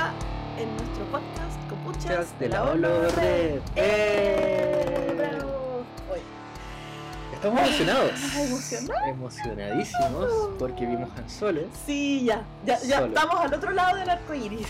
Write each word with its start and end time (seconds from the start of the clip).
acá 0.00 0.12
en 0.58 0.76
nuestro 0.76 1.04
podcast 1.06 1.68
Copuchas 1.68 2.04
Chas 2.04 2.38
de 2.38 2.48
la 2.48 2.64
Olo 2.64 3.10
Red. 3.10 3.60
¡Eh! 3.76 5.14
¡Bravo! 5.16 5.84
Oye, 6.12 6.22
Estamos 7.34 7.60
emocionados. 7.60 8.10
¿emocionados? 8.36 9.08
Emocionadísimos 9.08 10.30
porque 10.58 10.86
vimos 10.86 11.08
Han 11.16 11.28
Solo. 11.30 11.60
Sí, 11.86 12.24
ya, 12.24 12.44
ya, 12.64 12.78
ya 12.80 12.96
Solo. 13.00 13.06
estamos 13.08 13.40
al 13.40 13.54
otro 13.54 13.70
lado 13.72 13.96
del 13.96 14.10
arco 14.10 14.34
iris. 14.34 14.66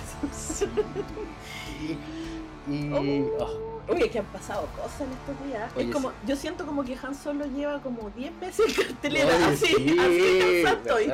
Y. 2.68 2.74
y- 2.74 3.24
oh, 3.38 3.69
Oye, 3.88 4.10
que 4.10 4.18
han 4.18 4.26
pasado 4.26 4.66
cosas 4.76 5.00
en 5.02 5.12
estos 5.12 5.46
días. 5.46 5.72
Oye, 5.76 5.86
es 5.86 5.92
como, 5.92 6.10
sí. 6.10 6.14
yo 6.26 6.36
siento 6.36 6.66
como 6.66 6.84
que 6.84 6.96
Han 7.02 7.14
Solo 7.14 7.46
lleva 7.46 7.80
como 7.82 8.10
10 8.10 8.32
meses 8.34 8.78
en 8.78 8.84
cartelera. 8.86 9.34
oye, 9.36 9.44
así, 9.44 9.66
sí, 9.66 9.96
así 9.98 10.20
de 10.20 10.62
cansada 10.62 10.76
estoy. 10.82 11.12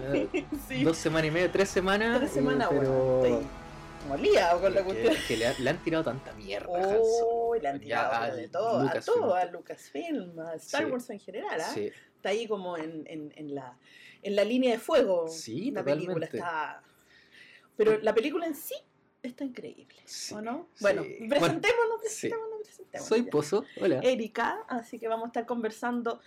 Eh, 0.00 0.44
Sí. 0.68 0.84
Dos 0.84 0.96
semanas 0.96 1.28
y 1.28 1.30
media, 1.32 1.50
tres 1.52 1.68
semanas. 1.70 2.18
Tres 2.18 2.30
eh, 2.30 2.34
semanas, 2.34 2.68
pero. 2.70 2.90
bueno, 2.90 3.36
estoy 3.38 3.46
molida 4.08 4.58
con 4.60 4.74
la 4.74 4.80
que- 4.80 4.84
cuestión. 4.86 5.14
que 5.28 5.36
le, 5.36 5.46
ha- 5.46 5.58
le 5.58 5.70
han 5.70 5.78
tirado 5.82 6.04
tanta 6.04 6.32
mierda 6.34 6.92
a. 6.94 6.96
Oh, 7.00 7.54
le 7.54 7.68
han 7.68 7.76
Ya 7.76 7.80
tirado 7.80 8.12
a 8.12 8.20
pero 8.24 8.36
de 8.36 8.48
todo, 8.48 8.78
a 8.78 8.82
Lucasfilm. 8.84 9.20
todo, 9.20 9.34
a 9.34 9.44
Lucasfilm, 9.46 10.38
a 10.40 10.54
Star 10.54 10.84
Sí. 10.84 10.90
Wars 10.90 11.10
en 11.10 11.18
general, 11.20 11.60
¿ah? 11.60 11.70
Sí, 11.74 11.90
Está 12.16 12.28
ahí 12.30 12.46
como 12.46 12.76
en, 12.76 13.04
en, 13.08 13.32
en 13.36 13.54
la, 13.54 13.76
en 14.22 14.36
la 14.36 14.44
línea 14.44 14.70
de 14.72 14.78
fuego. 14.78 15.26
Sí, 15.28 15.70
la 15.72 15.82
película 15.82 16.26
totalmente. 16.26 16.36
está. 16.38 16.82
Pero 17.76 17.98
la 18.00 18.14
película 18.14 18.46
en 18.46 18.54
sí 18.54 18.74
está 19.22 19.44
increíble, 19.44 19.94
sí. 20.04 20.34
¿o 20.34 20.40
no? 20.42 20.68
Bueno, 20.80 21.02
presentémonos, 21.02 22.00
sí. 22.08 22.28
presentémonos, 22.28 22.62
presentémonos. 22.62 23.08
Soy 23.08 23.24
ya. 23.24 23.30
Pozo. 23.30 23.64
Hola. 23.80 24.00
Erika, 24.02 24.64
así 24.68 24.98
que 24.98 25.08
vamos 25.08 25.24
a 25.24 25.28
estar 25.28 25.46
conversando 25.46 26.20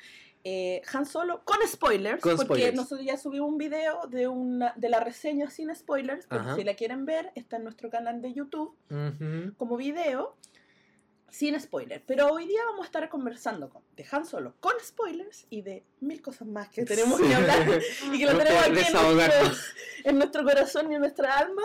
eh, 0.44 0.82
Han 0.94 1.06
Solo 1.06 1.44
con 1.44 1.58
spoilers, 1.68 2.22
Con 2.22 2.36
porque 2.36 2.46
spoilers. 2.46 2.76
nosotros 2.76 3.06
ya 3.06 3.18
subimos 3.18 3.50
un 3.50 3.58
video 3.58 4.08
de 4.08 4.28
una 4.28 4.74
de 4.76 4.90
la 4.90 5.00
reseña 5.00 5.50
sin 5.50 5.74
spoilers, 5.76 6.28
Ajá. 6.30 6.56
si 6.56 6.64
la 6.64 6.76
quieren 6.76 7.06
ver, 7.06 7.32
está 7.36 7.58
en 7.58 7.64
nuestro 7.64 7.90
canal 7.90 8.22
de 8.22 8.34
YouTube 8.34 8.76
como 9.58 9.76
video 9.76 10.36
sin 11.38 11.60
spoilers. 11.60 12.02
Pero 12.08 12.28
hoy 12.32 12.46
día 12.48 12.62
vamos 12.66 12.84
a 12.84 12.86
estar 12.86 13.10
conversando 13.10 13.70
con, 13.70 13.84
de 13.96 14.06
Han 14.12 14.26
Solo 14.26 14.56
con 14.60 14.74
spoilers 14.84 15.46
y 15.50 15.62
de 15.64 15.84
mil 16.00 16.22
cosas 16.22 16.48
más 16.48 16.70
que 16.70 16.86
tenemos 16.86 17.20
Sí. 17.20 17.28
que 17.28 17.36
hablar 17.36 17.82
y 18.14 18.20
que 18.20 18.26
lo 18.26 18.38
Tenemos 18.38 18.64
aquí 18.64 18.70
en 18.70 19.16
nuestro, 19.16 19.52
en 20.06 20.18
nuestro 20.18 20.44
corazón 20.44 20.92
y 20.92 20.96
en 20.96 21.02
nuestra 21.02 21.38
alma. 21.38 21.64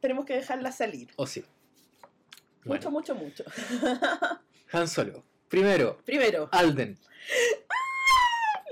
tenemos 0.00 0.24
que 0.24 0.34
dejarla 0.34 0.72
salir. 0.72 1.10
O 1.16 1.26
sí. 1.26 1.44
Mucho, 2.64 2.90
Bueno, 2.90 2.90
mucho, 2.90 3.14
mucho. 3.14 3.44
Han 4.72 4.88
Solo. 4.88 5.24
Primero, 5.48 5.98
Primero, 6.04 6.48
Alden. 6.50 6.98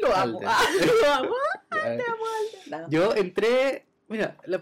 lo 0.01 0.15
amo. 0.17 0.41
Ah, 0.45 0.65
lo 1.03 1.13
amo. 1.13 1.35
Te 1.71 1.79
amo, 1.81 2.25
Alden. 2.41 2.83
No. 2.83 2.91
Yo 2.91 3.15
entré, 3.15 3.87
mira, 4.09 4.37
la- 4.47 4.61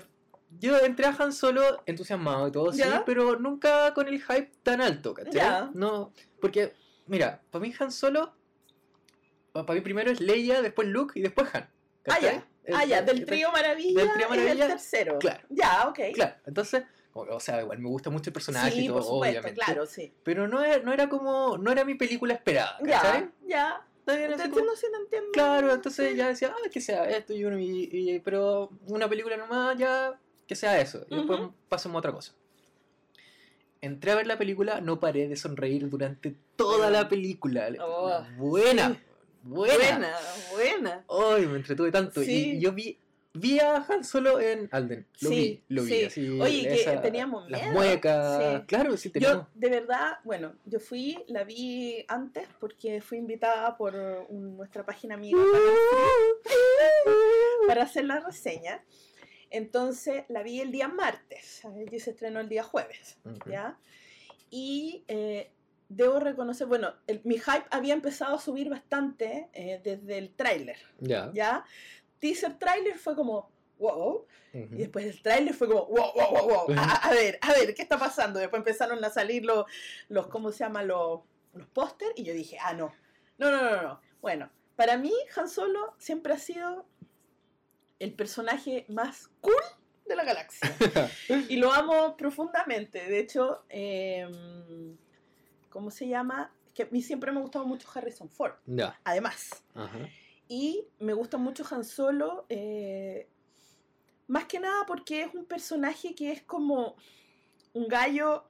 yo 0.59 0.79
entré 0.79 1.07
a 1.07 1.15
Han 1.19 1.33
Solo 1.33 1.83
entusiasmado 1.87 2.49
y 2.49 2.53
todo, 2.53 2.73
sí, 2.73 2.83
pero 3.07 3.39
nunca 3.39 3.93
con 3.95 4.09
el 4.09 4.21
hype 4.23 4.51
tan 4.63 4.81
alto, 4.81 5.15
¿cachai? 5.15 5.33
Ya. 5.35 5.71
No, 5.75 6.13
porque, 6.41 6.73
mira, 7.07 7.43
para 7.51 7.63
mí 7.63 7.73
Han 7.79 7.91
Solo, 7.93 8.33
para 9.53 9.75
mí 9.75 9.81
primero 9.81 10.11
es 10.11 10.21
Leia, 10.21 10.63
después 10.63 10.89
Luke 10.89 11.19
y 11.19 11.23
después 11.23 11.49
Han. 11.55 11.63
Ah, 11.65 11.71
¿cachai? 12.03 12.45
Ah, 12.73 12.85
ya, 12.85 13.03
del 13.03 13.21
¿cachai? 13.21 13.27
trío 13.27 13.53
Maravilla, 13.53 14.01
Del 14.03 14.13
trío 14.13 14.27
es 14.27 14.33
el 14.33 14.39
Maravilla, 14.39 14.67
tercero. 14.69 15.19
claro. 15.19 15.41
Ya, 15.51 15.89
ok. 15.89 15.99
Claro, 16.15 16.35
entonces, 16.47 16.85
o, 17.15 17.41
sea, 17.41 17.61
igual 17.61 17.79
me 17.79 17.89
gusta 17.89 18.09
mucho 18.11 18.31
el 18.31 18.35
personaje 18.35 18.71
sí, 18.71 18.85
y 18.85 18.87
todo, 18.87 18.97
por 18.99 19.05
supuesto, 19.05 19.39
obviamente. 19.41 19.61
claro, 19.61 19.87
sí. 19.87 20.13
Pero 20.23 20.49
no 20.49 20.63
era, 20.63 20.83
no 20.83 20.93
era 20.93 21.09
como, 21.09 21.59
no 21.59 21.71
era 21.73 21.85
mi 21.85 21.95
película 21.97 22.35
esperada, 22.35 22.79
¿cachai? 22.85 23.21
Ya, 23.21 23.33
ya. 23.47 23.87
No 24.07 24.15
como- 24.15 24.43
entiendo, 24.43 24.77
sí, 24.77 24.87
te 24.91 24.97
entiendo. 24.97 25.29
Claro, 25.33 25.73
entonces 25.73 26.17
ya 26.17 26.29
decía, 26.29 26.53
ah, 26.57 26.69
que 26.73 26.81
sea 26.81 27.05
esto 27.09 27.35
y 27.35 27.45
uno, 27.45 27.59
y, 27.59 27.89
y- 27.93 28.19
pero 28.21 28.71
una 28.89 29.09
película 29.09 29.37
nomás, 29.37 29.77
ya, 29.79 30.19
que 30.53 30.57
sea 30.57 30.81
eso. 30.81 31.07
Y 31.09 31.17
después 31.17 31.41
Ujú. 31.41 31.55
pasamos 31.69 31.97
a 31.97 31.99
otra 32.01 32.13
cosa. 32.13 32.33
Entré 33.81 34.13
a 34.13 34.15
ver 34.17 34.27
la 34.27 34.39
película, 34.39 34.81
no 34.81 35.01
paré 35.01 35.27
de 35.29 35.37
sonreír 35.37 35.89
durante 35.89 36.35
toda 36.57 36.89
la 36.91 37.09
película. 37.09 37.69
Oh, 37.81 38.23
buena, 38.37 39.01
buena. 39.43 39.77
Buena, 39.77 40.17
buena. 40.53 41.05
Ay, 41.09 41.47
me 41.47 41.57
entretuve 41.57 41.91
tanto. 41.91 42.23
Sí. 42.23 42.53
Y 42.53 42.61
yo 42.61 42.71
vi, 42.73 42.97
vi 43.35 43.59
a 43.59 43.85
Han 43.89 44.05
Solo 44.05 44.39
en 44.39 44.69
Alden. 44.71 45.05
Lo 45.21 45.29
Sí, 45.31 45.35
vi, 45.69 45.75
lo 45.75 45.83
vi. 45.83 45.91
sí. 45.91 46.05
Así, 46.05 46.41
Oye, 46.41 46.63
que 46.63 46.75
esa- 46.75 47.03
teníamos 47.03 47.51
Las 47.51 47.61
miedo. 47.63 47.73
muecas. 47.75 48.39
Sí. 48.61 48.67
Claro, 48.69 48.97
sí, 48.97 49.11
teníamos. 49.11 49.47
Yo, 49.47 49.49
de 49.55 49.69
verdad, 49.69 50.19
bueno, 50.23 50.53
yo 50.65 50.79
fui, 50.79 51.19
la 51.27 51.43
vi 51.43 52.05
antes 52.07 52.47
porque 52.61 53.01
fui 53.01 53.19
invitada 53.19 53.77
por 53.77 53.97
un- 54.29 54.57
nuestra 54.57 54.87
página 54.87 55.17
amiga 55.17 55.39
para, 56.45 56.45
para 57.67 57.83
hacer 57.83 58.05
la 58.05 58.21
reseña. 58.21 58.85
Entonces 59.53 60.25
la 60.29 60.43
vi 60.43 60.61
el 60.61 60.73
día 60.73 60.89
martes, 60.89 61.61
¿sabes? 61.63 61.93
y 61.93 62.01
se 62.01 62.11
estrenó 62.11 62.41
el 62.41 62.49
día 62.49 62.63
jueves, 62.63 63.19
Ujú. 63.25 63.51
¿ya? 63.51 63.79
Y 64.51 65.05
eh, 65.09 65.51
debo 65.89 66.19
reconocer, 66.21 66.67
bueno, 66.67 66.95
el- 67.07 67.21
mi 67.25 67.37
hype 67.39 67.67
había 67.71 67.95
empezado 67.95 68.37
a 68.37 68.41
subir 68.41 68.69
bastante 68.71 69.49
eh, 69.53 69.81
desde 69.85 70.19
el 70.19 70.35
tráiler, 70.35 70.79
Ya. 71.01 71.31
¿ya? 71.35 71.65
Teaser 72.19 72.59
tráiler 72.59 72.99
fue 72.99 73.15
como, 73.15 73.51
wow, 73.79 74.27
Ujú. 74.55 74.75
y 74.75 74.79
después 74.79 75.05
el 75.07 75.21
tráiler 75.23 75.55
fue 75.55 75.69
como, 75.69 75.87
wow, 75.87 76.13
wow, 76.15 76.31
wow, 76.33 76.67
wow. 76.69 76.77
A 77.03 77.11
ver, 77.11 77.39
a 77.43 77.53
ver, 77.53 77.75
¿qué 77.75 77.83
está 77.83 77.99
pasando? 77.99 78.39
Después 78.41 78.61
empezaron 78.61 79.05
a 79.05 79.11
salir 79.11 79.45
los, 79.45 79.67
los 80.09 80.29
¿cómo 80.29 80.51
se 80.53 80.61
llama? 80.65 80.83
Los, 80.83 81.21
los 81.53 81.67
póster 81.69 82.09
y 82.17 82.25
yo 82.25 82.33
dije, 82.33 82.57
ah, 82.61 82.73
no. 82.75 82.93
No, 83.39 83.51
no, 83.51 83.61
no, 83.71 83.83
no. 83.83 84.01
Bueno, 84.21 84.51
para 84.77 84.97
mí 84.97 85.13
Han 85.37 85.49
Solo 85.49 85.95
siempre 85.99 86.33
ha 86.33 86.39
sido 86.39 86.87
el 88.03 88.15
personaje 88.15 88.85
más 88.89 89.31
cool 89.41 89.55
de 90.07 90.17
la 90.17 90.25
galaxia. 90.25 90.69
y 91.49 91.57
lo 91.57 91.73
amo 91.73 92.17
profundamente. 92.17 93.09
De 93.09 93.21
hecho, 93.21 93.65
em, 93.69 94.97
¿cómo 95.71 95.89
se 95.93 96.09
llama? 96.09 96.53
Que 96.75 96.83
a 96.83 96.89
mí 96.91 97.01
siempre 97.01 97.31
me 97.31 97.39
ha 97.39 97.43
gustado 97.43 97.65
mucho 97.65 97.89
Harrison 97.95 98.29
Ford. 98.29 98.55
Además, 99.05 99.65
Ajá. 99.75 100.09
y 100.49 100.85
me 100.99 101.13
gusta 101.13 101.39
mucho 101.39 101.65
Han 101.71 101.85
Solo, 101.85 102.45
eh, 102.49 103.29
más 104.27 104.47
que 104.47 104.59
nada 104.59 104.85
porque 104.85 105.23
es 105.23 105.35
un 105.35 105.45
personaje 105.45 106.13
que 106.17 106.33
es 106.33 106.43
como 106.43 106.97
un 107.73 107.87
gallo 107.87 108.49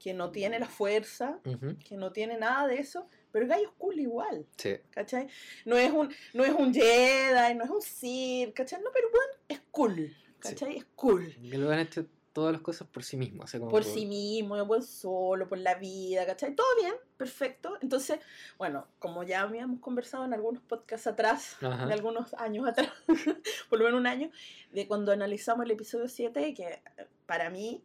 que 0.00 0.14
no 0.14 0.32
tiene 0.32 0.58
la 0.58 0.66
fuerza, 0.66 1.38
que 1.84 1.96
no 1.96 2.10
tiene 2.10 2.38
nada 2.38 2.66
de 2.66 2.78
eso, 2.78 3.06
pero 3.32 3.44
el 3.44 3.50
gallo 3.50 3.68
es 3.68 3.74
cool 3.78 3.98
igual, 4.00 4.46
Sí. 4.56 4.76
¿cachai? 4.90 5.28
No 5.64 5.76
es 5.76 5.90
un, 5.92 6.12
no 6.34 6.44
es 6.44 6.52
un 6.52 6.72
Jedi, 6.74 7.54
no 7.54 7.64
es 7.64 7.70
un 7.70 7.82
Sith, 7.82 8.52
¿cachai? 8.54 8.80
No, 8.82 8.90
pero 8.92 9.08
bueno, 9.10 9.32
es 9.48 9.60
cool, 9.70 10.16
¿cachai? 10.38 10.76
Es 10.78 10.86
cool. 10.94 11.34
Que 11.50 11.58
lo 11.58 11.70
han 11.70 11.78
hecho 11.80 12.06
todas 12.32 12.52
las 12.52 12.62
cosas 12.62 12.86
por 12.86 13.02
sí 13.02 13.16
mismo. 13.16 13.42
o 13.42 13.46
sea, 13.48 13.58
como 13.58 13.72
Por 13.72 13.82
sí 13.82 14.06
mismo, 14.06 14.64
buen 14.64 14.82
solo, 14.84 15.48
por 15.48 15.58
la 15.58 15.74
vida, 15.74 16.24
¿cachai? 16.26 16.54
Todo 16.54 16.66
bien, 16.80 16.94
perfecto. 17.16 17.76
Entonces, 17.82 18.20
bueno, 18.56 18.86
como 19.00 19.24
ya 19.24 19.40
habíamos 19.42 19.80
conversado 19.80 20.24
en 20.24 20.32
algunos 20.32 20.62
podcasts 20.62 21.08
atrás, 21.08 21.56
Ajá. 21.60 21.86
de 21.86 21.92
algunos 21.92 22.32
años 22.34 22.68
atrás, 22.68 22.88
por 23.68 23.78
lo 23.80 23.84
menos 23.84 23.98
un 24.00 24.06
año, 24.06 24.30
de 24.72 24.86
cuando 24.86 25.10
analizamos 25.10 25.64
el 25.66 25.72
episodio 25.72 26.06
7, 26.08 26.54
que 26.54 26.80
para 27.26 27.50
mí, 27.50 27.82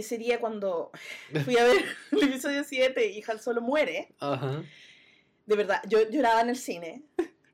ese 0.00 0.18
día 0.18 0.40
cuando 0.40 0.90
fui 1.44 1.56
a 1.56 1.64
ver 1.64 1.76
el 2.12 2.22
episodio 2.24 2.64
7 2.64 3.10
y 3.10 3.22
Han 3.28 3.40
Solo 3.40 3.60
muere, 3.60 4.14
Ajá. 4.20 4.62
de 5.46 5.56
verdad, 5.56 5.82
yo 5.88 6.08
lloraba 6.10 6.40
en 6.40 6.50
el 6.50 6.56
cine, 6.56 7.02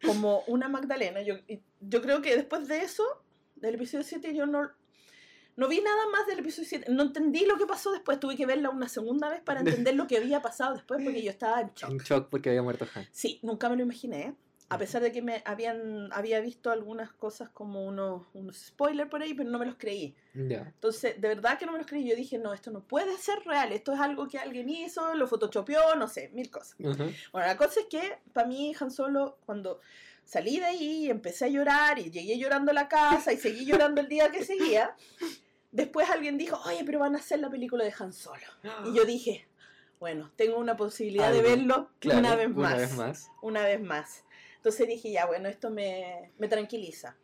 como 0.05 0.41
una 0.47 0.69
Magdalena. 0.69 1.23
Yo, 1.23 1.37
yo 1.81 2.03
creo 2.03 2.23
que 2.23 2.37
después 2.37 2.69
de 2.69 2.79
eso, 2.83 3.05
del 3.57 3.77
episodio 3.77 4.05
7, 4.05 4.35
yo 4.35 4.47
no, 4.47 4.71
no 5.57 5.69
vi 5.69 5.81
nada 5.81 6.07
más 6.11 6.27
del 6.27 6.41
episodio 6.41 6.69
7. 6.69 6.93
No 6.93 7.05
entendí 7.05 7.47
lo 7.47 7.57
que 7.57 7.67
pasó 7.67 7.93
después. 7.93 8.21
Tuve 8.21 8.37
que 8.37 8.47
verla 8.47 8.71
una 8.71 8.89
segunda 8.89 9.29
vez 9.31 9.41
para 9.41 9.61
entender 9.65 9.95
lo 9.95 10.07
que 10.07 10.17
había 10.19 10.43
pasado 10.43 10.75
después 10.75 11.01
porque 11.03 11.23
yo 11.23 11.31
estaba 11.31 11.61
en 11.61 11.71
shock. 11.75 11.91
En 11.91 11.99
shock 11.99 12.29
porque 12.29 12.51
había 12.51 12.63
muerto 12.63 12.87
Han. 12.95 13.07
Sí, 13.13 13.39
nunca 13.43 13.69
me 13.69 13.77
lo 13.77 13.83
imaginé. 13.83 14.35
A 14.69 14.79
pesar 14.79 15.03
de 15.03 15.13
que 15.13 15.23
me 15.23 15.43
habían, 15.45 16.11
había 16.13 16.41
visto 16.41 16.71
algunas 16.71 17.13
cosas 17.13 17.51
como 17.51 17.85
unos, 17.85 18.27
unos 18.33 18.57
spoilers 18.57 19.11
por 19.11 19.23
ahí, 19.23 19.35
pero 19.35 19.51
no 19.51 19.59
me 19.59 19.67
los 19.67 19.77
creí. 19.77 20.17
Ya. 20.35 20.63
Entonces, 20.63 21.21
de 21.21 21.29
verdad 21.29 21.59
que 21.59 21.67
no 21.67 21.73
me 21.73 21.79
los 21.79 21.87
creí. 21.87 22.09
Yo 22.09 22.17
dije, 22.17 22.39
no, 22.39 22.55
esto 22.55 22.71
no 22.71 22.81
puede 22.81 23.17
ser 23.19 23.41
real. 23.45 23.73
Esto 23.73 23.93
es 23.93 24.01
algo 24.01 24.27
que 24.27 24.39
alguien 24.39 24.69
hizo, 24.69 25.15
lo 25.15 25.29
photoshopeó, 25.29 25.95
no 25.97 26.09
sé, 26.09 26.31
mil 26.31 26.51
cosas. 26.51 26.77
Ajá. 26.81 27.05
Bueno, 27.33 27.47
la 27.47 27.57
cosa 27.57 27.81
es 27.81 27.87
que 27.87 28.19
para 28.33 28.49
mí 28.49 28.75
Han 28.81 28.91
Solo, 28.91 29.39
cuando 29.45 29.81
salí 30.25 30.59
de 30.59 30.65
ahí, 30.65 31.11
empecé 31.11 31.45
a 31.45 31.49
llorar 31.49 31.99
y 31.99 32.11
llegué 32.11 32.39
llorando 32.39 32.71
a 32.71 32.75
la 32.75 32.89
casa 32.89 33.33
y 33.33 33.37
seguí 33.37 33.65
llorando 33.65 34.01
el 34.01 34.09
día 34.09 34.31
que 34.31 34.45
seguía, 34.45 34.97
después 35.71 36.09
alguien 36.11 36.39
dijo, 36.39 36.59
oye, 36.67 36.83
pero 36.85 36.99
van 37.01 37.15
a 37.15 37.19
hacer 37.19 37.41
la 37.41 37.51
película 37.51 37.85
de 37.85 37.93
Han 37.99 38.13
Solo. 38.13 38.47
Y 38.87 38.95
yo 38.95 39.05
dije, 39.05 39.47
bueno, 40.01 40.31
tengo 40.37 40.59
una 40.59 40.77
posibilidad 40.77 41.31
de 41.31 41.39
Algo, 41.39 41.51
verlo 41.51 41.91
Claro, 41.99 42.21
una 42.21 42.37
vez 42.37 42.49
más. 42.51 42.73
Una 42.73 42.77
vez 42.77 42.95
más. 42.97 43.31
Una 43.43 43.63
vez 43.65 43.81
más. 43.81 44.24
Entonces 44.65 44.89
dije, 44.89 45.13
ya, 45.13 45.27
bueno, 45.27 45.47
esto 45.51 45.69
me, 45.69 46.33
me 46.39 46.49
tranquiliza. 46.49 47.19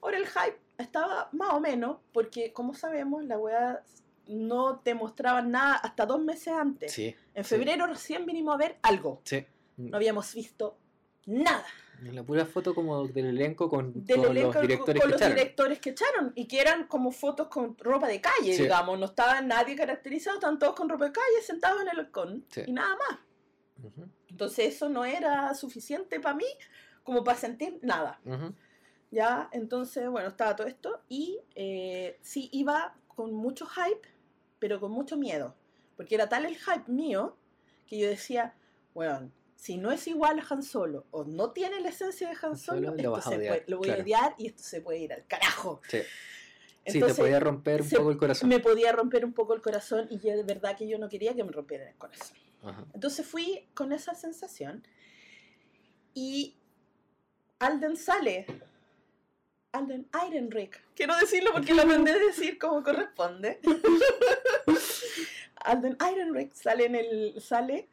Ahora 0.00 0.18
el 0.18 0.26
hype 0.28 0.60
estaba 0.78 1.28
más 1.32 1.52
o 1.52 1.58
menos, 1.58 1.96
porque 2.12 2.52
como 2.52 2.74
sabemos, 2.74 3.24
la 3.24 3.36
weá 3.38 3.82
no 4.28 4.78
te 4.78 4.94
mostraban 4.94 5.50
nada 5.50 5.74
hasta 5.74 6.06
dos 6.06 6.22
meses 6.22 6.54
antes. 6.54 6.92
Sí. 6.92 7.12
En 7.34 7.42
sí. 7.42 7.50
febrero 7.56 7.88
recién 7.88 8.24
vinimos 8.24 8.54
a 8.54 8.58
ver 8.58 8.78
algo. 8.82 9.20
Sí. 9.24 9.44
No 9.78 9.96
habíamos 9.96 10.32
visto 10.32 10.78
Nada. 11.26 11.64
La 12.02 12.22
pura 12.22 12.44
foto 12.44 12.74
como 12.74 13.08
del 13.08 13.24
elenco 13.26 13.68
con, 13.70 14.04
Del 14.04 14.18
con 14.18 14.26
elenco 14.36 14.52
los 14.52 14.62
directores 14.62 15.00
con 15.00 15.08
que 15.10 15.12
los 15.14 15.20
echaron. 15.22 15.36
directores 15.36 15.80
que 15.80 15.90
echaron 15.90 16.32
y 16.36 16.46
que 16.46 16.60
eran 16.60 16.86
como 16.86 17.10
fotos 17.12 17.48
con 17.48 17.76
ropa 17.78 18.06
de 18.08 18.20
calle, 18.20 18.54
Sí. 18.54 18.62
digamos. 18.62 18.98
No 18.98 19.06
estaba 19.06 19.40
nadie 19.40 19.74
caracterizado, 19.74 20.36
estaban 20.36 20.58
todos 20.58 20.74
con 20.76 20.88
ropa 20.88 21.06
de 21.06 21.12
calle 21.12 21.42
sentados 21.42 21.80
en 21.82 21.88
el 21.88 21.96
balcón 21.96 22.44
Sí. 22.50 22.62
y 22.66 22.72
nada 22.72 22.94
más. 22.96 23.18
Ujú, 23.84 24.08
Entonces 24.34 24.74
eso 24.74 24.88
no 24.88 25.04
era 25.04 25.54
suficiente 25.54 26.18
para 26.18 26.34
mí 26.34 26.44
como 27.04 27.22
para 27.22 27.38
sentir 27.38 27.78
nada. 27.82 28.18
ujú. 28.24 28.52
Ya, 29.12 29.48
entonces, 29.52 30.08
bueno, 30.10 30.26
estaba 30.28 30.56
todo 30.56 30.66
esto 30.66 31.00
y 31.08 31.38
eh, 31.54 32.18
sí 32.20 32.48
iba 32.52 32.96
con 33.06 33.32
mucho 33.32 33.64
hype, 33.64 34.08
pero 34.58 34.80
con 34.80 34.90
mucho 34.90 35.16
miedo. 35.16 35.54
Porque 35.96 36.16
era 36.16 36.28
tal 36.28 36.46
el 36.46 36.56
hype 36.56 36.90
mío 36.90 37.36
que 37.86 37.96
yo 37.96 38.08
decía, 38.08 38.54
bueno, 38.92 39.30
si 39.54 39.76
no 39.76 39.92
es 39.92 40.08
igual 40.08 40.40
a 40.40 40.46
Han 40.50 40.64
Solo 40.64 41.06
o 41.12 41.22
no 41.22 41.52
tiene 41.52 41.78
la 41.80 41.90
esencia 41.90 42.28
de 42.28 42.34
Han 42.42 42.56
Solo, 42.56 42.88
Solo, 42.88 42.90
lo 42.90 42.96
esto 42.96 43.14
a 43.14 43.22
se 43.22 43.36
odiar, 43.36 43.54
puede- 43.58 43.64
lo 43.70 43.76
voy 43.78 43.86
claro. 43.86 44.00
a 44.00 44.02
odiar 44.02 44.34
y 44.36 44.46
esto 44.48 44.62
se 44.64 44.80
puede 44.80 44.98
ir 44.98 45.12
al 45.12 45.24
carajo. 45.28 45.80
Sí. 45.88 45.98
Sí, 45.98 46.04
te 46.84 46.98
Entonces, 46.98 47.18
podía 47.20 47.38
romper 47.38 47.82
un 47.82 47.88
se- 47.88 47.96
poco 47.96 48.10
el 48.10 48.16
corazón. 48.18 48.48
me 48.48 48.58
podía 48.58 48.90
romper 48.90 49.24
un 49.24 49.32
poco 49.32 49.54
el 49.54 49.62
corazón 49.62 50.08
y 50.10 50.18
yo 50.18 50.32
de 50.36 50.42
verdad 50.42 50.76
que 50.76 50.88
yo 50.88 50.98
no 50.98 51.08
quería 51.08 51.34
que 51.34 51.44
me 51.44 51.52
rompieran 51.52 51.86
el 51.86 51.94
corazón. 51.94 52.36
Ajá. 52.64 52.84
Entonces 52.94 53.26
fui 53.26 53.66
con 53.74 53.92
esa 53.92 54.14
sensación 54.14 54.86
y 56.14 56.56
Alden 57.58 57.96
sale. 57.96 58.46
Alden 59.72 60.08
Ehrenreich. 60.14 60.80
Quiero 60.94 61.16
decirlo 61.16 61.50
porque 61.52 61.74
lo 61.74 61.82
aprendí 61.82 62.10
a 62.10 62.18
decir 62.18 62.58
como 62.58 62.82
corresponde. 62.82 63.60
Alden 65.56 65.96
Ehrenreich 66.00 66.52
sale 66.54 66.86
en 66.86 66.94
el 66.94 67.40
sale 67.40 67.88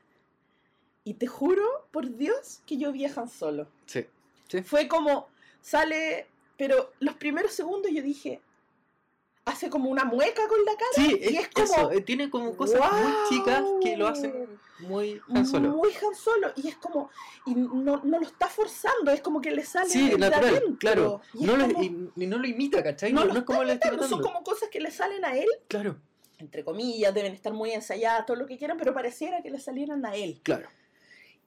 y 1.03 1.15
te 1.15 1.25
juro 1.25 1.87
por 1.91 2.15
Dios 2.15 2.61
que 2.67 2.77
yo 2.77 2.91
viajan 2.91 3.29
solo. 3.29 3.67
Sí. 3.87 4.05
Sí. 4.47 4.61
Fue 4.61 4.87
como 4.87 5.29
sale, 5.61 6.27
pero 6.57 6.93
los 6.99 7.15
primeros 7.15 7.53
segundos 7.53 7.91
yo 7.91 8.03
dije 8.03 8.41
hace 9.45 9.69
como 9.69 9.89
una 9.89 10.03
mueca 10.05 10.47
con 10.47 10.63
la 10.65 10.71
cara 10.73 10.91
Sí, 10.95 11.17
y 11.19 11.35
es, 11.37 11.43
es 11.43 11.49
como 11.49 11.65
eso, 11.65 11.91
eh, 11.91 12.01
tiene 12.01 12.29
como 12.29 12.55
cosas 12.55 12.79
muy 12.79 13.01
¡Guau! 13.11 13.29
chicas 13.29 13.63
que 13.81 13.97
lo 13.97 14.07
hacen 14.07 14.59
muy 14.81 15.21
Han 15.29 15.45
Solo. 15.45 15.69
Muy 15.75 15.89
Han 15.89 16.15
Solo. 16.15 16.51
Y 16.55 16.67
es 16.69 16.75
como. 16.77 17.09
Y 17.45 17.53
no, 17.53 18.01
no 18.03 18.19
lo 18.19 18.25
está 18.25 18.47
forzando, 18.47 19.11
es 19.11 19.21
como 19.21 19.39
que 19.39 19.51
le 19.51 19.63
sale. 19.63 19.89
Sí, 19.89 20.09
natural, 20.17 20.43
adentro. 20.55 20.77
claro. 20.79 21.21
Y 21.35 21.45
No 21.45 21.55
lo, 21.55 21.67
como- 21.67 21.83
y, 21.83 22.09
y 22.15 22.25
no 22.27 22.37
lo 22.39 22.47
imita, 22.47 22.81
¿cachai? 22.83 23.13
no 23.13 23.21
No, 23.21 23.27
lo 23.27 23.33
no 23.33 23.39
es 23.41 23.45
como 23.45 23.61
imitando, 23.63 24.01
Son 24.03 24.09
notando. 24.19 24.27
como 24.33 24.43
cosas 24.43 24.69
que 24.69 24.79
le 24.79 24.89
salen 24.89 25.23
a 25.23 25.35
él, 25.35 25.47
Claro, 25.67 25.97
entre 26.39 26.63
comillas, 26.65 27.13
deben 27.13 27.33
estar 27.33 27.53
muy 27.53 27.71
ensayadas, 27.71 28.25
todo 28.25 28.37
lo 28.37 28.47
que 28.47 28.57
quieran, 28.57 28.77
pero 28.77 28.91
pareciera 28.93 29.43
que 29.43 29.51
le 29.51 29.59
salieran 29.59 30.03
a 30.05 30.15
él. 30.15 30.39
claro. 30.43 30.67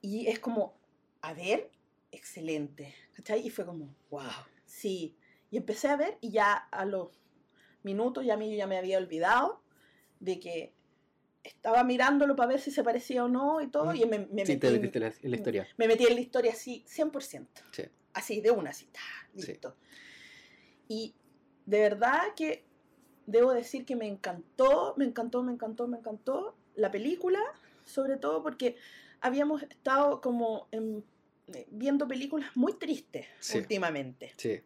Y 0.00 0.26
es 0.28 0.38
como, 0.38 0.74
a 1.22 1.32
ver, 1.32 1.70
excelente. 2.12 2.94
¿Cachai? 3.16 3.46
Y 3.46 3.50
fue 3.50 3.64
como, 3.66 3.88
wow, 4.10 4.22
sí. 4.64 5.16
Y 5.50 5.56
empecé 5.56 5.88
a 5.88 5.96
ver 5.96 6.18
y 6.20 6.30
ya 6.30 6.52
a 6.52 6.84
los 6.84 7.08
minutos 7.84 8.24
ya 8.24 8.34
a 8.34 8.36
mí 8.36 8.50
yo 8.50 8.56
ya 8.56 8.66
me 8.66 8.76
había 8.78 8.98
olvidado 8.98 9.62
de 10.20 10.40
que 10.40 10.72
estaba 11.44 11.84
mirándolo 11.84 12.34
para 12.34 12.48
ver 12.48 12.60
si 12.60 12.70
se 12.70 12.82
parecía 12.82 13.24
o 13.24 13.28
no 13.28 13.60
y 13.60 13.68
todo. 13.68 13.94
Y 13.94 14.04
me, 14.06 14.20
me 14.30 14.44
Sí, 14.46 14.56
te 14.56 14.68
metí- 14.68 14.72
metiste 14.80 14.98
en 14.98 15.04
la, 15.04 15.08
en 15.22 15.30
la 15.30 15.36
historia. 15.36 15.68
me 15.76 15.86
metí 15.86 16.04
en 16.06 16.14
la 16.14 16.20
historia 16.20 16.52
así, 16.52 16.84
100%. 16.88 17.46
Sí. 17.72 17.82
Así, 18.14 18.40
de 18.40 18.50
una 18.50 18.72
cita. 18.72 19.00
Sí. 19.36 19.48
Listo. 19.48 19.76
Y 20.88 21.14
de 21.66 21.80
verdad 21.80 22.20
que 22.36 22.64
debo 23.26 23.52
decir 23.52 23.84
que 23.84 23.96
me 23.96 24.06
encantó, 24.06 24.94
me 24.96 25.04
encantó, 25.04 25.42
me 25.42 25.52
encantó, 25.52 25.86
me 25.88 25.98
encantó 25.98 26.56
la 26.76 26.90
película, 26.90 27.40
sobre 27.84 28.16
todo 28.16 28.42
porque 28.42 28.76
habíamos 29.20 29.62
estado 29.62 30.20
como 30.20 30.68
en- 30.70 31.04
eh, 31.52 31.66
viendo 31.70 32.08
películas 32.08 32.50
muy 32.56 32.72
tristes 32.74 33.26
Sí. 33.40 33.58
últimamente. 33.58 34.32
Sí. 34.38 34.60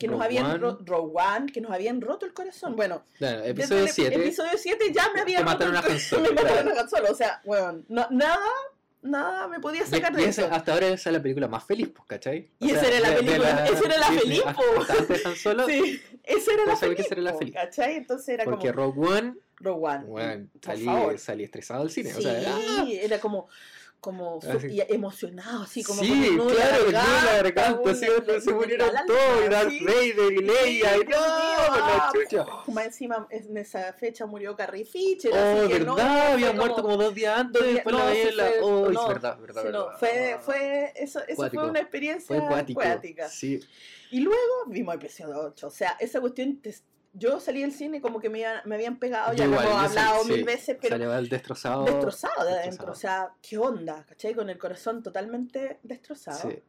Que 0.00 0.08
nos 0.08 0.20
habían 0.22 0.46
One. 0.46 0.58
ro- 0.58 0.78
Rogue 0.84 1.12
One, 1.14 1.52
que 1.52 1.60
nos 1.60 1.70
habían 1.70 2.00
roto 2.00 2.24
el 2.26 2.32
corazón. 2.32 2.74
Bueno, 2.74 3.04
Claro, 3.18 3.44
episodio 3.44 3.82
el 3.84 3.90
7. 3.90 4.14
Episodio 4.16 4.50
7 4.56 4.92
ya 4.92 5.12
me 5.12 5.22
roto 5.22 5.44
mataron 5.44 5.74
el 5.74 5.76
a 5.76 5.80
Han 5.80 5.84
corazón. 5.86 6.08
Solo, 6.08 6.22
Me 6.22 6.30
mataron 6.42 6.62
claro. 6.64 6.78
a 6.78 6.82
Han 6.82 6.88
Solo. 6.90 7.10
O 7.10 7.14
sea, 7.14 7.40
bueno, 7.44 7.82
no- 7.88 8.06
nada, 8.10 8.38
nada 9.02 9.46
me 9.48 9.60
podía 9.60 9.84
sacar 9.86 10.14
de 10.16 10.24
eso. 10.24 10.48
hasta 10.50 10.72
ahora 10.72 10.86
esa 10.88 11.10
es 11.10 11.12
la 11.14 11.20
película 11.22 11.48
más 11.48 11.64
feliz, 11.64 11.90
pues, 11.94 12.08
¿cachai? 12.08 12.50
Y 12.60 12.70
esa 12.70 12.86
era 12.88 13.00
la 13.10 13.14
película- 13.16 13.66
esa 13.66 13.84
era 13.84 13.98
la 13.98 14.06
feliz, 14.06 14.42
Solo, 15.42 15.66
Sí, 15.66 16.02
esa 16.24 16.52
era 16.54 16.64
la 16.64 16.76
feliz, 16.76 17.06
era 17.10 17.34
feliz. 17.34 17.54
¿cachai? 17.54 17.96
Entonces 17.96 18.28
era 18.30 18.44
porque 18.44 18.72
como 18.72 18.92
Rogue 18.94 19.08
One, 19.18 19.34
Rogue 19.56 19.86
One. 19.86 20.04
bueno, 20.06 20.46
salí, 20.62 21.18
salí 21.18 21.44
estresado 21.44 21.82
del 21.82 21.90
cine. 21.92 22.10
Sí, 22.10 22.18
O 22.18 22.22
sea, 22.22 22.42
¡ah! 22.56 22.86
era 22.88 23.20
como, 23.20 23.48
como 24.00 24.38
Así. 24.42 24.80
emocionado, 24.88 25.64
así 25.64 25.82
como 25.84 26.00
sí, 26.02 26.10
en 26.10 26.38
claro, 26.38 26.76
el 26.86 26.86
nudo 26.86 26.94
la 26.94 27.32
garganta, 27.42 27.90
así 27.90 28.06
donde 28.06 28.40
se 28.40 28.52
murieron 28.52 28.90
todos, 29.06 29.44
y 29.44 29.48
Darth. 29.48 29.72
Vader 29.82 30.32
y 30.32 30.36
Leia, 30.38 30.96
y 30.96 31.04
la 31.04 31.16
ah, 31.18 32.12
chucha. 32.12 32.46
Más 32.72 32.86
encima 32.86 33.26
en 33.30 33.56
esa 33.56 33.92
fecha 33.92 34.24
murió 34.26 34.56
Carrie 34.56 34.84
Fisher. 34.84 35.30
Oh, 35.32 35.36
así 35.36 35.68
que 35.68 35.78
verdad, 35.80 35.86
no, 35.96 36.32
había 36.32 36.52
muerto 36.52 36.82
como 36.82 36.96
dos 36.96 37.14
días 37.14 37.38
antes, 37.38 37.62
después 37.62 37.94
no, 37.94 38.04
la 38.04 38.12
sí 38.14 38.30
la... 38.34 38.46
fue- 38.46 38.60
Oh, 38.62 38.86
es 38.86 38.92
no, 38.92 39.08
verdad, 39.08 39.38
verdad, 39.38 39.62
Sí, 39.62 39.68
no, 39.70 39.84
verdad. 39.86 39.98
fue, 39.98 40.38
fue, 40.40 40.92
eso, 40.96 41.20
eso 41.26 41.36
Cuático. 41.36 41.62
fue 41.62 41.70
una 41.70 41.80
experiencia 41.80 42.26
Fue 42.38 42.48
cuático. 42.48 42.80
cuática. 42.80 43.28
Sí, 43.28 43.60
Y 44.10 44.20
luego 44.20 44.64
vimos 44.66 44.94
episodio 44.94 45.38
8. 45.40 45.66
O 45.66 45.70
sea, 45.70 45.96
esa 46.00 46.20
cuestión, 46.20 46.56
te- 46.60 46.74
yo 47.12 47.40
salí 47.40 47.62
del 47.62 47.72
cine 47.72 48.00
como 48.00 48.20
que 48.20 48.28
me, 48.30 48.40
iban- 48.40 48.62
me 48.64 48.76
habían 48.76 48.98
pegado, 48.98 49.32
ya 49.34 49.46
lo 49.46 49.60
hemos 49.60 49.74
hablado 49.82 50.22
sí, 50.24 50.32
mil 50.32 50.44
veces, 50.44 50.76
pero 50.80 50.94
salió 50.94 51.14
el 51.16 51.28
destrozado. 51.28 51.84
destrozado 51.84 52.44
de 52.46 52.52
adentro. 52.52 52.92
O 52.92 52.94
sea, 52.94 53.32
¿qué 53.42 53.58
onda? 53.58 54.04
¿Cachai? 54.08 54.34
Con 54.34 54.48
el 54.50 54.58
corazón 54.58 55.02
totalmente 55.02 55.78
destrozado. 55.82 56.50
Sí. 56.50 56.62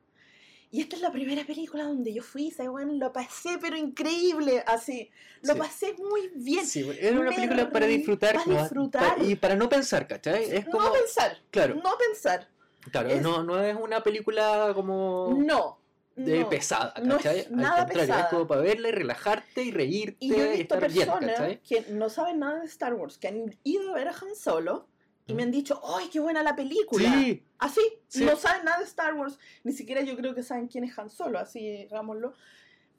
Y 0.74 0.80
esta 0.80 0.96
es 0.96 1.02
la 1.02 1.12
primera 1.12 1.44
película 1.46 1.84
donde 1.84 2.14
yo 2.14 2.24
fui, 2.24 2.50
¿sabes? 2.50 2.72
Bueno, 2.72 2.94
lo 2.94 3.12
pasé, 3.12 3.58
pero 3.60 3.76
increíble, 3.76 4.64
así. 4.66 5.12
Lo 5.42 5.54
Sí. 5.54 5.60
pasé 5.60 5.96
muy 5.98 6.32
bien. 6.34 6.66
Sí, 6.66 6.90
era 7.00 7.20
una 7.20 7.30
Me 7.32 7.36
película 7.36 7.70
para 7.70 7.86
disfrutar, 7.88 8.36
para 8.44 8.62
disfrutar. 8.62 9.16
y 9.22 9.36
para 9.36 9.56
no 9.56 9.68
pensar, 9.68 10.08
¿cachai? 10.08 10.46
Es 10.50 10.66
como, 10.66 10.82
No 10.86 10.94
pensar, 10.94 11.38
claro, 11.52 11.76
no 11.76 11.98
pensar. 11.98 12.48
claro, 12.90 13.10
es- 13.10 13.22
no, 13.22 13.44
no 13.44 13.62
es 13.62 13.76
una 13.76 14.02
película 14.02 14.72
como 14.74 15.36
No. 15.40 15.78
De 16.16 16.40
no. 16.42 16.50
pesada, 16.50 16.94
no 17.02 17.16
es 17.18 17.24
¿cachai? 17.24 17.46
Al 17.46 17.56
nada 17.56 17.78
contrario, 17.78 18.02
pesada. 18.02 18.22
es 18.24 18.28
como 18.30 18.48
para 18.48 18.62
verla 18.62 18.90
y 18.90 18.92
relajarte 18.92 19.64
y 19.64 19.72
reírte 19.72 20.18
Y 20.20 20.30
yo 20.30 20.36
he 20.44 20.58
visto 20.58 20.78
que 20.80 21.86
no 21.92 22.10
saben 22.10 22.40
nada 22.40 22.60
de 22.60 22.66
Star 22.68 22.94
Wars, 22.94 23.18
que 23.18 23.28
han 23.30 23.58
ido 23.64 23.92
a 23.92 23.96
ver 23.96 24.08
a 24.10 24.12
Han 24.12 24.36
Solo 24.36 24.88
y 25.28 25.34
me 25.34 25.44
Mm. 25.44 25.46
han 25.46 25.52
dicho, 25.52 25.82
¡ay, 25.98 26.10
qué 26.12 26.20
buena 26.20 26.44
la 26.44 26.56
película! 26.56 27.10
Sí, 27.22 27.46
Así, 27.60 27.82
Sí. 28.08 28.26
no 28.26 28.36
saben 28.36 28.66
nada 28.66 28.80
de 28.80 28.86
Star 28.86 29.14
Wars, 29.14 29.38
ni 29.64 29.72
siquiera 29.72 30.02
yo 30.02 30.16
creo 30.18 30.34
que 30.36 30.44
saben 30.44 30.68
quién 30.68 30.84
es 30.84 30.98
Han 30.98 31.10
Solo, 31.10 31.40
así, 31.40 31.88
hagámoslo. 31.92 32.34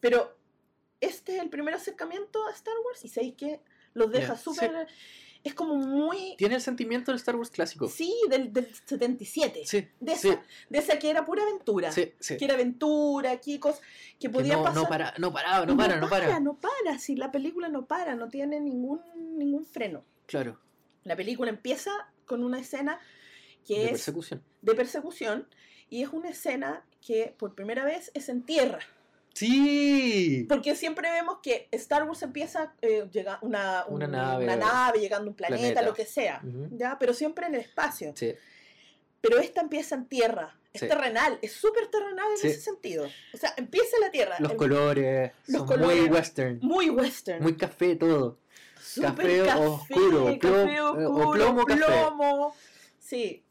Pero 0.00 0.36
este 1.00 1.36
es 1.36 1.42
el 1.42 1.50
primer 1.50 1.74
acercamiento 1.74 2.46
a 2.46 2.52
Star 2.52 2.74
Wars 2.86 3.04
y 3.04 3.08
sabéis 3.08 3.34
que 3.34 3.60
los 3.94 4.10
deja 4.10 4.34
Ya, 4.34 4.38
súper... 4.38 4.86
Es 5.44 5.54
como 5.54 5.74
muy... 5.76 6.36
tiene 6.36 6.54
el 6.54 6.60
sentimiento 6.60 7.10
del 7.10 7.16
Star 7.18 7.34
Wars 7.36 7.50
clásico. 7.50 7.88
Sí, 7.88 8.14
del, 8.30 8.52
del 8.52 8.72
77. 8.72 9.62
Sí, 9.66 9.88
de, 9.98 10.16
sí, 10.16 10.28
esa, 10.28 10.42
de 10.68 10.78
esa 10.78 10.98
que 10.98 11.10
era 11.10 11.24
pura 11.24 11.42
aventura. 11.42 11.90
sí, 11.90 12.12
sí. 12.20 12.36
Que 12.36 12.44
era 12.44 12.54
aventura, 12.54 13.40
cosas 13.60 13.80
que 13.80 14.28
Que 14.28 14.30
podían 14.30 14.58
no, 14.58 14.64
pasar. 14.64 14.82
no, 14.82 14.88
para, 14.88 15.14
no 15.18 15.32
paraba, 15.32 15.66
no 15.66 15.76
para, 15.76 15.96
no 15.96 16.08
para. 16.08 16.38
No 16.40 16.54
para, 16.54 16.98
si 16.98 17.16
la 17.16 17.32
película 17.32 17.68
no 17.68 17.86
para, 17.86 18.14
no 18.14 18.28
tiene 18.28 18.60
ningún, 18.60 19.00
ningún 19.36 19.64
freno. 19.64 20.04
Claro, 20.26 20.58
La 21.04 21.16
película 21.16 21.50
empieza 21.50 21.90
con 22.26 22.44
una 22.44 22.60
escena 22.60 23.00
que 23.66 23.78
de 23.78 23.84
es 23.86 23.90
persecución. 23.90 24.42
de 24.62 24.74
persecución 24.74 25.48
y 25.90 26.02
es 26.02 26.08
una 26.10 26.30
escena 26.30 26.84
que 27.04 27.34
por 27.36 27.54
primera 27.56 27.84
vez 27.84 28.10
es 28.14 28.28
en 28.28 28.42
tierra. 28.42 28.78
Sí, 29.34 30.46
Porque 30.48 30.74
siempre 30.76 31.10
vemos 31.10 31.38
que 31.42 31.68
Star 31.72 32.04
Wars 32.04 32.22
empieza 32.22 32.74
eh, 32.82 33.06
llega 33.10 33.38
una, 33.42 33.84
Una 33.88 34.06
un- 34.06 34.12
nave. 34.12 34.44
una 34.44 34.56
nave, 34.56 35.00
llegando 35.00 35.26
a 35.26 35.30
un 35.30 35.34
planeta, 35.36 35.60
Planeta. 35.60 35.82
lo 35.82 35.94
que 35.94 36.04
sea. 36.04 36.42
¿ya? 36.72 36.98
Pero 36.98 37.14
siempre 37.14 37.46
en 37.46 37.54
el 37.54 37.60
espacio. 37.62 38.12
sí, 38.16 38.34
Pero 39.20 39.38
esta 39.38 39.60
empieza 39.60 39.94
en 39.94 40.06
tierra. 40.06 40.58
Es 40.72 40.80
Sí. 40.80 40.88
terrenal, 40.88 41.38
es 41.42 41.52
súper 41.52 41.86
terrenal 41.88 42.26
en 42.32 42.38
Sí. 42.38 42.46
ese 42.48 42.60
sentido. 42.60 43.06
O 43.34 43.36
sea, 43.36 43.52
empieza 43.56 43.94
en 43.96 44.00
la 44.02 44.10
tierra. 44.10 44.36
los 44.40 44.52
el- 44.52 44.56
colores 44.56 45.32
los 45.46 45.58
son 45.58 45.66
colores. 45.68 46.00
muy 46.00 46.08
western, 46.10 46.58
muy 46.62 46.90
western. 46.90 47.42
muy 47.42 47.56
café 47.56 47.94
todo. 47.96 48.38
Súper 48.80 49.44
café 49.46 49.60
oscuro, 49.60 50.24
café 50.24 50.38
plom- 50.40 50.74
eh, 50.74 50.80
o 50.80 50.90
oscuro, 51.14 51.30
plomo 51.32 51.64
café. 51.66 51.84
plomo. 51.84 52.54
Sí, 52.98 53.44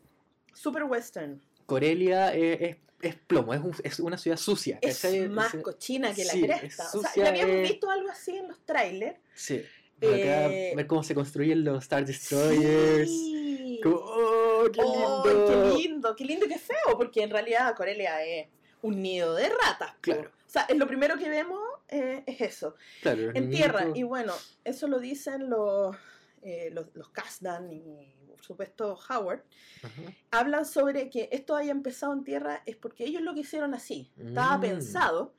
súper 0.53 0.83
western. 0.85 1.41
Corelia 1.67 2.33
es, 2.33 2.61
es, 2.61 2.77
es 3.01 3.15
plomo, 3.15 3.53
es, 3.53 3.61
un- 3.61 3.75
es 3.83 3.99
una 3.99 4.17
ciudad 4.17 4.37
sucia. 4.37 4.79
Es 4.81 5.01
¿cachai? 5.01 5.27
más 5.29 5.53
Es- 5.53 5.61
cochina 5.63 6.13
que 6.13 6.25
la 6.25 6.33
sí, 6.33 6.41
cresta. 6.43 6.83
es 6.83 6.95
O 6.95 7.01
sea, 7.01 7.27
habíamos 7.29 7.55
eh. 7.55 7.61
visto 7.63 7.89
algo 7.89 8.09
así 8.09 8.37
en 8.37 8.47
los 8.47 8.59
trailers. 8.65 9.17
Sí. 9.33 9.63
Acá, 9.97 10.07
Eh, 10.51 10.73
ver 10.75 10.87
cómo 10.87 11.03
se 11.03 11.13
construyen 11.13 11.63
los 11.63 11.83
Star 11.83 12.03
Destroyers. 12.05 13.09
Sí. 13.09 13.79
Como, 13.83 13.97
¡Oh, 13.97 14.63
qué 14.71 14.79
¡Oh, 14.83 15.23
lindo! 15.23 15.45
qué 15.47 15.83
lindo! 15.83 16.15
Qué 16.15 16.25
lindo 16.25 16.45
y 16.45 16.49
qué 16.49 16.59
feo, 16.59 16.97
porque 16.97 17.21
en 17.23 17.29
realidad 17.29 17.75
Corelia 17.75 18.23
es 18.23 18.47
un 18.81 19.01
nido 19.01 19.35
de 19.35 19.49
ratas. 19.49 19.93
Claro. 20.01 20.29
O 20.47 20.49
sea, 20.49 20.63
es 20.63 20.75
lo 20.77 20.87
primero 20.87 21.17
que 21.17 21.29
vemos 21.29 21.61
eh, 21.87 22.23
es 22.25 22.41
eso. 22.41 22.75
Claro, 23.01 23.31
En 23.33 23.49
tierra. 23.49 23.81
niñitos. 23.81 23.97
Y 23.99 24.03
bueno, 24.03 24.33
eso 24.63 24.87
lo 24.87 24.99
dicen 24.99 25.49
los, 25.49 25.95
eh, 26.41 26.69
los, 26.73 26.87
los 26.95 27.09
Kasdan 27.09 27.71
y 27.71 28.15
por 28.41 28.45
supuesto 28.47 28.99
Howard, 29.09 29.43
Ajá. 29.83 30.01
hablan 30.31 30.65
sobre 30.65 31.09
que 31.11 31.29
esto 31.31 31.55
haya 31.55 31.71
empezado 31.71 32.13
en 32.13 32.23
Tierra 32.23 32.63
es 32.65 32.75
porque 32.75 33.03
ellos 33.05 33.21
lo 33.21 33.33
quisieron 33.35 33.73
así. 33.75 34.11
Estaba 34.17 34.57
Mm. 34.57 34.61
pensado 34.61 35.33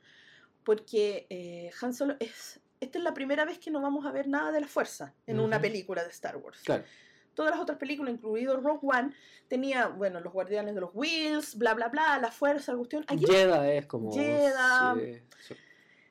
porque 0.63 1.27
eh, 1.29 1.71
Han 1.81 1.93
Solo 1.93 2.15
es... 2.19 2.61
Esta 2.79 2.97
es 2.97 3.03
la 3.03 3.13
primera 3.13 3.45
vez 3.45 3.59
que 3.59 3.71
no 3.71 3.81
vamos 3.81 4.05
a 4.05 4.11
ver 4.11 4.27
nada 4.27 4.51
de 4.51 4.59
la 4.61 4.67
fuerza 4.67 5.13
en 5.27 5.39
una 5.39 5.55
Ujú. 5.57 5.63
película 5.63 6.03
de 6.03 6.09
Star 6.09 6.35
Wars. 6.37 6.61
Claro. 6.63 6.83
Todas 7.33 7.51
las 7.51 7.59
otras 7.61 7.77
películas, 7.77 8.13
incluido 8.13 8.57
Rogue 8.57 8.79
One, 8.83 9.13
tenía, 9.47 9.87
bueno, 9.87 10.19
los 10.19 10.31
guardianes 10.33 10.75
de 10.75 10.81
los 10.81 10.91
Wheels, 10.93 11.57
bla, 11.57 11.73
bla, 11.73 11.87
bla, 11.89 12.19
la 12.19 12.31
fuerza, 12.31 12.71
la 12.73 12.77
cuestión. 12.77 13.05
Aquí 13.07 13.25
Jedha 13.25 13.71
es 13.73 13.85
como. 13.87 14.11
Sí, 14.11 14.21
sí. 15.47 15.55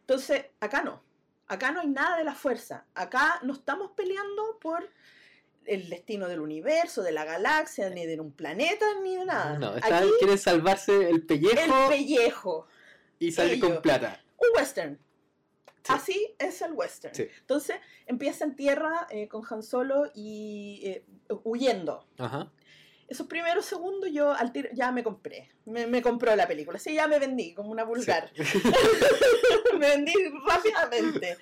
Entonces, 0.00 0.46
acá 0.61 0.82
no. 0.82 1.02
Acá 1.46 1.70
no 1.72 1.80
hay 1.80 1.88
nada 1.88 2.16
de 2.16 2.25
la 2.25 2.34
fuerza. 2.34 2.87
Acá 2.94 3.38
no 3.42 3.52
estamos 3.52 3.90
peleando 3.92 4.58
por 4.61 4.88
el 5.66 5.88
destino 5.88 6.28
del 6.28 6.40
universo, 6.40 7.02
de 7.02 7.12
la 7.12 7.25
galaxia, 7.25 7.88
ni 7.90 8.07
de 8.07 8.19
un 8.21 8.33
planeta, 8.33 8.85
ni 9.02 9.16
de 9.16 9.25
nada. 9.25 9.59
No, 9.59 9.76
está- 9.76 9.99
Aquí, 9.99 10.11
quieren 10.19 10.38
salvarse 10.38 11.09
el 11.11 11.25
pellejo 11.26 11.54
el 11.85 11.88
pellejo. 11.88 12.66
y 13.19 13.28
ello. 13.40 13.69
con 13.69 13.83
plata. 13.83 14.21
Un 14.38 14.49
western. 14.59 14.99
Sí. 15.85 15.92
Así 15.92 16.35
es 16.38 16.62
el 16.62 16.73
western. 16.73 17.14
Sí. 17.14 17.26
Entonces, 17.40 17.76
empieza 18.07 18.45
en 18.45 18.54
tierra 18.54 19.07
eh, 19.11 19.26
con 19.28 19.42
Han 19.50 19.62
Solo 19.62 20.11
y 20.14 20.81
eh, 20.85 21.04
huyendo. 21.45 22.07
Ajá. 22.19 22.52
Esos 23.12 23.26
primeros 23.26 23.66
segundos 23.66 24.11
yo 24.11 24.33
al 24.33 24.52
tiro 24.52 24.71
ya 24.73 24.90
me 24.90 25.02
compré. 25.04 25.50
Me, 25.66 25.87
me 25.87 26.00
compró 26.00 26.35
la 26.35 26.49
película. 26.49 26.78
Sí, 26.78 26.95
ya 26.95 27.07
me 27.07 27.19
vendí 27.19 27.52
como 27.52 27.71
una 27.71 27.85
vulgar. 27.85 28.31
Sí. 28.35 28.42
me 29.78 29.88
vendí 29.90 30.14
rápidamente. 30.49 31.37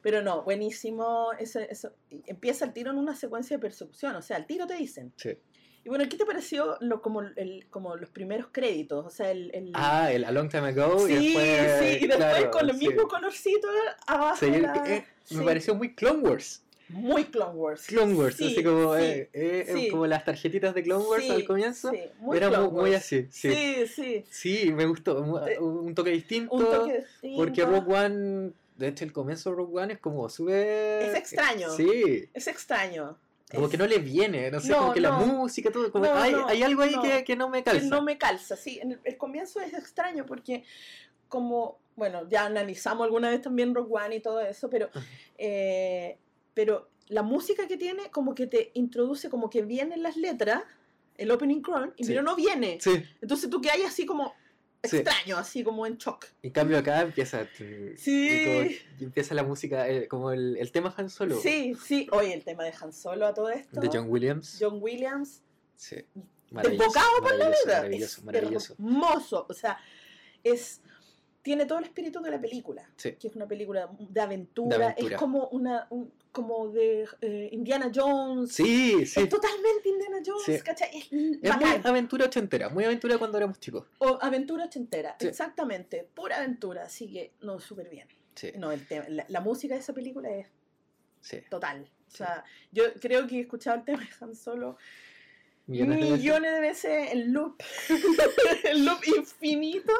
Pero 0.00 0.22
no, 0.22 0.42
buenísimo. 0.44 1.32
Eso, 1.38 1.58
eso- 1.60 1.92
Empieza 2.26 2.64
el 2.64 2.72
tiro 2.72 2.90
en 2.90 2.96
una 2.96 3.14
secuencia 3.14 3.56
de 3.58 3.60
persecución. 3.60 4.16
O 4.16 4.22
sea, 4.22 4.38
al 4.38 4.46
tiro 4.46 4.66
te 4.66 4.74
dicen. 4.76 5.12
Sí. 5.16 5.36
Y 5.84 5.88
bueno, 5.90 6.04
¿qué 6.08 6.16
te 6.16 6.24
pareció 6.24 6.78
lo, 6.80 7.02
como, 7.02 7.20
el, 7.20 7.66
como 7.68 7.96
los 7.96 8.08
primeros 8.08 8.46
créditos? 8.50 9.04
O 9.04 9.10
sea, 9.10 9.30
el... 9.30 9.50
el- 9.54 9.72
Ah, 9.74 10.10
el 10.10 10.24
A 10.24 10.30
Long 10.30 10.48
Time 10.48 10.68
Ago. 10.68 11.06
sí, 11.06 11.12
y 11.12 11.24
después, 11.34 11.78
sí, 11.80 11.86
y 12.04 12.06
después 12.06 12.16
claro, 12.16 12.50
con 12.50 12.70
el 12.70 12.76
sí. 12.78 12.88
mismo 12.88 13.08
colorcito 13.08 13.68
abajo. 14.06 14.36
Sí, 14.36 14.50
la- 14.52 14.74
eh, 14.86 15.06
Me 15.32 15.44
pareció 15.44 15.74
muy 15.74 15.94
Clone 15.94 16.20
Wars. 16.26 16.62
Muy 16.92 17.24
Clone 17.26 17.54
Wars. 17.54 17.86
Clone 17.86 18.14
Wars, 18.14 18.36
Sí, 18.36 18.46
así 18.52 18.64
como, 18.64 18.96
sí, 18.96 19.02
eh, 19.02 19.30
eh, 19.32 19.66
sí. 19.72 19.88
como 19.90 20.06
las 20.06 20.24
tarjetitas 20.24 20.74
de 20.74 20.82
Clone 20.82 21.04
Wars 21.04 21.30
al 21.30 21.44
comienzo. 21.44 21.90
sí, 21.90 22.00
muy 22.18 22.36
Era 22.36 22.48
Clone 22.48 22.68
muy, 22.70 22.90
Wars. 22.90 22.96
así, 22.96 23.26
sí. 23.30 23.86
Sí, 23.86 24.24
sí. 24.30 24.72
Me 24.72 24.86
gustó. 24.86 25.46
Eh, 25.48 25.58
Un 25.58 25.94
toque 25.94 26.10
distinto. 26.10 26.54
Un 26.54 26.64
toque 26.64 26.98
distinto. 27.00 27.36
Porque 27.38 27.64
Rogue 27.64 27.94
One, 27.94 28.52
de 28.76 28.88
hecho, 28.88 29.04
el 29.04 29.12
comienzo 29.12 29.50
de 29.50 29.56
Rogue 29.56 29.80
One 29.82 29.92
es 29.94 29.98
como 30.00 30.28
súper. 30.28 31.02
Es 31.10 31.14
extraño. 31.14 31.70
Sí. 31.70 32.28
Es 32.34 32.46
extraño. 32.48 33.16
Como 33.52 33.66
Es- 33.66 33.70
que 33.72 33.78
no 33.78 33.86
le 33.86 33.98
viene, 33.98 34.50
no 34.50 34.60
sé, 34.60 34.70
No, 34.70 34.78
como 34.78 34.92
que 34.94 35.00
la 35.00 35.10
no. 35.10 35.26
música, 35.26 35.70
todo. 35.72 35.90
Como 35.90 36.04
No, 36.06 36.14
hay, 36.14 36.34
hay 36.46 36.62
algo 36.62 36.82
ahí 36.82 36.94
que, 37.02 37.24
que 37.24 37.36
no 37.36 37.48
me 37.48 37.58
que 37.64 37.70
calza. 37.70 37.86
no 37.86 38.02
me 38.02 38.16
calza, 38.16 38.56
sí. 38.56 38.78
El, 38.82 39.00
el 39.04 39.16
comienzo 39.16 39.60
es 39.60 39.74
extraño 39.74 40.24
porque 40.24 40.62
como, 41.28 41.78
bueno, 41.96 42.28
ya 42.28 42.46
analizamos 42.46 43.04
alguna 43.04 43.28
vez 43.30 43.42
también 43.42 43.74
Rogue 43.74 43.90
One 43.92 44.16
y 44.16 44.20
todo 44.20 44.40
eso, 44.40 44.70
pero, 44.70 44.88
eh, 45.38 46.16
pero 46.60 46.90
la 47.08 47.22
música 47.22 47.66
que 47.66 47.78
tiene 47.78 48.10
como 48.10 48.34
que 48.34 48.46
te 48.46 48.70
introduce, 48.74 49.30
como 49.30 49.48
que 49.48 49.62
vienen 49.62 50.02
las 50.02 50.18
letras, 50.18 50.62
el 51.16 51.30
opening 51.30 51.62
crawl, 51.62 51.94
y 51.96 52.04
Sí. 52.04 52.10
pero 52.10 52.22
no 52.22 52.36
viene. 52.36 52.76
Sí. 52.82 53.02
Entonces 53.22 53.48
tú 53.48 53.62
que 53.62 53.70
hay 53.70 53.80
así 53.82 54.04
como 54.04 54.34
Sí. 54.84 54.98
extraño, 54.98 55.38
así 55.38 55.64
como 55.64 55.86
en 55.86 55.96
shock. 55.96 56.26
En 56.42 56.50
cambio 56.50 56.76
acá 56.78 57.00
empieza. 57.00 57.46
Sí. 57.96 58.44
como- 58.44 58.70
empieza 59.06 59.34
la 59.34 59.42
música, 59.42 59.88
eh, 59.88 60.06
como 60.06 60.32
el, 60.32 60.58
el 60.58 60.70
tema 60.70 60.92
Han 60.98 61.08
Solo. 61.08 61.40
Sí, 61.40 61.74
sí. 61.82 62.06
Oye, 62.12 62.34
el 62.34 62.44
tema 62.44 62.64
de 62.64 62.74
Han 62.78 62.92
Solo 62.92 63.26
a 63.26 63.32
todo 63.32 63.48
esto. 63.48 63.80
De 63.80 63.88
John 63.90 64.06
Williams. 64.10 64.58
John 64.60 64.78
Williams, 64.82 65.42
Sí. 65.76 65.96
desbocado 66.50 67.08
por 67.22 67.32
la 67.32 67.44
maravilloso, 67.46 67.64
letra. 67.66 67.76
Maravilloso, 67.76 68.20
es 68.20 68.24
maravilloso. 68.24 68.72
hermoso. 68.74 69.46
O 69.48 69.54
sea, 69.54 69.78
es 70.44 70.82
tiene 71.42 71.64
todo 71.66 71.78
el 71.78 71.84
espíritu 71.84 72.20
de 72.20 72.30
la 72.30 72.40
película. 72.40 72.88
Sí. 72.96 73.12
Que 73.12 73.28
es 73.28 73.36
una 73.36 73.46
película 73.48 73.88
de 73.98 74.20
aventura. 74.20 74.76
De 74.78 74.84
aventura. 74.84 75.14
Es 75.14 75.18
como 75.20 75.48
una 75.48 75.86
un- 75.90 76.12
como 76.32 76.68
de 76.68 77.08
eh, 77.22 77.48
Indiana 77.52 77.90
Jones. 77.94 78.52
Sí, 78.52 79.04
sí. 79.06 79.20
Es 79.20 79.28
totalmente 79.28 79.88
Indiana 79.88 80.18
Jones, 80.24 80.44
Sí. 80.44 80.60
¿cachai? 80.64 80.88
Es, 80.96 81.04
Es 81.42 81.56
muy 81.56 81.80
aventura 81.84 82.26
ochentera, 82.26 82.68
muy 82.68 82.84
aventura 82.84 83.18
cuando 83.18 83.36
éramos 83.38 83.58
chicos. 83.58 83.86
O 83.98 84.18
aventura 84.22 84.64
ochentera, 84.66 85.16
Sí. 85.18 85.26
exactamente. 85.28 86.06
Pura 86.14 86.36
aventura. 86.36 86.84
Así 86.84 87.10
que, 87.10 87.32
no, 87.40 87.58
súper 87.58 87.88
bien. 87.88 88.06
Sí, 88.36 88.52
No, 88.56 88.70
el 88.70 88.86
tema, 88.86 89.06
la, 89.08 89.24
la 89.28 89.40
música 89.40 89.74
de 89.74 89.80
esa 89.80 89.92
película 89.92 90.30
es 90.30 90.46
total. 91.50 91.90
O 92.06 92.16
sea, 92.16 92.44
yo 92.72 92.84
creo 93.00 93.26
que 93.26 93.38
he 93.38 93.40
escuchado 93.40 93.76
el 93.78 93.84
tema 93.84 93.98
de 94.00 94.08
Han 94.20 94.34
Solo 94.34 94.76
Millones 95.66 95.96
de 95.98 96.02
veces. 96.04 96.18
millones 96.18 96.52
de 96.54 96.60
veces 96.60 97.12
en 97.12 97.32
loop, 97.32 97.62
en 98.64 98.84
loop 98.84 98.98
infinito. 99.16 99.92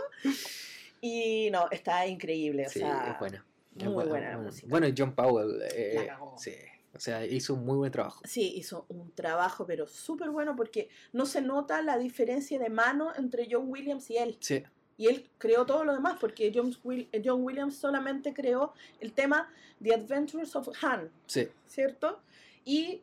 Y 1.00 1.50
no, 1.50 1.66
está 1.70 2.06
increíble. 2.06 2.66
O 2.66 2.70
Sí, 2.70 2.80
sea, 2.80 3.12
es 3.12 3.18
buena. 3.18 3.46
Es 3.76 3.84
muy 3.84 3.92
buena, 3.94 4.08
buena 4.10 4.30
la 4.32 4.38
música. 4.38 4.66
Bueno, 4.68 4.86
John 4.96 5.14
Powell. 5.14 5.62
eh, 5.74 5.92
La 5.96 6.06
cagó. 6.06 6.34
sí. 6.38 6.52
O 6.92 6.98
sea, 6.98 7.24
hizo 7.24 7.54
un 7.54 7.64
muy 7.64 7.76
buen 7.76 7.92
trabajo. 7.92 8.20
Sí, 8.26 8.52
hizo 8.56 8.84
un 8.88 9.12
trabajo, 9.12 9.64
pero 9.64 9.86
súper 9.86 10.30
bueno 10.30 10.56
porque 10.56 10.88
no 11.12 11.24
se 11.24 11.40
nota 11.40 11.80
la 11.82 11.96
diferencia 11.96 12.58
de 12.58 12.68
mano 12.68 13.12
entre 13.16 13.46
John 13.48 13.66
Williams 13.68 14.10
y 14.10 14.16
él. 14.18 14.36
Sí, 14.40 14.64
Y 14.96 15.06
él 15.06 15.30
creó 15.38 15.64
todo 15.64 15.84
lo 15.84 15.94
demás, 15.94 16.16
porque 16.20 16.50
John, 16.52 16.74
Will- 16.82 17.08
John 17.24 17.44
Williams 17.44 17.76
solamente 17.76 18.34
creó 18.34 18.72
el 18.98 19.12
tema 19.12 19.48
The 19.80 19.94
Adventures 19.94 20.56
of 20.56 20.68
Han, 20.82 21.10
sí. 21.26 21.48
¿cierto? 21.68 22.20
Y 22.64 23.02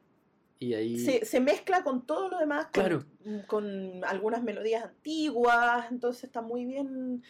Y 0.60 0.74
ahí. 0.74 1.00
se, 1.00 1.24
se 1.24 1.40
mezcla 1.40 1.84
con 1.86 2.06
todo 2.06 2.28
lo 2.28 2.40
demás, 2.40 2.66
con, 2.66 2.72
Claro. 2.74 3.06
con 3.48 4.04
algunas 4.04 4.44
melodías 4.44 4.84
antiguas, 4.84 5.90
entonces 5.92 6.26
está 6.26 6.42
muy 6.42 6.66
bien, 6.66 7.24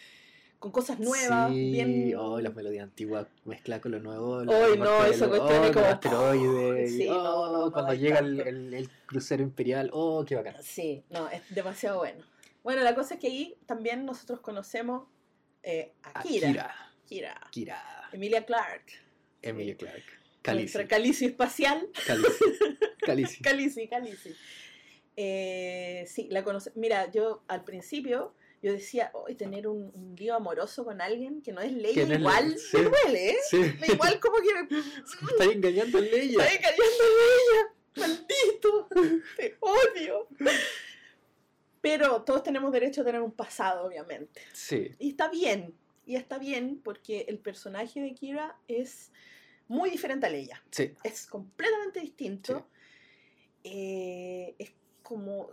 con 0.59 0.71
cosas 0.71 0.99
nuevas, 0.99 1.51
Sí, 1.51 1.71
bien... 1.71 2.13
oh, 2.17 2.39
las 2.41 2.53
melodías 2.55 2.83
antiguas 2.83 3.27
mezcla 3.45 3.79
con 3.79 3.91
lo 3.91 3.99
nuevo. 3.99 4.43
La 4.43 4.53
no, 4.53 4.67
los- 4.75 4.77
cuestión 4.77 5.63
es 5.63 5.69
oh, 5.69 5.73
como- 5.73 5.85
asteroides. 5.85 6.91
Sí, 6.95 7.07
oh, 7.09 7.13
no, 7.13 7.51
no, 7.51 7.65
no, 7.65 7.71
cuando 7.71 7.93
llega 7.93 8.19
el, 8.19 8.39
el- 8.41 8.73
el 8.73 8.89
crucero 9.05 9.43
imperial, 9.43 9.89
oh, 9.93 10.25
qué 10.25 10.35
bacán. 10.35 10.55
Sí, 10.61 11.03
no, 11.09 11.29
es 11.29 11.41
demasiado 11.53 11.99
bueno. 11.99 12.23
Bueno, 12.63 12.81
la 12.83 12.95
cosa 12.95 13.13
es 13.15 13.19
que 13.19 13.27
ahí 13.27 13.55
también 13.65 14.05
nosotros 14.05 14.39
conocemos 14.41 15.07
eh, 15.63 15.93
a 16.03 16.21
Kira. 16.23 16.47
Kira. 16.49 16.75
Kira. 17.05 17.41
Kira. 17.51 18.09
Emilia 18.11 18.45
Clark. 18.45 18.83
Emilia 19.41 19.77
Clark. 19.77 20.03
Calici. 20.41 20.63
Nuestra 20.63 20.87
Calici 20.87 21.25
espacial. 21.25 21.87
Calici. 22.05 22.29
Calici. 23.05 23.41
Calici, 23.41 23.87
Calici. 23.87 24.35
Eh, 25.15 26.05
sí, 26.07 26.27
la 26.31 26.43
conoce. 26.43 26.71
Mira, 26.75 27.09
yo 27.11 27.43
al 27.47 27.63
principio 27.63 28.33
yo 28.61 28.71
decía, 28.71 29.11
hoy 29.13 29.35
tener 29.35 29.67
un, 29.67 29.91
un 29.93 30.15
lío 30.15 30.35
amoroso 30.35 30.83
con 30.83 30.99
alguien 31.01 31.41
que 31.41 31.51
no 31.51 31.61
es 31.61 31.71
Leia 31.71 32.05
no 32.05 32.13
es 32.13 32.19
igual 32.19 32.47
Leia, 32.49 32.57
sí. 32.59 32.77
me 32.77 32.83
duele, 32.83 33.29
¿eh? 33.29 33.37
Sí. 33.49 33.57
Me 33.79 33.87
Igual 33.87 34.19
como 34.19 34.37
que 34.37 34.53
me 34.53 34.63
Me 34.63 35.31
está 35.31 35.43
engañando 35.45 35.99
en 35.99 36.05
ella. 36.05 36.45
está 36.45 36.61
cayendo 36.61 37.03
Leia. 37.17 37.73
Maldito. 37.97 38.87
Te 39.37 39.57
odio. 39.59 40.27
Pero 41.81 42.21
todos 42.23 42.43
tenemos 42.43 42.71
derecho 42.71 43.01
a 43.01 43.05
tener 43.05 43.21
un 43.21 43.31
pasado, 43.31 43.85
obviamente. 43.85 44.41
Sí. 44.53 44.91
Y 44.99 45.09
está 45.09 45.29
bien. 45.29 45.73
Y 46.05 46.15
está 46.15 46.37
bien 46.37 46.79
porque 46.83 47.25
el 47.27 47.39
personaje 47.39 47.99
de 48.01 48.13
Kira 48.13 48.57
es 48.67 49.11
muy 49.67 49.89
diferente 49.89 50.25
a 50.25 50.29
Leia. 50.29 50.63
Sí. 50.71 50.93
Es 51.03 51.27
completamente 51.27 51.99
distinto. 51.99 52.67
Eh, 53.63 54.55
es 54.57 54.71
como 55.03 55.49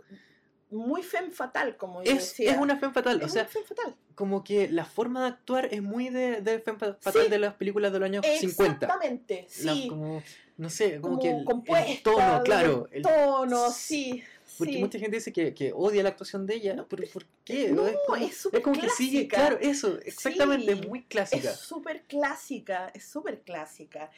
muy 0.75 1.01
femme 1.03 1.31
fatal, 1.31 1.77
como 1.77 2.03
yo 2.03 2.11
Es, 2.11 2.17
decía. 2.19 2.51
es 2.51 2.57
una 2.57 2.77
femme 2.77 2.93
fatal. 2.93 3.21
O 3.21 3.25
Es 3.25 3.31
sea, 3.33 3.43
una 3.43 3.49
femme 3.51 3.65
fatal. 3.65 3.95
como 4.13 4.43
que 4.43 4.67
la 4.69 4.85
forma 4.85 5.21
de 5.23 5.27
actuar 5.29 5.69
es 5.73 5.81
muy 5.81 6.09
de, 6.09 6.41
de 6.41 6.59
fa- 6.59 6.73
fatal 7.01 7.23
Sí. 7.23 7.29
de 7.29 7.39
las 7.39 7.53
películas 7.55 7.91
de 7.91 7.99
los 7.99 8.05
años 8.07 8.25
50. 8.39 8.85
Exactamente, 8.85 9.47
La- 9.63 9.73
sí. 9.73 9.87
como, 9.87 10.21
no 10.57 10.69
sé, 10.69 10.99
como, 11.01 11.19
como 11.45 11.63
que 11.63 11.71
el, 11.73 11.87
el 11.91 12.01
tono, 12.03 12.41
claro. 12.43 12.87
el 12.91 13.01
tono, 13.01 13.71
sí. 13.71 14.23
porque 14.57 14.73
sí. 14.73 14.79
mucha 14.79 14.99
gente 14.99 15.17
dice 15.17 15.33
que, 15.33 15.53
que 15.53 15.73
odia 15.73 16.01
la 16.03 16.09
actuación 16.09 16.45
de 16.45 16.55
ella. 16.55 16.73
No, 16.75 16.87
pero 16.87 17.03
¿por 17.11 17.25
qué? 17.43 17.69
no, 17.69 17.83
como, 18.07 18.15
es 18.25 18.37
súper 18.37 18.61
como 18.61 18.79
que 18.79 18.89
sigue, 18.89 19.27
claro, 19.27 19.57
eso, 19.59 19.97
exactamente, 20.05 20.73
Sí. 20.73 20.79
es 20.81 20.87
muy 20.87 21.03
clásica. 21.03 21.51
Es 21.51 21.59
súper 21.59 22.03
clásica, 22.03 22.89
es 22.93 23.05
súper 23.05 23.41
clásica. 23.41 24.09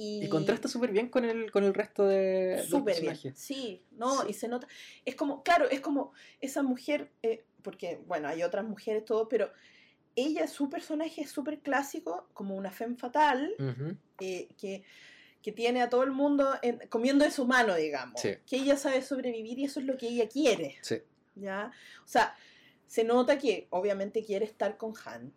Y, 0.00 0.24
Y 0.24 0.28
contrasta 0.28 0.68
súper 0.68 0.92
bien 0.92 1.08
con 1.08 1.24
el, 1.24 1.50
con 1.50 1.64
el 1.64 1.74
resto 1.74 2.06
de 2.06 2.64
súper 2.68 3.00
bien. 3.00 3.16
Sí, 3.36 3.82
no, 3.90 4.22
Sí. 4.22 4.26
y 4.30 4.32
se 4.32 4.46
nota. 4.46 4.68
Es 5.04 5.16
como, 5.16 5.42
claro, 5.42 5.68
es 5.68 5.80
como 5.80 6.12
esa 6.40 6.62
mujer, 6.62 7.10
eh, 7.22 7.44
porque, 7.62 8.00
bueno, 8.06 8.28
hay 8.28 8.42
otras 8.44 8.64
mujeres, 8.64 9.04
todo, 9.04 9.28
pero 9.28 9.50
ella, 10.14 10.46
su 10.46 10.70
personaje 10.70 11.22
es 11.22 11.30
súper 11.30 11.58
clásico, 11.60 12.28
como 12.32 12.54
una 12.56 12.70
femme 12.70 12.96
fatal, 12.96 13.52
eh, 14.20 14.48
que, 14.56 14.84
que 15.42 15.52
tiene 15.52 15.82
a 15.82 15.88
todo 15.88 16.02
el 16.04 16.10
mundo 16.12 16.54
en- 16.62 16.80
comiendo 16.88 17.24
de 17.24 17.30
su 17.30 17.44
mano, 17.46 17.74
digamos. 17.74 18.20
Sí. 18.20 18.30
Que 18.46 18.56
ella 18.56 18.76
sabe 18.76 19.02
sobrevivir 19.02 19.58
y 19.58 19.64
eso 19.64 19.80
es 19.80 19.86
lo 19.86 19.96
que 19.96 20.08
ella 20.08 20.28
quiere. 20.28 20.76
Sí. 20.82 20.98
¿ya? 21.36 21.70
O 22.04 22.08
sea, 22.08 22.34
se 22.86 23.04
nota 23.04 23.38
que 23.38 23.66
obviamente 23.70 24.24
quiere 24.24 24.44
estar 24.44 24.76
con 24.76 24.92
Han, 25.04 25.32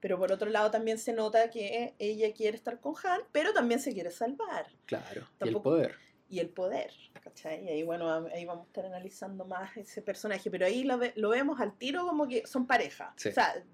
pero 0.00 0.18
por 0.18 0.30
otro 0.32 0.48
lado 0.50 0.70
también 0.70 0.98
se 0.98 1.12
nota 1.12 1.50
que 1.50 1.94
ella 1.98 2.32
quiere 2.32 2.56
estar 2.56 2.80
con 2.80 2.94
Han, 3.04 3.22
pero 3.32 3.52
también 3.52 3.80
se 3.80 3.92
quiere 3.92 4.10
salvar. 4.10 4.66
Claro. 4.86 5.06
Y 5.14 5.18
el 5.18 5.38
Tampoco- 5.38 5.62
poder. 5.62 5.94
y 6.28 6.38
el 6.40 6.48
poder. 6.50 6.92
¿cachai? 7.22 7.64
Y 7.64 7.68
ahí, 7.68 7.82
bueno, 7.82 8.08
ahí 8.32 8.44
vamos 8.44 8.64
a 8.64 8.66
estar 8.68 8.86
analizando 8.86 9.44
más 9.46 9.76
ese 9.76 10.00
personaje, 10.00 10.48
pero 10.48 10.64
ahí 10.64 10.84
lo, 10.84 10.96
ve- 10.96 11.12
lo 11.16 11.30
vemos 11.30 11.60
al 11.60 11.76
tiro 11.76 12.06
como 12.06 12.28
que 12.28 12.46
son 12.46 12.66
pareja. 12.68 13.12
Sí. 13.16 13.30
O 13.30 13.32
sea, 13.32 13.64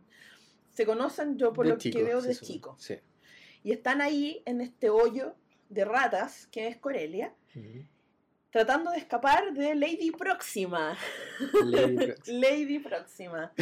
se 0.73 0.87
conocen 0.87 1.37
yo 1.37 1.52
por 1.52 1.67
De 1.67 1.73
lo 1.73 1.79
chico, 1.79 1.99
que 1.99 2.05
veo 2.05 2.23
de 2.23 2.35
chico. 2.35 2.76
Sí. 2.79 2.99
Y 3.62 3.73
están 3.73 4.00
ahí 4.00 4.43
en 4.47 4.62
este 4.62 4.88
hoyo 4.88 5.35
de 5.69 5.85
ratas 5.85 6.47
que 6.47 6.67
es 6.67 6.79
Corelia. 6.79 7.35
Tratando 8.52 8.90
de 8.90 8.99
escapar 8.99 9.52
de 9.52 9.75
Lady 9.75 10.12
Próxima. 10.12 10.97
Lady 11.64 11.97
Proxima. 12.06 12.28
Lady 12.28 12.78
Próxima. 12.78 13.52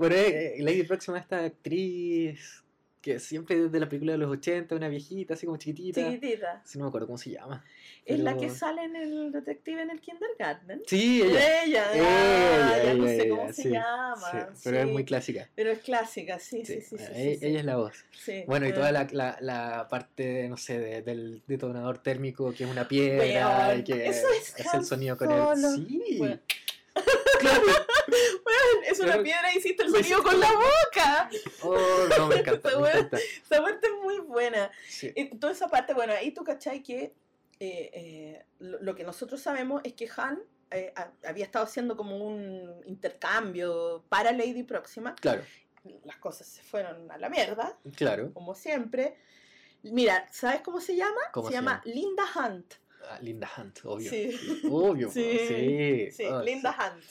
Eh, 0.00 0.56
Lady 0.62 0.84
Próxima, 0.84 1.18
esta 1.18 1.44
actriz 1.44 2.62
que 3.02 3.18
siempre 3.18 3.60
desde 3.60 3.80
la 3.80 3.88
película 3.88 4.12
de 4.12 4.18
los 4.18 4.30
80, 4.30 4.74
una 4.76 4.88
viejita, 4.88 5.34
así 5.34 5.44
como 5.44 5.58
chiquitita. 5.58 6.00
Chiquitita. 6.08 6.62
Sí, 6.64 6.78
no 6.78 6.84
me 6.84 6.88
acuerdo 6.88 7.08
cómo 7.08 7.18
se 7.18 7.30
llama. 7.30 7.64
Es 8.06 8.18
la 8.20 8.36
que 8.36 8.48
sale 8.48 8.84
en 8.84 8.96
el 8.96 9.32
detective 9.32 9.82
en 9.82 9.90
el 9.90 10.00
kindergarten. 10.00 10.82
Sí, 10.86 11.20
ella. 11.22 11.62
Ella, 11.64 11.92
Ella, 11.94 12.04
ah, 12.04 12.82
ya 12.84 12.94
no 12.94 13.06
ella, 13.06 13.16
sé 13.16 13.26
ella, 13.26 13.36
cómo 13.36 13.52
se 13.52 13.62
sí, 13.62 13.68
llama. 13.70 14.30
sí, 14.54 14.60
pero 14.64 14.78
es 14.78 14.86
muy 14.86 15.04
clásica. 15.04 15.48
Pero 15.54 15.70
es 15.70 15.78
clásica, 15.80 16.38
sí, 16.38 16.64
sí, 16.64 16.80
Sí, 16.80 16.96
bueno, 16.96 17.10
e- 17.14 17.36
sí. 17.38 17.46
ella 17.46 17.58
es 17.58 17.64
la 17.64 17.76
voz. 17.76 18.04
Sí, 18.12 18.44
Bueno, 18.46 18.66
y 18.66 18.70
eh, 18.70 18.72
toda 18.72 18.92
la, 18.92 19.06
la, 19.12 19.36
la 19.40 19.88
parte, 19.90 20.48
no 20.48 20.56
sé, 20.56 20.78
de- 20.78 21.02
del 21.02 21.42
detonador 21.46 21.98
térmico, 21.98 22.52
que 22.54 22.64
es 22.64 22.70
una 22.70 22.86
piedra, 22.88 23.68
Weón, 23.68 23.80
y 23.80 23.84
que 23.84 24.06
eso 24.08 24.26
es 24.56 24.74
el 24.74 24.84
sonido 24.84 25.16
con 25.16 25.30
él. 25.30 25.42
Sí. 25.74 26.38
Claro. 27.42 27.62
Es 28.88 29.00
una 29.00 29.22
piedra 29.22 29.52
y 29.54 29.58
hiciste 29.58 29.84
el 29.84 29.90
sonido 29.90 30.22
con 30.22 30.38
la 30.38 30.50
boca. 30.52 31.30
Oh, 31.62 31.78
no, 32.18 32.26
me 32.28 32.36
encanta, 32.40 32.68
Esa 32.68 32.76
me 32.78 32.82
weá. 32.84 32.92
encanta. 32.98 33.18
Esa 33.18 33.62
parte 33.62 33.86
es 33.86 33.92
muy 34.02 34.18
buena. 34.18 34.70
Sí. 34.88 35.12
Y 35.14 35.36
toda 35.38 35.52
esa 35.52 35.68
parte, 35.68 35.94
bueno, 35.94 36.12
ahí 36.12 36.32
tú 36.32 36.44
cachai 36.44 36.82
que 36.82 37.14
eh, 37.60 37.90
eh, 37.94 38.44
lo, 38.58 38.80
lo 38.82 38.94
que 38.94 39.04
nosotros 39.04 39.40
sabemos 39.40 39.80
es 39.84 39.94
que 39.94 40.08
Han 40.16 40.42
eh, 40.70 40.92
ha- 40.96 41.12
había 41.26 41.44
estado 41.44 41.64
haciendo 41.64 41.96
como 41.96 42.16
un 42.16 42.82
intercambio 42.86 44.04
para 44.08 44.32
Lady 44.32 44.62
Próxima. 44.62 45.14
Claro, 45.16 45.42
Las 46.04 46.16
cosas 46.16 46.46
se 46.46 46.62
fueron 46.62 47.10
a 47.10 47.18
la 47.18 47.28
mierda, 47.28 47.78
claro. 47.96 48.32
como 48.34 48.54
siempre. 48.54 49.16
Mira, 49.82 50.26
¿sabes 50.32 50.60
cómo 50.60 50.80
se 50.80 50.96
llama? 50.96 51.20
¿Cómo 51.32 51.48
se 51.48 51.52
se 51.54 51.58
llama 51.58 51.80
Linda 51.84 52.24
Hunt. 52.36 52.74
Ah, 53.08 53.18
Linda 53.20 53.50
Hunt, 53.56 53.80
obvio. 53.84 54.10
Sí. 54.10 54.60
Obvio, 54.70 55.10
Sí, 55.12 55.38
sí. 55.48 56.10
Sí, 56.12 56.24
Oh, 56.26 56.42
Linda 56.42 56.70
Hunt. 56.70 57.04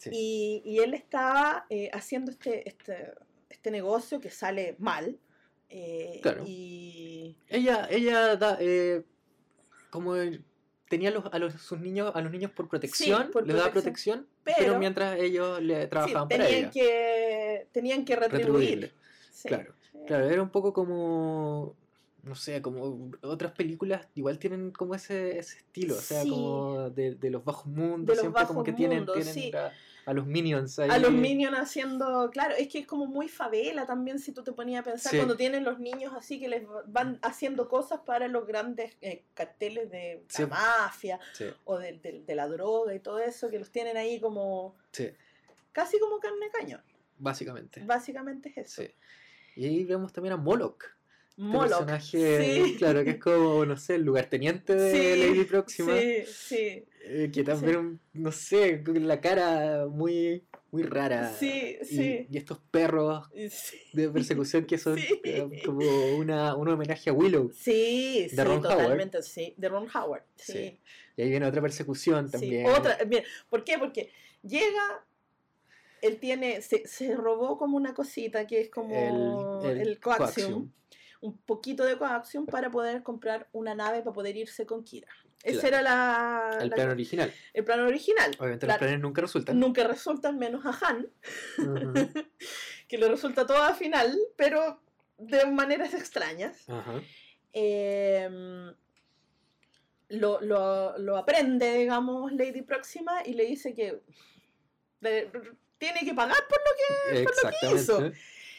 Sí. 0.00 0.10
Y, 0.12 0.62
y 0.64 0.78
él 0.80 0.94
estaba 0.94 1.66
eh, 1.70 1.90
haciendo 1.92 2.30
este, 2.30 2.68
este, 2.68 3.12
este 3.48 3.70
negocio 3.70 4.20
que 4.20 4.30
sale 4.30 4.74
mal. 4.78 5.18
eh, 5.68 6.18
Claro. 6.22 6.42
Y 6.46 7.36
Ella, 7.48 7.86
ella 7.90 8.36
da, 8.36 8.56
eh, 8.60 9.04
como 9.90 10.16
el- 10.16 10.42
tenía 10.88 11.10
los, 11.12 11.24
a 11.32 11.38
los, 11.38 11.54
sus 11.54 11.78
niños, 11.78 12.10
a 12.14 12.20
los 12.20 12.32
niños 12.32 12.50
por 12.50 12.68
protección, 12.68 13.30
por 13.30 13.46
les 13.46 13.54
daba 13.56 13.70
protección, 13.70 14.26
protección, 14.26 14.26
pero, 14.44 14.56
pero- 14.72 14.78
mientras 14.80 15.18
ellos 15.20 15.60
le 15.62 15.82
sí, 15.82 15.88
trabajaban 15.88 16.28
para 16.28 16.44
tenían, 16.44 16.60
ella. 16.62 16.70
que, 16.72 17.66
tenían 17.72 18.04
que 18.04 18.16
retribuir. 18.16 18.92
Sí, 19.30 19.46
Claro, 19.48 19.72
sí. 19.92 19.98
claro, 20.08 20.28
era 20.28 20.42
un 20.42 20.50
poco 20.50 20.72
como, 20.72 21.76
no 22.24 22.34
sé, 22.34 22.60
como 22.60 23.10
otras 23.22 23.52
películas 23.52 24.08
igual 24.16 24.38
tienen 24.40 24.72
como 24.72 24.94
ese, 24.96 25.38
ese 25.38 25.58
estilo, 25.58 25.94
o 25.94 26.00
sea, 26.00 26.22
Sí. 26.24 26.30
como 26.30 26.90
de, 26.90 27.14
de 27.14 27.30
los 27.30 27.44
bajos 27.44 27.66
mundos, 27.66 28.06
De 28.06 28.14
los 28.14 28.20
siempre 28.22 28.44
como 28.46 28.64
que 28.64 28.72
tienen, 28.72 28.98
mundos, 28.98 29.14
tienen 29.14 29.32
sí. 29.34 29.50
A 30.06 30.12
los 30.14 30.26
minions 30.26 30.78
ahí. 30.78 30.90
A 30.90 30.98
los 30.98 31.12
minions 31.12 31.56
haciendo, 31.58 32.30
claro, 32.32 32.54
es 32.56 32.68
que 32.68 32.78
es 32.80 32.86
como 32.86 33.06
muy 33.06 33.28
favela 33.28 33.86
también 33.86 34.18
si 34.18 34.32
tú 34.32 34.42
te 34.42 34.52
ponías 34.52 34.80
a 34.80 34.90
pensar 34.90 35.10
Sí. 35.10 35.16
cuando 35.18 35.36
tienen 35.36 35.64
los 35.64 35.78
niños 35.78 36.12
así 36.16 36.38
que 36.40 36.48
les 36.48 36.62
van 36.86 37.18
haciendo 37.22 37.68
cosas 37.68 38.00
para 38.00 38.28
los 38.28 38.46
grandes 38.46 38.96
eh, 39.00 39.24
carteles 39.34 39.90
de 39.90 40.24
Sí. 40.28 40.42
la 40.42 40.48
mafia 40.48 41.20
Sí, 41.34 41.46
o 41.64 41.78
de, 41.78 41.92
de- 41.98 42.22
de 42.26 42.34
la 42.34 42.48
droga 42.48 42.94
y 42.94 43.00
todo 43.00 43.18
eso, 43.18 43.50
que 43.50 43.58
los 43.58 43.70
tienen 43.70 43.96
ahí 43.96 44.20
como 44.20 44.76
casi 45.72 45.98
como 45.98 46.18
carne 46.20 46.50
cañón. 46.50 46.82
básicamente. 47.18 47.82
Básicamente 47.84 48.48
es 48.56 48.58
eso. 48.78 48.82
Y 49.56 49.66
ahí 49.66 49.84
vemos 49.84 50.12
también 50.12 50.32
a 50.32 50.36
Moloch. 50.36 50.84
Este 51.30 51.42
Moloch. 51.42 51.68
personaje, 51.86 52.64
Sí. 52.66 52.74
claro, 52.76 53.02
que 53.04 53.10
es 53.10 53.18
como, 53.18 53.64
no 53.66 53.76
sé, 53.76 53.94
el 53.94 54.02
lugarteniente 54.02 54.74
de 54.74 54.92
Sí, 55.14 55.20
Lady 55.32 55.44
Próxima. 55.44 55.96
Sí, 55.98 56.24
sí. 56.26 56.84
eh, 57.04 57.30
que 57.32 57.42
también, 57.44 57.98
no 58.12 58.30
sé, 58.32 58.82
con 58.82 59.06
la 59.08 59.20
cara 59.20 59.86
muy, 59.86 60.44
muy 60.70 60.82
rara. 60.82 61.32
Sí, 61.32 61.78
sí. 61.82 62.26
Y, 62.30 62.36
estos 62.36 62.58
perros 62.70 63.28
de 63.92 64.08
persecución 64.10 64.66
que 64.66 64.76
son 64.76 64.98
eh, 65.24 65.62
como 65.64 66.16
una, 66.16 66.54
un 66.56 66.68
homenaje 66.68 67.08
a 67.10 67.12
Willow. 67.12 67.50
sí, 67.54 68.26
sí, 68.28 68.36
De 68.36 68.44
Ron 68.44 68.58
Howard. 68.64 68.76
totalmente, 68.78 69.22
sí. 69.22 69.54
De 69.56 69.68
Ron 69.68 69.88
Howard, 69.94 70.24
sí. 70.36 70.78
Y 71.16 71.22
ahí 71.22 71.30
viene 71.30 71.46
otra 71.46 71.62
persecución 71.62 72.30
también. 72.30 72.66
Otra, 72.66 72.98
bien, 73.06 73.24
¿por 73.48 73.64
qué? 73.64 73.78
Porque 73.78 74.10
llega, 74.42 75.04
él 76.02 76.18
tiene, 76.18 76.60
se, 76.62 76.86
se 76.86 77.14
robó 77.16 77.56
como 77.56 77.76
una 77.76 77.94
cosita 77.94 78.46
que 78.46 78.60
es 78.60 78.68
como 78.70 79.62
el, 79.64 79.70
El- 79.70 79.80
el 79.88 80.00
coaxium, 80.00 80.18
coaxium. 80.26 80.70
Un 81.20 81.36
poquito 81.38 81.84
de 81.84 81.96
coaxium 81.98 82.46
para 82.46 82.70
poder 82.70 83.02
comprar 83.02 83.48
una 83.52 83.74
nave 83.74 83.98
para 84.02 84.12
poder 84.12 84.36
irse 84.36 84.64
con 84.66 84.82
Kira. 84.84 85.08
Ese 85.42 85.60
Claro. 85.60 85.76
era 85.76 85.82
la, 85.82 86.58
El 86.60 86.68
la- 86.70 86.74
plan 86.76 86.90
original. 86.90 87.32
el 87.54 87.64
plan 87.64 87.80
original. 87.80 88.30
Obviamente 88.38 88.66
los 88.66 88.76
planes 88.78 89.00
nunca 89.00 89.20
resultan. 89.22 89.58
Nunca 89.58 89.84
resultan 89.86 90.38
menos 90.38 90.64
a 90.66 90.78
Han, 90.86 91.08
que 92.88 92.98
le 92.98 93.08
resulta 93.08 93.46
todo 93.46 93.62
al 93.62 93.74
final, 93.74 94.18
pero 94.36 94.82
de 95.18 95.46
maneras 95.46 95.94
extrañas. 95.94 96.66
Em, 97.52 98.74
lo, 100.08 100.40
lo, 100.40 100.98
lo 100.98 101.16
aprende, 101.16 101.74
digamos, 101.74 102.32
Lady 102.32 102.62
Próxima 102.62 103.22
y 103.24 103.34
le 103.34 103.44
dice 103.46 103.74
que 103.74 104.00
tiene 105.78 106.00
que 106.04 106.14
pagar 106.14 106.36
por 106.48 106.58
lo 106.58 107.24
que... 107.72 107.74
Hizo. 107.76 108.10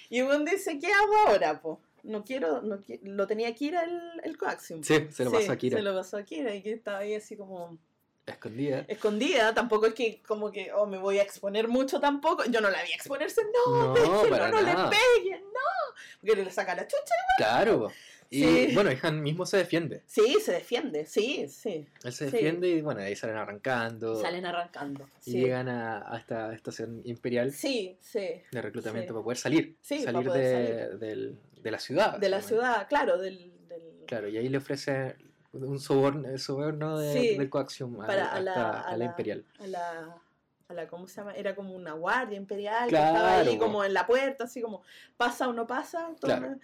Y 0.10 0.22
uno 0.22 0.40
dice, 0.40 0.80
¿qué 0.80 0.88
hago 0.92 1.16
ahora? 1.28 1.62
Po? 1.62 1.80
No 2.04 2.24
quiero, 2.24 2.62
no 2.62 2.80
qui- 2.80 3.00
lo 3.04 3.28
tenía 3.28 3.54
Kira 3.54 3.84
el, 3.84 4.00
el 4.24 4.38
coaxium. 4.38 4.84
Sí, 4.84 5.08
se 5.12 5.24
lo 5.24 5.30
Sí, 5.32 5.36
pasó 5.38 5.52
a 5.52 5.56
Kira. 5.58 5.78
Se 5.78 5.84
lo 5.84 5.94
pasó 5.96 6.18
a 6.18 6.24
Kira 6.24 6.54
y 6.56 6.62
que 6.62 6.74
estaba 6.74 7.00
ahí 7.00 7.14
así 7.16 7.36
como 7.38 7.78
Escondida. 8.26 8.86
escondida. 8.88 9.54
Tampoco 9.54 9.88
es 9.88 9.94
que 9.94 10.22
como 10.28 10.52
que, 10.52 10.72
oh, 10.74 10.86
me 10.86 10.98
voy 10.98 11.20
a 11.20 11.24
exponer 11.24 11.68
mucho 11.68 12.00
tampoco. 12.00 12.44
Yo 12.46 12.62
no 12.62 12.70
la 12.70 12.82
vi 12.84 12.92
exponerse, 12.94 13.42
no, 13.68 13.88
No, 13.88 13.94
déjenlo, 13.94 14.30
para 14.30 14.50
no 14.50 14.62
nada. 14.62 14.90
le 14.90 14.98
peguen, 15.22 15.42
no. 15.42 15.96
Porque 16.22 16.36
le 16.44 16.52
saca 16.52 16.76
la 16.76 16.88
chucha. 16.88 17.16
Claro. 17.38 17.92
Y 18.34 18.44
Sí. 18.46 18.70
bueno, 18.74 18.92
Han 19.04 19.22
mismo 19.22 19.46
se 19.46 19.58
defiende. 19.58 20.04
Sí, 20.08 20.38
se 20.42 20.54
defiende, 20.54 21.06
sí, 21.06 21.50
sí. 21.50 21.86
Él 22.04 22.14
se 22.14 22.26
Sí. 22.30 22.32
defiende 22.32 22.70
y 22.70 22.82
bueno, 22.82 23.02
ahí 23.02 23.14
salen 23.14 23.36
arrancando. 23.36 24.22
Salen 24.22 24.46
arrancando. 24.46 25.06
y 25.26 25.32
Sí. 25.32 25.38
llegan 25.42 25.68
a, 25.68 26.14
a 26.14 26.18
esta 26.18 26.54
estación 26.54 27.02
imperial 27.04 27.52
Sí, 27.52 27.98
sí. 28.00 28.42
de 28.52 28.62
reclutamiento 28.62 29.14
para 29.14 29.24
poder 29.24 29.38
salir. 29.38 29.76
Sí, 29.82 30.00
para 30.00 30.14
salir 30.14 30.28
poder 30.30 30.90
de, 30.98 31.06
del- 31.08 31.38
de 31.62 31.72
la 31.72 31.80
ciudad. 31.80 32.18
De 32.18 32.30
la 32.30 32.38
básicamente. 32.38 32.48
ciudad, 32.72 32.88
claro, 32.88 33.18
del... 33.18 33.68
del- 33.68 34.04
Claro, 34.08 34.28
y 34.28 34.38
ahí 34.38 34.50
le 34.50 34.58
ofrece 34.58 35.16
un 35.54 35.80
soborno, 35.80 36.28
el 36.28 36.40
soborno 36.40 36.98
de- 37.00 37.14
Sí, 37.14 37.38
del 37.38 37.50
coaxium 37.50 38.02
a, 38.02 38.08
para 38.08 38.32
a 38.32 38.40
la, 38.42 38.88
a 38.88 38.98
imperial. 38.98 39.46
A 39.60 39.68
la, 39.68 40.22
a 40.68 40.74
la, 40.74 40.88
¿cómo 40.88 41.08
se 41.08 41.16
llama? 41.22 41.34
Era 41.34 41.56
como 41.56 41.74
una 41.74 41.94
guardia 41.94 42.38
imperial 42.38 42.90
que 42.90 42.96
estaba 42.96 43.38
ahí 43.40 43.58
como 43.58 43.84
en 43.84 43.94
la 43.94 44.06
puerta, 44.06 44.46
así 44.46 44.62
como, 44.62 44.82
pasa 45.18 45.48
o 45.48 45.54
no 45.54 45.66
pasa. 45.68 46.08
todo 46.20 46.30
Claro. 46.32 46.48
una- 46.48 46.60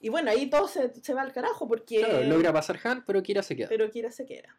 Y 0.00 0.08
bueno, 0.08 0.30
ahí 0.30 0.48
todo 0.50 0.68
se, 0.68 0.92
se 1.02 1.14
va 1.14 1.22
al 1.22 1.32
carajo 1.32 1.66
porque... 1.66 1.98
Claro, 2.00 2.22
logra 2.24 2.52
pasar 2.52 2.78
Han, 2.84 3.04
pero 3.04 3.22
Kira 3.22 3.42
se 3.42 3.56
queda. 3.56 3.68
Pero 3.68 3.90
Kira 3.90 4.10
se 4.12 4.26
queda. 4.26 4.56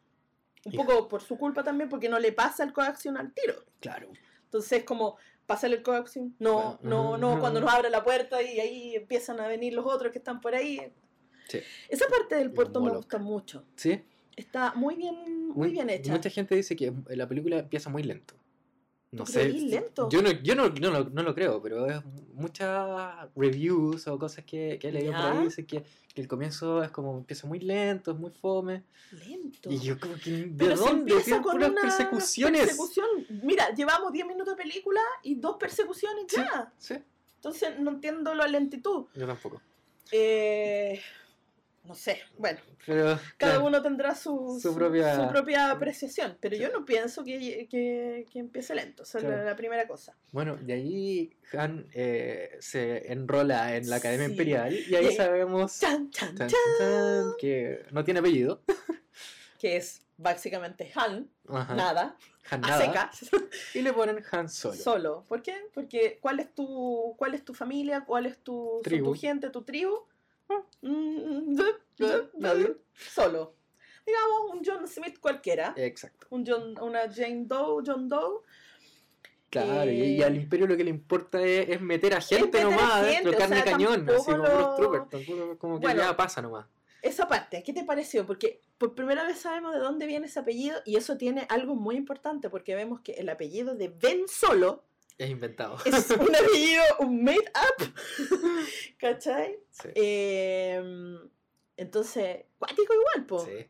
Un 0.65 0.73
poco 0.73 1.07
por 1.07 1.21
su 1.21 1.37
culpa 1.37 1.63
también 1.63 1.87
porque 1.89 2.09
no 2.09 2.19
le 2.19 2.33
pasa 2.33 2.63
el 2.63 2.73
coaxium 2.73 3.15
al 3.15 3.31
tiro. 3.33 3.63
Claro. 3.79 4.09
Entonces 4.43 4.83
como, 4.83 5.17
pásale 5.47 5.77
el 5.77 5.81
coaxium. 5.81 6.33
No, 6.37 6.77
Bueno, 6.81 7.17
no, 7.17 7.17
no, 7.17 7.39
cuando 7.39 7.59
nos 7.59 7.73
abre 7.73 7.89
la 7.89 8.03
puerta 8.03 8.39
y 8.43 8.59
ahí 8.59 8.95
empiezan 8.95 9.39
a 9.39 9.47
venir 9.47 9.73
los 9.73 9.85
otros 9.85 10.11
que 10.11 10.19
están 10.19 10.39
por 10.39 10.53
ahí. 10.53 10.79
Sí. 11.47 11.59
Esa 11.89 12.05
parte 12.07 12.35
del 12.35 12.51
puerto 12.51 12.79
me 12.81 12.91
gusta 12.91 13.17
mucho. 13.17 13.63
¿Sí? 13.75 14.03
Está 14.35 14.73
muy 14.75 14.95
bien, 14.95 15.49
muy 15.49 15.71
bien 15.71 15.89
hecha. 15.89 16.11
Mucha 16.11 16.29
gente 16.29 16.53
dice 16.53 16.75
que 16.75 16.93
la 17.07 17.27
película 17.27 17.57
empieza 17.57 17.89
muy 17.89 18.03
lento. 18.03 18.35
No 19.17 19.23
¿Tú 19.25 19.31
sé. 19.31 19.49
lento? 19.49 20.09
Yo, 20.09 20.21
no, 20.21 20.31
yo 20.31 20.55
no, 20.55 20.69
no 20.69 20.91
lo- 20.91 21.09
no 21.09 21.23
lo 21.23 21.33
creo, 21.35 21.61
pero 21.61 21.85
es 21.87 22.01
muchas 22.33 23.27
reviews 23.35 24.07
o 24.07 24.17
cosas 24.19 24.45
que, 24.45 24.77
que 24.79 24.89
he 24.89 24.91
leído 24.91 25.11
por 25.13 25.21
ahí 25.21 25.43
dicen 25.45 25.65
que, 25.65 25.83
que 26.13 26.21
el 26.21 26.27
comienzo 26.27 26.83
es 26.83 26.91
como 26.91 27.17
empieza 27.17 27.47
muy 27.47 27.59
lento, 27.59 28.11
es 28.11 28.17
muy 28.17 28.31
fome. 28.31 28.83
Lento. 29.27 29.71
Y 29.71 29.79
yo 29.79 29.99
como 29.99 30.13
que 30.15 30.29
¿de 30.31 30.53
Pero 30.57 30.75
dónde? 30.77 31.13
empieza 31.13 31.41
con 31.41 31.53
puras 31.53 31.69
una 31.71 31.81
persecuciones. 31.81 32.61
persecución. 32.61 33.07
Mira, 33.43 33.73
llevamos 33.73 34.11
10 34.13 34.25
minutos 34.27 34.55
de 34.55 34.63
película 34.63 35.01
y 35.23 35.35
dos 35.35 35.57
persecuciones 35.57 36.25
Sí. 36.27 36.35
ya. 36.37 36.71
Sí, 36.77 36.95
Entonces 37.35 37.79
no 37.79 37.91
entiendo 37.91 38.33
la 38.35 38.47
lentitud. 38.47 39.05
yo 39.15 39.25
tampoco. 39.27 39.61
Eh, 40.11 41.01
no 41.87 41.95
sé, 41.95 42.19
bueno, 42.37 42.59
Pero, 42.85 43.05
cada 43.37 43.53
claro, 43.53 43.65
uno 43.65 43.81
tendrá 43.81 44.13
su, 44.13 44.59
Su 44.61 44.75
propia- 44.75 45.15
su 45.15 45.27
propia 45.29 45.71
apreciación, 45.71 46.37
pero 46.41 46.55
Sí. 46.55 46.61
yo 46.61 46.69
no 46.71 46.85
pienso 46.85 47.23
que, 47.23 47.67
que, 47.69 48.25
que 48.31 48.39
empiece 48.39 48.75
lento, 48.75 49.03
esa 49.03 49.17
es 49.19 49.23
la- 49.23 49.29
Claro. 49.31 49.45
la 49.45 49.55
primera 49.55 49.87
cosa. 49.87 50.15
Bueno, 50.31 50.57
de 50.57 50.73
ahí 50.73 51.33
Han 51.53 51.87
eh, 51.93 52.57
se 52.59 53.11
enrola 53.11 53.75
en 53.77 53.89
la 53.89 53.95
Academia 53.95 54.25
Sí. 54.27 54.31
Imperial 54.33 54.73
y 54.73 54.95
ahí 54.95 55.07
Y- 55.07 55.15
sabemos 55.15 55.79
Chan, 55.79 56.09
chan, 56.11 56.35
chan, 56.35 56.49
que 57.39 57.85
no 57.91 58.03
tiene 58.03 58.19
apellido. 58.19 58.61
que 59.59 59.77
es 59.77 60.01
básicamente 60.17 60.91
Han, 60.95 61.29
Ajá, 61.47 61.73
nada, 61.75 62.17
Han 62.49 62.63
a 62.65 62.67
nada, 62.67 62.85
secas, 63.11 63.19
Y 63.73 63.81
le 63.81 63.93
ponen 63.93 64.23
Han 64.31 64.49
Solo. 64.49 64.75
solo. 64.75 65.25
¿Por 65.27 65.41
qué? 65.41 65.55
Porque 65.73 66.17
¿cuál 66.21 66.39
es 66.39 66.53
tu, 66.53 67.15
cuál 67.17 67.33
es 67.33 67.43
tu 67.45 67.53
familia? 67.53 68.03
¿Cuál 68.05 68.25
es 68.25 68.37
tu, 68.39 68.81
Tribu. 68.83 69.13
tu 69.13 69.19
gente, 69.19 69.49
tu 69.49 69.61
tribu? 69.63 70.05
Mm, 70.81 71.55
Nadie. 72.37 72.75
Solo. 72.93 73.53
Digamos 74.05 74.53
un 74.53 74.61
John 74.65 74.87
Smith 74.87 75.19
cualquiera. 75.19 75.73
Exacto. 75.75 76.27
Un 76.29 76.45
John, 76.45 76.75
una 76.81 77.11
Jane 77.13 77.43
Doe, 77.45 77.83
John 77.85 78.07
Doe. 78.07 78.41
Claro, 79.49 79.89
y, 79.91 79.95
y 79.95 80.23
al 80.23 80.35
Eh, 80.35 80.41
imperio 80.41 80.67
lo 80.67 80.75
que 80.75 80.83
le 80.83 80.89
importa 80.89 81.41
es, 81.41 81.69
es 81.69 81.81
meter 81.81 82.13
a 82.13 82.21
gente 82.21 82.45
meter 82.45 82.61
a 82.61 82.69
nomás 82.69 83.07
gente, 83.07 83.29
o 83.29 83.37
carne 83.37 83.55
sea, 83.55 83.63
cañón, 83.65 84.09
así 84.09 84.25
como 84.31 84.43
puros 84.43 84.49
lo- 84.59 84.75
troopers, 84.75 85.09
tampoco 85.09 85.57
como 85.57 85.79
que 85.79 85.85
Bueno. 85.87 86.01
ya 86.01 86.17
pasa 86.17 86.41
nomás. 86.41 86.65
Esa 87.01 87.27
parte, 87.27 87.63
¿qué 87.63 87.71
te 87.73 87.85
pareció? 87.85 88.25
Porque 88.25 88.59
por 88.77 88.93
primera 88.93 89.23
vez 89.23 89.39
sabemos 89.39 89.73
de 89.73 89.79
dónde 89.79 90.05
viene 90.05 90.25
ese 90.25 90.39
apellido 90.39 90.77
y 90.83 90.97
eso 90.97 91.15
tiene 91.17 91.45
algo 91.49 91.75
muy 91.75 91.95
importante 91.95 92.49
porque 92.49 92.75
vemos 92.75 92.99
que 93.01 93.13
el 93.13 93.29
apellido 93.29 93.75
de 93.75 93.87
Ben 93.87 94.27
Solo 94.27 94.83
Es 95.17 95.29
inventado. 95.29 95.77
es 95.85 96.09
un 96.11 96.35
apellido, 96.35 96.83
un 96.99 97.23
made 97.23 97.37
up. 97.39 97.93
¿Cachai? 98.99 99.57
Sí, 99.71 99.89
Eh, 99.95 101.17
entonces, 101.75 102.45
cuático 102.57 102.93
igual, 102.93 103.25
po. 103.25 103.45
sí. 103.45 103.67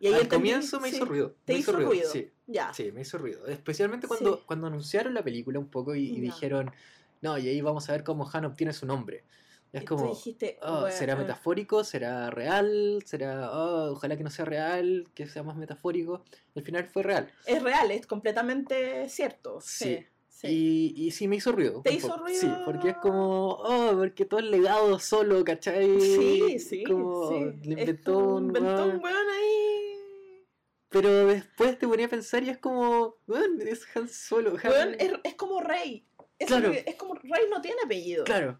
Y 0.00 0.06
ahí 0.06 0.14
Al 0.14 0.28
comienzo 0.28 0.80
me 0.80 0.88
sí, 0.90 0.96
hizo 0.96 1.04
ruido. 1.04 1.34
¿Te 1.44 1.52
me 1.52 1.58
hizo 1.58 1.72
ruido? 1.72 2.10
Sí, 2.10 2.30
Ya. 2.46 2.72
sí, 2.72 2.90
me 2.90 3.02
hizo 3.02 3.18
ruido. 3.18 3.46
Especialmente 3.46 4.08
cuando, 4.08 4.36
Sí. 4.38 4.42
cuando 4.46 4.66
anunciaron 4.68 5.12
la 5.14 5.22
película 5.22 5.58
un 5.58 5.68
poco 5.68 5.94
y, 5.94 6.08
y 6.08 6.20
dijeron, 6.20 6.72
no, 7.20 7.36
y 7.38 7.48
ahí 7.48 7.60
vamos 7.60 7.88
a 7.88 7.92
ver 7.92 8.02
cómo 8.02 8.28
Han 8.32 8.46
obtiene 8.46 8.72
su 8.72 8.86
nombre. 8.86 9.24
Y 9.72 9.76
es 9.76 9.84
como, 9.84 10.08
dijiste, 10.08 10.58
"Oh, 10.62 10.80
bueno, 10.80 10.96
¿será 10.96 11.12
eh, 11.12 11.16
metafórico? 11.16 11.84
¿Será 11.84 12.30
real? 12.30 13.02
¿Será, 13.06 13.52
oh, 13.52 13.92
ojalá 13.92 14.16
que 14.16 14.24
no 14.24 14.30
sea 14.30 14.44
real, 14.44 15.06
que 15.14 15.28
sea 15.28 15.42
más 15.44 15.56
metafórico? 15.56 16.24
Al 16.56 16.62
final 16.64 16.86
fue 16.86 17.02
real. 17.04 17.30
Es 17.46 17.62
real, 17.62 17.90
es 17.92 18.06
completamente 18.06 19.08
cierto. 19.08 19.60
Sí. 19.60 19.84
Sí. 19.84 20.06
Sí. 20.40 20.94
Y, 20.96 21.06
y 21.06 21.10
sí 21.10 21.28
me 21.28 21.36
hizo 21.36 21.52
ruido. 21.52 21.82
¿Te 21.82 21.92
hizo 21.92 22.16
ruido? 22.16 22.40
Sí, 22.40 22.48
porque 22.64 22.90
es 22.90 22.96
como, 22.98 23.48
oh, 23.52 23.92
porque 23.96 24.24
todo 24.24 24.40
el 24.40 24.50
legado 24.50 24.98
solo, 24.98 25.44
¿cachai? 25.44 26.00
Sí, 26.00 26.58
sí, 26.58 26.84
Como 26.84 27.28
sí. 27.30 27.34
le 27.64 27.80
inventó 27.80 28.18
un 28.18 28.46
inventó 28.46 28.68
weón. 28.84 28.96
un 28.96 29.02
weón 29.04 29.28
ahí. 29.28 30.44
Pero 30.88 31.26
después 31.28 31.78
te 31.78 31.86
ponía 31.86 32.06
a 32.06 32.08
pensar 32.10 32.42
y 32.42 32.50
es 32.50 32.58
como, 32.58 33.16
weón, 33.26 33.60
es 33.60 33.86
Han 33.96 34.08
Solo. 34.08 34.56
Han- 34.62 34.70
Weón, 34.72 34.94
es, 34.98 35.12
es 35.24 35.34
como 35.34 35.60
Rey. 35.60 36.04
Es, 36.38 36.48
Claro. 36.48 36.72
es 36.72 36.94
como 36.96 37.14
Rey 37.14 37.44
no 37.50 37.60
tiene 37.60 37.76
apellido. 37.84 38.24
Claro, 38.24 38.58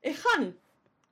Es 0.00 0.18
Han. 0.34 0.58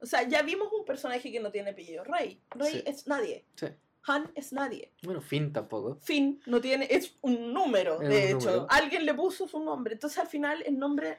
O 0.00 0.06
sea, 0.06 0.26
ya 0.26 0.40
vimos 0.42 0.72
un 0.72 0.84
personaje 0.86 1.30
que 1.30 1.40
no 1.40 1.50
tiene 1.52 1.70
apellido. 1.70 2.02
Rey. 2.04 2.40
Rey 2.50 2.72
Sí. 2.72 2.82
es 2.86 3.06
nadie. 3.06 3.44
sí. 3.54 3.66
Han 4.06 4.30
es 4.34 4.52
nadie. 4.52 4.92
Bueno, 5.02 5.20
Finn 5.20 5.52
tampoco. 5.52 5.96
Finn 6.00 6.40
no 6.46 6.60
tiene, 6.60 6.86
es 6.90 7.16
un 7.20 7.52
número, 7.52 8.00
Es 8.00 8.08
de 8.08 8.34
un 8.34 8.40
hecho. 8.40 8.50
número. 8.50 8.66
Alguien 8.70 9.04
le 9.04 9.14
puso 9.14 9.46
su 9.46 9.60
nombre. 9.60 9.94
Entonces 9.94 10.18
al 10.18 10.26
final 10.26 10.62
el 10.66 10.78
nombre 10.78 11.18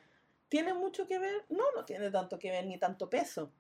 tiene 0.49 0.73
mucho 0.73 1.07
que 1.07 1.19
ver. 1.19 1.45
No, 1.49 1.63
no 1.75 1.85
tiene 1.85 2.09
tanto 2.09 2.39
que 2.39 2.49
ver 2.51 2.65
ni 2.65 2.77
tanto 2.79 3.09
peso. 3.09 3.51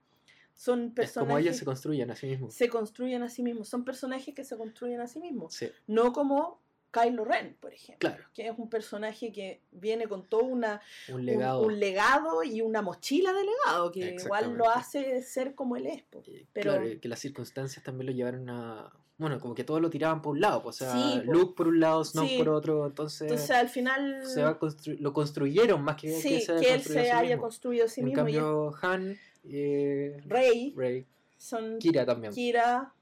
Son 0.53 0.87
Es 0.87 0.93
personajes 0.93 1.27
como 1.27 1.37
ellos 1.37 1.55
se 1.57 1.65
construyen 1.65 2.11
a 2.11 2.15
sí 2.15 2.27
mismos. 2.27 2.53
se 2.53 2.67
construyen 2.69 3.23
a 3.23 3.29
sí 3.29 3.41
mismos. 3.43 3.69
Son 3.69 3.85
personajes 3.85 4.33
que 4.35 4.43
se 4.43 4.57
construyen 4.57 4.99
a 5.01 5.07
sí 5.07 5.19
mismos. 5.19 5.53
Sí, 5.53 5.69
No 5.87 6.11
como 6.13 6.59
Kylo 6.91 7.23
Ren, 7.23 7.55
por 7.61 7.73
ejemplo. 7.73 8.09
claro. 8.09 8.25
Que 8.33 8.47
es 8.49 8.53
un 8.57 8.69
personaje 8.69 9.31
que 9.31 9.61
viene 9.71 10.07
con 10.09 10.25
todo 10.27 10.43
una, 10.43 10.81
Un 11.07 11.15
un- 11.15 11.25
legado. 11.25 11.61
Un, 11.61 11.79
legado 11.79 12.43
y 12.43 12.61
una 12.61 12.81
mochila 12.81 13.31
de 13.31 13.45
legado, 13.45 13.91
que 13.93 14.17
igual 14.19 14.55
lo 14.57 14.69
hace 14.69 15.21
ser 15.21 15.55
como 15.55 15.77
él 15.77 15.85
es. 15.87 16.03
pero- 16.51 16.71
Claro, 16.73 16.85
que 16.99 17.07
las 17.07 17.19
circunstancias 17.19 17.83
también 17.85 18.07
lo 18.07 18.11
llevaron 18.11 18.49
a. 18.49 18.91
Bueno, 19.21 19.39
como 19.39 19.53
que 19.53 19.63
todos 19.63 19.79
lo 19.79 19.89
tiraban 19.89 20.21
por 20.21 20.31
un 20.33 20.41
lado. 20.41 20.63
pues, 20.63 20.81
O 20.81 20.85
sea, 20.85 20.93
Sí. 20.93 21.21
Luke 21.25 21.53
por 21.55 21.67
un 21.67 21.79
lado, 21.79 22.03
Snoke 22.03 22.27
Sí. 22.29 22.37
por 22.39 22.49
otro. 22.49 22.87
Entonces, 22.87 23.21
Entonces 23.21 23.51
al 23.51 23.69
final... 23.69 24.25
se 24.25 24.41
va 24.43 24.59
constru- 24.59 24.97
lo 24.99 25.13
construyeron 25.13 25.81
más 25.83 25.95
que, 25.95 26.09
sí, 26.11 26.41
se 26.41 26.53
haya 26.53 26.61
que 26.61 26.73
él 26.73 26.81
se 26.81 26.93
sí 26.93 26.97
haya 26.99 27.21
mismo. 27.21 27.41
construido 27.43 27.85
a 27.85 27.87
sí 27.87 28.01
en 28.01 28.07
mismo. 28.07 28.27
y 28.27 28.31
es- 28.31 28.37
cambio, 28.37 28.73
Han, 28.81 29.17
eh, 29.45 30.17
Rey, 30.25 30.73
Rey, 30.75 31.05
son 31.37 31.77
Kira 31.77 32.05
también. 32.05 32.33
Kira, 32.33 32.93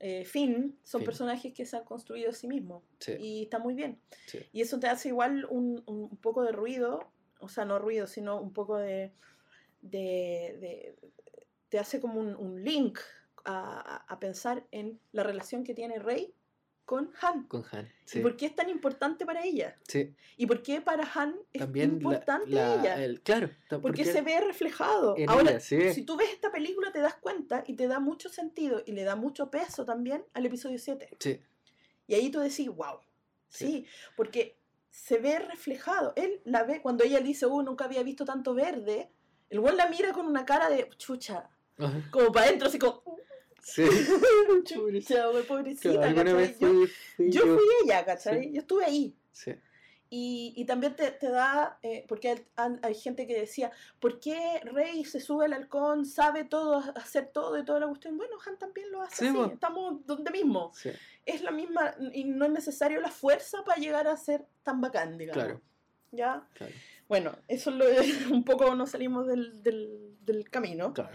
eh, 0.00 0.24
Finn, 0.24 0.78
son 0.82 1.00
Finn. 1.00 1.06
personajes 1.06 1.52
que 1.52 1.66
se 1.66 1.76
han 1.76 1.84
construido 1.84 2.30
a 2.30 2.32
sí 2.32 2.48
mismos. 2.48 2.82
Sí, 2.98 3.12
Y 3.20 3.42
está 3.44 3.58
muy 3.58 3.74
bien. 3.74 3.98
sí. 4.26 4.38
Y 4.52 4.62
eso 4.62 4.80
te 4.80 4.88
hace 4.88 5.08
igual 5.08 5.46
un, 5.50 5.82
un 5.86 6.08
poco 6.16 6.42
de 6.42 6.52
ruido, 6.52 7.00
o 7.40 7.48
sea, 7.50 7.64
no 7.66 7.78
ruido, 7.78 8.06
sino 8.06 8.40
un 8.40 8.52
poco 8.54 8.78
de... 8.78 9.12
de, 9.82 10.56
de- 10.60 10.96
te 11.68 11.78
hace 11.78 12.00
como 12.00 12.20
un, 12.20 12.34
un 12.36 12.62
link 12.64 12.98
a, 13.46 14.04
a- 14.08 14.18
pensar 14.20 14.66
en 14.72 15.00
la 15.12 15.22
relación 15.22 15.64
que 15.64 15.72
tiene 15.74 15.98
Rey 15.98 16.34
con 16.84 17.10
Han. 17.20 17.44
Con 17.48 17.64
Han. 17.72 17.86
¿Y 17.86 17.90
Sí, 18.08 18.20
por 18.20 18.36
qué 18.36 18.46
es 18.46 18.54
tan 18.54 18.68
importante 18.68 19.24
para 19.26 19.44
ella? 19.44 19.76
sí. 19.88 20.14
¿Y 20.36 20.46
por 20.46 20.62
qué 20.62 20.80
para 20.80 21.04
Han 21.14 21.34
es 21.52 21.60
También 21.60 21.90
la- 21.90 21.94
importante 21.96 22.50
la- 22.50 22.74
ella? 22.74 23.04
el- 23.04 23.20
claro, 23.22 23.50
ta- 23.68 23.80
Porque 23.80 24.04
se 24.04 24.20
ve 24.22 24.40
reflejado. 24.40 25.16
Ahora, 25.28 25.50
ella, 25.52 25.60
sí. 25.60 25.92
si 25.94 26.02
tú 26.02 26.16
ves 26.16 26.28
esta 26.32 26.52
película 26.52 26.92
te 26.92 27.00
das 27.00 27.14
cuenta 27.16 27.64
y 27.66 27.74
te 27.74 27.86
da 27.88 27.98
mucho 28.00 28.28
sentido 28.28 28.82
y 28.86 28.92
le 28.92 29.02
da 29.04 29.16
mucho 29.16 29.50
peso 29.50 29.84
también 29.84 30.24
al 30.34 30.44
episodio 30.46 30.78
7. 30.78 31.08
Sí, 31.18 31.40
Y 32.08 32.14
ahí 32.14 32.30
tú 32.30 32.38
decís, 32.40 32.68
wow, 32.68 33.00
Sí. 33.48 33.86
porque 34.16 34.56
se 34.90 35.18
ve 35.18 35.38
reflejado. 35.40 36.12
Él 36.16 36.40
la 36.44 36.62
ve, 36.62 36.80
cuando 36.80 37.02
ella 37.04 37.18
le 37.20 37.26
dice, 37.26 37.46
oh, 37.46 37.62
nunca 37.62 37.84
había 37.84 38.02
visto 38.04 38.24
tanto 38.24 38.54
verde, 38.54 39.10
el 39.50 39.60
güey 39.60 39.74
la 39.76 39.88
mira 39.88 40.12
con 40.12 40.26
una 40.26 40.44
cara 40.44 40.68
de 40.70 40.88
chucha, 40.96 41.50
Ajá, 41.78 42.00
como 42.10 42.30
para 42.32 42.46
adentro, 42.46 42.68
así 42.68 42.78
como, 42.78 43.02
sí. 43.66 43.84
chucha, 44.64 45.26
güey, 45.28 45.44
pobrecita, 45.44 46.04
alguna 46.06 46.32
vez 46.34 46.58
Yo, 46.58 46.68
fui, 46.68 46.86
fui 47.16 47.30
yo 47.30 47.42
fui 47.42 47.64
ella, 47.84 48.04
¿cachai? 48.04 48.44
Sí. 48.44 48.52
Yo 48.52 48.60
estuve 48.60 48.84
ahí. 48.84 49.14
Sí, 49.32 49.52
Y, 50.08 50.54
y 50.56 50.64
también 50.66 50.94
te, 50.94 51.10
te 51.10 51.28
da, 51.28 51.78
eh, 51.82 52.04
porque 52.08 52.28
hay, 52.30 52.78
hay 52.82 52.94
gente 52.94 53.26
que 53.26 53.38
decía, 53.40 53.70
¿por 53.98 54.20
qué 54.20 54.60
Rey 54.64 55.04
se 55.04 55.20
sube 55.20 55.44
al 55.46 55.52
halcón, 55.52 56.06
sabe 56.06 56.44
todo, 56.44 56.78
hacer 56.96 57.26
todo 57.32 57.58
y 57.58 57.64
toda 57.64 57.80
la 57.80 57.88
cuestión? 57.88 58.16
Bueno, 58.16 58.36
Han 58.46 58.56
también 58.58 58.90
lo 58.92 59.02
hace 59.02 59.26
Sí, 59.26 59.26
así, 59.26 59.50
estamos 59.52 60.06
donde 60.06 60.30
mismo. 60.30 60.70
sí, 60.74 60.90
Es 61.26 61.42
la 61.42 61.50
misma, 61.50 61.94
y 62.12 62.24
no 62.24 62.44
es 62.46 62.52
necesario 62.52 63.00
la 63.00 63.10
fuerza 63.10 63.64
para 63.64 63.80
llegar 63.80 64.06
a 64.06 64.16
ser 64.16 64.46
tan 64.62 64.80
bacán, 64.80 65.18
digamos. 65.18 65.44
claro, 65.44 65.60
¿Ya? 66.12 66.48
claro, 66.54 66.72
Bueno, 67.08 67.32
eso 67.48 67.70
es 67.70 67.76
lo, 67.76 67.86
un 68.34 68.44
poco 68.44 68.74
nos 68.76 68.90
salimos 68.90 69.26
del, 69.26 69.62
del, 69.62 70.16
del 70.24 70.48
camino. 70.50 70.94
claro. 70.94 71.10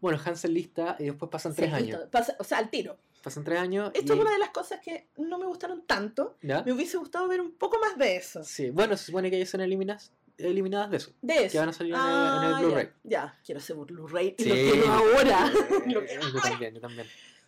Bueno, 0.00 0.18
Han 0.24 0.36
se 0.36 0.48
lista 0.48 0.96
y 0.98 1.04
después 1.04 1.30
pasan 1.30 1.54
tres 1.54 1.72
años. 1.72 2.00
Pasa- 2.10 2.36
o 2.38 2.44
sea, 2.44 2.58
al 2.58 2.70
tiro. 2.70 2.96
Pasan 3.22 3.44
tres 3.44 3.58
años. 3.58 3.90
Esto 3.94 4.14
y- 4.14 4.16
es 4.16 4.22
una 4.22 4.32
de 4.32 4.38
las 4.38 4.50
cosas 4.50 4.80
que 4.80 5.08
no 5.18 5.38
me 5.38 5.46
gustaron 5.46 5.82
tanto. 5.86 6.36
¿Ya? 6.42 6.62
Me 6.62 6.72
hubiese 6.72 6.96
gustado 6.96 7.28
ver 7.28 7.40
un 7.40 7.52
poco 7.52 7.78
más 7.78 7.98
de 7.98 8.16
eso. 8.16 8.42
Sí, 8.44 8.70
bueno, 8.70 8.96
se 8.96 9.04
supone 9.06 9.30
que 9.30 9.36
ellas 9.36 9.50
son 9.50 9.60
eliminadas, 9.60 10.12
eliminadas 10.38 10.90
de 10.90 10.96
eso. 10.96 11.12
De 11.20 11.44
eso. 11.44 11.52
Que 11.52 11.58
van 11.58 11.68
a 11.68 11.72
salir 11.74 11.92
en 11.92 12.00
el- 12.00 12.06
Ah, 12.06 12.50
ya, 12.58 12.66
Blu-ray. 12.66 12.88
Ya, 13.04 13.38
quiero 13.44 13.58
hacer 13.60 13.76
un 13.76 13.86
Blu-ray 13.86 14.34
y 14.38 14.42
Sí. 14.42 14.48
lo 14.48 14.72
quiero 14.72 14.92
ahora. 14.92 15.52
Lo 15.86 16.04
quiero 16.06 16.22
yo 16.32 16.40
también, 16.40 16.74
yo 16.74 16.80
también. 16.80 17.06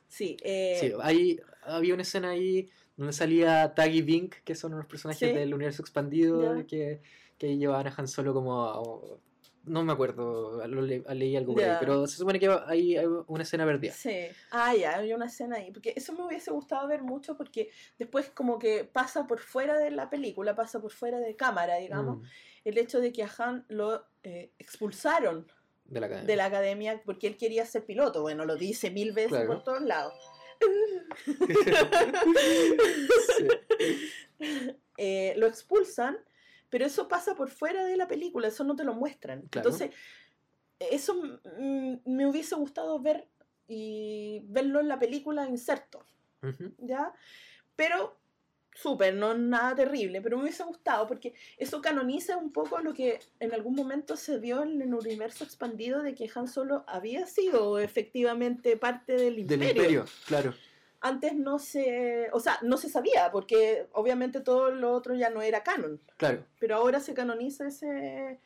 Sí, 0.09 0.37
eh, 0.43 0.77
Sí, 0.79 0.93
hay, 1.01 1.41
había 1.65 1.95
una 1.95 2.03
escena 2.03 2.31
ahí 2.31 2.69
donde 2.99 3.15
salía 3.15 3.73
Tag 3.75 3.95
y 3.95 4.03
Bink, 4.03 4.35
que 4.45 4.55
son 4.55 4.75
unos 4.75 4.85
personajes 4.85 5.27
Sí. 5.31 5.35
del 5.35 5.55
universo 5.55 5.81
expandido 5.81 6.55
Ya. 6.59 6.67
que, 6.67 7.01
que 7.39 7.57
llevaban 7.57 7.87
a 7.87 7.95
Han 7.97 8.07
Solo 8.09 8.35
como 8.35 9.19
no 9.65 9.85
me 9.85 9.93
acuerdo, 9.93 10.67
lo 10.67 10.83
le- 10.83 11.05
leí 11.15 11.37
algo 11.37 11.59
ahí, 11.59 11.77
pero 11.81 12.07
se 12.07 12.17
supone 12.17 12.39
que 12.41 12.49
hay, 12.67 12.97
hay 12.97 13.07
una 13.27 13.43
escena 13.43 13.65
perdida. 13.65 13.93
sí. 13.93 14.27
Ah, 14.51 14.75
ya, 14.75 14.99
hay 14.99 15.13
una 15.13 15.27
escena 15.27 15.57
ahí. 15.57 15.71
Porque 15.71 15.93
eso 15.97 16.13
me 16.13 16.25
hubiese 16.25 16.51
gustado 16.51 16.87
ver 16.89 17.03
mucho 17.03 17.37
porque 17.37 17.71
después 17.99 18.31
como 18.31 18.59
que 18.59 18.85
pasa 18.85 19.27
por 19.27 19.39
fuera 19.41 19.79
de 19.79 19.91
la 19.91 20.11
película, 20.11 20.55
pasa 20.55 20.81
por 20.81 20.93
fuera 20.93 21.19
de 21.21 21.37
cámara, 21.37 21.77
digamos, 21.77 22.19
Mm, 22.19 22.23
el 22.65 22.79
hecho 22.79 23.01
de 23.01 23.13
que 23.13 23.23
a 23.23 23.31
Han 23.39 23.65
lo 23.69 24.05
eh, 24.25 24.53
expulsaron 24.59 25.47
de 25.85 26.01
la 26.01 26.09
cadena. 26.09 26.27
de 26.27 26.37
la 26.37 26.45
academia 26.47 27.03
porque 27.05 27.27
él 27.27 27.37
quería 27.37 27.67
ser 27.67 27.85
piloto. 27.85 28.23
Bueno, 28.23 28.45
lo 28.45 28.57
dice 28.57 28.91
mil 28.91 29.13
veces 29.13 29.31
Claro. 29.31 29.49
por 29.49 29.65
todos 29.65 29.83
lados. 29.83 30.15
Sí. 33.37 33.49
Eh, 34.99 35.33
lo 35.37 35.47
expulsan, 35.47 36.19
pero 36.73 36.87
eso 36.87 37.07
pasa 37.07 37.35
por 37.35 37.51
fuera 37.51 37.85
de 37.85 37.99
la 37.99 38.09
película, 38.09 38.49
eso 38.49 38.65
no 38.65 38.75
te 38.75 38.83
lo 38.83 38.95
muestran. 38.95 39.43
Claro. 39.43 39.69
Entonces, 39.69 39.95
eso 40.81 41.39
me 42.07 42.27
hubiese 42.27 42.55
gustado 42.55 42.99
ver 42.99 43.29
y 43.69 44.41
verlo 44.47 44.81
en 44.81 44.89
la 44.89 44.99
película 44.99 45.47
inserto. 45.47 46.03
¿ya? 46.79 47.13
Pero 47.77 48.17
súper, 48.73 49.13
no 49.15 49.35
nada 49.35 49.75
terrible, 49.75 50.23
pero 50.23 50.39
me 50.39 50.45
hubiese 50.45 50.65
gustado 50.65 51.07
porque 51.07 51.35
eso 51.59 51.83
canoniza 51.83 52.39
un 52.39 52.51
poco 52.53 52.79
lo 52.79 52.95
que 52.95 53.21
en 53.39 53.53
algún 53.53 53.75
momento 53.75 54.17
se 54.17 54.39
vio 54.39 54.63
en 54.63 54.81
el 54.81 54.95
universo 54.95 55.45
expandido 55.45 56.03
de 56.03 56.15
que 56.15 56.31
Han 56.35 56.49
Solo 56.49 56.85
había 56.87 57.27
sido 57.27 57.81
efectivamente 57.81 58.79
parte 58.79 59.13
del 59.13 59.41
imperio. 59.41 59.67
Del 59.67 59.77
imperio, 59.77 60.05
claro. 60.27 60.55
Antes 61.03 61.35
no 61.35 61.59
se, 61.59 62.29
o 62.33 62.39
sea, 62.41 62.59
no 62.63 62.77
se 62.77 62.89
sabía 62.89 63.31
porque 63.33 63.89
obviamente 63.93 64.41
todo 64.41 64.71
lo 64.71 64.93
otro 64.93 65.15
ya 65.15 65.31
no 65.31 65.43
era 65.43 65.63
canon, 65.65 66.01
Claro. 66.17 66.45
pero 66.61 66.77
ahora 66.77 67.01
se 67.01 67.13
canoniza 67.13 67.67
ese, 67.67 68.39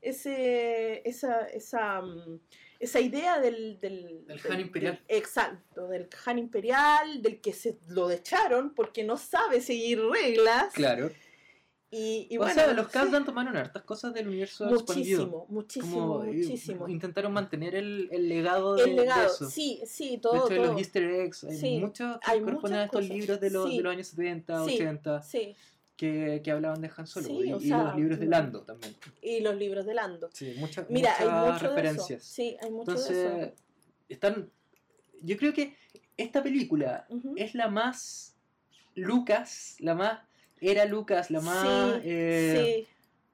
ese, 0.00 1.06
esa, 1.08 1.46
esa, 1.46 2.02
mm, 2.02 2.40
esa 2.78 3.00
idea 3.00 3.40
del, 3.40 3.80
del, 3.80 4.26
Del 4.26 4.40
Han 4.50 4.60
imperial. 4.60 5.00
exacto, 5.08 5.88
del 5.88 6.08
Han 6.26 6.38
imperial, 6.38 7.22
del 7.22 7.40
que 7.40 7.52
se 7.52 7.78
lo 7.88 8.10
echaron 8.10 8.74
porque 8.74 9.02
no 9.04 9.16
sabe 9.16 9.60
seguir 9.60 10.00
reglas. 10.00 10.72
Claro. 10.74 11.10
Y, 11.96 12.26
y 12.28 12.36
o 12.38 12.40
bueno, 12.40 12.54
sea, 12.54 12.72
los 12.72 12.86
sí, 12.86 12.92
Kazdan 12.92 13.24
tomaron 13.24 13.56
hartas 13.56 13.82
cosas 13.84 14.12
del 14.12 14.26
universo 14.26 14.68
expandido. 14.68 15.46
muchísimo, 15.46 15.46
muchísimo, 15.48 16.08
Como, 16.18 16.24
muchísimo. 16.24 16.88
Intentaron 16.88 17.32
mantener 17.32 17.76
el, 17.76 18.08
el 18.10 18.28
legado 18.28 18.74
de, 18.74 18.82
El 18.84 18.96
legado, 18.96 19.20
de 19.20 19.26
eso. 19.28 19.48
sí, 19.48 19.80
sí, 19.86 20.10
de 20.12 20.18
todo, 20.18 20.46
hecho, 20.46 20.56
todo. 20.56 20.66
los 20.72 20.78
easter 20.78 21.04
eggs, 21.04 21.44
hay 21.44 21.56
Sí, 21.56 21.78
muchos 21.78 22.18
que 22.18 22.30
hay 22.30 22.40
corresponden 22.40 22.80
a 22.80 22.84
estos 22.86 23.00
cosas. 23.00 23.16
libros 23.16 23.40
de 23.40 23.50
los, 23.50 23.70
Sí. 23.70 23.76
de 23.76 23.82
los 23.84 23.92
años 23.92 24.06
70, 24.08 24.64
Sí. 24.64 24.74
80, 24.74 25.22
Sí, 25.22 25.56
que, 25.96 26.40
que 26.42 26.50
hablaban 26.50 26.80
de 26.80 26.90
Han 26.96 27.06
Solo. 27.06 27.26
Sí, 27.28 27.32
y, 27.32 27.52
o 27.52 27.56
y 27.60 27.68
sea, 27.68 27.84
los 27.84 27.96
libros 27.96 28.18
de 28.18 28.26
mm, 28.26 28.30
Lando 28.30 28.62
también. 28.62 28.96
y 29.22 29.40
los 29.40 29.54
libros 29.54 29.86
de 29.86 29.94
Lando. 29.94 30.30
Sí, 30.32 30.54
muchas, 30.58 30.90
Mira, 30.90 31.14
hay 31.16 31.28
muchas 31.28 31.52
mucho 31.52 31.62
de 31.62 31.68
referencias. 31.76 32.22
eso. 32.22 32.34
Sí, 32.34 32.56
hay 32.60 32.70
mucho 32.72 32.90
de 32.90 32.98
Entonces, 32.98 33.16
eso. 33.46 33.54
están. 34.08 34.50
Yo 35.22 35.36
creo 35.36 35.52
que 35.52 35.76
esta 36.16 36.42
película 36.42 37.06
Ujú. 37.08 37.34
es 37.36 37.54
la 37.54 37.68
más 37.68 38.34
Lucas, 38.94 39.76
la 39.78 39.94
más. 39.94 40.20
Era 40.70 40.84
Lucas, 40.86 41.30
la 41.30 41.40
más. 41.40 41.62
sí, 41.96 42.00
eh, 42.04 42.86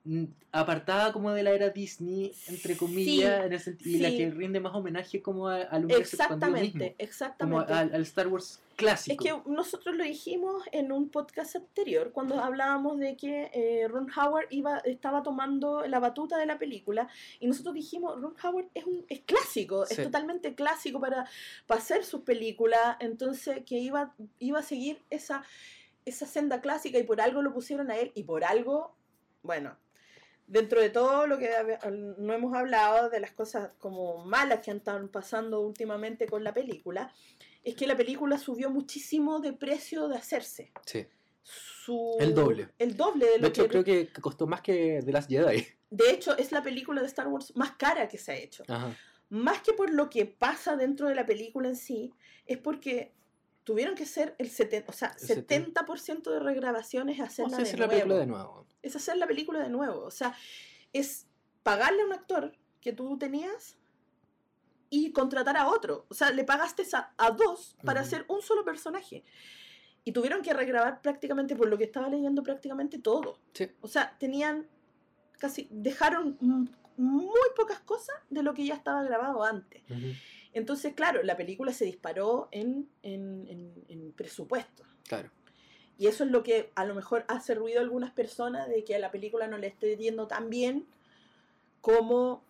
sí. 0.05 0.11
mm, 0.11 0.25
apartada 0.53 1.13
como 1.13 1.31
de 1.31 1.45
la 1.45 1.51
era 1.53 1.71
Disney, 1.71 2.33
entre 2.49 2.77
comillas, 2.77 3.45
en 3.47 3.53
el 3.53 3.61
sent- 3.61 3.87
y 3.87 3.99
la 4.01 4.11
que 4.11 4.31
rinde 4.33 4.59
más 4.59 4.75
homenaje 4.75 5.23
como 5.23 5.47
a- 5.47 5.63
al 5.63 5.85
universo 5.85 6.17
expandido 6.17 6.51
mismo, 6.51 6.85
Exactamente, 6.85 6.95
como 7.39 7.61
exactamente. 7.61 7.73
al, 7.73 7.95
al 7.95 8.03
Star 8.03 8.27
Wars 8.27 8.59
Es 8.71 8.75
clásico. 8.77 9.23
que 9.23 9.49
nosotros 9.49 9.95
lo 9.95 10.03
dijimos 10.03 10.65
en 10.73 10.91
un 10.91 11.09
podcast 11.09 11.55
anterior, 11.55 12.11
cuando 12.13 12.41
hablábamos 12.41 12.99
de 12.99 13.15
que 13.17 13.49
eh, 13.55 13.87
Ron 13.87 14.09
Howard 14.11 14.47
iba, 14.51 14.79
estaba 14.79 15.23
tomando 15.23 15.87
la 15.87 16.01
batuta 16.01 16.37
de 16.37 16.47
la 16.47 16.59
película, 16.59 17.09
y 17.39 17.47
nosotros 17.47 17.73
dijimos, 17.75 18.21
Ron 18.21 18.35
Howard 18.43 18.67
es, 18.75 18.85
un, 18.87 19.05
es 19.09 19.21
clásico, 19.21 19.87
Sí. 19.87 19.95
es 19.99 20.03
totalmente 20.03 20.55
clásico 20.57 20.99
para, 20.99 21.29
para 21.69 21.81
hacer 21.81 22.05
sus 22.05 22.23
películas, 22.23 22.97
entonces 22.99 23.63
que 23.65 23.79
iba, 23.79 24.13
iba 24.41 24.59
a 24.59 24.63
seguir 24.65 24.99
esa, 25.11 25.45
esa 26.05 26.27
senda 26.27 26.61
clásica 26.61 26.99
y 26.99 27.03
por 27.05 27.21
algo 27.21 27.43
lo 27.43 27.53
pusieron 27.53 27.91
a 27.91 27.97
él, 27.99 28.13
y 28.15 28.25
por 28.25 28.45
algo, 28.45 28.97
bueno, 29.43 29.77
dentro 30.47 30.81
de 30.81 30.91
todo 30.91 31.27
lo 31.27 31.39
que 31.39 31.51
no 32.19 32.33
hemos 32.33 32.55
hablado 32.55 33.09
de 33.11 33.21
las 33.21 33.33
cosas 33.33 33.75
como 33.79 34.25
malas 34.25 34.61
que 34.61 34.71
han 34.71 34.79
estado 34.79 35.07
pasando 35.11 35.61
últimamente 35.61 36.27
con 36.27 36.43
la 36.43 36.53
película, 36.53 37.13
es 37.63 37.75
que 37.75 37.87
la 37.87 37.97
película 37.97 38.39
subió 38.39 38.71
muchísimo 38.71 39.41
de 39.41 39.53
precio 39.53 40.09
de 40.09 40.17
hacerse. 40.17 40.73
Sí. 40.87 41.07
Su- 41.43 42.17
El 42.19 42.35
doble. 42.35 42.69
El 42.79 42.97
doble 42.97 43.27
de 43.27 43.37
lo 43.39 43.43
De 43.43 43.49
hecho, 43.49 43.63
que... 43.65 43.69
creo 43.69 43.85
que 43.85 44.09
costó 44.21 44.47
más 44.47 44.61
que 44.63 45.01
The 45.05 45.13
Last 45.13 45.31
Jedi. 45.31 45.67
De 45.91 46.11
hecho, 46.11 46.37
es 46.37 46.53
la 46.53 46.63
película 46.63 47.01
de 47.01 47.07
Star 47.09 47.29
Wars 47.29 47.55
más 47.57 47.73
cara 47.73 48.09
que 48.09 48.19
se 48.19 48.33
ha 48.33 48.37
hecho. 48.37 48.63
Ajá. 48.69 48.97
Más 49.29 49.61
que 49.63 49.73
por 49.73 49.91
lo 49.93 50.09
que 50.11 50.27
pasa 50.27 50.77
dentro 50.77 51.09
de 51.09 51.15
la 51.15 51.25
película 51.27 51.69
en 51.69 51.77
sí, 51.77 52.13
es 52.47 52.59
porque 52.59 53.13
tuvieron 53.71 53.95
que 53.95 54.05
ser 54.05 54.35
el 54.39 54.51
70%, 54.51 54.85
o 54.89 54.93
sea, 54.93 55.15
El 55.21 55.27
70. 55.29 55.85
70% 55.87 56.23
de 56.31 56.41
regrabaciones 56.41 57.21
es 57.21 57.25
hacerla 57.25 57.51
Vamos 57.53 57.59
a 57.61 57.63
de 57.63 57.69
hacer 57.69 57.79
la 57.79 57.87
nuevo. 57.87 58.01
película 58.01 58.19
de 58.21 58.27
nuevo. 58.27 58.67
es 58.83 58.97
hacer 58.97 59.17
la 59.17 59.27
película 59.29 59.59
de 59.61 59.69
nuevo. 59.71 60.01
O 60.05 60.11
sea, 60.11 60.35
es 60.93 61.29
pagarle 61.63 62.03
a 62.03 62.07
un 62.07 62.13
actor 62.13 62.53
que 62.81 62.93
tú 62.93 63.17
tenías 63.17 63.77
y 64.89 65.13
contratar 65.13 65.57
a 65.57 65.69
otro. 65.69 66.05
O 66.09 66.15
sea, 66.15 66.33
le 66.33 66.43
pagaste 66.43 66.85
a, 66.95 67.13
a 67.17 67.31
dos 67.31 67.77
para 67.85 68.01
Ujú. 68.01 68.07
hacer 68.09 68.25
un 68.27 68.43
solo 68.43 68.65
personaje. 68.65 69.23
Y 70.05 70.11
tuvieron 70.11 70.43
que 70.43 70.53
regrabar 70.53 71.01
prácticamente, 71.01 71.55
por 71.55 71.69
lo 71.69 71.79
que 71.79 71.85
estaba 71.85 72.09
leyendo, 72.09 72.43
prácticamente 72.43 72.99
todo. 72.99 73.39
Sí. 73.53 73.71
O 73.83 73.87
sea, 73.87 74.17
tenían 74.19 74.67
casi, 75.39 75.69
dejaron 75.71 76.37
muy 76.97 77.49
pocas 77.55 77.79
cosas 77.81 78.17
de 78.31 78.43
lo 78.43 78.53
que 78.53 78.65
ya 78.67 78.75
estaba 78.75 79.05
grabado 79.05 79.45
antes. 79.45 79.83
Ujú. 79.89 80.09
Entonces, 80.53 80.95
claro, 80.95 81.23
la 81.23 81.37
película 81.37 81.73
se 81.73 81.85
disparó 81.85 82.49
en, 82.51 82.89
en, 83.03 83.47
en- 83.49 83.85
en 83.89 84.13
presupuesto. 84.13 84.83
Claro. 85.07 85.31
Y 85.99 86.07
eso 86.07 86.25
es 86.25 86.31
lo 86.31 86.43
que 86.43 86.71
a 86.75 86.85
lo 86.85 86.95
mejor 86.95 87.25
hace 87.29 87.55
ruido 87.55 87.79
a 87.79 87.83
algunas 87.83 88.11
personas 88.11 88.69
de 88.69 88.85
que 88.85 88.95
a 88.95 88.99
la 88.99 89.11
película 89.11 89.47
no 89.49 89.59
le 89.59 89.67
esté 89.69 89.97
yendo 89.97 90.27
tan 90.27 90.49
bien 90.51 90.87
como... 91.81 92.43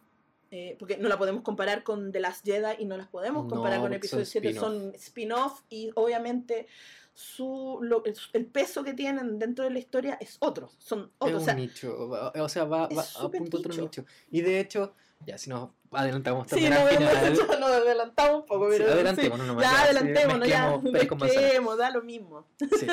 eh, 0.51 0.77
porque 0.79 0.97
no 0.99 1.09
la 1.09 1.19
podemos 1.19 1.43
comparar 1.43 1.83
con 1.83 2.11
The 2.13 2.21
Last 2.21 2.45
Jedi 2.45 2.77
y 2.79 2.85
no 2.85 2.97
las 2.97 3.09
podemos 3.09 3.49
comparar 3.49 3.79
No, 3.79 3.85
con 3.85 3.93
episodio 3.93 4.25
7. 4.25 4.49
spin-off. 4.49 4.65
Son 4.65 4.95
spin-off 4.95 5.63
y 5.69 5.91
obviamente 5.95 6.67
su, 7.15 7.79
lo- 7.83 8.03
el, 8.33 8.47
peso 8.47 8.83
que 8.85 8.95
tienen 8.95 9.39
dentro 9.39 9.65
de 9.65 9.71
la 9.71 9.79
historia 9.79 10.17
es 10.21 10.37
otro. 10.41 10.71
Son 10.79 11.01
Es 11.01 11.09
otros. 11.19 11.35
un 11.37 11.43
O 11.43 11.45
sea, 11.45 11.55
nicho, 11.55 12.09
o 12.35 12.49
sea, 12.49 12.65
va, 12.65 12.87
es 12.91 12.97
va 12.97 13.03
a 13.03 13.31
punto 13.31 13.59
otro 13.59 13.71
nicho. 13.73 13.83
nicho. 13.83 14.05
Y 14.31 14.41
de 14.43 14.61
hecho, 14.61 14.95
ya 15.27 15.39
si 15.39 15.51
nos 15.51 15.71
adelantamos 15.93 16.47
sí, 16.49 16.51
también 16.51 16.73
no, 16.73 16.79
al 16.81 16.85
no, 16.87 16.91
final. 16.91 17.37
no, 17.49 17.59
nos 17.61 17.71
adelantamos 17.71 18.41
un 18.43 18.47
poco, 18.47 18.71
Sí, 18.71 18.77
pero 18.79 18.89
sí. 18.89 18.95
adelantémonos 18.95 19.47
nomás, 19.47 19.65
ya, 19.65 19.71
ya, 19.71 19.79
sí, 19.79 19.85
adelantémonos, 19.97 20.49
ya, 20.49 20.79
mezclemos 21.19 21.79
da 21.79 21.91
lo 21.91 22.03
mismo. 22.03 22.47
Sí. 22.59 22.87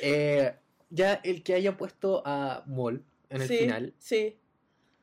Eh, 0.00 0.54
ya 0.90 1.14
el 1.24 1.42
que 1.42 1.54
hayan 1.54 1.76
puesto 1.76 2.22
a 2.24 2.62
Maul 2.66 3.04
en 3.30 3.42
el 3.42 3.48
sí, 3.48 3.58
final 3.58 3.94
Sí. 3.98 4.36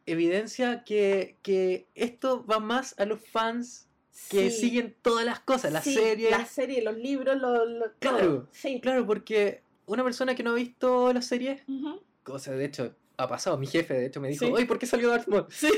evidencia 0.05 0.83
que, 0.83 1.37
que 1.41 1.87
esto 1.95 2.45
va 2.45 2.59
más 2.59 2.95
a 2.99 3.05
los 3.05 3.19
fans 3.21 3.87
que 4.29 4.49
sí. 4.49 4.59
siguen 4.61 4.95
todas 5.01 5.25
las 5.25 5.39
cosas, 5.41 5.71
la 5.73 5.81
Sí, 5.81 5.93
serie. 5.93 6.31
La 6.31 6.45
serie, 6.45 6.81
los 6.81 6.95
libros, 6.97 7.37
lo, 7.39 7.65
lo- 7.65 7.91
Claro, 7.99 8.17
todo. 8.19 8.47
Sí. 8.51 8.79
Claro, 8.81 9.05
porque 9.05 9.61
una 9.85 10.03
persona 10.03 10.33
que 10.35 10.43
no 10.43 10.51
ha 10.51 10.55
visto 10.55 11.11
la 11.13 11.21
serie, 11.21 11.63
Ujú. 11.67 12.01
o 12.27 12.39
sea, 12.39 12.53
de 12.53 12.65
hecho, 12.65 12.95
ha 13.17 13.27
pasado, 13.27 13.57
mi 13.57 13.67
jefe 13.67 13.93
de 13.93 14.05
hecho 14.07 14.19
me 14.21 14.29
dijo, 14.29 14.45
Sí. 14.45 14.51
oye, 14.51 14.65
¿por 14.65 14.77
qué 14.79 14.85
salió 14.85 15.09
Darth 15.09 15.27
Maul? 15.27 15.45
Sí. 15.49 15.69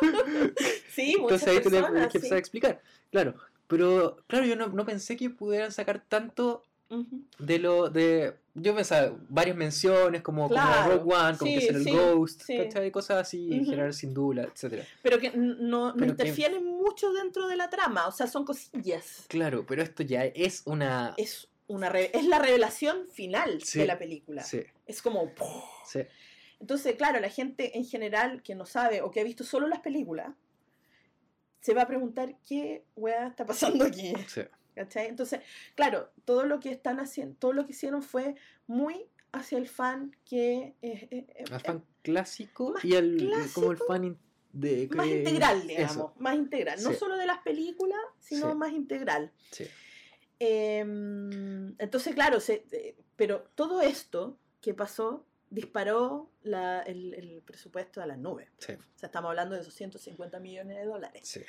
sí, 0.94 1.14
Entonces 1.18 1.48
ahí 1.48 1.60
personas, 1.60 1.90
tienes 1.90 2.06
que 2.06 2.10
sí. 2.12 2.16
empezar 2.18 2.36
a 2.36 2.38
explicar. 2.38 2.80
Claro, 3.10 3.34
pero 3.66 4.16
claro, 4.26 4.46
yo 4.46 4.56
no, 4.56 4.68
no 4.68 4.84
pensé 4.84 5.16
que 5.16 5.30
pudieran 5.30 5.72
sacar 5.72 6.02
tanto 6.08 6.62
Ujú. 6.90 7.22
de 7.38 7.58
lo 7.60 7.88
de 7.88 8.34
yo 8.54 8.74
pensaba 8.74 9.16
varias 9.28 9.56
menciones 9.56 10.22
como, 10.22 10.48
Claro, 10.48 10.82
como 10.98 11.04
Rogue 11.04 11.14
One 11.14 11.38
como 11.38 11.52
que 11.52 11.60
ser 11.60 11.76
el 11.76 11.84
Ghost. 11.84 12.42
¿cachai? 12.48 12.90
cosas 12.90 13.18
así 13.18 13.52
en 13.52 13.60
Ujú. 13.60 13.70
general 13.70 13.94
sin 13.94 14.12
duda 14.12 14.42
etcétera 14.42 14.84
Pero 15.02 15.20
que 15.20 15.30
no, 15.30 15.88
no 15.88 15.92
Pero 15.94 16.06
que- 16.06 16.10
interfieren 16.10 16.64
mucho 16.64 17.12
dentro 17.12 17.46
de 17.46 17.56
la 17.56 17.70
trama, 17.70 18.08
o 18.08 18.12
sea, 18.12 18.26
son 18.26 18.44
cosillas. 18.44 19.24
claro 19.28 19.64
pero 19.68 19.82
esto 19.82 20.02
ya 20.02 20.24
es 20.24 20.62
una 20.64 21.14
Es, 21.16 21.46
una 21.68 21.88
es 21.90 22.24
la 22.26 22.40
revelación 22.40 23.06
final 23.12 23.62
Sí, 23.62 23.78
de 23.78 23.86
la 23.86 23.96
película. 23.96 24.42
sí, 24.42 24.60
Es 24.86 25.00
como... 25.00 25.30
sí, 25.86 26.00
Entonces, 26.60 26.94
claro, 26.96 27.18
la 27.20 27.30
gente 27.30 27.76
en 27.78 27.84
general 27.84 28.42
que 28.42 28.54
no 28.54 28.66
sabe 28.66 29.00
o 29.02 29.10
que 29.10 29.20
ha 29.20 29.24
visto 29.24 29.44
solo 29.44 29.66
las 29.66 29.80
películas, 29.80 30.34
se 31.60 31.74
va 31.74 31.82
a 31.82 31.86
preguntar 31.86 32.36
qué 32.48 32.84
weá 32.96 33.26
está 33.28 33.44
pasando 33.46 33.84
aquí. 33.84 34.12
sí. 34.28 34.42
¿Cachai? 34.74 35.08
Entonces, 35.08 35.40
claro, 35.74 36.10
todo 36.24 36.44
lo 36.46 36.60
que 36.60 36.70
están 36.70 37.00
haciendo, 37.00 37.34
todo 37.38 37.52
lo 37.52 37.66
que 37.66 37.72
hicieron 37.72 38.02
fue 38.02 38.36
muy 38.66 39.06
hacia 39.32 39.58
el 39.58 39.68
fan 39.68 40.16
que 40.24 40.74
eh, 40.80 41.08
eh, 41.10 41.26
eh, 41.34 41.44
al 41.50 41.60
fan 41.60 41.84
clásico 42.02 42.74
y 42.82 42.94
el 42.94 43.16
como 43.18 43.72
el 43.72 43.76
clásico, 43.78 43.86
fan 43.86 44.18
de 44.52 44.88
más 44.94 45.06
integral, 45.06 45.66
digamos, 45.66 45.90
eso, 45.92 46.14
más 46.18 46.34
integral, 46.36 46.82
no 46.82 46.90
Sí. 46.90 46.96
solo 46.96 47.16
de 47.16 47.26
las 47.26 47.38
películas, 47.40 48.00
sino 48.20 48.50
Sí. 48.50 48.54
más 48.56 48.72
integral. 48.72 49.32
sí. 49.50 49.66
Em, 50.42 51.74
entonces, 51.78 52.14
claro, 52.14 52.40
se- 52.40 52.64
eh, 52.72 52.96
pero 53.16 53.42
todo 53.54 53.82
esto 53.82 54.38
que 54.62 54.72
pasó 54.72 55.26
disparó 55.50 56.30
la- 56.42 56.82
el, 56.82 57.14
el 57.14 57.42
presupuesto 57.42 58.00
a 58.00 58.06
las 58.06 58.18
nubes. 58.18 58.48
sí, 58.58 58.72
O 58.72 58.98
sea, 58.98 59.06
estamos 59.08 59.28
hablando 59.30 59.54
de 59.56 59.62
250 59.62 60.38
millones 60.40 60.76
de 60.78 60.84
dólares. 60.84 61.28
sí, 61.28 61.40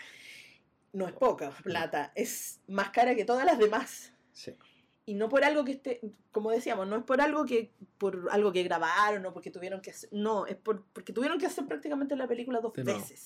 No 0.93 1.07
es 1.07 1.13
poca 1.13 1.51
plata, 1.63 2.11
es 2.15 2.59
más 2.67 2.89
cara 2.89 3.15
que 3.15 3.25
todas 3.25 3.45
las 3.45 3.57
demás. 3.59 4.11
sí. 4.33 4.55
Y 5.03 5.15
no 5.15 5.29
por 5.29 5.43
algo 5.43 5.65
que 5.65 5.71
esté, 5.71 5.99
como 6.31 6.51
decíamos, 6.51 6.87
no 6.87 6.95
es 6.95 7.03
por 7.03 7.21
algo 7.21 7.43
que 7.43 7.73
por 7.97 8.27
algo 8.31 8.51
que 8.53 8.61
grabaron 8.63 9.25
o 9.25 9.33
porque 9.33 9.49
tuvieron 9.49 9.81
que 9.81 9.89
hacer, 9.89 10.09
no, 10.13 10.45
es 10.45 10.55
por, 10.55 10.85
porque 10.93 11.11
tuvieron 11.11 11.39
que 11.39 11.47
hacer 11.47 11.65
prácticamente 11.65 12.15
la 12.15 12.27
película 12.27 12.61
dos 12.61 12.71
De 12.73 12.83
veces. 12.83 13.25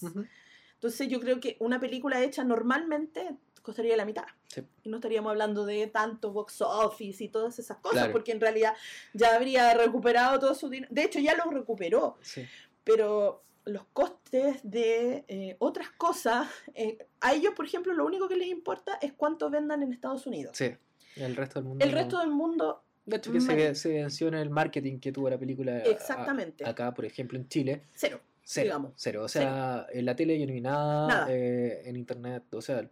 Entonces 0.76 1.08
yo 1.10 1.20
creo 1.20 1.40
que 1.42 1.58
una 1.60 1.80
película 1.80 2.24
hecha 2.24 2.44
normalmente 2.46 3.36
costaría 3.65 3.97
la 3.97 4.06
mitad. 4.06 4.23
Sí. 4.47 4.62
Y 4.84 4.89
no 4.89 4.97
estaríamos 4.97 5.32
hablando 5.32 5.65
de 5.65 5.88
tanto 5.88 6.32
box 6.32 6.62
office 6.62 7.23
y 7.23 7.30
todas 7.30 7.60
esas 7.60 7.78
cosas, 7.78 7.97
Claro. 7.97 8.12
porque 8.13 8.32
en 8.32 8.39
realidad 8.39 8.73
ya 9.13 9.36
habría 9.36 9.73
recuperado 9.73 10.39
todo 10.39 10.56
su 10.56 10.69
dinero. 10.69 10.91
De 10.93 11.04
hecho, 11.04 11.19
ya 11.19 11.36
lo 11.36 11.49
recuperó, 11.51 12.17
sí, 12.21 12.45
pero 12.84 13.43
los 13.65 13.84
costes 13.93 14.60
de 14.63 15.25
eh, 15.28 15.56
otras 15.60 15.89
cosas, 15.89 16.47
eh, 16.75 16.99
a 17.19 17.34
ellos, 17.34 17.54
por 17.56 17.65
ejemplo, 17.65 17.93
lo 17.93 18.06
único 18.06 18.28
que 18.30 18.36
les 18.38 18.47
importa 18.47 18.99
es 19.01 19.12
cuánto 19.13 19.49
vendan 19.49 19.82
en 19.84 19.91
Estados 19.91 20.25
Unidos. 20.28 20.56
sí. 20.58 20.71
el 21.15 21.36
resto 21.36 21.60
del 21.60 21.69
mundo 21.69 21.84
El 21.86 21.91
no- 21.91 21.97
resto 21.97 22.19
del 22.19 22.30
mundo 22.30 22.84
De 23.06 23.15
hecho, 23.17 23.32
que 23.32 23.39
se, 23.75 24.01
en 24.28 24.34
el 24.34 24.49
marketing 24.49 24.99
que 24.99 25.12
tuvo 25.13 25.30
la 25.30 25.38
película 25.38 25.71
a- 25.71 25.78
Exactamente. 25.84 26.65
acá, 26.65 26.93
por 26.93 27.06
ejemplo, 27.06 27.38
en 27.39 27.47
Chile. 27.47 27.84
Cero. 27.93 28.19
Cero, 28.47 28.65
Digamos. 28.65 28.91
cero. 28.95 29.23
O 29.23 29.27
sea, 29.27 29.88
en 29.91 30.05
la 30.05 30.15
tele 30.15 30.39
yo 30.39 30.45
no 30.45 30.53
vi 30.53 30.62
nada, 30.62 31.08
Nada. 31.08 31.27
eh, 31.31 31.81
en 31.86 31.95
internet, 31.97 32.43
o 32.53 32.62
sea, 32.62 32.88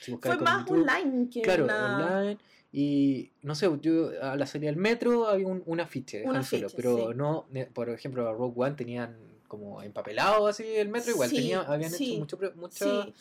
si 0.00 0.16
Fue 0.16 0.36
más 0.38 0.64
YouTube, 0.66 0.80
online 0.82 1.28
que 1.32 1.42
Claro, 1.42 1.64
online. 1.66 2.38
Y 2.72 3.30
no 3.42 3.54
sé, 3.54 3.70
yo 3.80 4.10
a 4.20 4.34
la 4.34 4.46
salida 4.46 4.68
del 4.70 4.76
metro 4.80 5.28
había 5.28 5.46
un, 5.46 5.62
un 5.64 5.80
afiche 5.80 6.24
Un 6.24 6.34
Han 6.36 6.42
Solo, 6.44 6.66
afiche, 6.66 6.76
pero 6.76 7.10
sí. 7.12 7.16
no, 7.16 7.46
por 7.72 7.88
ejemplo, 7.88 8.28
a 8.28 8.32
Rogue 8.32 8.54
One 8.56 8.74
tenían 8.74 9.16
como 9.46 9.80
empapelado 9.80 10.48
así 10.48 10.64
el 10.74 10.88
metro, 10.88 11.12
igual 11.12 11.30
Sí, 11.30 11.36
tenía, 11.36 11.60
habían 11.60 11.92
sí, 11.92 12.20
hecho 12.20 12.38
mucho. 12.56 13.04
Sí. 13.04 13.14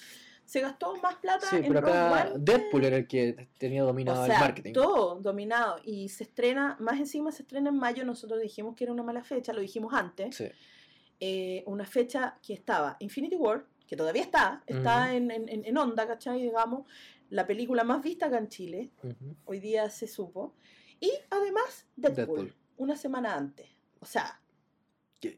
Se 0.44 0.62
gastó 0.62 0.96
más 1.02 1.16
plata 1.18 1.48
Sí, 1.50 1.58
en 1.58 1.68
pero 1.68 1.82
Rogue 1.82 1.94
acá 1.94 2.32
One 2.34 2.40
Deadpool 2.44 2.86
era 2.86 2.98
el 2.98 3.08
que 3.08 3.48
tenía 3.60 3.84
dominado 3.84 4.24
o 4.24 4.26
sea, 4.26 4.36
el 4.36 4.42
marketing. 4.42 4.74
todo 4.74 5.16
dominado. 5.22 5.78
Y 5.86 6.10
se 6.10 6.24
estrena, 6.24 6.78
más 6.80 7.00
encima 7.00 7.32
se 7.32 7.44
estrena 7.44 7.70
en 7.70 7.78
mayo. 7.78 8.04
Nosotros 8.06 8.42
dijimos 8.42 8.76
que 8.76 8.84
era 8.86 8.94
una 8.94 9.04
mala 9.04 9.24
fecha, 9.24 9.54
lo 9.54 9.62
dijimos 9.62 9.94
antes. 9.94 10.36
Sí. 10.36 10.46
Eh, 11.20 11.64
una 11.68 11.86
fecha 11.86 12.38
que 12.42 12.54
estaba 12.54 12.98
Infinity 13.00 13.36
War, 13.36 13.66
que 13.88 13.96
todavía 13.96 14.24
está, 14.24 14.64
está 14.68 15.14
en, 15.16 15.32
en, 15.32 15.48
en- 15.50 15.66
en 15.66 15.78
onda, 15.78 16.08
¿cachai? 16.08 16.42
Digamos, 16.42 16.86
la 17.30 17.46
película 17.48 17.84
más 17.84 18.02
vista 18.04 18.28
acá 18.28 18.38
en 18.38 18.50
Chile, 18.50 18.92
hoy 19.46 19.60
día 19.60 19.90
se 19.90 20.08
supo, 20.08 20.54
y 21.00 21.12
además 21.30 21.86
Deadpool, 21.96 22.16
Deadpool. 22.16 22.56
una 22.78 22.96
semana 22.96 23.36
antes. 23.36 23.68
O 24.00 24.06
sea, 24.06 24.40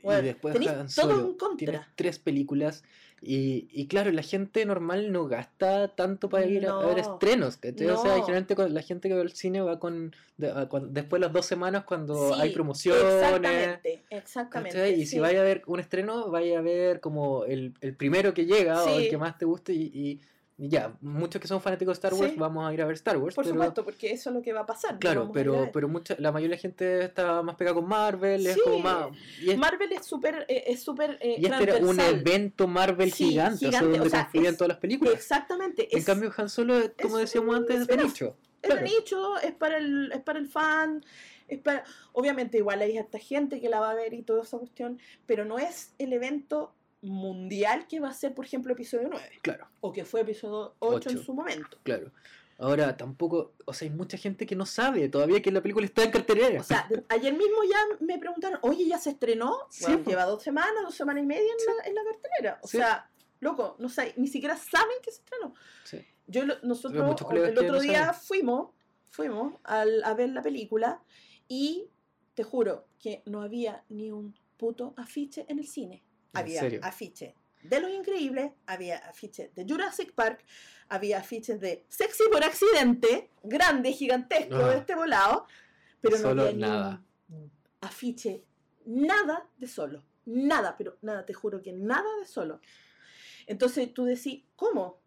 Bueno, 0.04 0.22
y 0.22 0.26
después 0.26 0.54
todo 0.96 1.30
en 1.30 1.38
contra. 1.38 1.58
tienes 1.58 1.88
tres 1.96 2.20
películas 2.20 2.84
y, 3.22 3.68
y 3.72 3.88
claro, 3.88 4.12
la 4.12 4.22
gente 4.22 4.64
normal 4.66 5.12
no 5.12 5.28
gasta 5.28 5.88
tanto 5.90 6.30
para 6.30 6.46
ir 6.46 6.68
a- 6.68 6.72
a, 6.80 6.86
ver 6.86 7.04
No, 7.04 7.14
estrenos, 7.14 7.58
¿cachai? 7.58 7.88
O 7.88 7.98
sea, 7.98 8.18
no. 8.18 8.24
generalmente 8.26 8.70
la 8.70 8.82
gente 8.82 9.10
que 9.10 9.16
va 9.16 9.22
al 9.22 9.32
cine 9.32 9.62
va 9.62 9.80
con, 9.80 10.16
de- 10.38 10.52
a- 10.52 10.70
después 10.90 11.20
de 11.20 11.26
las 11.26 11.34
dos 11.34 11.46
semanas 11.46 11.84
cuando 11.84 12.34
sí, 12.34 12.40
hay 12.42 12.52
promociones. 12.52 13.04
Exactamente, 13.04 14.04
exactamente. 14.10 14.78
¿cachai? 14.78 15.02
Y 15.02 15.06
si 15.08 15.20
vaya 15.20 15.42
a 15.42 15.44
ver 15.44 15.64
un 15.66 15.80
estreno, 15.80 16.30
vaya 16.30 16.60
a 16.60 16.62
ver 16.62 17.00
como 17.00 17.44
el, 17.46 17.74
el 17.82 17.96
primero 17.96 18.34
que 18.34 18.46
llega 18.46 18.84
o 18.84 19.00
el 19.00 19.10
que 19.10 19.18
más 19.18 19.38
te 19.38 19.46
guste 19.46 19.74
y- 19.74 19.92
y 19.94 20.20
ya, 20.60 20.94
muchos 21.02 21.40
que 21.40 21.48
son 21.48 21.62
fanáticos 21.62 21.94
de 22.00 22.08
Star 22.08 22.14
Wars 22.20 22.32
Sí. 22.34 22.38
vamos 22.40 22.68
a 22.68 22.74
ir 22.74 22.82
a 22.82 22.86
ver 22.86 22.96
Star 22.96 23.18
Wars. 23.18 23.36
Por 23.36 23.44
pero, 23.44 23.54
supuesto, 23.56 23.84
porque 23.86 24.12
eso 24.12 24.30
es 24.32 24.36
lo 24.36 24.42
que 24.42 24.54
va 24.54 24.62
a 24.62 24.66
pasar. 24.66 24.98
Claro, 24.98 25.30
pero, 25.32 25.70
pero 25.72 25.88
mucha, 25.88 26.16
la 26.18 26.32
mayoría 26.32 26.56
de 26.56 26.58
la 26.58 26.62
gente 26.62 27.06
está 27.06 27.42
más 27.44 27.56
pegada 27.56 27.76
con 27.76 27.88
Marvel, 27.88 28.46
es 28.48 28.58
como 28.64 28.80
más... 28.80 29.08
Y 29.40 29.52
es- 29.52 29.58
Marvel 29.58 29.92
es 29.92 30.06
súper 30.06 30.46
eh, 30.48 30.64
es 30.68 30.82
súper 30.82 31.18
eh, 31.22 31.36
y 31.38 31.46
este 31.46 31.64
era 31.64 31.78
un 31.78 32.00
evento 32.00 32.68
Marvel 32.68 33.12
Sí, 33.12 33.30
gigante, 33.30 33.68
o 33.68 33.72
sea, 33.72 33.82
donde 33.82 34.00
o 34.00 34.10
sea, 34.10 34.24
confluían 34.24 34.54
es- 34.54 34.58
todas 34.58 34.70
las 34.70 34.78
películas. 34.80 35.14
Exactamente. 35.14 35.96
En 35.96 36.04
cambio, 36.04 36.34
Han 36.36 36.50
Solo, 36.50 36.76
como 37.02 37.18
decíamos 37.18 37.56
antes, 37.56 37.82
es 37.82 37.88
de 37.88 37.98
nicho. 37.98 38.36
Es 38.62 38.70
de 38.70 38.76
Claro. 38.78 38.82
nicho, 38.88 39.38
es 39.40 39.54
para 39.54 39.78
el, 39.78 40.12
es 40.12 40.22
para 40.22 40.40
el 40.40 40.48
fan, 40.48 41.06
es 41.48 41.60
para, 41.60 41.84
obviamente 42.14 42.58
igual 42.58 42.82
hay 42.82 42.98
esta 42.98 43.20
gente 43.20 43.62
que 43.62 43.70
la 43.70 43.80
va 43.80 43.92
a 43.92 43.94
ver 43.96 44.14
y 44.16 44.24
toda 44.24 44.42
esa 44.42 44.58
cuestión, 44.58 45.00
pero 45.28 45.46
no 45.46 45.60
es 45.60 45.94
el 46.00 46.12
evento 46.14 46.74
mundial 47.10 47.88
que 47.88 48.00
va 48.00 48.10
a 48.10 48.14
ser, 48.14 48.34
por 48.34 48.46
ejemplo, 48.46 48.74
episodio 48.74 49.08
9, 49.12 49.40
Claro, 49.42 49.68
o 49.82 49.92
que 49.92 50.06
fue 50.06 50.22
episodio 50.22 50.76
8 50.80 51.10
en 51.10 51.16
Ocho. 51.18 51.26
su 51.26 51.34
momento. 51.34 51.78
claro. 51.84 52.12
Ahora, 52.60 52.98
tampoco, 52.98 53.54
o 53.66 53.74
sea, 53.74 53.88
hay 53.88 53.94
mucha 53.94 54.18
gente 54.18 54.48
que 54.48 54.56
no 54.56 54.66
sabe 54.66 55.08
todavía 55.10 55.44
que 55.44 55.52
la 55.52 55.62
película 55.62 55.86
está 55.86 56.04
en 56.04 56.10
cartelera. 56.10 56.60
O 56.60 56.64
sea, 56.64 56.90
ayer 57.10 57.32
mismo 57.34 57.58
ya 57.70 57.78
me 58.04 58.18
preguntaron, 58.18 58.58
oye, 58.64 58.88
¿ya 58.88 58.98
se 58.98 59.12
estrenó? 59.12 59.60
Sí, 59.70 59.84
Bueno, 59.86 60.04
lleva 60.06 60.26
dos 60.26 60.42
semanas, 60.42 60.74
dos 60.82 60.96
semanas 60.96 61.24
y 61.24 61.28
media 61.28 61.44
en, 61.52 61.76
la, 61.78 61.84
en 61.88 61.94
la 61.94 62.02
cartelera. 62.04 62.60
O 62.64 62.68
Sí. 62.68 62.78
sea, 62.78 63.12
loco, 63.42 63.76
no 63.78 63.90
sé, 63.90 64.16
ni 64.18 64.28
siquiera 64.28 64.58
saben 64.58 64.96
que 65.04 65.12
se 65.12 65.20
estrenó. 65.20 65.54
Sí. 65.84 66.04
Yo, 66.26 66.46
nosotros, 66.64 66.96
el 67.32 67.50
otro 67.60 67.74
no 67.74 67.80
día 67.80 68.06
saben. 68.06 68.22
fuimos, 68.22 68.70
fuimos 69.12 69.54
al- 69.64 70.04
a 70.04 70.16
ver 70.16 70.30
la 70.30 70.42
película 70.42 71.00
y 71.48 71.92
te 72.34 72.42
juro 72.44 72.88
que 73.00 73.22
no 73.28 73.44
había 73.44 73.84
ni 73.90 74.12
un 74.12 74.34
puto 74.58 74.96
afiche 74.98 75.46
en 75.48 75.60
el 75.60 75.68
cine. 75.68 76.02
¿En 76.34 76.40
Había 76.40 76.62
afiche 76.84 77.36
de 77.64 77.80
Los 77.82 77.92
Increíbles, 77.92 78.52
había 78.66 78.98
afiche 79.00 79.52
de 79.56 79.66
Jurassic 79.68 80.14
Park, 80.14 80.44
había 80.90 81.20
afiches 81.20 81.60
de 81.60 81.86
Sexy 81.90 82.24
por 82.32 82.44
accidente, 82.44 83.30
grande, 83.44 83.92
gigantesco, 83.92 84.56
Ah. 84.56 84.70
de 84.70 84.78
este 84.78 84.96
volado, 84.96 85.48
pero 86.02 86.18
no 86.20 86.30
había 86.30 86.54
nada. 86.54 87.04
afiche, 87.82 88.44
nada 88.86 89.48
de 89.58 89.68
solo, 89.68 90.04
nada, 90.26 90.76
pero 90.78 90.98
nada, 91.02 91.26
te 91.26 91.34
juro 91.34 91.62
que 91.62 91.74
nada 91.74 92.08
de 92.20 92.26
solo. 92.26 92.62
Entonces 93.48 93.94
tú 93.94 94.06
decís, 94.06 94.44
¿cómo? 94.56 95.00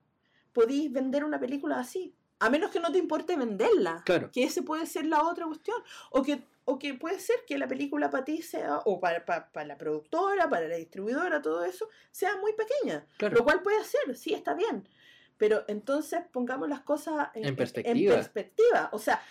¿Podéis 0.53 0.91
vender 0.93 1.25
una 1.25 1.39
película 1.39 1.79
así? 1.79 2.15
A 2.41 2.49
menos 2.51 2.71
que 2.71 2.81
no 2.81 2.91
te 2.91 2.99
importe 2.99 3.37
venderla. 3.37 4.03
Claro. 4.05 4.31
Que 4.33 4.45
ese 4.45 4.63
puede 4.63 4.87
ser 4.87 5.05
la 5.07 5.23
otra 5.29 5.47
cuestión. 5.47 5.77
O 6.11 6.23
que, 6.23 6.43
o 6.65 6.79
que 6.79 6.95
puede 6.95 7.19
ser 7.19 7.37
que 7.47 7.59
la 7.59 7.67
película 7.67 8.11
para 8.11 8.25
ti 8.25 8.43
sea, 8.43 8.79
o 8.85 9.01
para, 9.01 9.25
para, 9.25 9.51
para 9.51 9.67
la 9.67 9.77
productora, 9.79 10.49
para 10.49 10.69
la 10.69 10.77
distribuidora, 10.77 11.43
todo 11.43 11.65
eso, 11.65 11.89
sea 12.11 12.37
muy 12.37 12.53
pequeña. 12.53 13.07
Claro. 13.17 13.37
Lo 13.37 13.45
cual 13.45 13.63
puede 13.63 13.83
ser, 13.85 14.17
sí, 14.17 14.35
está 14.35 14.55
bien. 14.55 14.89
Pero 15.37 15.65
entonces 15.69 16.21
pongamos 16.33 16.69
las 16.69 16.81
cosas 16.83 17.29
en, 17.35 17.45
En 17.47 17.57
perspectiva. 17.57 18.15
perspectiva. 18.15 18.89
O 18.93 18.99
sea, 18.99 19.23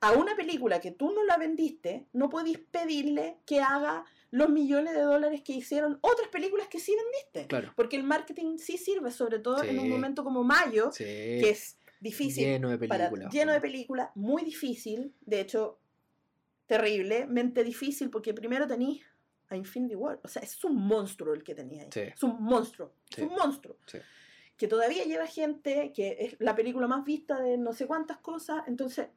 a 0.00 0.12
una 0.12 0.34
película 0.34 0.80
que 0.80 0.90
tú 0.90 1.12
no 1.12 1.24
la 1.24 1.36
vendiste, 1.38 2.06
no 2.12 2.28
podéis 2.28 2.58
pedirle 2.58 3.38
que 3.46 3.60
haga 3.60 4.04
los 4.32 4.48
millones 4.48 4.94
de 4.94 5.02
dólares 5.02 5.42
que 5.42 5.52
hicieron 5.52 5.98
otras 6.00 6.28
películas 6.28 6.66
que 6.68 6.80
sí 6.80 6.96
vendiste. 6.96 7.46
Claro. 7.46 7.72
Porque 7.76 7.96
el 7.96 8.02
marketing 8.02 8.58
sí 8.58 8.76
sirve, 8.76 9.10
sobre 9.12 9.38
todo 9.38 9.62
en 9.62 9.78
un 9.78 9.88
momento 9.88 10.24
como 10.24 10.42
mayo, 10.42 10.90
Sí. 10.90 11.04
que 11.04 11.50
es 11.50 11.76
difícil 12.00 12.44
lleno 12.44 12.70
de 12.70 12.78
películas. 12.78 13.32
lleno 13.32 13.52
de 13.52 13.60
películas, 13.60 14.08
muy 14.16 14.42
difícil, 14.42 15.14
de 15.20 15.40
hecho, 15.40 15.78
terriblemente 16.76 17.62
difícil, 17.64 18.08
porque 18.10 18.32
primero 18.32 18.66
tenéis 18.66 19.04
a 19.48 19.56
Infinity 19.56 19.94
War, 19.94 20.18
o 20.24 20.28
sea, 20.28 20.40
es 20.42 20.64
un 20.64 20.76
monstruo 20.76 21.34
el 21.34 21.42
que 21.44 21.54
tenéis 21.54 21.82
ahí, 21.82 21.88
Sí. 21.92 22.00
es 22.00 22.22
un 22.22 22.42
monstruo, 22.42 22.92
Sí. 23.10 23.20
es 23.22 23.28
un 23.28 23.34
monstruo, 23.34 23.76
Sí. 23.86 23.98
que 24.56 24.66
todavía 24.68 25.04
lleva 25.04 25.26
gente, 25.26 25.92
que 25.94 26.16
es 26.20 26.36
la 26.40 26.54
película 26.56 26.86
más 26.86 27.04
vista 27.04 27.38
de 27.40 27.58
no 27.58 27.72
sé 27.74 27.86
cuántas 27.86 28.16
cosas, 28.18 28.62
entonces, 28.66 29.08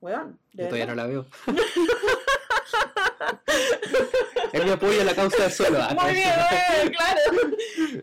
weón, 0.00 0.38
Yo 0.52 0.64
todavía 0.68 0.86
no 0.86 0.94
la 0.94 1.06
veo. 1.06 1.26
Él 4.52 4.64
me 4.64 4.72
apoya 4.72 5.04
la 5.04 5.14
causa 5.14 5.44
de 5.44 5.50
solo. 5.50 5.78
ah, 5.80 5.94
Muy 5.94 6.12
bien, 6.14 6.28
muy 6.28 6.88
bien, 6.88 6.92
claro. 6.96 7.20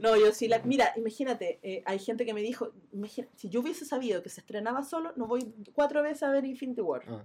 No, 0.01 0.15
yo 0.17 0.31
sí 0.31 0.47
la. 0.47 0.59
Mira, 0.59 0.93
imagínate, 0.95 1.59
eh, 1.63 1.81
hay 1.85 1.99
gente 1.99 2.25
que 2.25 2.33
me 2.33 2.41
dijo: 2.41 2.73
imagina- 2.91 3.27
si 3.35 3.49
yo 3.49 3.61
hubiese 3.61 3.85
sabido 3.85 4.21
que 4.21 4.29
se 4.29 4.41
estrenaba 4.41 4.83
solo, 4.83 5.13
no 5.15 5.25
voy 5.25 5.53
cuatro 5.73 6.03
veces 6.03 6.23
a 6.23 6.31
ver 6.31 6.45
Infinity 6.45 6.81
War. 6.81 7.03
Ah, 7.07 7.23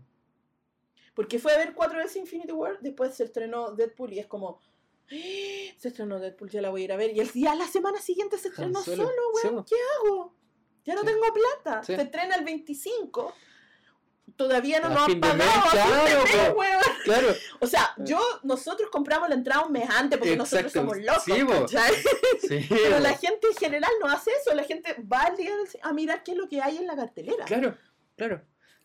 Porque 1.15 1.39
fue 1.39 1.53
a 1.53 1.59
ver 1.59 1.75
cuatro 1.75 1.99
veces 1.99 2.17
Infinity 2.17 2.53
War, 2.53 2.79
después 2.81 3.15
se 3.15 3.25
estrenó 3.25 3.73
Deadpool 3.73 4.13
y 4.13 4.19
es 4.21 4.27
como. 4.27 4.61
"Ah, 5.11 5.15
Se 5.79 5.89
estrenó 5.89 6.19
Deadpool, 6.21 6.51
ya 6.51 6.63
la 6.63 6.71
voy 6.71 6.83
a 6.83 6.85
ir 6.85 6.93
a 6.93 6.97
ver. 6.97 7.11
Y 7.17 7.21
el 7.21 7.31
día, 7.31 7.55
la 7.55 7.67
semana 7.67 8.01
siguiente 8.01 8.39
se 8.39 8.49
estrenó 8.49 8.81
Solo. 8.83 9.09
weón. 9.43 9.65
¿Qué 9.65 9.75
hago? 9.99 10.35
Ya 10.85 10.95
no 10.95 11.01
Sí. 11.01 11.07
tengo 11.09 11.23
plata. 11.33 11.83
Sí. 11.83 11.95
Se 11.97 12.03
estrena 12.03 12.37
el 12.37 12.45
25. 12.45 13.35
Todavía 14.37 14.81
no 14.81 14.89
nos 14.91 15.09
han 15.09 15.21
pagado. 15.21 15.41
claro, 15.73 16.23
mes, 16.25 16.53
weón. 16.55 16.81
Claro. 17.05 17.29
O 17.59 17.67
sea, 17.67 17.93
yo, 17.99 18.19
nosotros 18.45 18.89
compramos 18.91 19.29
la 19.29 19.35
entrada 19.35 19.67
un 19.67 19.73
mes 19.73 19.89
antes 19.91 20.19
porque 20.19 20.37
nosotros 20.37 20.73
somos 20.73 20.97
locos. 20.99 21.25
Sí. 21.25 21.33
Pero 22.69 23.01
la 23.01 23.15
gente 23.19 23.49
en 23.49 23.57
general 23.57 23.91
no 24.01 24.07
hace 24.07 24.31
eso. 24.41 24.55
La 24.55 24.63
gente 24.65 24.95
va 25.13 25.23
al 25.23 25.37
día 25.37 25.53
a 25.83 25.93
mirar 25.93 26.23
qué 26.23 26.33
es 26.33 26.39
lo 26.39 26.49
que 26.49 26.63
hay 26.63 26.79
en 26.79 26.87
la 26.87 26.95
cartelera. 26.97 27.45
Claro, 27.45 27.77
claro. 28.17 28.43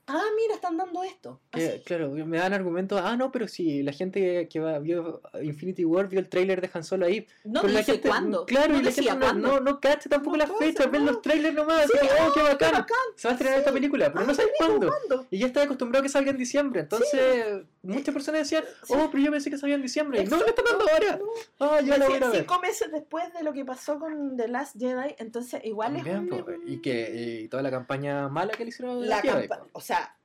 Ah, 0.07 0.23
mira, 0.35 0.53
están 0.53 0.77
dando 0.77 1.01
esto. 1.03 1.41
Claro, 1.83 2.11
me 2.11 2.37
dan 2.37 2.53
argumentos. 2.53 3.01
Ah, 3.03 3.17
no, 3.17 3.31
pero 3.31 3.47
si 3.47 3.81
la 3.81 3.91
gente 3.91 4.19
que, 4.21 4.47
que 4.47 4.59
va, 4.59 4.77
vio 4.77 5.21
Infinity 5.41 5.83
War 5.83 6.07
vio 6.07 6.19
el 6.19 6.29
tráiler 6.29 6.61
de 6.61 6.69
Han 6.73 6.83
Solo 6.83 7.07
ahí. 7.07 7.25
No 7.43 7.61
pero 7.61 7.73
la 7.73 7.83
gente, 7.83 8.07
cuándo. 8.07 8.45
Claro, 8.45 8.73
no 8.73 8.79
y 8.79 8.83
la 8.83 8.91
gente 8.91 9.15
no, 9.15 9.33
no, 9.33 9.59
no 9.61 9.79
cacha 9.79 10.07
tampoco 10.09 10.37
No 10.37 10.45
las 10.45 10.57
fechas, 10.59 10.91
ven 10.91 11.05
los 11.07 11.21
trailers 11.23 11.55
nomás. 11.55 11.87
Sí, 11.91 11.97
así, 11.99 12.07
oh, 12.21 12.33
qué 12.33 12.39
Qué 12.41 12.45
bacán. 12.45 12.71
bacán. 12.73 12.97
Se 13.15 13.27
va 13.27 13.31
a 13.31 13.33
estrenar 13.33 13.55
Sí. 13.57 13.59
esta 13.61 13.73
película, 13.73 14.11
pero 14.11 14.23
Ah, 14.25 14.27
no 14.27 14.33
sabes 14.35 14.51
¿mismo 14.59 14.67
cuándo. 14.79 14.87
cuándo? 15.07 15.27
Y 15.31 15.39
ya 15.39 15.47
estaba 15.47 15.65
acostumbrado 15.65 16.01
a 16.01 16.03
que 16.03 16.09
salga 16.09 16.29
en 16.31 16.37
diciembre. 16.37 16.81
Entonces, 16.81 17.63
muchas 17.85 18.13
personas 18.13 18.41
decían, 18.41 18.63
Sí. 18.83 18.93
oh, 18.95 19.09
pero 19.11 19.23
yo 19.23 19.31
pensé 19.31 19.49
que 19.49 19.57
salía 19.57 19.75
en 19.75 19.81
diciembre. 19.81 20.21
Y 20.21 20.25
no, 20.25 20.37
lo 20.37 20.47
Exacto. 20.47 20.63
están 20.63 20.77
dando 20.77 20.91
ahora. 20.93 21.19
No. 21.59 21.81
Ya 21.87 21.97
lo 21.97 22.07
voy 22.07 22.17
a 22.17 22.29
ver. 22.29 22.39
Cinco 22.41 22.59
meses 22.59 22.91
después 22.91 23.33
de 23.33 23.43
lo 23.43 23.53
que 23.53 23.63
pasó 23.65 23.99
con 23.99 24.35
The 24.37 24.47
Last 24.47 24.77
Jedi, 24.79 25.15
entonces 25.19 25.61
igual 25.63 25.95
También, 25.95 26.29
es 26.33 26.41
un... 26.47 26.63
y 26.67 26.81
que 26.81 27.41
y 27.43 27.47
toda 27.47 27.63
la 27.63 27.71
campaña 27.71 28.27
mala 28.29 28.53
que 28.53 28.63
le 28.65 28.69
hicieron 28.69 29.01
de 29.01 29.07
la 29.07 29.21
Jedi, 29.21 29.47
o 29.73 29.81
sea, 29.81 30.17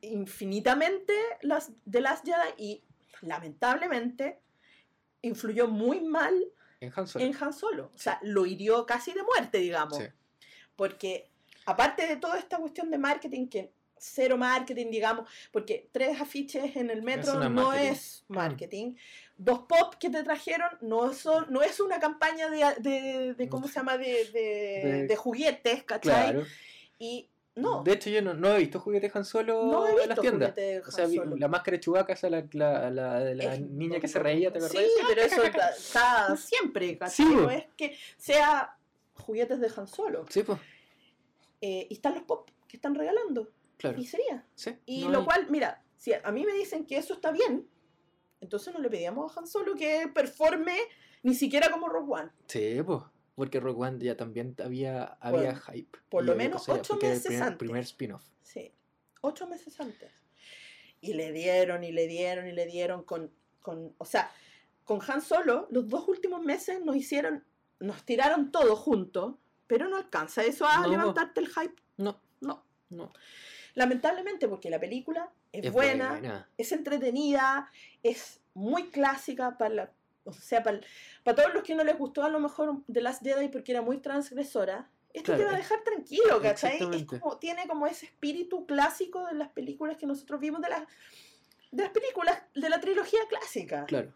infinitamente 0.00 1.12
las 1.42 1.72
The 1.90 2.00
Last 2.00 2.24
Jedi 2.24 2.54
y 2.58 2.84
lamentablemente 3.22 4.40
influyó 5.22 5.68
muy 5.68 6.00
mal 6.00 6.34
en 6.80 6.92
Han 6.94 7.06
Solo. 7.06 7.24
en 7.24 7.34
Han 7.40 7.52
Solo. 7.52 7.90
O 7.94 7.98
sea, 7.98 8.18
lo 8.22 8.46
hirió 8.46 8.84
casi 8.86 9.12
de 9.12 9.22
muerte, 9.22 9.58
digamos. 9.58 9.98
Sí. 9.98 10.04
Porque 10.76 11.30
aparte 11.66 12.06
de 12.06 12.16
toda 12.16 12.38
esta 12.38 12.58
cuestión 12.58 12.90
de 12.90 12.98
marketing, 12.98 13.48
que 13.48 13.72
cero 13.98 14.36
marketing, 14.36 14.90
digamos, 14.90 15.28
porque 15.52 15.88
tres 15.92 16.20
afiches 16.20 16.76
en 16.76 16.90
el 16.90 17.02
metro 17.02 17.34
no 17.34 17.48
marketing. 17.50 17.92
es 17.92 18.24
marketing. 18.28 18.94
Dos 19.36 19.60
pop 19.60 19.94
que 19.98 20.10
te 20.10 20.22
trajeron 20.22 20.68
no, 20.80 21.12
son, 21.12 21.46
no 21.50 21.62
es 21.62 21.80
una 21.80 21.98
campaña 21.98 22.48
de, 22.50 22.64
de, 22.80 23.34
de- 23.34 23.48
¿cómo 23.48 23.66
se 23.66 23.74
llama? 23.74 23.96
De, 23.98 25.06
de, 25.08 25.16
juguetes, 25.16 25.82
¿cachai? 25.84 26.32
Claro. 26.32 26.44
Y 26.98 27.28
No. 27.56 27.82
De 27.82 27.92
hecho, 27.92 28.10
yo 28.10 28.20
no, 28.20 28.34
no 28.34 28.54
he 28.54 28.58
visto 28.58 28.78
juguetes 28.80 29.14
Han 29.16 29.24
Solo 29.24 29.64
No 29.64 29.86
he 29.86 30.02
en 30.02 30.08
las 30.08 30.20
tiendas. 30.20 30.54
de 30.54 30.80
O 30.80 30.90
sea, 30.90 31.04
Han 31.06 31.12
Solo. 31.14 31.36
la 31.36 31.48
máscara 31.48 31.76
de 31.76 31.80
Chewbacca, 31.80 32.12
esa 32.12 32.28
la, 32.30 32.44
la, 32.52 32.90
la 32.90 33.20
de 33.20 33.34
la 33.36 33.54
Es- 33.54 33.60
niña 33.60 33.98
que 34.00 34.08
se 34.08 34.18
reía, 34.18 34.52
¿te 34.52 34.58
acordás? 34.58 34.76
Sí, 34.82 34.90
pero 35.08 35.22
eso 35.22 35.42
está, 35.44 35.70
está 35.70 36.36
siempre, 36.36 36.98
¿cachai? 36.98 37.14
Sí, 37.14 37.24
no 37.34 37.50
es 37.50 37.64
que 37.76 37.96
sea 38.16 38.76
juguetes 39.14 39.58
de 39.60 39.70
Han 39.76 39.86
Solo. 39.88 40.26
Sí, 40.28 40.42
pues, 40.42 40.58
Eh, 41.60 41.86
y 41.88 41.94
están 41.94 42.14
los 42.14 42.24
pop 42.24 42.48
que 42.68 42.76
están 42.76 42.94
regalando. 42.94 43.48
Claro. 43.76 43.98
Y 44.00 44.06
sería. 44.06 44.44
Sí, 44.54 44.76
Y 44.86 45.04
no 45.04 45.10
lo 45.10 45.18
hay- 45.20 45.24
cual, 45.24 45.46
mira, 45.50 45.82
si 45.96 46.12
a 46.12 46.30
mí 46.32 46.44
me 46.44 46.52
dicen 46.52 46.86
que 46.86 46.96
eso 46.98 47.14
está 47.14 47.30
bien, 47.32 47.68
entonces 48.40 48.72
no 48.74 48.80
le 48.80 48.90
pedíamos 48.90 49.36
a 49.36 49.40
Han 49.40 49.46
Solo 49.46 49.74
que 49.74 50.08
performe 50.14 50.76
ni 51.22 51.34
siquiera 51.34 51.70
como 51.70 51.88
Rogue 51.88 52.12
One. 52.22 52.30
Sí, 52.46 52.80
pues. 52.84 53.00
Porque 53.34 53.58
Rogue 53.58 53.82
One 53.88 54.04
ya 54.04 54.16
también 54.16 54.54
había, 54.62 55.04
había 55.20 55.40
Bueno, 55.52 55.60
hype. 55.72 55.98
por 56.08 56.24
lo 56.24 56.32
había 56.32 56.44
menos 56.44 56.68
ocho 56.68 56.96
era 57.00 57.06
el 57.08 57.12
meses 57.14 57.26
primer, 57.26 57.42
antes. 57.42 57.58
primer 57.58 57.82
spin-off. 57.82 58.24
Sí, 58.42 58.72
ocho 59.22 59.46
meses 59.48 59.80
antes. 59.80 60.12
Y 61.00 61.14
le 61.14 61.32
dieron 61.32 61.82
y 61.82 61.90
le 61.90 62.06
dieron 62.06 62.46
y 62.46 62.52
le 62.52 62.66
dieron 62.66 63.02
con, 63.02 63.32
con 63.60 63.92
o 63.98 64.04
sea, 64.04 64.30
con 64.84 65.00
Han 65.08 65.20
Solo, 65.20 65.66
los 65.70 65.88
dos 65.88 66.06
últimos 66.06 66.42
meses 66.42 66.80
nos 66.84 66.94
hicieron, 66.94 67.42
nos 67.80 68.04
tiraron 68.04 68.52
todo 68.52 68.76
juntos, 68.76 69.34
pero 69.66 69.88
no 69.88 69.96
alcanza 69.96 70.44
eso 70.44 70.66
a 70.66 70.82
No. 70.82 70.88
levantarte 70.90 71.40
el 71.40 71.48
hype. 71.48 71.82
No, 71.96 72.20
No, 72.40 72.64
no. 72.90 73.12
Lamentablemente 73.74 74.48
porque 74.48 74.70
la 74.70 74.80
película 74.80 75.30
es, 75.52 75.66
Es 75.66 75.72
buena, 75.72 76.10
buena. 76.10 76.48
es 76.56 76.72
entretenida, 76.72 77.70
es 78.02 78.40
muy 78.54 78.90
clásica 78.90 79.56
para 79.58 79.74
la- 79.74 79.92
o 80.24 80.32
sea, 80.32 80.62
para, 80.62 80.80
para 81.22 81.34
todos 81.36 81.52
los 81.54 81.62
que 81.62 81.74
no 81.74 81.84
les 81.84 81.98
gustó 81.98 82.22
a 82.22 82.30
lo 82.30 82.40
mejor 82.40 82.76
The 82.90 83.00
Last 83.02 83.22
Jedi 83.22 83.48
porque 83.48 83.72
era 83.72 83.82
muy 83.82 83.98
transgresora. 83.98 84.88
Esto 85.12 85.36
te 85.36 85.44
va 85.44 85.52
a 85.52 85.56
dejar 85.56 85.82
tranquilo, 85.84 86.40
¿cachai? 86.42 86.78
Es 86.96 87.04
como, 87.20 87.36
tiene 87.38 87.68
como 87.68 87.86
ese 87.86 88.06
espíritu 88.06 88.66
clásico 88.66 89.24
de 89.26 89.34
las 89.34 89.50
películas 89.50 89.96
que 89.96 90.06
nosotros 90.06 90.40
vimos, 90.40 90.60
de 90.62 90.70
las, 90.70 90.82
de 91.70 91.82
las 91.84 91.92
películas 91.92 92.42
de 92.54 92.68
la 92.68 92.80
trilogía 92.80 93.20
clásica. 93.28 93.84
Claro. 93.84 94.12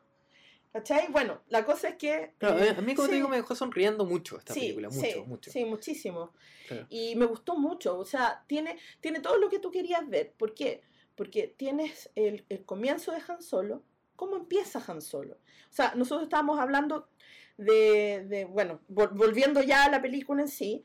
¿Cachai? 0.73 1.09
Bueno, 1.11 1.41
la 1.49 1.65
cosa 1.65 1.89
es 1.89 1.97
que... 1.97 2.35
Claro, 2.39 2.59
eh, 2.63 2.75
a 2.77 2.81
mí, 2.81 2.95
como 2.95 3.07
sí, 3.07 3.11
te 3.13 3.17
digo, 3.17 3.29
me 3.29 3.37
dejó 3.37 3.55
sonriendo 3.55 4.05
mucho 4.05 4.39
esta 4.39 4.53
sí, 4.55 4.61
película. 4.61 4.89
Mucho, 4.91 5.01
sí, 5.07 5.21
mucho. 5.27 5.51
Sí, 5.51 5.65
muchísimo. 5.65 6.33
Claro. 6.69 6.87
Y 6.91 7.17
me 7.17 7.25
gustó 7.27 7.57
mucho, 7.57 7.99
o 7.99 8.05
sea, 8.05 8.45
tiene, 8.47 8.79
tiene 9.01 9.21
todo 9.21 9.39
lo 9.39 9.49
que 9.49 9.59
tú 9.59 9.71
querías 9.71 10.07
ver. 10.09 10.33
¿Por 10.37 10.55
qué? 10.55 10.83
Porque 11.15 11.55
tienes 11.57 12.11
el, 12.15 12.45
el 12.49 12.65
comienzo 12.65 13.13
de 13.13 13.23
Han 13.27 13.43
Solo, 13.43 13.83
cómo 14.15 14.37
empieza 14.37 14.83
Han 14.87 15.01
Solo. 15.01 15.35
O 15.71 15.73
sea, 15.73 15.95
nosotros 15.97 16.25
estábamos 16.25 16.61
hablando 16.61 17.09
de, 17.57 18.25
de, 18.29 18.45
bueno, 18.45 18.81
vol- 18.91 19.11
volviendo 19.15 19.63
ya 19.63 19.85
a 19.85 19.91
la 19.91 20.01
película 20.03 20.43
en 20.43 20.49
sí, 20.49 20.85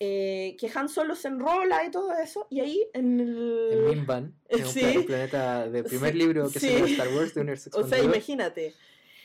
eh, 0.00 0.56
que 0.58 0.70
Han 0.74 0.88
Solo 0.88 1.14
se 1.14 1.28
enrola 1.28 1.84
y 1.84 1.90
todo 1.90 2.12
eso, 2.18 2.46
y 2.50 2.60
ahí 2.60 2.88
en 2.94 3.20
el... 3.20 3.68
En 3.72 3.84
Mimban, 3.84 4.34
en 4.48 4.64
Sí. 4.66 4.96
un 4.96 5.06
planeta 5.06 5.68
del 5.68 5.84
primer 5.84 6.12
Sí, 6.12 6.18
libro 6.18 6.50
que 6.50 6.58
sí. 6.58 6.66
se 6.66 6.74
llama 6.74 6.86
Star 6.88 7.08
Wars 7.08 7.34
de 7.34 7.40
Universo 7.42 7.70
o 7.74 7.86
sea, 7.86 8.02
imagínate, 8.02 8.74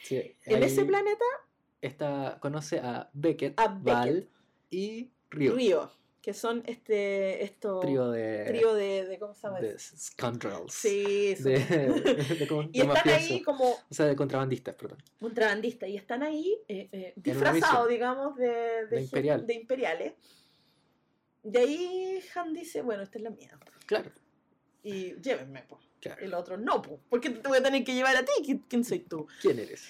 Sí, 0.06 0.38
en 0.44 0.64
ese 0.64 0.86
planeta, 0.86 1.26
está- 1.82 2.38
conoce 2.42 2.80
a 2.80 3.10
Beckett, 3.14 3.60
A 3.60 3.68
Beckett. 3.68 3.84
Val 3.84 4.30
y 4.70 5.12
Río. 5.30 5.56
Río, 5.56 5.92
que 6.22 6.34
son 6.34 6.64
este, 6.66 7.44
estos... 7.44 7.82
Trío 7.82 8.10
de, 8.10 8.46
trío 8.46 8.74
de, 8.74 9.06
de, 9.06 9.20
¿cómo 9.20 9.34
se 9.34 9.42
llama? 9.48 9.60
de 9.62 9.78
scoundrels. 9.80 10.74
Sí, 10.74 11.36
De, 11.36 11.60
de, 12.40 12.48
como- 12.48 12.70
y 12.72 12.82
están 12.82 13.10
ahí 13.10 13.42
como 13.44 13.72
O 13.74 13.94
sea, 13.94 14.06
de 14.06 14.16
contrabandistas, 14.16 14.76
perdón. 14.76 14.98
contrabandistas 15.20 15.90
y 15.90 15.98
están 15.98 16.24
ahí 16.24 16.58
eh, 16.68 16.90
eh, 16.92 17.14
disfrazados, 17.16 17.88
digamos, 17.90 18.36
de, 18.38 18.88
de, 18.88 19.02
imperial. 19.02 19.46
de 19.46 19.54
imperiales. 19.54 20.14
De 21.44 21.60
ahí 21.60 22.20
Han 22.36 22.54
dice, 22.54 22.82
bueno, 22.82 23.04
esta 23.04 23.18
es 23.20 23.24
la 23.24 23.30
mía. 23.30 23.60
Claro, 23.86 24.10
Y 24.84 25.14
llévenme, 25.22 25.64
pues. 25.68 25.85
Claro. 26.06 26.22
El 26.26 26.34
otro, 26.34 26.58
no, 26.58 26.82
pues. 26.82 27.00
¿Por 27.10 27.20
qué 27.22 27.30
te 27.30 27.48
voy 27.48 27.58
a 27.58 27.64
tener 27.64 27.84
que 27.84 27.94
llevar 27.94 28.16
a 28.16 28.24
ti? 28.24 28.32
¿Qui- 28.44 28.64
¿Quién 28.70 28.84
soy 28.84 29.00
tú? 29.00 29.28
¿Quién 29.42 29.60
eres? 29.60 29.90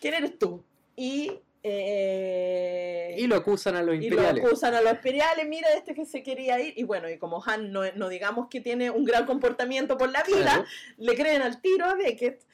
¿Quién 0.00 0.14
eres 0.14 0.38
tú? 0.38 0.62
Y... 0.96 1.32
eh, 1.62 3.14
Y 3.18 3.26
lo 3.26 3.36
acusan 3.36 3.76
a 3.76 3.82
los 3.82 3.94
y 3.96 3.98
lo 3.98 4.04
imperiales. 4.04 4.44
acusan 4.44 4.74
a 4.74 4.80
los 4.80 4.92
imperiales, 4.92 5.46
mira 5.48 5.68
este 5.74 5.94
que 5.94 6.04
se 6.06 6.22
quería 6.22 6.60
ir. 6.60 6.74
Y 6.76 6.84
bueno, 6.84 7.08
y 7.10 7.18
como 7.18 7.42
Han 7.44 7.72
no, 7.72 7.82
no 7.94 8.08
digamos 8.08 8.48
que 8.48 8.60
tiene 8.60 8.90
un 8.90 9.04
gran 9.04 9.26
comportamiento 9.26 9.96
por 9.98 10.10
la 10.10 10.22
vida, 10.22 10.36
Claro, 10.42 10.64
le 10.98 11.14
creen 11.16 11.42
al 11.42 11.60
tiro 11.60 11.86
a 11.86 11.94
Beckett. 11.94 12.44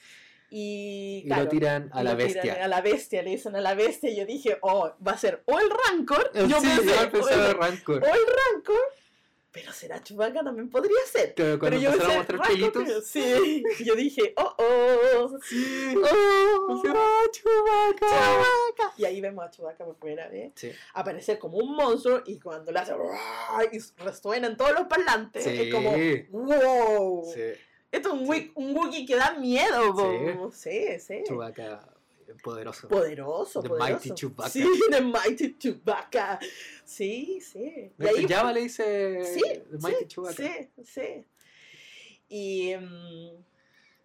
Y, 0.55 1.23
y 1.25 1.27
claro, 1.27 1.45
lo 1.45 1.49
tiran 1.49 1.91
a 1.95 2.03
y 2.03 2.05
la 2.05 2.11
lo 2.13 2.17
tiran 2.19 2.33
bestia. 2.35 2.65
A 2.65 2.69
la 2.69 2.81
bestia, 2.83 3.23
le 3.23 3.31
dicen 3.31 3.57
a 3.57 3.61
la 3.61 3.75
bestia. 3.75 4.11
Y 4.11 4.17
yo 4.17 4.27
dije, 4.27 4.59
oh, 4.61 4.93
va 5.07 5.13
a 5.13 5.19
ser 5.19 5.43
o 5.47 5.59
el 5.59 5.69
Rancor. 5.71 6.31
Eh, 6.35 6.47
Yo 6.49 6.61
sí, 6.61 6.67
pensé, 6.67 6.83
igual 6.93 7.11
o, 7.23 7.29
el, 7.29 7.41
en 7.41 7.57
Rancor. 7.59 8.03
o 8.03 8.07
el 8.07 8.21
Rancor. 8.55 8.83
Pero 9.53 9.71
será 9.71 10.03
Chewbacca 10.03 10.43
también 10.43 10.71
podría 10.71 10.97
ser. 11.11 11.35
Pero 11.35 11.59
cuando 11.59 11.77
pero 11.79 11.83
yo 11.83 11.91
empezaron 11.93 12.23
a 12.23 12.27
pensé, 12.27 12.33
mostrar 12.37 12.73
pelitos. 12.73 13.07
Sí, 13.07 13.63
yo 13.85 13.95
dije, 13.95 14.33
oh, 14.39 14.55
oh, 14.57 15.39
Sí. 15.47 15.95
oh, 15.95 16.81
Será 16.83 17.05
Chewbacca. 17.31 18.07
Chewbacca. 18.09 18.95
Y 18.97 19.05
ahí 19.05 19.21
vemos 19.21 19.45
a 19.45 19.51
Chewbacca 19.51 19.85
por 19.85 19.97
primera 19.97 20.29
vez 20.29 20.53
Sí. 20.55 20.73
aparecer 20.95 21.39
como 21.39 21.59
un 21.59 21.77
monstruo 21.77 22.23
y 22.25 22.41
cuando 22.41 22.73
le 22.73 22.79
hace 22.79 22.95
y 23.73 23.79
resuenan 24.03 24.57
todos 24.57 24.73
los 24.73 24.87
parlantes, 24.87 25.45
Sí. 25.45 25.51
es 25.51 25.75
como, 25.75 25.93
wow. 26.31 27.31
Sí. 27.35 27.41
Esto 27.91 28.09
es 28.15 28.51
un, 28.55 28.75
Wookiee 28.75 29.05
que 29.05 29.17
da 29.17 29.33
miedo. 29.39 30.51
Sí, 30.55 30.99
sí. 30.99 31.23
Chewbacca 31.27 31.63
eh, 31.65 31.92
poderoso. 32.43 32.89
Poderoso, 32.89 33.63
The 33.63 33.69
poderoso. 33.69 33.93
Mighty 33.93 34.11
Chewbacca. 34.15 34.51
Sí, 34.51 34.65
The 34.91 35.01
Mighty 35.01 35.59
Chewbacca. 35.59 36.39
Sí, 36.85 37.41
sí. 37.41 37.93
¿No 37.99 38.09
es 38.09 38.15
que 38.15 38.29
Java 38.29 38.53
le 38.53 38.61
dice 38.63 39.25
Sí, 39.25 39.41
The 39.71 39.79
Mighty 39.79 39.99
sí, 40.01 40.07
Chewbacca? 40.09 40.35
Sí, 40.43 40.69
sí. 40.85 41.25
Y 42.29 42.75
mm, 42.77 43.31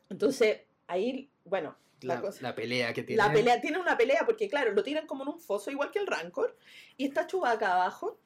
entonces 0.10 0.62
ahí, 0.88 1.30
bueno, 1.46 1.76
la, 2.02 2.16
La, 2.16 2.22
cosa. 2.22 2.40
la 2.42 2.56
pelea 2.56 2.94
que 2.94 3.04
tiene. 3.04 3.22
La 3.24 3.32
pelea, 3.32 3.60
tiene 3.62 3.80
una 3.80 3.98
pelea 3.98 4.24
porque, 4.26 4.50
claro, 4.50 4.72
lo 4.74 4.84
tiran 4.84 5.08
como 5.08 5.24
en 5.24 5.30
un 5.30 5.40
foso, 5.40 5.72
igual 5.72 5.92
que 5.92 6.00
el 6.00 6.08
Rancor, 6.08 6.56
y 6.98 7.06
está 7.06 7.26
Chewbacca 7.26 7.74
abajo, 7.74 8.20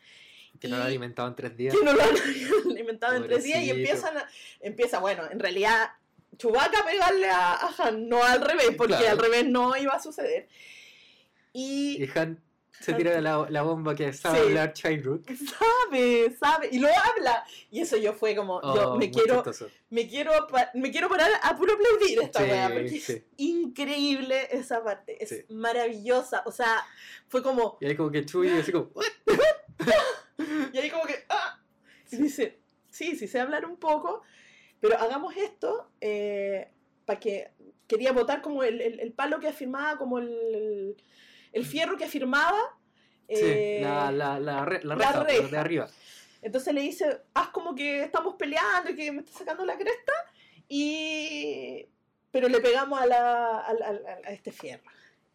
Que 0.59 0.67
no 0.67 0.75
lo 0.77 0.83
ha 0.83 0.85
y- 0.87 0.89
alimentado 0.89 1.27
en 1.29 1.35
tres 1.35 1.55
días. 1.55 1.73
que 1.75 1.83
no 1.85 1.93
lo 1.93 2.01
han 2.01 2.09
alimentado 2.71 3.15
en 3.15 3.23
tres 3.23 3.43
días, 3.43 3.63
y 3.63 3.67
Pobrecito. 3.69 3.91
empiezan 3.91 4.17
a, 4.17 4.29
empieza, 4.59 4.99
bueno, 4.99 5.23
en 5.31 5.39
realidad, 5.39 5.91
Chewbacca 6.37 6.79
a 6.79 6.85
pegarle 6.85 7.29
a, 7.29 7.53
a 7.53 7.73
Han, 7.77 8.07
no 8.09 8.23
al 8.23 8.41
revés, 8.41 8.71
porque 8.77 8.95
Claro. 8.95 9.11
al 9.11 9.17
revés 9.19 9.45
no 9.47 9.75
iba 9.77 9.93
a 9.93 9.99
suceder. 10.01 10.47
Y 11.53 12.03
Y 12.03 12.09
Han 12.17 12.41
se 12.79 12.93
tira 12.95 13.21
la, 13.21 13.45
la 13.49 13.61
bomba 13.61 13.93
que 13.93 14.11
sabe 14.11 14.39
Sí. 14.39 14.45
hablar 14.47 14.73
Childrook. 14.73 15.23
sabe, 15.29 16.35
sabe, 16.39 16.69
y 16.71 16.79
lo 16.79 16.87
habla. 16.87 17.45
Y 17.69 17.81
eso 17.81 17.95
yo 17.97 18.11
fue 18.13 18.35
como, 18.35 18.59
yo 18.61 18.93
Oh, 18.93 18.97
me 18.97 19.05
muy 19.07 19.11
quiero, 19.11 19.43
me 19.91 20.07
quiero, 20.07 20.31
me 20.73 20.89
quiero 20.89 21.07
parar 21.07 21.29
a 21.43 21.55
puro 21.55 21.73
aplaudir 21.73 22.19
esta 22.23 22.39
Sí, 22.43 22.49
weá, 22.49 22.69
porque 22.73 22.89
sí. 22.99 23.11
es 23.13 23.21
increíble 23.37 24.47
esa 24.49 24.83
parte, 24.83 25.23
es 25.23 25.45
maravillosa, 25.51 26.41
o 26.47 26.51
sea, 26.51 26.83
fue 27.27 27.43
como, 27.43 27.77
Y 27.81 27.85
ahí 27.85 27.95
como 27.95 28.09
que 28.09 28.25
Chewie 28.25 28.59
así 28.59 28.71
como... 28.71 28.89
Y 30.73 30.77
ahí 30.77 30.89
como 30.89 31.03
que, 31.05 31.23
¡ah! 31.29 31.59
Y 32.11 32.15
dice, 32.17 32.59
sí, 32.89 33.15
sí 33.15 33.27
sé 33.27 33.39
hablar 33.39 33.65
un 33.65 33.77
poco, 33.77 34.23
pero 34.81 34.97
hagamos 34.99 35.35
esto 35.37 35.89
para 37.05 37.19
que 37.19 37.51
quería 37.87 38.11
botar 38.11 38.41
como 38.41 38.63
el, 38.63 38.81
el- 38.81 38.99
el 38.99 39.13
palo 39.13 39.39
que 39.39 39.47
afirmaba, 39.47 39.97
como 39.97 40.19
el, 40.19 40.97
el, 41.53 41.65
fierro 41.65 41.95
que 41.97 42.05
afirmaba. 42.05 42.59
Sí, 43.29 43.35
eh, 43.45 43.79
la, 43.81 44.11
la, 44.11 44.39
la, 44.39 44.65
re- 44.65 44.83
la 44.83 44.95
la 44.95 45.05
reja, 45.11 45.23
de 45.23 45.41
reja. 45.47 45.61
arriba. 45.61 45.87
Entonces 46.41 46.73
le 46.73 46.81
dice, 46.81 47.21
haz 47.33 47.49
como 47.49 47.75
que 47.75 48.01
estamos 48.03 48.35
peleando 48.35 48.91
y 48.91 48.95
que 48.95 49.11
me 49.11 49.21
está 49.21 49.37
sacando 49.39 49.63
la 49.65 49.77
cresta, 49.77 50.11
y... 50.67 51.85
pero 52.31 52.47
le 52.49 52.59
pegamos 52.61 52.99
a, 52.99 53.05
la, 53.05 53.59
al- 53.59 53.83
al- 53.83 54.05
a 54.25 54.31
este 54.31 54.51
fierro. 54.51 54.83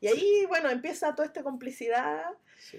Y 0.00 0.08
ahí, 0.08 0.44
bueno, 0.48 0.68
empieza 0.68 1.14
toda 1.14 1.26
esta 1.26 1.42
complicidad. 1.42 2.24
Sí. 2.58 2.78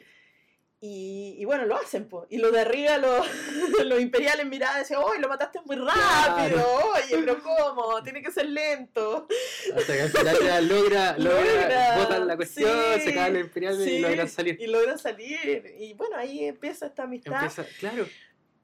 Y, 0.80 1.36
y 1.40 1.46
bueno, 1.46 1.66
lo 1.66 1.76
hacen, 1.76 2.08
pues. 2.08 2.28
Y 2.30 2.38
los 2.38 2.52
de 2.52 2.60
arriba, 2.60 3.00
los, 3.00 3.26
los 3.86 4.00
imperiales 4.00 4.46
miraban 4.46 4.78
y 4.78 4.80
decían, 4.82 5.02
¡Oye, 5.04 5.20
lo 5.20 5.28
mataste 5.28 5.60
muy 5.66 5.76
rápido! 5.76 6.64
Oye, 6.94 7.18
pero 7.26 7.42
¿cómo? 7.42 8.04
Tiene 8.04 8.22
que 8.22 8.32
ser 8.32 8.48
lento. 8.48 9.28
Hasta 9.76 9.94
que 9.94 10.02
al 10.04 10.10
final 10.10 10.68
logra, 10.68 11.18
logra, 11.18 11.42
Logra, 11.42 11.98
botan 11.98 12.28
la 12.28 12.36
cuestión, 12.36 12.70
sí, 12.96 13.02
se 13.02 13.14
cae 13.16 13.30
el 13.32 13.38
imperial 13.40 13.76
Sí, 13.84 13.90
y 13.94 14.00
logran 14.00 14.30
salir. 14.30 14.58
Y 14.62 14.68
logran 14.68 15.00
salir. 15.00 15.76
Y 15.80 15.94
bueno, 15.96 16.16
ahí 16.16 16.46
empieza 16.46 16.86
esta 16.86 17.04
amistad. 17.04 17.34
Empieza, 17.34 17.66
claro, 17.80 18.06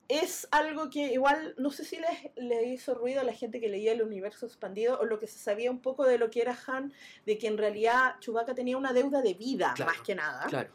Es 0.08 0.48
algo 0.52 0.92
que 0.92 1.14
igual, 1.14 1.56
no 1.58 1.72
sé 1.72 1.84
si 1.84 1.98
les, 1.98 2.32
le 2.36 2.66
hizo 2.68 2.94
ruido 2.94 3.22
a 3.22 3.24
la 3.24 3.34
gente 3.34 3.60
que 3.60 3.70
leía 3.70 3.92
el 3.92 4.04
universo 4.04 4.46
expandido 4.46 5.00
o 5.00 5.06
lo 5.06 5.20
que 5.20 5.26
se 5.26 5.40
sabía 5.40 5.72
un 5.72 5.82
poco 5.82 6.06
de 6.06 6.20
lo 6.20 6.30
que 6.30 6.42
era 6.44 6.56
Han, 6.68 6.94
de 7.26 7.40
que 7.40 7.48
en 7.48 7.58
realidad 7.58 8.20
Chewbacca 8.20 8.54
tenía 8.54 8.78
una 8.78 8.94
deuda 8.94 9.24
de 9.24 9.34
vida, 9.34 9.74
Claro, 9.76 9.92
más 9.94 10.02
que 10.02 10.14
nada. 10.14 10.46
claro. 10.48 10.70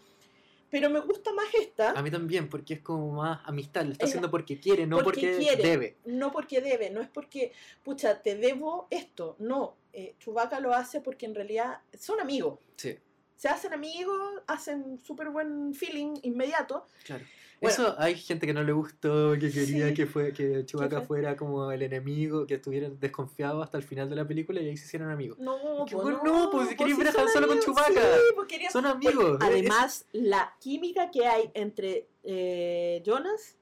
Pero 0.70 0.90
me 0.90 1.00
gusta 1.00 1.32
más 1.32 1.46
esta. 1.54 1.90
A 1.92 2.02
mí 2.02 2.10
también, 2.10 2.48
porque 2.48 2.74
es 2.74 2.80
como 2.80 3.10
más 3.12 3.40
amistad, 3.46 3.84
lo 3.84 3.92
está 3.92 4.04
Es- 4.04 4.10
haciendo 4.10 4.30
porque 4.30 4.60
quiere, 4.60 4.86
no 4.86 4.96
porque 4.98 5.28
porque, 5.28 5.38
quiere. 5.38 5.62
debe. 5.62 5.96
No 6.04 6.30
porque 6.30 6.60
debe, 6.60 6.90
no 6.90 7.00
es 7.00 7.08
porque, 7.08 7.52
pucha, 7.82 8.20
te 8.22 8.36
debo 8.36 8.86
esto. 8.90 9.36
No, 9.38 9.76
eh, 9.92 10.14
Chewbacca 10.18 10.60
lo 10.60 10.74
hace 10.74 11.00
porque 11.00 11.26
en 11.26 11.34
realidad 11.34 11.80
son 11.98 12.20
amigos. 12.20 12.58
Sí. 12.76 12.98
Se 13.36 13.48
hacen 13.48 13.72
amigos, 13.72 14.20
hacen 14.46 14.98
súper 15.04 15.30
buen 15.30 15.72
feeling 15.74 16.14
inmediato. 16.22 16.86
Claro. 17.04 17.24
Bueno. 17.60 17.74
Eso 17.88 17.94
hay 17.98 18.14
gente 18.16 18.46
que 18.46 18.52
no 18.54 18.62
le 18.62 18.72
gustó, 18.72 19.32
que 19.32 19.50
quería 19.50 19.88
Sí. 19.88 19.94
que 19.94 20.06
fue 20.06 20.32
que 20.32 20.64
Chewbacca 20.64 20.98
fue? 20.98 21.06
fuera 21.18 21.36
como 21.36 21.70
el 21.72 21.82
enemigo, 21.82 22.46
que 22.46 22.54
estuvieran 22.54 22.98
desconfiados 23.00 23.64
hasta 23.64 23.76
el 23.78 23.82
final 23.82 24.08
de 24.08 24.14
la 24.16 24.26
película 24.28 24.60
y 24.60 24.68
ahí 24.68 24.76
se 24.76 24.86
hicieron 24.86 25.10
amigos. 25.10 25.38
No, 25.40 25.84
Qué 25.86 25.94
pues 25.96 26.04
bueno, 26.04 26.20
no, 26.24 26.50
pues, 26.50 26.68
si 26.68 26.76
querías 26.76 26.96
sí 26.98 27.04
ver 27.04 27.16
a 27.16 27.20
Han 27.22 27.28
Solo 27.28 27.48
con 27.48 27.58
Chewbacca. 27.58 27.90
Sí, 27.90 28.20
pues 28.36 28.72
Son 28.72 28.86
amigos. 28.86 29.38
además, 29.42 30.06
la 30.12 30.54
química 30.60 31.10
que 31.10 31.26
hay 31.26 31.50
entre 31.54 32.08
eh, 32.22 33.02
Jonas, 33.04 33.56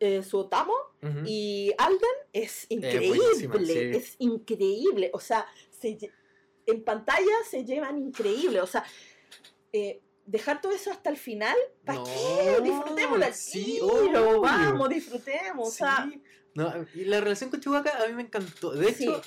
eh, 0.00 0.22
su 0.22 0.38
Otamo, 0.38 0.74
Ujú. 1.02 1.20
y 1.24 1.72
Alden 1.78 1.98
es 2.32 2.66
increíble. 2.68 3.20
sí. 3.64 3.76
Es 3.96 4.16
increíble. 4.18 5.10
O 5.14 5.20
sea, 5.20 5.46
se 5.70 5.96
en 6.66 6.82
pantalla 6.84 7.32
se 7.48 7.64
llevan 7.64 7.98
increíble. 7.98 8.60
O 8.60 8.66
sea, 8.66 8.84
eh, 9.72 10.00
dejar 10.26 10.60
todo 10.60 10.72
eso 10.72 10.90
hasta 10.90 11.10
el 11.10 11.16
final, 11.16 11.56
¿para 11.84 11.98
No, 11.98 12.04
qué? 12.04 12.60
Disfrutémoslo 12.62 13.24
al 13.24 13.34
sí, 13.34 13.80
tiro, 13.80 14.40
vamos, 14.40 14.88
disfrutemos. 14.88 15.68
O 15.68 15.70
sea, 15.70 16.08
Sí. 16.10 16.22
No, 16.54 16.72
y 16.94 17.04
la 17.04 17.20
relación 17.20 17.50
con 17.50 17.60
Chewbacca 17.60 18.02
a 18.02 18.06
mí 18.06 18.12
me 18.14 18.22
encantó. 18.22 18.70
De 18.72 18.94
Sí. 18.94 19.04
hecho, 19.04 19.20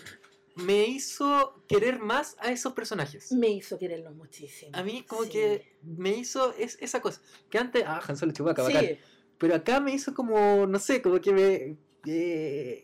me 0.55 0.87
hizo 0.87 1.61
querer 1.67 1.99
más 1.99 2.35
a 2.39 2.51
esos 2.51 2.73
personajes. 2.73 3.31
me 3.33 3.49
hizo 3.49 3.77
quererlo 3.77 4.11
muchísimo. 4.11 4.71
A 4.73 4.81
mí 4.81 5.03
como 5.03 5.23
Sí. 5.23 5.29
que 5.31 5.77
me 5.83 6.11
hizo 6.11 6.53
es, 6.53 6.77
esa 6.81 7.01
cosa. 7.01 7.21
Que 7.49 7.57
antes, 7.57 7.83
ah, 7.85 8.01
Han 8.07 8.15
Solo 8.17 8.31
Chewbacca, 8.31 8.63
bacán. 8.63 8.85
Sí, 8.85 8.97
Pero 9.37 9.53
acá 9.55 9.79
me 9.79 9.93
hizo 9.93 10.13
como, 10.15 10.65
no 10.65 10.79
sé, 10.79 11.01
como 11.01 11.19
que 11.21 11.31
me... 11.31 11.77
eh, 12.11 12.83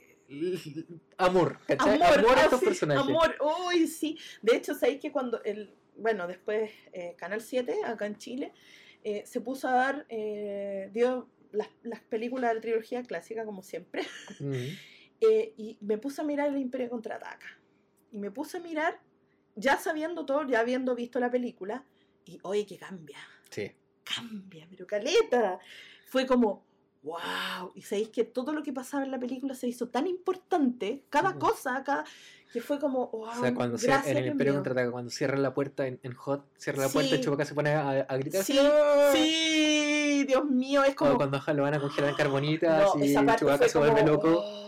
amor, 1.18 1.60
¿cachai? 1.68 1.96
Amor, 2.02 2.38
a 2.38 2.42
ah, 2.42 2.44
estos 2.44 2.60
sí, 2.60 2.66
personajes. 2.66 3.04
Amor, 3.04 3.36
uy, 3.68 3.88
sí. 3.88 4.18
De 4.42 4.58
hecho, 4.58 4.76
sabéis 4.76 5.00
que 5.00 5.12
cuando 5.12 5.42
el, 5.44 5.74
bueno, 5.96 6.28
después 6.28 6.72
eh, 6.92 7.16
Canal 7.18 7.42
7, 7.42 7.84
acá 7.86 8.06
en 8.06 8.18
Chile, 8.18 8.54
eh, 9.04 9.24
se 9.26 9.42
puso 9.42 9.68
a 9.68 9.74
dar, 9.74 10.06
eh, 10.10 10.90
dio 10.94 11.30
las, 11.52 11.70
las 11.84 12.02
películas 12.02 12.50
de 12.52 12.56
la 12.56 12.62
trilogía 12.62 13.04
clásica, 13.04 13.46
como 13.46 13.62
siempre, 13.64 14.04
y 15.58 15.78
me 15.82 15.98
puse 15.98 16.22
a 16.22 16.24
mirar 16.26 16.50
el 16.50 16.58
Imperio 16.58 16.90
Contraataca. 16.90 17.48
Y 18.12 18.18
me 18.18 18.30
puse 18.32 18.58
a 18.58 18.60
mirar, 18.60 19.00
ya 19.56 19.78
sabiendo 19.78 20.26
todo, 20.26 20.48
ya 20.48 20.60
habiendo 20.60 20.96
visto 20.96 21.20
la 21.20 21.32
película, 21.32 21.86
y 22.26 22.40
oye, 22.44 22.66
que 22.66 22.78
cambia, 22.78 23.18
Sí. 23.50 23.72
cambia, 24.04 24.68
pero 24.70 24.86
caleta. 24.88 25.60
Fue 26.08 26.26
como, 26.26 26.66
wow. 27.04 27.72
Y 27.76 27.82
sabéis 27.82 28.10
que 28.10 28.24
todo 28.24 28.54
lo 28.54 28.64
que 28.64 28.74
pasaba 28.74 29.04
en 29.04 29.12
la 29.12 29.20
película 29.20 29.54
se 29.56 29.68
hizo 29.68 29.88
tan 29.90 30.08
importante, 30.08 31.04
cada 31.10 31.36
cosa, 31.38 31.84
cada, 31.84 32.06
que 32.52 32.62
fue 32.62 32.80
como, 32.80 33.08
wow. 33.08 33.30
O 33.30 33.36
sea, 33.42 33.54
cuando 33.54 33.78
se- 33.78 33.92
en 33.92 34.18
el 34.18 34.28
Imperio 34.28 34.54
mío". 34.54 34.60
Contraataca, 34.62 34.92
cuando 34.92 35.12
cierran 35.12 35.42
la 35.44 35.54
puerta 35.54 35.86
en, 35.88 36.00
en 36.04 36.14
Hot, 36.14 36.46
cierra 36.58 36.84
la 36.84 36.90
puerta 36.90 37.10
Sí. 37.12 37.16
y 37.16 37.22
Chewbacca 37.22 37.46
se 37.46 37.54
pone 37.56 37.72
a, 37.72 37.90
a 38.08 38.18
gritar. 38.18 38.44
Sí, 38.44 38.58
¡Ah! 38.62 39.12
sí, 39.14 40.24
Dios 40.28 40.46
mío, 40.46 40.84
es 40.84 40.94
O 40.94 40.96
como. 40.96 41.18
cuando 41.18 41.38
ajá, 41.38 41.54
lo 41.54 41.64
van 41.64 41.74
a 41.74 41.80
congelar 41.80 42.12
en 42.12 42.16
carbonitas 42.16 42.96
No, 42.96 43.04
y 43.04 43.14
Chewbacca 43.14 43.68
se 43.68 43.78
vuelve 43.78 44.02
como, 44.02 44.12
loco. 44.14 44.44
"Ay, 44.46 44.63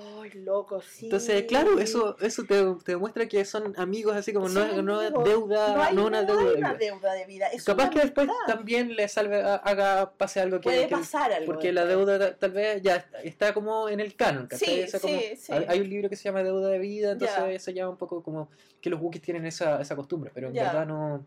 loco, 0.46 0.82
sí. 0.82 1.08
Entonces, 1.08 1.44
claro, 1.44 1.80
eso, 1.80 2.16
eso 2.22 2.44
te, 2.44 2.56
te 2.86 2.92
demuestra 2.94 3.28
que 3.28 3.44
son 3.44 3.74
amigos, 3.78 4.16
así 4.16 4.32
como 4.32 4.48
no, 4.48 4.82
no 4.82 5.00
deuda, 5.24 5.76
no 5.76 5.84
hay, 5.84 5.96
no 5.96 6.06
una 6.06 6.22
no 6.22 6.28
deuda. 6.38 6.42
hay 6.44 6.54
de 6.54 6.58
una 6.60 6.74
deuda 6.76 7.14
de 7.14 7.26
vida. 7.26 7.48
Es 7.48 7.64
Capaz 7.66 7.90
que 7.90 8.00
después 8.00 8.30
también 8.48 8.96
le 8.96 9.08
salve, 9.08 9.42
ha- 9.42 9.56
haga, 9.56 10.12
pase 10.18 10.40
algo 10.40 10.58
que, 10.60 10.64
puede 10.64 10.88
que- 10.88 10.96
pasar 10.96 11.34
algo. 11.34 11.48
porque 11.48 11.74
la 11.74 11.86
deuda 11.86 12.18
ta- 12.20 12.36
tal 12.38 12.52
vez 12.52 12.82
ya 12.82 13.06
está, 13.24 13.54
como 13.54 13.90
en 13.90 14.00
el 14.00 14.16
canon. 14.16 14.48
Sí, 14.52 14.82
Eso 14.82 15.02
como- 15.02 15.18
sí, 15.20 15.36
sí. 15.38 15.52
hay, 15.52 15.66
hay 15.68 15.82
un 15.82 15.90
libro 15.90 16.10
que 16.10 16.16
se 16.16 16.24
llama 16.24 16.44
Deuda 16.44 16.70
de 16.70 16.80
Vida, 16.80 17.12
entonces 17.12 17.36
Ya. 17.38 17.52
eso 17.52 17.72
ya 17.72 17.90
un 17.90 17.98
poco 17.98 18.22
como 18.24 18.48
que 18.80 18.90
los 18.90 19.02
Wookiees 19.02 19.24
tienen 19.24 19.46
esa, 19.46 19.82
esa 19.82 19.96
costumbre, 19.96 20.32
pero 20.34 20.48
en 20.50 20.54
Ya. 20.54 20.64
verdad 20.66 20.86
no, 20.86 21.26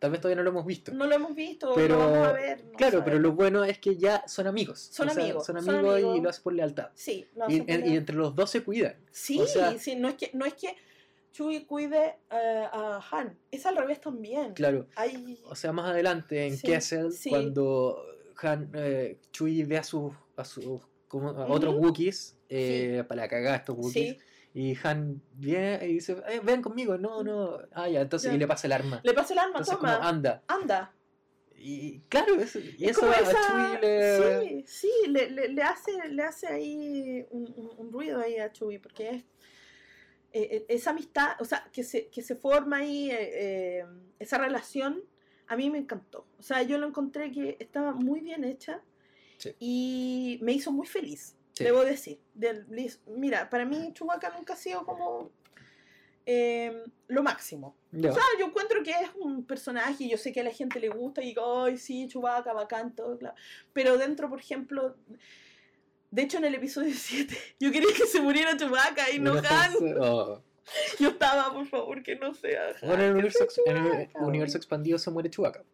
tal 0.00 0.10
vez 0.10 0.20
todavía 0.20 0.36
no 0.36 0.42
lo 0.42 0.50
hemos 0.50 0.66
visto. 0.66 0.92
No 0.92 1.06
lo 1.06 1.14
hemos 1.14 1.34
visto, 1.36 1.72
Pero, 1.76 1.96
lo 1.96 2.10
vamos 2.10 2.26
a 2.26 2.32
ver. 2.32 2.64
no 2.64 2.72
claro, 2.72 3.02
pero 3.04 3.20
lo 3.20 3.32
bueno 3.32 3.62
es 3.64 3.78
que 3.78 3.96
ya 3.96 4.24
son 4.26 4.48
amigos. 4.48 4.80
Son 4.80 5.08
o 5.08 5.12
sea, 5.12 5.22
amigos, 5.22 5.46
Son 5.46 5.62
son 5.62 5.74
amigos 5.76 6.16
y 6.16 6.20
lo 6.20 6.28
hacen 6.30 6.42
por 6.42 6.54
lealtad. 6.54 6.88
Sí, 6.94 7.26
lo 7.36 7.48
Y, 7.48 7.56
y 7.68 7.96
entre 7.96 8.16
los 8.16 8.34
dos 8.34 8.50
se 8.50 8.62
cuidan. 8.64 8.96
Sí, 9.12 9.38
o 9.40 9.46
sea- 9.46 9.78
sí, 9.78 9.94
no 9.94 10.08
es 10.08 10.14
que, 10.14 10.30
no 10.34 10.44
es 10.46 10.54
que 10.54 10.74
Chewie 11.32 11.64
cuide 11.64 12.16
eh, 12.30 12.66
a 12.72 13.00
Han, 13.12 13.38
es 13.52 13.64
al 13.64 13.76
revés 13.76 14.00
también. 14.00 14.52
Claro. 14.54 14.88
Hay, 14.96 15.38
O 15.44 15.54
sea, 15.54 15.70
más 15.70 15.88
adelante 15.88 16.46
en 16.46 16.56
Sí, 16.56 16.66
Kessel, 16.66 17.12
sí. 17.12 17.30
cuando 17.30 18.02
Han, 18.42 18.70
eh, 18.74 19.18
Chewie 19.32 19.64
ve 19.64 19.78
a 19.78 19.84
sus 19.84 20.12
a 20.36 20.44
sus 20.44 20.80
como 21.06 21.28
a 21.30 21.46
otros 21.46 21.74
Ujú. 21.74 21.84
Wookiees 21.86 22.36
eh, 22.48 23.04
para 23.06 23.28
cagar 23.28 23.52
a 23.52 23.56
estos 23.58 23.76
Wookiees. 23.76 24.16
Y 24.52 24.76
Han 24.82 25.22
viene 25.34 25.78
y 25.86 25.92
dice, 25.94 26.16
eh, 26.28 26.40
ven 26.42 26.60
conmigo, 26.60 26.98
no, 26.98 27.22
no. 27.22 27.58
Ah, 27.72 27.88
ya, 27.88 28.00
entonces 28.00 28.30
Ya. 28.30 28.36
y 28.36 28.38
le 28.38 28.46
pasa 28.48 28.66
el 28.66 28.72
arma. 28.72 29.00
le 29.04 29.12
pasa 29.14 29.32
el 29.32 29.38
arma, 29.38 29.50
Entonces 29.58 29.76
toma, 29.76 29.96
como 29.96 30.08
anda. 30.08 30.42
anda. 30.48 30.92
Y 31.56 32.00
claro, 32.08 32.34
eso, 32.36 32.58
y 32.58 32.84
Es 32.84 32.92
eso 32.92 33.00
como 33.00 33.12
a 33.12 33.16
esa- 33.16 33.32
Chewie 33.32 33.80
le... 33.80 34.62
Sí, 34.62 34.64
sí, 34.66 35.08
le, 35.10 35.30
le- 35.30 35.48
le 35.48 35.62
hace, 35.62 35.92
le 36.08 36.22
hace 36.22 36.46
ahí 36.48 37.26
un, 37.30 37.52
un- 37.56 37.70
un 37.76 37.92
ruido 37.92 38.18
ahí 38.20 38.38
a 38.38 38.50
Chewie, 38.50 38.80
porque 38.80 39.10
es 39.10 39.22
eh, 40.32 40.48
eh, 40.56 40.64
esa 40.68 40.90
amistad, 40.90 41.32
o 41.40 41.44
sea, 41.44 41.68
que 41.72 41.82
se, 41.84 42.08
que 42.08 42.22
se 42.22 42.34
forma 42.36 42.78
ahí, 42.78 43.10
eh, 43.10 43.80
eh, 43.80 43.84
esa 44.18 44.38
relación, 44.38 45.02
a 45.48 45.56
mí 45.56 45.68
me 45.70 45.78
encantó. 45.78 46.26
O 46.38 46.42
sea, 46.42 46.62
yo 46.62 46.78
lo 46.78 46.86
encontré 46.86 47.30
que 47.30 47.56
estaba 47.60 47.92
muy 47.92 48.20
bien 48.20 48.44
hecha 48.44 48.80
Sí. 49.38 49.54
y 49.58 50.38
me 50.42 50.52
hizo 50.52 50.70
muy 50.72 50.86
feliz, 50.86 51.36
Sí. 51.60 51.64
debo 51.64 51.84
decir. 51.84 52.18
Del- 52.34 52.66
mira, 53.06 53.48
para 53.50 53.64
mí 53.64 53.92
Chewbacca 53.94 54.30
nunca 54.36 54.54
ha 54.54 54.56
sido 54.56 54.84
como 54.84 55.30
eh, 56.26 56.84
lo 57.08 57.22
máximo. 57.22 57.76
O 57.92 58.00
sea, 58.00 58.22
yo 58.38 58.46
encuentro 58.46 58.82
que 58.84 58.90
es 58.90 59.10
un 59.18 59.44
personaje 59.44 60.04
y 60.04 60.10
yo 60.10 60.16
sé 60.18 60.32
que 60.32 60.40
a 60.40 60.44
la 60.44 60.52
gente 60.52 60.78
le 60.78 60.88
gusta 60.88 61.22
y 61.22 61.26
digo, 61.28 61.64
ay, 61.64 61.76
sí, 61.76 62.06
Chewbacca, 62.08 62.52
bacán, 62.52 62.94
todo, 62.94 63.18
claro. 63.18 63.34
Pero 63.72 63.98
dentro, 63.98 64.28
por 64.28 64.38
ejemplo, 64.38 64.96
de 66.10 66.22
hecho 66.22 66.38
en 66.38 66.44
el 66.44 66.54
episodio 66.54 66.92
7, 66.94 67.36
yo 67.58 67.72
quería 67.72 67.88
que 67.96 68.06
se 68.06 68.20
muriera 68.20 68.56
Chewbacca 68.56 69.10
y 69.10 69.18
no 69.18 69.32
Han. 69.32 69.74
Oh. 70.00 70.42
Yo 71.00 71.08
estaba, 71.08 71.52
por 71.52 71.66
favor, 71.66 72.02
que 72.02 72.14
no 72.16 72.32
sea 72.34 72.68
Han. 72.68 72.74
Bueno, 72.88 72.94
en 73.02 73.08
el 73.08 73.12
universo, 73.14 73.46
en 73.66 73.76
el 73.76 73.82
Chewbacca, 73.84 74.24
universo 74.24 74.56
expandido 74.56 74.98
se 74.98 75.10
muere 75.10 75.30
Chewbacca. 75.30 75.64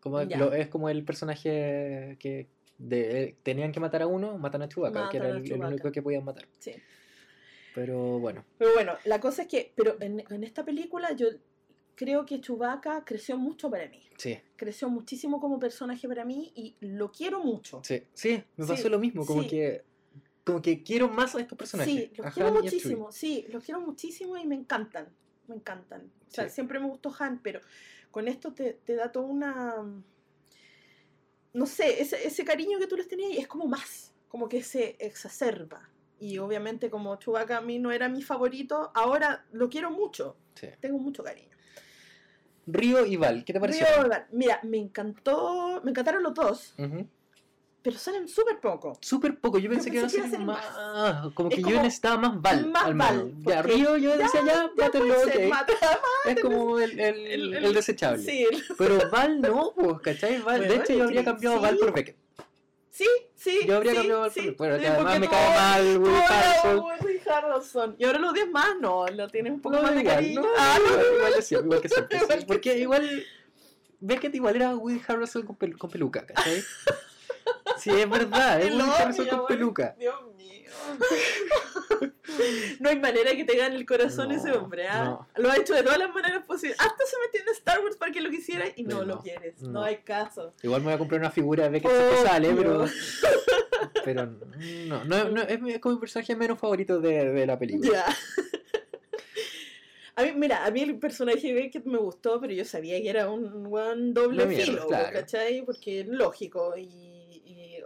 Como 0.00 0.20
Ya. 0.24 0.36
lo- 0.36 0.52
es 0.52 0.68
como 0.68 0.88
el 0.90 1.04
personaje 1.04 2.16
que 2.18 2.48
de, 2.78 3.36
tenían 3.42 3.72
que 3.72 3.80
matar 3.80 4.02
a 4.02 4.06
uno, 4.06 4.38
matan 4.38 4.62
a 4.62 4.68
Chewbacca, 4.68 5.08
que 5.10 5.16
era 5.18 5.28
el, 5.28 5.44
el 5.50 5.64
único 5.64 5.90
que 5.92 6.02
podían 6.02 6.24
matar. 6.24 6.46
Sí. 6.58 6.72
Pero 7.74 8.18
bueno, 8.18 8.44
Pero 8.58 8.74
bueno, 8.74 8.92
la 9.04 9.18
cosa 9.20 9.42
es 9.42 9.48
que, 9.48 9.72
pero 9.74 9.96
en, 10.00 10.22
en 10.28 10.44
esta 10.44 10.64
película 10.64 11.12
yo 11.12 11.28
creo 11.94 12.26
que 12.26 12.40
Chewbacca 12.40 13.04
creció 13.04 13.36
mucho 13.38 13.70
para 13.70 13.88
mí. 13.88 14.02
sí, 14.18 14.38
Creció 14.56 14.88
muchísimo 14.90 15.40
como 15.40 15.58
personaje 15.58 16.06
para 16.06 16.24
mí 16.24 16.52
y 16.54 16.76
lo 16.80 17.10
quiero 17.12 17.42
mucho. 17.42 17.80
sí, 17.84 18.02
sí, 18.12 18.42
me 18.56 18.66
pasó 18.66 18.82
Sí, 18.84 18.88
lo 18.88 18.98
mismo, 18.98 19.24
como 19.24 19.42
sí. 19.42 19.48
que 19.48 19.84
como 20.44 20.60
que 20.60 20.82
quiero 20.82 21.08
más 21.08 21.34
a 21.36 21.40
estos 21.40 21.56
personajes. 21.56 21.94
Sí, 21.94 22.10
a 22.18 22.22
los 22.24 22.34
quiero 22.34 22.48
Han 22.48 22.54
muchísimo, 22.54 23.12
sí, 23.12 23.46
los 23.50 23.64
quiero 23.64 23.80
muchísimo 23.80 24.36
y 24.36 24.44
me 24.44 24.56
encantan, 24.56 25.08
me 25.46 25.54
encantan. 25.54 26.10
O 26.28 26.30
sea, 26.34 26.48
Sí. 26.48 26.54
siempre 26.56 26.80
me 26.80 26.88
gustó 26.88 27.14
Han, 27.20 27.40
pero 27.42 27.60
con 28.10 28.26
esto 28.28 28.52
te, 28.52 28.72
te 28.84 28.96
da 28.96 29.12
toda 29.12 29.26
una... 29.26 30.02
No 31.52 31.66
sé, 31.66 32.00
ese, 32.00 32.26
ese 32.26 32.44
cariño 32.44 32.78
que 32.78 32.86
tú 32.86 32.96
les 32.96 33.08
tenías 33.08 33.36
es 33.38 33.46
como 33.46 33.66
más, 33.66 34.14
como 34.28 34.48
que 34.48 34.62
se 34.62 34.96
exacerba. 34.98 35.88
Y 36.18 36.38
obviamente 36.38 36.88
como 36.88 37.16
Chewbacca 37.16 37.58
a 37.58 37.60
mí 37.60 37.78
no 37.78 37.90
era 37.92 38.08
mi 38.08 38.22
favorito, 38.22 38.90
ahora 38.94 39.44
lo 39.52 39.68
quiero 39.68 39.90
mucho, 39.90 40.36
Sí. 40.54 40.68
tengo 40.80 40.98
mucho 40.98 41.22
cariño. 41.22 41.48
Río 42.66 43.04
y 43.04 43.16
Val, 43.16 43.44
¿qué 43.44 43.52
te 43.52 43.60
pareció? 43.60 43.84
Río 43.86 44.08
Val, 44.08 44.26
Mira, 44.30 44.60
me 44.62 44.78
encantó, 44.78 45.80
me 45.84 45.90
encantaron 45.90 46.22
los 46.22 46.32
dos, 46.34 46.74
Ujú. 46.78 47.06
Pero 47.82 47.98
salen 47.98 48.28
súper 48.28 48.60
poco. 48.60 48.96
Súper 49.00 49.38
poco, 49.38 49.58
yo 49.58 49.68
pensé 49.68 49.90
que 49.90 49.96
iba 49.96 50.06
a 50.06 50.08
pensé 50.10 50.22
que 50.22 50.30
ser 50.30 50.40
a 50.40 50.44
más. 50.44 51.32
Como 51.34 51.48
Es 51.50 51.56
que 51.56 51.62
como 51.62 51.74
yo 51.74 51.82
necesitaba 51.82 52.16
más 52.18 52.40
Val. 52.40 52.66
más 52.70 52.84
al 52.84 52.94
Val. 52.94 53.34
Ya, 53.42 53.62
Río 53.62 53.96
yo 53.96 54.16
decía 54.16 54.40
ya, 54.46 54.70
Ya 54.76 54.84
mátenlo, 54.84 55.06
puede 55.14 55.24
ser, 55.32 55.44
ok. 55.44 55.50
mata- 55.50 55.72
Es 56.26 56.40
como 56.40 56.78
el, 56.78 57.00
el, 57.00 57.54
el- 57.54 57.74
desechable. 57.74 58.22
Sí, 58.22 58.46
Pero 58.78 59.10
Val 59.10 59.40
no, 59.40 59.72
pues, 59.74 60.00
¿cachai? 60.02 60.40
Val, 60.40 60.60
de 60.68 60.76
hecho, 60.76 60.92
yo 60.94 61.04
habría 61.04 61.24
cambiado 61.24 61.56
sí. 61.56 61.62
Val 61.62 61.76
por 61.78 61.92
Beckett. 61.92 62.16
Sí, 62.90 63.08
sí. 63.34 63.60
Yo 63.66 63.76
habría 63.76 63.92
sí, 63.92 63.96
cambiado 63.98 64.20
Val 64.20 64.30
sí, 64.32 64.40
por 64.52 64.56
Bueno, 64.58 64.78
que 64.80 64.86
además 64.88 65.18
me 65.20 65.28
cae 65.28 65.56
mal, 65.56 65.98
Woody 65.98 66.14
eras 66.14 67.26
Harrelson. 67.26 67.96
Y 67.98 68.04
ahora 68.04 68.18
los 68.18 68.34
10 68.34 68.50
más, 68.50 68.76
no, 68.80 69.06
lo 69.08 69.28
tienes 69.28 69.52
un 69.52 69.60
poco 69.60 69.76
No, 69.76 69.82
más 69.82 69.94
de 69.94 70.04
cariño. 70.04 70.42
no, 70.42 70.46
Ah, 70.56 70.78
no, 70.78 70.90
igual, 70.90 71.00
igual 71.00 71.14
igual 71.16 71.80
que 71.80 71.88
siempre, 71.88 72.20
Porque 72.46 72.78
igual 72.78 73.24
Beckett 74.00 74.34
igual 74.34 74.56
era 74.56 74.74
Woody 74.76 75.00
Harrelson 75.06 75.42
con 75.46 75.56
peluca, 75.56 76.26
¿cachai? 76.26 76.62
Sí, 77.78 77.90
es 77.90 78.08
verdad, 78.08 78.60
es 78.60 78.72
odio, 78.72 78.92
Harrelson 78.92 79.26
con 79.26 79.46
peluca. 79.46 79.96
Dios 79.98 80.14
mío. 80.36 80.70
no 82.80 82.88
hay 82.88 82.98
manera 82.98 83.32
que 83.32 83.44
te 83.44 83.56
gane 83.56 83.76
el 83.76 83.86
corazón 83.86 84.28
No, 84.28 84.34
ese 84.34 84.52
hombre, 84.52 84.88
¿ah? 84.88 85.04
no. 85.04 85.28
Lo 85.36 85.50
ha 85.50 85.56
hecho 85.56 85.74
de 85.74 85.82
todas 85.82 85.98
las 85.98 86.12
maneras 86.12 86.44
posibles. 86.44 86.78
Hasta 86.80 87.04
se 87.06 87.16
metió 87.24 87.40
en 87.42 87.48
Star 87.54 87.80
Wars 87.80 87.96
para 87.96 88.12
que 88.12 88.20
lo 88.20 88.30
quisiera 88.30 88.66
y 88.74 88.84
no, 88.84 89.04
lo 89.04 89.20
quieres. 89.20 89.60
No. 89.62 89.82
hay 89.82 89.98
caso. 89.98 90.54
Igual 90.62 90.80
me 90.80 90.86
voy 90.86 90.94
a 90.94 90.98
comprar 90.98 91.20
una 91.20 91.30
figura 91.30 91.64
de 91.64 91.70
Beckett 91.70 91.90
si 91.90 91.96
es 91.96 92.10
que 92.10 92.28
sale, 92.28 92.54
pero. 92.54 92.86
Pero 94.04 94.26
no, 94.26 95.04
no, 95.04 95.42
es, 95.42 95.78
como 95.80 95.94
mi 95.96 96.00
personaje 96.00 96.36
menos 96.36 96.58
favorito 96.58 97.00
de, 97.00 97.30
de 97.32 97.46
la 97.46 97.58
película. 97.58 97.90
Ya. 97.92 98.06
A 100.14 100.24
mí, 100.24 100.32
mira, 100.34 100.66
a 100.66 100.70
mí 100.70 100.82
el 100.82 100.98
personaje 100.98 101.48
de 101.48 101.54
Beckett 101.54 101.86
me 101.86 101.96
gustó, 101.96 102.38
pero 102.38 102.52
yo 102.52 102.66
sabía 102.66 103.00
que 103.00 103.08
era 103.08 103.30
un 103.30 103.64
buen 103.64 104.12
doble 104.12 104.44
mierda, 104.44 104.64
filo, 104.66 104.86
claro. 104.86 105.10
¿cachai? 105.12 105.62
Porque 105.64 106.00
es 106.00 106.06
lógico. 106.06 106.76
Y 106.76 107.11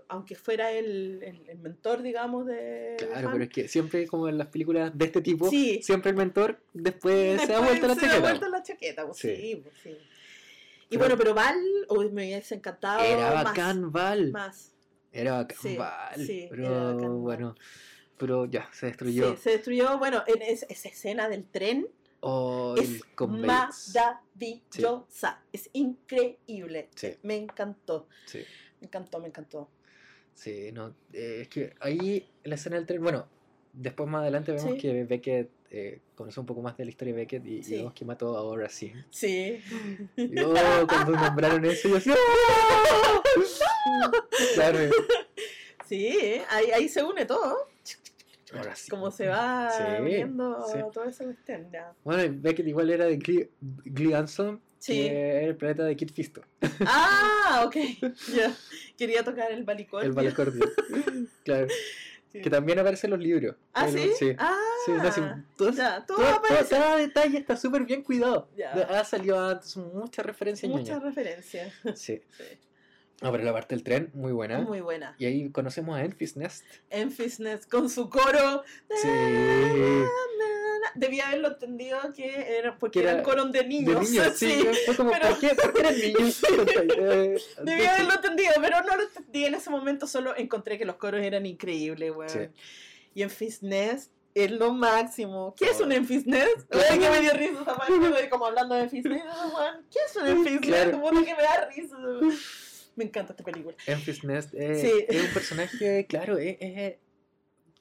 aunque 0.09 0.34
fuera 0.34 0.72
el, 0.72 1.22
el- 1.22 1.48
el 1.48 1.59
mentor, 1.59 2.02
digamos, 2.02 2.46
de. 2.46 2.96
Claro, 2.98 3.30
pero 3.32 3.44
es 3.44 3.50
que 3.50 3.68
siempre 3.68 4.07
como 4.07 4.28
en 4.28 4.38
las 4.38 4.48
películas 4.48 4.96
de 4.96 5.04
este 5.04 5.20
tipo, 5.20 5.48
Sí. 5.50 5.80
siempre 5.82 6.11
el 6.11 6.16
mentor 6.16 6.61
después, 6.72 7.40
se 7.40 7.46
después 7.48 7.68
vuelta 7.68 7.86
la 7.88 7.94
se 7.94 8.00
da 8.00 8.07
chaqueta. 8.09 8.20
vuelta 8.28 8.48
la 8.48 8.62
chaqueta, 8.62 9.04
pues, 9.07 9.18
Sí. 9.18 9.36
sí, 9.36 9.57
pues, 9.62 9.74
sí. 9.82 9.90
Y 9.90 9.98
Pero- 10.90 11.00
bueno, 11.00 11.16
pero 11.16 11.34
Val, 11.34 11.59
uy, 11.88 12.11
me 12.11 12.24
hubiese 12.26 12.54
encantado. 12.54 13.00
Era 13.02 13.32
más, 13.34 13.44
bacán 13.44 13.90
Val. 13.92 14.30
Más. 14.30 14.72
Era 15.12 15.32
bacán 15.38 15.59
Sí, 15.61 15.76
Val. 15.76 16.26
sí, 16.26 16.46
pero 16.50 16.66
era 16.66 16.92
bacán 16.92 17.20
bueno, 17.22 17.54
pero 18.18 18.46
ya, 18.46 18.68
se 18.72 18.80
Sí, 18.80 18.86
destruyó. 18.86 19.36
se 19.36 19.50
destruyó. 19.50 19.98
Bueno, 19.98 20.22
en 20.26 20.42
es- 20.42 20.66
esa 20.68 20.88
escena 20.88 21.28
del 21.28 21.44
tren 21.44 21.88
Oh, 22.20 22.74
es 22.78 23.02
maravillosa. 23.18 25.42
Es 25.52 25.70
increíble. 25.72 26.88
Sí, 26.94 27.14
Me 27.22 27.36
encantó. 27.36 28.09
sí. 28.26 28.40
Me 28.80 28.86
encantó, 28.86 29.20
me 29.20 29.28
encantó. 29.28 29.68
Sí, 30.37 30.70
no, 30.72 30.95
eh, 31.12 31.39
es 31.43 31.49
que 31.49 31.74
ahí 31.80 32.24
la 32.45 32.55
escena 32.55 32.76
del 32.76 32.87
tren, 32.87 33.03
bueno, 33.03 33.26
después 33.72 34.09
más 34.09 34.20
adelante 34.22 34.53
vemos 34.53 34.72
Sí. 34.74 34.78
que 34.78 35.03
Beckett 35.05 35.51
eh, 35.70 36.01
conoce 36.14 36.39
un 36.39 36.47
poco 36.47 36.62
más 36.62 36.76
de 36.76 36.84
la 36.84 36.91
historia 36.91 37.12
de 37.14 37.20
Beckett 37.20 37.45
y, 37.45 37.55
y 37.57 37.62
Sí. 37.64 37.76
vemos 37.78 37.93
que 37.95 38.05
mató 38.05 38.37
a 38.37 38.41
Aura 38.41 38.68
sí. 38.68 38.93
Sí. 39.11 39.61
Y 40.16 40.39
oh, 40.41 40.55
cuando 40.87 41.12
nombraron 41.12 41.64
eso, 41.64 41.89
yo 41.89 41.97
así, 41.97 42.11
¡ah! 42.11 43.22
Claro, 44.55 44.78
Sí, 45.87 46.41
ahí, 46.51 46.70
ahí 46.72 46.89
se 46.89 47.03
une 47.03 47.24
todo. 47.26 47.68
ahora 48.53 48.74
sí. 48.76 48.91
Como 48.91 49.11
se 49.11 49.28
va 49.28 49.70
Sí, 49.70 49.82
uniendo 50.03 50.64
sí. 50.72 50.78
todo 50.93 51.05
esa 51.05 51.24
cuestión. 51.24 51.68
Ya. 51.72 51.93
Bueno, 52.05 52.34
Beckett 52.41 52.66
igual 52.66 52.91
era 52.91 53.05
de 53.07 53.16
Glee, 53.16 53.51
Glee 53.84 54.12
Anson, 54.14 54.61
Sí. 54.79 54.95
que 55.09 55.45
el 55.45 55.57
planeta 55.57 55.85
de 55.85 55.97
Kid 55.97 56.11
Fisto, 56.12 56.43
Ah, 56.87 57.64
ok. 57.66 57.77
Ya. 58.35 58.55
Quería 58.97 59.24
tocar 59.24 59.51
el 59.51 59.64
balicón. 59.64 60.05
el 60.05 60.12
Balacordio. 60.12 60.64
claro, 61.45 61.66
Sí. 62.33 62.43
que 62.43 62.51
también 62.51 62.79
aparece 62.79 63.07
en 63.07 63.12
los 63.12 63.20
libros. 63.20 63.57
¿Ah, 63.72 63.89
sí? 63.89 64.11
Sí. 64.18 64.33
Ah, 64.39 64.55
Sí, 64.85 64.93
no, 64.93 65.11
sí, 65.12 65.20
todo- 65.57 65.70
ya, 65.72 66.05
todo 66.05 66.18
todo- 66.18 66.27
todo- 66.27 66.37
aparece. 66.37 66.70
cada 66.70 66.97
detalle 66.97 67.39
está 67.39 67.57
súper 67.57 67.85
bien 67.85 68.03
cuidado. 68.03 68.49
Ya. 68.57 68.72
Ha 68.72 69.05
salido 69.05 69.41
antes, 69.41 69.77
muchas 69.77 70.27
referencias 70.27 70.70
Muchas 70.70 71.03
referencias. 71.03 71.72
Sí. 71.95 72.20
Sí. 73.18 73.31
Pero 73.33 73.39
la 73.45 73.53
parte 73.55 73.74
del 73.74 73.83
tren, 73.83 74.11
muy 74.12 74.31
buena. 74.33 74.61
Muy 74.61 74.83
buena. 74.83 75.16
Y 75.18 75.24
ahí 75.24 75.49
conocemos 75.51 75.97
a 75.97 76.05
Enfys 76.05 76.37
Nest. 76.37 76.66
Enfisness 76.91 77.66
con 77.66 77.89
su 77.89 78.11
coro. 78.11 78.62
Sí. 79.01 79.09
Debía 80.97 81.28
haberlo 81.28 81.49
entendido 81.49 81.99
que 82.14 82.59
era 82.59 82.76
porque 82.78 82.99
Que 83.01 83.05
era 83.05 83.12
eran 83.12 83.24
coros 83.24 83.53
de 83.53 83.62
De 83.62 83.68
niños. 83.68 84.11
niños, 84.11 84.32
sí. 84.36 84.64
Fue 84.86 84.97
como, 84.97 85.11
pero- 85.12 85.28
¿por 85.28 85.38
qué? 85.40 85.49
¿Por 85.55 85.72
qué 85.72 85.80
eran 85.80 85.94
niños? 86.01 86.42
Eh, 86.99 87.36
Debía 87.62 87.94
haberlo 87.94 88.14
entendido, 88.14 88.53
pero 88.61 88.82
no 88.82 88.97
lo 88.97 89.03
entendí 89.03 89.44
en 89.44 89.55
ese 89.55 89.70
momento. 89.70 90.07
Solo 90.07 90.36
encontré 90.36 90.78
que 90.78 90.84
los 90.84 90.97
coros 90.97 91.22
eran 91.22 91.47
increíbles, 91.47 92.11
weón. 92.14 92.28
Sí. 92.30 92.38
Y 93.14 93.22
Enfisness 93.22 94.11
es 94.34 94.51
lo 94.51 94.72
máximo. 94.72 95.55
¿Qué 95.57 95.66
es 95.70 95.80
un 95.80 95.92
Enfisness? 95.92 96.66
Claro. 96.68 97.01
Que 97.01 97.11
me 97.11 97.20
dio 97.20 97.32
risa 97.32 97.62
esa 97.62 97.74
parte, 97.76 98.28
como 98.30 98.47
hablando 98.47 98.74
de 98.74 98.82
Enfisness. 98.82 99.22
¿Qué 99.90 99.99
es 100.07 100.16
un 100.16 100.26
Enfisness? 100.26 100.61
Claro. 100.61 101.01
Puta 101.01 101.24
que 101.24 101.34
me 101.34 101.42
da 101.42 101.68
risa. 101.74 101.97
Me 102.97 103.05
encanta 103.05 103.32
esta 103.32 103.44
película. 103.44 103.76
Enfys 103.86 104.24
Nest 104.24 104.55
eh, 104.55 104.74
Sí. 104.80 105.05
es 105.09 105.22
un 105.24 105.34
personaje, 105.34 106.07
claro, 106.09 106.38
es... 106.38 106.57
es- 106.61 106.94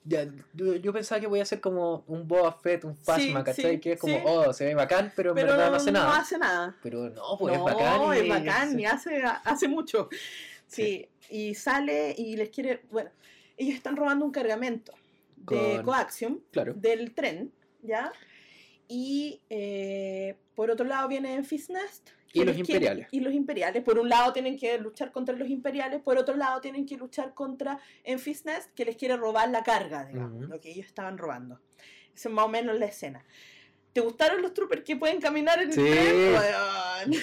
ya, 0.05 0.31
yo, 0.53 0.75
yo 0.75 0.93
pensaba 0.93 1.19
que 1.19 1.27
voy 1.27 1.39
a 1.39 1.45
ser 1.45 1.59
como 1.59 2.03
un 2.07 2.27
Boba 2.27 2.53
Fett, 2.53 2.85
un 2.85 2.95
Phasma, 2.95 3.39
Sí, 3.39 3.45
¿cachai? 3.45 3.71
sí, 3.75 3.79
que 3.79 3.91
es 3.93 3.99
como, 3.99 4.15
sí. 4.15 4.23
oh, 4.25 4.53
se 4.53 4.65
ve 4.65 4.75
bacán, 4.75 5.11
pero 5.15 5.31
en 5.31 5.35
Pero 5.35 5.47
verdad 5.49 5.71
no 5.71 5.75
hace 5.77 5.91
nada. 5.91 6.05
No 6.05 6.13
hace 6.13 6.37
nada. 6.37 6.75
Pero 6.83 7.09
no, 7.09 7.37
pues 7.39 7.57
no, 7.57 7.67
es 7.67 7.73
bacán. 7.73 8.01
y- 8.13 8.19
es 8.19 8.29
bacán 8.29 8.79
y 8.79 8.85
hace, 8.85 9.23
hace 9.43 9.67
mucho. 9.67 10.09
Sí, 10.67 11.07
y 11.29 11.55
sale 11.55 12.13
y 12.17 12.35
les 12.37 12.49
quiere. 12.49 12.81
Bueno, 12.91 13.09
ellos 13.57 13.75
están 13.75 13.95
robando 13.95 14.25
un 14.25 14.31
cargamento 14.31 14.93
de 15.37 15.75
Con- 15.77 15.83
coaxium 15.85 16.39
Claro. 16.51 16.73
del 16.75 17.13
tren, 17.13 17.51
¿ya? 17.81 18.11
Y 18.87 19.41
eh, 19.49 20.35
por 20.55 20.71
otro 20.71 20.85
lado 20.85 21.07
viene 21.07 21.35
Enfys 21.35 21.69
Nest. 21.69 22.09
Y 22.33 22.43
los 22.43 22.57
imperiales. 22.57 23.07
y 23.11 23.21
los 23.21 23.33
imperiales. 23.33 23.81
Por 23.83 23.97
un 23.97 24.09
lado 24.09 24.33
tienen 24.33 24.57
que 24.57 24.77
luchar 24.77 25.13
contra 25.13 25.35
los 25.35 25.49
imperiales, 25.49 26.01
por 26.01 26.17
otro 26.17 26.35
lado 26.35 26.59
tienen 26.59 26.85
que 26.85 26.97
luchar 26.97 27.33
contra 27.33 27.79
Enfys 28.03 28.43
Nest, 28.43 28.73
que 28.73 28.83
les 28.83 28.97
quiere 28.97 29.15
robar 29.15 29.49
la 29.49 29.63
carga, 29.63 30.05
digamos, 30.05 30.49
lo 30.49 30.59
que 30.59 30.71
ellos 30.71 30.85
estaban 30.85 31.17
robando. 31.17 31.61
Esa 32.13 32.29
es 32.29 32.35
más 32.35 32.45
o 32.45 32.49
menos 32.49 32.77
la 32.77 32.87
escena. 32.87 33.25
¿Te 33.95 34.01
gustaron 34.01 34.41
los 34.41 34.53
troopers 34.53 34.83
que 34.83 34.97
pueden 34.97 35.21
caminar 35.21 35.57
en 35.61 35.69
el 35.69 35.73
Sí. 35.73 35.81
tren? 35.81 36.33
Weón. 36.33 37.13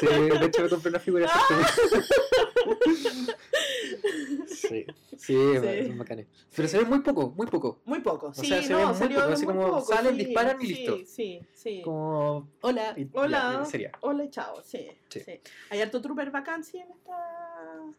Sí, 0.00 0.06
de 0.40 0.46
hecho 0.46 0.62
me 0.64 0.68
compré 0.68 0.90
una 0.90 0.98
figura 0.98 1.30
Ah. 1.32 1.64
exactamente. 1.64 3.36
Sí, 4.48 4.86
sí, 5.16 5.34
son 5.86 5.98
bacanes. 5.98 6.26
Pero 6.54 6.66
se 6.68 6.78
ve 6.78 6.84
muy 6.84 6.98
poco, 7.00 7.30
muy 7.36 7.46
poco. 7.46 7.80
Muy 7.84 8.00
poco. 8.00 8.28
O 8.28 8.34
Sí, 8.34 8.46
sea, 8.46 8.60
se 8.62 8.74
ve 8.74 8.80
no, 8.80 8.88
muy 8.88 8.96
salió 8.98 9.20
poco, 9.20 9.32
así 9.32 9.44
muy 9.46 9.54
como 9.54 9.68
poco, 9.68 9.94
salen, 9.94 10.16
sí, 10.16 10.24
disparan 10.24 10.60
y 10.62 10.66
sí, 10.66 10.74
listo. 10.74 10.98
Sí, 11.06 11.40
sí. 11.54 11.82
Como, 11.84 12.48
hola, 12.62 12.94
y 12.96 13.08
Hola. 13.12 13.52
ya, 13.60 13.64
sería. 13.64 13.92
Hola, 14.00 14.28
chao, 14.30 14.62
sí, 14.64 14.90
Sí. 15.10 15.20
sí. 15.20 15.40
Hay 15.70 15.80
harto 15.80 16.00
trooper 16.02 16.30
vacancy 16.32 16.78
en 16.78 16.90
esta... 16.90 17.49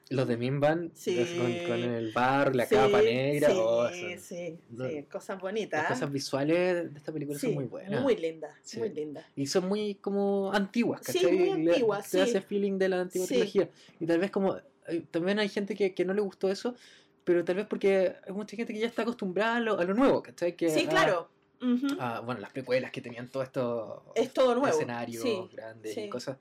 Los 0.10 0.28
de 0.28 0.38
Minban, 0.38 0.92
Sí. 0.94 1.16
con, 1.38 1.68
con 1.68 1.80
el 1.80 2.12
bar, 2.12 2.56
la 2.56 2.66
Sí, 2.66 2.76
capa 2.76 3.02
negra, 3.02 3.50
Sí, 3.50 3.56
oh, 3.60 3.90
son- 3.90 4.20
sí, 4.20 4.58
lo- 4.76 4.90
sí, 4.90 5.04
cosas 5.04 5.40
bonitas. 5.42 5.82
las 5.84 5.92
cosas 5.92 6.12
visuales 6.12 6.92
de 6.94 6.98
esta 6.98 7.12
película 7.12 7.38
Sí, 7.40 7.48
son 7.48 7.56
muy 7.56 7.66
buenas. 7.66 8.02
Muy 8.02 8.16
lindas, 8.16 8.52
Sí. 8.64 8.80
muy 8.80 8.90
lindas. 8.90 9.26
Y 9.36 9.46
son 9.48 9.68
muy 9.68 9.96
como 9.96 10.52
antiguas, 10.54 11.02
Sí, 11.06 11.14
¿cachai? 11.20 11.38
muy 11.38 11.64
Le- 11.64 11.72
antiguas, 11.72 12.04
Te 12.10 12.18
sí. 12.18 12.20
hace 12.30 12.42
feeling 12.42 12.78
de 12.78 12.90
la 12.90 13.02
antigua 13.02 13.28
Sí. 13.28 13.34
trilogía. 13.36 13.70
Y 14.00 14.06
tal 14.06 14.20
vez 14.20 14.32
como... 14.32 14.56
eh, 14.88 15.04
También 15.12 15.40
hay 15.40 15.48
gente 15.50 15.76
que, 15.76 15.94
que 15.94 16.04
no 16.06 16.14
le 16.14 16.22
gustó 16.22 16.50
eso, 16.50 16.76
pero 17.24 17.46
tal 17.46 17.56
vez 17.58 17.68
porque 17.68 18.16
hay 18.28 18.34
mucha 18.34 18.56
gente 18.58 18.74
que 18.74 18.80
ya 18.80 18.88
está 18.88 19.04
acostumbrada 19.04 19.58
a 19.58 19.60
lo, 19.60 19.80
a 19.80 19.84
lo 19.86 19.94
nuevo, 19.94 20.24
¿cachai? 20.24 20.56
Que, 20.56 20.70
Sí, 20.70 20.86
ah, 20.88 20.90
claro. 20.90 21.30
Ujú. 21.62 21.88
ah, 22.00 22.22
bueno, 22.26 22.42
las 22.42 22.50
precuelas 22.52 22.90
que 22.92 23.02
tenían 23.02 23.30
todo 23.30 23.44
esto... 23.44 24.12
Es 24.16 24.34
todo 24.34 24.56
nuevo. 24.56 24.68
escenarios 24.76 25.22
sí. 25.22 25.38
grandes 25.54 25.94
sí. 25.94 26.02
y 26.02 26.10
cosas. 26.10 26.38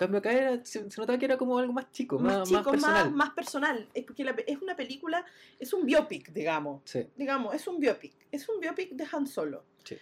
En 0.00 0.06
cambio 0.06 0.18
acá 0.20 0.32
era- 0.32 0.64
se, 0.64 0.90
se 0.90 0.98
notaba 1.00 1.18
que 1.18 1.26
era 1.26 1.36
como 1.36 1.58
algo 1.58 1.74
más 1.74 1.92
chico, 1.92 2.18
Más 2.18 2.38
más, 2.38 2.48
chico, 2.48 2.62
más 2.62 2.70
personal. 2.72 3.10
más 3.12 3.30
personal. 3.30 3.88
Es 3.92 4.04
porque 4.06 4.24
la 4.24 4.34
es 4.46 4.62
una 4.62 4.74
película, 4.74 5.26
es 5.58 5.74
un 5.74 5.84
biopic, 5.84 6.32
digamos. 6.32 6.80
Sí, 6.86 7.06
digamos, 7.16 7.54
es 7.54 7.66
un 7.68 7.78
biopic. 7.78 8.14
Es 8.32 8.48
un 8.48 8.60
biopic 8.60 8.92
de 8.92 9.06
Han 9.12 9.26
Solo. 9.26 9.66
Sí. 9.84 9.98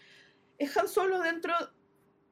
Es 0.56 0.76
Han 0.76 0.86
Solo 0.86 1.18
dentro 1.20 1.52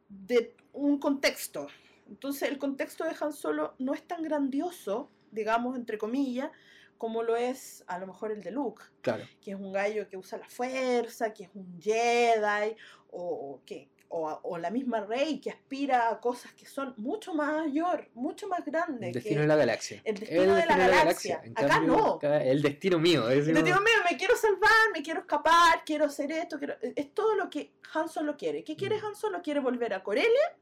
de 0.08 0.54
un 0.74 0.98
contexto. 1.00 1.66
Entonces, 2.08 2.48
el 2.48 2.58
contexto 2.58 3.02
de 3.02 3.16
Han 3.20 3.32
Solo 3.32 3.74
no 3.80 3.94
es 3.94 4.06
tan 4.06 4.22
grandioso, 4.22 5.10
digamos, 5.32 5.74
entre 5.76 5.98
comillas, 5.98 6.52
como 6.98 7.24
lo 7.24 7.34
es 7.34 7.82
a 7.88 7.98
lo 7.98 8.06
mejor 8.06 8.30
el 8.30 8.42
de 8.42 8.52
Luke, 8.52 8.84
claro. 9.02 9.24
que 9.42 9.50
es 9.50 9.56
un 9.56 9.72
gallo 9.72 10.08
que 10.08 10.16
usa 10.16 10.38
la 10.38 10.48
fuerza, 10.48 11.34
que 11.34 11.42
es 11.44 11.50
un 11.52 11.80
Jedi, 11.82 12.76
o, 13.10 13.60
que, 13.66 13.88
o, 14.08 14.28
o 14.42 14.58
la 14.58 14.70
misma 14.70 15.00
Rey 15.00 15.40
que 15.40 15.50
aspira 15.50 16.08
a 16.10 16.20
cosas 16.20 16.52
que 16.54 16.66
son 16.66 16.94
mucho 16.96 17.34
mayor, 17.34 18.08
mucho 18.14 18.48
más 18.48 18.64
grandes. 18.64 19.08
El 19.08 19.12
que- 19.12 19.18
destino 19.20 19.40
de 19.42 19.46
la 19.46 19.56
galaxia. 19.56 20.00
el 20.04 20.18
destino 20.18 20.54
de 20.54 20.66
la 20.66 20.76
galaxia. 20.76 21.40
En 21.44 21.52
Acá 21.52 21.68
cambio, 21.68 21.96
no. 21.96 22.06
acá 22.14 22.42
el 22.42 22.62
destino 22.62 22.98
mío. 22.98 23.22
Como- 23.22 23.34
digo, 23.40 23.62
mira, 23.62 24.10
me 24.10 24.16
quiero 24.16 24.36
salvar, 24.36 24.70
me 24.94 25.02
quiero 25.02 25.20
escapar, 25.20 25.82
quiero 25.84 26.04
hacer 26.06 26.30
esto, 26.32 26.58
quiero... 26.58 26.74
es 26.80 27.14
todo 27.14 27.34
lo 27.36 27.50
que 27.50 27.72
Han 27.94 28.08
Solo 28.08 28.36
quiere. 28.36 28.64
¿Qué 28.64 28.76
quiere 28.76 28.96
Mm. 29.00 29.04
Han 29.06 29.14
Solo? 29.16 29.42
Quiere 29.42 29.60
volver 29.60 29.94
a 29.94 30.02
Corelia 30.02 30.56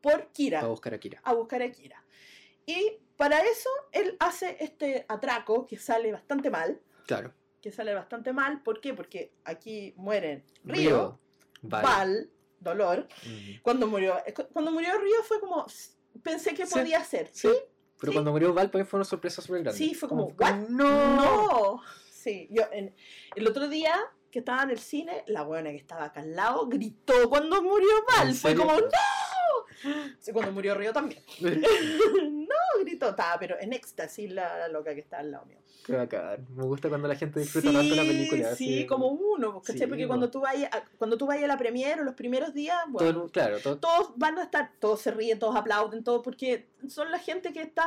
por 0.00 0.28
Kira, 0.32 0.60
para 0.60 0.70
buscar 0.70 0.94
a 0.94 0.98
Kira. 0.98 1.20
a 1.24 1.32
buscar 1.32 1.62
a 1.62 1.70
Kira. 1.70 2.04
Y 2.66 2.98
para 3.16 3.40
eso 3.40 3.68
él 3.92 4.16
hace 4.20 4.56
este 4.60 5.04
atraco 5.08 5.66
que 5.66 5.76
sale 5.78 6.12
bastante 6.12 6.50
mal, 6.50 6.80
Claro. 7.06 7.32
que 7.60 7.70
sale 7.72 7.94
bastante 7.94 8.32
mal, 8.32 8.62
¿por 8.62 8.80
qué? 8.80 8.92
Porque 8.94 9.32
aquí 9.44 9.94
mueren 9.96 10.44
Río, 10.64 10.74
Río. 10.74 11.20
Vale. 11.62 11.82
Val, 11.86 12.30
Dolor. 12.64 13.06
Mm. 13.26 13.60
Cuando 13.62 13.86
murió, 13.86 14.16
cuando 14.52 14.72
murió 14.72 14.98
Río 14.98 15.22
fue 15.22 15.38
como, 15.40 15.66
pensé 16.22 16.54
que 16.54 16.66
Sí, 16.66 16.74
podía 16.74 17.04
ser, 17.04 17.28
Sí. 17.32 17.48
¿sí? 17.48 17.54
Pero 18.00 18.10
Sí. 18.12 18.16
cuando 18.16 18.32
murió 18.32 18.52
Val, 18.52 18.70
fue 18.70 18.86
una 18.98 19.04
sorpresa 19.04 19.40
súper 19.40 19.62
grande. 19.62 19.78
Sí, 19.78 19.94
fue 19.94 20.08
como, 20.08 20.24
¿what? 20.38 20.54
no. 20.68 21.16
No. 21.16 21.82
Sí, 22.10 22.48
yo 22.50 22.64
en- 22.72 22.94
el 23.36 23.46
otro 23.46 23.68
día 23.68 23.94
que 24.30 24.40
estaba 24.40 24.62
en 24.64 24.70
el 24.70 24.78
cine, 24.80 25.22
la 25.28 25.42
buena 25.42 25.70
que 25.70 25.76
estaba 25.76 26.06
acá 26.06 26.20
al 26.20 26.34
lado 26.34 26.66
gritó 26.66 27.28
cuando 27.28 27.62
murió 27.62 27.88
Val. 28.08 28.28
¿En 28.30 28.34
Fue 28.34 28.54
como, 28.56 28.72
¡No! 28.74 28.88
Sí, 30.18 30.32
cuando 30.32 30.50
murió 30.52 30.74
Río 30.74 30.92
también. 30.92 31.22
todo. 32.98 33.10
Estaba, 33.10 33.38
pero 33.38 33.56
en 33.60 33.72
éxtasis 33.72 34.30
la, 34.32 34.58
la 34.58 34.68
loca 34.68 34.94
que 34.94 35.00
está 35.00 35.18
al 35.18 35.30
lado 35.30 35.46
mío. 35.46 35.58
Qué 35.84 35.92
bacán. 35.94 36.46
Me 36.56 36.62
gusta 36.64 36.88
cuando 36.88 37.08
la 37.08 37.14
gente 37.14 37.40
disfruta 37.40 37.70
tanto 37.72 37.94
la 37.94 38.02
película. 38.02 38.54
Sí, 38.54 38.78
así, 38.80 38.86
como 38.86 39.08
uno, 39.08 39.60
¿cachai? 39.60 39.80
Sí, 39.80 39.86
Porque 39.86 40.04
po. 40.04 40.08
cuando 40.08 40.30
tú 40.30 40.40
vayas 40.40 40.72
a, 40.72 40.82
cuando 40.96 41.18
tú 41.18 41.26
vayas 41.26 41.44
a 41.44 41.48
la 41.48 41.58
premiere 41.58 42.00
o 42.00 42.04
los 42.04 42.14
primeros 42.14 42.54
días, 42.54 42.78
todo 42.84 42.92
bueno, 42.92 43.24
el- 43.24 43.30
claro, 43.30 43.58
todo, 43.60 43.76
todos 43.78 44.12
van 44.16 44.38
a 44.38 44.44
estar, 44.44 44.70
todos 44.78 45.00
se 45.02 45.10
ríen, 45.10 45.38
todos 45.38 45.56
aplauden, 45.56 46.02
todo 46.02 46.22
porque 46.22 46.66
son 46.88 47.10
la 47.10 47.18
gente 47.18 47.52
que 47.52 47.60
está 47.62 47.84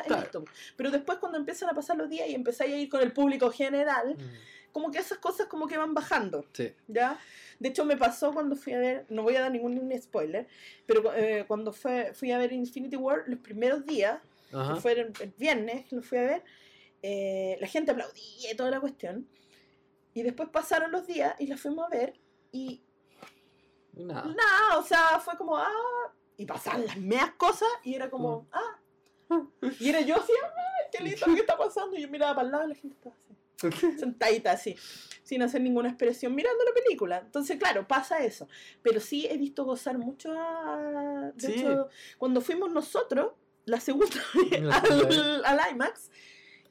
en 0.00 0.08
Claro. 0.08 0.22
esto. 0.24 0.44
Pero 0.76 0.90
después 0.90 1.18
cuando 1.18 1.38
empiezan 1.38 1.70
a 1.70 1.72
pasar 1.74 1.96
los 1.96 2.10
días 2.10 2.28
y 2.28 2.34
empezáis 2.34 2.74
a 2.74 2.76
ir 2.76 2.88
con 2.90 3.00
el 3.00 3.12
público 3.12 3.50
general, 3.50 4.16
Mm, 4.18 4.72
como 4.72 4.90
que 4.90 4.98
esas 4.98 5.16
cosas 5.18 5.46
como 5.46 5.66
que 5.66 5.78
van 5.78 5.94
bajando, 5.94 6.44
Sí. 6.52 6.72
¿ya? 6.86 7.18
De 7.58 7.70
hecho 7.70 7.84
me 7.86 7.96
pasó 7.96 8.32
cuando 8.32 8.54
fui 8.54 8.74
a 8.74 8.78
ver, 8.78 9.06
no 9.08 9.22
voy 9.22 9.34
a 9.36 9.40
dar 9.40 9.50
ningún 9.50 9.90
spoiler, 10.00 10.46
pero 10.86 11.12
eh, 11.14 11.44
cuando 11.48 11.72
fue, 11.72 12.12
fui 12.14 12.30
a 12.30 12.38
ver 12.38 12.52
Infinity 12.52 12.94
War, 12.96 13.24
los 13.26 13.38
primeros 13.40 13.84
días, 13.86 14.20
Ajá. 14.52 14.74
que 14.74 14.80
fueron 14.80 15.12
el 15.20 15.30
viernes, 15.36 15.86
que 15.86 15.96
lo 15.96 16.02
fui 16.02 16.18
a 16.18 16.22
ver, 16.22 16.44
eh, 17.02 17.56
la 17.60 17.66
gente 17.66 17.90
aplaudía 17.92 18.52
y 18.52 18.56
toda 18.56 18.70
la 18.70 18.80
cuestión. 18.80 19.28
Y 20.14 20.22
después 20.22 20.48
pasaron 20.48 20.90
los 20.90 21.06
días 21.06 21.34
y 21.38 21.46
la 21.46 21.56
fuimos 21.56 21.84
a 21.86 21.88
ver 21.88 22.14
y 22.50 22.82
Nada. 23.92 24.24
nada, 24.24 24.78
o 24.78 24.82
sea, 24.82 25.18
fue 25.20 25.36
como, 25.36 25.56
ah, 25.56 25.68
y 26.36 26.46
pasaban 26.46 26.86
las 26.86 26.96
meas 26.96 27.32
cosas 27.32 27.68
y 27.84 27.94
era 27.94 28.08
como, 28.10 28.46
ah. 28.52 28.78
Y 29.80 29.88
era 29.90 30.00
yo 30.00 30.16
así, 30.16 30.32
ah, 30.44 30.50
qué 30.90 31.02
lindo 31.02 31.26
que 31.26 31.40
está 31.40 31.56
pasando. 31.58 31.96
Y 31.96 32.02
yo 32.02 32.08
miraba 32.08 32.34
para 32.36 32.46
el 32.46 32.52
lado 32.52 32.64
y 32.66 32.68
la 32.70 32.74
gente 32.76 32.96
estaba 32.96 33.14
así, 33.16 33.98
sentadita 33.98 34.52
así, 34.52 34.76
sin 35.22 35.42
hacer 35.42 35.60
ninguna 35.60 35.88
expresión, 35.88 36.34
mirando 36.34 36.64
la 36.64 36.72
película. 36.72 37.18
Entonces, 37.18 37.58
claro, 37.58 37.86
pasa 37.86 38.24
eso. 38.24 38.48
Pero 38.82 39.00
sí 39.00 39.26
he 39.28 39.36
visto 39.36 39.64
gozar 39.64 39.98
mucho 39.98 40.32
a... 40.32 41.32
De 41.34 41.40
Sí. 41.46 41.52
hecho, 41.52 41.88
cuando 42.16 42.40
fuimos 42.40 42.70
nosotros, 42.72 43.32
la 43.68 43.80
segunda 43.80 44.16
vez 44.50 44.60
La 44.62 44.76
al, 44.78 45.44
al 45.44 45.60
IMAX, 45.72 46.10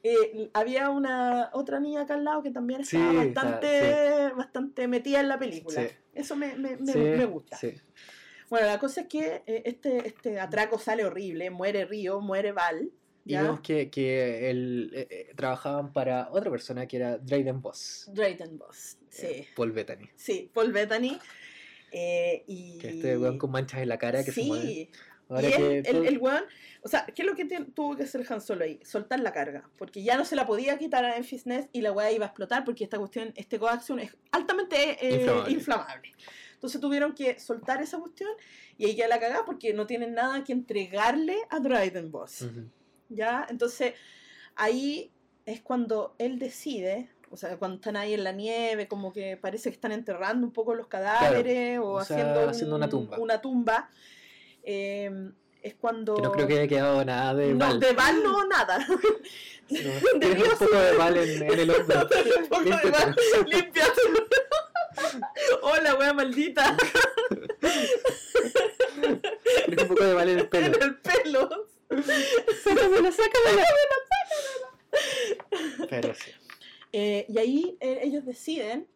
eh, 0.02 0.50
había 0.54 0.90
una 0.90 1.50
otra 1.52 1.80
niña 1.80 2.02
acá 2.02 2.14
al 2.14 2.24
lado 2.24 2.42
que 2.42 2.50
también 2.50 2.84
Sí, 2.84 2.96
estaba 2.96 3.24
está- 3.24 3.42
bastante, 3.42 4.30
bastante 4.36 4.88
metida 4.88 5.20
en 5.20 5.28
la 5.28 5.38
película. 5.38 5.82
Sí. 5.82 5.88
Eso 6.14 6.36
me, 6.36 6.56
me, 6.56 6.76
me, 6.76 6.92
Sí, 6.92 6.98
me 6.98 7.24
gusta. 7.24 7.56
sí. 7.56 7.74
Bueno, 8.50 8.66
la 8.66 8.78
cosa 8.78 9.02
es 9.02 9.08
que 9.08 9.42
eh, 9.46 9.62
este, 9.66 10.06
este 10.08 10.40
atraco 10.40 10.78
sale 10.78 11.04
horrible, 11.04 11.50
muere 11.50 11.84
Río, 11.84 12.20
muere 12.20 12.52
Val. 12.52 12.90
Y 13.26 13.32
¿ya? 13.32 13.42
vemos 13.42 13.60
que, 13.60 13.90
que 13.90 14.48
él, 14.48 14.90
eh, 14.94 15.06
eh, 15.10 15.32
trabajaban 15.36 15.92
para 15.92 16.30
otra 16.32 16.50
persona 16.50 16.86
que 16.86 16.96
era 16.96 17.18
Drayden 17.18 17.60
Boss. 17.60 18.08
Drayton 18.14 18.56
Boss, 18.56 18.96
sí. 19.10 19.26
eh, 19.26 19.48
Paul 19.54 19.72
Bettany. 19.72 20.08
Sí, 20.16 20.50
Paul 20.54 20.72
Bettany. 20.72 21.18
eh, 21.92 22.44
y... 22.46 22.78
Que 22.78 22.88
este 22.88 23.18
weón 23.18 23.36
con 23.36 23.50
manchas 23.50 23.82
en 23.82 23.88
la 23.90 23.98
cara 23.98 24.24
que 24.24 24.32
se 24.32 24.42
mueve. 24.44 24.88
Ahora 25.28 25.48
y 25.48 25.52
que 25.52 25.56
él, 25.56 25.72
el, 25.86 25.92
todo- 25.96 26.04
el 26.04 26.18
weón, 26.18 26.42
o 26.82 26.88
sea, 26.88 27.04
¿qué 27.06 27.22
es 27.22 27.26
lo 27.28 27.34
que 27.34 27.44
te- 27.44 27.64
tuvo 27.64 27.96
que 27.96 28.04
hacer 28.04 28.24
Han 28.30 28.40
Solo 28.40 28.64
ahí? 28.64 28.80
Soltar 28.84 29.20
la 29.20 29.32
carga, 29.32 29.68
porque 29.76 30.02
ya 30.02 30.16
no 30.16 30.24
se 30.24 30.36
la 30.36 30.46
podía 30.46 30.78
quitar 30.78 31.04
a 31.04 31.10
Memphis 31.14 31.44
Nest 31.46 31.68
y 31.72 31.82
la 31.82 31.92
weá 31.92 32.10
iba 32.12 32.24
a 32.24 32.28
explotar 32.28 32.64
porque 32.64 32.84
esta 32.84 32.98
cuestión, 32.98 33.32
este 33.36 33.58
coaxium 33.58 33.98
es 33.98 34.16
altamente 34.32 34.96
eh, 35.06 35.14
Inflamable. 35.20 35.52
inflamable. 35.52 36.12
Entonces 36.54 36.80
tuvieron 36.80 37.12
que 37.14 37.38
soltar 37.38 37.80
esa 37.82 37.98
cuestión 37.98 38.30
y 38.78 38.86
ahí 38.86 38.96
ya 38.96 39.06
la 39.06 39.20
cagá 39.20 39.44
porque 39.44 39.72
no 39.74 39.86
tienen 39.86 40.14
nada 40.14 40.42
que 40.44 40.52
entregarle 40.52 41.36
a 41.50 41.60
Dryden 41.60 42.10
Boss. 42.10 42.46
¿Ya? 43.10 43.46
Entonces 43.48 43.94
ahí 44.56 45.10
es 45.46 45.60
cuando 45.60 46.14
él 46.18 46.38
decide, 46.38 47.10
o 47.30 47.36
sea, 47.36 47.56
cuando 47.58 47.76
están 47.76 47.96
ahí 47.96 48.12
en 48.14 48.24
la 48.24 48.32
nieve, 48.32 48.88
como 48.88 49.12
que 49.12 49.36
parece 49.36 49.70
que 49.70 49.74
están 49.74 49.92
enterrando 49.92 50.46
un 50.46 50.52
poco 50.52 50.74
los 50.74 50.88
cadáveres 50.88 51.78
o, 51.78 51.92
o 51.92 52.04
sea, 52.04 52.16
haciendo, 52.16 52.48
haciendo 52.48 52.76
una 52.76 52.86
un- 52.86 52.90
tumba. 52.90 53.18
Una 53.18 53.40
tumba 53.40 53.90
eh, 54.62 55.30
es 55.62 55.74
cuando... 55.74 56.14
Que 56.16 56.22
no 56.22 56.32
creo 56.32 56.46
que 56.46 56.54
haya 56.54 56.68
quedado 56.68 57.04
nada 57.04 57.34
de 57.34 57.52
No, 57.52 57.58
Val. 57.58 57.80
de 57.80 57.92
Val 57.92 58.22
no, 58.22 58.46
nada. 58.46 58.78
No, 58.86 58.94
un 58.98 60.58
poco 60.58 60.76
de 60.76 60.92
Val 60.96 61.16
en, 61.16 61.42
en 61.42 61.58
el 61.58 61.70
hombro. 61.70 62.00
Un 62.40 62.48
poco 62.48 62.64
de. 62.64 62.90
Val, 62.90 63.16
límpiate. 63.46 64.00
Hola, 65.62 65.94
wea 65.94 66.12
maldita. 66.12 66.76
Tienes 69.66 69.82
un 69.82 69.88
poco 69.88 70.04
de 70.04 70.14
Val 70.14 70.28
en 70.28 70.38
el 70.38 70.48
pelo. 70.48 70.76
En 70.76 70.82
el 70.82 70.96
pelo. 70.96 71.68
Sácamela, 72.64 73.12
sácamela. 73.12 73.64
Pero 75.90 76.14
sí. 76.14 76.30
Eh, 76.92 77.26
y 77.28 77.38
ahí 77.38 77.76
eh, 77.80 78.00
ellos 78.02 78.24
deciden 78.24 78.88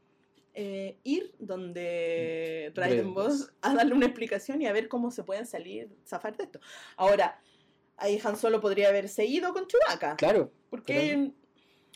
eh, 0.55 0.99
ir 1.05 1.35
donde 1.39 2.73
Dryden 2.75 2.91
Dryden 2.91 3.15
Boss 3.15 3.53
a 3.63 3.75
darle 3.75 3.95
una 3.95 4.07
explicación 4.07 4.61
y 4.63 4.67
a 4.67 4.73
ver 4.73 4.89
cómo 4.89 5.11
se 5.11 5.25
pueden 5.25 5.47
salir, 5.47 5.89
zafar 6.07 6.37
de 6.37 6.45
esto. 6.45 6.61
Ahora, 6.97 7.41
ahí 7.97 8.21
Han 8.23 8.37
Solo 8.37 8.61
podría 8.61 8.89
haberse 8.89 9.25
ido 9.25 9.53
con 9.53 9.67
Chewbacca. 9.67 10.17
Claro, 10.17 10.53
porque, 10.71 11.31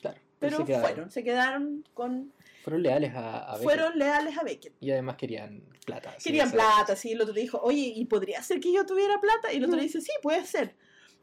claro. 0.00 0.18
pero 0.38 0.56
se 0.58 0.64
quedaron. 0.64 0.86
fueron, 0.88 1.10
se 1.10 1.24
quedaron 1.24 1.84
con... 1.94 2.32
Fueron 2.62 2.82
leales 2.82 3.14
a, 3.14 3.38
a 3.38 3.52
Beckett. 3.52 3.62
Fueron 3.62 3.98
leales 3.98 4.38
a 4.38 4.42
Beckett. 4.42 4.74
Y 4.80 4.90
además 4.90 5.16
querían 5.16 5.62
plata. 5.84 6.16
Querían 6.22 6.50
plata, 6.50 6.96
sí. 6.96 7.12
El 7.12 7.20
otro 7.20 7.32
dijo, 7.32 7.60
oye, 7.62 7.92
¿y 7.94 8.04
podría 8.06 8.42
ser 8.42 8.58
que 8.58 8.72
yo 8.72 8.84
tuviera 8.84 9.20
plata? 9.20 9.52
Y 9.52 9.58
el 9.58 9.64
otro 9.64 9.76
Mm. 9.76 9.80
dice, 9.82 10.00
sí, 10.00 10.10
puede 10.20 10.44
ser. 10.44 10.74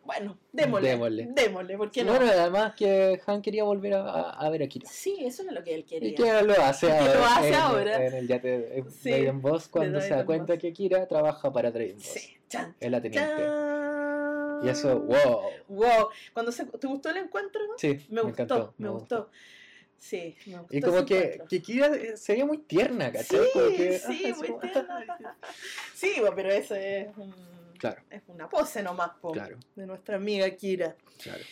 Bueno, 0.05 0.37
démosle. 0.51 0.89
Démosle. 0.89 1.27
Démosle, 1.31 1.77
¿por 1.77 1.89
qué 1.91 2.03
no? 2.03 2.13
Bueno, 2.15 2.29
además 2.29 2.73
que 2.75 3.21
Han 3.25 3.41
quería 3.41 3.63
volver 3.63 3.93
a, 3.93 4.31
a- 4.31 4.49
ver 4.49 4.63
a 4.63 4.67
Kira. 4.67 4.87
Sí, 4.89 5.17
eso 5.21 5.43
es 5.43 5.51
lo 5.51 5.63
que 5.63 5.75
él 5.75 5.79
Y 5.81 5.83
quería. 5.83 6.15
que 6.15 6.41
lo 6.45 6.53
hace 6.61 6.87
Y 6.87 6.89
que 6.89 6.95
ahora. 6.97 7.13
lo 7.15 7.25
hace 7.25 7.47
en, 7.47 7.53
ahora. 7.55 8.05
En 8.07 8.13
el 8.15 8.27
yate 8.27 8.47
de 8.59 8.83
Sí, 8.89 9.09
Drayden 9.09 9.41
Boss 9.41 9.67
cuando 9.69 10.01
se 10.01 10.09
da 10.09 10.25
cuenta 10.25 10.53
Boss. 10.53 10.61
que 10.61 10.73
Kira 10.73 11.07
trabaja 11.07 11.51
para 11.53 11.71
Drayden 11.71 11.97
Boss. 11.97 12.05
Sí, 12.05 12.37
chan, 12.49 12.75
Es 12.79 12.91
la 12.91 13.01
teniente. 13.01 13.29
chan. 13.37 14.59
Y 14.63 14.69
eso, 14.69 14.99
wow. 14.99 15.41
Wow. 15.69 16.09
Cuando 16.33 16.51
se, 16.51 16.65
¿Te 16.65 16.87
gustó 16.87 17.09
el 17.09 17.17
encuentro? 17.17 17.61
Sí, 17.77 18.05
Me, 18.09 18.21
gustó, 18.21 18.43
encantó. 18.43 18.73
me 18.77 18.89
gustó. 18.89 19.29
Sí, 19.97 20.35
me 20.47 20.57
gustó. 20.59 20.75
Y 20.77 20.81
como 20.81 21.05
que, 21.05 21.41
que 21.49 21.61
Kira 21.61 21.87
eh, 21.87 22.17
se 22.17 22.33
veía 22.33 22.45
muy 22.45 22.57
tierna, 22.57 23.07
Sí, 23.07 23.13
¿cachai? 23.13 23.39
Como 23.53 23.67
que, 23.77 23.99
sí, 23.99 24.23
ah, 24.25 24.35
muy 24.37 24.59
tierna. 24.59 25.37
Sí, 25.95 26.11
pero 26.35 26.49
eso 26.51 26.75
es, 26.75 27.07
Claro. 27.91 28.01
es 28.09 28.21
una 28.27 28.49
pose 28.49 28.81
nomás 28.81 29.11
po, 29.21 29.31
Claro, 29.31 29.57
de 29.75 29.85
nuestra 29.85 30.15
amiga 30.15 30.49
Kira. 30.51 30.95
claro. 31.21 31.43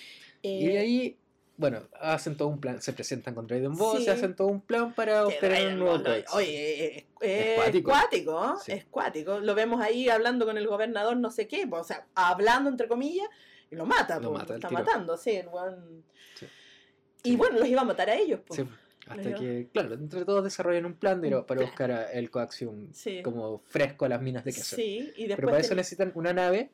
Eh, 0.43 0.49
Y 0.49 0.67
de 0.67 0.77
ahí, 0.79 1.17
bueno, 1.57 1.82
hacen 1.99 2.36
todo 2.38 2.47
un 2.47 2.59
plan, 2.59 2.82
se 2.82 2.93
presentan 2.93 3.36
con 3.36 3.45
Drayden 3.47 3.75
Boss, 3.75 3.99
Sí. 3.99 4.05
se 4.05 4.11
hacen 4.11 4.36
todo 4.36 4.47
un 4.47 4.61
plan 4.61 4.93
para 4.93 5.27
obtener 5.27 5.73
un 5.73 5.79
nuevo 5.79 6.01
codex. 6.03 6.34
Oye, 6.34 6.97
es, 6.97 7.03
es 7.19 7.59
Es 7.59 7.84
cuático. 7.84 8.32
¿no? 8.32 8.57
Sí. 8.59 8.71
es 8.71 8.86
cuático. 8.86 9.39
Lo 9.39 9.53
vemos 9.55 9.82
ahí 9.82 10.09
hablando 10.09 10.45
con 10.45 10.57
el 10.57 10.67
gobernador, 10.67 11.17
no 11.17 11.29
sé 11.32 11.47
qué, 11.47 11.67
o 11.69 11.84
sea, 11.84 12.07
hablando 12.15 12.69
entre 12.69 12.88
comillas, 12.88 13.27
y 13.69 13.75
lo 13.75 13.86
mata, 13.86 14.19
Lo 14.19 14.29
po, 14.32 14.38
mata 14.38 14.53
al 14.53 14.59
está 14.59 14.69
tiro. 14.69 14.82
matando, 14.84 15.17
sí, 15.17 15.32
el. 15.32 15.49
Sí. 16.36 16.47
Y 17.23 17.36
bueno, 17.36 17.59
los 17.59 17.67
iba 17.67 17.82
a 17.82 17.86
matar 17.86 18.09
a 18.09 18.15
ellos. 18.15 18.39
Sí, 18.49 18.63
hasta 19.12 19.34
que, 19.36 19.68
claro, 19.74 19.93
entre 19.93 20.26
todos 20.26 20.43
desarrollan 20.43 20.86
un 20.86 20.93
plan 20.95 21.22
de, 21.22 21.32
para 21.43 21.62
buscar 21.62 21.91
a- 21.91 22.12
el 22.12 22.30
coaxium 22.30 22.91
Sí. 22.93 23.22
como 23.22 23.59
fresco 23.68 24.05
a 24.05 24.09
las 24.09 24.22
minas 24.22 24.43
de 24.43 24.53
queso. 24.53 24.76
Sí, 24.76 25.12
y 25.16 25.28
después 25.28 25.36
Pero 25.38 25.47
para 25.49 25.59
eso 25.59 25.76
necesitan 25.76 26.12
una 26.16 26.34
nave 26.34 26.72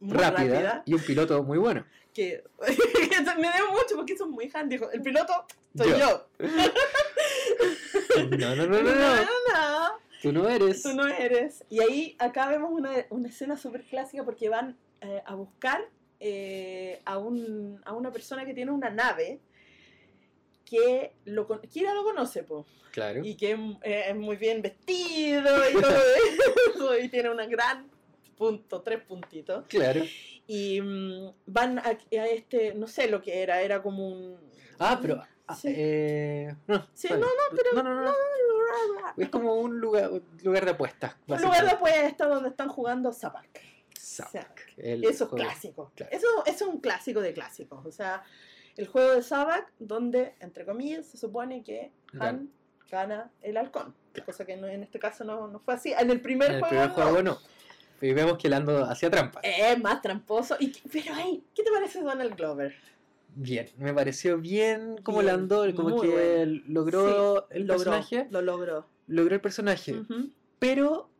rápida, 0.00 0.82
y 0.86 0.94
un 0.94 1.00
piloto 1.00 1.42
muy 1.42 1.58
bueno. 1.58 1.84
que 2.14 2.42
me 3.38 3.52
dio 3.52 3.70
mucho 3.70 3.94
porque 3.96 4.16
son 4.16 4.30
muy 4.32 4.50
handy. 4.52 4.76
dijo, 4.76 4.90
El 4.90 5.02
piloto 5.02 5.32
soy 5.76 5.90
Yo. 5.90 5.98
yo. 5.98 6.28
No, 8.38 8.56
no, 8.56 8.66
no, 8.66 8.66
no, 8.66 8.82
no. 8.82 8.94
no, 8.94 9.88
Tú 10.22 10.32
no 10.32 10.48
eres. 10.48 10.82
tú 10.82 10.94
no 10.94 11.06
eres. 11.06 11.64
Y 11.68 11.80
ahí 11.80 12.16
acá 12.18 12.48
vemos 12.48 12.70
una, 12.72 12.90
una 13.10 13.28
escena 13.28 13.56
súper 13.56 13.82
clásica 13.84 14.24
porque 14.24 14.48
van 14.48 14.76
eh, 15.00 15.22
a 15.24 15.34
buscar 15.36 15.80
eh, 16.20 17.00
a, 17.04 17.18
un, 17.18 17.80
a 17.84 17.92
una 17.92 18.10
persona 18.10 18.44
que 18.44 18.54
tiene 18.54 18.72
una 18.72 18.90
nave 18.90 19.38
que 20.68 21.12
lo, 21.24 21.46
Kira 21.62 21.94
lo 21.94 22.04
conoce, 22.04 22.42
po, 22.42 22.66
Claro. 22.92 23.20
y 23.24 23.34
que 23.36 23.52
eh, 23.82 24.04
es 24.08 24.16
muy 24.16 24.36
bien 24.36 24.60
vestido 24.62 25.70
y 25.70 25.72
todo 25.80 26.02
eso, 26.74 26.98
y 26.98 27.08
tiene 27.08 27.30
una 27.30 27.46
gran 27.46 27.88
punto, 28.36 28.82
tres 28.82 29.02
puntitos. 29.02 29.64
Claro. 29.68 30.02
Y 30.46 30.80
mm, 30.80 31.32
van 31.46 31.78
a, 31.78 31.82
a 31.88 32.26
este, 32.26 32.74
no 32.74 32.86
sé 32.86 33.08
lo 33.08 33.20
que 33.22 33.42
era, 33.42 33.60
era 33.62 33.82
como 33.82 34.08
un... 34.08 34.36
Ah, 34.78 34.98
pero. 35.00 35.22
ah, 35.46 35.54
Sí. 35.56 35.68
eh, 35.74 36.54
no, 36.66 36.86
Sí, 36.94 37.08
vale. 37.08 37.20
no, 37.22 37.26
no, 37.26 37.56
pero- 37.56 37.82
No, 37.82 37.82
no, 37.82 38.04
no. 38.04 38.14
Es 39.16 39.28
como 39.30 39.54
un 39.54 39.80
lugar, 39.80 40.10
lugar 40.44 40.64
de 40.64 40.70
apuestas. 40.72 41.16
Un 41.26 41.40
lugar 41.40 41.40
de 41.40 41.72
básicamente. 41.72 41.74
apuesta 42.00 42.26
donde 42.26 42.48
están 42.50 42.68
jugando 42.68 43.12
Zapac. 43.12 43.60
Zack, 43.98 44.72
el 44.78 45.04
Eso 45.04 45.24
es 45.24 45.30
clásico. 45.30 45.92
claro. 45.94 46.10
Eso, 46.16 46.26
eso 46.46 46.64
es 46.64 46.70
un 46.74 46.80
clásico 46.80 47.20
de 47.20 47.32
clásicos. 47.32 47.84
O 47.86 47.92
sea, 47.92 48.24
el 48.78 48.86
juego 48.86 49.12
de 49.12 49.22
Sabak, 49.22 49.70
donde, 49.78 50.34
entre 50.40 50.64
comillas, 50.64 51.04
se 51.06 51.18
supone 51.18 51.62
que 51.62 51.90
Han 52.18 52.50
gana 52.90 53.30
el 53.42 53.58
halcón. 53.58 53.94
Cosa 54.24 54.46
que 54.46 54.56
no- 54.56 54.66
en 54.66 54.82
este 54.82 54.98
caso 54.98 55.22
no, 55.24 55.46
no 55.48 55.58
fue 55.60 55.74
así. 55.74 55.92
En 55.92 56.10
el 56.10 56.20
primer 56.22 56.48
En 56.50 56.54
el 56.56 56.60
juego. 56.62 56.70
primer 56.70 56.90
juego 56.90 57.22
no. 57.22 57.38
Y 58.00 58.12
vemos 58.14 58.38
que 58.38 58.48
Lando 58.48 58.84
hacía 58.84 59.10
trampa. 59.10 59.40
Es 59.42 59.78
más 59.80 60.00
tramposo. 60.00 60.56
Y, 60.58 60.72
pero, 60.90 61.12
ay, 61.14 61.44
¿qué 61.54 61.62
te 61.62 61.70
parece 61.70 62.00
Donald 62.00 62.34
Glover? 62.36 62.74
Bien, 63.34 63.68
me 63.76 63.92
pareció 63.92 64.38
bien 64.38 64.96
como 65.02 65.18
Bien, 65.18 65.32
Lando, 65.32 65.66
como 65.76 66.00
que 66.00 66.08
bueno. 66.08 66.62
logró 66.66 67.48
el 67.50 67.66
Logró, 67.66 67.84
personaje. 67.84 68.26
Lo 68.30 68.40
logró. 68.40 68.86
Logró 69.06 69.34
el 69.34 69.40
personaje. 69.40 69.96
Pero, 70.58 71.10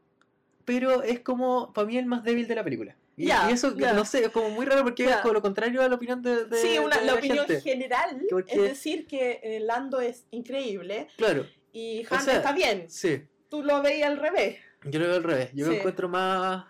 pero 0.64 1.02
es 1.02 1.20
como, 1.20 1.72
para 1.72 1.86
mí, 1.86 1.98
el 1.98 2.06
más 2.06 2.24
débil 2.24 2.46
de 2.48 2.54
la 2.54 2.64
película. 2.64 2.96
Y, 3.18 3.26
Ya, 3.26 3.50
y 3.50 3.54
eso, 3.54 3.72
no 3.72 4.04
sé, 4.04 4.24
es 4.24 4.28
como 4.30 4.48
muy 4.50 4.64
raro 4.64 4.84
porque 4.84 5.04
Ya. 5.04 5.16
es 5.16 5.20
como 5.22 5.34
lo 5.34 5.42
contrario 5.42 5.82
a 5.82 5.88
la 5.88 5.96
opinión 5.96 6.22
de, 6.22 6.44
de- 6.46 6.56
sí, 6.62 6.78
una, 6.78 6.96
de 6.96 7.04
la 7.06 7.12
la 7.12 7.18
opinión 7.18 7.46
gente. 7.46 7.60
general 7.60 8.22
Porque- 8.30 8.54
es 8.54 8.62
decir 8.62 9.06
que 9.08 9.40
eh, 9.42 9.60
Lando 9.60 10.00
es 10.00 10.24
increíble 10.30 11.08
Claro, 11.16 11.44
y 11.72 12.06
O 12.10 12.14
Han 12.14 12.22
sea, 12.22 12.36
está 12.36 12.52
bien. 12.52 12.88
sí. 12.88 13.24
Tú 13.48 13.62
lo 13.62 13.82
veías 13.82 14.08
al 14.08 14.18
revés. 14.18 14.58
Yo 14.84 15.00
lo 15.00 15.06
veo 15.06 15.16
al 15.16 15.24
revés. 15.24 15.50
Yo 15.52 15.66
lo 15.66 15.72
Sí. 15.72 15.78
encuentro 15.78 16.08
más. 16.08 16.66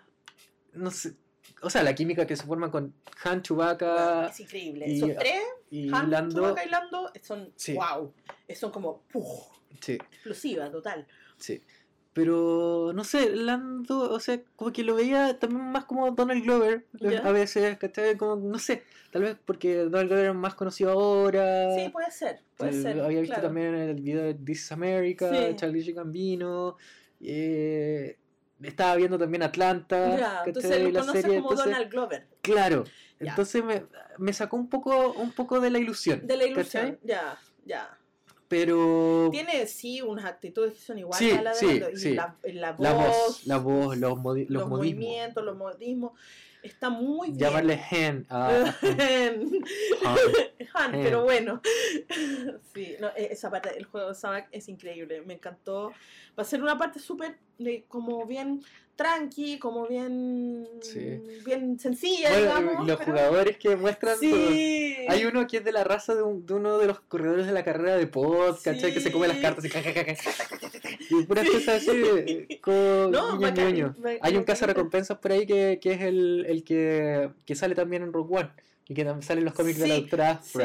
No 0.73 0.89
sé. 0.91 1.13
O 1.61 1.69
sea, 1.69 1.83
la 1.83 1.93
química 1.93 2.25
que 2.25 2.35
se 2.35 2.43
forma 2.45 2.71
con 2.71 2.93
Han, 3.25 3.41
Chewbacca 3.43 4.27
es 4.29 4.39
increíble. 4.39 4.85
y- 4.87 4.95
Esos 4.97 5.11
tres, 5.17 5.41
y 5.69 5.93
Han, 5.93 6.09
Lando. 6.09 6.35
Chewbacca 6.41 6.65
y 6.65 6.69
Lando, 6.69 7.11
son 7.21 7.51
Sí. 7.55 7.73
wow. 7.73 8.13
Son 8.55 8.71
como 8.71 9.03
¡puf! 9.11 9.27
Sí, 9.81 9.93
explosiva 10.11 10.71
total. 10.71 11.05
sí. 11.37 11.61
Pero 12.19 12.91
no 12.93 13.05
sé, 13.05 13.33
Lando, 13.33 14.11
o 14.11 14.19
sea, 14.19 14.41
como 14.57 14.73
que 14.73 14.83
lo 14.83 14.95
veía 14.95 15.39
también 15.39 15.71
más 15.71 15.85
como 15.85 16.11
Donald 16.11 16.43
Glover 16.43 16.85
Ya. 16.99 17.19
a 17.19 17.31
veces, 17.31 17.77
¿cachai? 17.77 18.17
Como, 18.17 18.35
no 18.35 18.59
sé, 18.59 18.83
tal 19.09 19.21
vez 19.21 19.37
porque 19.45 19.75
Donald 19.77 20.09
Glover 20.09 20.25
es 20.31 20.35
más 20.35 20.53
conocido 20.53 20.91
ahora. 20.91 21.73
Sí, 21.77 21.87
puede 21.87 22.11
ser. 22.11 22.41
Puede 22.57 22.71
Eh, 22.77 22.81
ser. 22.81 22.99
había 22.99 23.21
visto 23.21 23.35
claro. 23.35 23.47
también 23.47 23.73
el 23.73 24.01
video 24.01 24.23
de 24.23 24.33
This 24.33 24.63
is 24.65 24.71
America, 24.73 25.29
Sí. 25.33 25.55
Charlie 25.55 25.93
Gambino. 25.93 26.75
Eh, 27.21 28.17
estaba 28.61 28.95
viendo 28.97 29.17
también 29.17 29.43
Atlanta. 29.43 30.17
Ya, 30.17 30.41
entonces 30.45 30.81
lo 30.81 30.89
La 30.89 31.03
serie, 31.03 31.37
como 31.37 31.51
entonces- 31.51 31.65
Donald 31.65 31.89
Glover. 31.89 32.27
Claro. 32.41 32.83
Ya. 33.21 33.29
Entonces 33.29 33.63
me, 33.63 33.85
me 34.17 34.33
sacó 34.33 34.57
un 34.57 34.69
poco, 34.69 35.13
un 35.13 35.31
poco 35.31 35.61
de 35.61 35.69
la 35.69 35.79
ilusión. 35.79 36.27
De 36.27 36.35
la 36.35 36.43
ilusión. 36.45 36.83
¿cachai? 36.83 36.99
Ya, 37.03 37.39
ya. 37.65 37.97
Pero 38.49 39.29
Tiene 39.31 39.65
sí 39.67 40.01
unas 40.01 40.25
actitudes 40.25 40.73
que 40.73 40.79
son 40.79 40.97
iguales 40.97 41.19
Sí, 41.29 41.31
a 41.37 41.41
la 41.41 41.51
de 41.51 41.55
sí, 41.57 41.81
y 41.93 41.97
sí. 41.97 42.13
la, 42.15 42.35
la 42.43 42.71
voz, 42.73 42.81
la 42.81 42.93
voz, 42.93 43.45
la 43.45 43.57
voz, 43.57 43.97
los, 43.97 44.13
modi- 44.17 44.47
los, 44.49 44.61
los, 44.61 44.67
modismos. 44.69 44.69
movimientos, 44.69 45.43
los 45.45 45.55
modismos. 45.55 46.11
Está 46.63 46.89
muy 46.89 47.27
bien. 47.27 47.39
Llamarle 47.39 47.79
hen 47.89 48.25
a 48.27 48.49
Han. 48.49 48.75
Han, 50.73 50.93
Hen. 50.95 51.03
pero 51.03 51.23
bueno. 51.23 51.61
sí, 52.73 52.95
no, 52.99 53.07
e- 53.15 53.29
esa 53.31 53.49
parte 53.49 53.73
del 53.73 53.85
juego 53.85 54.09
de 54.09 54.15
Sabak 54.15 54.49
es 54.51 54.67
increíble. 54.67 55.21
Me 55.21 55.35
encantó. 55.35 55.89
Va 56.37 56.43
a 56.43 56.45
ser 56.45 56.61
una 56.61 56.77
parte 56.77 56.99
súper 56.99 57.37
como 57.87 58.25
bien 58.25 58.61
tranqui, 58.99 59.57
como 59.59 59.87
bien 59.87 60.67
Sí. 60.81 61.21
bien 61.45 61.79
sencilla, 61.79 62.29
Bueno, 62.31 62.45
digamos. 62.59 62.87
los 62.87 62.97
pero- 62.99 63.11
jugadores 63.13 63.57
que 63.57 63.75
muestran. 63.77 64.17
Sí. 64.19 64.95
Hay 65.07 65.23
uno 65.25 65.47
que 65.47 65.57
es 65.57 65.63
de 65.63 65.71
la 65.71 65.85
raza 65.85 66.15
de, 66.15 66.21
un- 66.21 66.45
de 66.45 66.53
uno 66.53 66.77
de 66.77 66.87
los 66.87 66.99
corredores 66.99 67.45
de 67.45 67.53
la 67.53 67.63
carrera 67.63 67.95
de 67.95 68.07
pod, 68.07 68.57
¿cachai? 68.61 68.93
Que 68.93 68.99
se 68.99 69.09
come 69.11 69.27
las 69.29 69.37
Sí. 69.37 69.41
cartas 69.41 69.65
y. 69.65 71.15
Y 71.15 71.23
puras 71.23 71.47
cosas 71.49 71.87
así, 71.87 72.59
como 72.61 73.07
No, 73.11 73.37
guiño, 73.37 73.47
bacán, 73.47 74.17
Hay 74.21 74.33
un 74.33 74.41
bacán. 74.41 74.43
caza 74.43 74.65
recompensas 74.67 75.17
por 75.19 75.31
ahí 75.31 75.45
que, 75.47 75.79
que 75.81 75.93
es 75.93 76.01
el, 76.01 76.45
el 76.47 76.63
que, 76.63 77.29
que 77.45 77.55
sale 77.55 77.75
también 77.75 78.03
en 78.03 78.11
Rogue 78.13 78.35
One 78.37 78.49
y 78.87 78.93
que 78.93 79.05
también 79.05 79.23
sale 79.25 79.39
en 79.39 79.45
los 79.45 79.53
cómics 79.53 79.79
de 79.79 79.87
la 79.87 79.95
Sí, 79.95 80.01
doctora. 80.01 80.41
Sí. 80.43 80.59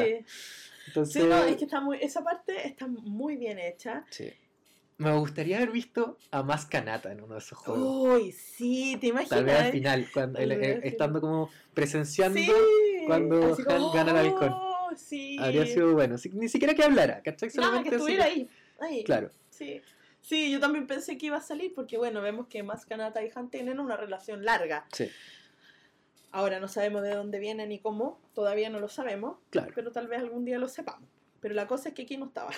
Entonces, 0.87 1.23
Sí, 1.23 1.27
no, 1.27 1.43
es 1.45 1.55
que 1.55 1.63
está 1.63 1.79
muy, 1.81 1.97
esa 2.01 2.23
parte 2.23 2.67
está 2.67 2.85
muy 2.87 3.37
bien 3.37 3.57
hecha. 3.59 4.03
sí. 4.11 4.29
Me 4.97 5.11
gustaría 5.17 5.57
haber 5.57 5.71
visto 5.71 6.17
a 6.31 6.41
más 6.41 6.65
Kanata 6.67 7.11
en 7.11 7.21
uno 7.21 7.33
de 7.33 7.39
esos 7.39 7.57
juegos. 7.57 8.07
Uy, 8.21 8.31
sí, 8.31 8.97
te 9.01 9.07
imaginas. 9.07 9.29
Tal 9.29 9.43
vez 9.45 9.55
al 9.59 9.71
final, 9.71 10.07
cuando, 10.13 10.39
el- 10.39 10.51
eh, 10.53 10.79
estando 10.83 11.19
como 11.19 11.49
presenciando, 11.73 12.39
Sí, 12.39 12.49
cuando 13.05 13.55
Han 13.55 13.63
como, 13.65 13.91
gana 13.91 14.11
el 14.11 14.17
halcón. 14.27 14.49
"Oh, 14.53 14.89
sí. 14.95 15.37
habría 15.39 15.65
sido 15.65 15.93
bueno. 15.93 16.15
Ni 16.33 16.47
siquiera 16.47 16.73
que 16.73 16.83
hablara, 16.83 17.21
¿cachai? 17.21 17.49
Solamente 17.49 17.89
que 17.89 17.95
así 17.97 18.03
estuviera 18.03 18.25
ahí. 18.25 18.49
ahí. 18.79 19.03
Claro. 19.03 19.29
Sí. 19.49 19.81
Sí, 20.21 20.49
yo 20.51 20.59
también 20.59 20.87
pensé 20.87 21.17
que 21.17 21.25
iba 21.27 21.37
a 21.37 21.41
salir 21.41 21.73
porque, 21.75 21.97
bueno, 21.97 22.21
vemos 22.21 22.47
que 22.47 22.63
más 22.63 22.85
Kanata 22.85 23.21
y 23.23 23.29
Han 23.35 23.49
tienen 23.49 23.79
una 23.81 23.97
relación 23.97 24.45
larga. 24.45 24.85
Sí, 24.93 25.09
Ahora 26.31 26.59
no 26.59 26.67
sabemos 26.67 27.01
de 27.03 27.13
dónde 27.13 27.39
vienen 27.39 27.69
ni 27.69 27.79
cómo, 27.79 28.19
todavía 28.33 28.69
no 28.69 28.79
lo 28.81 28.89
sabemos, 28.89 29.37
claro. 29.51 29.71
pero 29.75 29.91
tal 29.91 30.07
vez 30.07 30.19
algún 30.19 30.43
día 30.43 30.57
lo 30.57 30.67
sepamos. 30.67 31.07
Pero 31.39 31.53
la 31.53 31.65
cosa 31.67 31.89
es 31.89 31.95
que 31.95 32.01
aquí 32.03 32.17
no 32.17 32.25
estaba. 32.25 32.51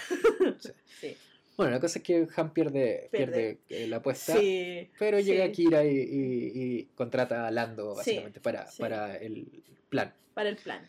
Sí. 0.59 0.69
sí. 1.01 1.17
Bueno, 1.57 1.71
la 1.71 1.79
cosa 1.79 1.97
es 1.99 2.03
que 2.05 2.27
Han 2.35 2.53
pierde, 2.53 3.09
Pierde. 3.11 3.59
pierde 3.67 3.83
eh, 3.83 3.87
la 3.87 3.97
apuesta. 3.97 4.37
Sí. 4.37 4.89
Pero 4.99 5.19
llega 5.19 5.45
sí. 5.47 5.51
Kira 5.53 5.83
y, 5.83 5.89
y- 5.97 6.51
y 6.53 6.83
contrata 6.95 7.47
a 7.47 7.51
Lando 7.51 7.95
básicamente 7.95 8.39
para, 8.39 8.67
sí. 8.67 8.79
para 8.81 9.17
el 9.17 9.63
plan. 9.89 10.13
Para 10.35 10.49
el 10.49 10.55
plan. 10.57 10.87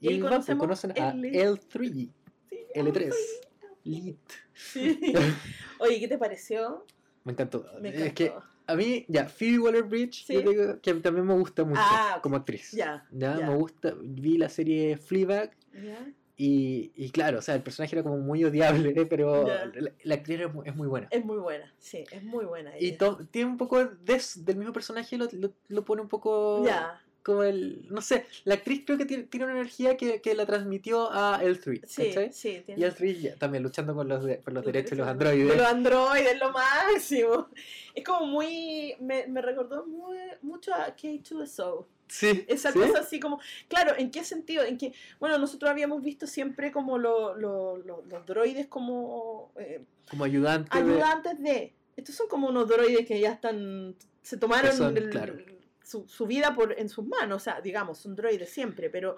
Y 0.00 0.20
conocemos 0.20 0.60
conocen 0.60 0.92
a 1.00 1.10
el- 1.12 1.22
L3, 1.34 1.88
Sí, 1.94 2.12
L3, 2.74 3.10
ay, 3.10 3.10
Lit. 3.84 4.18
sí. 4.52 4.98
Oye, 5.78 5.98
¿qué 6.00 6.08
te 6.08 6.18
pareció? 6.18 6.84
Me 7.24 7.32
encantó. 7.32 7.66
Me 7.80 7.88
Es 7.88 8.12
que 8.12 8.32
a 8.66 8.74
mí, 8.76 9.06
ya, 9.08 9.28
Phoebe 9.28 9.58
Waller-Bridge, 9.60 10.26
Sí. 10.26 10.34
yo 10.34 10.42
digo 10.42 10.80
que 10.82 10.92
también 10.94 11.24
me 11.26 11.34
gusta 11.34 11.64
mucho 11.64 11.80
Ah, 11.82 12.20
como 12.22 12.36
actriz. 12.36 12.72
Ya. 12.72 13.06
Ya, 13.12 13.38
ya. 13.38 13.46
me 13.48 13.54
gusta, 13.56 13.94
vi 13.98 14.36
la 14.36 14.48
serie 14.50 14.96
Fleabag 14.98 15.56
Ya. 15.72 16.06
Y, 16.36 16.92
y 16.94 17.10
claro, 17.10 17.38
o 17.38 17.42
sea, 17.42 17.54
el 17.54 17.62
personaje 17.62 17.96
era 17.96 18.02
como 18.02 18.18
muy 18.18 18.44
odiable, 18.44 18.90
¿eh? 18.90 19.06
pero 19.10 19.44
la, 19.46 19.92
la 20.02 20.14
actriz 20.14 20.38
era 20.40 20.48
mu- 20.48 20.62
es 20.64 20.74
muy 20.76 20.86
buena. 20.88 21.08
Es 21.10 21.24
muy 21.24 21.38
buena, 21.38 21.72
sí, 21.78 22.04
es 22.10 22.22
muy 22.22 22.44
buena. 22.44 22.78
Y 22.78 22.92
to- 22.92 23.26
tiene 23.30 23.50
un 23.50 23.56
poco 23.56 23.84
de, 23.84 24.22
del 24.36 24.56
mismo 24.56 24.72
personaje, 24.72 25.16
lo, 25.16 25.28
lo, 25.32 25.52
lo 25.68 25.84
pone 25.84 26.02
un 26.02 26.08
poco 26.08 26.62
como 27.26 27.42
el. 27.42 27.84
No 27.90 28.00
sé, 28.00 28.24
la 28.44 28.54
actriz 28.54 28.84
creo 28.86 28.96
que 28.96 29.04
tiene, 29.04 29.24
tiene 29.24 29.46
una 29.46 29.54
energía 29.56 29.96
que, 29.96 30.20
que 30.20 30.32
la 30.36 30.46
transmitió 30.46 31.10
a 31.12 31.42
L3. 31.42 31.82
sí, 31.84 32.06
¿cachai? 32.06 32.32
sí. 32.32 32.62
Tiene... 32.64 32.80
Y 32.80 32.84
L3 32.88 33.20
ya, 33.20 33.34
también 33.34 33.64
luchando 33.64 33.96
con 33.96 34.06
los 34.08 34.24
de- 34.24 34.36
por 34.36 34.52
los, 34.52 34.64
derechos 34.64 34.92
de 34.92 34.96
los 34.98 35.08
androides. 35.08 35.48
De 35.48 35.56
los 35.56 35.66
androides, 35.66 36.38
lo 36.38 36.52
máximo. 36.52 37.48
Es 37.94 38.04
como 38.04 38.26
muy. 38.26 38.94
Me, 39.00 39.26
me 39.26 39.42
recordó 39.42 39.84
muy, 39.86 40.16
mucho 40.42 40.72
a 40.72 40.94
K2SO. 40.96 41.86
Sí, 42.08 42.44
Esa 42.46 42.70
¿sí? 42.70 42.78
cosa 42.78 43.00
así 43.00 43.18
como. 43.18 43.40
Claro, 43.66 43.94
¿en 43.98 44.12
qué 44.12 44.22
sentido? 44.22 44.62
En 44.62 44.78
que. 44.78 44.92
Bueno, 45.18 45.36
nosotros 45.38 45.68
habíamos 45.68 46.02
visto 46.04 46.28
siempre 46.28 46.70
como 46.70 46.96
lo- 46.98 47.34
lo- 47.36 47.78
lo- 47.78 48.04
los 48.08 48.24
droides 48.24 48.68
como. 48.68 49.50
eh, 49.56 49.80
Como 50.08 50.22
ayudante. 50.22 50.70
de- 50.80 50.84
ayudantes 50.92 51.42
de. 51.42 51.72
Estos 51.96 52.14
son 52.14 52.28
como 52.28 52.48
unos 52.48 52.68
droides 52.68 53.04
que 53.06 53.18
ya 53.18 53.32
están. 53.32 53.96
Se 54.22 54.36
tomaron 54.36 54.76
son, 54.76 54.96
el- 54.96 55.10
claro. 55.10 55.34
Su, 55.86 56.08
su 56.08 56.26
vida 56.26 56.52
por, 56.54 56.78
en 56.78 56.88
sus 56.88 57.06
manos. 57.06 57.36
O 57.36 57.44
sea, 57.44 57.60
digamos, 57.60 57.98
son 57.98 58.16
droides 58.16 58.50
siempre, 58.50 58.90
pero. 58.90 59.16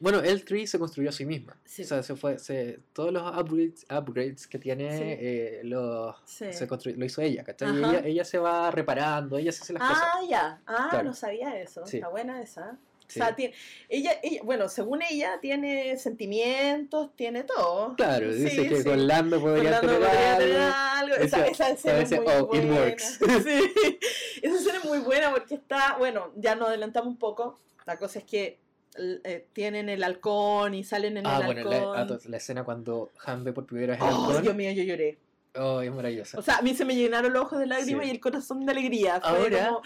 Bueno, 0.00 0.20
L3 0.20 0.66
se 0.66 0.78
construyó 0.80 1.10
a 1.10 1.12
sí 1.12 1.24
misma. 1.24 1.56
Sí. 1.64 1.82
O 1.82 1.84
sea, 1.84 2.02
se 2.02 2.16
fue, 2.16 2.38
se, 2.38 2.80
todos 2.92 3.12
los 3.12 3.22
upgrades, 3.22 3.86
upgrades 3.88 4.46
que 4.48 4.58
tiene 4.58 4.90
Sí. 4.98 5.02
eh, 5.04 5.62
Sí. 6.24 6.52
se 6.52 6.68
constru- 6.68 6.96
lo 6.96 7.04
hizo 7.04 7.22
ella, 7.22 7.44
¿cachai? 7.44 7.78
Ella, 7.78 8.00
ella 8.04 8.24
se 8.24 8.38
va 8.38 8.70
reparando, 8.72 9.38
ella 9.38 9.52
se 9.52 9.62
hace 9.62 9.72
las 9.74 9.82
cosas. 9.88 10.02
Ah, 10.04 10.20
ya. 10.28 10.60
Ah, 10.66 10.88
Claro. 10.90 11.04
no 11.04 11.14
sabía 11.14 11.56
eso. 11.60 11.84
Está 11.84 12.08
buena 12.08 12.42
esa. 12.42 12.78
Sí. 13.12 13.20
O 13.20 13.24
sea, 13.24 13.36
tiene, 13.36 13.54
ella, 13.88 14.18
ella, 14.22 14.40
bueno, 14.42 14.68
según 14.68 15.02
ella, 15.02 15.38
tiene 15.40 15.96
sentimientos, 15.98 17.14
tiene 17.14 17.44
todo. 17.44 17.94
Claro, 17.96 18.32
Sí, 18.32 18.38
dice 18.44 18.68
que 18.68 18.76
sí. 18.78 18.84
con 18.84 19.06
Lando 19.06 19.40
podría 19.40 19.78
Orlando 19.78 19.88
tener 19.92 20.02
podría 20.08 20.36
algo. 20.36 20.46
tener 20.46 20.60
algo. 20.62 21.14
Esa, 21.16 21.46
Esa- 21.46 21.46
esa 21.46 21.70
escena 21.70 21.98
es 21.98 22.10
muy 22.10 22.20
"Oh, 22.26 22.40
it 22.56 22.64
buena. 22.64 22.74
works". 22.80 23.18
Sí. 23.44 23.98
Esa 24.42 24.56
escena 24.56 24.78
es 24.78 24.84
muy 24.84 24.98
buena 25.00 25.30
porque 25.30 25.54
está, 25.56 25.96
bueno, 25.98 26.32
ya 26.36 26.54
nos 26.54 26.68
adelantamos 26.68 27.08
un 27.08 27.18
poco. 27.18 27.58
La 27.84 27.98
cosa 27.98 28.18
es 28.20 28.24
que 28.24 28.58
eh, 28.96 29.46
tienen 29.52 29.88
el 29.88 30.02
halcón 30.04 30.74
y 30.74 30.84
salen 30.84 31.16
en 31.16 31.26
Ah, 31.26 31.38
el 31.40 31.46
bueno, 31.46 31.68
la, 31.70 31.76
halcón. 31.76 31.98
ah, 31.98 32.06
to- 32.06 32.18
la 32.28 32.36
escena 32.36 32.62
cuando 32.64 33.10
Han 33.24 33.42
ve 33.44 33.52
por 33.52 33.66
primera 33.66 33.94
vez 33.94 34.02
el 34.02 34.08
Oh, 34.08 34.26
halcón. 34.26 34.42
Dios 34.42 34.54
mío, 34.54 34.70
yo 34.72 34.82
lloré. 34.84 35.18
Oh, 35.54 35.82
es 35.82 35.92
maravillosa. 35.92 36.38
O 36.38 36.42
sea, 36.42 36.56
a 36.56 36.62
mí 36.62 36.74
se 36.74 36.84
me 36.86 36.94
llenaron 36.94 37.30
los 37.32 37.42
ojos 37.42 37.58
de 37.58 37.66
lágrimas 37.66 38.04
Sí. 38.04 38.08
y 38.08 38.14
el 38.14 38.20
corazón 38.20 38.64
de 38.64 38.72
alegría. 38.72 39.20
Fue 39.20 39.28
Ahora- 39.30 39.66
como- 39.68 39.82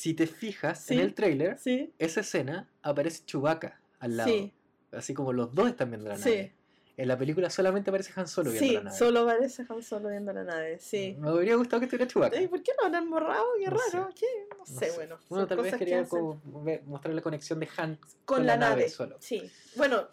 si 0.00 0.14
te 0.14 0.26
fijas 0.26 0.82
Sí. 0.82 0.94
en 0.94 1.00
el 1.00 1.14
trailer, 1.14 1.58
sí, 1.58 1.92
esa 1.98 2.20
escena 2.20 2.68
aparece 2.82 3.24
Chewbacca 3.26 3.80
al 3.98 4.16
lado. 4.16 4.30
sí, 4.30 4.52
Así 4.92 5.14
como 5.14 5.32
los 5.32 5.54
dos 5.54 5.68
están 5.68 5.90
viendo 5.90 6.08
la 6.08 6.16
sí. 6.16 6.30
nave. 6.30 6.54
En 6.96 7.08
la 7.08 7.16
película 7.16 7.48
solamente 7.48 7.90
aparece 7.90 8.12
Han 8.16 8.26
Solo 8.28 8.50
viendo 8.50 8.68
Sí, 8.68 8.74
la 8.74 8.82
nave. 8.82 8.96
solo 8.98 9.24
parece 9.24 9.64
Han 9.68 9.82
Solo 9.82 10.08
viendo 10.10 10.32
la 10.32 10.44
nave, 10.44 10.78
sí. 10.80 11.16
Me 11.18 11.28
habría 11.28 11.54
gustado 11.56 11.80
que 11.80 11.84
estuviera 11.86 12.06
Chewbacca. 12.10 12.36
¿Por 12.48 12.62
qué 12.62 12.72
no 12.80 12.94
han 12.96 13.08
borrado? 13.10 13.44
Qué 13.58 13.70
No 13.70 13.78
sé. 13.78 13.96
raro, 13.96 14.10
¿qué? 14.14 14.26
No 14.50 14.56
No 14.58 14.66
sé, 14.66 14.86
sé. 14.90 14.96
bueno. 14.96 15.18
Bueno, 15.28 15.46
tal 15.46 15.58
vez 15.58 15.72
que 15.74 15.78
quería 15.78 16.04
como 16.06 16.40
mostrar 16.86 17.14
la 17.14 17.22
conexión 17.22 17.60
de 17.60 17.68
Han 17.76 17.98
con, 18.24 18.44
la, 18.46 18.56
nave. 18.56 18.88
solo. 18.88 19.16
Sí. 19.20 19.50
Bueno, 19.76 20.08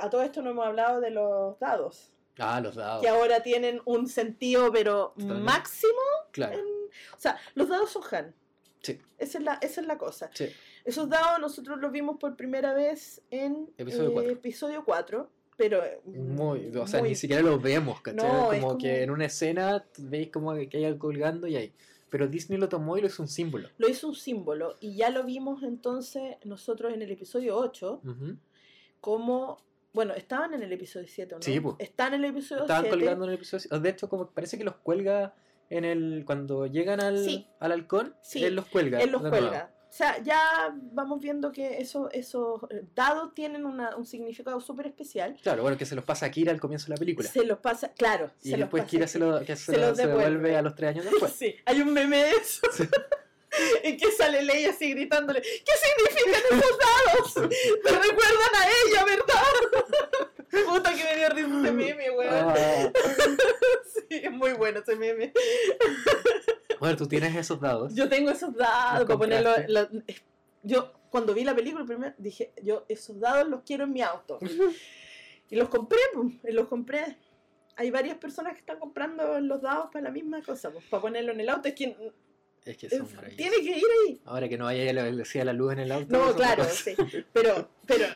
a 0.00 0.08
todo 0.10 0.22
esto 0.22 0.40
no 0.42 0.50
hemos 0.50 0.66
hablado 0.66 1.00
de 1.00 1.10
los 1.10 1.58
dados, 1.58 2.12
Ah, 2.38 2.60
los 2.60 2.76
dados. 2.76 3.02
que 3.02 3.08
ahora 3.08 3.42
tienen 3.42 3.80
un 3.84 4.08
sentido, 4.08 4.70
pero 4.72 5.12
Totalmente. 5.16 5.42
máximo. 5.44 5.92
Claro. 6.30 6.58
en- 6.58 6.82
O 7.16 7.20
sea, 7.20 7.38
los 7.54 7.68
dados 7.68 7.90
son 7.90 8.02
Han. 8.12 8.34
Sí. 8.82 8.98
Esa 9.18 9.38
es 9.38 9.44
la, 9.44 9.54
esa 9.62 9.80
es 9.80 9.86
la 9.86 9.96
cosa. 9.98 10.30
Sí. 10.34 10.46
Esos 10.84 11.08
dados 11.08 11.38
nosotros 11.40 11.78
los 11.80 11.92
vimos 11.92 12.18
por 12.18 12.36
primera 12.36 12.74
vez 12.74 13.22
en 13.30 13.70
Episodio 13.78 14.08
eh, 14.08 14.12
cuatro. 14.12 14.32
episodio 14.32 14.84
4, 14.84 15.30
pero... 15.56 15.84
eh, 15.84 16.00
Muy, 16.04 16.74
o 16.76 16.86
sea, 16.86 17.00
muy- 17.00 17.10
ni 17.10 17.14
siquiera 17.14 17.42
los 17.42 17.62
vemos, 17.62 18.00
¿cachai? 18.00 18.26
No, 18.28 18.46
como, 18.48 18.60
como- 18.68 18.78
que 18.78 19.02
en 19.02 19.10
una 19.10 19.26
escena 19.26 19.84
veis 19.98 20.30
como 20.30 20.54
que 20.54 20.76
hay 20.76 20.84
algo 20.84 20.98
colgando 20.98 21.46
y 21.46 21.56
ahí. 21.56 21.72
Pero 22.10 22.26
Disney 22.28 22.58
lo 22.58 22.68
tomó 22.68 22.98
y 22.98 23.00
lo 23.00 23.06
hizo 23.06 23.22
un 23.22 23.28
símbolo. 23.28 23.68
Lo 23.78 23.88
hizo 23.88 24.08
un 24.08 24.14
símbolo 24.14 24.76
y 24.80 24.96
ya 24.96 25.08
lo 25.10 25.22
vimos 25.24 25.62
entonces 25.62 26.36
nosotros 26.44 26.92
en 26.92 27.00
el 27.02 27.10
episodio 27.10 27.56
8, 27.56 28.00
Ujú. 28.04 28.36
como... 29.00 29.62
Bueno, 29.94 30.14
estaban 30.14 30.54
en 30.54 30.62
el 30.62 30.72
episodio 30.72 31.06
7, 31.06 31.34
¿o 31.34 31.38
¿no? 31.38 31.42
Sí, 31.42 31.60
po. 31.60 31.76
Están 31.78 32.14
en 32.14 32.24
el 32.24 32.30
episodio 32.30 32.62
Estaban 32.62 32.84
7. 32.84 32.96
colgando 32.96 33.24
en 33.26 33.30
el 33.30 33.34
episodio. 33.36 33.78
De 33.78 33.90
hecho, 33.90 34.08
como 34.08 34.26
parece 34.30 34.56
que 34.56 34.64
los 34.64 34.76
cuelga 34.76 35.34
en 35.70 35.84
el 35.84 36.24
cuando 36.26 36.66
llegan 36.66 37.00
al, 37.00 37.24
Sí. 37.24 37.46
al 37.60 37.72
halcón, 37.72 38.14
Sí, 38.22 38.44
él 38.44 38.54
los 38.56 38.66
cuelga. 38.66 39.00
Él 39.00 39.10
los 39.10 39.22
nuevo. 39.22 39.36
cuelga. 39.36 39.70
O 39.88 39.94
sea, 39.94 40.22
ya 40.22 40.74
vamos 40.92 41.20
viendo 41.20 41.52
que 41.52 41.76
eso- 41.78 42.10
esos 42.12 42.62
eh, 42.70 42.82
dados 42.94 43.34
tienen 43.34 43.66
una- 43.66 43.94
un 43.94 44.06
significado 44.06 44.58
súper 44.60 44.86
especial. 44.86 45.36
Claro, 45.42 45.60
bueno, 45.62 45.76
que 45.76 45.84
se 45.84 45.94
los 45.94 46.04
pasa 46.04 46.24
a 46.26 46.30
Kira 46.30 46.50
al 46.50 46.60
comienzo 46.60 46.86
de 46.86 46.90
la 46.94 46.96
película. 46.96 47.28
Se 47.28 47.44
los 47.44 47.58
pasa, 47.58 47.92
claro. 47.92 48.30
y 48.42 48.44
se 48.44 48.50
los 48.52 48.60
después 48.60 48.84
pasa 48.84 48.90
Kira 48.90 49.06
se, 49.06 49.18
lo, 49.18 49.40
que 49.40 49.54
se, 49.56 49.64
se 49.72 49.76
lo- 49.78 49.88
los 49.88 49.96
se 49.98 50.06
devuelve 50.06 50.30
devuelve. 50.30 50.56
a 50.56 50.62
los 50.62 50.74
tres 50.74 50.90
años 50.90 51.04
después. 51.04 51.32
Sí, 51.38 51.54
hay 51.66 51.80
un 51.82 51.92
meme 51.92 52.16
de 52.24 52.30
eso. 52.30 52.62
Sí. 52.72 52.84
en 53.82 53.96
que 53.98 54.10
sale 54.12 54.42
Leia 54.42 54.70
así 54.70 54.90
gritándole, 54.94 55.42
¿qué 55.42 55.72
significan 55.84 56.58
esos 56.58 56.78
dados? 56.78 57.34
Te 57.84 57.90
recuerdan 57.90 58.54
a 58.54 58.64
ella, 58.88 59.04
¿verdad? 59.04 60.31
Puta 60.66 60.94
que 60.94 61.04
me 61.04 61.16
dio 61.16 61.28
risa 61.30 61.60
ese 61.60 61.72
meme, 61.72 62.10
weón. 62.10 62.34
Ah, 62.34 62.92
Sí, 64.08 64.20
es 64.22 64.30
muy 64.32 64.52
bueno 64.52 64.80
ese 64.80 64.96
meme. 64.96 65.32
bueno, 66.78 66.96
tú 66.96 67.06
tienes 67.06 67.34
esos 67.36 67.60
dados. 67.60 67.94
Yo 67.94 68.08
tengo 68.08 68.30
esos 68.30 68.54
dados 68.54 69.04
para 69.06 69.18
ponerlo. 69.18 69.50
la- 69.68 69.88
yo, 70.62 70.92
cuando 71.10 71.34
vi 71.34 71.44
la 71.44 71.54
película 71.54 71.84
primero, 71.84 72.14
dije, 72.18 72.52
yo 72.62 72.84
esos 72.88 73.18
dados 73.18 73.48
los 73.48 73.62
quiero 73.62 73.84
en 73.84 73.92
mi 73.92 74.02
auto. 74.02 74.38
Y 75.50 75.56
los 75.56 75.68
compré, 75.68 75.98
los 76.44 76.66
compré. 76.66 77.18
Hay 77.76 77.90
varias 77.90 78.16
personas 78.16 78.54
que 78.54 78.60
están 78.60 78.78
comprando 78.78 79.38
los 79.40 79.60
dados 79.60 79.90
para 79.92 80.04
la 80.04 80.10
misma 80.10 80.40
cosa, 80.42 80.70
pues, 80.70 80.82
para 80.86 81.02
ponerlo 81.02 81.32
en 81.32 81.40
el 81.40 81.48
auto. 81.50 81.68
Es 81.68 81.74
que 81.74 81.94
Es 82.64 82.76
que 82.76 82.88
son 82.88 83.08
tiene 83.36 83.56
que 83.56 83.78
ir 83.78 83.84
ahí. 84.06 84.20
Ahora 84.24 84.48
que 84.48 84.56
no 84.56 84.66
vaya 84.66 84.92
la 84.92 85.02
velocidad 85.02 85.42
de 85.42 85.46
la 85.46 85.52
luz 85.52 85.72
en 85.72 85.80
el 85.80 85.92
auto. 85.92 86.16
No, 86.16 86.34
claro, 86.36 86.64
sí. 86.64 86.94
Pero, 87.32 87.70
pero, 87.86 88.06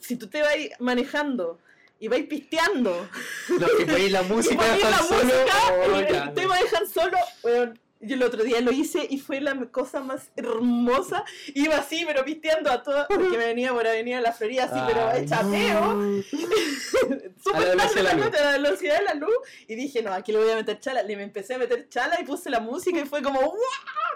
si 0.00 0.16
tú 0.16 0.26
te 0.26 0.42
vas 0.42 0.54
manejando 0.80 1.60
y 2.00 2.08
vais 2.08 2.26
pisteando 2.26 3.08
No, 3.48 3.66
que 3.78 3.86
ponéis 3.86 4.12
la 4.12 4.22
y 4.22 4.24
música 4.24 4.74
de 4.74 4.80
la 4.80 4.98
Solo, 4.98 5.24
música, 5.24 5.56
oh, 5.72 5.96
el, 5.96 6.34
tema 6.34 6.58
de 6.58 6.76
Han 6.76 6.88
Solo, 6.88 7.18
weón, 7.42 7.78
yo 8.00 8.14
el 8.14 8.22
otro 8.22 8.44
día 8.44 8.60
lo 8.60 8.72
hice 8.72 9.06
y 9.08 9.18
fue 9.18 9.40
la 9.40 9.54
cosa 9.70 10.00
más 10.00 10.30
hermosa. 10.36 11.24
Iba 11.54 11.76
así, 11.78 12.04
pero 12.06 12.24
pisteando 12.24 12.70
a 12.70 12.82
todo, 12.82 13.06
porque 13.08 13.30
me 13.38 13.46
venía 13.46 13.72
por 13.72 13.86
Avenida 13.86 14.20
La 14.20 14.32
Florida 14.32 14.64
así, 14.64 14.78
pero 14.86 15.08
Ay, 15.08 15.24
hecha 15.24 15.40
peo. 15.40 16.22
Súper 17.42 17.56
A 17.56 17.60
la 17.60 17.86
velocidad 17.86 17.94
de 17.94 18.02
la 18.18 18.30
tarde, 18.30 18.44
la 18.44 18.52
velocidad 18.52 18.98
de 18.98 19.04
la 19.04 19.14
luz. 19.14 19.34
Y 19.68 19.74
dije, 19.76 20.02
no, 20.02 20.12
aquí 20.12 20.32
le 20.32 20.38
voy 20.38 20.50
a 20.50 20.56
meter 20.56 20.78
chala. 20.80 21.02
Le 21.02 21.16
me 21.16 21.22
empecé 21.22 21.54
a 21.54 21.58
meter 21.58 21.88
chala 21.88 22.18
y 22.20 22.24
puse 22.24 22.50
la 22.50 22.60
música 22.60 22.98
y 23.00 23.04
fue 23.06 23.22
como, 23.22 23.40
¡wow! 23.40 23.54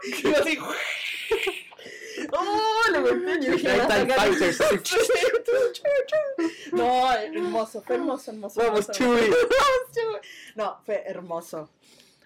Y 0.04 0.34
así, 0.34 0.58
¡oh! 2.32 2.82
Le 2.92 3.00
metí, 3.00 3.46
yo 3.46 3.52
dije, 3.52 3.68
Ahí 3.68 3.78
"Me 3.78 3.84
va 3.86 3.94
a 3.94 3.98
está 3.98 4.00
el 4.00 4.08
sacar- 4.08 4.26
Fighters, 4.28 4.60
así, 4.60 4.96
No, 6.72 7.12
hermoso, 7.12 7.82
fue 7.82 7.96
hermoso, 7.96 8.30
hermoso. 8.30 8.60
Vamos, 8.60 8.88
hermoso. 8.88 9.24
No, 10.56 10.80
fue 10.84 11.02
hermoso. 11.06 11.70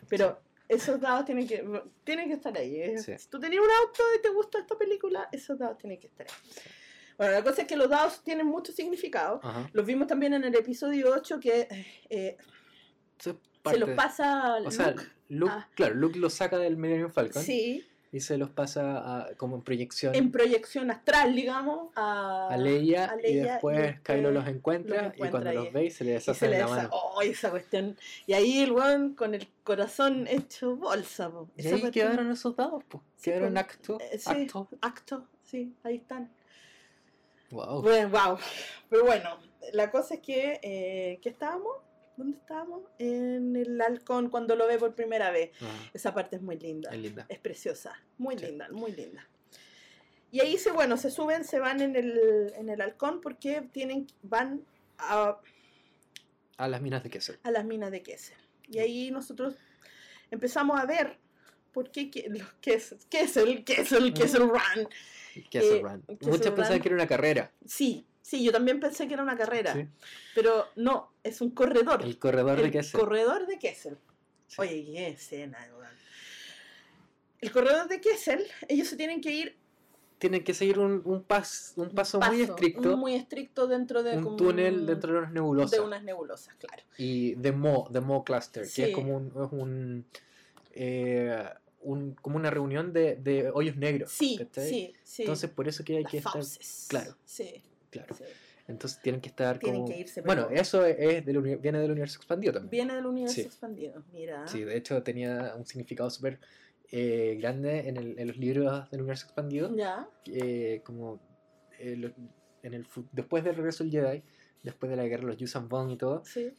Pero 0.09 0.39
esos 0.69 1.01
dados 1.01 1.25
tienen 1.25 1.47
que, 1.47 1.65
tienen 2.05 2.29
que 2.29 2.35
estar 2.35 2.57
ahí. 2.57 2.77
¿eh? 2.81 2.99
Sí. 2.99 3.13
Si 3.19 3.29
tú 3.29 3.39
tenías 3.39 3.63
un 3.63 3.71
auto 3.71 4.03
y 4.19 4.23
te 4.23 4.29
gusta 4.31 4.59
esta 4.59 4.77
película, 4.77 5.29
esos 5.33 5.59
dados 5.59 5.79
tienen 5.79 5.99
que 6.01 6.07
estar 6.09 6.27
ahí. 6.29 6.63
Bueno, 7.17 7.33
la 7.33 7.45
cosa 7.45 7.63
es 7.63 7.69
que 7.69 7.77
los 7.77 7.89
dados 7.89 8.23
tienen 8.25 8.47
mucho 8.47 8.73
significado. 8.73 9.41
Ajá. 9.43 9.69
Los 9.73 9.87
vimos 9.87 10.09
también 10.09 10.35
en 10.35 10.43
el 10.45 10.55
episodio 10.55 11.13
8 11.13 11.39
que 11.41 11.69
eh, 12.11 12.37
se 13.19 13.37
los 13.79 13.91
pasa 13.91 14.57
O 14.65 14.71
sea, 14.71 14.91
Luke. 14.91 15.05
Luke, 15.29 15.53
Ah. 15.55 15.69
claro, 15.75 15.95
Luke 15.95 16.19
los 16.19 16.35
saca 16.35 16.59
del 16.59 16.77
Millennium 16.77 17.11
Falcon 17.11 17.43
Sí, 17.43 17.87
y 18.15 18.21
se 18.21 18.39
los 18.39 18.49
pasa 18.51 18.99
a- 19.25 19.35
como 19.37 19.57
en 19.57 19.63
proyección 19.63 20.15
en 20.15 20.31
proyección 20.31 20.91
astral, 20.93 21.35
digamos, 21.35 21.91
a, 21.97 22.49
a 22.49 22.57
Leia, 22.57 23.11
a 23.11 23.17
y 23.19 23.23
Leia, 23.23 23.53
después 23.55 23.77
y 23.79 23.83
después 23.83 24.01
Kylo 24.03 24.31
los 24.31 24.47
encuentra, 24.47 25.03
los 25.03 25.15
y 25.15 25.19
cuando 25.19 25.39
encuentra 25.39 25.53
los 25.53 25.67
y- 25.67 25.71
veis 25.71 25.95
se 25.97 26.05
le 26.05 26.17
y 26.17 26.21
se 26.21 26.33
le 26.49 26.55
en 26.55 26.61
la 26.61 26.67
desa- 26.69 26.77
mano. 26.77 26.89
¡Oh, 26.93 27.21
esa 27.23 27.51
cuestión! 27.51 27.97
Y 28.27 28.33
ahí 28.35 28.61
el 28.63 28.71
weón 28.73 29.15
con 29.15 29.35
el 29.35 29.49
corazón 29.65 30.27
hecho 30.29 30.77
bolsa. 30.77 31.29
po. 31.31 31.49
Y 31.57 31.67
ahí 31.67 31.91
quedaron 31.91 32.31
esos 32.31 32.55
dados, 32.55 32.85
pues. 32.89 33.03
Sí, 33.17 33.31
Quedaron 33.31 33.53
pues, 33.55 33.65
acto, 33.65 33.99
eh, 34.01 34.19
sí. 34.19 34.31
acto. 34.31 34.69
Acto, 34.81 35.27
sí, 35.43 35.75
ahí 35.83 35.97
están. 35.97 36.31
Wow. 37.51 37.83
Bueno, 37.83 38.09
wow. 38.11 38.39
Pero 38.89 39.05
bueno, 39.05 39.39
la 39.73 39.91
cosa 39.91 40.15
es 40.15 40.21
que, 40.21 40.61
eh, 40.63 41.19
¿qué 41.23 41.29
estábamos? 41.31 41.77
¿Dónde 42.17 42.39
estábamos? 42.39 42.83
En 42.99 43.57
el 43.57 43.81
halcón 43.81 44.31
cuando 44.31 44.55
lo 44.57 44.67
ve 44.67 44.79
por 44.79 44.95
primera 44.95 45.31
vez. 45.31 45.51
Ah, 45.61 45.91
Esa 45.93 46.15
parte 46.15 46.37
es 46.37 46.43
muy 46.43 46.57
linda. 46.59 46.91
es 46.91 46.99
linda. 46.99 47.27
Es 47.29 47.39
preciosa. 47.39 47.93
Muy 48.19 48.39
Sí. 48.39 48.47
linda, 48.47 48.69
muy 48.71 48.93
linda. 48.93 49.29
Y 50.31 50.41
ahí 50.41 50.59
se, 50.59 50.73
bueno, 50.73 50.97
se 50.97 51.11
suben, 51.11 51.45
se 51.45 51.59
van 51.61 51.81
en 51.81 51.95
el, 51.97 52.53
en 52.57 52.69
el 52.69 52.81
halcón 52.81 53.21
porque 53.21 53.63
tienen, 53.73 54.07
van 54.23 54.65
a, 54.99 55.39
A 56.57 56.69
las 56.69 56.81
minas 56.83 57.03
de 57.03 57.11
Kessel. 57.11 57.39
a 57.43 57.51
las 57.51 57.65
minas 57.65 57.91
de 57.91 58.03
Kessel. 58.03 58.37
Y 58.69 58.79
ahí 58.79 59.11
nosotros 59.11 59.55
empezamos 60.31 60.81
a 60.81 60.87
ver 60.87 61.19
por 61.73 61.91
qué 61.91 62.11
los 62.31 62.53
Kessel, 62.61 62.99
Kessel, 63.11 63.65
Kessel, 63.65 64.11
Mm. 64.11 64.15
Kessel 64.15 64.43
Run. 64.43 64.89
Kessel 65.51 65.77
Eh, 65.79 65.83
Run. 65.83 66.03
Kessel 66.19 66.41
pensaban 66.55 66.73
Run. 66.73 66.81
que 66.81 66.89
era 66.89 66.95
una 66.97 67.07
carrera. 67.09 67.53
Sí, 67.67 68.07
sí, 68.25 68.43
yo 68.43 68.53
también 68.53 68.81
pensé 68.81 69.07
que 69.07 69.13
era 69.15 69.23
una 69.23 69.37
carrera, 69.37 69.75
Sí. 69.75 69.87
pero 70.35 70.65
no, 70.77 71.13
es 71.23 71.43
un 71.43 71.51
corredor. 71.51 72.03
El 72.03 72.19
corredor 72.19 72.57
de 72.59 72.65
El 72.65 72.71
Kessel. 72.73 72.99
corredor 73.01 73.47
de 73.47 73.59
Kessel. 73.59 73.99
Sí. 74.47 74.57
Oye, 74.63 74.85
qué 74.87 75.09
escena. 75.09 75.59
El 77.41 77.53
corredor 77.53 77.87
de 77.89 78.01
Kessel, 78.01 78.47
ellos 78.69 78.89
se 78.89 78.97
tienen 78.97 79.21
que 79.21 79.31
ir 79.31 79.57
Tienen 80.19 80.43
que 80.43 80.55
seguir 80.55 80.79
un, 80.79 81.03
un, 81.05 81.27
pas- 81.27 81.73
un 81.77 81.91
paso, 81.91 82.19
muy 82.19 82.29
paso, 82.41 82.53
estricto. 82.55 82.97
muy 82.97 83.15
estricto 83.15 83.67
dentro 83.67 84.03
de 84.03 84.17
un 84.17 84.37
túnel 84.37 84.87
dentro 84.87 85.13
de 85.13 85.19
unas 85.19 85.33
nebulosas. 85.33 85.73
de 85.73 85.81
unas 85.81 86.03
nebulosas, 86.03 86.55
claro. 86.55 86.83
y 86.97 87.37
The 87.37 87.53
Mo, 87.53 87.91
The 87.93 88.01
Mo 88.01 88.25
Cluster, 88.25 88.63
que 88.63 88.69
Sí. 88.71 88.83
es 88.85 88.95
como 88.95 89.17
un, 89.17 89.33
un, 89.53 90.07
eh, 90.73 91.45
un- 91.83 92.15
como 92.15 92.37
una 92.37 92.49
reunión 92.49 92.95
de, 92.95 93.17
de 93.17 93.51
hoyos 93.51 93.77
negros. 93.77 94.11
Sí, 94.13 94.39
¿cachai? 94.39 94.69
sí, 94.69 94.95
sí. 95.03 95.23
Entonces 95.25 95.51
por 95.51 95.69
eso 95.69 95.85
que 95.85 95.97
hay 95.99 96.03
Las 96.05 96.11
que 96.13 96.19
estar, 96.19 96.33
fauces. 96.33 96.87
claro. 96.89 97.15
Sí, 97.27 97.63
claro. 97.99 98.15
sí. 98.15 98.25
Entonces 98.67 98.99
tienen 99.03 99.21
que 99.21 99.29
estar 99.29 99.59
Tienen 99.59 99.83
como... 99.83 99.93
que 99.93 100.01
irse, 100.01 100.23
bueno, 100.23 100.49
eso 100.51 100.87
es 100.87 101.25
del 101.27 101.37
uni- 101.37 101.57
viene 101.57 101.79
del 101.81 101.91
universo 101.91 102.17
expandido 102.19 102.53
también. 102.55 102.71
Viene 102.71 102.95
del 102.95 103.05
universo 103.05 103.35
Sí. 103.35 103.41
expandido, 103.43 104.03
mira. 104.13 104.47
Sí, 104.49 104.65
de 104.65 104.77
hecho 104.77 105.03
tenía 105.03 105.55
un 105.57 105.67
significado 105.67 106.09
súper 106.11 106.39
eh, 106.91 107.37
grande 107.41 107.89
en, 107.89 107.97
el- 107.99 108.19
en 108.19 108.29
los 108.29 108.37
libros 108.39 108.91
del 108.91 109.01
universo 109.01 109.27
expandido. 109.27 109.75
Ya, 109.77 110.09
eh, 110.27 110.81
como 110.85 111.21
eh, 111.79 111.97
lo- 111.97 112.13
en 112.63 112.73
el, 112.75 112.87
después 113.13 113.45
del 113.45 113.57
regreso 113.57 113.85
del 113.85 113.93
Jedi, 113.93 114.23
después 114.63 114.89
de 114.89 114.97
la 114.97 115.05
guerra 115.05 115.23
de 115.23 115.27
los 115.29 115.37
Yuuzhan 115.37 115.69
Vong 115.69 115.91
y 115.91 115.97
todo, 115.99 116.23
sí. 116.25 116.51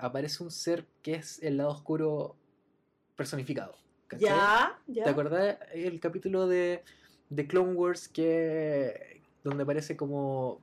aparece 0.00 0.42
un 0.42 0.50
ser 0.50 0.86
que 1.02 1.14
es 1.16 1.42
el 1.42 1.56
lado 1.58 1.70
oscuro 1.70 2.36
personificado. 3.16 3.74
¿cachai? 4.06 4.28
Ya, 4.28 4.78
ya. 4.86 5.04
¿Te 5.04 5.10
acordás 5.10 5.58
el 5.74 6.00
capítulo 6.00 6.46
de, 6.46 6.82
de 7.28 7.46
Clone 7.46 7.74
Wars 7.74 8.08
que 8.08 9.17
donde 9.44 9.62
aparece 9.62 9.96
como 9.96 10.60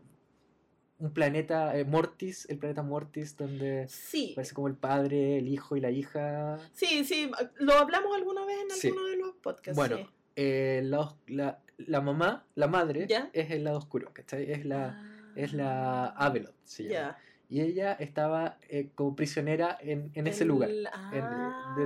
un 0.98 1.12
planeta, 1.12 1.78
eh, 1.78 1.84
Mortis, 1.84 2.48
el 2.50 2.58
planeta 2.58 2.82
Mortis, 2.82 3.36
donde 3.36 3.88
Sí. 3.90 4.32
aparece 4.32 4.54
como 4.54 4.68
el 4.68 4.76
padre, 4.76 5.38
el 5.38 5.48
hijo 5.50 5.76
y 5.76 5.82
la 5.82 5.92
hija? 5.92 6.58
Sí, 6.74 7.04
sí, 7.04 7.30
lo 7.58 7.74
hablamos 7.74 8.16
alguna 8.16 8.46
vez 8.46 8.58
en 8.62 8.70
Sí. 8.72 8.88
alguno 8.88 9.08
de 9.08 9.18
los 9.18 9.36
podcasts. 9.36 9.76
Bueno, 9.76 9.98
sí. 9.98 10.06
eh, 10.38 10.82
la, 10.86 11.60
la 11.78 12.02
mamá, 12.02 12.46
la 12.56 12.68
madre, 12.68 13.08
¿Ya? 13.08 13.30
es 13.34 13.52
el 13.52 13.64
lado 13.66 13.78
oscuro, 13.78 14.12
¿cachai? 14.14 14.50
Es 14.52 14.66
la, 14.66 15.02
es 15.36 15.54
la 15.54 16.06
Ah, 16.08 16.26
Avelot, 16.28 16.54
se 16.64 16.84
llama. 16.84 16.94
Ya. 16.94 17.18
Y 17.48 17.62
ella 17.62 17.94
estaba 17.94 18.58
eh, 18.70 18.90
como 18.96 19.16
prisionera 19.16 19.78
en, 19.82 20.10
en 20.16 20.28
ese 20.28 20.46
lugar. 20.46 20.70
En- 20.70 20.84
de- 20.84 20.90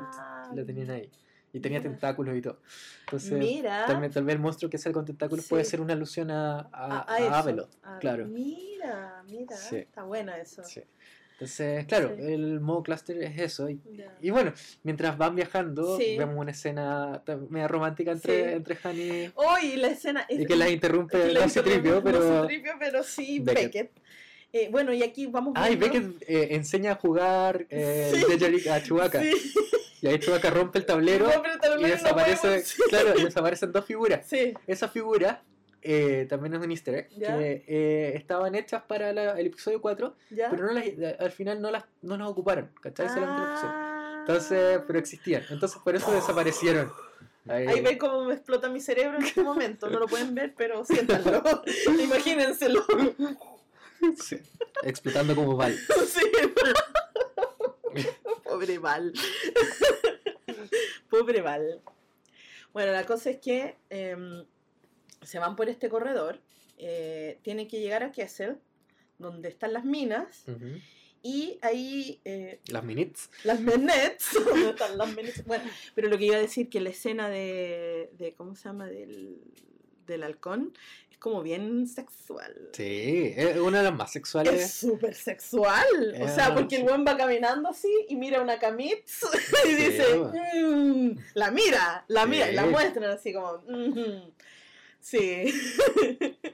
ah, 0.03 0.51
la 0.53 0.65
tenían 0.65 0.89
ahí. 0.91 1.09
Y 1.52 1.60
tenía 1.60 1.82
tentáculos 1.82 2.36
y 2.38 2.41
todo. 2.41 2.60
Entonces, 3.06 3.34
Mira. 3.39 3.86
Tal, 3.88 4.10
tal 4.12 4.24
vez 4.24 4.36
el 4.36 4.41
monstruo 4.41 4.70
que 4.70 4.78
sale 4.78 4.93
con 4.93 5.06
tentáculos 5.06 5.47
puede 5.47 5.64
Sí. 5.64 5.72
ser 5.72 5.82
una 5.82 5.93
alusión 5.93 6.30
a, 6.30 6.60
a, 6.60 6.68
a, 6.72 7.00
a 7.00 7.14
a 7.16 7.18
eso. 7.20 7.34
Abeloth, 7.34 7.70
Ah, 7.84 7.97
claro. 8.00 8.26
Mira, 8.28 9.24
mira. 9.28 9.56
Sí. 9.58 9.78
Está 9.78 10.04
bueno 10.04 10.32
eso. 10.36 10.64
Sí. 10.64 10.82
Entonces, 11.34 11.86
claro, 11.88 12.14
Sí. 12.18 12.22
el 12.34 12.60
modo 12.60 12.84
cluster 12.84 13.18
es 13.24 13.39
eso. 13.39 13.70
Y, 13.70 13.80
Ya. 13.93 14.14
y 14.22 14.30
bueno, 14.30 14.54
mientras 14.84 15.18
van 15.18 15.36
viajando, 15.36 15.97
Sí. 15.97 16.18
vemos 16.18 16.36
una 16.38 16.52
escena 16.52 17.24
media 17.50 17.68
romántica 17.68 18.12
entre, 18.12 18.43
Sí. 18.50 18.54
entre 18.56 18.78
Han 18.84 18.97
y, 18.97 19.32
Hoy 19.36 19.78
la 19.78 19.88
escena 19.88 20.26
es 20.30 20.41
y 20.41 20.45
que 20.45 20.56
la 20.56 20.70
interrumpe 20.70 21.50
se 21.50 21.64
tripio, 21.64 22.04
pero. 22.04 22.41
Citripio, 22.43 22.74
pero 22.78 23.04
sí 23.04 23.39
Beckett. 23.39 23.64
Beckett. 23.74 23.91
Eh, 24.52 24.68
bueno, 24.72 24.91
y 24.93 25.02
aquí 25.04 25.28
vamos 25.28 25.54
Ah, 25.56 25.70
y 25.70 25.76
Beckett 25.78 26.24
eh, 26.28 26.50
enseña 26.52 26.91
a 26.91 26.95
jugar 26.95 27.66
eh, 27.70 28.12
el 28.14 28.22
Dejeric 28.39 28.68
a 28.68 28.82
Chewbacca. 28.84 29.22
Y 30.02 30.08
ahí 30.08 30.20
Chewbacca 30.20 30.50
rompe 30.50 30.80
el 30.80 30.86
tablero 30.86 31.26
No, 31.28 31.41
pero 31.41 31.60
tal 31.60 31.80
y 31.80 31.84
no 31.84 31.88
desaparece, 31.89 32.64
claro, 32.89 33.14
y 33.20 33.24
desaparecen 33.26 33.72
dos 33.72 33.86
figuras. 33.86 34.26
Sí, 34.28 34.54
Esa 34.68 34.88
figura 34.88 35.43
eh, 35.82 36.26
también 36.30 36.54
es 36.56 36.60
un 36.62 36.72
easter 36.72 36.95
egg, 36.95 37.10
Ya. 37.18 37.38
que 37.38 37.64
eh, 37.68 38.14
estaban 38.16 38.54
hechas 38.56 38.84
para 38.84 39.14
la- 39.14 39.39
el 39.39 39.47
episodio 39.47 39.82
4, 39.82 40.16
ya. 40.30 40.50
pero 40.50 40.66
no 40.68 40.74
las, 40.74 40.86
al 41.20 41.32
final 41.32 41.62
no 41.62 41.72
las, 41.72 41.86
no 42.02 42.18
las 42.18 42.28
ocuparon, 42.28 42.70
¿cachai? 42.82 43.08
Ah. 43.10 44.18
Entonces, 44.22 44.82
pero 44.86 45.00
existían, 45.00 45.43
entonces 45.50 45.80
por 45.84 45.95
eso 45.95 46.12
desaparecieron. 46.12 46.91
Ahí- 47.47 47.66
Ahí 47.68 47.82
ven 47.82 47.97
cómo 47.97 48.26
me 48.26 48.34
explota 48.36 48.70
mi 48.70 48.80
cerebro 48.82 49.18
en 49.18 49.24
este 49.26 49.41
momento. 49.41 49.89
No 49.89 49.97
lo 50.00 50.08
pueden 50.08 50.36
ver, 50.36 50.54
pero 50.56 50.84
siéntanlo. 50.86 51.41
Imagínenselo. 52.04 52.86
sí, 54.22 54.38
explotando 54.84 55.34
como 55.36 55.56
Val. 55.56 55.76
Sí. 56.08 58.06
Pobre 58.50 58.80
Val. 58.80 59.14
Pobre 61.10 61.41
Val. 61.41 61.82
Bueno, 62.74 62.91
la 62.91 63.06
cosa 63.06 63.30
es 63.32 63.38
que 63.38 63.78
em, 63.89 64.45
se 65.22 65.39
van 65.39 65.56
por 65.56 65.70
este 65.70 65.89
corredor, 65.89 66.39
eh, 66.78 67.39
tienen 67.41 67.68
que 67.68 67.80
llegar 67.80 68.04
a 68.04 68.12
Kessel, 68.12 68.58
donde 69.18 69.50
están 69.50 69.74
las 69.74 69.86
minas, 69.86 70.45
y 71.22 71.58
ahí 71.62 72.22
eh, 72.26 72.60
Las 72.68 72.84
minutes. 72.84 73.30
las 73.43 73.60
menets, 73.60 74.30
¿dónde 74.45 74.70
están 74.70 74.97
las 74.97 75.14
menets? 75.14 75.43
Bueno, 75.45 75.66
pero 75.95 76.08
lo 76.08 76.18
que 76.18 76.26
iba 76.26 76.38
a 76.38 76.41
decir 76.41 76.70
que 76.70 76.80
la 76.80 76.89
escena 76.89 77.30
de, 77.30 78.10
de 78.18 78.34
¿cómo 78.34 78.56
se 78.56 78.64
llama? 78.70 78.88
Del, 78.88 79.41
del 80.06 80.24
halcón 80.24 80.74
como 81.20 81.41
bien 81.43 81.86
sexual. 81.88 82.70
Sí, 82.74 83.34
es 83.36 83.57
una 83.57 83.80
de 83.80 83.84
las 83.86 83.93
más 83.93 84.07
Es 84.09 84.13
sexuales. 84.13 84.72
súper 84.74 85.13
sexual. 85.13 86.15
O 86.22 86.28
sea, 86.28 86.53
porque 86.55 86.78
el 86.78 86.84
buen 86.84 87.05
va 87.05 87.17
caminando 87.17 87.70
así 87.70 87.89
y 88.07 88.15
mira 88.15 88.41
una 88.41 88.57
camitz 88.57 89.22
y 89.65 89.67
Sí, 89.70 89.76
dice. 89.76 90.03
"Mm", 90.63 91.17
la 91.36 91.51
mira, 91.51 92.05
la 92.07 92.26
mira 92.26 92.49
y 92.51 92.55
la 92.55 92.65
muestran 92.65 93.11
así 93.11 93.34
como, 93.34 93.61
"Mhm". 93.67 94.32
sí. 94.99 95.51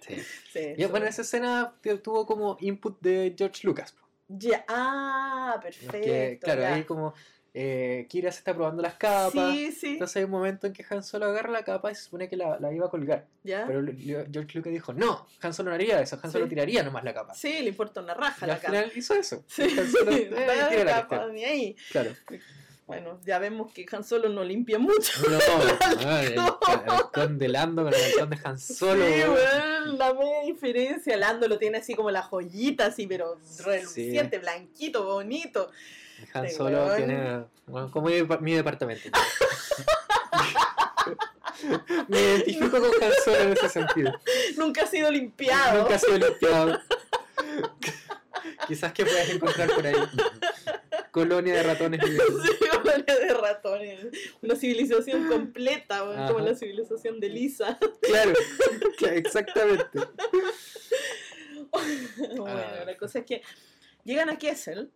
Sí. 0.01 0.15
sí 0.53 0.73
Y 0.77 0.85
bueno, 0.85 1.05
esa 1.07 1.21
escena 1.21 1.75
tu- 1.81 1.97
tuvo 1.99 2.25
como 2.25 2.57
input 2.59 2.99
de 3.01 3.33
George 3.37 3.61
Lucas. 3.67 3.95
Ya, 4.27 4.65
ah, 4.67 5.59
Porque, 5.61 5.77
perfecto. 5.79 6.45
claro, 6.45 6.61
ya. 6.61 6.73
ahí 6.75 6.83
como 6.83 7.13
eh, 7.57 8.05
Kira 8.09 8.33
se 8.33 8.39
está 8.39 8.53
probando 8.53 8.81
las 8.83 8.95
capas. 8.95 9.53
Sí, 9.53 9.71
sí, 9.71 9.93
Entonces 9.93 10.17
hay 10.17 10.23
un 10.25 10.31
momento 10.31 10.67
en 10.67 10.73
que 10.73 10.85
Han 10.89 11.01
Solo 11.03 11.27
agarra 11.27 11.49
la 11.51 11.63
capa 11.63 11.89
y 11.89 11.95
se 11.95 12.01
supone 12.03 12.27
que 12.27 12.35
la, 12.35 12.59
la 12.59 12.73
iba 12.73 12.87
a 12.87 12.89
colgar. 12.89 13.25
ya. 13.43 13.63
Pero 13.65 13.81
George 14.29 14.57
Lucas 14.57 14.73
dijo, 14.73 14.91
no, 14.93 15.25
Han 15.41 15.53
Solo 15.53 15.69
no 15.69 15.75
haría 15.75 16.01
eso, 16.01 16.19
Han 16.21 16.31
Solo 16.33 16.45
Sí. 16.45 16.49
tiraría 16.49 16.83
nomás 16.83 17.05
la 17.05 17.13
capa. 17.13 17.33
Sí, 17.33 17.53
le 17.61 17.69
importa 17.69 18.01
una 18.01 18.13
raja 18.13 18.45
Y 18.45 18.47
la 18.47 18.55
al 18.55 18.59
capa. 18.59 18.73
final 18.73 18.91
hizo 18.93 19.13
eso. 19.13 19.41
Sí, 19.47 19.63
Han 19.63 19.87
Solo, 19.91 20.11
eh, 20.11 20.29
Vaya 20.47 20.67
tira 20.69 20.83
la 20.83 20.93
capa, 21.07 21.27
ni 21.31 21.45
ahí. 21.45 21.75
Claro. 21.91 22.11
Bueno, 22.87 23.19
ya 23.25 23.39
vemos 23.39 23.71
que 23.73 23.85
Han 23.91 24.03
Solo 24.03 24.27
no 24.29 24.43
limpia 24.43 24.77
mucho. 24.77 25.13
No, 25.27 25.39
no, 26.03 26.19
el, 26.19 26.35
conde 27.13 27.47
Lando 27.47 27.83
con 27.83 27.93
el 27.93 28.03
halcón 28.03 28.29
de 28.31 28.37
Han 28.43 28.59
Solo. 28.59 29.05
sí, 29.05 29.21
la 29.97 30.13
media 30.13 30.41
diferencia. 30.45 31.15
Lando 31.17 31.47
lo 31.47 31.57
tiene 31.57 31.77
así 31.77 31.95
como 31.95 32.11
la 32.11 32.21
joyita, 32.21 32.87
así, 32.87 33.07
pero 33.07 33.39
reluciente, 33.63 34.39
blanquito, 34.39 35.05
bonito. 35.05 35.71
Han 36.33 36.49
Solo 36.49 36.85
weón. 36.85 36.97
tiene. 36.97 37.43
Bueno, 37.67 37.91
como 37.91 38.07
mi, 38.09 38.23
mi 38.41 38.53
departamento. 38.55 39.09
Me 42.07 42.19
identifico 42.19 42.69
con 42.69 42.83
Han 42.83 43.11
Solo 43.23 43.37
en 43.37 43.53
ese 43.53 43.69
sentido. 43.69 44.11
Nunca 44.57 44.83
ha 44.83 44.87
sido 44.87 45.09
limpiado. 45.11 45.79
Nunca 45.81 45.95
ha 45.95 45.99
sido 45.99 46.17
limpiado. 46.17 46.79
Quizás 48.67 48.93
que 48.93 49.05
puedas 49.05 49.29
encontrar 49.29 49.69
por 49.73 49.85
ahí. 49.85 49.95
Colonia 51.11 51.53
de 51.55 51.63
ratones. 51.63 52.01
Sí, 52.05 52.17
colonia 52.71 53.15
de 53.15 53.33
ratones. 53.33 54.05
Una 54.41 54.55
civilización 54.55 55.27
completa, 55.29 55.99
como 56.27 56.39
la 56.39 56.55
civilización 56.55 57.19
de 57.19 57.29
Lisa. 57.29 57.77
Claro, 58.01 58.33
claro, 58.97 59.15
exactamente. 59.15 59.87
bueno, 62.37 62.45
Ah. 62.47 62.83
la 62.85 62.97
cosa 62.97 63.19
es 63.19 63.25
que 63.25 63.41
llegan 64.03 64.29
a 64.29 64.37
Kessel 64.37 64.91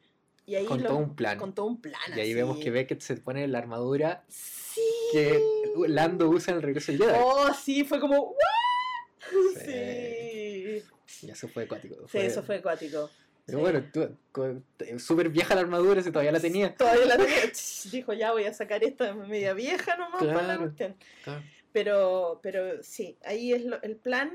y 0.50 0.56
ahí 0.56 0.66
Con 0.66 0.82
lo- 0.82 0.89
todo 0.89 0.97
un 0.97 1.16
plan. 1.16 1.38
Con 1.38 1.54
todo 1.54 1.66
un 1.68 1.80
plan. 1.82 1.95
Y 2.10 2.14
ahí 2.20 2.22
así. 2.22 2.34
vemos 2.34 2.58
que 2.58 2.72
Beckett 2.72 3.02
se 3.02 3.16
pone 3.18 3.47
la 3.47 3.60
armadura 3.60 4.24
Sí. 4.28 4.82
que 5.12 5.41
Lando 5.88 6.28
usa 6.30 6.52
en 6.52 6.58
el 6.58 6.64
regreso 6.64 6.91
del 6.91 7.02
Jedi. 7.02 7.14
Oh, 7.24 7.54
sí, 7.54 7.84
fue 7.84 8.00
como. 8.00 8.32
¿what? 8.32 9.62
Sí. 9.66 10.84
Sí. 11.06 11.28
Y 11.28 11.32
eso 11.32 11.47
fue 11.47 11.64
acuático. 11.64 11.95
Sí, 12.12 12.18
eso 12.20 12.43
fue 12.43 12.58
acuático. 12.58 13.10
Pero 13.45 13.58
Sí. 13.58 13.62
bueno, 13.62 13.84
tú- 13.91 14.16
con- 14.32 14.66
súper 15.00 15.30
vieja 15.30 15.56
la 15.56 15.62
armadura, 15.62 16.02
si 16.04 16.12
todavía 16.12 16.32
la 16.32 16.39
tenía. 16.39 16.76
Todavía 16.76 17.06
la 17.06 17.18
tenía. 17.18 17.36
Dijo, 17.91 18.14
ya 18.14 18.32
voy 18.32 18.45
a 18.45 18.54
sacar 18.54 18.84
esta 18.84 19.14
media 19.14 19.54
vieja 19.54 19.97
nomás 19.97 20.20
para 20.20 20.34
la 20.34 20.43
Claro. 20.43 20.62
cuestión. 20.62 20.95
Claro. 21.24 21.43
Pero, 21.72 22.39
pero 22.43 22.82
sí, 22.84 23.18
ahí 23.24 23.54
es 23.54 23.64
lo- 23.66 23.82
el 23.84 23.95
plan. 23.95 24.32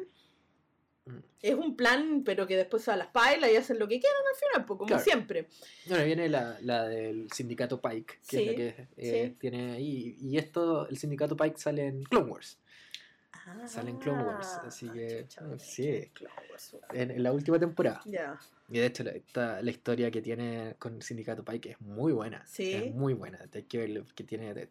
Mm. 1.07 1.19
Es 1.43 1.55
un 1.55 1.77
plan, 1.77 2.23
pero 2.25 2.47
que 2.47 2.57
después 2.57 2.89
a 2.89 2.97
las 2.97 3.09
pailas 3.09 3.51
y 3.53 3.57
hacen 3.57 3.79
lo 3.79 3.87
que 3.87 4.01
quieran 4.01 4.23
al 4.33 4.37
final, 4.39 4.65
pues, 4.67 4.79
como 4.79 4.87
Claro. 4.89 5.03
siempre. 5.05 5.49
Bueno, 5.87 6.05
viene 6.05 6.29
la, 6.29 6.59
la 6.63 6.85
del 6.89 7.31
sindicato 7.31 7.81
Pike, 7.81 8.21
que 8.27 8.41
es 8.41 8.47
la 8.47 8.55
que 8.57 8.89
eh, 8.97 9.29
sí. 9.29 9.37
tiene 9.39 9.73
ahí. 9.73 10.17
Y 10.21 10.39
esto, 10.39 10.89
el 10.89 10.97
sindicato 10.97 11.37
Pike 11.37 11.59
sale 11.59 11.87
en 11.87 12.03
Clone 12.05 12.31
Wars. 12.31 12.59
Sale 13.67 13.91
en 13.91 13.99
Clone 13.99 14.23
Wars, 14.25 14.59
así 14.65 14.89
que, 14.89 15.27
chucha, 15.29 15.43
mm, 15.43 15.59
sí. 15.59 16.11
Clone 16.15 16.35
Wars. 16.51 16.77
En, 16.95 17.11
en 17.11 17.23
la 17.23 17.31
última 17.33 17.59
temporada. 17.59 18.01
Ya. 18.07 18.39
Y 18.71 18.79
de 18.79 18.87
hecho, 18.87 19.05
la, 19.05 19.11
esta- 19.11 19.61
la 19.61 19.71
historia 19.71 20.11
que 20.11 20.23
tiene 20.23 20.77
con 20.79 20.95
el 20.95 21.03
sindicato 21.03 21.45
Pike 21.45 21.73
es 21.73 21.81
muy 21.83 22.13
buena. 22.15 22.43
Sí. 22.47 22.73
Es 22.73 22.95
muy 22.95 23.13
buena. 23.13 23.39
Hay 23.53 23.65
que 23.65 23.77
ver, 23.79 24.05
que 24.15 24.25
tiene 24.25 24.55
de- 24.55 24.71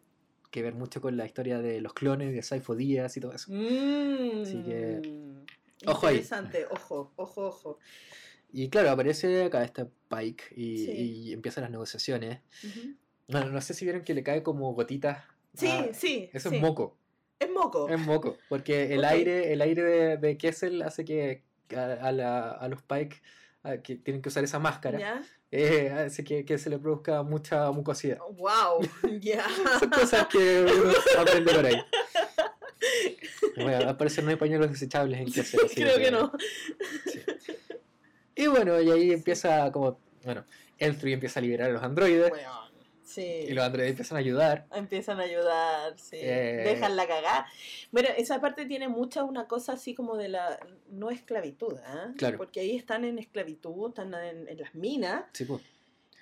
que 0.50 0.62
ver 0.62 0.74
mucho 0.74 1.00
con 1.00 1.16
la 1.16 1.24
historia 1.26 1.60
de 1.60 1.80
los 1.80 1.92
clones, 1.94 2.32
de 2.34 2.42
Saifo 2.42 2.74
Díaz 2.74 3.16
y 3.16 3.20
todo 3.20 3.32
eso. 3.32 3.52
Mm. 3.52 4.42
Así 4.42 4.62
que, 4.64 5.00
ojo 5.86 6.06
ahí. 6.06 6.14
Interesante, 6.16 6.66
ojo, 6.70 7.12
ojo, 7.16 7.46
ojo. 7.46 7.78
Y 8.52 8.68
claro, 8.68 8.90
aparece 8.90 9.44
acá 9.44 9.64
este 9.64 9.86
Pike 10.08 10.44
y, 10.56 10.78
Sí. 10.78 10.90
y 10.92 11.32
empiezan 11.32 11.62
las 11.62 11.70
negociaciones. 11.72 12.40
Ujú. 12.64 12.94
Bueno, 13.28 13.50
no 13.50 13.60
sé 13.60 13.74
si 13.74 13.84
vieron 13.84 14.02
que 14.04 14.14
le 14.14 14.22
cae 14.22 14.42
como 14.42 14.72
gotitas. 14.74 15.24
Sí, 15.54 15.68
sí. 15.92 16.30
Eso 16.32 16.50
sí. 16.50 16.56
es 16.56 16.62
moco. 16.62 16.96
Es 17.38 17.50
moco. 17.50 17.88
Es 17.88 17.98
moco. 17.98 18.36
Porque 18.48 18.94
el 18.94 19.04
aire, 19.04 19.52
el 19.52 19.60
aire 19.60 19.82
de, 19.82 20.16
de 20.18 20.36
Kessel 20.38 20.82
hace 20.82 21.04
que 21.04 21.42
a, 21.76 21.82
a 22.08 22.12
la- 22.12 22.50
a 22.52 22.68
los 22.68 22.82
Pike 22.82 23.20
a- 23.64 23.78
que 23.78 23.96
tienen 23.96 24.20
que 24.22 24.28
usar 24.28 24.44
esa 24.44 24.58
máscara, 24.58 24.98
¿Ya? 24.98 25.22
eh, 25.50 25.90
hace 25.90 26.22
que, 26.22 26.44
que 26.44 26.58
se 26.58 26.70
le 26.70 26.78
produzca 26.78 27.22
mucha 27.22 27.70
mucosidad. 27.72 28.18
Wow, 28.36 28.80
ya. 29.20 29.44
Son 29.80 29.90
cosas 29.90 30.26
que 30.28 30.62
uno 30.62 30.92
aprende 31.18 31.52
por 31.54 31.64
ahí. 31.66 31.80
Bueno, 33.62 33.88
al 33.88 33.96
parecer 33.96 34.24
no 34.24 34.30
hay 34.30 34.36
pañuelos 34.36 34.70
desechables 34.70 35.20
en 35.20 35.40
así 35.40 35.56
Creo 35.74 35.98
que 35.98 36.10
no. 36.10 36.32
sí. 37.06 37.20
Y 38.36 38.46
bueno, 38.48 38.80
y 38.80 38.90
ahí 38.90 39.12
empieza 39.12 39.70
como, 39.70 39.98
bueno, 40.24 40.44
Elfrey 40.78 41.12
empieza 41.12 41.38
a 41.38 41.42
liberar 41.42 41.70
a 41.70 41.72
los 41.72 41.82
androides 41.82 42.32
Weón, 42.32 42.64
Sí. 43.04 43.22
y 43.22 43.52
los 43.52 43.64
androides 43.64 43.90
empiezan 43.92 44.16
a 44.16 44.20
ayudar. 44.20 44.66
Empiezan 44.74 45.20
a 45.20 45.22
ayudar, 45.22 45.96
sí. 45.98 46.16
Eh. 46.20 46.62
Dejan 46.64 46.96
la 46.96 47.06
cagada. 47.06 47.46
Bueno, 47.92 48.08
esa 48.16 48.40
parte 48.40 48.66
tiene 48.66 48.88
mucha 48.88 49.22
una 49.22 49.46
cosa 49.46 49.74
así 49.74 49.94
como 49.94 50.16
de 50.16 50.28
la 50.30 50.58
no 50.90 51.10
esclavitud, 51.10 51.76
¿ah? 51.86 52.12
Claro. 52.16 52.38
Porque 52.38 52.58
ahí 52.60 52.74
están 52.74 53.04
en 53.04 53.18
esclavitud, 53.20 53.90
están 53.90 54.12
en, 54.14 54.48
en 54.48 54.58
las 54.58 54.74
minas 54.74 55.24
Sí, 55.32 55.44
pues. 55.44 55.62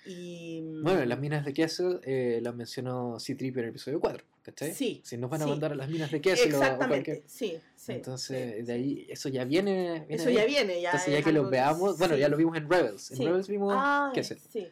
y... 0.05 0.61
Bueno, 0.83 1.03
las 1.05 1.17
minas 1.19 1.43
de 1.45 1.53
Kessel 1.53 1.99
eh, 2.03 2.39
las 2.43 2.53
mencionó 2.53 3.19
C-3 3.19 3.53
en 3.53 3.59
el 3.59 3.69
episodio 3.69 3.99
4, 3.99 4.23
¿cachai? 4.43 4.73
Sí, 4.73 5.01
Si 5.03 5.17
nos 5.17 5.29
van 5.29 5.41
a 5.41 5.45
sí. 5.45 5.49
mandar 5.49 5.71
a 5.71 5.75
las 5.75 5.89
minas 5.89 6.11
de 6.11 6.21
Kessel 6.21 6.53
o- 6.53 6.57
o 6.59 6.61
Exactamente, 6.61 7.11
cualquier- 7.13 7.29
sí, 7.29 7.59
sí. 7.75 7.91
Entonces, 7.93 8.55
sí, 8.57 8.61
de 8.63 8.73
ahí, 8.73 9.07
eso 9.09 9.29
ya 9.29 9.43
viene. 9.45 10.05
viene 10.07 10.15
Eso 10.15 10.29
ahí. 10.29 10.35
ya 10.35 10.45
viene, 10.45 10.81
ya. 10.81 10.89
Entonces, 10.91 11.13
ya 11.13 11.21
que 11.23 11.29
algo 11.29 11.49
veamos, 11.49 11.97
bueno, 11.97 12.15
ya 12.15 12.27
lo 12.29 12.37
vimos 12.37 12.55
en 12.57 12.69
Rebels. 12.69 13.11
En. 13.11 13.25
Rebels 13.25 13.47
vimos 13.47 13.73
Ah, 13.75 14.11
Kessel, 14.13 14.37
sí. 14.39 14.67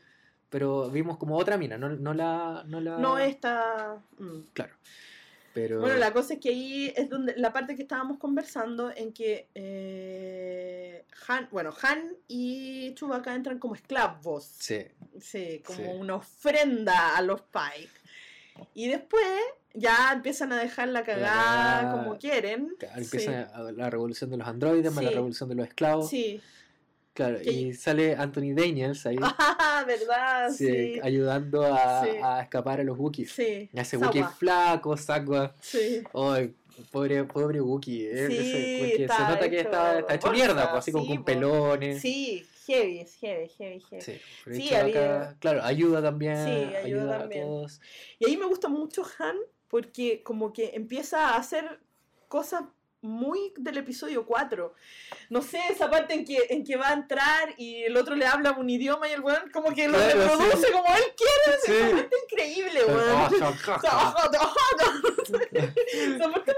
pero 0.49 0.89
vimos 0.91 1.17
como 1.17 1.37
otra 1.37 1.57
mina, 1.57 1.77
no, 1.77 1.89
no 1.89 2.13
la. 2.13 2.63
No, 2.67 2.79
la, 2.81 2.97
No 2.97 3.17
está... 3.17 4.01
mm. 4.19 4.39
Claro. 4.53 4.73
Pero. 5.53 5.81
Bueno, 5.81 5.97
la 5.97 6.13
cosa 6.13 6.35
es 6.35 6.39
que 6.39 6.47
ahí 6.49 6.93
es 6.95 7.09
donde 7.09 7.35
la 7.35 7.51
parte 7.51 7.75
que 7.75 7.81
estábamos 7.81 8.17
conversando 8.19 8.89
en 8.95 9.11
que 9.11 9.47
eh, 9.53 11.05
Han, 11.27 11.47
bueno, 11.51 11.73
Han 11.81 12.13
y 12.27 12.93
Chewbacca 12.95 13.33
entran 13.35 13.59
como 13.59 13.75
esclavos, 13.75 14.43
Sí, 14.59 14.85
sí, 15.19 15.61
como 15.65 15.77
Sí. 15.79 15.83
una 15.99 16.15
ofrenda 16.15 17.17
a 17.17 17.21
los 17.21 17.41
Pike. 17.41 17.89
Y 18.75 18.87
después 18.89 19.23
ya 19.73 20.11
empiezan 20.13 20.51
a 20.53 20.59
dejar 20.59 20.87
la 20.89 21.03
cagada 21.03 21.79
cagada. 21.81 21.91
como 22.03 22.17
quieren. 22.17 22.73
sí. 22.79 22.85
empieza 22.95 23.41
a- 23.53 23.71
la 23.71 23.89
revolución 23.89 24.29
de 24.29 24.37
los 24.37 24.47
androides, 24.47 24.91
más 24.93 25.03
la 25.03 25.09
Sí. 25.09 25.15
revolución 25.15 25.49
de 25.49 25.55
los 25.55 25.67
esclavos. 25.67 26.09
Sí. 26.09 26.41
Claro, 27.13 27.39
Que- 27.41 27.51
y 27.51 27.73
sale 27.73 28.15
Anthony 28.15 28.53
Daniels 28.55 29.05
ahí. 29.05 29.17
Ah, 29.39 29.83
¿verdad? 29.85 30.49
sí, 30.51 30.65
Sí. 30.95 30.99
ayudando 31.03 31.63
a, 31.63 32.03
Sí. 32.05 32.09
a 32.23 32.41
escapar 32.41 32.79
a 32.79 32.83
los 32.83 32.97
Wookiees. 32.97 33.31
Sí. 33.31 33.69
Ese 33.73 33.97
Sawa. 33.97 34.05
Wookiee 34.07 34.23
flaco, 34.37 34.95
Sagua. 34.95 35.53
Sí. 35.59 36.01
Ay, 36.13 36.53
pobre, 36.89 37.23
pobre 37.25 37.59
Wookiee. 37.59 38.09
eh, 38.11 38.27
Sí, 38.27 38.37
ese- 38.37 38.77
porque 38.79 38.95
se 38.97 39.03
está 39.03 39.29
nota 39.29 39.49
que 39.49 39.59
hecho 39.59 39.69
está, 39.69 39.99
está 39.99 40.15
hecho 40.15 40.27
bolsa, 40.27 40.45
mierda, 40.45 40.71
pues, 40.71 40.79
así 40.79 40.91
como 40.93 41.03
sí, 41.05 41.15
con 41.15 41.25
pelones. 41.25 42.01
Sí, 42.01 42.45
heavy, 42.65 43.05
heavy, 43.19 43.47
heavy, 43.57 43.79
heavy. 43.89 44.01
Sí, 44.01 44.21
Sí, 44.53 44.67
acá, 44.73 44.81
había- 44.81 45.35
claro, 45.39 45.63
ayuda 45.63 46.01
también. 46.01 46.37
Sí, 46.37 46.51
ayuda 46.51 46.79
ayuda, 46.79 47.17
también. 47.19 47.43
a 47.43 47.45
todos. 47.45 47.81
Y 48.19 48.25
ahí 48.27 48.37
me 48.37 48.45
gusta 48.45 48.69
mucho 48.69 49.03
Han 49.19 49.35
porque 49.71 50.21
como 50.21 50.53
que 50.53 50.71
empieza 50.75 51.29
a 51.29 51.37
hacer 51.37 51.79
cosas 52.27 52.63
muy 53.03 53.51
del 53.57 53.77
episodio 53.77 54.25
4. 54.27 54.75
No 55.29 55.41
sé, 55.41 55.59
esa 55.71 55.89
parte 55.89 56.13
en 56.13 56.23
que, 56.23 56.37
en 56.49 56.63
que 56.63 56.75
va 56.75 56.89
a 56.89 56.93
entrar 56.93 57.55
y 57.57 57.81
el 57.83 57.97
otro 57.97 58.15
le 58.15 58.27
habla 58.27 58.51
un 58.51 58.69
idioma 58.69 59.09
y 59.09 59.13
el 59.13 59.21
weón 59.21 59.49
como 59.51 59.73
que 59.73 59.87
lo 59.87 59.97
Claro, 59.97 60.21
reproduce 60.21 60.67
sí. 60.67 60.71
como 60.71 60.95
él 60.95 61.03
quiere. 61.17 61.59
Sí. 61.65 61.71
Esa 61.71 61.95
parte 61.95 62.15
increíble, 62.23 62.85
weón. 62.85 63.33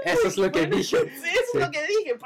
Eso 0.04 0.28
es 0.28 0.36
lo 0.36 0.52
que 0.52 0.66
dije. 0.66 0.96
Sí, 1.14 1.28
eso 1.30 1.58
es 1.58 1.60
lo 1.60 1.70
que 1.70 1.86
dije. 1.86 2.18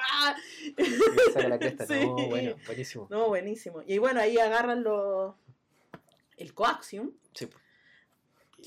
saca 1.32 1.48
la 1.48 1.58
cresta. 1.58 1.86
Sí. 1.88 2.00
No, 2.04 2.14
bueno, 2.26 2.56
buenísimo. 2.66 3.06
No, 3.10 3.28
buenísimo. 3.28 3.82
Y 3.86 3.98
bueno, 3.98 4.20
ahí 4.20 4.38
agarran 4.38 4.82
los... 4.82 5.34
el 6.38 6.54
coaxium. 6.54 7.12
Sí, 7.34 7.46
pues. 7.46 7.62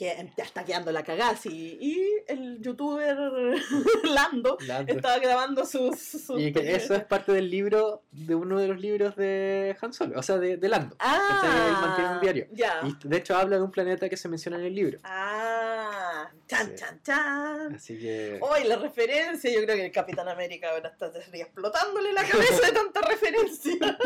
Que 0.02 0.32
ya 0.36 0.44
está 0.44 0.65
quedando 0.65 0.91
la 0.91 1.03
cagada, 1.03 1.36
sí. 1.36 1.78
Y 1.80 1.95
el 2.28 2.60
youtuber 2.60 3.15
Lando, 4.11 4.57
Lando. 4.65 4.94
estaba 4.94 5.19
grabando 5.19 5.64
sus... 5.64 5.99
sus- 5.99 6.40
Y 6.41 6.52
que 6.52 6.73
eso 6.76 6.95
es 6.95 7.03
parte 7.03 7.32
del 7.34 7.52
libro, 7.52 8.02
de 8.10 8.34
uno 8.34 8.60
de 8.60 8.68
los 8.68 8.80
libros 8.82 9.15
de 9.15 9.78
Han 9.80 9.94
Solo, 9.94 10.18
o 10.18 10.23
sea, 10.23 10.40
de, 10.40 10.57
de 10.57 10.69
Lando. 10.69 10.98
¿cachai? 10.98 11.68
Él 11.68 11.73
mantiene 11.73 12.10
un 12.14 12.19
diario. 12.19 12.48
Ah. 12.65 12.88
Y 12.88 13.07
de 13.07 13.18
hecho 13.18 13.36
habla 13.36 13.57
de 13.57 13.61
un 13.61 13.69
planeta 13.69 14.10
que 14.10 14.18
se 14.18 14.28
menciona 14.28 14.57
en 14.57 14.64
el 14.65 14.73
libro. 14.73 14.98
Ah, 15.03 16.32
chan, 16.48 16.69
Sí. 16.69 16.76
chan, 16.78 17.02
chan. 17.03 17.76
Así 17.76 17.99
que... 17.99 18.40
Hoy 18.41 18.64
la 18.64 18.78
referencia, 18.78 19.52
yo 19.53 19.64
creo 19.64 19.76
que 19.76 19.86
el 19.86 19.91
Capitán 19.91 20.28
América 20.28 20.72
ahora 20.72 20.90
está 20.90 21.11
explotándole 21.32 22.11
la 22.11 22.23
cabeza 22.23 22.65
de 22.65 22.72
tanta 22.72 23.02
referencia. 23.02 23.76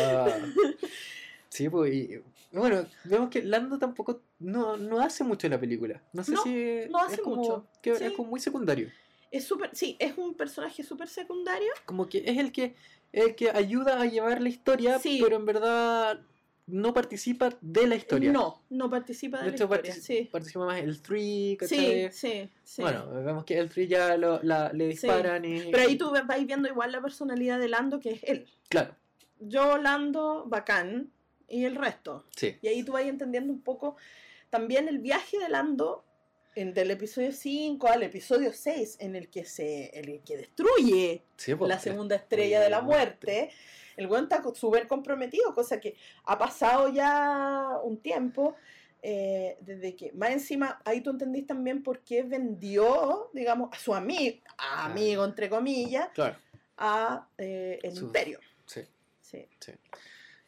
ah, 0.00 0.28
sí, 1.48 1.68
pues, 1.68 1.92
y, 1.92 2.20
bueno, 2.60 2.86
vemos 3.04 3.28
que 3.30 3.42
Lando 3.42 3.78
tampoco 3.78 4.22
no, 4.38 4.76
no 4.76 5.00
hace 5.00 5.24
mucho 5.24 5.46
en 5.46 5.52
la 5.52 5.60
película. 5.60 6.02
No 6.12 6.22
sé 6.24 6.32
No, 6.32 6.42
si 6.42 6.80
no 6.90 6.98
hace 6.98 7.14
es 7.16 7.20
como, 7.20 7.36
mucho. 7.36 7.66
que 7.82 7.94
Sí. 7.96 8.04
es 8.04 8.12
como 8.12 8.30
muy 8.30 8.40
secundario. 8.40 8.90
Es 9.30 9.44
súper, 9.44 9.70
sí, 9.74 9.96
es 9.98 10.16
un 10.16 10.34
personaje 10.34 10.82
súper 10.82 11.08
secundario. 11.08 11.68
Como 11.84 12.08
que 12.08 12.18
es 12.26 12.38
el 12.38 12.52
que, 12.52 12.74
el 13.12 13.34
que 13.34 13.50
ayuda 13.50 14.00
a 14.00 14.06
llevar 14.06 14.40
la 14.40 14.48
historia, 14.48 14.98
Sí. 14.98 15.18
pero 15.22 15.36
en 15.36 15.44
verdad 15.44 16.20
no 16.68 16.92
participa 16.94 17.50
de 17.60 17.86
la 17.86 17.94
historia. 17.96 18.32
No, 18.32 18.62
no 18.70 18.90
participa 18.90 19.38
de, 19.38 19.44
De 19.44 19.50
la 19.50 19.54
hecho, 19.56 19.64
historia. 19.64 19.94
Sí. 19.94 20.28
participa 20.32 20.64
más 20.66 20.80
el 20.80 21.00
3, 21.00 21.58
Sí, 21.68 22.08
sí, 22.10 22.48
sí. 22.64 22.82
Bueno, 22.82 23.08
vemos 23.24 23.44
que 23.44 23.58
el 23.58 23.68
3 23.68 23.88
ya 23.88 24.16
lo, 24.16 24.42
la- 24.42 24.72
le 24.72 24.88
disparan 24.88 25.44
y... 25.44 25.70
Pero 25.70 25.82
ahí 25.82 25.96
tú 25.96 26.12
vais 26.26 26.46
viendo 26.46 26.68
igual 26.68 26.90
la 26.92 27.00
personalidad 27.00 27.58
de 27.60 27.68
Lando, 27.68 28.00
que 28.00 28.12
es 28.12 28.24
él. 28.24 28.46
Claro, 28.68 28.94
Yo, 29.38 29.76
Lando, 29.78 30.44
bacán, 30.46 31.12
y 31.48 31.64
el 31.64 31.76
resto. 31.76 32.24
sí. 32.36 32.56
Y 32.62 32.68
ahí 32.68 32.82
tú 32.82 32.92
vas 32.92 33.04
entendiendo 33.04 33.52
un 33.52 33.60
poco 33.60 33.96
también 34.50 34.88
el 34.88 34.98
viaje 34.98 35.38
de 35.38 35.48
Lando 35.48 36.04
en, 36.54 36.72
del 36.72 36.90
episodio 36.90 37.32
5 37.32 37.86
al 37.88 38.02
episodio 38.02 38.52
6, 38.52 38.96
en 39.00 39.14
el 39.16 39.28
que 39.28 39.44
se 39.44 39.96
en 39.98 40.08
el 40.08 40.20
que 40.22 40.36
destruye 40.38 41.22
sí 41.36 41.54
pues, 41.54 41.68
la 41.68 41.78
segunda 41.78 42.16
estrella 42.16 42.60
de 42.60 42.70
la 42.70 42.80
muerte. 42.80 43.50
El 43.96 44.06
weón 44.08 44.24
está 44.24 44.42
súper 44.54 44.86
comprometido, 44.86 45.54
cosa 45.54 45.80
que 45.80 45.96
ha 46.24 46.38
pasado 46.38 46.88
ya 46.90 47.68
un 47.82 47.98
tiempo. 47.98 48.54
eh, 49.02 49.56
desde 49.60 49.94
que, 49.94 50.10
más 50.12 50.30
encima, 50.30 50.80
ahí 50.84 51.00
tú 51.00 51.10
entendís 51.10 51.46
también 51.46 51.80
por 51.82 52.00
qué 52.00 52.24
vendió, 52.24 53.30
digamos, 53.32 53.68
a 53.72 53.78
su 53.78 53.94
amigo, 53.94 54.38
Ah. 54.58 54.86
amigo 54.86 55.24
entre 55.24 55.48
comillas, 55.48 56.08
Claro, 56.12 56.36
a 56.76 57.28
eh, 57.38 57.78
el 57.84 57.94
Su- 57.94 58.06
imperio. 58.06 58.40
sí. 58.64 58.80
Sí. 59.20 59.46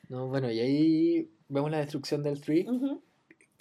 No, 0.09 0.27
bueno, 0.29 0.51
y 0.51 0.61
ahí 0.61 1.31
vemos 1.49 1.71
la 1.71 1.79
destrucción 1.79 2.23
del 2.23 2.41
3 2.41 2.67
Ujú. 2.69 3.03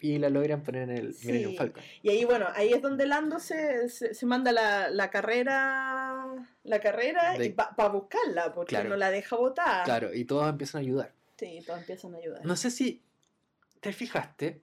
y 0.01 0.17
la 0.17 0.29
logran 0.29 0.63
poner 0.63 0.83
en 0.83 0.91
el 0.97 1.13
Sí. 1.13 1.27
Millennium 1.27 1.55
Falcon. 1.55 1.83
Y 2.03 2.09
ahí, 2.09 2.25
bueno, 2.25 2.47
ahí 2.55 2.71
es 2.73 2.81
donde 2.81 3.05
Lando 3.05 3.39
se, 3.39 3.89
se, 3.89 4.13
se 4.13 4.25
manda 4.25 4.51
la, 4.51 4.89
la 4.89 5.09
carrera 5.09 6.25
la 6.63 6.79
carrera 6.81 7.37
De- 7.37 7.49
para 7.51 7.89
buscarla, 7.89 8.53
porque 8.53 8.69
Claro. 8.71 8.89
no 8.89 8.97
la 8.97 9.09
deja 9.09 9.35
botar. 9.37 9.85
Claro, 9.85 10.13
y 10.13 10.25
todos 10.25 10.49
empiezan 10.49 10.79
a 10.79 10.81
ayudar. 10.83 11.13
Sí, 11.37 11.61
todos 11.65 11.79
empiezan 11.79 12.13
a 12.15 12.17
ayudar. 12.17 12.45
No 12.45 12.55
sé 12.55 12.69
si 12.71 13.01
te 13.79 13.91
fijaste 13.93 14.61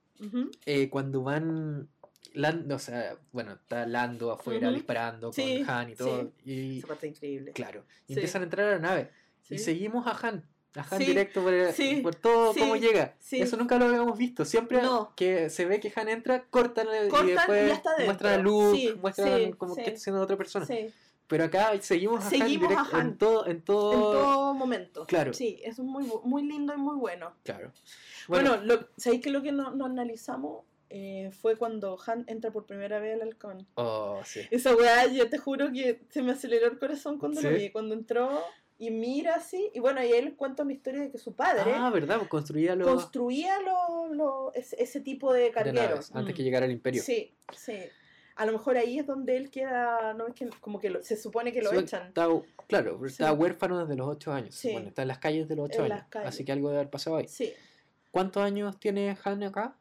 eh, 0.66 0.88
cuando 0.90 1.22
van. 1.22 1.88
Lando, 2.32 2.74
o 2.74 2.78
sea, 2.80 3.16
bueno, 3.30 3.52
está 3.52 3.86
Lando 3.86 4.32
afuera 4.32 4.70
disparando 4.72 5.28
con 5.28 5.34
Sí, 5.34 5.64
Han 5.68 5.90
y 5.90 5.94
todo. 5.94 6.32
Y 6.44 6.78
Esa 6.78 6.88
parte 6.88 7.06
increíble. 7.06 7.52
claro, 7.52 7.84
y 8.08 8.14
Sí. 8.14 8.18
empiezan 8.18 8.42
a 8.42 8.44
entrar 8.46 8.66
a 8.66 8.70
la 8.72 8.78
nave. 8.80 9.10
Y 9.50 9.58
seguimos 9.58 10.06
a 10.08 10.18
Han. 10.26 10.44
A 10.76 10.80
Han 10.90 10.98
Sí, 10.98 11.04
directo 11.06 11.42
por, 11.42 11.52
el- 11.54 11.72
sí, 11.72 11.96
por 12.02 12.14
todo 12.14 12.52
sí, 12.52 12.60
cómo 12.60 12.76
llega. 12.76 13.14
Eso 13.30 13.56
nunca 13.56 13.78
lo 13.78 13.84
habíamos 13.86 14.18
visto. 14.18 14.44
Siempre 14.44 14.82
No. 14.82 15.12
que 15.16 15.48
se 15.50 15.66
ve 15.66 15.78
que 15.80 15.92
Han 15.94 16.08
entra, 16.08 16.44
cortan, 16.50 16.86
Cortan 17.08 17.28
y 17.28 17.30
y 17.30 17.34
después 17.34 17.68
ya 17.68 17.74
está 17.74 17.90
dentro. 17.90 18.06
muestran 18.06 18.32
a 18.32 18.42
Luke, 18.42 18.94
muestran 19.00 19.52
como 19.52 19.74
que 19.76 19.82
está 19.82 19.96
siendo 19.98 20.20
otra 20.22 20.36
persona. 20.36 20.66
Pero 21.26 21.44
acá 21.44 21.72
seguimos 21.80 22.20
a 22.22 22.24
Han, 22.26 22.30
Seguimos 22.30 22.66
a 22.66 22.68
directo 22.70 22.96
Han. 22.96 23.06
en 23.06 23.18
todo, 23.18 23.46
en 23.46 23.62
todo, 23.62 23.92
en 23.92 24.00
todo 24.00 24.54
momento. 24.54 25.06
Claro. 25.06 25.32
Sí, 25.32 25.58
eso 25.64 25.82
es 25.82 25.88
muy, 25.88 26.06
muy 26.22 26.42
lindo 26.42 26.74
y 26.74 26.76
muy 26.76 26.96
bueno. 26.96 27.32
Claro. 27.44 27.72
Bueno, 28.28 28.56
lo, 28.58 28.88
¿sabéis 28.96 29.22
que 29.22 29.30
lo 29.30 29.42
que 29.42 29.52
no, 29.52 29.70
no 29.70 29.86
analizamos 29.86 30.64
eh, 30.90 31.30
fue 31.40 31.56
cuando 31.56 31.98
Han 32.06 32.24
entra 32.28 32.50
por 32.50 32.66
primera 32.66 32.98
vez 32.98 33.14
al 33.14 33.22
halcón? 33.28 33.66
Oh, 33.74 34.20
sí. 34.24 34.40
Esa 34.50 34.74
weá, 34.76 35.06
yo 35.06 35.28
te 35.30 35.38
juro 35.38 35.72
que 35.72 36.02
se 36.10 36.22
me 36.22 36.32
aceleró 36.32 36.66
el 36.66 36.78
corazón 36.78 37.18
cuando 37.18 37.40
lo 37.40 37.50
vi. 37.50 37.70
Cuando 37.70 37.94
entró 37.94 38.42
y 38.78 38.90
mira 38.90 39.36
así, 39.36 39.70
y 39.72 39.80
bueno, 39.80 40.02
y 40.04 40.10
él 40.12 40.34
cuenta 40.36 40.62
una 40.64 40.72
historia 40.72 41.00
de 41.02 41.10
que 41.10 41.18
su 41.18 41.34
padre 41.34 41.72
Ah, 41.74 41.90
¿verdad? 41.90 42.16
Pues 42.18 42.28
construía 42.28 42.74
los 42.74 42.88
construía 42.88 43.60
lo, 43.60 44.12
lo- 44.12 44.52
ese, 44.54 44.82
ese 44.82 45.00
tipo 45.00 45.32
de 45.32 45.50
cargueros. 45.52 46.10
antes 46.14 46.34
Mm. 46.34 46.36
que 46.36 46.42
llegara 46.42 46.66
al 46.66 46.72
imperio. 46.72 47.02
Sí, 47.02 47.34
sí. 47.56 47.78
A 48.36 48.46
lo 48.46 48.52
mejor 48.52 48.76
ahí 48.76 48.98
es 48.98 49.06
donde 49.06 49.36
él 49.36 49.48
queda, 49.50 50.12
no 50.14 50.26
es 50.26 50.34
que 50.34 50.48
como 50.60 50.80
que 50.80 50.90
lo- 50.90 51.02
se 51.02 51.16
supone 51.16 51.52
que 51.52 51.62
lo 51.62 51.70
Sí, 51.70 51.76
echan. 51.76 52.08
está- 52.08 52.26
claro, 52.66 52.98
Sí. 53.02 53.06
está 53.12 53.32
huérfano 53.32 53.78
desde 53.78 53.94
los 53.96 54.08
8 54.08 54.32
años. 54.32 54.54
Sí. 54.56 54.72
Bueno, 54.72 54.88
está 54.88 55.02
en 55.02 55.08
las 55.08 55.18
calles 55.18 55.46
de 55.48 55.54
los 55.54 55.66
8 55.66 55.84
En 55.84 55.92
años. 55.92 56.06
Así 56.24 56.44
que 56.44 56.50
algo 56.50 56.68
debe 56.68 56.80
haber 56.80 56.90
pasado 56.90 57.16
ahí. 57.16 57.28
Sí, 57.28 57.52
¿Cuántos 58.10 58.42
años 58.42 58.78
tiene 58.78 59.16
Han 59.24 59.42
acá? 59.44 59.76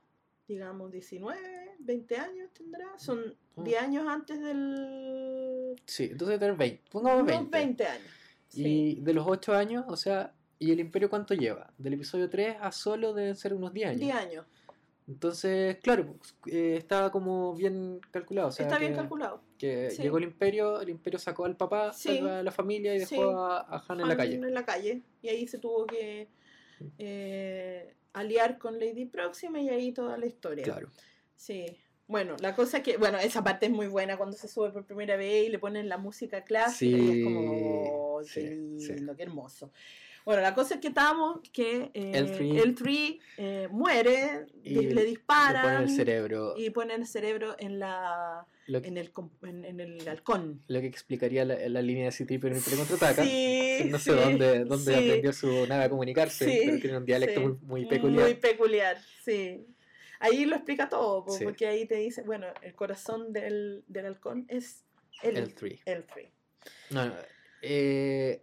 digamos 0.48 0.92
19, 0.92 1.76
20 1.80 2.16
años 2.18 2.52
tendrá. 2.54 2.88
Son 2.98 3.20
Ah. 3.58 3.62
10 3.64 3.82
años 3.82 4.06
antes 4.08 4.40
del... 4.40 5.76
Sí, 5.86 6.10
entonces 6.12 6.40
tener 6.40 6.56
20. 6.56 6.82
Pongamos 6.92 7.24
unos 7.24 7.28
20. 7.32 7.58
20 7.58 7.86
años. 7.88 8.08
Sí. 8.54 8.98
Y 8.98 9.02
de 9.02 9.14
los 9.14 9.26
8 9.28 9.54
años, 9.54 9.86
o 9.88 9.96
sea, 9.98 10.34
¿y 10.60 10.72
el 10.72 10.80
imperio 10.80 11.10
cuánto 11.10 11.34
lleva? 11.34 11.72
Del 11.78 11.94
episodio 11.94 12.30
3 12.30 12.58
a 12.62 12.72
solo 12.72 13.14
deben 13.14 13.36
ser 13.36 13.54
unos 13.54 13.74
10 13.74 13.90
años. 13.90 14.00
10 14.02 14.16
años. 14.16 14.46
Entonces, 15.08 15.78
claro, 15.82 16.16
pues, 16.18 16.34
eh, 16.48 16.78
está 16.78 17.10
como 17.12 17.54
bien 17.56 18.00
calculado. 18.12 18.48
o 18.48 18.52
sea, 18.52 18.66
Está 18.68 18.80
bien 18.80 18.94
que- 18.94 18.98
calculado. 19.00 19.42
Que 19.58 19.90
Sí. 19.92 20.02
llegó 20.02 20.18
el 20.18 20.24
imperio, 20.24 20.80
el 20.80 20.90
imperio 20.90 21.20
sacó 21.20 21.44
al 21.46 21.58
papá, 21.58 21.92
Sí. 21.92 22.20
a 22.20 22.42
la 22.42 22.52
familia 22.52 22.96
y 22.96 23.00
dejó 23.00 23.32
a, 23.42 23.60
a 23.62 23.84
Han 23.90 24.00
en 24.00 24.08
la 24.08 24.16
calle. 24.16 24.36
En 24.36 24.54
la 24.54 24.64
calle. 24.66 25.02
Y 25.22 25.28
ahí 25.30 25.46
se 25.48 25.58
tuvo 25.58 25.86
que 25.86 26.30
eh, 26.98 27.94
aliar 28.14 28.58
con 28.58 28.80
Lady 28.80 29.06
Próxima 29.06 29.60
y 29.60 29.70
ahí 29.70 29.92
toda 29.92 30.18
la 30.18 30.26
historia. 30.26 30.64
Claro. 30.64 30.90
Sí. 31.36 31.66
Bueno, 32.08 32.36
la 32.42 32.54
cosa 32.56 32.78
es 32.78 32.84
que, 32.84 32.98
bueno, 32.98 33.18
esa 33.18 33.44
parte 33.44 33.68
es 33.68 33.72
muy 33.72 33.88
buena 33.88 34.18
cuando 34.18 34.36
se 34.38 34.48
sube 34.48 34.72
por 34.72 34.86
primera 34.86 35.16
vez 35.16 35.48
y 35.48 35.50
le 35.50 35.58
ponen 35.60 35.88
la 35.90 35.98
música 35.98 36.44
clásica 36.44 36.98
y 36.98 37.20
es 37.20 37.24
como, 37.24 38.18
oh, 38.18 38.22
qué 38.22 38.30
Sí, 38.78 38.86
sí. 38.86 38.94
lindo, 38.96 39.16
qué 39.16 39.24
hermoso. 39.24 39.72
Bueno, 40.26 40.42
la 40.42 40.54
cosa 40.56 40.76
es 40.76 40.80
que 40.82 40.88
estamos, 40.90 41.40
que 41.52 41.92
eh, 41.94 42.12
El 42.14 42.32
Three. 42.32 42.58
el 42.60 42.76
Three, 42.76 43.20
eh, 43.38 43.68
muere, 43.70 44.46
Y 44.64 44.76
le 44.76 44.94
Le 44.94 45.04
disparan 45.06 45.64
ponen 45.64 45.82
el 45.84 45.90
cerebro. 45.90 46.54
y 46.58 46.70
ponen 46.70 47.02
el 47.02 47.08
cerebro 47.08 47.56
en 47.60 47.80
la 47.80 48.46
Lo 48.68 48.82
que, 48.82 48.88
en 48.88 48.98
el, 48.98 49.12
en, 49.42 49.66
en 49.66 49.80
el 49.82 50.08
halcón. 50.08 50.62
lo 50.68 50.80
que 50.80 50.88
explicaría 50.88 51.44
la, 51.44 51.56
la 51.68 51.82
línea 51.82 52.06
de 52.06 52.12
City 52.14 52.38
pero 52.38 52.56
en 52.56 52.62
contraataca. 52.62 53.22
Sí, 53.24 53.80
no 53.90 54.00
sé 54.00 54.12
sí, 54.12 54.18
dónde, 54.18 54.64
dónde 54.64 54.94
sí. 54.94 55.00
aprendió 55.00 55.34
su 55.34 55.68
nave 55.68 55.84
a 55.86 55.90
comunicarse, 55.90 56.46
Sí, 56.46 56.62
pero 56.68 56.80
tiene 56.80 56.98
un 57.00 57.06
dialecto 57.06 57.42
sí. 57.42 57.46
muy, 57.48 57.58
muy 57.62 57.86
peculiar. 57.86 58.24
Muy 58.24 58.36
peculiar, 58.36 58.98
sí. 59.26 59.66
Ahí 60.24 60.46
lo 60.46 60.56
explica 60.56 60.90
todo, 60.90 61.26
po, 61.26 61.32
Sí. 61.34 61.44
porque 61.44 61.68
ahí 61.68 61.86
te 61.86 61.96
dice, 61.96 62.22
bueno, 62.24 62.48
el 62.62 62.74
corazón 62.76 63.34
del, 63.34 63.84
del 63.88 64.06
halcón 64.06 64.46
es 64.48 64.84
el, 65.22 65.38
el 65.38 65.54
3. 65.54 65.82
el 65.86 66.04
Three. 66.06 66.30
No, 66.92 67.06
no, 67.06 67.14
eh, 67.62 68.42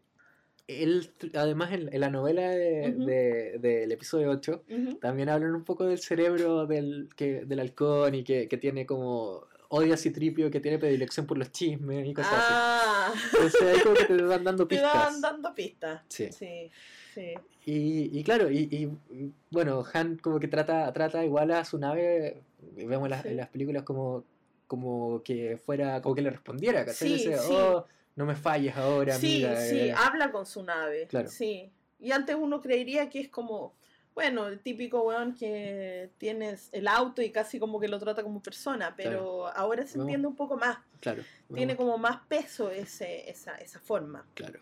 el, 0.69 1.11
además 1.35 1.73
en, 1.73 1.93
en 1.93 2.01
la 2.01 2.11
novela 2.11 2.48
de- 2.51 2.90
Ujú. 2.94 3.05
de- 3.07 3.59
del 3.59 3.90
episodio 3.93 4.31
8 4.31 4.65
Ujú. 4.70 4.94
también 4.98 5.28
hablan 5.28 5.55
un 5.55 5.65
poco 5.65 5.85
del 5.86 5.98
cerebro 5.98 6.66
del, 6.66 7.09
que, 7.16 7.44
del 7.44 7.61
halcón 7.61 8.15
y 8.15 8.24
que, 8.24 8.47
que 8.47 8.57
tiene 8.57 8.86
como 8.86 9.47
odia 9.73 9.95
a 9.95 9.97
Citripio, 9.97 10.51
que 10.51 10.61
tiene 10.61 10.79
predilección 10.79 11.27
por 11.27 11.39
los 11.39 11.51
chismes 11.53 12.07
y 12.07 12.13
cosas 12.13 12.33
así. 12.35 12.45
Ah, 12.53 13.13
Entonces 13.33 13.63
ahí 13.63 13.81
como 13.83 13.95
que 13.95 14.05
te 14.05 14.23
van 14.23 14.45
dando 14.45 14.67
te 14.67 14.75
pistas. 14.77 14.95
van 14.95 15.21
dando 15.21 15.55
pistas. 15.55 16.03
Sí. 16.09 16.29
Sí, 16.33 16.71
sí. 17.15 17.35
Y, 17.67 18.19
y 18.19 18.25
claro, 18.25 18.51
y, 18.51 18.69
y, 18.71 19.33
bueno, 19.51 19.85
Han 19.95 20.17
como 20.17 20.41
que 20.41 20.49
trata, 20.49 20.93
trata 20.93 21.25
igual 21.25 21.51
a 21.53 21.65
su 21.65 21.79
nave, 21.79 22.43
vemos 22.77 23.05
en 23.07 23.11
las, 23.11 23.23
Sí. 23.23 23.29
en 23.29 23.37
las 23.37 23.49
películas 23.49 23.83
como, 23.85 24.25
como 24.67 25.23
que 25.23 25.57
fuera, 25.57 26.03
como 26.03 26.15
que 26.15 26.23
le 26.23 26.31
respondiera, 26.31 26.85
¿cachai? 26.85 27.19
Sí, 27.19 27.19
sí. 27.21 27.53
oh, 27.53 27.85
no 28.17 28.27
me 28.27 28.35
falles 28.35 28.77
ahora, 28.77 29.15
Sí, 29.15 29.45
amiga. 29.45 29.61
sí, 29.61 29.79
eh". 29.79 29.95
habla 29.97 30.33
con 30.33 30.47
su 30.47 30.63
nave. 30.65 31.07
Claro. 31.07 31.29
Sí. 31.29 31.71
Y 32.01 32.11
antes 32.13 32.35
uno 32.39 32.61
creería 32.61 33.09
que 33.09 33.21
es 33.21 33.29
como, 33.29 33.75
bueno, 34.21 34.49
el 34.49 34.61
típico 34.61 35.01
weón 35.03 35.35
que 35.35 36.11
tienes 36.19 36.69
el 36.73 36.87
auto 36.89 37.23
y 37.23 37.31
casi 37.31 37.59
como 37.59 37.81
que 37.81 37.89
lo 37.89 37.99
trata 37.99 38.23
como 38.23 38.43
persona, 38.43 38.95
pero 38.95 39.47
ahora 39.49 39.87
se 39.87 39.99
entiende 39.99 40.29
un 40.29 40.37
poco 40.37 40.59
más. 40.59 40.77
Claro. 41.01 41.23
Tiene 41.55 41.75
como 41.75 41.97
más 41.97 42.19
peso 42.29 42.71
ese, 42.71 43.31
esa, 43.31 43.55
esa 43.57 43.81
forma. 43.81 44.27
Claro. 44.35 44.61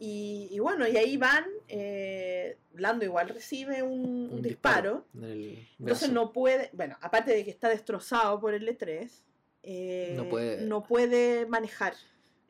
Y, 0.00 0.48
y 0.50 0.58
bueno, 0.58 0.88
y 0.88 0.96
ahí 0.96 1.16
van, 1.16 1.44
eh, 1.68 2.56
Lando 2.74 3.04
igual 3.04 3.28
recibe 3.28 3.80
un, 3.84 4.28
un 4.32 4.42
disparo, 4.42 5.04
entonces 5.78 6.10
no 6.10 6.32
puede, 6.32 6.70
bueno, 6.72 6.96
aparte 7.00 7.30
de 7.32 7.44
que 7.44 7.52
está 7.52 7.68
destrozado 7.68 8.40
por 8.40 8.54
el 8.54 8.66
E3, 8.66 9.08
eh, 9.62 10.14
No 10.16 10.28
puede- 10.28 10.62
no 10.62 10.82
puede 10.82 11.46
manejar 11.46 11.94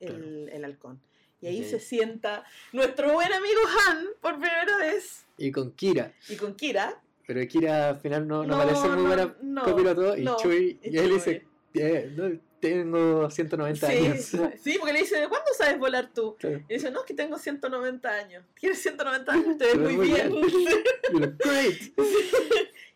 el, 0.01 0.09
Claro. 0.47 0.57
el 0.57 0.65
halcón. 0.65 1.01
Y 1.45 1.47
ahí 1.49 1.63
se 1.65 1.79
sienta 1.79 2.43
nuestro 2.73 3.13
buen 3.13 3.31
amigo 3.31 3.61
Han 3.87 4.07
por 4.23 4.39
primera 4.39 4.79
vez, 4.79 5.27
Y 5.37 5.51
con 5.53 5.73
Kira, 5.73 6.15
y 6.31 6.37
con 6.37 6.55
Kira, 6.55 7.03
pero 7.27 7.47
Kira 7.47 7.91
al 7.91 7.97
final 8.01 8.27
no, 8.27 8.45
no, 8.45 8.57
No, 8.57 8.59
parece 8.63 8.89
muy 8.89 8.97
no, 9.03 9.07
buena 9.07 9.37
no, 9.43 9.63
copiloto. 9.65 10.17
Y 10.17 10.25
Chuy, 10.41 10.79
y 10.83 10.97
él 10.97 11.11
dice: 11.11 11.47
"Eh, 11.75 12.39
Tengo 12.61 13.29
190 13.29 13.87
años. 13.87 14.25
Sí, 14.25 14.39
sí, 14.63 14.77
porque 14.79 14.95
le 14.95 15.01
dice, 15.01 15.17
¿cuándo 15.29 15.51
sabes 15.55 15.79
volar 15.79 16.11
tú? 16.15 16.35
Claro. 16.39 16.63
Y 16.67 16.73
dice, 16.73 16.91
no, 16.91 17.01
es 17.01 17.05
que 17.05 17.13
tengo 17.13 17.37
190 17.37 18.09
años. 18.09 18.43
Tienes 18.59 18.81
190 18.81 19.33
años, 19.33 19.59
te 19.59 19.65
ves 19.67 19.77
muy 19.77 19.97
muy 19.99 20.07
bien. 20.07 20.33
Great. 21.45 21.77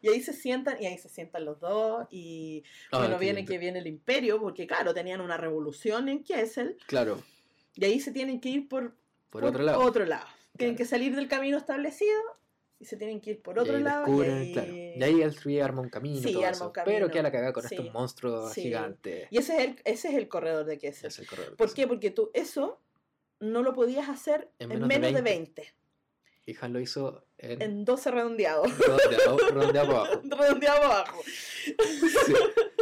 y 0.00 0.08
ahí 0.08 0.22
se 0.22 0.32
sientan, 0.32 0.80
y 0.80 0.86
ahí 0.86 0.96
se 0.96 1.10
sientan 1.10 1.44
los 1.44 1.60
dos, 1.60 2.06
y 2.10 2.62
Ah, 2.92 3.00
bueno, 3.00 3.18
viene 3.18 3.44
que 3.44 3.58
viene 3.58 3.80
el 3.80 3.86
imperio, 3.86 4.40
porque 4.40 4.66
claro, 4.66 4.94
tenían 4.94 5.20
una 5.20 5.36
revolución 5.36 6.08
en 6.08 6.24
Kessel, 6.24 6.78
Claro, 6.86 7.22
y 7.78 7.84
ahí 7.84 8.00
se 8.00 8.12
tienen 8.12 8.40
que 8.40 8.48
ir 8.48 8.68
por, 8.68 8.94
por 9.30 9.44
otro 9.44 9.62
lado. 9.62 9.80
otro 9.80 10.04
lado. 10.04 10.26
Tienen 10.56 10.74
Claro. 10.74 10.84
que 10.84 10.84
salir 10.90 11.14
del 11.14 11.28
camino 11.28 11.56
establecido, 11.56 12.20
y 12.80 12.84
se 12.84 12.96
tienen 12.96 13.20
que 13.20 13.30
ir 13.30 13.42
por 13.42 13.58
otro 13.58 13.78
y 13.78 13.82
lado. 13.82 14.04
descubren, 14.04 14.36
y, 14.38 14.40
ahí... 14.46 14.52
claro. 14.52 14.72
Y 14.74 15.02
ahí 15.02 15.22
el 15.22 15.34
Tree 15.36 15.60
arma 15.60 15.82
un 15.82 15.88
camino, 15.88 16.20
Sí, 16.20 16.32
todo 16.32 16.42
arma 16.42 16.50
eso. 16.56 16.66
un 16.66 16.72
camino. 16.72 16.96
Pero 16.96 17.10
queda 17.10 17.22
la 17.24 17.32
cagada 17.32 17.52
con 17.52 17.62
Sí. 17.64 17.74
estos 17.74 17.92
monstruos 17.92 18.52
Sí. 18.52 18.62
gigantes. 18.62 19.26
y 19.30 19.38
ese 19.38 19.56
es 19.56 19.60
el, 19.68 19.76
ese 19.84 20.08
es 20.08 20.14
el 20.14 20.28
corredor 20.28 20.64
de 20.64 20.78
Kessel. 20.78 21.08
Es 21.08 21.18
el 21.18 21.26
corredor. 21.26 21.56
¿Por 21.56 21.72
qué? 21.74 21.86
Porque 21.86 22.10
tú 22.10 22.30
eso 22.34 22.80
no 23.40 23.62
lo 23.62 23.72
podías 23.74 24.08
hacer 24.08 24.50
En 24.58 24.70
en 24.72 24.80
menos 24.80 24.88
menos, 24.88 25.10
de 25.10 25.16
de 25.16 25.22
20. 25.22 25.62
20, 25.62 25.74
Y 26.46 26.56
Han 26.60 26.72
lo 26.72 26.80
hizo 26.80 27.24
en, 27.38 27.62
en 27.62 27.84
12 27.84 28.10
redondeados. 28.10 28.68
redondeado, 28.78 29.38
redondeado 29.50 29.90
abajo. 29.96 30.20
redondeado 30.24 30.82
abajo. 30.84 31.22
Sí. 31.24 31.74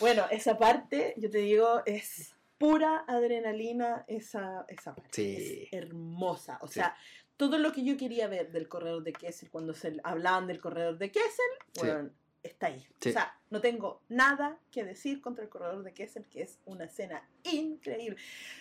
Bueno, 0.00 0.24
esa 0.30 0.56
parte, 0.58 1.14
yo 1.16 1.28
te 1.28 1.38
digo, 1.38 1.82
es 1.84 2.34
pura 2.58 3.04
adrenalina 3.06 4.04
esa, 4.08 4.64
esa 4.68 4.94
parte. 4.94 5.10
Sí. 5.12 5.68
Es 5.70 5.72
hermosa. 5.72 6.58
O 6.60 6.66
Sí. 6.68 6.74
sea, 6.74 6.96
todo 7.36 7.56
lo 7.58 7.72
que 7.72 7.84
yo 7.84 7.96
quería 7.96 8.26
ver 8.26 8.50
del 8.50 8.68
corredor 8.68 9.04
de 9.04 9.12
Kessel, 9.12 9.48
cuando 9.50 9.72
se 9.74 9.96
hablaban 10.02 10.46
del 10.48 10.60
corredor 10.60 10.98
de 10.98 11.10
Kessel, 11.12 11.46
Sí. 11.72 11.80
bueno, 11.86 12.10
está 12.42 12.66
ahí. 12.66 12.84
Sí. 13.00 13.10
O 13.10 13.12
sea, 13.12 13.38
no 13.50 13.60
tengo 13.60 14.02
nada 14.08 14.58
que 14.72 14.82
decir 14.84 15.20
contra 15.20 15.44
el 15.44 15.50
corredor 15.50 15.82
de 15.84 15.92
Kessel, 15.94 16.26
que 16.26 16.42
es 16.42 16.58
una 16.64 16.84
escena 16.86 17.22
increíble. 17.44 18.16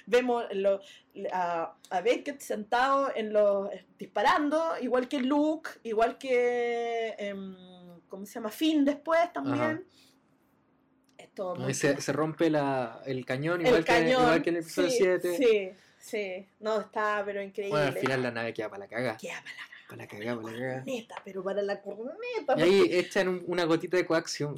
Vemos 0.05 0.45
lo- 0.51 0.81
a, 1.31 1.75
a 1.89 2.01
Beckett 2.01 2.39
sentado 2.39 3.11
en 3.15 3.33
los 3.33 3.69
disparando, 3.97 4.77
igual 4.79 5.07
que 5.07 5.19
Luke, 5.21 5.69
igual 5.83 6.17
que 6.19 7.15
em, 7.17 7.55
¿cómo 8.07 8.25
se 8.25 8.35
llama? 8.35 8.49
Finn 8.49 8.85
después 8.85 9.31
también. 9.33 9.59
Ajá. 9.61 9.81
Todo 11.37 11.55
No, 11.55 11.73
se, 11.73 12.01
se 12.01 12.11
rompe 12.11 12.49
la, 12.49 13.01
el 13.05 13.23
cañón, 13.25 13.61
igual, 13.61 13.75
el 13.77 13.85
que, 13.85 13.91
cañón. 13.93 14.21
igual 14.23 14.41
que 14.41 14.49
en 14.49 14.55
el 14.57 14.61
episodio 14.63 14.89
sí, 14.89 14.97
7. 14.97 15.37
Sí, 15.37 15.69
sí. 15.99 16.45
No, 16.59 16.81
está, 16.81 17.21
pero 17.25 17.41
increíble. 17.43 17.71
Bueno, 17.77 17.87
al 17.87 17.97
final 17.97 18.23
la 18.23 18.31
nave 18.31 18.53
queda 18.53 18.69
para 18.69 18.79
la 18.79 18.87
caga. 18.87 19.17
Queda 19.17 19.35
para 19.43 19.55
la 19.55 19.77
Para 19.87 19.97
la 20.01 20.07
caga, 20.07 20.41
para 20.41 20.51
la 20.53 20.59
caga. 20.59 20.75
corneta, 20.83 21.15
pero 21.23 21.43
para 21.43 21.61
la 21.61 21.81
corneta. 21.81 22.55
Y 22.57 22.61
ahí 22.61 22.87
echan 22.91 23.27
un- 23.29 23.43
una 23.47 23.63
gotita 23.65 23.95
de 23.97 24.05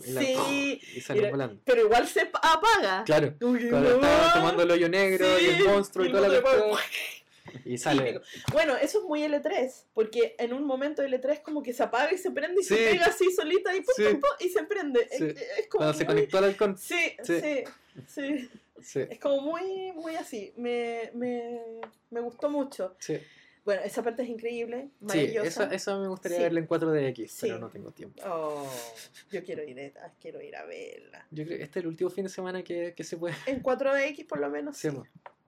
y, 0.06 0.12
la- 0.12 0.22
Sí, 0.22 0.82
y 0.96 1.02
salen 1.02 1.22
Mira, 1.24 1.32
volando. 1.32 1.62
Pero 1.66 1.82
igual 1.82 2.08
se 2.08 2.26
pa- 2.26 2.40
apaga. 2.42 3.04
Claro, 3.04 3.34
que 3.38 3.70
cuando 3.70 3.98
no. 3.98 4.34
tomando 4.34 4.64
el 4.64 4.72
hoyo 4.72 4.90
negro 4.90 5.26
y 5.40 5.46
el 5.48 5.58
Sí, 5.58 5.64
monstruo 5.64 6.06
y, 6.06 6.10
y 6.10 6.12
toda 6.14 6.30
la 6.30 6.42
cuestión. 6.42 6.78
Y 7.66 7.78
sale. 7.78 8.22
Bueno, 8.52 8.76
eso 8.78 9.00
es 9.00 9.04
muy 9.06 9.22
L3, 9.24 9.86
porque 9.94 10.36
en 10.38 10.54
un 10.54 10.64
momento 10.66 11.02
L3 11.04 11.42
como 11.42 11.62
que 11.64 11.74
se 11.74 11.84
apaga 11.84 12.12
y 12.14 12.18
se 12.18 12.32
prende 12.32 12.62
y 12.62 12.64
se 12.64 12.76
Sí. 12.76 12.84
pega 12.92 13.06
así 13.08 13.32
solita 13.32 13.76
y, 13.76 13.82
pum, 13.82 13.94
Sí. 13.96 14.04
pum, 14.04 14.20
pum, 14.20 14.30
y 14.40 14.50
se 14.50 14.64
prende. 14.64 15.08
Sí. 15.12 15.24
Es, 15.26 15.36
es 15.60 15.68
como 15.70 15.80
Cuando 15.86 15.94
se 15.98 16.06
conectó 16.06 16.38
al 16.40 16.44
halcón. 16.46 16.78
Sí, 16.78 16.96
Sí. 17.24 17.40
sí, 17.42 17.64
sí, 18.08 18.50
Sí, 18.82 19.00
Es 19.10 19.20
como 19.20 19.42
muy, 19.42 19.92
muy 19.92 20.16
así. 20.16 20.54
Me, 20.56 21.12
me, 21.14 21.60
me 22.12 22.22
gustó 22.22 22.50
mucho. 22.50 22.96
sí. 23.00 23.18
Bueno, 23.66 23.84
esa 23.84 24.02
parte 24.02 24.24
es 24.24 24.30
increíble, 24.30 24.90
Sí, 25.00 25.06
maravillosa. 25.06 25.48
esa, 25.66 25.76
esa 25.76 26.00
me 26.00 26.08
gustaría 26.08 26.38
Sí. 26.38 26.44
verla 26.44 26.60
en 26.62 26.66
4DX, 26.66 27.38
pero 27.42 27.56
Sí. 27.56 27.60
no 27.62 27.70
tengo 27.70 27.92
tiempo. 27.92 28.20
Oh, 28.26 28.68
yo 29.30 29.44
quiero 29.44 29.64
ir, 29.64 29.80
a- 30.02 30.12
quiero 30.20 30.42
ir 30.42 30.56
a 30.56 30.64
verla. 30.66 31.28
Yo 31.30 31.44
creo 31.46 31.58
que 31.58 31.64
este 31.66 31.80
es 31.80 31.84
el 31.84 31.88
último 31.88 32.10
fin 32.10 32.24
de 32.24 32.30
semana 32.30 32.64
que, 32.64 32.94
que 32.96 33.04
se 33.04 33.18
puede. 33.18 33.36
En 33.46 33.62
4DX 33.62 34.26
por 34.26 34.40
lo 34.40 34.50
menos 34.50 34.78
Sí, 34.78 34.90
sí. 34.90 34.98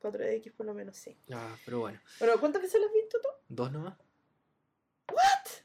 Po. 0.02 0.11
4DX 0.11 0.52
por 0.53 0.65
lo 0.65 0.73
menos 0.73 0.98
sí. 0.98 1.18
Ah, 1.32 1.56
pero 1.65 1.80
bueno. 1.80 1.99
Pero 2.19 2.40
¿cuántas 2.40 2.61
veces 2.61 2.80
la 2.82 2.88
has 2.88 2.94
visto 2.94 3.19
tú? 3.22 3.30
¿Dos 3.49 3.72
nomás? 3.72 3.98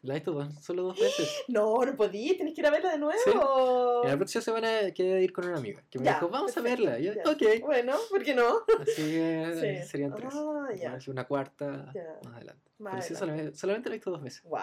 ¿La 0.02 0.14
he 0.14 0.16
visto 0.18 0.32
dos? 0.32 0.52
Solo 0.62 0.82
dos 0.84 0.98
veces. 1.00 1.28
No, 1.48 1.84
no 1.84 1.96
podí, 1.96 2.36
tenés 2.36 2.54
que 2.54 2.60
ir 2.60 2.66
a 2.66 2.70
verla 2.70 2.92
de 2.92 2.98
nuevo. 2.98 3.18
Sí. 3.24 3.30
Y 4.04 4.08
la 4.08 4.16
próxima 4.16 4.42
semana 4.42 4.68
quedé 4.92 5.22
ir 5.22 5.32
con 5.32 5.46
una 5.46 5.56
amiga 5.58 5.82
que 5.90 5.98
me 5.98 6.04
Ya, 6.04 6.14
dijo, 6.14 6.28
vamos 6.28 6.52
perfecto, 6.52 6.82
a 6.84 6.90
verla. 6.92 6.98
Y 7.00 7.04
yo, 7.04 7.12
ya. 7.14 7.22
ok. 7.30 7.60
Bueno, 7.64 7.96
¿por 8.10 8.22
qué 8.22 8.34
no? 8.34 8.58
Así 8.80 8.94
que 9.02 9.80
Sí. 9.82 9.88
serían 9.88 10.14
tres. 10.14 10.32
Ah, 10.34 10.68
ya. 10.76 10.98
Una 11.08 11.26
cuarta 11.26 11.90
Ya. 11.94 12.18
más 12.24 12.34
adelante. 12.34 12.70
Más 12.78 12.92
Pero 12.92 13.02
sí, 13.02 13.14
adelante. 13.14 13.18
solamente, 13.18 13.58
solamente 13.58 13.88
la 13.88 13.94
he 13.94 13.98
visto 13.98 14.10
dos 14.10 14.22
veces. 14.22 14.42
Wow. 14.44 14.60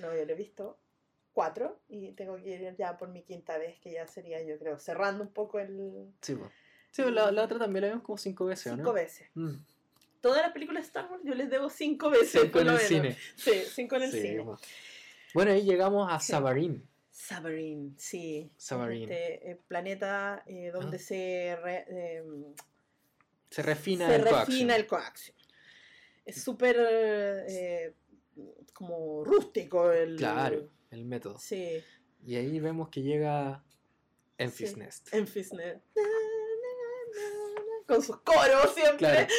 No, 0.00 0.14
yo 0.16 0.24
la 0.26 0.32
he 0.32 0.34
visto 0.34 0.78
cuatro 1.32 1.80
y 1.88 2.12
tengo 2.12 2.36
que 2.36 2.48
ir 2.48 2.76
ya 2.76 2.96
por 2.98 3.08
mi 3.08 3.22
quinta 3.22 3.56
vez, 3.58 3.78
que 3.80 3.92
ya 3.92 4.06
sería, 4.06 4.42
yo 4.42 4.58
creo, 4.58 4.78
cerrando 4.78 5.22
un 5.22 5.32
poco 5.32 5.58
el 5.58 6.12
Sí, 6.22 6.34
po. 6.34 6.50
Sí, 6.96 7.10
la, 7.10 7.30
la 7.32 7.42
otra 7.44 7.58
también 7.58 7.82
la 7.82 7.88
vimos 7.88 8.02
como 8.04 8.18
cinco 8.18 8.46
veces, 8.46 8.72
¿o 8.72 8.76
cinco 8.76 8.88
¿no? 8.88 8.92
veces. 8.94 9.28
Mm. 9.34 9.54
Todas 10.20 10.42
las 10.42 10.52
películas 10.52 10.82
de 10.82 10.86
Star 10.86 11.10
Wars 11.10 11.22
yo 11.24 11.34
les 11.34 11.50
debo 11.50 11.68
cinco 11.70 12.10
veces. 12.10 12.40
Cinco 12.42 12.60
en 12.60 12.66
el 12.68 12.72
menos. 12.74 12.88
cine. 12.88 13.16
Sí, 13.36 13.52
cinco 13.72 13.96
en 13.96 14.02
el 14.02 14.10
Sí, 14.12 14.20
cine. 14.22 14.42
po. 14.44 14.58
Bueno, 15.34 15.52
ahí 15.52 15.62
llegamos 15.62 16.10
a. 16.10 16.18
Sabarín. 16.20 16.86
Sabarín, 17.10 17.94
sí. 17.98 18.50
Sabarín. 18.56 19.02
Este 19.04 19.50
eh, 19.52 19.60
planeta 19.68 20.42
eh, 20.46 20.70
donde 20.72 20.96
Ah. 20.96 21.00
se, 21.00 21.56
re- 21.62 21.86
eh, 21.88 22.24
Se 23.50 23.62
refina 23.62 24.06
se 24.08 24.16
el 24.16 24.22
coaxium. 24.22 24.46
refina 24.46 24.76
el 24.76 24.86
coaxio. 24.86 25.34
Es 26.24 26.42
súper 26.42 26.76
eh, 27.48 27.94
como 28.72 29.22
rústico 29.24 29.92
el... 29.92 30.16
Claro, 30.16 30.68
el 30.90 31.04
método. 31.04 31.38
Sí, 31.38 31.82
Y 32.24 32.36
ahí 32.36 32.58
vemos 32.58 32.88
que 32.88 33.02
llega 33.02 33.62
Enfys 34.38 34.70
Sí. 34.72 34.76
Nest. 34.76 35.14
en 35.14 35.26
Fisnet. 35.26 35.80
Con 37.86 38.02
sus 38.02 38.16
coros 38.20 38.74
siempre. 38.74 38.98
Claro. 38.98 39.26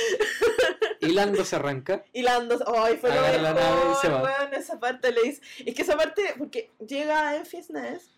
Y 0.99 1.09
Lando 1.13 1.45
se 1.45 1.55
arranca. 1.55 2.03
Y 2.11 2.23
Lando, 2.23 2.57
ay, 2.75 2.97
fue 2.97 3.09
lo 3.11 3.19
Agarra 3.19 3.41
la 3.41 3.53
nave 3.53 3.91
y 3.91 3.95
se 4.01 4.09
va. 4.09 4.23
weón, 4.23 4.53
esa 4.55 4.79
parte 4.79 5.11
le 5.11 5.21
dice, 5.21 5.41
es 5.65 5.75
que 5.75 5.83
esa 5.83 5.95
parte, 5.95 6.33
porque 6.37 6.71
llega 6.85 7.35
en 7.35 7.43
Nest 7.69 8.11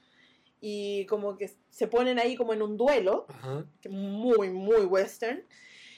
y 0.61 1.05
como 1.07 1.37
que 1.37 1.51
se 1.69 1.87
ponen 1.87 2.19
ahí 2.19 2.35
como 2.37 2.53
en 2.53 2.61
un 2.61 2.77
duelo, 2.77 3.25
Ajá. 3.29 3.65
muy, 3.89 4.49
muy 4.49 4.85
western, 4.85 5.43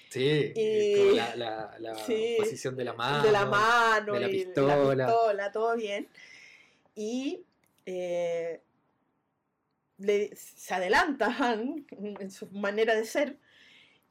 Sí, 0.10 0.52
Y- 0.56 0.98
con 1.08 1.16
la, 1.18 1.36
la, 1.38 1.76
la 1.80 1.96
Sí, 2.06 2.36
posición 2.40 2.76
de 2.76 2.84
la 2.84 2.94
mano. 2.94 3.24
de 3.24 3.32
la 3.32 3.46
mano, 3.46 4.14
de 4.14 4.20
la 4.20 4.28
pistola. 4.28 4.76
la 4.96 5.06
pistola, 5.06 5.52
todo 5.54 5.76
bien. 5.78 6.10
Y 6.96 7.46
eh, 7.86 8.60
le, 9.98 10.36
se 10.36 10.74
adelanta 10.74 11.28
Han 11.40 11.86
en 12.20 12.32
su 12.32 12.48
manera 12.48 12.94
de 12.96 13.06
ser. 13.06 13.38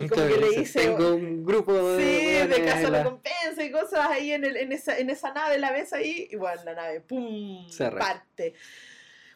Y 0.01 0.09
como 0.09 0.27
que 0.27 0.37
le 0.39 0.49
dice, 0.51 0.81
Tengo 0.81 1.15
un 1.15 1.45
grupo 1.45 1.73
de. 1.75 2.03
Sí, 2.03 2.49
de 2.49 2.57
en 2.57 2.93
la-". 2.93 2.99
recompensa 2.99 3.63
y 3.65 3.71
cosas 3.71 4.09
ahí 4.11 4.33
en, 4.33 4.45
el- 4.45 4.57
en, 4.57 4.73
esa, 4.73 4.99
en 4.99 5.11
esa 5.11 5.33
nave, 5.33 5.59
la 5.59 5.71
ves 5.73 5.93
ahí, 5.93 6.29
y 6.31 6.37
bueno, 6.37 6.63
la 6.65 6.75
nave, 6.75 7.01
¡pum! 7.01 7.69
Se 7.69 7.91
parte. 7.91 8.55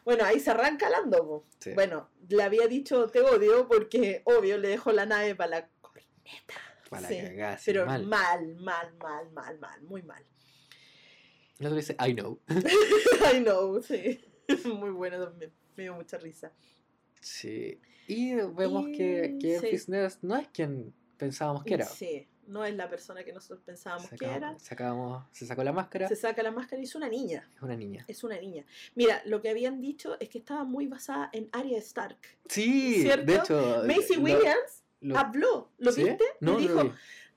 Bueno, 0.03 0.23
ahí 0.25 0.39
se 0.39 0.51
arranca 0.51 0.89
Lando. 0.89 1.45
Sí. 1.59 1.71
Bueno, 1.73 2.09
le 2.29 2.43
había 2.43 2.67
dicho 2.67 3.07
te 3.09 3.21
odio 3.21 3.67
porque, 3.67 4.21
obvio, 4.25 4.57
le 4.57 4.69
dejó 4.69 4.91
la 4.91 5.05
nave 5.05 5.35
para 5.35 5.49
la 5.49 5.69
corneta. 5.81 6.53
Para 6.89 7.01
la 7.03 7.07
Sí, 7.09 7.17
cagada, 7.21 7.53
así, 7.53 7.63
Pero 7.65 7.85
mal. 7.85 8.05
mal, 8.05 8.55
mal, 8.57 8.93
mal, 8.97 9.31
mal, 9.31 9.59
mal, 9.59 9.81
muy 9.83 10.01
mal. 10.03 10.23
El 11.59 11.67
otro 11.67 11.77
dice, 11.77 11.95
I 12.05 12.13
know. 12.13 12.39
I 13.33 13.39
know, 13.39 13.81
sí. 13.81 14.19
Muy 14.65 14.91
bueno 14.91 15.23
también. 15.23 15.51
Me 15.75 15.83
dio 15.83 15.95
mucha 15.95 16.17
risa. 16.17 16.51
Sí. 17.21 17.79
Y 18.07 18.35
vemos 18.35 18.85
que, 18.95 19.35
Y- 19.35 19.39
que 19.39 19.77
sí. 19.77 19.91
No 20.21 20.35
es 20.37 20.47
quien 20.49 20.93
pensábamos 21.17 21.63
que 21.63 21.73
era. 21.75 21.85
Sí, 21.85 22.27
no 22.47 22.63
es 22.65 22.75
la 22.75 22.89
persona 22.89 23.23
que 23.23 23.33
nosotros 23.33 23.61
pensábamos 23.65 24.09
que 24.09 24.25
era. 24.25 24.57
sacamos- 24.59 25.25
se 25.31 25.45
sacó 25.45 25.63
la 25.63 25.71
máscara. 25.71 26.07
Se 26.07 26.15
saca 26.15 26.43
la 26.43 26.51
máscara 26.51 26.81
y 26.81 26.85
es 26.85 26.93
una 26.95 27.09
niña. 27.09 27.49
Es 27.55 27.61
una 27.61 27.75
niña. 27.75 28.05
Es 28.07 28.23
una 28.23 28.37
niña. 28.39 28.65
Mira, 28.95 29.21
lo 29.25 29.41
que 29.41 29.49
habían 29.49 29.81
dicho 29.81 30.17
es 30.19 30.29
que 30.29 30.37
estaba 30.39 30.63
muy 30.63 30.87
basada 30.87 31.29
en 31.33 31.49
Arya 31.51 31.77
Stark. 31.79 32.17
Sí, 32.47 33.01
¿Cierto? 33.01 33.25
de 33.31 33.35
hecho. 33.37 33.83
Macy 33.87 34.17
Williams 34.17 34.83
lo- 35.01 35.17
habló, 35.17 35.71
¿lo 35.77 35.91
¿Sí? 35.91 36.03
viste? 36.03 36.23
No, 36.41 36.59
Y 36.59 36.67
no 36.67 36.73
lo 36.73 36.81
dijo, 36.83 36.83
vi. 36.83 36.91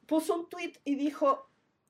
puso 0.06 0.34
un 0.34 0.48
tweet 0.48 0.72
y 0.84 0.96
dijo, 0.96 1.47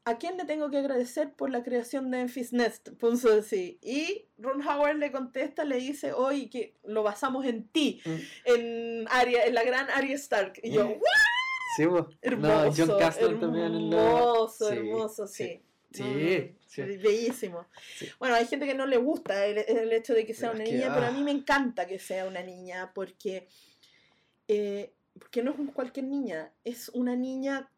¿a 0.08 0.18
quién 0.18 0.36
le 0.36 0.44
tengo 0.44 0.70
que 0.70 0.78
agradecer 0.78 1.32
por 1.34 1.50
la 1.50 1.62
creación 1.62 2.10
de 2.10 2.20
Enfys 2.20 2.52
Nest? 2.52 2.90
Puso 2.98 3.32
así. 3.32 3.78
Y 3.82 4.26
Ron 4.38 4.60
Howard 4.66 4.96
le 4.98 5.12
contesta, 5.12 5.64
le 5.64 5.76
dice, 5.76 6.12
hoy 6.12 6.48
que 6.48 6.74
lo 6.84 7.02
basamos 7.02 7.44
en 7.46 7.68
ti, 7.68 8.00
Mm. 8.04 8.16
en 8.44 9.04
Arya, 9.10 9.44
en 9.44 9.54
la 9.54 9.64
gran 9.64 9.88
Arya 9.90 10.14
Stark. 10.16 10.60
Y 10.62 10.70
yo, 10.72 10.84
Mm. 10.84 10.90
"What?". 10.92 11.76
Sí. 11.76 11.84
Hermoso, 12.22 12.64
No, 12.64 12.74
John 12.92 12.98
Castle 12.98 13.34
también 13.36 13.66
en 13.66 13.90
la- 13.90 13.96
hermoso, 14.02 14.68
Sí, 14.68 14.74
hermoso, 14.76 15.26
sí. 15.26 15.60
Sí, 15.90 16.02
Mm, 16.02 16.56
sí. 16.66 16.82
Bellísimo. 16.82 17.66
Sí. 17.96 18.08
Bueno, 18.18 18.34
hay 18.34 18.46
gente 18.46 18.66
que 18.66 18.74
no 18.74 18.84
le 18.86 18.98
gusta 18.98 19.46
el, 19.46 19.58
el 19.58 19.92
hecho 19.92 20.12
de 20.12 20.26
que 20.26 20.34
sea 20.34 20.50
Pero 20.50 20.56
una 20.56 20.64
es 20.64 20.70
que, 20.70 20.76
niña, 20.76 20.94
pero 20.94 21.06
a 21.06 21.08
ah. 21.08 21.12
mí 21.12 21.22
me 21.22 21.30
encanta 21.30 21.86
que 21.86 21.98
sea 21.98 22.26
una 22.26 22.42
niña 22.42 22.92
porque, 22.94 23.48
eh, 24.48 24.92
porque 25.18 25.42
no 25.42 25.52
es 25.52 25.56
cualquier 25.72 26.06
niña, 26.06 26.52
es 26.64 26.88
una 26.90 27.16
niña 27.16 27.70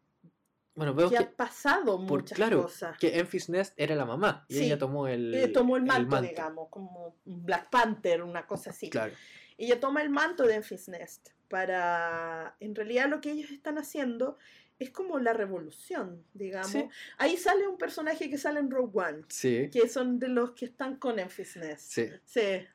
Bueno, 0.73 0.93
veo 0.93 1.09
que 1.09 1.17
que, 1.17 1.23
ha 1.23 1.31
pasado 1.31 1.97
por, 2.05 2.21
muchas 2.21 2.35
claro, 2.35 2.63
cosas. 2.63 2.97
que 2.97 3.19
Enfys 3.19 3.49
Nest 3.49 3.73
era 3.77 3.95
la 3.95 4.05
mamá 4.05 4.45
y 4.47 4.55
Sí, 4.57 4.65
ella 4.65 4.77
tomó 4.77 5.07
el, 5.07 5.51
tomó 5.53 5.75
el 5.77 5.83
manto, 5.83 6.21
digamos, 6.21 6.69
como 6.69 7.15
un 7.25 7.45
Black 7.45 7.69
Panther, 7.69 8.23
una 8.23 8.47
cosa 8.47 8.69
así. 8.69 8.89
Claro, 8.89 9.13
Ella 9.57 9.79
toma 9.79 10.01
el 10.01 10.09
manto 10.09 10.45
de 10.45 10.55
Enfys 10.55 10.87
Nest 10.87 11.29
para, 11.49 12.55
en 12.61 12.73
realidad 12.73 13.09
lo 13.09 13.19
que 13.19 13.31
ellos 13.31 13.51
están 13.51 13.77
haciendo 13.77 14.37
es 14.79 14.89
como 14.89 15.19
la 15.19 15.33
revolución, 15.33 16.23
digamos. 16.33 16.71
Sí. 16.71 16.87
Ahí 17.17 17.37
sale 17.37 17.67
un 17.67 17.77
personaje 17.77 18.29
que 18.29 18.37
sale 18.37 18.59
en 18.59 18.71
Rogue 18.71 18.99
One, 18.99 19.23
sí, 19.27 19.69
que 19.71 19.87
son 19.89 20.17
de 20.19 20.29
los 20.29 20.51
que 20.51 20.65
están 20.65 20.95
con 20.95 21.19
Enfys 21.19 21.57
Nest. 21.57 21.91
sí, 21.91 22.07
Sí, 22.25 22.67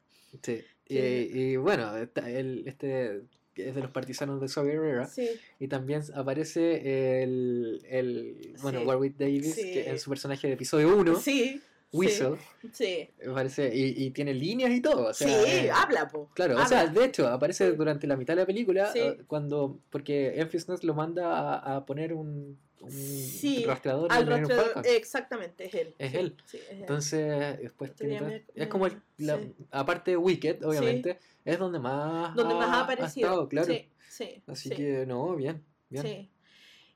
sí. 0.42 0.64
Y, 0.88 1.56
bueno, 1.56 1.96
el, 1.96 2.62
este 2.66 3.22
que 3.56 3.70
es 3.70 3.74
de 3.74 3.80
los 3.80 3.90
partisanos 3.90 4.40
de 4.40 4.48
Saw 4.48 4.64
Gerrera. 4.66 5.06
sí, 5.06 5.28
Y 5.58 5.66
también 5.66 6.02
aparece 6.14 7.22
el, 7.22 7.80
el 7.88 8.54
bueno, 8.62 8.80
Sí. 8.80 8.86
Warwick 8.86 9.16
Davis, 9.16 9.54
Sí. 9.54 9.62
que 9.72 9.88
en 9.90 9.98
su 9.98 10.10
personaje 10.10 10.46
de 10.46 10.52
episodio 10.52 10.94
1, 10.96 11.16
sí, 11.16 11.60
Whistle, 11.92 12.36
sí, 12.72 13.08
me 13.24 13.32
parece, 13.32 13.74
y, 13.74 14.04
y 14.04 14.10
tiene 14.10 14.34
líneas 14.34 14.70
y 14.72 14.82
todo. 14.82 15.06
O 15.08 15.14
sea, 15.14 15.26
sí, 15.28 15.50
eh, 15.50 15.70
habla, 15.70 16.06
po. 16.08 16.28
Claro, 16.34 16.60
o 16.60 16.66
sea, 16.66 16.86
de 16.86 17.04
hecho, 17.06 17.26
aparece 17.28 17.72
durante 17.72 18.06
la 18.06 18.16
mitad 18.16 18.34
de 18.34 18.40
la 18.42 18.46
película, 18.46 18.92
eh, 18.94 19.18
cuando, 19.26 19.78
porque 19.88 20.38
Enfys 20.38 20.66
lo 20.82 20.94
manda 20.94 21.56
a, 21.58 21.76
a 21.76 21.86
poner 21.86 22.12
un, 22.12 22.58
un 22.80 22.90
Sí, 22.90 23.64
rastreador 23.66 24.12
al 24.12 24.26
rastreador, 24.26 24.86
exactamente, 24.86 25.66
es 25.66 25.74
él. 25.74 25.94
Es 25.98 26.10
sí, 26.12 26.16
él. 26.18 26.36
sí, 26.44 26.56
es 26.58 26.70
él. 26.70 26.80
Entonces, 26.80 27.58
después 27.60 27.94
tiene 27.94 28.20
me- 28.20 28.42
es 28.54 28.68
como 28.68 28.86
el, 28.86 29.00
la- 29.18 29.40
aparte 29.70 30.12
de 30.12 30.16
Wicked, 30.16 30.64
obviamente, 30.64 31.18
es 31.44 31.58
donde 31.58 31.78
más 31.78 32.34
donde 32.34 32.54
más 32.54 32.68
ha 32.68 32.80
ha 32.80 32.84
aparecido. 32.84 33.28
estado, 33.28 33.48
claro. 33.48 33.72
Sí, 33.72 33.88
sí, 34.08 34.42
Así 34.46 34.68
sí, 34.68 34.74
que 34.74 35.06
no, 35.06 35.34
bien, 35.36 35.62
bien. 35.88 36.28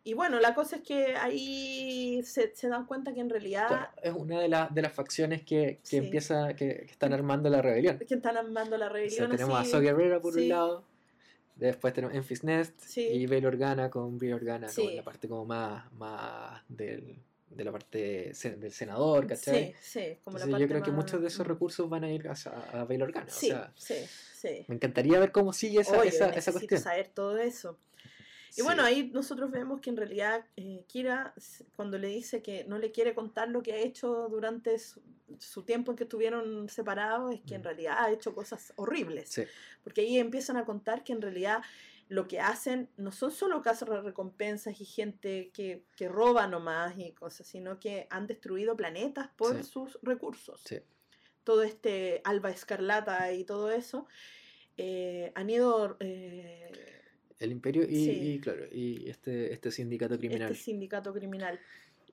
Y 0.03 0.15
bueno, 0.15 0.41
la 0.41 0.55
cosa 0.55 0.77
es 0.77 0.83
que 0.83 1.15
ahí 1.15 2.23
se, 2.25 2.55
se 2.55 2.69
dan 2.69 2.87
cuenta 2.87 3.13
que 3.13 3.21
en 3.21 3.29
realidad 3.29 3.91
Es 4.03 4.15
una 4.15 4.41
de, 4.41 4.49
las 4.49 4.75
de 4.75 4.81
las 4.83 4.93
facciones 4.95 5.43
que, 5.43 5.79
que 5.89 5.99
empieza, 5.99 6.55
que, 6.55 6.85
que 6.87 6.91
están 6.93 7.13
armando 7.13 7.51
la 7.51 7.61
rebelión. 7.61 7.99
que 7.99 8.15
están 8.15 8.37
armando 8.39 8.79
la 8.79 8.87
O 8.87 8.89
sea, 8.89 8.95
rebelión. 8.95 9.31
tenemos 9.31 9.57
a 9.57 9.61
así. 9.61 9.71
So 9.73 9.81
Guerrera 9.81 10.21
por 10.21 10.35
un 10.35 10.49
lado, 10.49 10.85
después 11.67 11.93
tenemos 11.95 12.15
Enfys 12.17 12.43
Nest 12.45 12.79
Sí. 12.81 13.03
y 13.07 13.27
Bail 13.27 13.47
Organa 13.47 13.91
con 13.91 14.19
Brie 14.19 14.35
Organa, 14.35 14.69
como 14.75 14.89
Sí. 14.89 14.97
la 14.97 15.03
parte 15.05 15.29
como 15.29 15.45
más, 15.45 15.91
más 15.93 16.63
del, 16.69 17.17
de 17.51 17.65
la 17.65 17.73
parte 17.73 18.33
del 18.59 18.73
senador, 18.73 19.27
¿cachai? 19.27 19.75
Sí, 19.81 20.01
sí, 20.01 20.19
como 20.25 20.39
la 20.39 20.45
Entonces, 20.45 20.47
yo 20.47 20.51
parte 20.53 20.67
creo 20.69 20.83
que 20.83 20.91
muchos 20.93 21.21
de 21.21 21.27
esos 21.29 21.47
mm. 21.47 21.49
recursos 21.51 21.89
van 21.91 22.05
a 22.05 22.11
ir 22.13 22.29
hacia, 22.29 22.53
a 22.53 22.85
Bail 22.85 23.03
Organa. 23.03 23.27
o 23.27 23.31
Sí, 23.35 23.49
sea, 23.49 23.73
sí, 23.77 23.95
sí. 24.35 24.65
me 24.69 24.75
encantaría 24.77 25.19
ver 25.19 25.33
cómo 25.33 25.53
sigue 25.53 25.81
esa, 25.81 25.99
Oye, 25.99 26.09
esa, 26.11 26.31
esa 26.31 26.53
cuestión. 26.53 26.81
saber 26.81 27.09
todo 27.09 27.37
eso. 27.39 27.79
Y 28.51 28.55
Sí. 28.55 28.63
bueno, 28.63 28.83
ahí 28.83 29.11
nosotros 29.13 29.51
vemos 29.51 29.81
que 29.81 29.91
en 29.91 29.97
realidad 29.97 30.45
eh, 30.57 30.85
Kira, 30.89 31.35
cuando 31.77 31.99
le 31.99 32.09
dice 32.09 32.43
que 32.43 32.65
no 32.65 32.79
le 32.79 32.91
quiere 32.91 33.15
contar 33.15 33.49
lo 33.49 33.63
que 33.63 33.73
ha 33.73 33.77
hecho 33.77 34.29
durante 34.29 34.79
su, 34.79 35.01
su 35.39 35.63
tiempo 35.63 35.93
en 35.93 35.97
que 35.97 36.03
estuvieron 36.05 36.69
separados, 36.69 37.33
es 37.33 37.41
que 37.43 37.55
en 37.55 37.61
Mm. 37.61 37.65
realidad 37.65 37.95
ha 37.99 38.11
hecho 38.11 38.35
cosas 38.35 38.73
horribles. 38.77 39.29
Sí, 39.31 39.43
Porque 39.85 40.01
ahí 40.01 40.19
empiezan 40.19 40.57
a 40.57 40.65
contar 40.65 41.05
que 41.05 41.13
en 41.13 41.23
realidad 41.23 41.63
lo 42.09 42.27
que 42.27 42.41
hacen 42.41 42.89
no 42.97 43.13
son 43.13 43.31
solo 43.31 43.63
casos 43.63 43.89
de 43.89 44.01
recompensas 44.03 44.81
y 44.81 44.85
gente 44.85 45.51
que, 45.55 45.85
que 45.95 46.09
roba 46.09 46.49
nomás 46.49 46.99
y 46.99 47.13
cosas, 47.13 47.47
sino 47.47 47.79
que 47.79 48.09
han 48.11 48.27
destruido 48.27 48.77
planetas 48.77 49.29
por 49.37 49.57
Sí. 49.57 49.63
sus 49.63 49.97
recursos. 50.03 50.61
sí. 50.65 50.81
Todo 51.45 51.63
este 51.63 52.21
Alba 52.25 52.51
Escarlata 52.51 53.33
y 53.33 53.45
todo 53.45 53.71
eso 53.71 54.07
eh, 54.77 55.31
han 55.37 55.49
ido... 55.51 55.97
eh, 56.01 56.97
El 57.41 57.51
imperio 57.53 57.83
y, 57.83 58.05
Sí. 58.05 58.11
y, 58.35 58.39
claro, 58.41 58.67
y 58.71 59.09
este, 59.11 59.53
este 59.53 59.71
sindicato 59.73 60.17
criminal. 60.19 60.53
este 60.53 60.63
sindicato 60.65 61.13
criminal. 61.13 61.59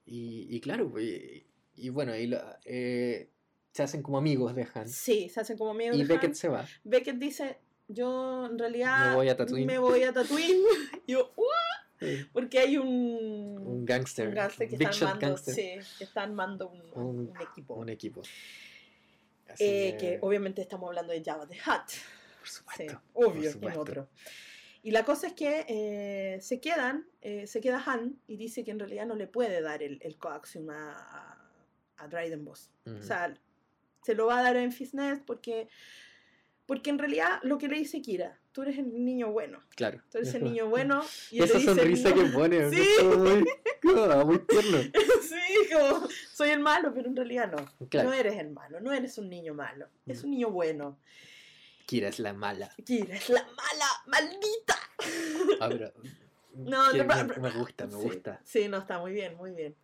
Y, 0.05 0.47
y 0.49 0.59
claro, 0.61 0.89
pues, 0.89 1.03
y, 1.05 1.45
y 1.75 1.89
bueno, 1.89 2.15
y 2.15 2.27
la- 2.27 2.59
eh, 2.65 3.29
se 3.73 3.83
hacen 3.83 4.01
como 4.01 4.17
amigos 4.17 4.55
de 4.55 4.65
Han. 4.73 4.87
Sí, 4.89 5.29
se 5.29 5.41
hacen 5.41 5.57
como 5.57 5.71
amigos 5.71 5.95
Y 5.97 5.99
de 5.99 6.05
Beckett 6.07 6.29
Han. 6.29 6.35
se 6.35 6.47
va. 6.47 6.65
Beckett 6.83 7.17
dice, 7.17 7.57
yo 7.89 8.47
en 8.49 8.57
realidad 8.57 9.09
Me 9.09 9.15
voy 9.15 9.29
a 9.29 9.35
Tatooine. 9.37 9.67
me 9.67 9.77
voy 9.77 10.03
a 10.03 10.13
Tatooine. 10.13 10.63
yo, 11.07 11.33
Sí. 11.99 12.25
porque 12.31 12.59
hay 12.59 12.77
un, 12.77 12.87
Un 12.87 13.85
gángster. 13.85 14.27
un 14.29 14.35
gángster 14.35 14.69
que 14.69 14.77
Big 14.77 14.87
está 14.89 15.07
armando, 15.09 15.27
gangster. 15.27 15.53
sí, 15.55 15.95
que 15.97 16.03
está 16.03 16.23
armando 16.23 16.69
un, 16.69 16.81
Un- 16.93 17.19
un 17.31 17.41
equipo. 17.41 17.73
Un 17.73 17.89
equipo. 17.89 18.21
Eh, 19.59 19.97
que 19.99 20.19
obviamente 20.21 20.61
estamos 20.61 20.87
hablando 20.89 21.11
de 21.13 21.23
Java 21.23 21.47
the 21.47 21.55
Hutt. 21.55 21.63
Por 22.39 22.47
Sí, 22.47 22.53
supuesto. 22.53 23.01
obvio, 23.13 23.41
que 23.41 23.51
supuesto. 23.51 23.81
otro. 23.81 24.09
Y 24.87 24.91
la 24.91 25.03
cosa 25.03 25.27
es 25.27 25.33
que 25.33 25.65
eh, 25.67 26.39
se 26.39 26.61
quedan, 26.61 27.05
eh, 27.19 27.45
se 27.45 27.59
queda 27.59 27.83
Han 27.85 28.21
y 28.25 28.37
dice 28.37 28.63
que 28.63 28.71
en 28.71 28.79
realidad 28.79 29.05
no 29.05 29.15
le 29.17 29.27
puede 29.27 29.61
dar 29.61 29.83
el, 29.83 29.99
el 30.01 30.17
coaxium 30.17 30.69
a, 30.69 31.37
a, 31.97 32.07
Dryden 32.07 32.45
Boss. 32.45 32.71
Ujú. 32.85 32.95
O 32.95 33.01
sea, 33.01 33.33
se 34.01 34.15
lo 34.15 34.27
va 34.27 34.39
a 34.39 34.43
dar 34.43 34.55
a 34.55 34.63
Enfys 34.63 34.93
Nest 34.93 35.23
porque, 35.25 35.67
porque 36.65 36.89
en 36.89 36.99
realidad 36.99 37.41
lo 37.43 37.57
que 37.57 37.67
le 37.67 37.79
dice 37.79 38.01
Kira, 38.01 38.39
tú 38.53 38.61
eres 38.61 38.77
el 38.77 39.03
niño 39.03 39.29
bueno, 39.29 39.61
claro. 39.75 40.01
tú 40.09 40.19
eres 40.19 40.33
el 40.35 40.43
niño 40.45 40.69
bueno. 40.69 41.03
Y 41.31 41.43
Esa 41.43 41.57
dice, 41.57 41.75
sonrisa 41.75 42.11
"No". 42.11 42.15
que 42.15 42.29
pone, 42.29 42.69
Sí. 42.71 42.87
muy, 43.03 43.43
muy 44.23 44.39
tierno. 44.39 44.77
sí, 45.21 45.69
como, 45.73 46.07
soy 46.31 46.51
el 46.51 46.61
malo, 46.61 46.93
pero 46.93 47.09
en 47.09 47.15
realidad 47.17 47.51
no. 47.51 47.87
Claro. 47.89 48.07
No 48.07 48.15
eres 48.15 48.37
el 48.37 48.51
malo, 48.51 48.79
no 48.79 48.93
eres 48.93 49.17
un 49.17 49.29
niño 49.29 49.53
malo, 49.53 49.89
es 50.05 50.23
un 50.23 50.31
niño 50.31 50.49
bueno. 50.49 50.97
Kira 51.87 52.09
es 52.09 52.19
la 52.19 52.33
mala. 52.33 52.69
Kira 52.85 53.15
es 53.15 53.29
la 53.29 53.41
mala, 53.41 53.89
maldita. 54.05 54.75
Ah, 55.59 55.69
pero, 55.69 55.91
No, 56.53 56.91
que 56.91 57.03
no, 57.03 57.25
me, 57.39 57.51
gusta, 57.51 57.85
me 57.87 57.91
Sí, 57.93 57.97
gusta. 58.03 58.41
Sí, 58.43 58.67
no, 58.67 58.77
está 58.77 58.99
muy 58.99 59.11
bien, 59.13 59.35
muy 59.37 59.51
bien. 59.51 59.75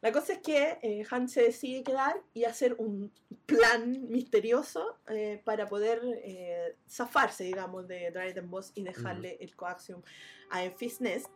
La 0.00 0.12
cosa 0.12 0.34
es 0.34 0.40
que 0.40 0.78
eh, 0.82 1.04
Han 1.10 1.28
se 1.28 1.42
decide 1.44 1.82
quedar 1.82 2.20
y 2.34 2.44
hacer 2.44 2.74
un 2.78 3.10
plan 3.46 4.08
misterioso 4.10 4.98
eh, 5.08 5.40
para 5.44 5.66
poder 5.68 6.02
eh, 6.22 6.76
zafarse, 6.88 7.44
digamos, 7.44 7.88
de 7.88 8.10
Dryden 8.10 8.50
Boss 8.50 8.72
y 8.74 8.82
dejarle 8.84 9.38
el 9.40 9.56
coaxium 9.56 10.02
a 10.50 10.62
Enfys 10.64 11.00
Nest. 11.00 11.28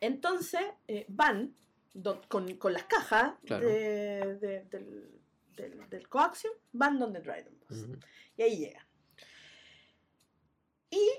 Entonces 0.00 0.60
eh, 0.86 1.04
van 1.08 1.54
do- 1.94 2.20
con, 2.28 2.54
con 2.56 2.72
las 2.72 2.84
cajas 2.84 3.32
Claro. 3.44 3.66
de- 3.66 4.36
de- 4.40 4.64
del, 4.70 5.10
del, 5.56 5.88
del 5.88 6.08
coaxium, 6.08 6.54
van 6.72 6.98
donde 6.98 7.20
Dryden 7.20 7.58
Boss. 7.60 7.78
Ujú. 7.82 7.98
Y 8.36 8.42
ahí 8.42 8.56
llegan. 8.58 8.86
Y 10.90 11.10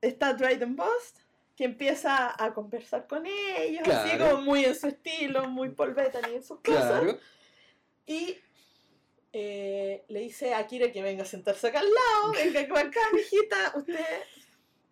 está 0.00 0.34
Dryden 0.34 0.76
Boss, 0.76 1.14
que 1.56 1.64
empieza 1.64 2.34
a 2.42 2.52
conversar 2.54 3.06
con 3.06 3.26
ellos, 3.26 3.86
así 3.88 4.16
Claro. 4.16 4.30
como 4.32 4.42
muy 4.42 4.64
en 4.64 4.74
su 4.74 4.86
estilo, 4.88 5.48
muy 5.48 5.70
Paul 5.70 5.94
Bettany 5.94 6.34
en 6.36 6.42
sus 6.42 6.60
cosas. 6.60 7.00
Claro. 7.00 7.18
Y 8.06 8.38
eh, 9.32 10.04
le 10.08 10.20
dice 10.20 10.54
a 10.54 10.66
Kira 10.66 10.90
que 10.92 11.02
venga 11.02 11.22
a 11.22 11.26
sentarse 11.26 11.68
acá 11.68 11.80
al 11.80 11.88
lado, 11.92 12.32
venga 12.32 12.60
acá, 12.80 13.00
mijita, 13.12 13.72
usted 13.76 13.98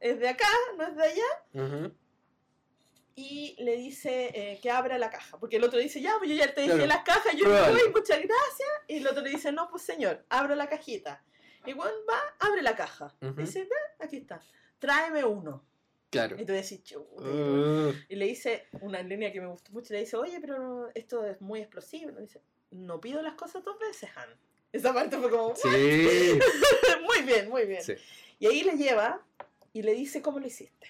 es 0.01 0.19
de 0.19 0.29
acá, 0.29 0.49
no 0.77 0.87
es 0.87 0.97
de 0.97 1.03
allá. 1.05 1.23
Ujú. 1.55 1.95
Y 3.19 3.57
le 3.59 3.77
dice 3.77 4.31
eh, 4.35 4.61
que 4.61 4.71
abra 4.71 4.99
la 4.99 5.09
caja, 5.11 5.39
porque 5.39 5.57
el 5.57 5.65
otro 5.65 5.79
dice, 5.79 6.01
ya, 6.03 6.15
pues 6.19 6.29
yo 6.31 6.37
ya 6.37 6.53
te 6.53 6.61
dejé 6.61 6.75
Claro. 6.75 6.87
las 6.87 7.03
cajas, 7.03 7.35
yo 7.35 7.45
Probable. 7.47 7.83
voy, 7.85 7.93
muchas 7.93 8.19
gracias. 8.19 8.69
Y 8.89 8.97
el 8.99 9.07
otro 9.07 9.23
le 9.23 9.31
dice, 9.31 9.51
no, 9.53 9.71
pues 9.71 9.83
señor, 9.85 10.25
abra 10.29 10.55
la 10.55 10.69
cajita. 10.69 11.25
Y 11.65 11.73
Juan 11.73 11.93
va, 12.09 12.21
abre 12.41 12.61
la 12.63 12.77
caja. 12.77 13.17
Ujú. 13.23 13.33
Dice, 13.41 13.61
ve, 13.65 14.05
aquí 14.05 14.19
está, 14.19 14.41
tráeme 14.79 15.25
uno. 15.25 15.65
Claro. 16.11 16.37
Y 16.39 16.45
tú 16.45 16.53
decís. 16.53 16.81
Uh, 16.95 17.93
Y 18.09 18.17
le 18.17 18.27
dice 18.27 18.67
una 18.83 19.03
línea 19.03 19.33
que 19.33 19.41
me 19.41 19.47
gustó 19.49 19.73
mucho, 19.73 19.93
le 19.95 20.01
dice, 20.01 20.17
oye, 20.17 20.39
pero 20.41 20.59
no- 20.59 20.89
esto 20.95 21.25
es 21.25 21.41
muy 21.41 21.61
explosivo. 21.61 22.13
Y 22.19 22.23
dice, 22.23 22.43
no 22.71 23.01
pido 23.01 23.23
las 23.23 23.35
cosas 23.35 23.65
dos 23.65 23.79
veces, 23.79 24.11
Han. 24.17 24.29
Esa 24.73 24.93
parte 24.93 25.17
fue 25.17 25.31
como, 25.31 25.57
sí. 25.57 25.69
muy 27.05 27.23
bien, 27.25 27.49
muy 27.49 27.65
bien. 27.65 27.83
sí. 27.83 27.95
Y 28.39 28.47
ahí 28.47 28.63
le 28.63 28.77
lleva 28.77 29.27
y 29.73 29.83
le 29.83 29.95
dice, 29.95 30.21
¿cómo 30.21 30.39
lo 30.39 30.47
hiciste? 30.47 30.87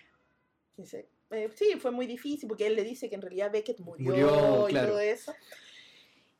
Dice, 0.76 1.08
eh, 1.30 1.50
sí, 1.54 1.76
fue 1.80 1.90
muy 1.90 2.06
difícil 2.06 2.48
porque 2.48 2.66
él 2.66 2.76
le 2.76 2.84
dice 2.84 3.08
que 3.08 3.14
en 3.16 3.22
realidad 3.22 3.50
Beckett 3.52 3.80
murió, 3.80 4.10
Murió, 4.10 4.68
y 4.68 4.72
claro. 4.72 4.88
todo 4.88 5.00
eso. 5.00 5.34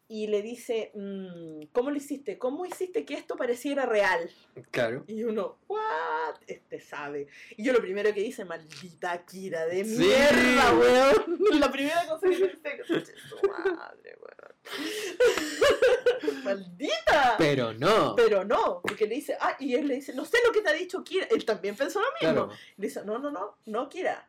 Y 0.08 0.28
le 0.28 0.40
dice, 0.40 0.92
mm, 0.94 1.62
¿cómo 1.72 1.90
lo 1.90 1.96
hiciste? 1.96 2.38
¿Cómo 2.38 2.64
hiciste 2.64 3.04
que 3.04 3.14
esto 3.14 3.34
pareciera 3.34 3.86
real? 3.86 4.30
Claro. 4.70 5.02
Y 5.08 5.24
uno, 5.24 5.58
¿what? 5.66 6.36
Este 6.46 6.78
sabe. 6.78 7.26
Y 7.56 7.64
yo 7.64 7.72
lo 7.72 7.80
primero 7.80 8.14
que 8.14 8.20
dice, 8.20 8.44
maldita 8.44 9.24
Kira 9.26 9.66
de 9.66 9.84
Sí. 9.84 9.98
mierda, 9.98 10.74
weón. 10.78 11.38
La 11.60 11.72
primera 11.72 12.06
cosa 12.06 12.28
que 12.28 12.36
pensé, 12.36 12.82
"Conche 12.86 13.14
su 13.28 13.34
madre, 13.48 14.16
weón. 14.20 14.54
Maldita. 16.44 17.34
Pero 17.38 17.72
no. 17.74 18.14
Pero 18.16 18.44
no, 18.44 18.80
porque 18.82 19.06
le 19.06 19.16
dice, 19.16 19.36
ah, 19.40 19.56
y 19.58 19.74
él 19.74 19.88
le 19.88 19.94
dice, 19.96 20.14
no 20.14 20.24
sé 20.24 20.38
lo 20.46 20.52
que 20.52 20.60
te 20.60 20.68
ha 20.68 20.72
dicho 20.72 21.02
Kira. 21.02 21.26
Él 21.30 21.44
también 21.44 21.76
pensó 21.76 22.00
lo 22.00 22.06
mismo. 22.20 22.46
Claro. 22.46 22.50
Le 22.76 22.86
dice, 22.86 23.04
no, 23.04 23.18
no, 23.18 23.30
no, 23.32 23.56
no 23.66 23.88
Kira. 23.88 24.28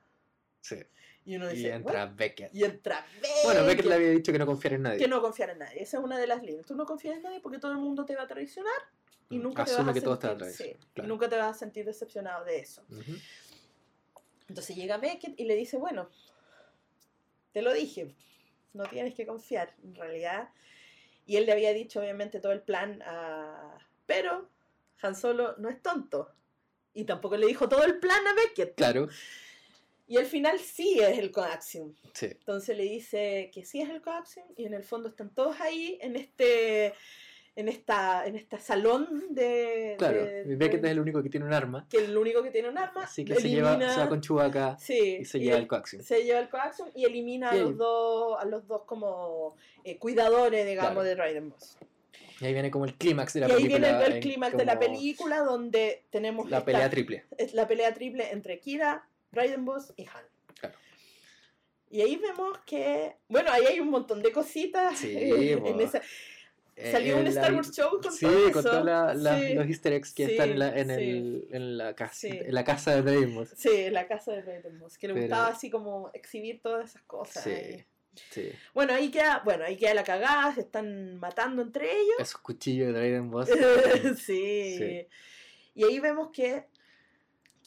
Sí. 0.68 0.78
Y 1.26 1.36
uno 1.36 1.52
Y 1.52 1.56
dice, 1.56 1.74
entra 1.74 2.06
"What?". 2.06 2.16
Beckett. 2.16 2.54
Y 2.54 2.64
entra 2.64 3.06
Beckett. 3.22 3.44
Bueno, 3.44 3.66
Beckett 3.66 3.86
le 3.86 3.96
había 3.96 4.10
dicho 4.12 4.32
que 4.32 4.40
no 4.40 4.46
confiara 4.46 4.76
en 4.76 4.82
nadie. 4.84 4.98
Que 5.00 5.08
no 5.08 5.22
confiar 5.22 5.50
en 5.50 5.60
nadie. 5.60 5.82
Esa 5.82 5.98
es 5.98 6.04
una 6.04 6.18
de 6.18 6.28
las 6.28 6.42
líneas. 6.44 6.66
Tú 6.66 6.76
no 6.76 6.86
confías 6.86 7.18
en 7.18 7.24
nadie 7.24 7.40
porque 7.42 7.60
todo 7.60 7.72
el 7.72 7.78
mundo 7.78 8.06
te 8.06 8.16
va 8.16 8.24
a 8.24 8.28
traicionar 8.28 8.74
y 9.30 9.38
Mm, 9.38 9.44
nunca 9.44 9.66
te 9.66 9.72
Asume 9.72 9.92
vas 9.94 10.24
a 10.24 10.38
sentir, 10.40 10.52
sí, 10.52 10.64
y 10.80 10.86
claro. 10.94 11.08
nunca 11.10 11.28
te 11.30 11.36
vas 11.38 11.56
a 11.56 11.60
sentir 11.60 11.86
decepcionado 11.86 12.46
de 12.46 12.60
eso. 12.60 12.82
Ujú. 12.90 13.16
Entonces 14.48 14.76
llega 14.76 14.98
Beckett 14.98 15.38
y 15.40 15.44
le 15.46 15.56
dice, 15.56 15.78
bueno, 15.78 16.10
te 17.52 17.62
lo 17.62 17.74
dije, 17.74 18.16
no 18.74 18.84
tienes 18.86 19.14
que 19.14 19.26
confiar, 19.26 19.74
en 19.84 19.96
realidad. 19.96 20.50
Y 21.26 21.36
él 21.36 21.46
le 21.46 21.52
había 21.52 21.74
dicho, 21.74 22.00
obviamente, 22.00 22.40
todo 22.40 22.54
el 22.54 22.62
plan 22.62 23.02
a... 23.06 23.78
Pero 24.06 24.50
Han 25.02 25.16
Solo 25.16 25.56
no 25.58 25.68
es 25.70 25.82
tonto. 25.82 26.34
Y 26.94 27.04
tampoco 27.04 27.36
le 27.36 27.46
dijo 27.48 27.68
todo 27.68 27.84
el 27.84 28.00
plan 28.00 28.26
a 28.26 28.34
Beckett. 28.34 28.76
Claro, 28.76 29.10
Y 30.08 30.18
al 30.18 30.26
final 30.26 30.58
sí 30.60 31.00
es 31.02 31.18
el 31.20 31.32
Coaxium. 31.32 31.94
sí. 32.14 32.28
Entonces 32.28 32.78
le 32.78 32.84
dice 32.84 33.52
que 33.54 33.66
sí 33.66 33.82
es 33.82 33.90
el 33.90 34.02
Coaxium 34.02 34.46
y 34.56 34.66
en 34.66 34.74
el 34.74 34.84
fondo 34.84 35.10
están 35.10 35.30
todos 35.34 35.60
ahí 35.60 35.98
en 36.02 36.16
este 36.16 36.94
en 37.58 37.68
esta 37.68 38.26
en 38.28 38.36
este 38.36 38.60
salón 38.60 39.26
de, 39.32 39.96
Claro, 39.98 40.24
de- 40.24 40.44
y 40.48 40.56
Beckett 40.56 40.80
de- 40.82 40.88
es 40.90 40.92
el 40.92 41.00
único 41.00 41.24
que 41.24 41.30
tiene 41.30 41.46
un 41.48 41.54
arma, 41.54 41.88
que 41.90 41.98
es 41.98 42.04
el 42.04 42.16
único 42.16 42.44
que 42.44 42.52
tiene 42.52 42.70
un 42.70 42.78
arma 42.78 43.04
así 43.06 43.26
que 43.26 43.34
se, 43.36 43.50
lleva, 43.50 43.72
elimina- 43.74 43.94
se 43.96 44.00
va 44.00 44.10
con 44.10 44.22
Chewbacca 44.22 44.78
sí, 44.80 45.18
y 45.22 45.26
se 45.26 45.40
lleva 45.40 45.56
el- 45.56 45.64
el 45.64 45.68
coaxium. 45.68 46.04
se 46.04 46.24
lleva 46.24 46.40
el 46.40 46.50
Coaxium 46.50 46.90
y 46.94 47.06
elimina 47.06 47.50
a 47.50 47.56
Y 47.58 47.60
los 47.62 47.76
dos 47.78 48.38
a 48.40 48.46
los 48.46 48.68
dos 48.68 48.84
como 48.84 49.56
eh, 49.84 49.98
digamos 50.00 50.64
Claro. 50.76 51.04
de 51.04 51.16
Raiden 51.16 51.50
Boss 51.50 51.78
Y 52.40 52.46
ahí 52.46 52.54
viene 52.54 52.70
como 52.70 52.86
el 52.86 52.94
clímax 52.94 53.34
de 53.34 53.40
la 53.40 53.48
y 53.48 53.52
ahí 53.52 53.58
película. 53.64 53.88
viene 53.90 54.06
el, 54.06 54.14
en 54.14 54.22
clímax 54.22 54.56
de 54.56 54.66
la 54.66 54.80
película 54.80 55.40
donde 55.40 56.04
tenemos 56.12 56.48
La 56.52 56.58
esta- 56.60 56.66
pelea 56.66 56.90
triple. 56.92 57.26
la 57.54 57.68
pelea 57.68 57.92
triple 57.96 58.32
entre 58.32 58.60
Kira, 58.60 59.08
Raiden 59.38 59.64
Boss 59.66 59.94
y 59.96 60.04
Han. 60.04 60.26
Claro. 60.60 60.76
Y 61.90 62.02
ahí 62.02 62.16
vemos 62.18 62.58
que, 62.66 63.16
bueno, 63.30 63.50
ahí 63.52 63.66
hay 63.66 63.80
un 63.80 63.90
montón 63.90 64.22
de 64.22 64.32
cositas. 64.32 64.98
Sí, 65.00 65.16
en 65.66 65.80
esa- 65.82 66.02
Eh, 66.80 66.92
Salió 66.92 67.18
un 67.18 67.24
la- 67.24 67.30
Star 67.32 67.56
Wars 67.56 67.72
Show 67.76 68.00
con 68.00 68.12
Sí, 68.14 68.24
todo 68.24 68.52
con 68.52 68.64
todos 68.64 68.84
Sí. 69.40 69.54
los 69.56 69.66
easter 69.66 69.94
eggs 69.94 70.14
que 70.14 70.26
Sí, 70.28 70.32
están 70.34 70.50
en 70.52 70.60
la, 70.60 70.78
en 70.78 70.92
el, 70.92 71.48
en 71.52 71.76
la 71.76 71.96
casa, 71.96 72.28
en 72.28 72.54
la 72.54 72.64
casa 72.64 72.94
de 72.96 73.02
Draymond. 73.02 73.48
Sí, 73.56 73.70
en 73.72 73.94
la 73.94 74.08
casa 74.08 74.34
de 74.34 74.62
Boss, 74.80 74.96
que 75.00 75.08
le 75.08 75.16
Pero- 75.16 75.26
gustaba 75.26 75.48
así 75.48 75.72
como 75.72 76.12
exhibir 76.14 76.62
todas 76.62 76.92
esas 76.92 77.02
cosas. 77.04 77.44
Sí, 77.44 77.50
ahí. 77.50 77.86
Bueno, 78.76 78.94
ahí 78.94 79.10
queda, 79.10 79.42
bueno, 79.44 79.64
ahí 79.66 79.76
queda 79.76 79.96
la 79.96 80.04
cagada, 80.04 80.54
se 80.54 80.62
están 80.62 81.18
matando 81.18 81.64
entre 81.64 81.92
ellos. 81.92 82.16
Esos 82.20 82.42
cuchillos 82.42 82.94
de 82.94 83.00
Dragon 83.10 83.32
Boss. 83.32 83.50
Sí. 84.24 85.08
Y 85.74 85.84
ahí 85.84 86.00
vemos 86.00 86.30
que 86.32 86.66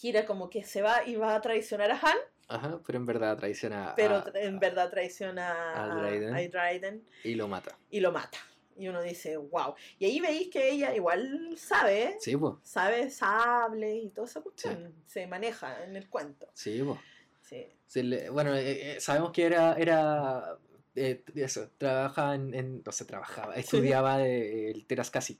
Kira 0.00 0.24
como 0.24 0.48
que 0.48 0.64
se 0.64 0.80
va 0.80 1.04
y 1.06 1.16
va 1.16 1.34
a 1.34 1.40
traicionar 1.42 1.90
a 1.90 1.94
Han, 2.00 2.16
Ajá, 2.48 2.80
pero 2.86 2.98
en 2.98 3.04
verdad 3.06 3.36
traiciona 3.36 3.92
pero 3.94 4.16
a- 4.16 4.24
tra- 4.24 4.40
en 4.42 4.58
verdad 4.58 4.88
traiciona 4.90 5.72
a 5.74 5.84
a, 5.84 5.94
Dryden. 5.94 6.34
a 6.34 6.38
Dryden 6.48 7.04
y 7.22 7.34
lo 7.34 7.46
mata. 7.48 7.78
y 7.90 8.00
lo 8.00 8.10
mata. 8.10 8.38
Y 8.76 8.88
uno 8.88 9.02
dice, 9.02 9.36
wow. 9.36 9.74
Y 9.98 10.06
ahí 10.06 10.20
veis 10.20 10.48
que 10.48 10.70
ella 10.70 10.94
igual 10.96 11.54
sabe, 11.58 12.02
¿eh? 12.04 12.16
Sí, 12.18 12.34
pues. 12.34 12.54
sabe 12.62 13.10
sables 13.10 14.04
y 14.04 14.08
toda 14.08 14.26
esa 14.26 14.40
cuestión. 14.40 14.94
Se 15.06 15.26
maneja 15.26 15.84
en 15.84 15.96
el 15.96 16.08
cuento. 16.08 16.48
Sí, 16.54 16.82
pues. 16.82 16.98
Sí. 17.42 17.66
Se 17.86 18.02
le- 18.02 18.30
bueno, 18.30 18.54
eh, 18.56 18.92
eh, 18.96 19.00
sabemos 19.00 19.32
que 19.32 19.44
era, 19.44 19.74
era 19.74 20.56
eh, 20.94 21.22
eso, 21.34 21.68
trabajaba 21.76 22.34
en, 22.36 22.54
en- 22.54 22.82
no 22.84 22.90
sé, 22.92 23.04
trabajaba, 23.04 23.54
estudiaba 23.56 24.16
de- 24.16 24.70
el 24.70 24.86
Terascasi, 24.86 25.34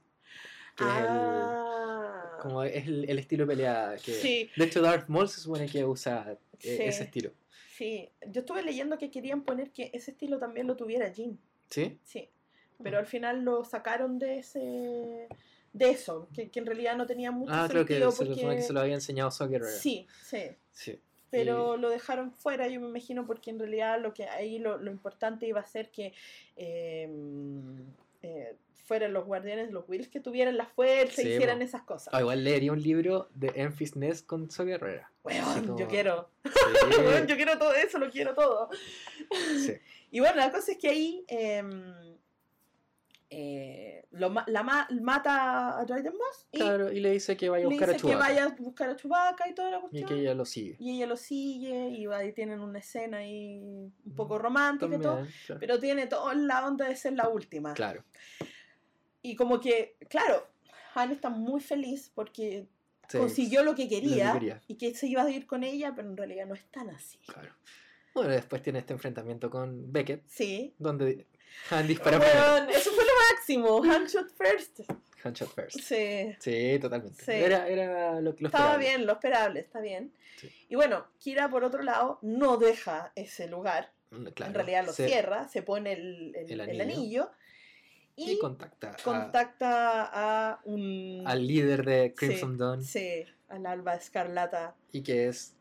que 0.76 0.84
es 0.84 0.90
el, 0.98 1.06
Ah. 1.08 1.59
Como 2.40 2.62
es 2.64 2.86
el, 2.86 3.08
el 3.08 3.18
estilo 3.18 3.44
de 3.46 3.54
pelea 3.54 3.96
que, 4.04 4.12
Sí. 4.12 4.50
de 4.56 4.64
hecho 4.64 4.80
Darth 4.82 5.08
Maul 5.08 5.28
se 5.28 5.40
supone 5.40 5.66
que 5.66 5.84
usa 5.84 6.32
eh, 6.32 6.38
Sí. 6.58 6.82
ese 6.82 7.02
estilo, 7.04 7.30
Sí, 7.76 8.08
yo 8.28 8.40
estuve 8.40 8.62
leyendo 8.62 8.98
que 8.98 9.10
querían 9.10 9.42
poner 9.42 9.70
que 9.70 9.90
ese 9.94 10.10
estilo 10.10 10.38
también 10.38 10.66
lo 10.66 10.76
tuviera 10.76 11.10
Jin. 11.10 11.38
¿sí? 11.70 11.98
Sí. 12.04 12.28
Pero 12.82 12.98
al 12.98 13.06
final 13.06 13.42
lo 13.42 13.64
sacaron 13.64 14.18
de 14.18 14.38
ese 14.40 15.28
de 15.72 15.88
eso, 15.90 16.28
que, 16.34 16.50
que 16.50 16.58
en 16.58 16.66
realidad 16.66 16.96
no 16.96 17.06
tenía 17.06 17.30
mucho 17.30 17.52
Ah, 17.54 17.66
creo 17.70 17.86
que 17.86 17.94
sentido 17.94 18.10
se, 18.10 18.16
supone 18.24 18.34
que 18.40 18.42
porque 18.44 18.62
se 18.62 18.72
lo 18.72 18.80
había 18.80 18.94
enseñado 18.94 19.30
Gerrera. 19.30 19.66
sí, 19.70 20.06
sí, 20.22 20.38
Sí. 20.72 20.98
pero 21.30 21.76
lo 21.76 21.88
dejaron 21.90 22.32
fuera, 22.32 22.66
yo 22.68 22.80
me 22.80 22.88
imagino, 22.88 23.24
porque 23.26 23.50
en 23.50 23.58
realidad 23.60 24.00
lo 24.02 24.12
que 24.12 24.24
ahí 24.24 24.58
lo, 24.58 24.78
lo 24.78 24.90
importante 24.90 25.46
iba 25.46 25.60
a 25.60 25.64
ser 25.66 25.90
que 25.90 26.12
eh, 26.56 27.08
eh, 28.22 28.56
fueran 28.84 29.12
los 29.12 29.24
guardianes, 29.24 29.70
los 29.70 29.88
Wills 29.88 30.08
que 30.08 30.18
tuvieran 30.20 30.56
la 30.56 30.66
fuerza, 30.66 31.22
Sí, 31.22 31.28
hicieran 31.28 31.62
esas 31.62 31.82
cosas. 31.82 32.12
Ah, 32.12 32.20
igual 32.20 32.42
leería 32.42 32.72
un 32.72 32.82
libro 32.82 33.28
de 33.34 33.52
Enfys 33.54 33.94
Nest 33.94 34.26
con 34.26 34.50
Saw 34.50 34.66
Gerrera. 34.66 35.12
Weón, 35.22 35.78
yo 35.78 35.86
quiero, 35.86 36.30
Sí, 36.44 36.50
weón, 36.98 37.26
yo 37.26 37.36
quiero 37.36 37.56
todo 37.58 37.72
eso, 37.74 37.98
lo 37.98 38.10
quiero 38.10 38.34
todo. 38.34 38.68
sí. 39.64 39.74
Y 40.12 40.18
bueno, 40.18 40.36
la 40.38 40.50
cosa 40.50 40.72
es 40.72 40.78
que 40.78 40.88
ahí 40.88 41.24
em, 41.28 41.94
eh, 43.32 44.04
lo, 44.10 44.34
la 44.48 44.62
ma- 44.64 44.88
mata 45.00 45.78
a 45.78 45.84
Dryden 45.84 46.12
Moss 46.14 46.48
y 46.50 46.58
Claro, 46.58 46.90
y 46.92 46.98
le 47.00 47.12
dice 47.12 47.36
que 47.36 47.48
vaya 47.48 47.64
a 47.64 47.68
buscar 47.68 47.90
a 47.90 47.92
que 47.92 47.98
Chewbacca 48.00 48.18
vaya 48.18 48.44
a 48.44 48.48
buscar 48.48 48.90
a 48.90 48.96
Chewbacca 48.96 49.48
y 49.48 49.54
toda 49.54 49.70
la 49.70 49.76
y 49.78 49.80
cuestión. 49.82 50.08
que 50.08 50.14
ella 50.20 50.34
lo 50.34 50.44
sigue. 50.44 50.76
Y 50.80 50.96
ella 50.96 51.06
lo 51.06 51.16
sigue 51.16 51.88
y 51.90 52.32
tienen 52.32 52.58
una 52.60 52.80
escena 52.80 53.18
ahí 53.18 53.60
un 53.60 54.14
poco 54.16 54.36
romántica 54.38 54.96
y 54.96 54.98
todo. 55.00 55.26
Claro. 55.46 55.60
Pero 55.60 55.78
tiene 55.78 56.06
toda 56.08 56.34
la 56.34 56.66
onda 56.66 56.88
de 56.88 56.96
ser 56.96 57.12
la 57.12 57.28
última. 57.28 57.72
Claro, 57.74 58.02
Y 59.22 59.36
como 59.36 59.60
que, 59.60 59.96
claro, 60.08 60.48
Han 60.94 61.12
está 61.12 61.28
muy 61.30 61.60
feliz 61.60 62.10
porque 62.14 62.66
sí, 63.08 63.18
consiguió 63.18 63.62
lo 63.62 63.74
que 63.76 63.88
quería, 63.88 64.32
quería. 64.32 64.60
y 64.66 64.74
que 64.74 64.92
se 64.94 65.06
iba 65.06 65.22
a 65.22 65.30
ir 65.30 65.46
con 65.46 65.62
ella, 65.62 65.92
pero 65.94 66.08
en 66.08 66.16
realidad 66.16 66.46
no 66.46 66.54
es 66.54 66.64
tan 66.72 66.90
así. 66.90 67.18
claro. 67.26 67.52
Bueno, 68.12 68.32
después 68.32 68.60
tiene 68.60 68.80
este 68.80 68.92
enfrentamiento 68.92 69.48
con 69.50 69.92
Beckett, 69.92 70.24
Sí. 70.26 70.74
donde 70.78 71.26
Han 71.70 71.86
dispara. 71.86 72.18
Bueno, 72.18 72.70
eso 72.72 72.90
máximo. 73.34 73.82
Han 73.84 74.06
shot 74.06 74.30
first. 74.30 74.80
Han 75.24 75.32
shot 75.34 75.48
first. 75.54 75.80
Sí. 75.80 76.34
Sí, 76.38 76.78
totalmente. 76.80 77.22
Sí. 77.24 77.32
Era, 77.32 77.68
era 77.68 78.20
lo 78.20 78.34
que 78.34 78.44
Estaba 78.46 78.64
esperable. 78.72 78.86
bien, 78.88 79.06
lo 79.06 79.12
esperable, 79.12 79.60
está 79.60 79.80
bien. 79.80 80.12
Sí. 80.38 80.50
Y 80.68 80.74
bueno, 80.76 81.06
Kira, 81.18 81.48
por 81.50 81.64
otro 81.64 81.82
lado, 81.82 82.18
no 82.22 82.56
deja 82.56 83.12
ese 83.14 83.46
lugar. 83.48 83.92
Mm, 84.12 84.26
claro. 84.34 84.50
en 84.50 84.54
realidad 84.54 84.84
lo 84.86 84.92
Se- 84.92 85.06
cierra, 85.06 85.46
se 85.46 85.62
pone 85.62 85.92
el, 85.92 86.34
el- 86.34 86.50
El 86.50 86.60
el 86.62 86.80
anillo. 86.80 86.82
anillo, 86.82 87.30
y, 88.16 88.32
Y 88.32 88.38
contacta 88.40 88.90
a- 88.90 88.96
contacta 89.04 90.10
a 90.52 90.60
un. 90.64 91.22
al 91.26 91.46
líder 91.46 91.84
de 91.84 92.08
Sí, 92.08 92.14
Crimson 92.26 92.58
Dawn 92.58 92.82
Sí, 92.82 93.24
al 93.48 93.66
Alba 93.66 93.94
Escarlata, 93.94 94.74
y 94.90 95.02
que 95.04 95.28
es 95.28 95.54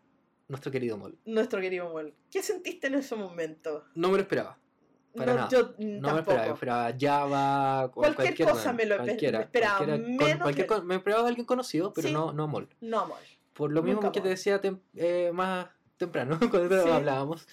nuestro 0.47 0.71
querido 0.71 0.97
Mol. 0.97 1.15
nuestro 1.25 1.61
querido 1.61 1.89
Mol. 1.89 2.15
¿Qué 2.31 2.41
sentiste 2.41 2.87
en 2.87 2.95
ese 2.95 3.15
momento? 3.15 3.85
No 3.93 4.07
me 4.09 4.15
lo 4.17 4.21
esperaba. 4.23 4.57
Para 5.19 5.31
no, 5.33 5.37
nada. 5.39 5.49
yo 5.49 5.61
No 5.77 5.85
me 5.85 5.93
lo 5.93 6.01
tampoco. 6.01 6.19
esperaba. 6.31 6.53
Esperaba 6.53 6.93
Java, 6.99 7.91
Cualquier 7.93 8.15
cualquier 8.15 8.49
cosa 8.49 8.73
me 8.73 8.85
lo 8.85 8.97
cualquiera, 8.97 9.41
esperaba, 9.41 9.77
cualquiera, 9.77 10.03
con 10.03 10.15
menos 10.17 10.41
cualquier 10.43 10.67
co- 10.67 10.81
me 10.83 10.95
esperaba 10.95 11.23
a 11.23 11.27
alguien 11.27 11.45
conocido, 11.45 11.93
pero 11.93 12.07
Sí. 12.07 12.13
no, 12.13 12.33
no 12.33 12.43
a 12.43 12.47
Mol. 12.47 12.67
No, 12.81 13.05
Mol. 13.07 13.17
Por 13.53 13.71
lo 13.71 13.83
mismo 13.83 14.01
Nunca 14.01 14.11
que 14.13 14.21
te 14.21 14.29
decía 14.29 14.61
tem- 14.61 14.79
eh, 14.95 15.31
más 15.33 15.67
temprano, 15.97 16.39
cuando 16.51 16.83
Sí. 16.83 16.89
hablábamos, 16.89 17.47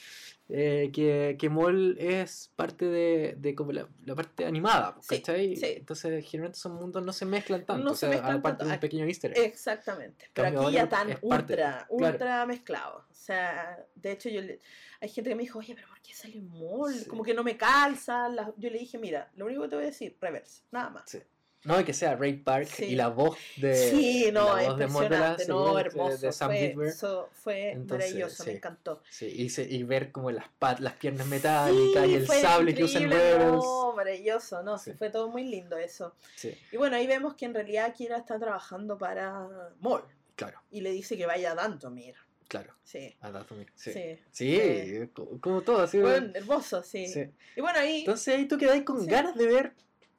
eh, 0.48 0.90
que, 0.93 1.36
que 1.39 1.48
Mol 1.48 1.97
es 1.98 2.52
parte 2.55 2.85
de, 2.85 3.35
de 3.36 3.55
como 3.55 3.73
la, 3.73 3.89
la 4.05 4.14
parte 4.14 4.44
animada, 4.47 4.97
Sí, 5.01 5.16
¿cachai? 5.16 5.56
sí. 5.56 5.66
Entonces, 5.77 6.24
generalmente 6.24 6.59
esos 6.59 6.73
mundos 6.73 7.05
no 7.05 7.12
se 7.12 7.24
mezclan 7.27 7.64
tanto, 7.66 7.85
No 7.85 7.90
o 7.90 7.94
se 7.94 8.01
sea, 8.01 8.09
mezclan 8.10 8.36
aparte 8.39 8.59
tanto. 8.59 8.68
de 8.70 8.74
un 8.74 8.81
pequeño 8.81 9.05
easter 9.06 9.32
egg. 9.36 9.44
Exactamente. 9.44 10.31
Pero 10.32 10.44
Cambio 10.47 10.62
aquí 10.68 10.73
ya 10.74 10.81
ahora 10.82 10.90
tan 10.90 11.10
es 11.10 11.18
parte, 11.20 11.27
ultra, 11.52 11.70
claro. 11.89 12.12
ultra 12.12 12.47
mezclado. 12.47 12.98
O 13.10 13.14
sea, 13.14 13.85
de 13.97 14.12
hecho, 14.12 14.28
yo 14.28 14.40
le- 14.40 14.60
hay 15.01 15.09
gente 15.09 15.31
que 15.31 15.36
me 15.36 15.43
dijo, 15.43 15.59
oye, 15.59 15.74
pero 15.74 15.89
¿por 15.89 16.01
qué 16.01 16.14
sale 16.14 16.40
Mol? 16.40 16.94
Sí. 16.94 17.06
Como 17.06 17.23
que 17.24 17.35
no 17.35 17.43
me 17.43 17.56
calza. 17.56 18.28
la- 18.28 18.52
Yo 18.56 18.70
le 18.70 18.78
dije, 18.78 18.98
mira, 18.98 19.31
lo 19.35 19.47
único 19.47 19.62
que 19.62 19.68
te 19.68 19.74
voy 19.77 19.85
a 19.85 19.89
decir, 19.89 20.16
reverse, 20.20 20.62
nada 20.70 20.90
más. 20.90 21.18
No, 21.66 21.80
y 21.80 21.84
que 21.84 21.93
sea 21.93 22.14
Ray 22.16 22.34
Park 22.34 22.68
Sí. 22.68 22.84
y 22.86 22.94
la 22.94 23.09
voz 23.09 23.36
de. 23.56 23.74
Sí, 23.90 24.30
no, 24.32 24.56
la 24.56 24.68
voz 24.70 24.78
de 24.78 24.86
Mol 24.86 25.02
de 25.05 25.10
la 25.10 25.16
impresionante, 25.32 25.44
serie 25.44 25.55
no, 25.60 25.74
de- 25.74 25.80
hermoso. 25.82 26.18
de 26.18 26.32
Sam 26.32 26.48
fue, 26.51 26.68
Witwer. 26.68 26.88
eso 26.88 27.28
fue 27.32 27.70
Entonces, 27.72 28.06
maravilloso, 28.09 28.43
sí. 28.44 28.51
me 28.51 28.56
encantó. 28.56 29.02
Sí, 29.10 29.26
y, 29.36 29.48
se- 29.51 29.64
y 29.68 29.82
ver 29.82 30.12
como 30.12 30.30
las, 30.30 30.47
pat- 30.59 30.80
las 30.80 30.94
piernas 30.94 31.26
metálicas 31.26 32.06
y 32.06 32.14
el 32.14 32.26
sable 32.26 32.74
que 32.74 32.84
usan 32.84 33.10
Rebels. 33.10 33.52
No, 33.64 33.93
maravilloso, 33.97 34.62
no, 34.62 34.78
sí, 34.78 34.93
fue 34.93 35.10
todo 35.10 35.28
muy 35.28 35.44
lindo 35.44 35.76
eso. 35.76 36.14
Sí, 36.36 36.56
Y 36.72 36.76
bueno, 36.76 36.97
ahí 36.97 37.06
vemos 37.06 37.34
que 37.34 37.47
en 37.47 37.55
realidad 37.55 37.93
Kira 37.94 38.16
está 38.18 38.38
trabajando 38.38 38.97
para 38.97 39.48
Mol 39.80 40.05
claro, 40.36 40.60
y 40.70 40.80
le 40.82 40.90
dice 40.93 41.16
que 41.16 41.26
vaya 41.26 41.52
a 41.52 41.55
Dantomir. 41.55 42.14
claro. 42.48 42.72
Sí, 42.84 43.16
a 43.20 43.32
Dathomir, 43.32 43.66
Sí. 43.74 43.93
sí. 43.93 44.18
Sí, 44.30 44.60
Sí. 45.01 45.09
co- 45.12 45.40
como 45.40 45.62
todo, 45.62 45.80
así. 45.82 45.98
Bueno, 45.98 46.30
hermoso, 46.34 46.84
sí. 46.84 47.09
sí. 47.09 47.24
Y 47.56 47.60
bueno, 47.60 47.80
ahí, 47.80 47.98
Entonces 48.01 48.36
ahí 48.36 48.47
tú 48.47 48.56
quedas 48.56 48.80
con 48.82 49.05
ganas 49.05 49.34
de 49.34 49.47
ver 49.48 49.72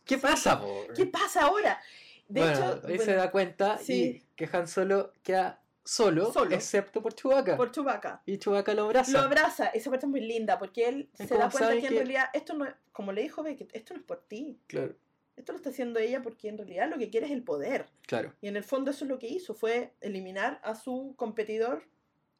qué 0.07 0.17
pasa. 0.17 0.61
¿qué 0.95 1.05
pasa 1.05 1.43
ahora? 1.43 1.79
De 2.27 2.41
bueno, 2.41 2.53
hecho, 2.73 2.87
ahí 2.87 2.99
se 2.99 3.13
da 3.13 3.31
cuenta 3.31 3.77
sí. 3.77 3.93
y 4.03 4.35
que 4.35 4.49
Han 4.51 4.67
Solo 4.67 5.13
queda 5.23 5.61
solo, 5.83 6.33
Solo. 6.33 6.53
excepto 6.53 7.01
por 7.01 7.13
Chewbacca. 7.13 7.55
por 7.55 7.71
Chewbacca. 7.71 8.21
Y 8.25 8.37
Chewbacca 8.37 8.73
lo 8.73 8.83
abraza. 8.85 9.11
Lo 9.11 9.19
abraza, 9.19 9.67
esa 9.67 9.89
parte 9.89 10.05
es 10.05 10.09
muy 10.09 10.19
linda, 10.19 10.59
porque 10.59 10.89
él 10.89 11.09
Es 11.17 11.29
se 11.29 11.37
da 11.37 11.49
cuenta 11.49 11.71
que 11.79 11.87
en 11.87 11.93
realidad 11.93 12.25
esto 12.33 12.53
no 12.55 12.65
es, 12.65 12.73
como 12.91 13.13
le 13.13 13.21
dijo 13.21 13.41
Beckett, 13.43 13.73
esto 13.73 13.93
no 13.93 14.01
es 14.01 14.05
por 14.05 14.19
ti, 14.27 14.59
Claro, 14.67 14.93
esto 15.37 15.53
lo 15.53 15.57
está 15.57 15.69
haciendo 15.69 15.99
ella 15.99 16.21
porque 16.21 16.49
en 16.49 16.57
realidad 16.57 16.89
lo 16.89 16.97
que 16.97 17.09
quiere 17.09 17.27
es 17.27 17.31
el 17.31 17.43
poder. 17.43 17.85
claro, 18.05 18.33
Y 18.41 18.49
en 18.49 18.57
el 18.57 18.63
fondo 18.65 18.91
eso 18.91 19.05
es 19.05 19.09
lo 19.09 19.17
que 19.19 19.27
hizo, 19.27 19.53
fue 19.53 19.93
eliminar 20.01 20.59
a 20.63 20.75
su 20.75 21.13
competidor, 21.15 21.83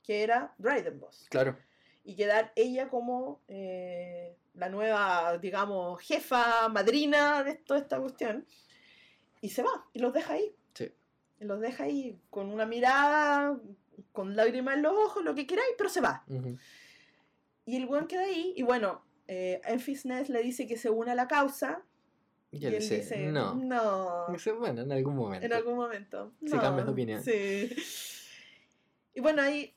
que 0.04 0.24
era 0.24 0.54
Dryden 0.58 1.00
Boss, 1.00 1.28
claro. 1.30 1.58
Y 2.08 2.16
quedar 2.16 2.54
ella 2.56 2.88
como 2.88 3.42
eh, 3.50 4.38
la 4.54 4.70
nueva, 4.70 5.38
digamos, 5.40 6.02
jefa, 6.02 6.70
madrina 6.70 7.44
de 7.44 7.56
toda 7.56 7.82
esta 7.82 8.00
cuestión. 8.00 8.46
Y 9.42 9.50
se 9.50 9.62
va, 9.62 9.86
y 9.92 10.00
los 10.00 10.14
deja 10.14 10.36
ahí. 10.36 10.56
Sí. 10.74 10.90
Y 11.42 11.44
los 11.44 11.60
deja 11.60 11.84
ahí 11.84 12.18
con 12.30 12.50
una 12.50 12.66
mirada, 12.66 13.60
con 14.14 14.38
lágrimas 14.38 14.78
en 14.78 14.84
los 14.84 14.94
ojos, 14.94 15.22
lo 15.26 15.36
que 15.36 15.46
queráis, 15.46 15.74
pero 15.78 15.90
se 15.90 16.00
va. 16.00 16.24
Ujú. 16.30 16.58
Y 17.66 17.76
el 17.76 17.86
weón 17.86 18.08
queda 18.08 18.24
ahí, 18.24 18.54
y 18.56 18.64
bueno, 18.64 19.04
eh, 19.28 19.60
Enfys 19.66 20.06
Nest 20.06 20.30
le 20.30 20.42
dice 20.42 20.66
que 20.66 20.78
se 20.78 20.90
une 20.90 21.12
a 21.12 21.16
la 21.16 21.28
causa. 21.28 21.84
Y 22.52 22.60
Y 22.60 22.68
él 22.68 22.76
él 22.76 22.80
dice, 22.80 23.00
dice, 23.00 23.28
no. 23.28 23.54
no. 23.56 24.28
Dice, 24.32 24.54
bueno, 24.54 24.82
en 24.84 24.94
algún 24.94 25.18
momento. 25.18 25.46
En 25.46 25.52
algún 25.52 25.76
momento. 25.76 26.32
Si 26.40 26.56
no, 26.56 26.62
cambias 26.62 26.86
de 26.86 26.92
opinión. 26.94 27.22
Sí. 27.22 27.76
Y 29.14 29.20
bueno, 29.20 29.42
ahí 29.42 29.62
Él 29.64 29.74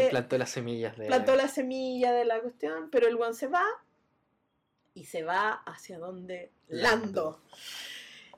se 0.00 0.08
plantó 0.08 0.38
las 0.38 0.50
semillas 0.50 0.96
de... 0.96 1.06
plantó 1.06 1.34
la 1.36 1.48
semilla 1.48 2.12
de 2.12 2.24
la 2.24 2.40
cuestión, 2.40 2.88
pero 2.90 3.06
el 3.08 3.16
one 3.20 3.34
se 3.34 3.46
va 3.48 3.64
y 4.94 5.04
se 5.04 5.22
va 5.22 5.52
hacia 5.66 5.98
donde 5.98 6.52
Lando. 6.68 7.02
Lando. 7.02 7.42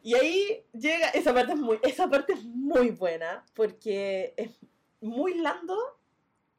Y 0.02 0.14
ahí 0.14 0.64
llega, 0.72 1.08
esa 1.10 1.32
parte 1.32 1.52
es 1.52 1.58
muy, 1.58 1.78
esa 1.82 2.08
parte 2.08 2.34
es 2.34 2.44
muy 2.44 2.90
buena, 2.90 3.44
porque 3.54 4.34
es 4.36 4.50
muy 5.00 5.34
Lando 5.34 5.76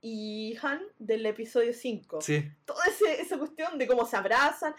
y 0.01 0.57
Han 0.61 0.81
del 0.99 1.25
episodio 1.25 1.73
5. 1.73 2.21
Sí, 2.21 2.43
Toda 2.65 2.83
ese- 2.85 3.21
esa 3.21 3.37
cuestión 3.37 3.77
de 3.77 3.87
cómo 3.87 4.05
se 4.05 4.17
abrazan, 4.17 4.75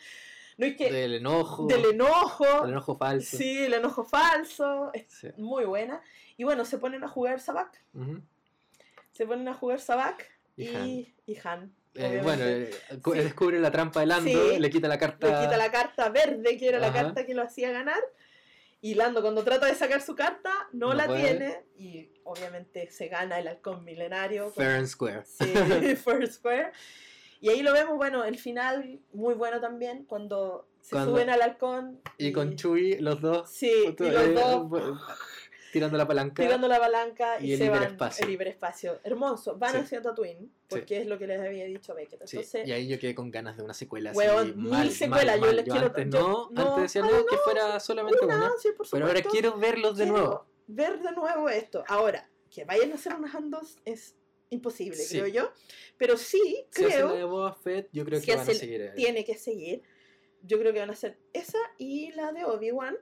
no 0.59 0.67
es 0.67 0.77
que 0.77 0.91
del 0.91 1.15
enojo. 1.15 1.67
del 1.67 1.85
enojo, 1.87 2.45
del 2.63 2.71
enojo 2.71 2.97
falso. 2.97 3.37
sí, 3.37 3.65
el 3.65 3.75
enojo 3.75 4.05
falso, 4.05 4.91
es 4.93 5.05
Sí. 5.09 5.29
muy 5.37 5.65
buena. 5.65 6.01
Y 6.37 6.45
bueno, 6.45 6.65
se 6.65 6.79
ponen 6.79 7.03
a 7.05 7.09
jugar 7.09 7.41
Sabak. 7.41 7.83
Se 9.17 9.27
ponen 9.27 9.49
a 9.49 9.55
jugar 9.55 9.81
Sabak 9.81 10.29
Y 10.57 10.65
y, 10.65 10.75
Han. 10.77 10.89
y 11.27 11.37
Han. 11.45 11.75
Eh, 11.95 12.21
bueno, 12.23 12.45
eh, 12.45 12.71
Sí. 12.91 13.11
descubre 13.15 13.59
la 13.59 13.71
trampa 13.71 14.01
de 14.01 14.07
Lando, 14.07 14.31
Sí. 14.53 14.59
le 14.59 14.71
quita 14.71 14.87
la 14.89 14.99
carta. 14.99 15.27
Le 15.41 15.47
quita 15.47 15.57
la 15.57 15.71
carta 15.71 16.09
verde, 16.11 16.57
que 16.59 16.69
era 16.69 16.79
la 16.79 16.93
carta 16.93 17.25
que 17.25 17.35
lo 17.35 17.43
hacía 17.43 17.71
ganar. 17.71 18.03
Y 18.83 18.95
Lando, 18.95 19.23
cuando 19.23 19.43
trata 19.43 19.67
de 19.67 19.75
sacar 19.75 20.03
su 20.03 20.15
carta, 20.15 20.53
no, 20.73 20.89
No 20.89 20.95
la 20.95 21.07
puede. 21.07 21.23
tiene. 21.23 21.65
Y 21.79 22.11
obviamente 22.25 22.91
se 22.91 23.09
gana 23.09 23.39
el 23.39 23.49
halcón 23.49 23.83
milenario. 23.85 24.45
con- 24.45 24.53
Fair 24.55 24.77
and 24.77 24.87
Square. 24.87 25.25
Sí, 25.25 25.45
First 25.97 26.35
Square. 26.35 26.73
Y 27.41 27.49
ahí 27.49 27.63
lo 27.63 27.73
vemos, 27.73 27.97
bueno, 27.97 28.25
el 28.25 28.39
final 28.39 29.01
muy 29.13 29.35
bueno 29.35 29.61
también, 29.61 30.05
cuando 30.05 30.69
se 30.81 30.91
Cuando- 30.91 31.13
suben 31.13 31.31
al 31.31 31.41
halcón. 31.43 32.01
Y 32.19 32.33
con 32.33 32.57
Chewie, 32.57 33.01
los 33.01 33.21
dos, 33.21 33.51
Sí, 33.51 33.71
y 33.99 34.03
los 34.03 34.23
eh, 34.25 34.33
dos 34.35 34.71
tirando 35.77 35.97
la 35.99 36.07
palanca. 36.07 36.43
tirando 36.43 36.69
la 36.69 36.79
palanca 36.79 37.41
y, 37.41 37.47
y 37.47 37.53
el 37.53 37.59
se 37.59 37.69
van 37.71 37.83
hiperespacio. 37.83 38.25
el 38.27 38.33
hiperespacio. 38.33 39.01
Hermoso. 39.05 39.57
Van 39.57 39.73
Sí. 39.73 39.79
hacia 39.79 40.03
Tatooine, 40.03 40.51
porque 40.69 41.01
es 41.03 41.07
lo 41.07 41.19
que 41.19 41.27
les 41.27 41.41
había 41.41 41.65
dicho 41.67 41.95
Beckett. 41.95 42.21
Sí, 42.27 42.37
Entonces, 42.37 42.67
y 42.69 42.73
ahí 42.73 42.89
yo 42.89 42.99
quedé 42.99 43.15
con 43.15 43.31
ganas 43.31 43.57
de 43.57 43.63
una 43.63 43.75
secuela. 43.75 44.11
así, 44.11 44.19
Weón, 44.19 44.57
mil 44.57 44.71
mal, 44.71 44.91
secuelas, 44.91 45.41
mal, 45.41 45.49
yo 45.51 45.57
les 45.57 45.65
quiero- 45.65 45.87
Antes 45.87 46.05
yo- 46.11 46.11
no, 46.21 46.51
no, 46.51 46.69
antes 46.77 46.83
decía 46.93 47.03
no, 47.03 47.19
no, 47.19 47.27
que 47.27 47.37
fuera 47.39 47.79
solamente 47.81 48.25
una, 48.25 48.37
una. 48.37 48.53
sí, 48.59 48.69
por 48.77 48.87
Pero 48.91 49.07
ahora 49.07 49.23
quiero 49.23 49.57
verlos 49.59 49.97
de 49.97 50.05
Quiero 50.05 50.19
nuevo. 50.19 50.47
Ver 50.69 50.99
de 51.01 51.13
nuevo 51.13 51.49
esto. 51.49 51.85
Ahora, 51.87 52.29
que 52.51 52.65
vayan 52.65 52.91
a 52.93 52.95
hacer 52.97 53.15
unas 53.15 53.35
handos 53.35 53.77
es 53.85 54.17
imposible, 54.51 54.97
Sí. 54.97 55.19
creo 55.19 55.29
yo. 55.29 55.53
Pero 55.99 56.17
sí, 56.17 56.67
Si 56.71 56.85
hacen 56.85 56.97
creo, 56.97 57.09
la 57.09 57.15
de 57.15 57.25
Boba 57.25 57.53
Fett, 57.55 57.89
yo 57.93 58.05
creo 58.05 58.19
si 58.21 58.27
que 58.27 58.37
van 58.37 58.49
a 58.49 58.53
seguir. 58.55 58.81
eh, 58.81 58.93
tiene 58.97 59.25
que 59.25 59.37
seguir. 59.37 59.83
Yo 60.43 60.59
creo 60.59 60.73
que 60.73 60.79
van 60.81 60.91
a 60.91 60.93
hacer 60.93 61.19
esa 61.33 61.59
y 61.79 62.13
la 62.13 62.33
de 62.33 62.45
Obi-Wan. 62.45 62.97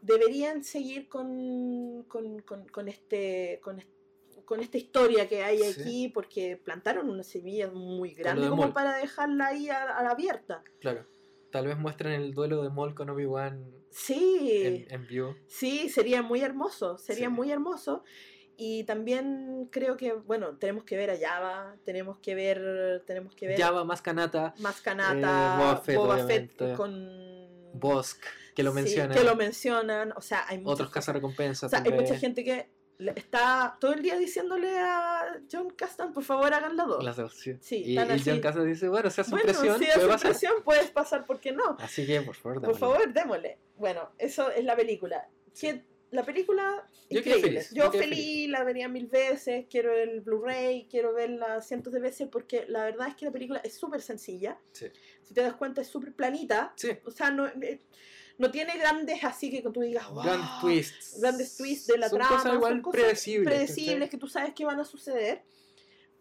Deberían 0.00 0.62
seguir 0.64 1.08
con, 1.08 2.04
con, 2.08 2.40
con, 2.42 2.66
con 2.68 2.88
este, 2.88 3.60
con, 3.62 3.82
con 4.44 4.60
esta 4.60 4.78
historia 4.78 5.28
que 5.28 5.42
hay 5.42 5.58
Sí. 5.58 5.80
aquí, 5.80 6.08
porque 6.08 6.56
plantaron 6.56 7.10
una 7.10 7.22
semilla 7.22 7.68
muy 7.70 8.14
grande 8.14 8.42
de 8.44 8.48
como 8.50 8.72
para 8.72 8.96
dejarla 8.96 9.46
ahí 9.48 9.68
a, 9.68 9.82
a 9.96 10.02
la 10.02 10.10
abierta. 10.10 10.62
Claro. 10.80 11.06
Tal 11.50 11.66
vez 11.66 11.78
muestren 11.78 12.12
el 12.12 12.34
duelo 12.34 12.62
de 12.62 12.70
Maul 12.70 12.94
con 12.94 13.08
Obi-Wan 13.10 13.72
Sí. 13.90 14.84
en, 14.88 14.94
en 14.94 15.06
vivo. 15.06 15.34
Sí, 15.46 15.88
sería 15.88 16.22
muy 16.22 16.40
hermoso, 16.42 16.98
sería 16.98 17.28
Sí. 17.28 17.32
muy 17.32 17.50
hermoso. 17.50 18.04
Y 18.60 18.84
también 18.84 19.68
creo 19.70 19.96
que, 19.96 20.12
bueno, 20.14 20.56
tenemos 20.58 20.82
que 20.84 20.96
ver 20.96 21.10
a 21.10 21.16
Java, 21.16 21.76
tenemos 21.84 22.18
que 22.18 22.34
ver, 22.34 23.02
tenemos 23.06 23.34
que 23.34 23.46
ver 23.46 23.58
Java 23.60 23.84
más 23.84 24.02
Kanata, 24.02 24.52
eh, 24.58 25.56
Boba 25.56 25.76
Fett, 25.76 25.96
Boba 25.96 26.16
Fett 26.26 26.60
obviamente. 26.60 26.76
con... 26.76 27.28
Bosk, 27.74 28.24
que 28.58 28.64
lo 28.64 28.70
Sí, 28.72 28.74
mencionan. 28.74 29.16
que 29.16 29.22
lo 29.22 29.36
mencionan, 29.36 30.12
o 30.16 30.20
sea, 30.20 30.44
hay, 30.48 30.58
muchas 30.58 30.72
Otros 30.74 30.90
cazarrecompensas. 30.90 31.64
O 31.64 31.68
sea, 31.70 31.80
hay 31.84 31.92
mucha 31.92 32.16
gente 32.18 32.42
que 32.42 32.68
está 33.14 33.76
todo 33.78 33.92
el 33.94 34.02
día 34.02 34.18
diciéndole 34.18 34.76
a 34.76 35.40
John 35.50 35.70
Castan, 35.70 36.12
por 36.12 36.24
favor, 36.24 36.52
hagan 36.52 36.76
la 36.76 36.84
dos. 36.84 37.04
Las 37.04 37.16
dos, 37.16 37.32
sí. 37.34 37.56
Sí, 37.60 37.76
y, 37.86 37.92
y 38.00 38.22
John. 38.24 38.40
Casas 38.40 38.64
dice, 38.64 38.88
bueno, 38.88 39.08
si 39.10 39.20
hace 39.20 39.30
Bueno, 39.30 39.44
presión, 39.44 39.78
si 39.78 39.84
puede 39.84 39.92
hace 39.92 40.06
pasar. 40.08 40.30
presión, 40.30 40.52
puedes 40.64 40.90
pasar, 40.90 41.24
¿por 41.24 41.38
qué 41.38 41.52
no? 41.52 41.76
Así 41.78 42.04
que, 42.04 42.20
por 42.22 42.34
favor, 42.34 42.54
Por 42.60 42.62
démosle. 42.74 42.80
favor, 42.80 43.12
démosle. 43.12 43.58
Bueno, 43.76 44.10
eso 44.18 44.50
es 44.50 44.64
la 44.64 44.74
película. 44.74 45.28
Que 45.60 45.84
la 46.10 46.24
película, 46.24 46.88
Yo 47.10 47.18
increíble. 47.20 47.42
feliz, 47.50 47.70
Yo, 47.70 47.84
yo 47.84 47.90
quedé 47.92 48.02
feliz, 48.02 48.48
la 48.50 48.64
vería 48.64 48.88
mil 48.88 49.06
veces, 49.06 49.66
quiero 49.70 49.92
el 49.94 50.20
Blu-ray, 50.22 50.88
quiero 50.90 51.12
verla 51.14 51.60
cientos 51.60 51.92
de 51.92 52.00
veces, 52.00 52.26
porque 52.32 52.64
la 52.66 52.82
verdad 52.82 53.08
es 53.08 53.14
que 53.14 53.26
la 53.26 53.30
película 53.30 53.60
es 53.62 53.74
súper 53.78 54.00
sencilla. 54.00 54.58
Sí. 54.72 54.86
Si 55.22 55.34
te 55.34 55.42
das 55.42 55.52
cuenta, 55.54 55.82
es 55.82 55.86
súper 55.88 56.12
planita. 56.14 56.72
Sí, 56.76 56.88
O 57.04 57.10
sea, 57.12 57.30
no, 57.30 57.46
eh, 57.46 57.80
no 58.38 58.50
tiene 58.50 58.78
grandes 58.78 59.22
así 59.24 59.50
que 59.50 59.60
tú 59.62 59.80
digas, 59.80 60.08
wow, 60.10 60.22
grandes 60.22 60.48
twists. 60.60 61.20
grandes 61.20 61.56
twists 61.56 61.86
de 61.88 61.98
la 61.98 62.08
son 62.08 62.18
trama. 62.18 62.36
Cosas 62.36 62.54
igual 62.54 62.72
son 62.72 62.82
cosas 62.82 63.00
predecibles. 63.00 63.46
predecibles 63.48 64.10
que 64.10 64.16
tú 64.18 64.28
sabes 64.28 64.54
que 64.54 64.64
van 64.64 64.78
a 64.80 64.84
suceder, 64.84 65.42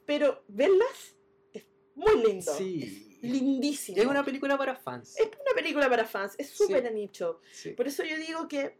pero 0.05 0.43
verlas 0.47 1.15
es 1.53 1.65
muy 1.95 2.23
lindo. 2.23 2.53
Sí. 2.55 3.17
Es 3.21 3.31
lindísimo. 3.31 3.97
Es 4.01 4.05
una 4.07 4.23
película 4.23 4.57
para 4.57 4.75
fans. 4.75 5.17
Es 5.17 5.25
una 5.27 5.55
película 5.55 5.89
para 5.89 6.05
fans, 6.05 6.33
es 6.37 6.49
súper 6.49 6.83
de 6.83 6.91
nicho. 6.91 7.39
Sí. 7.51 7.71
Por 7.71 7.87
eso 7.87 8.03
yo 8.03 8.17
digo 8.17 8.47
que, 8.47 8.77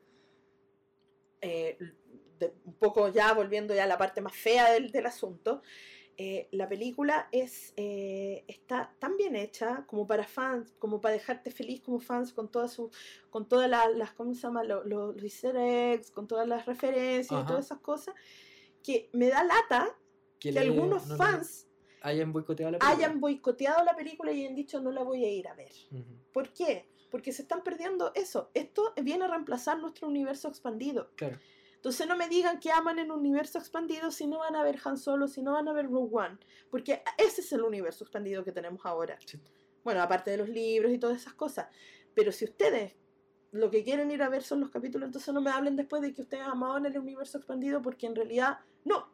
eh, 1.42 1.78
de- 2.40 2.54
un 2.66 2.74
poco 2.76 3.10
ya 3.10 3.34
volviendo 3.34 3.74
ya 3.74 3.84
a 3.84 3.88
la 3.88 3.98
parte 3.98 4.22
más 4.22 4.36
fea 4.36 4.72
del, 4.72 4.92
del 4.92 5.06
asunto, 5.08 5.62
eh, 6.18 6.48
la 6.52 6.68
película 6.68 7.28
es, 7.32 7.74
eh, 7.78 8.44
está 8.48 8.96
tan 9.00 9.18
bien 9.18 9.36
hecha 9.36 9.86
como 9.88 10.08
para 10.08 10.24
fans, 10.26 10.74
como 10.80 11.00
para 11.00 11.14
dejarte 11.14 11.52
feliz 11.52 11.82
como 11.82 12.00
fans 12.00 12.34
con 12.34 12.50
todas 12.52 12.74
sus, 12.74 12.90
con 13.30 13.48
todas 13.48 13.70
la- 13.70 13.90
las, 13.90 14.12
¿cómo 14.14 14.34
se 14.34 14.42
llama? 14.42 14.64
Lo- 14.64 14.84
lo- 14.84 15.12
los 15.14 15.24
easter 15.24 15.56
eggs, 15.56 16.10
con 16.12 16.28
todas 16.28 16.48
las 16.48 16.66
referencias 16.66 17.40
y 17.44 17.46
todas 17.46 17.66
esas 17.66 17.80
cosas, 17.80 18.16
que 18.84 19.10
me 19.14 19.28
da 19.30 19.44
lata 19.44 19.96
que, 20.40 20.52
le- 20.52 20.60
algunos 20.62 21.06
no- 21.08 21.18
no- 21.18 21.24
fans 21.24 21.68
hayan 22.02 22.32
boicoteado 22.34 22.72
la 22.72 22.80
película. 22.80 22.98
hayan 23.06 23.20
boicoteado 23.20 23.84
la 23.84 23.96
película 23.96 24.32
y 24.32 24.42
hayan 24.44 24.56
dicho 24.56 24.80
no 24.82 24.92
la 24.92 25.04
voy 25.04 25.24
a 25.26 25.30
ir 25.32 25.48
a 25.48 25.54
ver. 25.56 25.72
¿Por 26.34 26.52
qué? 26.54 26.88
Porque 27.12 27.32
se 27.32 27.42
están 27.44 27.64
perdiendo 27.64 28.12
eso. 28.16 28.50
Esto 28.54 28.94
viene 29.02 29.26
a 29.26 29.28
reemplazar 29.28 29.80
nuestro 29.80 30.08
universo 30.08 30.48
expandido. 30.48 31.10
Claro. 31.16 31.40
Entonces 31.88 32.06
no 32.06 32.18
me 32.18 32.28
digan 32.28 32.60
que 32.60 32.70
aman 32.70 33.00
el 33.00 33.10
universo 33.12 33.60
expandido 33.60 34.12
si 34.12 34.28
no 34.28 34.40
van 34.40 34.58
a 34.58 34.64
ver 34.64 34.78
Han 34.84 34.98
Solo, 34.98 35.30
si 35.30 35.42
no 35.42 35.54
van 35.54 35.70
a 35.70 35.72
ver 35.72 35.86
Rogue 35.86 36.18
One. 36.18 36.38
Porque 36.70 37.02
ese 37.18 37.40
es 37.40 37.54
el 37.54 37.62
universo 37.62 38.04
expandido 38.04 38.44
que 38.44 38.52
tenemos 38.52 38.86
ahora. 38.86 39.18
Sí. 39.26 39.40
Bueno, 39.86 40.02
aparte 40.02 40.32
de 40.32 40.36
los 40.36 40.50
libros 40.50 40.92
y 40.92 40.98
todas 40.98 41.22
esas 41.22 41.34
cosas. 41.34 41.68
Pero 42.14 42.34
si 42.34 42.44
ustedes 42.44 42.98
lo 43.52 43.72
que 43.72 43.86
quieren 43.86 44.12
ir 44.12 44.22
a 44.22 44.28
ver 44.28 44.44
son 44.44 44.60
los 44.60 44.70
capítulos, 44.70 45.08
entonces 45.08 45.34
no 45.34 45.40
me 45.40 45.50
hablen 45.50 45.78
después 45.78 46.02
de 46.02 46.14
que 46.14 46.24
ustedes 46.24 46.44
amaban 46.44 46.86
el 46.86 47.00
universo 47.00 47.38
expandido, 47.38 47.82
porque 47.82 48.06
en 48.06 48.16
realidad 48.18 48.60
no. 48.84 49.10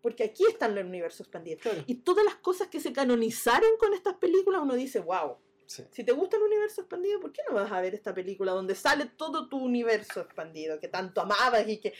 Porque 0.00 0.24
aquí 0.24 0.44
está 0.48 0.64
el 0.64 0.78
universo 0.78 1.24
expandido. 1.24 1.58
Claro. 1.60 1.82
Y 1.86 1.96
todas 1.96 2.24
las 2.24 2.36
cosas 2.36 2.68
que 2.68 2.80
se 2.80 2.94
canonizaron 2.94 3.76
con 3.78 3.92
estas 3.92 4.14
películas, 4.14 4.62
uno 4.62 4.72
dice, 4.76 5.00
wow, 5.00 5.36
Sí. 5.66 5.82
si 5.90 6.04
te 6.04 6.12
gusta 6.12 6.36
el 6.36 6.42
universo 6.42 6.82
expandido, 6.82 7.20
¿por 7.20 7.32
qué 7.32 7.42
no 7.48 7.54
vas 7.54 7.72
a 7.72 7.80
ver 7.80 7.94
esta 7.94 8.12
película 8.14 8.52
donde 8.52 8.74
sale 8.74 9.06
todo 9.16 9.48
tu 9.48 9.56
universo 9.56 10.20
expandido 10.20 10.78
que 10.78 10.88
tanto 10.88 11.22
amabas 11.22 11.66
y 11.68 11.78
que 11.78 11.94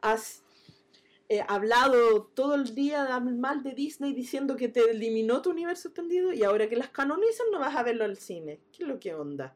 has 0.00 0.42
eh, 1.28 1.44
hablado 1.46 2.24
todo 2.34 2.54
el 2.54 2.74
día 2.74 3.20
mal 3.20 3.62
de 3.62 3.72
Disney 3.72 4.14
diciendo 4.14 4.56
que 4.56 4.68
te 4.68 4.90
eliminó 4.90 5.42
tu 5.42 5.50
universo 5.50 5.88
expandido 5.88 6.32
y 6.32 6.42
ahora 6.44 6.68
que 6.68 6.76
las 6.76 6.88
canonizan 6.88 7.46
no 7.52 7.60
vas 7.60 7.76
a 7.76 7.82
verlo 7.82 8.04
al 8.04 8.16
cine? 8.16 8.60
¿Qué 8.72 8.84
es 8.84 8.88
lo 8.88 8.98
que 8.98 9.14
onda? 9.14 9.54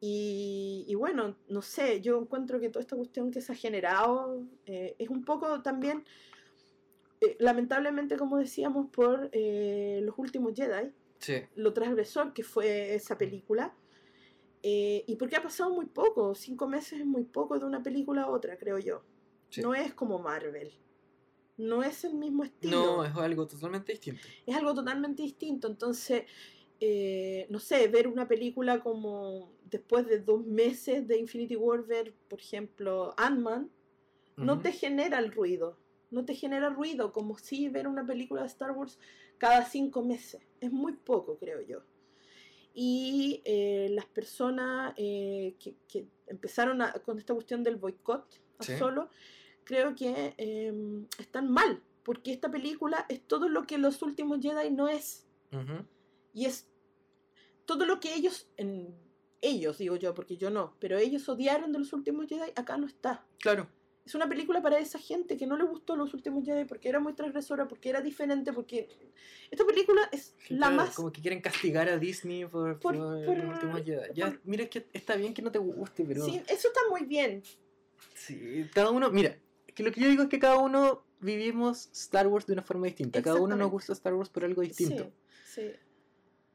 Y, 0.00 0.84
y 0.86 0.94
bueno, 0.94 1.36
no 1.48 1.60
sé, 1.62 2.00
yo 2.00 2.20
encuentro 2.20 2.60
que 2.60 2.68
toda 2.68 2.82
esta 2.82 2.96
cuestión 2.96 3.30
que 3.30 3.40
se 3.40 3.52
ha 3.52 3.56
generado 3.56 4.44
eh, 4.66 4.94
es 4.98 5.08
un 5.08 5.24
poco 5.24 5.60
también, 5.62 6.04
eh, 7.20 7.36
lamentablemente 7.40 8.16
como 8.16 8.38
decíamos, 8.38 8.90
por 8.90 9.28
eh, 9.32 10.00
los 10.04 10.16
últimos 10.18 10.54
Jedi 10.54 10.92
Sí. 11.18 11.42
lo 11.56 11.72
transgresor 11.72 12.32
que 12.32 12.42
fue 12.44 12.94
esa 12.94 13.18
película. 13.18 13.74
eh, 14.62 15.04
y 15.06 15.16
porque 15.16 15.36
ha 15.36 15.42
pasado 15.42 15.70
muy 15.70 15.86
poco, 15.86 16.34
cinco 16.34 16.66
meses 16.66 17.00
es 17.00 17.06
muy 17.06 17.22
poco 17.24 17.58
de 17.58 17.64
una 17.64 17.82
película 17.82 18.22
a 18.22 18.30
otra, 18.30 18.56
creo 18.58 18.78
yo. 18.78 19.02
Sí. 19.50 19.62
No 19.62 19.74
es 19.74 19.94
como 19.94 20.18
Marvel. 20.18 20.72
No 21.56 21.82
es 21.82 22.04
el 22.04 22.14
mismo 22.14 22.44
estilo. 22.44 22.80
No, 22.80 23.04
es 23.04 23.14
algo 23.16 23.46
totalmente 23.46 23.92
distinto. 23.92 24.22
Es 24.46 24.56
algo 24.56 24.74
totalmente 24.74 25.22
distinto. 25.22 25.68
Entonces, 25.68 26.24
eh, 26.80 27.46
no 27.50 27.58
sé, 27.58 27.88
ver 27.88 28.06
una 28.08 28.28
película 28.28 28.80
como 28.80 29.52
después 29.70 30.06
de 30.06 30.20
dos 30.20 30.44
meses 30.46 31.06
de 31.08 31.18
Infinity 31.18 31.56
War, 31.56 31.84
ver, 31.84 32.12
por 32.28 32.40
ejemplo, 32.40 33.14
Ant-Man, 33.16 33.70
no 34.36 34.60
te 34.60 34.70
genera 34.72 35.18
el 35.18 35.32
ruido. 35.32 35.76
No 36.10 36.24
te 36.24 36.34
genera 36.34 36.70
ruido, 36.70 37.12
como 37.12 37.36
si 37.38 37.68
ver 37.68 37.86
una 37.86 38.06
película 38.06 38.42
de 38.42 38.46
Star 38.48 38.70
Wars 38.72 38.98
cada 39.36 39.64
cinco 39.64 40.02
meses. 40.02 40.40
Es 40.60 40.72
muy 40.72 40.92
poco, 40.94 41.36
creo 41.38 41.60
yo. 41.60 41.82
Y 42.74 43.42
eh, 43.44 43.88
las 43.90 44.06
personas 44.06 44.94
eh, 44.96 45.54
que, 45.58 45.74
que 45.88 46.06
empezaron 46.26 46.80
a- 46.82 46.92
con 46.92 47.18
esta 47.18 47.34
cuestión 47.34 47.62
del 47.62 47.76
boicot 47.76 48.40
a 48.58 48.62
Sí. 48.64 48.76
solo, 48.78 49.08
creo 49.64 49.94
que 49.94 50.34
eh, 50.38 50.72
están 51.18 51.50
mal, 51.50 51.82
porque 52.04 52.32
esta 52.32 52.50
película 52.50 53.04
es 53.08 53.20
todo 53.26 53.48
lo 53.48 53.66
que 53.66 53.78
los 53.78 54.00
últimos 54.02 54.40
Jedi 54.40 54.70
no 54.70 54.88
es. 54.88 55.26
Y 56.34 56.44
es 56.44 56.68
todo 57.64 57.84
lo 57.84 58.00
que 58.00 58.14
ellos, 58.14 58.48
en, 58.56 58.94
ellos 59.40 59.78
digo 59.78 59.96
yo, 59.96 60.14
porque 60.14 60.36
yo 60.36 60.50
no, 60.50 60.74
pero 60.78 60.98
ellos 60.98 61.28
odiaron 61.28 61.72
de 61.72 61.80
los 61.80 61.92
últimos 61.92 62.26
Jedi, 62.28 62.50
acá 62.54 62.76
no 62.78 62.86
está. 62.86 63.26
Claro. 63.40 63.68
Es 64.08 64.14
una 64.14 64.26
película 64.26 64.62
para 64.62 64.78
esa 64.78 64.98
gente 64.98 65.36
que 65.36 65.46
no 65.46 65.58
le 65.58 65.64
gustó 65.64 65.94
Los 65.94 66.14
Últimos 66.14 66.42
Jedi 66.42 66.64
porque 66.64 66.88
era 66.88 66.98
muy 66.98 67.12
transgresora, 67.12 67.68
porque 67.68 67.90
era 67.90 68.00
diferente, 68.00 68.54
porque 68.54 68.88
esta 69.50 69.66
película 69.66 70.08
es 70.10 70.34
la 70.48 70.68
Claro, 70.68 70.76
más... 70.76 70.94
Como 70.96 71.12
que 71.12 71.20
quieren 71.20 71.42
castigar 71.42 71.90
a 71.90 71.98
Disney 71.98 72.46
por, 72.46 72.78
Por- 72.80 72.96
por, 72.96 73.24
por- 73.26 73.36
los 73.36 73.52
últimos 73.52 73.84
Jedi. 73.84 74.08
Ya, 74.14 74.34
mira, 74.44 74.62
es 74.62 74.70
que 74.70 74.86
está 74.94 75.14
bien 75.14 75.34
que 75.34 75.42
no 75.42 75.52
te 75.52 75.58
guste, 75.58 76.04
pero. 76.08 76.24
Sí, 76.24 76.40
eso 76.48 76.68
está 76.68 76.80
muy 76.88 77.04
bien. 77.04 77.42
Sí, 78.14 78.66
cada 78.72 78.90
uno, 78.92 79.10
mira, 79.10 79.36
que 79.74 79.82
lo 79.82 79.92
que 79.92 80.00
yo 80.00 80.08
digo 80.08 80.22
es 80.22 80.30
que 80.30 80.38
cada 80.38 80.56
uno 80.56 81.04
vivimos 81.20 81.90
Star 81.92 82.28
Wars 82.28 82.46
de 82.46 82.54
una 82.54 82.62
forma 82.62 82.86
distinta. 82.86 83.20
Cada 83.20 83.38
uno 83.38 83.56
nos 83.56 83.70
gusta 83.70 83.92
Star 83.92 84.14
Wars 84.14 84.30
por 84.30 84.42
algo 84.42 84.62
distinto. 84.62 85.12
Sí, 85.52 85.66
sí. 85.66 85.72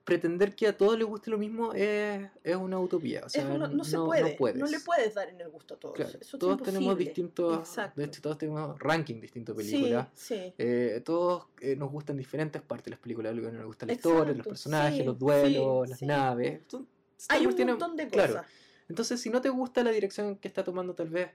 Pretender 0.04 0.54
que 0.54 0.68
a 0.68 0.76
todos 0.76 0.98
les 0.98 1.08
guste 1.08 1.30
lo 1.32 1.38
mismo 1.38 1.72
es, 1.74 2.30
es 2.44 2.56
una 2.58 2.78
utopía. 2.78 3.22
O 3.26 3.30
sea, 3.30 3.46
no, 3.46 3.84
se 3.86 3.96
no- 3.96 4.06
puede, 4.06 4.36
no 4.56 4.66
le 4.66 4.80
puedes 4.82 5.14
dar 5.14 5.30
en 5.30 5.40
el 5.40 5.48
gusto 5.50 5.76
a 5.76 5.80
todos. 5.80 5.96
Claro, 5.96 6.10
eso 6.20 6.36
es 6.36 6.40
todos 6.40 6.62
tenemos 6.62 6.98
distintos. 6.98 7.60
Exacto. 7.60 8.02
De 8.02 8.08
hecho, 8.08 8.22
todos 8.22 8.38
tenemos 8.38 8.78
ranking 8.80 9.22
distintos 9.22 9.56
de 9.56 9.64
películas. 9.64 10.08
sí. 10.14 10.54
Eh, 10.58 11.02
todos 11.06 11.48
eh, 11.62 11.78
nos 11.78 11.90
gustan 11.90 12.18
diferentes 12.18 12.62
partes 12.62 12.86
de 12.86 12.92
las 12.92 13.00
películas. 13.00 13.32
Algo 13.32 13.50
que 13.50 13.56
nos 13.56 13.66
gusta 13.66 13.86
la 13.86 13.94
historia, 13.94 14.20
los 14.26 14.32
Exacto, 14.32 14.50
personajes, 14.50 14.98
sí, 14.98 15.04
los 15.06 15.18
duelos, 15.18 15.90
las 15.90 16.02
naves. 16.02 16.62
Son- 16.68 16.86
Hay 17.30 17.46
un 17.46 17.56
montón 17.66 17.96
de 17.96 18.08
claro, 18.10 18.34
cosas. 18.34 18.48
Entonces, 18.90 19.22
si 19.22 19.30
no 19.30 19.40
te 19.40 19.48
gusta 19.48 19.84
la 19.86 19.92
dirección 19.92 20.36
que 20.36 20.50
está 20.50 20.66
tomando, 20.66 20.94
tal 20.96 21.10
vez. 21.10 21.30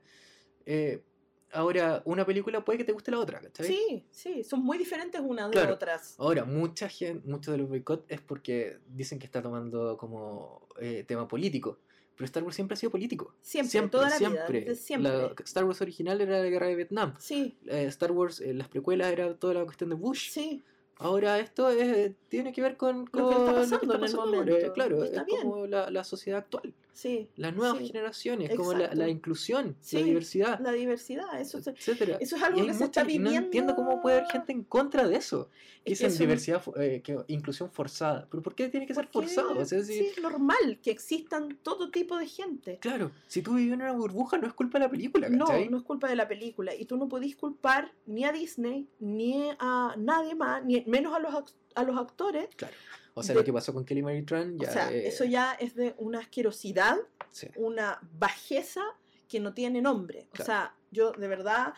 eh, 0.66 1.02
ahora, 1.52 2.02
una 2.04 2.24
película 2.26 2.64
puede 2.64 2.78
que 2.78 2.84
te 2.84 2.92
guste 2.92 3.10
la 3.10 3.18
otra, 3.18 3.40
¿cachai? 3.40 3.66
Sí, 3.66 4.04
sí, 4.10 4.44
son 4.44 4.62
muy 4.62 4.78
diferentes 4.78 5.20
unas 5.24 5.46
de 5.50 5.52
Claro. 5.52 5.74
otras. 5.74 6.14
Ahora, 6.18 6.44
mucha 6.44 6.88
gente, 6.88 7.26
muchos 7.28 7.52
de 7.52 7.58
los 7.58 7.68
boicots 7.68 8.04
es 8.08 8.20
porque 8.20 8.78
dicen 8.88 9.18
que 9.18 9.26
está 9.26 9.42
tomando 9.42 9.96
como 9.96 10.66
eh, 10.80 11.04
tema 11.06 11.26
político. 11.26 11.78
Pero 12.16 12.24
Star 12.26 12.42
Wars 12.42 12.56
siempre 12.56 12.74
ha 12.74 12.76
sido 12.76 12.90
político. 12.90 13.32
Siempre, 13.42 13.80
toda 13.88 14.08
la 14.10 14.18
vida, 14.18 14.28
siempre. 14.48 14.74
siempre. 14.74 15.12
La 15.12 15.32
Star 15.44 15.64
Wars 15.64 15.80
original 15.80 16.20
era 16.20 16.38
la 16.42 16.48
guerra 16.48 16.66
de 16.66 16.74
Vietnam. 16.74 17.14
Sí, 17.18 17.56
Eh, 17.66 17.84
Star 17.84 18.10
Wars, 18.10 18.40
eh, 18.40 18.52
las 18.54 18.66
precuelas 18.68 19.12
era 19.12 19.32
toda 19.36 19.54
la 19.54 19.64
cuestión 19.64 19.90
de 19.90 19.96
Bush. 19.96 20.30
sí, 20.30 20.62
Ahora 21.00 21.38
esto 21.38 21.70
es- 21.70 22.12
tiene 22.28 22.52
que 22.52 22.60
ver 22.60 22.76
con, 22.76 23.06
con 23.06 23.22
Lo 23.22 23.28
que 23.28 23.36
está 23.36 23.52
lo 23.52 23.56
pasando 23.60 23.94
en 23.94 24.04
el 24.04 24.16
momento. 24.16 24.56
eh, 24.56 24.72
Claro, 24.74 25.04
Está 25.04 25.20
es 25.20 25.26
bien. 25.26 25.42
como 25.42 25.64
la, 25.68 25.90
la 25.92 26.02
sociedad 26.02 26.40
actual. 26.40 26.74
Sí. 26.98 27.28
Las 27.36 27.54
nuevas 27.54 27.78
Sí, 27.78 27.86
generaciones, 27.86 28.50
como 28.56 28.72
la, 28.72 28.78
exacto. 28.80 28.96
la 28.98 29.08
inclusión, 29.08 29.76
Sí, 29.80 29.98
la 29.98 30.02
diversidad, 30.04 30.60
La 30.60 30.72
diversidad, 30.72 31.40
eso, 31.40 31.58
etcétera. 31.58 32.18
eso 32.20 32.36
es 32.36 32.42
Y 32.42 32.44
algo 32.44 32.56
que 32.66 32.72
se 32.72 32.72
mucha- 32.72 32.84
está 32.86 33.02
y 33.02 33.06
viviendo. 33.06 33.30
no 33.30 33.36
entiendo 33.46 33.76
cómo 33.76 34.00
puede 34.02 34.18
haber 34.18 34.30
gente 34.30 34.52
en 34.52 34.64
contra 34.64 35.06
de 35.06 35.16
eso. 35.16 35.48
Es 35.84 36.00
que 36.00 36.06
Dicen 36.06 36.06
eso- 36.08 36.18
diversidad, 36.18 36.62
eh, 36.76 37.00
que, 37.02 37.16
inclusión 37.28 37.70
forzada. 37.70 38.26
¿Pero 38.30 38.42
por 38.42 38.54
qué 38.54 38.68
tiene 38.68 38.86
que 38.86 38.94
ser 38.94 39.06
forzado? 39.06 39.58
O 39.58 39.64
sea, 39.64 39.82
si- 39.84 39.92
sí, 39.98 40.06
es 40.06 40.20
normal 40.22 40.80
que 40.82 40.90
existan 40.90 41.56
todo 41.62 41.90
tipo 41.90 42.16
de 42.18 42.26
gente. 42.26 42.78
Claro, 42.80 43.12
si 43.26 43.40
tú 43.42 43.54
vives 43.54 43.72
en 43.74 43.82
una 43.82 43.92
burbuja 43.92 44.36
no 44.38 44.46
es 44.46 44.52
culpa 44.52 44.78
de 44.78 44.84
la 44.86 44.90
película, 44.90 45.28
No, 45.28 45.46
¿cachai? 45.46 45.68
no 45.68 45.78
es 45.78 45.84
culpa 45.84 46.08
de 46.08 46.16
la 46.16 46.26
película. 46.28 46.74
Y 46.74 46.84
tú 46.84 46.96
no 46.96 47.08
podís 47.08 47.36
culpar 47.36 47.92
ni 48.06 48.24
a 48.24 48.32
Disney, 48.32 48.86
ni 49.00 49.48
a 49.60 49.94
nadie 49.96 50.34
más, 50.34 50.64
ni 50.64 50.82
menos 50.86 51.14
a 51.14 51.20
los, 51.20 51.54
a 51.74 51.84
los 51.84 51.96
actores. 51.96 52.48
Claro. 52.56 52.74
O 53.18 53.22
sea, 53.22 53.34
de- 53.34 53.40
lo 53.40 53.44
que 53.44 53.52
pasó 53.52 53.72
con 53.74 53.84
Kelly 53.84 54.02
Mary 54.02 54.22
Tran 54.24 54.58
ya... 54.58 54.68
o 54.68 54.72
sea, 54.72 54.92
eh, 54.92 55.06
eso 55.08 55.24
ya 55.24 55.52
es 55.54 55.74
de 55.74 55.94
una 55.98 56.20
asquerosidad, 56.20 56.96
sí. 57.30 57.48
una 57.56 57.98
bajeza 58.18 58.82
que 59.28 59.40
no 59.40 59.52
tiene 59.54 59.80
nombre. 59.82 60.26
O 60.30 60.34
Claro. 60.34 60.44
sea, 60.46 60.76
yo 60.90 61.12
de 61.12 61.28
verdad, 61.28 61.74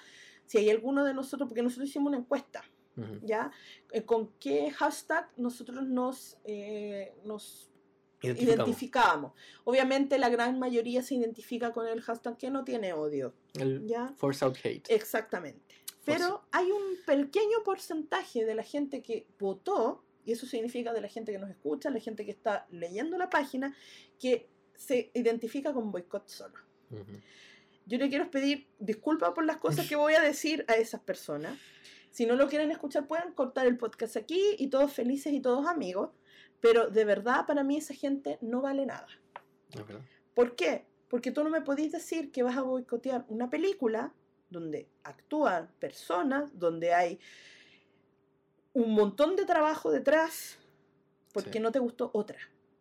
si 0.46 0.58
hay 0.58 0.70
alguno 0.70 1.04
de 1.04 1.14
nosotros, 1.14 1.48
porque 1.48 1.62
nosotros 1.62 1.88
hicimos 1.88 2.08
una 2.08 2.18
encuesta, 2.18 2.62
Ujú. 2.96 3.20
¿ya? 3.26 3.50
Eh, 3.92 4.02
¿Con 4.04 4.32
qué 4.38 4.70
hashtag 4.70 5.28
nosotros 5.36 5.84
nos, 5.86 6.38
eh, 6.44 7.14
nos 7.24 7.70
Identificamos. 8.22 8.66
identificábamos? 8.66 9.32
Obviamente 9.64 10.18
la 10.18 10.28
gran 10.28 10.58
mayoría 10.58 11.02
se 11.02 11.14
identifica 11.14 11.72
con 11.72 11.86
el 11.88 12.00
hashtag 12.02 12.36
que 12.36 12.50
no 12.50 12.64
tiene 12.64 12.92
odio, 12.92 13.32
El 13.54 13.86
¿ya? 13.86 14.12
Force 14.16 14.44
Out 14.44 14.56
Hate. 14.62 14.84
Exactamente. 14.88 15.74
Pero 16.04 16.42
hay 16.52 16.70
un 16.70 16.82
pequeño 17.06 17.62
porcentaje 17.64 18.44
de 18.44 18.54
la 18.54 18.62
gente 18.62 19.02
que 19.02 19.26
votó, 19.38 20.02
y 20.24 20.32
eso 20.32 20.46
significa 20.46 20.92
de 20.92 21.00
la 21.00 21.08
gente 21.08 21.32
que 21.32 21.38
nos 21.38 21.50
escucha, 21.50 21.90
la 21.90 22.00
gente 22.00 22.24
que 22.24 22.30
está 22.30 22.66
leyendo 22.70 23.18
la 23.18 23.30
página, 23.30 23.74
que 24.18 24.48
se 24.74 25.10
identifica 25.14 25.72
con 25.72 25.92
boicot 25.92 26.28
solo. 26.28 26.54
Yo 27.86 27.98
le 27.98 28.08
quiero 28.08 28.30
pedir 28.30 28.68
disculpas 28.78 29.32
por 29.32 29.44
las 29.44 29.58
cosas 29.58 29.88
que 29.88 29.96
voy 29.96 30.14
a 30.14 30.20
decir 30.20 30.64
a 30.68 30.74
esas 30.74 31.00
personas. 31.00 31.58
Si 32.10 32.26
no 32.26 32.36
lo 32.36 32.48
quieren 32.48 32.70
escuchar, 32.70 33.06
pueden 33.06 33.32
cortar 33.32 33.66
el 33.66 33.76
podcast 33.76 34.16
aquí 34.16 34.56
y 34.58 34.68
todos 34.68 34.92
felices 34.92 35.32
y 35.32 35.40
todos 35.40 35.66
amigos. 35.66 36.10
Pero 36.60 36.88
de 36.88 37.04
verdad, 37.04 37.46
para 37.46 37.64
mí 37.64 37.76
esa 37.76 37.94
gente 37.94 38.38
no 38.40 38.60
vale 38.60 38.86
nada. 38.86 39.06
¿Por 40.34 40.56
qué? 40.56 40.86
Porque 41.08 41.30
tú 41.30 41.42
no 41.42 41.50
me 41.50 41.62
podís 41.62 41.92
decir 41.92 42.30
que 42.30 42.42
vas 42.42 42.56
a 42.56 42.62
boicotear 42.62 43.24
una 43.28 43.50
película 43.50 44.12
donde 44.50 44.88
actúan 45.02 45.70
personas, 45.78 46.58
donde 46.58 46.92
hay 46.92 47.18
un 48.72 48.92
montón 48.94 49.36
de 49.36 49.44
trabajo 49.44 49.90
detrás, 49.90 50.58
porque 51.32 51.52
Sí. 51.54 51.60
no 51.60 51.72
te 51.72 51.78
gustó 51.78 52.10
otra. 52.14 52.38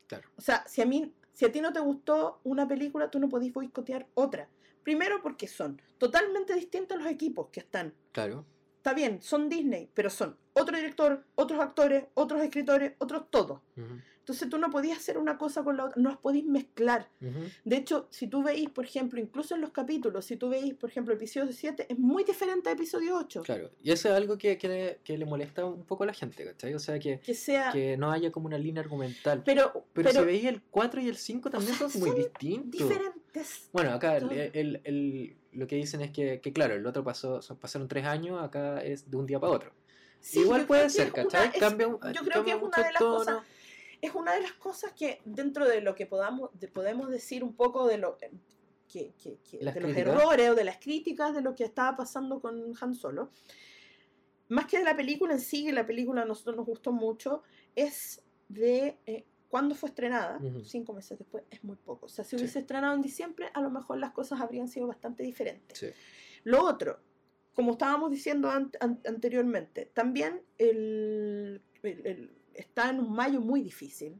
Claro. 0.07 0.29
O 0.37 0.41
sea, 0.41 0.65
si 0.67 0.81
a, 0.81 0.85
mí, 0.85 1.13
si 1.33 1.45
a 1.45 1.51
ti 1.51 1.61
no 1.61 1.71
te 1.73 1.79
gustó 1.79 2.39
una 2.43 2.67
película, 2.67 3.09
tú 3.11 3.19
no 3.19 3.29
podís 3.29 3.53
boicotear 3.53 4.07
otra. 4.15 4.49
Primero 4.83 5.21
porque 5.21 5.47
son 5.47 5.81
totalmente 5.97 6.53
distintos 6.55 6.97
los 6.97 7.07
equipos 7.07 7.49
que 7.49 7.59
están. 7.59 7.93
Claro. 8.11 8.45
Está 8.77 8.93
bien, 8.93 9.21
son 9.21 9.49
Disney, 9.49 9.89
pero 9.93 10.09
son 10.09 10.37
otro 10.53 10.75
director, 10.77 11.25
otros 11.35 11.59
actores, 11.59 12.05
otros 12.13 12.41
escritores, 12.41 12.93
otros 12.99 13.29
todo. 13.29 13.61
Ujú. 13.75 13.99
Entonces 14.29 14.47
tú 14.47 14.59
no 14.59 14.69
podías 14.69 14.99
hacer 14.99 15.17
una 15.17 15.39
cosa 15.39 15.63
con 15.63 15.75
la 15.75 15.85
otra, 15.85 15.99
no 15.99 16.09
las 16.09 16.19
podís 16.19 16.45
mezclar. 16.45 17.09
Ujú. 17.19 17.45
De 17.65 17.77
hecho, 17.77 18.05
si 18.11 18.27
tú 18.27 18.43
veis, 18.43 18.69
por 18.69 18.85
ejemplo, 18.85 19.19
incluso 19.19 19.55
en 19.55 19.61
los 19.61 19.71
capítulos, 19.71 20.23
si 20.23 20.37
tú 20.37 20.49
veis, 20.49 20.75
por 20.75 20.91
ejemplo, 20.91 21.15
episodio 21.15 21.51
7, 21.51 21.87
es 21.89 21.97
muy 21.97 22.23
diferente 22.23 22.69
a 22.69 22.73
episodio 22.73 23.15
8. 23.17 23.41
Claro. 23.41 23.71
Y 23.81 23.91
eso 23.91 24.07
es 24.09 24.13
algo 24.13 24.37
que, 24.37 24.59
que, 24.59 24.67
le, 24.67 24.99
que 25.03 25.17
le 25.17 25.25
molesta 25.25 25.65
un 25.65 25.83
poco 25.83 26.03
a 26.03 26.05
la 26.05 26.13
gente, 26.13 26.45
¿cachai? 26.45 26.75
O 26.75 26.79
sea, 26.79 26.99
que, 26.99 27.19
Que 27.21 27.33
sea... 27.33 27.71
que 27.71 27.97
no 27.97 28.11
haya 28.11 28.31
como 28.31 28.45
una 28.45 28.59
línea 28.59 28.83
argumental. 28.83 29.41
pero 29.43 29.71
Pero, 29.93 30.09
pero 30.11 30.11
si 30.21 30.25
veis 30.27 30.45
el 30.45 30.61
4 30.61 31.01
y 31.01 31.07
el 31.07 31.17
5 31.17 31.49
también 31.49 31.73
sea, 31.75 31.89
son 31.89 31.99
muy 32.01 32.09
son 32.11 32.19
distintos. 32.19 32.71
diferentes. 32.87 33.69
Bueno, 33.73 33.93
acá 33.93 34.17
el- 34.17 34.31
el- 34.53 34.81
el- 34.83 35.35
lo 35.53 35.65
que 35.65 35.75
dicen 35.75 36.01
es 36.01 36.11
que, 36.11 36.39
que, 36.39 36.53
claro, 36.53 36.75
el 36.75 36.85
otro 36.85 37.03
pasó, 37.03 37.39
pasaron 37.59 37.87
tres 37.87 38.05
años, 38.05 38.39
acá 38.43 38.83
es 38.83 39.09
de 39.09 39.17
un 39.17 39.25
día 39.25 39.39
para 39.39 39.53
otro. 39.53 39.71
Sí, 40.21 40.41
Igual 40.41 40.65
puede 40.67 40.89
ser, 40.89 41.07
es 41.07 41.13
una- 41.13 41.23
¿cachai? 41.23 41.47
es- 41.53 41.59
Cambia, 41.59 41.87
yo 41.87 42.21
creo 42.25 42.43
que 42.43 42.51
es 42.51 42.61
una 42.61 42.77
de 42.77 42.91
las 42.91 43.01
cosas 43.01 43.25
tono. 43.37 43.43
Es 44.01 44.15
una 44.15 44.33
de 44.33 44.41
las 44.41 44.53
cosas 44.53 44.93
que 44.93 45.21
dentro 45.25 45.67
de 45.67 45.81
lo 45.81 45.95
que 45.95 46.05
podamos, 46.05 46.49
de- 46.59 46.67
podemos 46.67 47.09
decir 47.09 47.43
un 47.43 47.53
poco 47.55 47.87
de 47.87 47.97
lo 47.97 48.17
que, 48.17 48.31
que- 48.87 49.13
de 49.59 49.63
los 49.65 49.73
críticas. 49.73 49.97
errores 49.97 50.49
o 50.49 50.55
de 50.55 50.63
las 50.63 50.77
críticas 50.77 51.33
de 51.35 51.41
lo 51.41 51.53
que 51.55 51.63
estaba 51.65 51.95
pasando 51.97 52.39
con 52.39 52.73
Han 52.81 52.95
Solo, 52.95 53.29
más 54.47 54.65
que 54.65 54.79
de 54.79 54.83
la 54.83 54.95
película 54.95 55.33
en 55.33 55.39
sí, 55.39 55.65
que 55.65 55.71
la 55.73 55.85
película 55.85 56.23
a 56.23 56.25
nosotros 56.25 56.55
nos 56.55 56.65
gustó 56.65 56.91
mucho, 56.91 57.43
es 57.75 58.23
de 58.47 58.97
eh, 59.05 59.25
cuándo 59.47 59.75
fue 59.75 59.89
estrenada, 59.89 60.39
cinco 60.63 60.93
meses 60.93 61.19
después, 61.19 61.43
es 61.51 61.63
muy 61.63 61.75
poco. 61.75 62.07
O 62.07 62.09
sea, 62.09 62.23
si 62.25 62.31
Sí. 62.31 62.35
hubiese 62.37 62.59
estrenado 62.59 62.95
en 62.95 63.01
diciembre, 63.01 63.49
a 63.53 63.61
lo 63.61 63.69
mejor 63.69 63.97
las 63.99 64.11
cosas 64.11 64.41
habrían 64.41 64.67
sido 64.67 64.87
bastante 64.87 65.23
diferentes. 65.23 65.77
Sí. 65.77 65.87
Lo 66.45 66.63
otro, 66.65 66.99
como 67.53 67.73
estábamos 67.73 68.09
diciendo 68.09 68.49
an- 68.49 68.71
an- 68.79 69.01
anteriormente, 69.05 69.85
también 69.93 70.41
el, 70.57 71.61
el- 71.83 72.05
el- 72.07 72.31
está 72.59 72.89
en 72.89 72.99
un 72.99 73.11
mayo 73.13 73.39
muy 73.41 73.61
difícil, 73.61 74.15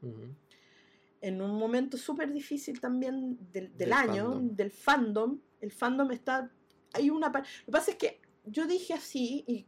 en 1.21 1.41
un 1.41 1.57
momento 1.57 1.97
súper 1.97 2.31
difícil 2.31 2.79
también 2.79 3.37
del, 3.51 3.67
del 3.69 3.77
Del 3.77 3.93
año, 3.93 4.23
fandom. 4.31 4.55
del 4.55 4.71
fandom. 4.71 5.39
El 5.61 5.71
fandom 5.71 6.11
está... 6.11 6.49
Hay 6.93 7.09
una... 7.09 7.27
Lo 7.27 7.33
que 7.65 7.71
pasa 7.71 7.91
es 7.91 7.97
que 7.97 8.21
yo 8.45 8.65
dije 8.65 8.93
así 8.93 9.43
y 9.45 9.65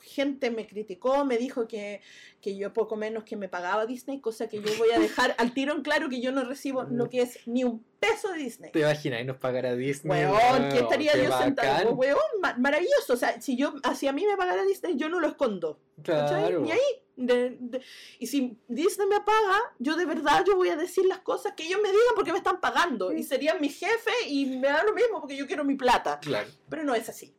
gente 0.00 0.50
me 0.50 0.66
criticó, 0.66 1.24
me 1.24 1.38
dijo 1.38 1.66
que, 1.66 2.00
que 2.40 2.56
yo 2.56 2.72
poco 2.74 2.94
menos 2.96 3.24
que 3.24 3.36
me 3.36 3.48
pagaba 3.48 3.86
Disney, 3.86 4.20
cosa 4.20 4.48
que 4.48 4.60
yo 4.60 4.70
voy 4.78 4.90
a 4.90 4.98
dejar 4.98 5.34
al 5.38 5.52
tiro 5.54 5.74
en 5.74 5.82
claro 5.82 6.08
que 6.10 6.20
yo 6.20 6.30
no 6.32 6.44
recibo 6.44 6.82
lo 6.84 7.08
que 7.08 7.22
es 7.22 7.38
ni 7.46 7.64
un 7.64 7.82
peso 8.00 8.30
de 8.32 8.38
Disney. 8.38 8.70
¿Te 8.72 8.80
imaginas 8.80 9.20
y 9.22 9.24
nos 9.24 9.36
pagara 9.38 9.74
Disney? 9.74 10.24
Weón, 10.24 10.68
¿qué 10.70 10.78
estaría 10.80 11.12
qué 11.12 11.24
yo 11.24 11.38
sentado? 11.38 11.92
Weón, 11.94 12.18
ma- 12.42 12.54
maravilloso. 12.58 13.12
O 13.14 13.16
sea, 13.16 13.40
si 13.40 13.56
yo, 13.56 13.74
si 13.94 14.06
a 14.06 14.12
mí 14.12 14.26
me 14.26 14.36
pagara 14.36 14.64
Disney, 14.64 14.96
yo 14.96 15.08
no 15.08 15.20
lo 15.20 15.28
escondo. 15.28 15.80
Claro. 16.02 16.60
Ni 16.60 16.72
ahí. 16.72 16.80
De- 17.16 17.56
de- 17.60 17.80
y 18.18 18.26
si 18.26 18.58
Disney 18.66 19.06
me 19.06 19.20
paga, 19.20 19.58
yo 19.78 19.94
de 19.96 20.04
verdad 20.04 20.44
yo 20.46 20.56
voy 20.56 20.68
a 20.70 20.76
decir 20.76 21.04
las 21.06 21.20
cosas 21.20 21.52
que 21.56 21.64
ellos 21.64 21.80
me 21.82 21.88
digan 21.90 22.14
porque 22.16 22.32
me 22.32 22.38
están 22.38 22.60
pagando. 22.60 23.12
Y 23.12 23.22
serían 23.22 23.60
mi 23.60 23.68
jefe 23.68 24.10
y 24.26 24.46
me 24.46 24.68
da 24.68 24.82
lo 24.82 24.92
mismo 24.94 25.20
porque 25.20 25.36
yo 25.36 25.46
quiero 25.46 25.64
mi 25.64 25.76
plata. 25.76 26.18
Claro. 26.20 26.48
Pero 26.68 26.82
no 26.84 26.94
es 26.94 27.08
así. 27.08 27.34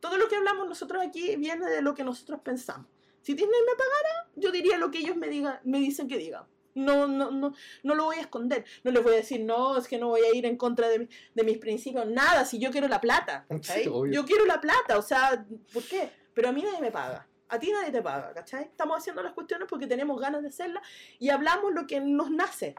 Todo 0.00 0.16
lo 0.18 0.28
que 0.28 0.36
hablamos 0.36 0.68
nosotros 0.68 1.02
aquí 1.04 1.34
viene 1.36 1.66
de 1.68 1.80
lo 1.82 1.94
que 1.94 2.04
nosotros 2.04 2.40
pensamos. 2.44 2.86
Si 3.22 3.32
Disney 3.32 3.48
me 3.66 3.74
pagara, 3.74 4.30
yo 4.36 4.52
diría 4.52 4.76
lo 4.78 4.90
que 4.90 4.98
ellos 4.98 5.16
me, 5.16 5.28
digan, 5.28 5.58
me 5.64 5.78
dicen 5.78 6.06
que 6.06 6.18
digan. 6.18 6.44
No, 6.74 7.06
no, 7.08 7.30
no, 7.30 7.54
no 7.82 7.94
lo 7.94 8.04
voy 8.04 8.16
a 8.18 8.20
esconder. 8.20 8.64
No 8.84 8.90
les 8.90 9.02
voy 9.02 9.14
a 9.14 9.16
decir, 9.16 9.40
no, 9.40 9.78
es 9.78 9.88
que 9.88 9.98
no 9.98 10.08
voy 10.08 10.20
a 10.20 10.36
ir 10.36 10.44
en 10.44 10.56
contra 10.58 10.88
de, 10.88 10.98
mi- 11.00 11.08
de 11.34 11.42
mis 11.42 11.56
principios. 11.58 12.06
Nada, 12.06 12.44
si 12.44 12.58
yo 12.58 12.70
quiero 12.70 12.86
la 12.86 13.00
plata. 13.00 13.46
Sí, 13.78 13.84
yo 14.12 14.24
quiero 14.26 14.44
la 14.44 14.60
plata, 14.60 14.98
o 14.98 15.02
sea, 15.02 15.44
¿por 15.72 15.82
qué? 15.84 16.10
Pero 16.34 16.50
a 16.50 16.52
mí 16.52 16.62
nadie 16.62 16.80
me 16.82 16.92
paga. 16.92 17.26
A 17.48 17.58
ti 17.58 17.70
nadie 17.70 17.92
te 17.92 18.02
paga, 18.02 18.32
¿cachai? 18.34 18.64
Estamos 18.64 18.98
haciendo 18.98 19.22
las 19.22 19.32
cuestiones 19.32 19.68
porque 19.68 19.86
tenemos 19.86 20.20
ganas 20.20 20.42
de 20.42 20.48
hacerlas 20.48 20.82
y 21.18 21.30
hablamos 21.30 21.72
lo 21.72 21.86
que 21.86 22.00
nos 22.00 22.30
nace. 22.30 22.74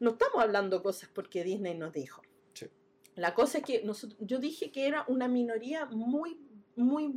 No 0.00 0.10
estamos 0.10 0.42
hablando 0.42 0.82
cosas 0.82 1.10
porque 1.12 1.42
Disney 1.42 1.74
nos 1.76 1.92
dijo. 1.92 2.22
Sí. 2.54 2.70
La 3.16 3.34
cosa 3.34 3.58
es 3.58 3.64
que 3.64 3.82
nosotros, 3.82 4.18
yo 4.20 4.38
dije 4.38 4.70
que 4.70 4.86
era 4.86 5.04
una 5.08 5.26
minoría 5.26 5.86
muy, 5.86 6.38
muy 6.76 7.12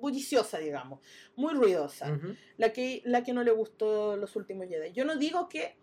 bulliciosa, 0.00 0.58
digamos, 0.58 1.00
muy 1.36 1.54
ruidosa, 1.54 2.18
la, 2.56 2.72
que, 2.72 3.02
la 3.04 3.22
que 3.22 3.32
no 3.32 3.44
le 3.44 3.52
gustó 3.52 4.16
los 4.16 4.34
últimos 4.34 4.66
Jedi. 4.66 4.92
Yo 4.92 5.04
no 5.04 5.16
digo 5.16 5.48
que 5.48 5.76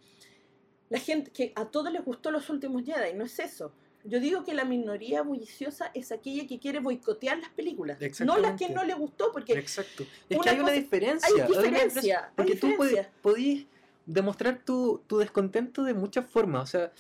la 0.89 0.99
gente, 0.99 1.31
que 1.31 1.53
a 1.55 1.65
todos 1.65 1.91
les 1.91 2.03
gustó 2.03 2.31
los 2.31 2.49
últimos 2.49 2.83
Jedi, 2.83 3.13
no 3.13 3.25
es 3.25 3.39
eso. 3.39 3.73
Yo 4.07 4.19
digo 4.21 4.43
que 4.45 4.53
la 4.53 4.63
minoría 4.63 5.21
bulliciosa 5.21 5.91
es 5.93 6.11
aquella 6.11 6.47
que 6.47 6.59
quiere 6.59 6.79
boicotear 6.79 7.37
las 7.39 7.49
películas, 7.49 7.99
no 8.21 8.37
las 8.37 8.57
que 8.57 8.69
no 8.69 8.83
le 8.85 8.93
gustó, 8.93 9.31
porque 9.33 9.53
Exacto. 9.53 10.05
Es 10.29 10.39
que 10.39 10.49
hay 10.49 10.59
una 10.59 10.71
diferencia. 10.71 11.27
hay 11.35 11.47
diferencia, 11.47 12.19
hay 12.25 12.31
Porque 12.35 12.55
tú 12.55 12.67
diferencia. 12.67 13.11
podías 13.21 13.65
demostrar 14.05 14.61
tu, 14.63 15.01
tu 15.07 15.17
descontento 15.17 15.83
de 15.83 15.93
muchas 15.93 16.25
formas. 16.25 16.63
O 16.63 16.67
sea, 16.67 16.91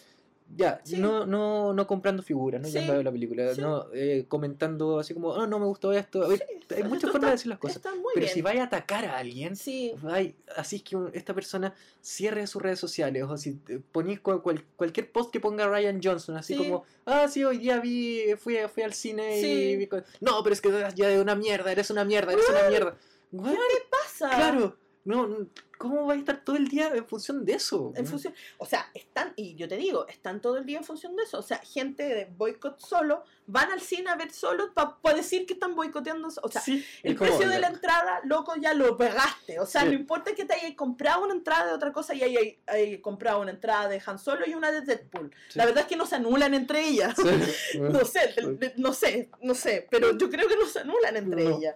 ya, 0.55 0.79
Sí. 0.83 0.97
no, 0.97 1.25
no, 1.25 1.73
no 1.73 1.85
comprando 1.87 2.23
figuras, 2.23 2.61
no 2.61 2.67
Sí, 2.67 2.73
yendo 2.73 2.93
a 2.93 2.95
ver 2.95 3.05
la 3.05 3.11
película, 3.11 3.53
sí. 3.53 3.61
no 3.61 3.87
eh, 3.93 4.25
comentando 4.27 4.99
así 4.99 5.13
como, 5.13 5.29
oh, 5.29 5.45
no 5.45 5.59
me 5.59 5.65
gustó 5.65 5.91
esto. 5.93 6.27
Hay 6.75 6.83
muchas 6.83 7.11
formas 7.11 7.29
de 7.29 7.35
decir 7.35 7.47
las 7.47 7.59
cosas. 7.59 7.81
Pero 7.83 7.99
bien. 8.15 8.29
si 8.33 8.41
vais 8.41 8.59
a 8.59 8.63
atacar 8.63 9.05
a 9.05 9.17
alguien, 9.17 9.53
vai- 10.01 10.33
así 10.55 10.77
es 10.77 10.83
que 10.83 10.97
esta 11.13 11.33
persona 11.33 11.73
cierre 12.01 12.47
sus 12.47 12.61
redes 12.61 12.79
sociales. 12.79 13.23
O 13.23 13.37
si 13.37 13.59
ponís 13.91 14.19
cual- 14.19 14.41
cual- 14.41 14.63
cualquier 14.75 15.11
post 15.11 15.31
que 15.31 15.39
ponga 15.39 15.67
Ryan 15.67 15.99
Johnson, 16.03 16.37
así 16.37 16.53
Sí. 16.55 16.59
como, 16.63 16.83
ah, 17.05 17.27
sí, 17.27 17.43
hoy 17.43 17.57
día 17.57 17.79
vi, 17.79 18.35
fui, 18.37 18.57
fui 18.73 18.83
al 18.83 18.93
cine 18.93 19.39
y 19.39 19.75
vi 19.75 19.89
No, 20.21 20.41
pero 20.43 20.53
es 20.53 20.61
que 20.61 20.71
ya 20.95 21.07
de 21.09 21.21
una 21.21 21.35
mierda, 21.35 21.71
eres 21.71 21.89
una 21.89 22.03
mierda, 22.05 22.33
eres 22.33 22.45
una 22.49 22.69
mierda. 22.69 22.95
Weón, 23.31 23.57
pasa. 23.91 24.29
Claro, 24.29 24.77
no, 25.07 25.47
¿cómo 25.77 26.05
va 26.05 26.13
a 26.13 26.17
estar 26.17 26.43
todo 26.43 26.55
el 26.57 26.67
día 26.67 26.89
en 26.93 27.05
función 27.07 27.45
de 27.45 27.53
eso? 27.53 27.93
En 27.95 28.05
función, 28.05 28.33
o 28.57 28.65
sea, 28.65 28.89
están, 28.93 29.31
y 29.37 29.55
yo 29.55 29.67
te 29.67 29.77
digo, 29.77 30.05
están 30.07 30.41
todo 30.41 30.57
el 30.57 30.65
día 30.65 30.79
en 30.79 30.83
función 30.83 31.15
de 31.15 31.23
eso. 31.23 31.39
O 31.39 31.41
sea, 31.41 31.59
gente 31.59 32.03
de 32.03 32.25
boicot 32.25 32.79
solo, 32.79 33.23
van 33.45 33.71
al 33.71 33.79
cine 33.79 34.09
a 34.09 34.15
ver 34.15 34.31
solo 34.33 34.73
para 34.73 35.15
decir 35.15 35.45
que 35.45 35.53
están 35.53 35.75
boicoteando. 35.75 36.27
O 36.43 36.49
sea, 36.51 36.61
Sí, 36.61 36.83
el 37.03 37.15
precio 37.15 37.47
de 37.47 37.59
la 37.59 37.67
entrada, 37.67 38.19
loco, 38.25 38.53
ya 38.59 38.73
lo 38.73 38.97
pagaste. 38.97 39.59
O 39.61 39.65
sea, 39.65 39.81
Sí. 39.83 39.87
no 39.87 39.93
importa 39.93 40.35
que 40.35 40.43
te 40.43 40.53
hayas 40.55 40.73
comprado 40.75 41.23
una 41.23 41.33
entrada 41.33 41.67
de 41.67 41.73
otra 41.73 41.93
cosa 41.93 42.13
y 42.13 42.23
hayas, 42.23 42.55
hayas 42.65 42.99
comprado 42.99 43.39
una 43.41 43.51
entrada 43.51 43.87
de 43.87 44.01
Han 44.05 44.19
Solo 44.19 44.45
y 44.45 44.53
una 44.55 44.71
de 44.71 44.81
Deadpool. 44.81 45.31
sí. 45.47 45.57
La 45.57 45.65
verdad 45.65 45.83
es 45.83 45.87
que 45.87 45.95
no 45.95 46.05
se 46.05 46.15
anulan 46.15 46.53
entre 46.53 46.85
ellas. 46.87 47.15
No 47.79 48.03
sé, 48.03 48.35
no 48.75 48.91
sé, 48.93 49.29
no 49.41 49.55
sé, 49.55 49.87
pero 49.89 50.17
yo 50.17 50.29
creo 50.29 50.47
que 50.49 50.57
no 50.57 50.65
se 50.65 50.79
anulan 50.79 51.15
entre 51.15 51.43
No. 51.45 51.57
ellas. 51.57 51.75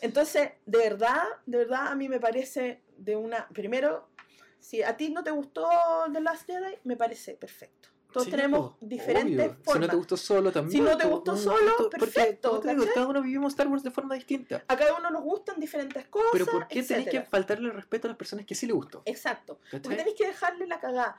Entonces, 0.00 0.52
de 0.66 0.78
verdad, 0.78 1.22
de 1.46 1.58
verdad 1.58 1.88
a 1.88 1.94
mí 1.94 2.08
me 2.08 2.20
parece 2.20 2.82
de 2.96 3.16
una... 3.16 3.48
Primero, 3.48 4.08
si 4.60 4.82
a 4.82 4.96
ti 4.96 5.10
no 5.10 5.22
te 5.24 5.30
gustó 5.30 5.68
The 6.12 6.20
Last 6.20 6.46
Jedi, 6.46 6.78
me 6.84 6.96
parece 6.96 7.34
perfecto. 7.34 7.88
Todos 8.12 8.26
Sí, 8.26 8.30
tenemos 8.30 8.72
po, 8.72 8.76
diferentes 8.82 9.38
obvio. 9.38 9.54
Si 9.54 9.58
no 9.58 9.64
formas. 9.64 9.88
te 9.88 9.96
gustó 9.96 10.16
solo 10.18 10.52
también. 10.52 10.72
Si 10.84 10.90
no 10.90 10.98
te 10.98 11.06
gustó 11.06 11.32
no, 11.32 11.38
solo, 11.38 11.72
porque, 11.78 11.96
perfecto, 11.98 12.60
te 12.60 12.68
digo, 12.68 12.84
cada 12.94 13.06
uno 13.06 13.22
vivimos 13.22 13.54
Star 13.54 13.68
Wars 13.68 13.82
de 13.82 13.90
forma 13.90 14.14
distinta. 14.14 14.62
A 14.68 14.76
cada 14.76 14.94
uno 14.98 15.10
nos 15.10 15.22
gustan 15.22 15.58
diferentes 15.58 16.06
cosas. 16.08 16.28
Pero 16.32 16.44
¿por 16.46 16.68
qué 16.68 16.82
tenés 16.82 17.08
que 17.08 17.22
faltarle 17.22 17.68
el 17.68 17.74
respeto 17.74 18.06
a 18.06 18.10
las 18.10 18.18
personas 18.18 18.44
que 18.44 18.54
sí 18.54 18.66
le 18.66 18.74
gustó? 18.74 19.02
Exacto. 19.06 19.58
Porque 19.70 19.88
¿Cachai? 19.88 19.96
tenés 19.96 20.14
que 20.14 20.26
dejarle 20.26 20.66
la 20.66 20.78
cagada. 20.78 21.16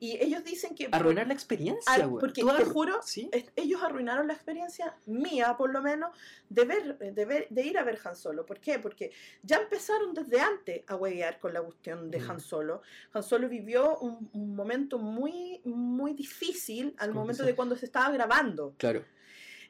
Y 0.00 0.16
ellos 0.22 0.44
dicen 0.44 0.74
que... 0.74 0.88
Arruinar 0.92 1.26
la 1.26 1.34
experiencia, 1.34 2.06
güey. 2.06 2.20
porque 2.20 2.40
Tú 2.42 2.48
te 2.56 2.64
juro, 2.64 3.00
¿Sí? 3.02 3.28
es- 3.32 3.50
ellos 3.56 3.82
arruinaron 3.82 4.26
la 4.26 4.32
experiencia 4.34 4.96
mía, 5.06 5.56
por 5.56 5.72
lo 5.72 5.80
menos, 5.82 6.16
de 6.48 6.64
ver, 6.64 6.98
de 6.98 7.24
ver, 7.24 7.46
de 7.50 7.62
ir 7.62 7.78
a 7.78 7.84
ver 7.84 7.98
Han 8.04 8.16
Solo. 8.16 8.44
¿Por 8.44 8.60
qué? 8.60 8.78
Porque 8.78 9.12
ya 9.42 9.56
empezaron 9.58 10.12
desde 10.14 10.40
antes 10.40 10.82
a 10.86 10.96
huevear 10.96 11.38
con 11.38 11.52
la 11.54 11.62
cuestión 11.62 12.10
de 12.10 12.18
Mm. 12.20 12.30
Han 12.30 12.40
Solo. 12.40 12.82
Han 13.12 13.22
Solo 13.22 13.48
vivió 13.48 13.98
un, 13.98 14.28
un 14.32 14.54
momento 14.56 14.98
muy, 14.98 15.60
muy 15.64 16.12
difícil 16.14 16.94
al 16.98 17.08
¿Cómo 17.10 17.20
momento 17.20 17.42
que 17.44 17.50
de 17.50 17.56
cuando 17.56 17.76
se 17.76 17.86
estaba 17.86 18.10
grabando. 18.10 18.74
Claro. 18.78 19.04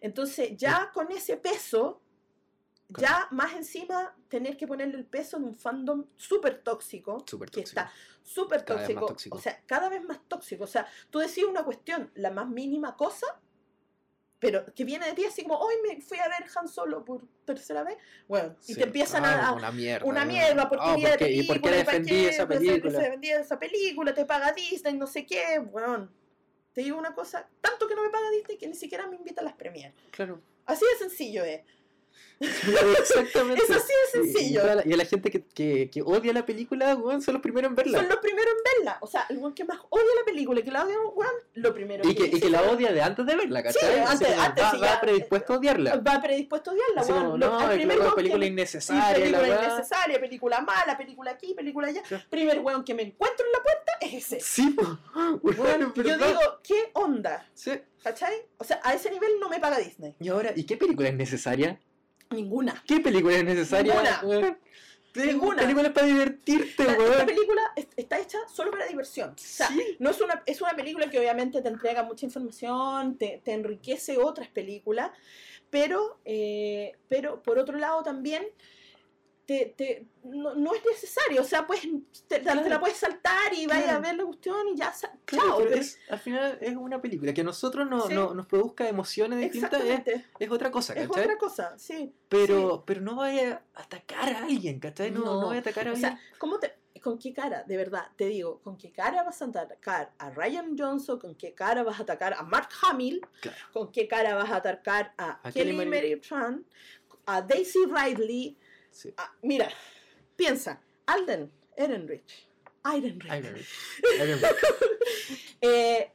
Entonces, 0.00 0.56
ya 0.56 0.90
con 0.92 1.10
ese 1.12 1.36
peso, 1.36 2.00
ya 2.88 3.26
más 3.30 3.54
encima 3.54 4.14
tener 4.28 4.56
que 4.56 4.66
ponerle 4.66 4.96
el 4.98 5.06
peso 5.06 5.36
en 5.38 5.44
un 5.44 5.54
fandom 5.54 6.04
súper 6.16 6.62
tóxico, 6.62 7.24
Súper 7.26 7.50
que 7.50 7.62
tóxico. 7.62 7.80
está 7.80 7.92
súper 8.24 8.62
tóxico, 8.62 9.06
tóxico. 9.06 9.36
o 9.38 9.40
sea, 9.40 9.62
cada 9.66 9.88
vez 9.88 10.02
más 10.02 10.18
tóxico. 10.26 10.64
O 10.64 10.66
sea, 10.66 10.86
tú 11.10 11.20
decís 11.20 11.44
una 11.44 11.62
cuestión, 11.62 12.10
la 12.14 12.30
más 12.30 12.48
mínima 12.48 12.96
cosa, 12.96 13.26
pero 14.40 14.64
que 14.74 14.84
viene 14.84 15.06
de 15.06 15.12
ti 15.12 15.24
así 15.24 15.42
como, 15.42 15.56
hoy 15.58 15.74
me 15.86 16.00
fui 16.02 16.18
a 16.18 16.28
ver 16.28 16.44
Han 16.56 16.66
Solo 16.68 17.04
por 17.04 17.22
tercera 17.44 17.82
vez, 17.82 17.96
bueno, 18.26 18.56
y 18.66 18.72
Sí. 18.72 18.74
te 18.74 18.84
empiezan 18.84 19.24
Ah, 19.24 19.48
a... 19.48 19.52
Una 19.52 19.70
mierda. 19.70 20.06
Una 20.06 20.24
mierda, 20.24 20.68
porque 20.68 20.84
Ah, 20.86 20.96
vi 20.96 21.02
la 21.02 21.08
¿por 21.10 21.18
qué? 21.18 21.30
¿Y 21.30 21.42
por 21.44 21.56
qué 21.56 21.62
película, 21.62 21.84
¿para 21.84 21.98
defendí 21.98 22.26
esa 22.26 22.48
película? 22.48 23.00
Se 23.00 23.10
vendía 23.10 23.40
esa 23.40 23.58
película, 23.58 24.12
te 24.14 24.24
paga 24.26 24.52
Disney, 24.52 24.94
no 24.94 25.06
sé 25.06 25.24
qué, 25.24 25.58
bueno. 25.60 26.10
Te 26.72 26.80
digo 26.80 26.98
una 26.98 27.14
cosa, 27.14 27.48
tanto 27.60 27.86
que 27.86 27.94
no 27.94 28.02
me 28.02 28.10
paga 28.10 28.28
Disney 28.30 28.58
que 28.58 28.66
ni 28.66 28.74
siquiera 28.74 29.06
me 29.06 29.16
invita 29.16 29.40
a 29.42 29.44
las 29.44 29.54
premiers. 29.54 29.94
Claro. 30.10 30.42
Así 30.66 30.84
de 30.92 30.98
sencillo 30.98 31.44
es. 31.44 31.60
Exactamente. 32.40 33.62
Es 33.62 33.70
así 33.70 33.92
de 34.12 34.20
Y- 34.20 34.28
Y, 34.28 34.32
sencillo. 34.32 34.60
toda 34.62 34.74
la, 34.76 34.82
y 34.86 34.92
a 34.92 34.96
la 34.96 35.04
gente 35.04 35.30
que, 35.30 35.44
que, 35.44 35.90
que 35.90 36.02
odia 36.02 36.32
la 36.32 36.44
película, 36.46 36.94
weón, 36.94 37.22
son 37.22 37.34
los 37.34 37.42
primeros 37.42 37.68
en 37.70 37.74
verla. 37.76 37.98
Son 37.98 38.08
los 38.08 38.18
primeros 38.18 38.52
en 38.54 38.78
verla. 38.78 38.98
O 39.00 39.06
sea, 39.06 39.26
el 39.28 39.38
weón 39.38 39.54
que 39.54 39.64
más 39.64 39.78
odia 39.90 40.04
la 40.18 40.24
película 40.24 40.60
y 40.60 40.62
que 40.62 40.70
la 40.70 40.84
odia, 40.84 40.96
weón, 41.14 41.32
lo 41.54 41.74
primero 41.74 42.08
Y 42.08 42.14
que, 42.14 42.26
y 42.26 42.40
que 42.40 42.50
la 42.50 42.60
fue- 42.60 42.74
odia 42.74 42.92
de 42.92 43.02
antes 43.02 43.26
de 43.26 43.36
verla, 43.36 43.62
¿cachai? 43.62 44.00
Así 44.00 44.12
antes- 44.12 44.28
como 44.28 44.42
antes 44.42 44.64
va, 44.64 44.70
sí, 44.72 44.78
va 44.80 45.00
predispuesto 45.00 45.52
a 45.54 45.56
odiarla. 45.58 45.96
va 45.96 46.22
predispuesto 46.22 46.70
a 46.70 46.74
odiarla, 46.74 47.02
weón. 47.02 47.24
como, 47.24 47.38
no, 47.38 47.60
es 47.70 47.76
primer 47.76 47.98
weón 48.00 48.14
película 48.14 48.46
innecesaria, 48.46 49.14
Sí, 49.14 49.20
película 49.22 49.48
la 49.48 49.64
innecesaria, 49.64 50.20
película 50.20 50.60
mala, 50.60 50.96
película 50.98 51.30
aquí, 51.30 51.54
película 51.54 51.88
allá. 51.88 52.02
Primer 52.30 52.58
weón 52.60 52.84
que 52.84 52.94
me 52.94 53.02
encuentro 53.02 53.46
en 53.46 53.52
la 53.52 53.62
puerta 53.62 53.92
es 54.00 54.14
ese. 54.32 54.40
Sí. 54.40 54.76
Weón, 55.42 55.92
yo 55.94 56.02
digo, 56.18 56.40
¿qué 56.62 56.90
onda? 56.94 57.48
Sí. 57.54 57.72
¿Cachai? 58.02 58.34
O 58.58 58.64
sea, 58.64 58.80
a 58.82 58.92
ese 58.94 59.10
nivel 59.10 59.30
no 59.40 59.48
me 59.48 59.58
paga 59.60 59.78
Disney. 59.78 60.14
Y 60.20 60.28
ahora, 60.28 60.52
¿y 60.54 60.64
qué 60.64 60.76
película 60.76 61.08
es 61.08 61.14
necesaria? 61.14 61.80
Ninguna. 62.34 62.82
¿Qué 62.86 63.00
película 63.00 63.36
es 63.36 63.44
necesaria? 63.44 63.92
Ninguna. 63.94 64.20
weón? 64.24 64.58
Ninguna. 65.14 65.62
Película 65.62 65.92
para 65.94 66.06
divertirte, 66.08 66.84
La- 66.84 66.92
esta 66.92 67.04
weón. 67.04 67.26
película 67.26 67.62
es- 67.76 67.86
está 67.96 68.18
hecha 68.18 68.38
solo 68.52 68.72
para 68.72 68.86
diversión. 68.86 69.30
O 69.30 69.34
sea, 69.38 69.68
Sí. 69.68 69.96
no 70.00 70.10
es 70.10 70.20
una, 70.20 70.42
es 70.44 70.60
una 70.60 70.72
película 70.74 71.08
que 71.08 71.18
obviamente 71.20 71.62
te 71.62 71.68
entrega 71.68 72.02
mucha 72.02 72.26
información, 72.26 73.16
te, 73.16 73.40
te 73.44 73.52
enriquece 73.52 74.18
otras 74.18 74.48
películas, 74.48 75.12
pero, 75.70 76.18
eh, 76.24 76.96
pero 77.08 77.42
por 77.42 77.58
otro 77.60 77.78
lado 77.78 78.02
también 78.02 78.44
te, 79.46 79.74
te- 79.76 80.06
no, 80.24 80.54
no 80.54 80.74
es 80.74 80.82
necesario. 80.84 81.42
O 81.42 81.44
sea, 81.44 81.66
pues 81.66 81.80
te, 82.26 82.38
te 82.38 82.44
la 82.54 82.62
Claro. 82.62 82.80
puedes 82.80 82.96
saltar 82.96 83.52
y 83.54 83.66
vayas 83.66 83.84
a 83.84 83.86
Claro. 83.88 84.02
ver 84.02 84.14
la 84.16 84.24
cuestión 84.24 84.68
y 84.68 84.76
ya. 84.76 84.92
Claro, 85.26 85.48
chao. 85.58 85.60
es, 85.68 85.98
al 86.08 86.18
final 86.18 86.58
es 86.60 86.74
una 86.76 87.00
película 87.02 87.34
que 87.34 87.42
a 87.42 87.44
nosotros 87.44 87.88
no, 87.88 88.06
Sí. 88.08 88.14
no- 88.14 88.32
nos 88.34 88.46
produzca 88.46 88.88
emociones 88.88 89.40
distintas, 89.40 89.82
es, 89.84 90.22
es 90.38 90.50
otra 90.50 90.70
cosa, 90.70 90.94
Es 90.94 91.06
¿cachai? 91.08 91.22
otra 91.24 91.36
cosa, 91.38 91.78
sí. 91.78 92.12
Pero, 92.28 92.84
pero 92.86 93.00
no 93.02 93.16
vaya 93.16 93.62
a 93.74 93.82
atacar 93.82 94.30
a 94.32 94.44
alguien, 94.44 94.80
¿cachai? 94.80 95.10
No, 95.10 95.20
no, 95.20 95.40
No. 95.42 95.46
vaya 95.48 95.58
a 95.58 95.60
atacar 95.60 95.88
a 95.88 95.90
O 95.90 95.94
alguien. 95.94 96.12
sea, 96.12 96.20
¿cómo 96.38 96.58
te, 96.58 96.74
¿con 97.02 97.18
qué 97.18 97.34
cara? 97.34 97.64
De 97.64 97.76
verdad, 97.76 98.06
te 98.16 98.24
digo, 98.26 98.60
¿con 98.62 98.78
qué 98.78 98.90
cara 98.92 99.22
vas 99.24 99.42
a 99.42 99.44
atacar 99.44 100.12
a 100.16 100.30
Ryan 100.30 100.74
Johnson? 100.78 101.18
¿Con 101.18 101.34
qué 101.34 101.52
cara 101.52 101.82
vas 101.82 102.00
a 102.00 102.04
atacar 102.04 102.32
a 102.32 102.42
Mark 102.44 102.70
Hamill? 102.82 103.20
Claro. 103.42 103.58
¿Con 103.74 103.92
qué 103.92 104.08
cara 104.08 104.34
vas 104.36 104.50
a 104.50 104.56
atacar 104.56 105.12
a, 105.18 105.38
A 105.46 105.52
Kelly 105.52 105.76
Kelly 105.76 105.86
Mary 105.86 106.16
Tran? 106.20 106.64
A 107.26 107.42
Daisy 107.42 107.80
Ridley. 107.86 108.56
Sí. 108.94 109.12
a- 109.16 109.32
mira, 109.42 109.68
piensa, 110.36 110.80
Alden. 111.06 111.50
Iron 111.76 112.06
Man. 112.06 112.20
Iron 112.96 114.40
Man. 114.40 114.50
Eh, 115.60 116.12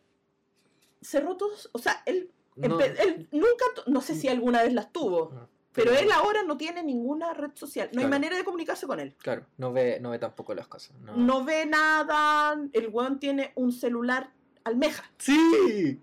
cerró 1.01 1.35
todos, 1.37 1.69
o 1.73 1.79
sea, 1.79 2.01
él, 2.05 2.31
No, 2.55 2.79
empe- 2.79 2.95
él 2.99 3.27
nunca, 3.31 3.65
no 3.87 4.01
sé 4.01 4.15
si 4.15 4.27
alguna 4.27 4.63
vez 4.63 4.73
las 4.73 4.91
tuvo, 4.91 5.31
no, 5.33 5.49
pero 5.73 5.93
él 5.93 6.11
ahora 6.11 6.43
no 6.43 6.57
tiene 6.57 6.83
ninguna 6.83 7.33
red 7.33 7.51
social, 7.55 7.89
no 7.93 8.01
hay 8.01 8.07
manera 8.07 8.37
de 8.37 8.43
comunicarse 8.43 8.85
con 8.87 8.99
él. 8.99 9.15
Claro, 9.19 9.45
no 9.57 9.71
ve, 9.73 9.99
no 9.99 10.11
ve 10.11 10.19
tampoco 10.19 10.53
las 10.53 10.67
cosas. 10.67 10.95
No. 10.99 11.15
No 11.15 11.43
ve 11.43 11.65
nada, 11.65 12.59
el 12.73 12.87
weón 12.89 13.19
tiene 13.19 13.51
un 13.55 13.71
celular 13.71 14.31
almeja. 14.63 15.09
¡Sí! 15.17 15.99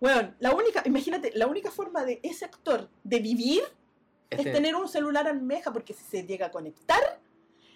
Weón, 0.00 0.36
la 0.38 0.52
única, 0.52 0.82
imagínate, 0.86 1.32
la 1.34 1.46
única 1.46 1.70
forma 1.70 2.04
de 2.04 2.20
ese 2.22 2.44
actor 2.44 2.88
de 3.04 3.18
vivir 3.20 3.62
es 4.30 4.38
Este- 4.40 4.52
tener 4.52 4.74
un 4.76 4.88
celular 4.88 5.26
almeja, 5.26 5.72
porque 5.72 5.92
si 5.94 6.04
se 6.04 6.24
llega 6.26 6.46
a 6.46 6.50
conectar, 6.50 7.20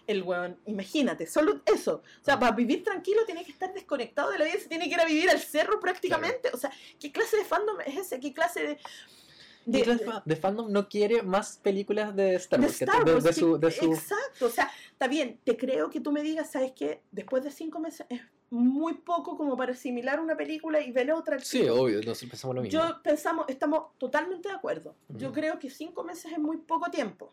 el 0.06 0.22
weón, 0.22 0.56
imagínate, 0.66 1.26
solo 1.26 1.60
eso. 1.66 2.02
O 2.22 2.24
sea, 2.24 2.38
para 2.38 2.52
vivir 2.56 2.82
tranquilo 2.82 3.24
tiene 3.26 3.44
que 3.44 3.50
estar 3.52 3.72
desconectado 3.74 4.30
de 4.30 4.38
la 4.38 4.44
vida, 4.46 4.58
se 4.58 4.68
tiene 4.68 4.86
que 4.88 4.94
ir 4.94 5.00
a 5.00 5.04
vivir 5.04 5.28
al 5.28 5.38
cerro 5.38 5.78
prácticamente. 5.80 6.50
O 6.54 6.56
sea, 6.56 6.70
¿qué 6.98 7.12
clase 7.12 7.36
de 7.36 7.44
fandom 7.44 7.78
es 7.84 7.96
ese? 7.98 8.18
¿Qué 8.18 8.32
clase 8.32 8.60
de... 8.60 8.78
de- 9.66 9.82
de- 9.84 10.12
de 10.24 10.36
fandom 10.36 10.72
no 10.72 10.88
quiere 10.88 11.22
más 11.22 11.58
películas 11.58 12.16
de 12.16 12.36
Star 12.36 12.58
de 12.60 12.66
Wars. 12.66 12.80
Star 12.80 13.04
de, 13.04 13.12
Wars, 13.12 13.24
de 13.24 13.30
que- 13.30 13.36
su, 13.36 13.58
de 13.58 13.70
su- 13.70 13.92
Exacto, 13.92 14.46
o 14.46 14.50
sea, 14.50 14.70
está 14.92 15.08
bien, 15.08 15.38
te 15.44 15.58
creo 15.58 15.90
que 15.90 16.00
tú 16.00 16.10
me 16.10 16.22
digas, 16.22 16.50
¿sabes 16.50 16.72
qué? 16.72 17.02
Después 17.12 17.44
de 17.44 17.50
cinco 17.50 17.78
meses 17.78 18.06
es 18.08 18.22
muy 18.50 18.94
poco 18.94 19.36
como 19.36 19.56
para 19.56 19.72
asimilar 19.72 20.20
una 20.20 20.36
película 20.36 20.80
y 20.80 20.90
ver 20.90 21.12
otra. 21.12 21.38
Sí, 21.38 21.68
obvio, 21.68 21.96
nosotros 21.96 22.30
pensamos 22.30 22.56
lo 22.56 22.62
mismo. 22.62 22.80
Yo 22.80 23.02
pensamos, 23.02 23.46
estamos 23.48 23.98
totalmente 23.98 24.48
de 24.48 24.54
acuerdo. 24.54 24.96
Yo 25.08 25.32
creo 25.32 25.58
que 25.58 25.68
cinco 25.70 26.02
meses 26.04 26.32
es 26.32 26.38
muy 26.38 26.56
poco 26.56 26.90
tiempo. 26.90 27.32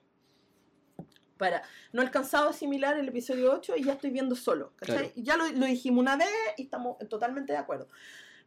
para 1.38 1.64
no 1.92 2.02
he 2.02 2.06
alcanzado 2.06 2.48
a 2.48 2.52
asimilar 2.52 2.98
el 2.98 3.08
episodio 3.10 3.52
8 3.54 3.76
y 3.78 3.84
ya 3.84 3.94
estoy 3.94 4.10
viendo 4.10 4.36
solo, 4.36 4.72
¿cachai? 4.78 4.98
Claro. 4.98 5.12
Y 5.16 5.24
Ya 5.24 5.38
lo, 5.38 5.48
lo 5.52 5.66
dijimos 5.66 6.02
una 6.02 6.16
vez 6.16 6.28
y 6.58 6.64
estamos 6.64 6.98
totalmente 7.10 7.52
de 7.54 7.60
acuerdo. 7.60 7.88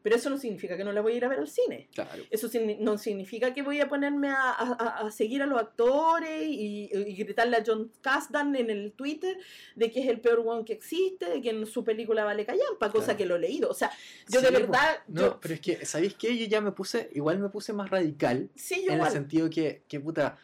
Pero 0.02 0.14
eso 0.16 0.30
no 0.30 0.38
significa 0.38 0.76
que 0.76 0.84
no 0.84 0.92
la 0.92 1.00
voy 1.00 1.14
a 1.14 1.16
ir 1.16 1.24
a 1.24 1.28
ver 1.28 1.40
al 1.40 1.48
cine. 1.48 1.88
Claro. 1.92 2.22
Eso 2.30 2.48
no 2.80 2.96
significa 2.98 3.52
que 3.52 3.62
voy 3.62 3.80
a 3.80 3.88
ponerme 3.88 4.28
a, 4.30 4.52
a- 4.52 5.06
a- 5.06 5.10
seguir 5.10 5.42
a 5.42 5.46
los 5.46 5.58
actores 5.60 6.40
y, 6.42 6.88
y 6.92 7.14
gritarle 7.14 7.56
a 7.56 7.64
John 7.66 7.90
Kasdan 8.00 8.54
en 8.56 8.70
el 8.70 8.92
Twitter 8.92 9.36
de 9.74 9.90
que 9.90 10.00
es 10.00 10.08
el 10.08 10.20
peor 10.20 10.42
one 10.46 10.64
que 10.64 10.72
existe, 10.72 11.26
de 11.28 11.42
que 11.42 11.50
en 11.50 11.66
su 11.66 11.82
película 11.84 12.24
vale 12.24 12.46
callampa, 12.46 12.90
cosa 12.90 13.06
Claro. 13.06 13.18
que 13.18 13.26
lo 13.26 13.36
he 13.36 13.40
leído. 13.40 13.68
O 13.70 13.74
sea, 13.74 13.90
yo 14.28 14.40
de 14.40 14.46
Sí, 14.48 14.52
po. 14.54 14.60
verdad... 14.60 14.98
No, 15.08 15.20
yo- 15.20 15.40
pero 15.40 15.54
es 15.54 15.60
que, 15.60 15.84
¿sabéis 15.84 16.14
qué? 16.14 16.36
Yo 16.38 16.46
ya 16.46 16.60
me 16.60 16.72
puse, 16.72 17.10
igual 17.14 17.38
me 17.40 17.48
puse 17.48 17.72
más 17.72 17.90
radical 17.90 18.48
sí, 18.54 18.84
yo 18.86 18.92
en 18.92 19.00
el 19.00 19.10
sentido 19.10 19.50
que, 19.50 19.82
que 19.88 19.98
puta, 20.00 20.38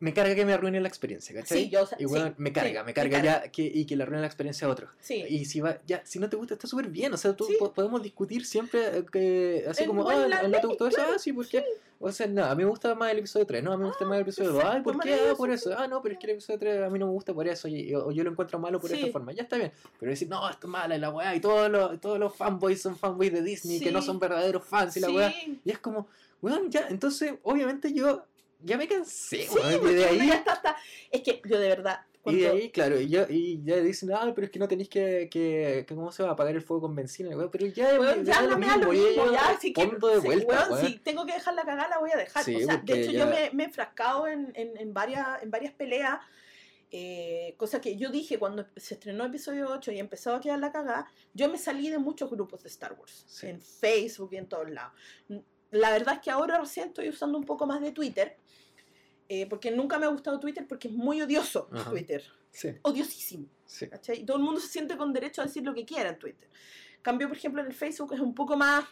me 0.00 0.12
carga 0.12 0.34
que 0.34 0.44
me 0.44 0.52
arruine 0.52 0.80
la 0.80 0.88
experiencia, 0.88 1.34
¿cachai? 1.34 1.64
Sí, 1.64 1.70
yo, 1.70 1.82
o 1.82 1.86
sea, 1.86 1.96
y 2.00 2.04
bueno, 2.04 2.26
sí, 2.28 2.34
me 2.36 2.52
carga, 2.52 2.80
sí, 2.80 2.86
me 2.86 2.92
carga 2.94 3.22
ya 3.22 3.42
que, 3.50 3.62
y 3.62 3.86
que 3.86 3.96
le 3.96 4.02
arruine 4.02 4.20
la 4.20 4.26
experiencia 4.26 4.66
a 4.66 4.70
otro. 4.70 4.88
Sí. 5.00 5.24
Y 5.28 5.44
si 5.46 5.60
va, 5.60 5.78
ya, 5.86 6.02
si 6.04 6.18
no 6.18 6.28
te 6.28 6.36
gusta, 6.36 6.54
está 6.54 6.66
súper 6.66 6.88
bien. 6.88 7.14
O 7.14 7.16
sea, 7.16 7.34
tú, 7.34 7.48
po- 7.58 7.72
podemos 7.72 8.02
discutir 8.02 8.44
siempre 8.44 8.98
eh, 8.98 9.06
que, 9.10 9.64
así 9.68 9.86
como, 9.86 10.06
ah, 10.10 10.26
¿no 10.48 10.60
te 10.60 10.66
gustó 10.66 10.88
eso? 10.88 10.96
claro, 10.96 11.12
Ah, 11.14 11.18
sí, 11.18 11.32
¿por 11.32 11.48
qué? 11.48 11.64
O 12.00 12.12
sea, 12.12 12.26
no, 12.26 12.44
a 12.44 12.54
mí 12.54 12.64
me 12.64 12.68
gusta 12.68 12.94
más 12.94 13.12
el 13.12 13.18
episodio 13.20 13.46
3, 13.46 13.62
no, 13.62 13.72
a 13.72 13.76
mí 13.76 13.82
me 13.84 13.88
gusta 13.88 14.04
Ah, 14.04 14.08
más 14.08 14.16
el 14.16 14.22
episodio 14.22 14.52
2. 14.52 14.64
Ay, 14.64 14.82
¿por 14.82 15.00
qué? 15.00 15.14
Ah, 15.30 15.34
por 15.36 15.50
eso. 15.50 15.74
Ah, 15.78 15.86
no, 15.88 16.02
pero 16.02 16.14
es 16.14 16.18
que 16.18 16.26
el 16.26 16.32
episodio 16.32 16.58
3 16.58 16.82
a 16.82 16.90
mí 16.90 16.98
no 16.98 17.06
me 17.06 17.12
gusta 17.12 17.32
por 17.32 17.46
eso, 17.48 17.66
y, 17.68 17.94
o 17.94 18.10
yo 18.10 18.24
lo 18.24 18.30
encuentro 18.30 18.58
malo 18.58 18.78
por 18.80 18.92
esta 18.92 19.06
forma. 19.06 19.32
Ya 19.32 19.44
está 19.44 19.56
bien. 19.56 19.72
Pero 19.98 20.10
decir, 20.10 20.28
no, 20.28 20.46
esto 20.50 20.66
es 20.66 20.70
mala, 20.70 20.96
y 20.96 20.98
la 20.98 21.08
weá, 21.10 21.34
y 21.34 21.40
todos 21.40 21.70
los, 21.70 21.98
todos 22.00 22.18
los 22.18 22.34
fanboys 22.36 22.82
son 22.82 22.96
fanboys 22.98 23.32
de 23.32 23.42
Disney, 23.42 23.80
que 23.80 23.90
no 23.92 24.02
son 24.02 24.18
verdaderos 24.18 24.64
fans, 24.66 24.96
y 24.96 25.00
la 25.00 25.08
weá. 25.10 25.32
Y 25.64 25.70
es 25.70 25.78
como, 25.78 26.08
weón, 26.42 26.68
ya, 26.70 26.88
entonces, 26.90 27.34
obviamente 27.42 27.90
yo 27.94 28.24
ya 28.64 28.76
me 28.76 28.88
cansé, 28.88 29.46
Sí, 29.46 29.58
y 29.74 29.78
porque 29.78 29.94
de 29.94 30.04
ahí 30.06 30.26
ya 30.28 30.34
está, 30.34 30.52
está- 30.54 30.76
Es 31.10 31.22
que 31.22 31.40
yo 31.44 31.58
de 31.58 31.68
verdad... 31.68 32.00
y 32.26 32.36
de 32.36 32.48
ahí, 32.48 32.70
claro, 32.70 32.98
y 33.00 33.08
ya, 33.08 33.26
y 33.28 33.62
ya 33.62 33.76
dicen, 33.76 34.10
ah, 34.12 34.32
pero 34.34 34.46
es 34.46 34.50
que 34.50 34.58
no 34.58 34.66
tenéis 34.66 34.88
que, 34.88 35.28
que, 35.30 35.84
que 35.86 35.94
¿cómo 35.94 36.10
se 36.10 36.22
va 36.22 36.30
a 36.30 36.32
apagar 36.32 36.54
el 36.54 36.62
fuego 36.62 36.82
con 36.82 36.94
benzina? 36.96 37.30
pero 37.52 37.66
ya, 37.66 38.00
Weón, 38.00 38.24
ya 38.24 38.40
da 38.42 38.48
no 38.48 38.58
me 38.58 38.66
da 38.66 38.76
lo 38.78 38.90
mismo, 38.92 39.26
ya, 39.30 39.52
ya 39.52 39.58
si, 39.60 39.72
que- 39.72 39.86
de 39.86 40.18
vuelta, 40.20 40.68
weón. 40.70 40.86
si 40.86 40.98
tengo 40.98 41.26
que 41.26 41.34
dejar 41.34 41.54
la 41.54 41.64
cagada, 41.64 41.88
la 41.90 41.98
voy 41.98 42.10
a 42.12 42.16
dejar. 42.16 42.42
Sí, 42.42 42.56
o 42.56 42.66
sea, 42.66 42.78
de 42.78 43.00
hecho, 43.02 43.12
ya- 43.12 43.18
yo 43.20 43.26
me, 43.26 43.50
me 43.52 43.64
he 43.64 43.68
frascado 43.70 44.26
en, 44.26 44.52
en, 44.54 44.76
en 44.78 44.94
varias, 44.94 45.42
en 45.42 45.50
varias 45.50 45.74
peleas, 45.74 46.18
eh, 46.96 47.54
cosa 47.56 47.80
que 47.80 47.96
yo 47.96 48.08
dije 48.10 48.38
cuando 48.38 48.64
se 48.76 48.94
estrenó 48.94 49.24
episodio 49.24 49.68
8 49.68 49.90
y 49.92 49.98
empezó 49.98 50.32
a 50.34 50.40
quedar 50.40 50.60
la 50.60 50.70
cagada, 50.70 51.06
yo 51.32 51.48
me 51.48 51.58
salí 51.58 51.90
de 51.90 51.98
muchos 51.98 52.30
grupos 52.30 52.62
de 52.62 52.68
Star 52.68 52.92
Wars, 52.92 53.24
Sí. 53.26 53.48
en 53.48 53.60
Facebook 53.60 54.30
y 54.32 54.36
en 54.36 54.46
todos 54.46 54.70
lados. 54.70 54.92
La 55.74 55.90
verdad 55.90 56.14
es 56.14 56.20
que 56.20 56.30
ahora 56.30 56.58
recién 56.58 56.88
estoy 56.88 57.08
usando 57.08 57.36
un 57.38 57.44
poco 57.44 57.66
más 57.66 57.80
de 57.80 57.92
Twitter, 57.92 58.36
eh, 59.28 59.46
porque 59.46 59.70
nunca 59.70 59.98
me 59.98 60.06
ha 60.06 60.08
gustado 60.08 60.38
Twitter 60.38 60.66
porque 60.68 60.88
es 60.88 60.94
muy 60.94 61.20
odioso 61.22 61.68
Ajá. 61.72 61.90
Twitter, 61.90 62.22
Sí, 62.50 62.68
odiosísimo. 62.82 63.48
sí. 63.66 63.88
¿cachai? 63.88 64.20
Y 64.20 64.24
todo 64.24 64.36
el 64.36 64.42
mundo 64.42 64.60
se 64.60 64.68
siente 64.68 64.96
con 64.96 65.12
derecho 65.12 65.42
a 65.42 65.46
decir 65.46 65.64
lo 65.64 65.74
que 65.74 65.84
quiera 65.84 66.10
en 66.10 66.18
Twitter. 66.18 66.48
Cambio, 67.02 67.28
por 67.28 67.36
ejemplo, 67.36 67.60
en 67.60 67.66
el 67.68 67.74
Facebook 67.74 68.12
es 68.14 68.20
un 68.20 68.34
poco 68.34 68.56
más. 68.56 68.84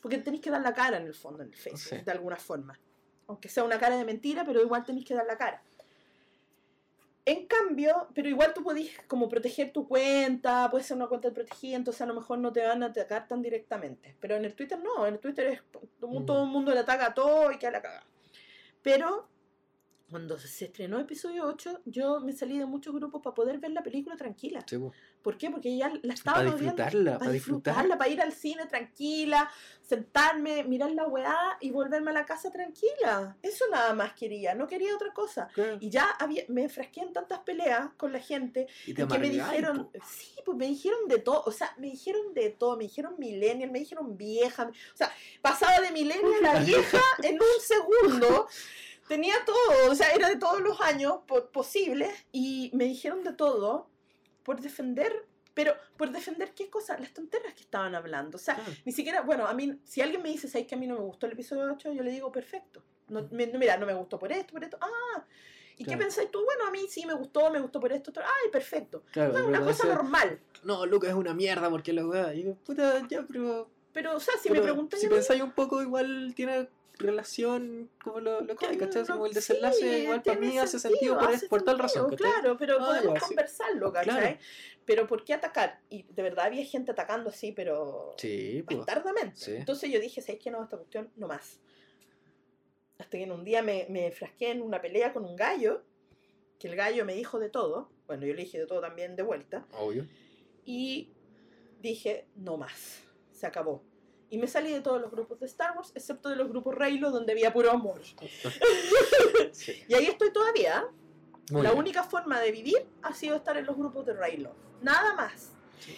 Porque 0.00 0.18
tenéis 0.18 0.42
que 0.42 0.50
dar 0.50 0.62
la 0.62 0.72
cara 0.72 0.96
en 0.98 1.06
el 1.06 1.14
fondo, 1.14 1.42
en 1.42 1.48
el 1.50 1.54
Facebook, 1.56 1.98
Sí. 1.98 2.04
de 2.04 2.12
alguna 2.12 2.36
forma. 2.36 2.78
Aunque 3.26 3.48
sea 3.48 3.64
una 3.64 3.78
cara 3.78 3.96
de 3.96 4.04
mentira, 4.04 4.44
pero 4.44 4.60
igual 4.62 4.84
tenéis 4.84 5.04
que 5.04 5.14
dar 5.14 5.26
la 5.26 5.36
cara. 5.36 5.62
En 7.28 7.44
cambio, 7.48 8.06
pero 8.14 8.28
igual 8.28 8.54
tú 8.54 8.62
podés 8.62 8.88
como 9.08 9.28
proteger 9.28 9.72
tu 9.72 9.88
cuenta, 9.88 10.70
puede 10.70 10.84
ser 10.84 10.96
una 10.96 11.08
cuenta 11.08 11.32
protegida, 11.32 11.74
entonces 11.74 12.00
a 12.02 12.06
lo 12.06 12.14
mejor 12.14 12.38
no 12.38 12.52
te 12.52 12.64
van 12.64 12.84
a 12.84 12.86
atacar 12.86 13.26
tan 13.26 13.42
directamente. 13.42 14.16
Pero 14.20 14.36
en 14.36 14.44
el 14.44 14.54
Twitter 14.54 14.78
no, 14.78 15.08
en 15.08 15.14
el 15.14 15.20
Twitter 15.20 15.48
es, 15.48 15.60
todo, 15.98 16.44
el 16.44 16.48
mundo 16.48 16.72
le 16.72 16.78
ataca 16.78 17.06
a 17.06 17.14
todo 17.14 17.50
y 17.50 17.58
queda 17.58 17.72
la 17.72 17.82
cagada. 17.82 18.06
Pero 18.80 19.28
cuando 20.10 20.38
se 20.38 20.64
estrenó 20.66 21.00
episodio 21.00 21.44
8, 21.46 21.80
yo 21.84 22.20
me 22.20 22.32
salí 22.32 22.58
de 22.58 22.66
muchos 22.66 22.94
grupos 22.94 23.20
para 23.22 23.34
poder 23.34 23.58
ver 23.58 23.72
la 23.72 23.82
película 23.82 24.16
tranquila. 24.16 24.64
Sí. 24.68 24.76
¿Por 25.22 25.36
qué? 25.36 25.50
Porque 25.50 25.76
ya 25.76 25.92
la 26.02 26.14
estaba 26.14 26.36
Para 26.36 26.50
viendo. 26.50 26.62
disfrutarla, 26.62 27.10
Para 27.12 27.18
para 27.18 27.32
disfrutar. 27.32 27.74
disfrutarla, 27.74 27.98
para 27.98 28.10
ir 28.10 28.20
al 28.22 28.32
cine 28.32 28.66
tranquila, 28.66 29.50
sentarme, 29.82 30.62
mirar 30.64 30.92
la 30.92 31.06
weá 31.08 31.58
y 31.60 31.70
volverme 31.72 32.10
a 32.12 32.14
la 32.14 32.24
casa 32.24 32.50
tranquila. 32.52 33.36
Eso 33.42 33.64
nada 33.72 33.92
más 33.94 34.12
quería, 34.14 34.54
no 34.54 34.68
quería 34.68 34.94
otra 34.94 35.12
cosa. 35.12 35.48
Y 35.80 35.90
ya 35.90 36.08
había, 36.20 36.44
me 36.48 36.68
frasqué 36.68 37.00
en 37.00 37.12
tantas 37.12 37.40
peleas 37.40 37.88
con 37.96 38.12
la 38.12 38.20
gente 38.20 38.68
Y 38.86 38.92
y 38.92 38.94
que 38.94 39.04
me 39.18 39.28
dijeron, 39.30 39.90
po. 39.90 39.98
sí, 40.08 40.34
pues 40.44 40.56
me 40.56 40.66
dijeron 40.66 41.08
de 41.08 41.18
todo, 41.18 41.42
o 41.46 41.50
sea, 41.50 41.74
me 41.78 41.88
dijeron 41.88 42.32
de 42.32 42.50
todo, 42.50 42.76
me 42.76 42.84
dijeron 42.84 43.14
millennial, 43.18 43.70
me 43.72 43.80
dijeron 43.80 44.16
vieja, 44.16 44.70
o 44.70 44.96
sea, 44.96 45.10
pasaba 45.42 45.80
de 45.80 45.90
millennial 45.90 46.46
a 46.46 46.60
vieja 46.60 47.00
en 47.24 47.34
un 47.34 47.60
segundo. 47.60 48.46
Tenía 49.08 49.34
todo, 49.44 49.90
o 49.90 49.94
sea, 49.94 50.10
era 50.12 50.28
de 50.28 50.36
todos 50.36 50.60
los 50.60 50.80
años 50.80 51.18
po- 51.26 51.46
posibles 51.50 52.10
y 52.32 52.70
me 52.74 52.84
dijeron 52.84 53.22
de 53.22 53.32
todo 53.32 53.88
por 54.42 54.60
defender, 54.60 55.26
pero 55.54 55.74
por 55.96 56.10
defender 56.10 56.52
qué 56.54 56.68
cosa, 56.70 56.98
las 56.98 57.12
tonteras 57.14 57.54
que 57.54 57.62
estaban 57.62 57.94
hablando. 57.94 58.36
O 58.36 58.40
sea, 58.40 58.60
ni 58.84 58.92
siquiera, 58.92 59.22
bueno, 59.22 59.46
a 59.46 59.54
mí, 59.54 59.78
si 59.84 60.00
alguien 60.00 60.22
me 60.22 60.28
dice, 60.30 60.48
¿sabes 60.48 60.66
que 60.66 60.74
a 60.74 60.78
mí 60.78 60.86
no 60.86 60.94
me 60.96 61.00
gustó 61.02 61.26
el 61.26 61.32
episodio 61.32 61.72
8? 61.72 61.92
Yo 61.92 62.02
le 62.02 62.10
digo, 62.10 62.30
perfecto. 62.32 62.82
No, 63.08 63.28
me- 63.30 63.46
no, 63.46 63.58
mira, 63.58 63.76
no 63.76 63.86
me 63.86 63.94
gustó 63.94 64.18
por 64.18 64.32
esto, 64.32 64.52
por 64.52 64.64
esto. 64.64 64.76
Ah, 64.80 65.24
¿y 65.78 65.84
Claro. 65.84 65.98
qué 65.98 66.04
pensáis 66.04 66.30
tú? 66.30 66.44
Bueno, 66.44 66.66
a 66.66 66.70
mí 66.72 66.80
sí 66.88 67.06
me 67.06 67.14
gustó, 67.14 67.50
me 67.50 67.60
gustó 67.60 67.78
por 67.80 67.92
esto, 67.92 68.10
otro. 68.10 68.24
Ay, 68.24 68.50
perfecto. 68.50 69.04
Claro, 69.12 69.46
una 69.46 69.64
cosa 69.64 69.86
normal. 69.86 70.40
No, 70.64 70.84
Lucas 70.84 71.10
es 71.10 71.16
una 71.16 71.32
mierda 71.32 71.70
porque 71.70 71.92
la 71.92 72.04
weá. 72.06 72.34
Y 72.34 72.44
puta, 72.64 73.06
ya, 73.08 73.24
pero. 73.26 73.70
Pero, 73.92 74.14
o 74.16 74.20
sea, 74.20 74.34
si 74.42 74.48
pero 74.48 74.60
me 74.60 74.66
preguntan. 74.66 75.00
Si 75.00 75.06
pensáis 75.08 75.40
un 75.42 75.52
poco, 75.52 75.80
igual 75.80 76.32
tiene 76.36 76.68
relación 76.98 77.90
como 78.02 78.20
lo, 78.20 78.40
lo 78.40 78.56
que 78.56 78.66
hay, 78.66 78.78
Como 79.06 79.26
el 79.26 79.32
desenlace, 79.32 79.80
sí, 79.80 80.02
igual 80.02 80.22
para 80.22 80.38
mí 80.40 80.58
hace 80.58 80.78
sentido 80.78 81.18
por, 81.18 81.28
hace 81.28 81.48
por 81.48 81.62
tal 81.62 81.76
sentido, 81.76 82.04
razón. 82.06 82.16
Claro, 82.16 82.56
pero 82.58 82.76
Ah, 82.80 82.86
podemos 82.86 83.18
sí. 83.18 83.26
conversarlo, 83.26 83.92
¿cachai? 83.92 84.14
Claro. 84.16 84.38
Pero 84.84 85.06
¿por 85.06 85.24
qué 85.24 85.34
atacar? 85.34 85.80
Y 85.90 86.04
de 86.04 86.22
verdad 86.22 86.46
había 86.46 86.64
gente 86.64 86.92
atacando 86.92 87.30
así, 87.30 87.52
pero 87.52 88.14
Sí, 88.18 88.62
bastardamente. 88.62 89.36
Sí. 89.36 89.54
Entonces 89.56 89.90
yo 89.90 90.00
dije, 90.00 90.22
¿sabes 90.22 90.40
qué? 90.42 90.50
No, 90.50 90.62
esta 90.62 90.76
cuestión 90.76 91.10
no 91.16 91.28
más. 91.28 91.60
Hasta 92.98 93.18
que 93.18 93.24
en 93.24 93.32
un 93.32 93.44
día 93.44 93.62
me, 93.62 93.86
me 93.90 94.10
frasqué 94.10 94.50
en 94.52 94.62
una 94.62 94.80
pelea 94.80 95.12
con 95.12 95.24
un 95.24 95.36
gallo, 95.36 95.82
que 96.58 96.68
el 96.68 96.76
gallo 96.76 97.04
me 97.04 97.14
dijo 97.14 97.38
de 97.38 97.50
todo. 97.50 97.90
Bueno, 98.06 98.24
yo 98.24 98.32
le 98.32 98.42
dije 98.44 98.58
de 98.58 98.66
todo 98.66 98.80
también 98.80 99.16
de 99.16 99.22
vuelta. 99.22 99.66
Obvio. 99.72 100.06
Y 100.64 101.10
dije, 101.80 102.26
no 102.36 102.56
más. 102.56 103.02
Se 103.32 103.46
acabó. 103.46 103.82
Y 104.28 104.38
me 104.38 104.48
salí 104.48 104.72
de 104.72 104.80
todos 104.80 105.00
los 105.00 105.10
grupos 105.10 105.38
de 105.38 105.46
Star 105.46 105.76
Wars, 105.76 105.92
excepto 105.94 106.28
de 106.28 106.36
los 106.36 106.48
grupos 106.48 106.74
Reylo, 106.74 107.10
donde 107.10 107.32
había 107.32 107.52
puro 107.52 107.70
amor. 107.70 108.00
Sí. 109.52 109.82
Y 109.88 109.94
ahí 109.94 110.06
estoy 110.06 110.32
todavía. 110.32 110.84
Muy 111.50 111.62
la 111.62 111.70
bien. 111.70 111.78
única 111.78 112.02
forma 112.02 112.40
de 112.40 112.50
vivir 112.50 112.84
ha 113.02 113.14
sido 113.14 113.36
estar 113.36 113.56
en 113.56 113.64
los 113.64 113.76
grupos 113.76 114.04
de 114.04 114.12
Raylo. 114.14 114.52
Nada 114.82 115.14
más. 115.14 115.52
Sí. 115.80 115.96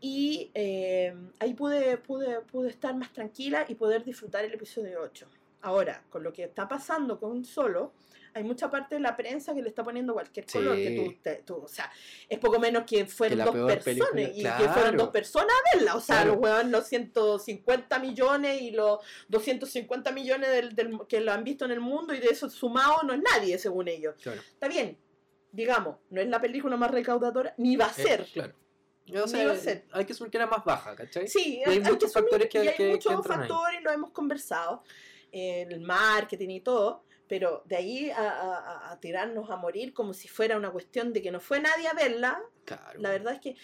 Y 0.00 0.50
eh, 0.54 1.14
ahí 1.38 1.54
pude, 1.54 1.98
pude, 1.98 2.40
pude 2.40 2.70
estar 2.70 2.94
más 2.94 3.12
tranquila 3.12 3.66
y 3.68 3.74
poder 3.74 4.04
disfrutar 4.04 4.44
el 4.44 4.54
episodio 4.54 5.00
8. 5.02 5.26
Ahora, 5.62 6.02
con 6.08 6.22
lo 6.22 6.32
que 6.32 6.44
está 6.44 6.68
pasando 6.68 7.18
con 7.20 7.44
Solo, 7.44 7.92
hay 8.34 8.44
mucha 8.44 8.70
parte 8.70 8.94
de 8.96 9.00
la 9.00 9.16
prensa 9.16 9.54
que 9.54 9.62
le 9.62 9.68
está 9.68 9.82
poniendo 9.84 10.12
cualquier 10.14 10.44
Sí. 10.48 10.58
color. 10.58 10.76
Que 10.76 10.90
tú, 10.96 11.22
te- 11.22 11.42
tú- 11.44 11.56
o 11.64 11.68
sea, 11.68 11.90
es 12.28 12.38
poco 12.38 12.58
menos 12.58 12.84
que 12.84 13.06
fueron 13.06 13.38
dos 13.38 13.54
personas. 13.72 14.08
película, 14.12 14.20
Y 14.22 14.42
que 14.42 14.48
fueron 14.68 14.72
claro. 14.74 14.98
dos 14.98 15.08
personas 15.10 15.50
a 15.54 15.76
verla. 15.76 15.94
O 15.96 16.00
sea, 16.00 16.16
Claro. 16.22 16.32
los 16.34 16.42
huevos, 16.42 16.64
los 16.66 16.86
150 16.86 17.98
millones 17.98 18.62
y 18.62 18.70
los 18.70 18.98
250 19.28 20.12
millones 20.12 20.50
del, 20.50 20.74
del- 20.74 20.98
que 21.08 21.20
lo 21.20 21.32
han 21.32 21.44
visto 21.44 21.64
en 21.64 21.70
el 21.72 21.80
mundo 21.80 22.14
y 22.14 22.20
de 22.20 22.28
eso 22.28 22.48
sumado 22.50 23.02
no 23.02 23.12
es 23.14 23.20
nadie, 23.20 23.58
según 23.58 23.88
ellos. 23.88 24.14
Claro. 24.22 24.40
Está 24.40 24.68
bien, 24.68 24.98
digamos, 25.52 25.96
no 26.10 26.20
es 26.20 26.28
la 26.28 26.40
película 26.40 26.76
más 26.76 26.90
recaudadora, 26.90 27.54
ni 27.58 27.76
va 27.76 27.86
a 27.86 27.90
Eh, 27.90 28.02
ser. 28.02 28.24
claro. 28.32 28.54
Ni 29.06 29.16
O 29.16 29.26
sea, 29.26 29.52
hay 29.92 30.04
que 30.04 30.12
asumir 30.12 30.30
que 30.30 30.36
era 30.36 30.46
más 30.46 30.64
baja, 30.64 30.94
¿cachai? 30.94 31.26
Sí, 31.26 31.60
hay 31.66 31.72
hay, 31.78 31.80
muchos 31.80 32.12
que 32.12 32.20
factores 32.20 32.48
que- 32.48 32.58
y 32.64 32.68
hay 32.68 32.76
que- 32.76 32.84
que 32.84 32.90
muchos 32.92 33.12
entran 33.12 33.42
ahí. 33.42 33.48
factores, 33.48 33.82
lo 33.82 33.90
hemos 33.90 34.10
conversado, 34.12 34.84
eh, 35.32 35.66
el 35.68 35.80
marketing 35.80 36.50
y 36.50 36.60
todo, 36.60 37.02
pero 37.30 37.62
de 37.64 37.76
ahí 37.76 38.10
a, 38.10 38.28
a- 38.28 38.90
a- 38.92 39.00
tirarnos 39.00 39.48
a 39.50 39.56
morir 39.56 39.94
como 39.94 40.12
si 40.12 40.26
fuera 40.28 40.56
una 40.58 40.70
cuestión 40.70 41.12
de 41.14 41.22
que 41.22 41.30
no 41.30 41.38
fue 41.40 41.60
nadie 41.60 41.86
a 41.88 41.94
verla, 41.94 42.42
Claro. 42.64 43.00
la 43.00 43.10
verdad 43.10 43.34
es 43.34 43.40
que, 43.40 43.56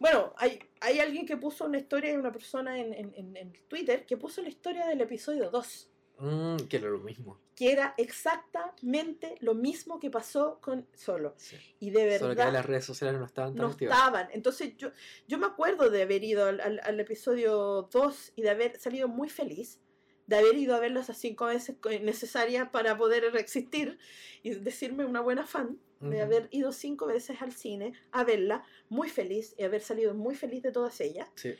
bueno, 0.00 0.34
hay, 0.36 0.58
hay 0.80 0.98
alguien 0.98 1.24
que 1.24 1.36
puso 1.36 1.64
una 1.64 1.78
historia, 1.78 2.12
una 2.18 2.32
persona 2.32 2.78
en, 2.80 2.92
en- 2.92 3.14
en- 3.16 3.36
en 3.36 3.52
Twitter, 3.68 4.04
que 4.04 4.16
puso 4.16 4.42
la 4.42 4.48
historia 4.48 4.86
del 4.86 5.00
episodio 5.00 5.50
2. 5.50 5.88
Mm, 6.18 6.56
que 6.68 6.76
era 6.76 6.88
lo 6.88 6.98
mismo. 6.98 7.40
que 7.56 7.72
era 7.72 7.94
exactamente 7.96 9.36
lo 9.40 9.54
mismo 9.54 9.98
que 10.00 10.10
pasó 10.10 10.58
con 10.60 10.86
Solo. 10.94 11.34
Sí. 11.36 11.56
Y 11.80 11.90
de 11.90 12.04
verdad... 12.04 12.18
Solo 12.20 12.36
que 12.46 12.52
las 12.52 12.66
redes 12.66 12.84
sociales 12.84 13.18
no 13.20 13.26
estaban 13.26 13.54
tan 13.54 13.62
no 13.66 13.70
activas. 13.72 13.96
estaban. 13.96 14.28
Entonces 14.32 14.76
yo, 14.76 14.90
yo 15.28 15.38
me 15.38 15.46
acuerdo 15.46 15.90
de 15.90 16.02
haber 16.02 16.24
ido 16.24 16.46
al, 16.46 16.60
al- 16.60 16.80
al 16.82 16.98
episodio 17.00 17.88
2 17.92 18.32
y 18.36 18.42
de 18.42 18.50
haber 18.50 18.78
salido 18.80 19.06
muy 19.08 19.28
feliz, 19.28 19.80
de 20.26 20.36
haber 20.36 20.56
ido 20.56 20.74
a 20.74 20.80
verlo 20.80 21.00
esas 21.00 21.18
cinco 21.18 21.46
veces 21.46 21.76
necesarias 22.02 22.68
para 22.70 22.96
poder 22.96 23.24
existir 23.36 23.98
y 24.42 24.50
decirme 24.50 25.04
una 25.04 25.20
buena 25.20 25.46
fan, 25.46 25.78
de 26.00 26.20
haber 26.20 26.48
ido 26.50 26.72
cinco 26.72 27.06
veces 27.06 27.40
al 27.42 27.52
cine 27.52 27.92
a 28.10 28.24
verla, 28.24 28.64
muy 28.88 29.08
feliz 29.08 29.54
y 29.56 29.62
haber 29.62 29.82
salido 29.82 30.14
muy 30.14 30.34
feliz 30.34 30.62
de 30.62 30.72
todas 30.72 31.00
ellas. 31.00 31.28
Sí. 31.36 31.54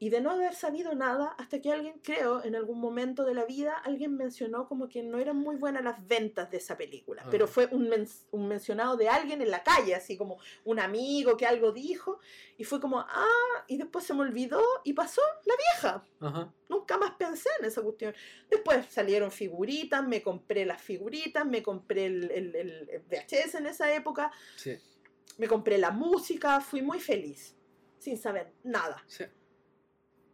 Y 0.00 0.10
de 0.10 0.20
no 0.20 0.30
haber 0.30 0.54
sabido 0.54 0.94
nada, 0.94 1.34
hasta 1.38 1.60
que 1.60 1.72
alguien, 1.72 1.98
creo, 2.04 2.44
en 2.44 2.54
algún 2.54 2.78
momento 2.78 3.24
de 3.24 3.34
la 3.34 3.44
vida, 3.44 3.76
alguien 3.78 4.16
mencionó 4.16 4.68
como 4.68 4.88
que 4.88 5.02
no 5.02 5.18
eran 5.18 5.36
muy 5.36 5.56
buenas 5.56 5.82
las 5.82 6.06
ventas 6.06 6.50
de 6.52 6.58
esa 6.58 6.76
película. 6.76 7.22
Ah. 7.24 7.28
Pero 7.30 7.48
fue 7.48 7.66
un, 7.72 7.88
men- 7.88 8.08
un 8.30 8.46
mencionado 8.46 8.96
de 8.96 9.08
alguien 9.08 9.42
en 9.42 9.50
la 9.50 9.64
calle, 9.64 9.96
así 9.96 10.16
como 10.16 10.38
un 10.64 10.78
amigo 10.78 11.36
que 11.36 11.46
algo 11.46 11.72
dijo. 11.72 12.20
Y 12.56 12.62
fue 12.62 12.80
como, 12.80 13.00
ah, 13.00 13.64
y 13.66 13.76
después 13.76 14.04
se 14.04 14.14
me 14.14 14.20
olvidó 14.20 14.62
y 14.84 14.92
pasó 14.92 15.20
la 15.44 15.54
vieja. 15.56 16.04
Ajá. 16.20 16.52
Nunca 16.68 16.96
más 16.96 17.12
pensé 17.18 17.48
en 17.58 17.64
esa 17.64 17.82
cuestión. 17.82 18.14
Después 18.48 18.86
salieron 18.90 19.32
figuritas, 19.32 20.06
me 20.06 20.22
compré 20.22 20.64
las 20.64 20.80
figuritas, 20.80 21.44
me 21.44 21.60
compré 21.62 22.06
el, 22.06 22.30
el- 22.30 23.02
VHS 23.10 23.56
en 23.58 23.66
esa 23.66 23.92
época, 23.92 24.30
Sí, 24.54 24.78
me 25.38 25.48
compré 25.48 25.76
la 25.78 25.90
música, 25.90 26.60
fui 26.60 26.82
muy 26.82 27.00
feliz, 27.00 27.56
sin 27.98 28.16
saber 28.16 28.52
nada. 28.62 29.02
sí. 29.08 29.24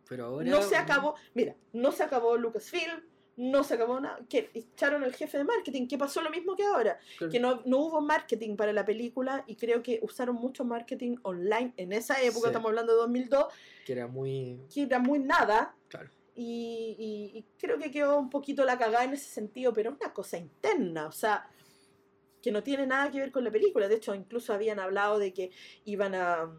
Pero 0.08 0.26
ahora. 0.26 0.50
No 0.50 0.62
se 0.62 0.76
acabó, 0.76 1.14
mira, 1.34 1.54
no 1.72 1.92
se 1.92 2.02
acabó 2.02 2.36
Lucasfilm, 2.36 3.02
no 3.36 3.64
se 3.64 3.74
acabó 3.74 3.98
nada, 3.98 4.20
que 4.28 4.50
echaron 4.54 5.02
al 5.02 5.12
jefe 5.14 5.38
de 5.38 5.44
marketing, 5.44 5.88
que 5.88 5.98
pasó 5.98 6.20
lo 6.22 6.30
mismo 6.30 6.54
que 6.54 6.64
ahora, 6.64 6.98
Claro. 7.18 7.32
que 7.32 7.40
no, 7.40 7.62
no 7.64 7.78
hubo 7.78 8.00
marketing 8.00 8.54
para 8.56 8.72
la 8.72 8.84
película 8.84 9.42
y 9.48 9.56
creo 9.56 9.82
que 9.82 9.98
usaron 10.02 10.36
mucho 10.36 10.64
marketing 10.64 11.16
online 11.22 11.72
en 11.76 11.92
esa 11.92 12.20
época, 12.22 12.42
Sí. 12.42 12.46
estamos 12.48 12.68
hablando 12.68 12.92
de 12.92 12.98
2002, 13.00 13.46
Que 13.84 13.92
era 13.92 14.06
muy. 14.06 14.60
que 14.72 14.82
era 14.82 14.98
muy 15.00 15.18
nada, 15.18 15.74
Claro. 15.88 16.10
y, 16.36 16.94
y- 17.34 17.38
y 17.38 17.44
creo 17.58 17.76
que 17.78 17.90
quedó 17.90 18.18
un 18.20 18.30
poquito 18.30 18.64
la 18.64 18.78
cagada 18.78 19.02
en 19.04 19.14
ese 19.14 19.28
sentido, 19.28 19.72
pero 19.72 19.90
es 19.90 19.96
una 20.00 20.12
cosa 20.12 20.36
interna, 20.38 21.06
o 21.08 21.12
sea, 21.12 21.48
que 22.40 22.52
no 22.52 22.62
tiene 22.62 22.86
nada 22.86 23.10
que 23.10 23.18
ver 23.20 23.32
con 23.32 23.42
la 23.42 23.50
película. 23.50 23.88
De 23.88 23.94
hecho, 23.96 24.14
incluso 24.14 24.52
habían 24.52 24.78
hablado 24.78 25.18
de 25.18 25.32
que 25.32 25.50
iban 25.86 26.14
a, 26.14 26.52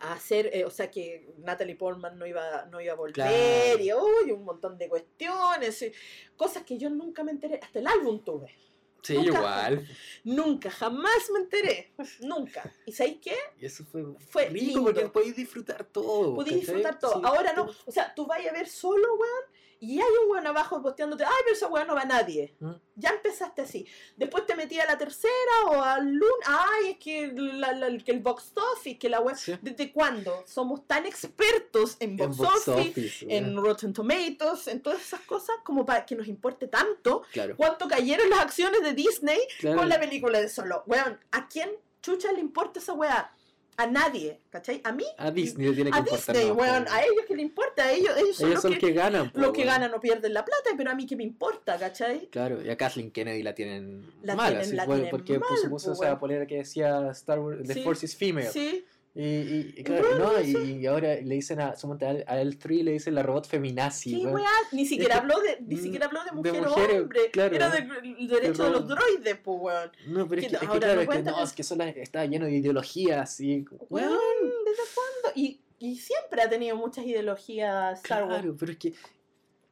a 0.00 0.14
hacer, 0.14 0.50
eh, 0.52 0.64
o 0.64 0.70
sea, 0.70 0.90
que 0.90 1.28
Natalie 1.38 1.76
Portman 1.76 2.18
no 2.18 2.26
iba, 2.26 2.64
no 2.70 2.80
iba 2.80 2.92
a 2.94 2.96
volver, 2.96 3.14
Claro. 3.14 3.78
y 3.78 3.92
uy, 3.92 4.32
un 4.32 4.44
montón 4.44 4.76
de 4.78 4.88
cuestiones, 4.88 5.82
y 5.82 5.92
cosas 6.36 6.64
que 6.64 6.78
yo 6.78 6.88
nunca 6.90 7.22
me 7.22 7.30
enteré, 7.32 7.60
hasta 7.62 7.78
el 7.78 7.86
álbum 7.86 8.22
tuve. 8.24 8.54
Sí, 9.02 9.14
Nunca- 9.14 9.38
igual. 9.38 9.88
Nunca, 10.24 10.70
jamás 10.70 11.30
me 11.32 11.38
enteré, 11.40 11.92
nunca. 12.20 12.70
¿Y 12.84 12.92
sabéis 12.92 13.18
qué? 13.22 13.34
Y 13.58 13.64
eso 13.66 13.84
fue, 13.86 14.04
Fue 14.18 14.44
rico 14.50 14.64
lindo. 14.66 14.84
porque 14.84 15.08
podéis 15.08 15.36
disfrutar 15.36 15.84
todo. 15.84 16.34
Podéis 16.34 16.56
disfrutar 16.60 16.98
todo. 16.98 17.14
Sí. 17.14 17.20
Ahora 17.24 17.52
no. 17.54 17.70
O 17.86 17.90
sea, 17.92 18.14
tú 18.14 18.26
vas 18.26 18.44
a 18.46 18.52
ver 18.52 18.68
solo, 18.68 19.06
weón, 19.14 19.44
y 19.82 19.98
hay 19.98 20.06
un 20.24 20.30
weón 20.30 20.46
abajo 20.46 20.82
posteándote, 20.82 21.24
ay, 21.24 21.30
pero 21.44 21.56
esa 21.56 21.66
weón 21.68 21.86
no 21.88 21.94
va 21.94 22.02
a 22.02 22.04
nadie. 22.04 22.54
¿Mm? 22.60 22.72
Ya 22.96 23.08
empezaste 23.10 23.62
así. 23.62 23.86
Después 24.16 24.44
te 24.44 24.54
metí 24.54 24.78
a 24.78 24.84
la 24.84 24.98
tercera 24.98 25.32
o 25.70 25.82
al 25.82 26.04
lunes, 26.06 26.46
ay, 26.46 26.90
es 26.90 26.98
que, 26.98 27.32
la- 27.34 27.72
la- 27.72 27.98
que 27.98 28.12
el 28.12 28.20
box 28.20 28.52
office, 28.76 28.98
que 28.98 29.08
la. 29.08 29.20
Sí. 29.36 29.54
¿Desde 29.62 29.90
cuándo 29.90 30.44
somos 30.46 30.86
tan 30.86 31.06
expertos 31.06 31.96
en 32.00 32.10
En 32.20 32.30
box, 32.36 32.40
office, 32.68 32.90
office, 32.90 33.26
en 33.28 33.54
weón. 33.54 33.64
Rotten 33.64 33.92
Tomatoes, 33.94 34.68
en 34.68 34.82
todas 34.82 35.00
esas 35.00 35.20
cosas, 35.22 35.56
como 35.64 35.86
para 35.86 36.04
que 36.04 36.14
nos 36.14 36.26
importe 36.28 36.68
tanto 36.68 37.22
Claro, 37.32 37.56
cuánto 37.56 37.88
cayeron 37.88 38.28
las 38.28 38.40
acciones 38.40 38.82
de 38.82 38.92
Disney 38.92 39.38
claro. 39.60 39.78
con 39.78 39.88
la 39.88 39.98
película 39.98 40.40
de 40.40 40.48
Solo? 40.50 40.82
Weón, 40.86 41.18
¿a 41.32 41.48
quién 41.48 41.70
chucha 42.02 42.32
le 42.32 42.40
importa 42.40 42.80
esa 42.80 42.92
weá? 42.92 43.32
A 43.80 43.86
nadie, 43.86 44.38
¿cachai? 44.50 44.80
A 44.84 44.92
mí 44.92 45.04
A 45.16 45.30
Disney 45.30 45.68
le 45.68 45.74
tiene 45.74 45.90
que 45.90 45.96
a 45.96 46.00
importar 46.00 46.36
Disney, 46.36 46.52
weón, 46.52 46.84
a 46.90 47.00
ellos 47.02 47.24
que 47.26 47.34
le 47.34 47.42
importa, 47.42 47.84
a 47.84 47.92
ellos, 47.92 48.12
ellos 48.18 48.36
son 48.36 48.46
Ellos 48.50 48.62
los 48.64 48.72
son 48.72 48.80
que, 48.80 48.92
ganan. 48.92 49.30
po, 49.30 49.40
los 49.40 49.52
que 49.52 49.64
ganan 49.64 49.94
o 49.94 50.00
pierden 50.00 50.34
la 50.34 50.44
plata, 50.44 50.70
pero 50.76 50.90
a 50.90 50.94
mí 50.94 51.06
que 51.06 51.16
me 51.16 51.22
importa, 51.24 51.78
¿cachai? 51.78 52.26
Claro, 52.30 52.62
y 52.62 52.68
a 52.68 52.76
Kathleen 52.76 53.10
Kennedy 53.10 53.42
la 53.42 53.54
tienen 53.54 54.04
La 54.22 54.34
mal, 54.36 54.48
tienen- 54.50 54.66
así, 54.66 54.76
la 54.76 54.84
bueno, 54.84 55.02
tienen 55.04 55.10
porque 55.10 55.38
mal, 55.38 55.70
puso 55.70 55.94
po, 55.94 56.02
esa 56.04 56.18
polera 56.18 56.46
que 56.46 56.56
decía 56.58 57.08
Star 57.12 57.38
Wars, 57.38 57.66
The 57.66 57.72
Sí, 57.74 57.82
Force 57.82 58.04
is 58.04 58.14
Female. 58.16 58.48
Sí, 58.50 58.84
Y, 59.12 59.22
y- 59.24 59.74
y 59.78 59.82
claro, 59.82 60.16
no, 60.18 60.40
y, 60.40 60.52
y 60.78 60.86
ahora 60.86 61.16
le 61.16 61.34
dicen 61.34 61.60
a, 61.60 61.70
a, 61.70 61.70
a 61.72 61.74
L3 61.74 62.82
le 62.84 62.92
dicen 62.92 63.16
la 63.16 63.24
robot 63.24 63.48
feminazi, 63.48 64.10
sí, 64.10 64.24
weá, 64.26 64.46
ni 64.70 64.86
siquiera 64.86 65.16
que- 65.16 65.20
habló 65.20 65.40
de, 65.40 65.58
ni 65.66 65.74
mm, 65.74 65.82
siquiera 65.82 66.06
habló 66.06 66.20
de 66.20 66.30
de 66.30 66.36
mujer 66.36 66.66
o 66.66 66.70
mujeres, 66.70 67.00
hombre, 67.02 67.30
claro. 67.32 67.56
era 67.56 67.70
del 67.70 67.88
derecho 68.28 68.64
de 68.64 68.70
los 68.70 68.86
droides, 68.86 69.36
pues, 69.42 69.58
weón. 69.60 69.90
No, 70.06 70.28
pero 70.28 70.42
es 70.42 70.46
que 70.48 70.54
es 70.54 70.60
que 70.60 70.66
claro, 70.66 70.94
no 70.94 71.00
es 71.02 71.08
que 71.08 71.22
no, 71.24 71.42
es- 71.42 71.52
que 71.52 71.62
solo 71.64 71.82
está 71.84 72.24
lleno 72.26 72.46
de 72.46 72.52
ideologías 72.52 73.40
y 73.40 73.64
Weón, 73.88 74.10
weón, 74.12 74.20
¿desde 74.64 74.82
cuándo? 74.94 75.32
Y, 75.40 75.60
y 75.80 75.96
siempre 75.96 76.42
ha 76.42 76.48
tenido 76.48 76.76
muchas 76.76 77.04
ideologías 77.04 78.00
Star 78.04 78.22
Wars. 78.24 78.38
claro, 78.42 78.56
pero 78.56 78.70
es 78.72 78.78
que 78.78 78.94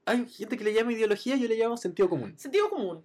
hay 0.04 0.26
gente 0.28 0.56
que 0.58 0.64
le 0.64 0.72
llama 0.74 0.92
ideología, 0.92 1.36
yo 1.36 1.46
le 1.46 1.56
llamo 1.56 1.76
sentido 1.76 2.08
común, 2.08 2.34
Sentido 2.36 2.68
común, 2.70 3.04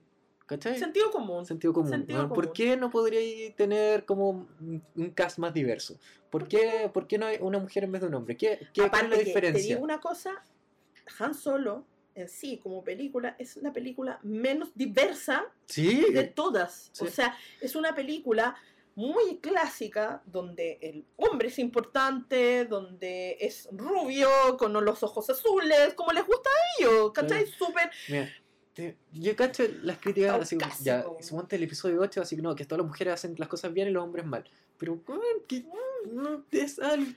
¿cachai? 0.56 0.80
sentido 0.80 1.12
común. 1.12 1.46
Sentido 1.46 1.74
común. 1.74 1.90
Sentido. 1.90 2.28
¿Por 2.30 2.46
común. 2.46 2.54
qué 2.54 2.78
no 2.78 2.90
podría 2.90 3.20
tener 3.56 4.06
como 4.06 4.48
un 4.96 5.12
cast 5.16 5.38
más 5.40 5.54
diverso? 5.54 5.98
¿Por 6.30 6.48
qué, 6.48 6.90
¿Por 6.94 7.08
qué 7.08 7.18
no 7.18 7.26
hay 7.28 7.38
una 7.42 7.60
mujer 7.60 7.84
en 7.84 7.92
vez 7.92 8.02
de 8.02 8.08
un 8.08 8.14
hombre? 8.16 8.36
¿Qué, 8.38 8.60
qué, 8.74 8.82
cuál 8.82 8.86
es 8.86 8.88
Aparte 8.88 9.10
la 9.10 9.16
que 9.18 9.22
te 9.24 9.26
diferencia? 9.26 9.76
digo 9.76 9.84
una 9.84 10.00
cosa, 10.00 10.44
Han 11.20 11.34
Solo 11.34 11.86
en 12.16 12.30
sí 12.30 12.60
como 12.62 12.84
película 12.84 13.36
es 13.40 13.58
la 13.58 13.74
película 13.74 14.20
menos 14.24 14.70
diversa 14.76 15.46
Sí, 15.66 16.06
de 16.12 16.24
todas. 16.26 16.92
O 17.00 17.06
Sí. 17.06 17.12
sea, 17.12 17.36
es 17.60 17.76
una 17.76 17.96
película 17.96 18.56
muy 18.96 19.40
clásica 19.40 20.22
donde 20.28 20.78
el 20.80 21.04
hombre 21.16 21.48
es 21.48 21.58
importante, 21.58 22.66
donde 22.66 23.38
es 23.40 23.68
rubio, 23.72 24.30
con 24.60 24.72
los 24.74 25.02
ojos 25.02 25.28
azules, 25.32 25.96
como 25.96 26.12
les 26.12 26.24
gusta 26.28 26.48
a 26.50 26.82
ellos, 26.84 27.12
¿cachai? 27.12 27.48
Súper... 27.48 27.90
Te- 28.74 28.98
yo 29.12 29.36
cacho 29.36 29.64
las 29.84 29.98
críticas 30.00 30.42
así 30.42 30.58
ya, 30.82 31.06
suponte 31.22 31.56
el 31.58 31.64
episodio 31.64 32.02
8, 32.02 32.22
así 32.22 32.36
que 32.36 32.42
no, 32.42 32.56
que 32.56 32.66
todas 32.66 32.80
las 32.80 32.88
mujeres 32.88 33.14
hacen 33.14 33.36
las 33.38 33.48
cosas 33.48 33.72
bien 33.72 33.88
y 33.88 33.92
los 33.92 34.04
hombres 34.04 34.26
mal. 34.26 34.44
Pero, 34.78 35.00
que 35.48 35.64
no 36.12 36.44
es 36.52 36.80
algo. 36.80 37.12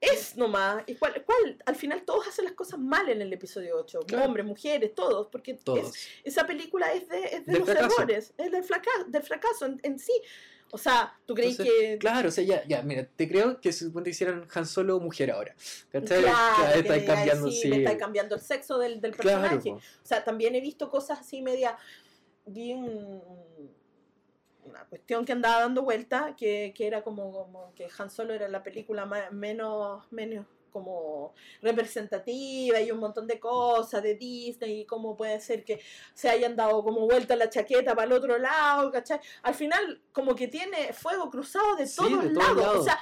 Es 0.00 0.36
nomás, 0.36 0.82
y 0.86 0.94
cuál, 0.96 1.24
cuál- 1.24 1.56
al 1.64 1.74
final 1.74 2.02
todos 2.04 2.28
hacen 2.28 2.44
las 2.44 2.52
cosas 2.54 2.78
mal 2.78 3.08
en 3.08 3.22
el 3.22 3.32
episodio 3.32 3.76
8, 3.78 4.00
Claro. 4.00 4.26
hombres, 4.26 4.44
mujeres, 4.44 4.94
todos, 4.94 5.28
porque 5.28 5.52
es- 5.52 5.64
Todos. 5.64 5.96
esa 6.22 6.46
película 6.46 6.92
es 6.92 7.08
de, 7.08 7.24
es 7.24 7.46
de 7.46 7.58
los 7.58 7.64
fracaso. 7.68 7.96
errores, 8.02 8.34
es 8.36 8.50
del, 8.52 8.62
fraca- 8.64 9.04
del 9.08 9.22
fracaso 9.22 9.64
en, 9.66 9.80
en 9.84 9.98
sí. 9.98 10.12
O 10.72 10.78
sea, 10.78 11.16
¿tú 11.26 11.34
crees 11.34 11.58
Entonces, 11.60 11.74
que... 11.92 11.98
Claro, 11.98 12.28
o 12.28 12.32
sea, 12.32 12.42
ya, 12.44 12.64
ya, 12.66 12.82
mira, 12.82 13.06
te 13.16 13.28
creo 13.28 13.60
que 13.60 13.72
si 13.72 13.84
suponte 13.84 14.10
hicieran 14.10 14.46
Han 14.54 14.66
Solo 14.66 14.98
mujer 15.00 15.30
ahora. 15.30 15.54
¿Cachai? 15.92 16.22
Claro, 16.22 16.64
Ya 16.64 16.72
que 16.74 16.82
digáis, 16.82 17.04
cambiando, 17.06 17.50
sí, 17.50 17.72
estáis 17.72 17.98
cambiando 17.98 18.34
el 18.34 18.40
sexo 18.40 18.76
del, 18.78 19.00
del 19.00 19.16
Claro, 19.16 19.40
personaje. 19.42 19.70
po. 19.70 19.76
O 19.76 20.06
sea, 20.06 20.24
también 20.24 20.54
he 20.56 20.60
visto 20.60 20.90
cosas 20.90 21.20
así 21.20 21.40
media. 21.40 21.78
Vi 22.46 22.72
un- 22.74 23.22
una 24.64 24.84
cuestión 24.86 25.24
que 25.24 25.32
andaba 25.32 25.60
dando 25.60 25.82
vuelta, 25.82 26.34
que, 26.36 26.74
que 26.76 26.86
era 26.88 27.02
como, 27.02 27.32
como 27.32 27.72
que 27.74 27.86
Han 27.98 28.10
Solo 28.10 28.34
era 28.34 28.48
la 28.48 28.62
película 28.64 29.06
ma- 29.06 29.30
menos, 29.30 30.02
menos 30.10 30.46
como 30.76 31.32
representativa 31.62 32.78
y 32.82 32.90
un 32.90 32.98
montón 32.98 33.26
de 33.26 33.40
cosas 33.40 34.02
de 34.02 34.14
Disney 34.14 34.80
y 34.80 34.84
cómo 34.84 35.16
puede 35.16 35.40
ser 35.40 35.64
que 35.64 35.80
se 36.12 36.28
hayan 36.28 36.54
dado 36.54 36.84
como 36.84 37.06
vuelta 37.06 37.34
la 37.34 37.48
chaqueta 37.48 37.94
para 37.94 38.06
el 38.06 38.12
otro 38.12 38.36
lado, 38.36 38.90
¿cachai? 38.90 39.20
Al 39.42 39.54
final 39.54 40.02
como 40.12 40.34
que 40.34 40.48
tiene 40.48 40.92
fuego 40.92 41.30
cruzado 41.30 41.76
de 41.76 41.86
Sí, 41.86 41.96
todos 41.96 42.24
de 42.24 42.30
todos 42.30 42.56
lados, 42.56 42.76
o 42.76 42.84
sea, 42.84 43.00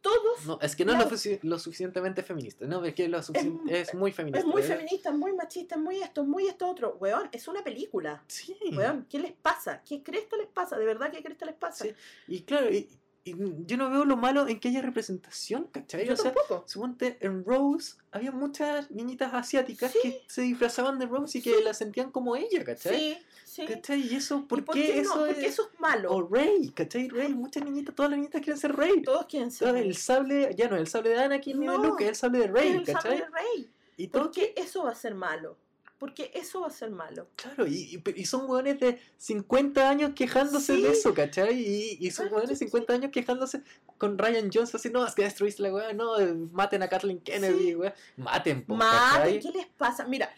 todos 0.00 0.46
No, 0.46 0.58
es 0.60 0.74
que 0.74 0.84
no 0.84 0.92
es 0.92 1.42
lo, 1.44 1.58
suficientemente 1.60 2.24
feminista. 2.24 2.66
No, 2.66 2.84
es 2.84 2.94
que 2.94 3.08
lo 3.08 3.18
sufici- 3.18 3.60
es, 3.68 3.94
muy 3.94 4.10
feminista. 4.10 4.40
Es 4.40 4.44
muy 4.44 4.62
¿eh? 4.62 4.64
feminista, 4.64 5.10
es 5.10 5.16
muy 5.16 5.32
machista, 5.32 5.76
es 5.76 5.80
muy 5.80 6.00
esto, 6.00 6.22
es 6.22 6.26
muy 6.26 6.48
esto 6.48 6.68
otro. 6.68 6.96
Weón, 7.00 7.28
es 7.30 7.46
una 7.46 7.62
película. 7.62 8.24
Sí. 8.26 8.56
Weón, 8.76 9.06
¿qué 9.08 9.20
les 9.20 9.32
pasa? 9.32 9.82
¿Qué 9.88 10.02
cresta 10.02 10.36
les 10.36 10.48
pasa? 10.48 10.76
¿De 10.76 10.84
verdad 10.84 11.10
qué 11.12 11.22
cresta 11.22 11.46
les 11.46 11.54
pasa? 11.54 11.84
Sí. 11.84 11.94
Y 12.26 12.42
claro, 12.42 12.68
y 12.72 12.88
yo 13.34 13.76
no 13.76 13.90
veo 13.90 14.04
lo 14.04 14.16
malo 14.16 14.46
en 14.48 14.60
que 14.60 14.68
haya 14.68 14.82
representación, 14.82 15.66
¿cachai? 15.72 16.06
Yo 16.06 16.14
o 16.14 16.16
sea, 16.16 16.32
tampoco. 16.32 16.64
suponte 16.68 17.16
en 17.20 17.44
Rose 17.44 17.94
había 18.12 18.30
muchas 18.32 18.90
niñitas 18.90 19.34
asiáticas 19.34 19.92
Sí. 19.92 19.98
que 20.02 20.22
se 20.28 20.42
disfrazaban 20.42 20.98
de 20.98 21.06
Rose 21.06 21.38
y 21.38 21.42
que 21.42 21.60
la 21.62 21.74
sentían 21.74 22.10
como 22.10 22.36
ella, 22.36 22.64
¿cachai? 22.64 23.14
Sí, 23.14 23.18
sí. 23.44 23.66
¿Cachai? 23.66 24.00
Y 24.12 24.14
eso, 24.16 24.46
¿por, 24.46 24.58
¿Y 24.60 24.62
por 24.62 24.74
qué, 24.74 24.82
qué, 24.86 25.00
eso 25.00 25.16
no? 25.16 25.26
es...? 25.26 25.34
Porque 25.34 25.46
eso 25.48 25.70
es 25.72 25.80
malo. 25.80 26.12
O 26.12 26.28
Rey, 26.28 26.70
¿cachai? 26.70 27.08
Rey, 27.08 27.34
muchas 27.34 27.64
niñitas, 27.64 27.94
todas 27.94 28.10
las 28.10 28.18
niñitas 28.18 28.40
quieren 28.42 28.60
ser 28.60 28.76
Rey. 28.76 29.02
Todos 29.02 29.26
quieren 29.26 29.50
ser. 29.50 29.68
Todo 29.68 29.76
el 29.78 29.96
sable, 29.96 30.54
ya 30.56 30.68
no, 30.68 30.76
el 30.76 30.86
sable 30.86 31.10
de 31.10 31.18
Anakin 31.18 31.58
ni 31.60 31.66
de 31.66 31.72
No, 31.72 31.82
Luke, 31.82 32.04
es 32.04 32.10
el 32.10 32.16
sable 32.16 32.38
de 32.38 32.44
Es 32.46 32.50
Rey, 32.52 32.68
el 32.72 32.86
sable 32.86 32.92
¿cachai? 32.94 33.18
de 33.18 33.24
Rey. 33.26 33.70
Y 33.98 34.08
¿Por 34.08 34.30
qué 34.30 34.52
eso 34.56 34.84
va 34.84 34.90
a 34.90 34.94
ser 34.94 35.14
malo? 35.14 35.56
Porque 35.98 36.30
eso 36.34 36.60
va 36.60 36.66
a 36.66 36.70
ser 36.70 36.90
malo. 36.90 37.26
Claro, 37.36 37.66
y, 37.66 38.02
y- 38.16 38.26
son 38.26 38.48
hueones 38.50 38.78
de 38.80 39.00
50 39.16 39.88
años 39.88 40.12
quejándose 40.14 40.76
Sí. 40.76 40.82
de 40.82 40.90
eso, 40.90 41.14
¿cachai? 41.14 41.54
Y, 41.58 41.96
y 42.06 42.10
son 42.10 42.26
hueones 42.30 42.50
de 42.50 42.56
sí, 42.56 42.64
50 42.66 42.92
años 42.92 43.10
quejándose 43.10 43.62
con 43.96 44.18
Ryan 44.18 44.50
Jones 44.52 44.74
así, 44.74 44.90
no, 44.90 45.06
es 45.06 45.14
que 45.14 45.22
destruiste 45.22 45.62
la 45.62 45.72
weá, 45.72 45.92
no, 45.94 46.12
maten 46.52 46.82
a 46.82 46.88
Kathleen 46.88 47.20
Kennedy, 47.20 47.58
Sí. 47.68 47.74
weá. 47.76 47.94
Maten, 48.18 48.64
po, 48.66 48.74
Mate, 48.76 49.18
¿cachai? 49.18 49.40
¿qué 49.40 49.50
les 49.52 49.66
pasa? 49.68 50.04
Mira, 50.06 50.30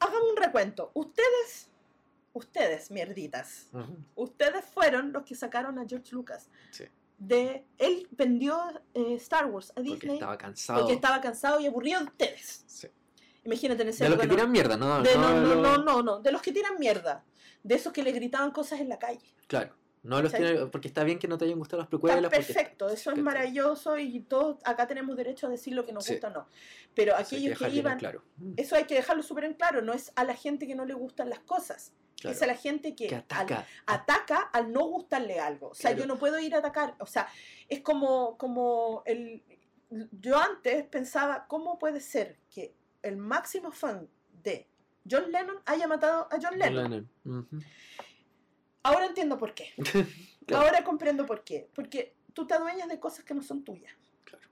hagamos 0.00 0.30
un 0.30 0.36
recuento. 0.38 0.90
Ustedes, 0.94 1.68
ustedes, 2.32 2.90
mierditas, 2.90 3.66
ustedes 4.14 4.64
fueron 4.64 5.12
los 5.12 5.24
que 5.24 5.34
sacaron 5.34 5.78
a 5.78 5.86
George 5.86 6.14
Lucas. 6.14 6.48
Sí. 6.70 6.84
De, 7.18 7.64
él 7.78 8.08
vendió 8.10 8.58
eh, 8.94 9.14
Star 9.16 9.46
Wars 9.46 9.70
a 9.70 9.74
Porque 9.74 9.90
Disney 9.92 10.14
estaba 10.14 10.38
cansado. 10.38 10.80
porque 10.80 10.94
estaba 10.94 11.20
cansado 11.20 11.60
y 11.60 11.66
aburrido 11.66 12.00
de 12.00 12.06
ustedes. 12.06 12.64
Sí. 12.66 12.88
Imagínate 13.44 13.82
en 13.82 13.88
ese 13.88 14.04
De 14.04 14.10
los 14.10 14.18
que 14.20 14.28
tiran 14.28 14.50
mierda, 14.52 14.76
no, 14.76 15.02
de, 15.02 15.14
no, 15.16 15.40
no, 15.40 15.54
no, 15.56 15.78
no, 15.78 16.02
no, 16.02 16.20
de 16.20 16.30
los 16.32 16.40
que 16.42 16.52
tiran 16.52 16.78
mierda, 16.78 17.24
de 17.62 17.74
esos 17.74 17.92
que 17.92 18.02
le 18.02 18.12
gritaban 18.12 18.50
cosas 18.52 18.80
en 18.80 18.88
la 18.88 18.98
calle. 18.98 19.34
Claro. 19.46 19.74
No 20.04 20.20
los 20.20 20.32
tiene, 20.32 20.66
porque 20.66 20.88
está 20.88 21.04
bien 21.04 21.16
que 21.20 21.28
no 21.28 21.38
te 21.38 21.44
hayan 21.44 21.58
gustado 21.58 21.78
las 21.78 21.86
Está 21.86 21.90
precuelas. 21.90 22.22
porque- 22.22 22.36
perfecto, 22.44 22.88
eso 22.88 23.12
es 23.12 23.18
maravilloso 23.18 23.96
y 23.98 24.18
todos 24.20 24.56
acá 24.64 24.88
tenemos 24.88 25.16
derecho 25.16 25.46
a 25.46 25.50
decir 25.50 25.74
lo 25.74 25.84
que 25.86 25.92
nos 25.92 26.04
Sí. 26.04 26.14
gusta 26.14 26.26
o 26.26 26.30
no. 26.30 26.48
Pero 26.92 27.14
que 27.16 27.22
aquellos 27.22 27.56
que 27.58 27.66
en 27.66 27.74
iban, 27.76 27.98
claro. 28.00 28.24
Eso 28.56 28.74
hay 28.74 28.84
que 28.84 28.96
dejarlo 28.96 29.22
súper 29.22 29.44
en 29.44 29.54
claro, 29.54 29.80
no 29.80 29.92
es 29.92 30.10
a 30.16 30.24
la 30.24 30.34
gente 30.34 30.66
que 30.66 30.74
no 30.74 30.84
le 30.84 30.94
gustan 30.94 31.30
las 31.30 31.38
cosas, 31.38 31.92
claro. 32.20 32.34
es 32.34 32.42
a 32.42 32.46
la 32.46 32.56
gente 32.56 32.96
que, 32.96 33.06
Que 33.06 33.14
al- 33.14 33.20
ataca. 33.22 33.64
ataca 33.86 34.38
al 34.52 34.72
no 34.72 34.84
gustarle 34.86 35.38
algo. 35.38 35.68
O 35.68 35.74
sea, 35.74 35.90
Claro. 35.92 36.02
yo 36.02 36.08
no 36.08 36.18
puedo 36.18 36.36
ir 36.40 36.56
a 36.56 36.58
atacar. 36.58 36.96
O 36.98 37.06
sea, 37.06 37.28
es 37.68 37.80
como, 37.80 38.36
como 38.38 39.04
el. 39.06 39.44
Yo 40.10 40.36
antes 40.36 40.84
pensaba, 40.86 41.46
¿cómo 41.46 41.78
puede 41.78 42.00
ser 42.00 42.38
que 42.52 42.74
el 43.02 43.16
máximo 43.16 43.72
fan 43.72 44.08
de 44.42 44.68
John 45.08 45.30
Lennon 45.30 45.58
haya 45.66 45.86
matado 45.86 46.28
a 46.30 46.38
John 46.40 46.58
Lennon? 46.58 47.08
Ahora 48.82 49.06
entiendo 49.06 49.38
por 49.38 49.54
qué. 49.54 49.72
Claro. 50.44 50.66
Ahora 50.66 50.82
comprendo 50.82 51.24
por 51.24 51.44
qué. 51.44 51.70
Porque 51.72 52.16
tú 52.32 52.48
te 52.48 52.54
adueñas 52.54 52.88
de 52.88 52.98
cosas 52.98 53.24
que 53.24 53.32
no 53.32 53.42
son 53.44 53.62
tuyas. 53.62 53.92
Claro. 54.24 54.44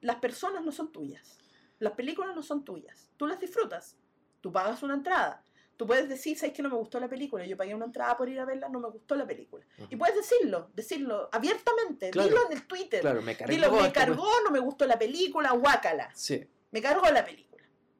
Las 0.00 0.20
personas 0.20 0.64
no 0.64 0.70
son 0.70 0.92
tuyas. 0.92 1.36
Las 1.80 1.94
películas 1.94 2.36
no 2.36 2.44
son 2.44 2.64
tuyas. 2.64 3.10
Tú 3.16 3.26
las 3.26 3.40
disfrutas. 3.40 3.96
Tú 4.40 4.52
pagas 4.52 4.84
una 4.84 4.94
entrada. 4.94 5.44
Tú 5.76 5.84
puedes 5.84 6.08
decir, 6.08 6.38
¿sabes 6.38 6.54
que 6.54 6.62
no 6.62 6.68
me 6.68 6.76
gustó 6.76 7.00
la 7.00 7.08
película? 7.08 7.44
Yo 7.44 7.56
pagué 7.56 7.74
una 7.74 7.86
entrada 7.86 8.16
por 8.16 8.28
ir 8.28 8.38
a 8.38 8.44
verla, 8.44 8.68
no 8.68 8.78
me 8.78 8.88
gustó 8.88 9.16
la 9.16 9.26
película. 9.26 9.64
Y 9.90 9.96
puedes 9.96 10.14
decirlo, 10.14 10.70
decirlo 10.74 11.28
abiertamente. 11.32 12.10
Claro. 12.10 12.28
Dilo 12.28 12.46
en 12.46 12.52
el 12.52 12.66
Twitter. 12.68 13.00
Claro, 13.00 13.20
me 13.20 13.36
cargó. 13.36 13.52
Dilo, 13.52 13.72
me 13.72 13.92
cargó, 13.92 14.30
no 14.44 14.52
me 14.52 14.60
gustó 14.60 14.86
la 14.86 14.96
película, 14.96 15.50
guácala. 15.50 16.08
Sí, 16.14 16.46
Me 16.70 16.80
cargó 16.80 17.10
la 17.10 17.24
película. 17.24 17.51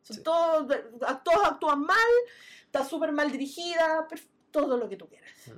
Son 0.02 0.16
Sí. 0.16 0.22
todos, 0.22 0.66
todos 1.24 1.44
actúan 1.44 1.80
mal, 1.82 1.96
está 2.64 2.84
súper 2.84 3.12
mal 3.12 3.30
dirigida, 3.30 4.06
todo 4.50 4.76
lo 4.76 4.88
que 4.88 4.96
tú 4.96 5.08
quieras. 5.08 5.30
Mm. 5.46 5.50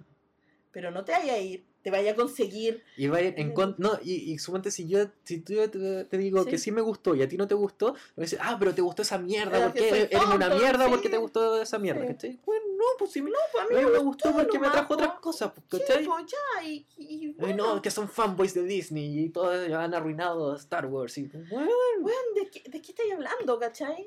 Pero 0.71 0.91
no 0.91 1.05
te 1.05 1.13
vaya 1.13 1.35
a 1.35 1.39
ir, 1.39 1.65
te 1.83 1.91
vaya 1.91 2.13
a 2.13 2.15
conseguir. 2.17 2.83
Y 2.97 3.07
va 3.07 3.19
a 3.19 3.23
ir 3.23 3.35
en 3.37 3.51
Mm. 3.51 3.55
contra. 3.55 3.77
No, 3.89 3.99
y, 4.03 4.33
y 4.33 4.39
suponte 4.39 4.71
si 4.73 4.89
yo, 4.89 5.07
si 5.23 5.39
tú 5.41 5.55
te, 5.69 6.05
te 6.05 6.19
digo 6.19 6.43
Sí. 6.45 6.51
que 6.51 6.59
sí 6.59 6.73
me 6.73 6.81
gustó 6.81 7.15
y 7.15 7.23
a 7.23 7.29
ti 7.29 7.37
no 7.37 7.47
te 7.47 7.55
gustó, 7.55 7.95
me 8.17 8.25
dices, 8.25 8.39
ah, 8.43 8.57
pero 8.59 8.75
te 8.75 8.83
gustó 8.83 9.03
esa 9.03 9.17
mierda, 9.19 9.67
¿por 9.67 9.73
qué 9.75 9.89
eres 10.11 10.25
una 10.35 10.49
mierda 10.51 10.85
sí. 10.87 10.91
porque 10.91 11.09
te 11.09 11.17
gustó 11.17 11.61
esa 11.63 11.79
mierda? 11.79 12.03
Sí. 12.03 12.09
¿cachai? 12.09 12.41
Bueno, 12.45 12.65
no, 12.77 12.85
pues 12.99 13.13
si 13.13 13.23
me, 13.23 13.31
No, 13.31 13.37
pues 13.53 13.63
a 13.63 13.67
a 13.67 13.69
mí 13.79 13.85
mí 13.85 13.91
me 13.93 13.99
gustó 13.99 14.33
porque 14.33 14.59
me 14.59 14.69
trajo 14.69 14.89
po. 14.89 14.95
otras 14.95 15.21
cosas, 15.21 15.53
pues, 15.53 15.65
Sí, 15.83 15.89
¿cachai? 15.89 16.05
pues 16.05 16.25
ya, 16.27 16.65
y, 16.69 16.87
y 16.99 17.27
Ay, 17.29 17.35
bueno, 17.39 17.77
no, 17.77 17.83
que 17.83 17.91
son 17.93 18.09
fanboys 18.09 18.53
de 18.55 18.65
Disney 18.65 19.21
y 19.21 19.29
todos 19.31 19.71
han 19.71 19.95
arruinado 19.95 20.57
Star 20.57 20.87
Wars. 20.87 21.17
Y, 21.19 21.25
bueno, 21.27 21.71
weón, 22.01 22.35
¿de 22.35 22.51
qué, 22.51 22.69
¿de 22.69 22.83
qué 22.83 22.91
estáis 22.93 23.13
hablando, 23.13 23.59
cachai? 23.61 24.07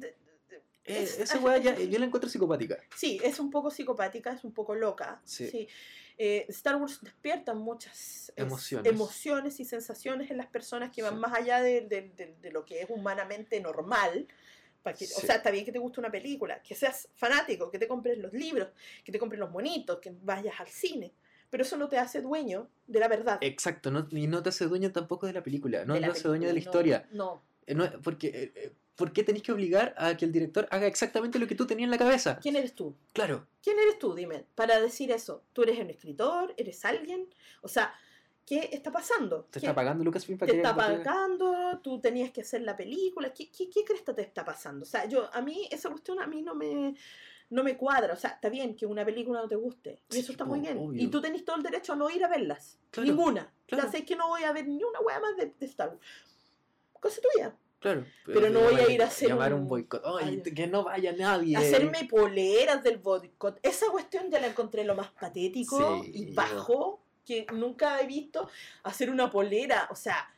De- 0.00 0.08
de- 0.08 0.56
de- 0.56 0.56
eh, 0.84 1.02
es- 1.02 1.18
esa 1.18 1.38
weá 1.38 1.58
ya, 1.58 1.78
yo 1.78 1.98
la 1.98 2.06
encuentro 2.06 2.28
psicopática. 2.30 2.76
Sí, 2.96 3.20
es 3.22 3.38
un 3.40 3.50
poco 3.50 3.70
psicopática, 3.70 4.32
es 4.32 4.44
un 4.44 4.52
poco 4.52 4.74
loca. 4.74 5.20
Sí. 5.24 5.48
Sí. 5.50 5.68
Eh, 6.16 6.46
Star 6.48 6.76
Wars 6.76 7.00
despierta 7.02 7.54
muchas 7.54 7.92
es- 8.28 8.32
Emociones. 8.36 8.92
emociones 8.92 9.58
y 9.60 9.64
sensaciones 9.64 10.30
en 10.30 10.36
las 10.36 10.46
personas 10.46 10.90
que 10.94 11.02
van 11.02 11.14
Sí. 11.14 11.18
más 11.20 11.34
allá 11.34 11.60
de, 11.60 11.80
de- 11.82 12.10
de- 12.16 12.36
de 12.40 12.50
lo 12.52 12.64
que 12.64 12.80
es 12.82 12.86
humanamente 12.90 13.60
normal. 13.60 14.28
Para 14.82 14.96
que, 14.96 15.06
O 15.06 15.08
sea, 15.08 15.36
está 15.36 15.50
bien 15.50 15.64
que 15.64 15.72
te 15.72 15.78
guste 15.78 15.98
una 15.98 16.10
película, 16.10 16.60
que 16.62 16.74
seas 16.74 17.08
fanático, 17.14 17.70
que 17.70 17.78
te 17.78 17.88
compres 17.88 18.18
los 18.18 18.34
libros, 18.34 18.68
que 19.02 19.10
te 19.12 19.18
compres 19.18 19.40
los 19.40 19.50
monitos, 19.50 19.98
que 19.98 20.12
vayas 20.22 20.60
al 20.60 20.68
cine. 20.68 21.14
Pero 21.48 21.62
eso 21.62 21.78
no 21.78 21.88
te 21.88 21.96
hace 21.96 22.20
dueño 22.20 22.68
de 22.86 22.98
la 23.00 23.08
verdad. 23.08 23.38
Exacto, 23.40 23.90
no, 23.90 24.06
y 24.10 24.26
no 24.26 24.42
te 24.42 24.50
hace 24.50 24.66
dueño 24.66 24.92
tampoco 24.92 25.26
de 25.26 25.32
la 25.32 25.42
película, 25.42 25.86
no 25.86 25.98
la 25.98 26.08
hace 26.08 26.28
dueño 26.28 26.46
de 26.48 26.52
la 26.52 26.58
historia. 26.58 27.08
No, 27.12 27.24
no. 27.36 27.42
Eh, 27.66 27.74
no, 27.74 27.90
porque, 28.02 28.52
eh, 28.54 28.72
¿Por 28.96 29.12
qué 29.12 29.24
tenés 29.24 29.42
que 29.42 29.50
obligar 29.52 29.94
a 29.98 30.16
que 30.16 30.24
el 30.24 30.30
director 30.32 30.68
haga 30.70 30.86
exactamente 30.86 31.38
lo 31.38 31.46
que 31.48 31.54
tú 31.56 31.66
tenías 31.66 31.86
en 31.86 31.90
la 31.90 31.98
cabeza? 31.98 32.38
¿Quién 32.40 32.56
eres 32.56 32.74
tú? 32.74 32.94
Claro, 33.12 33.46
¿Quién 33.62 33.78
eres 33.78 33.98
tú? 33.98 34.14
Dime, 34.14 34.44
para 34.54 34.80
decir 34.80 35.10
eso. 35.10 35.42
¿Tú 35.52 35.62
eres 35.62 35.78
un 35.80 35.90
escritor? 35.90 36.54
¿Eres 36.56 36.84
alguien? 36.84 37.28
O 37.62 37.68
sea, 37.68 37.92
¿qué 38.46 38.68
está 38.72 38.92
pasando? 38.92 39.44
te 39.50 39.58
¿Qué- 39.58 39.66
está 39.66 39.74
pagando 39.74 40.04
Lucasfilm 40.04 40.38
para 40.38 40.50
te 40.52 40.58
está 40.58 40.76
pagando, 40.76 41.80
tú 41.82 42.00
tenías 42.00 42.30
que 42.30 42.42
hacer 42.42 42.60
la 42.62 42.76
película, 42.76 43.32
¿qué, 43.32 43.50
qué, 43.50 43.68
qué 43.70 43.82
cresta 43.84 44.14
te 44.14 44.22
está 44.22 44.44
pasando? 44.44 44.82
O 44.84 44.86
sea, 44.86 45.06
yo, 45.06 45.28
a 45.34 45.40
mí, 45.40 45.66
esa 45.72 45.88
cuestión 45.90 46.20
a 46.20 46.26
mí 46.26 46.42
no 46.42 46.54
me, 46.54 46.94
no 47.50 47.64
me 47.64 47.76
cuadra, 47.76 48.12
o 48.12 48.16
sea, 48.16 48.30
está 48.30 48.48
bien 48.50 48.76
que 48.76 48.84
una 48.86 49.04
película 49.04 49.40
no 49.40 49.48
te 49.48 49.56
guste, 49.56 50.02
y 50.10 50.14
Sí, 50.14 50.20
eso 50.20 50.32
está 50.32 50.44
muy 50.44 50.60
bien, 50.60 50.76
obvio. 50.78 51.02
y 51.02 51.08
tú 51.08 51.20
tenés 51.22 51.44
todo 51.44 51.56
el 51.56 51.62
derecho 51.62 51.94
a 51.94 51.96
no 51.96 52.10
ir 52.10 52.22
a 52.22 52.28
verlas, 52.28 52.78
Claro, 52.90 53.08
ninguna, 53.08 53.50
claro. 53.66 53.84
ya 53.86 53.90
sé 53.90 54.04
que 54.04 54.14
no 54.14 54.28
voy 54.28 54.44
a 54.44 54.52
ver 54.52 54.68
ni 54.68 54.84
una 54.84 55.00
wea 55.00 55.18
más 55.20 55.36
de, 55.38 55.46
de 55.58 55.66
Star 55.66 55.88
Wars, 55.88 56.00
cosa 57.00 57.20
tuya, 57.32 57.56
Claro, 57.84 58.06
Pero 58.24 58.48
no 58.48 58.60
voy 58.60 58.80
a 58.80 58.88
ir 58.90 59.02
a 59.02 59.08
hacer 59.08 59.28
llamar 59.28 59.52
un- 59.52 59.60
un 59.60 59.68
boicot. 59.68 60.02
Ay, 60.06 60.40
Ay. 60.42 60.52
que 60.54 60.66
no 60.66 60.84
vaya 60.84 61.12
nadie. 61.12 61.54
hacerme 61.54 62.06
poleras 62.10 62.82
del 62.82 62.96
boicot, 62.96 63.58
esa 63.62 63.88
cuestión 63.90 64.30
ya 64.30 64.40
la 64.40 64.46
encontré 64.46 64.84
lo 64.84 64.94
más 64.94 65.10
patético 65.10 66.00
Sí. 66.02 66.10
y 66.14 66.32
bajo 66.34 67.02
que 67.26 67.46
nunca 67.52 68.00
he 68.00 68.06
visto 68.06 68.48
hacer 68.84 69.10
una 69.10 69.30
polera, 69.30 69.86
o 69.90 69.96
sea, 69.96 70.30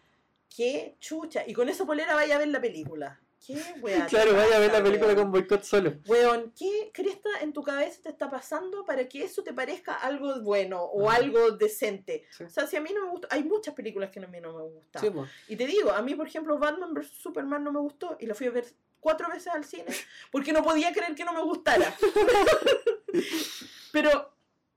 qué 0.57 0.97
chucha, 0.99 1.45
y 1.47 1.53
con 1.53 1.69
esa 1.69 1.87
polera 1.87 2.17
vaya 2.17 2.35
a 2.35 2.39
ver 2.41 2.49
la 2.49 2.61
película. 2.61 3.21
¿Qué 3.45 3.55
weá? 3.83 4.07
Claro, 4.07 4.35
vaya 4.35 4.57
a 4.57 4.61
ver 4.61 4.73
la 4.73 4.83
película 4.83 5.13
weón? 5.13 5.23
con 5.23 5.33
boicot 5.33 5.63
solo. 5.63 5.95
Weón, 6.07 6.53
¿qué 6.59 6.91
cresta 6.93 7.29
en 7.41 7.53
tu 7.53 7.63
cabeza 7.63 8.03
te 8.03 8.09
está 8.09 8.31
pasando 8.31 8.85
para 8.85 9.09
que 9.09 9.25
eso 9.25 9.43
te 9.43 9.53
parezca 9.53 9.95
algo 9.95 10.41
bueno 10.41 10.83
o 10.83 11.11
algo 11.11 11.53
decente? 11.53 12.27
Sí, 12.31 12.45
O 12.45 12.51
sea, 12.51 12.67
si 12.67 12.77
a 12.77 12.81
mí 12.81 12.91
no 12.95 13.05
me 13.05 13.11
gusta, 13.11 13.29
hay 13.31 13.45
muchas 13.45 13.75
películas 13.75 14.11
que 14.11 14.21
a 14.21 14.27
mí 14.27 14.41
no 14.41 14.53
me 14.53 14.63
gustan. 14.63 15.03
Sí, 15.03 15.11
pues. 15.11 15.31
Y 15.49 15.57
te 15.57 15.67
digo, 15.67 15.91
a 15.93 16.03
mí, 16.03 16.15
por 16.15 16.27
ejemplo, 16.27 16.59
Batman 16.59 16.95
vs. 16.95 17.09
Superman 17.11 17.65
no 17.65 17.73
me 17.73 17.81
gustó 17.81 18.17
y 18.21 18.27
la 18.27 18.35
fui 18.35 18.47
a 18.47 18.51
ver 18.51 18.67
cuatro 19.01 19.29
veces 19.29 19.49
al 19.49 19.65
cine 19.65 19.87
porque 20.33 20.53
no 20.53 20.63
podía 20.63 20.93
creer 20.93 21.15
que 21.15 21.25
no 21.25 21.33
me 21.33 21.43
gustara. 21.43 21.95
pero, 23.93 24.33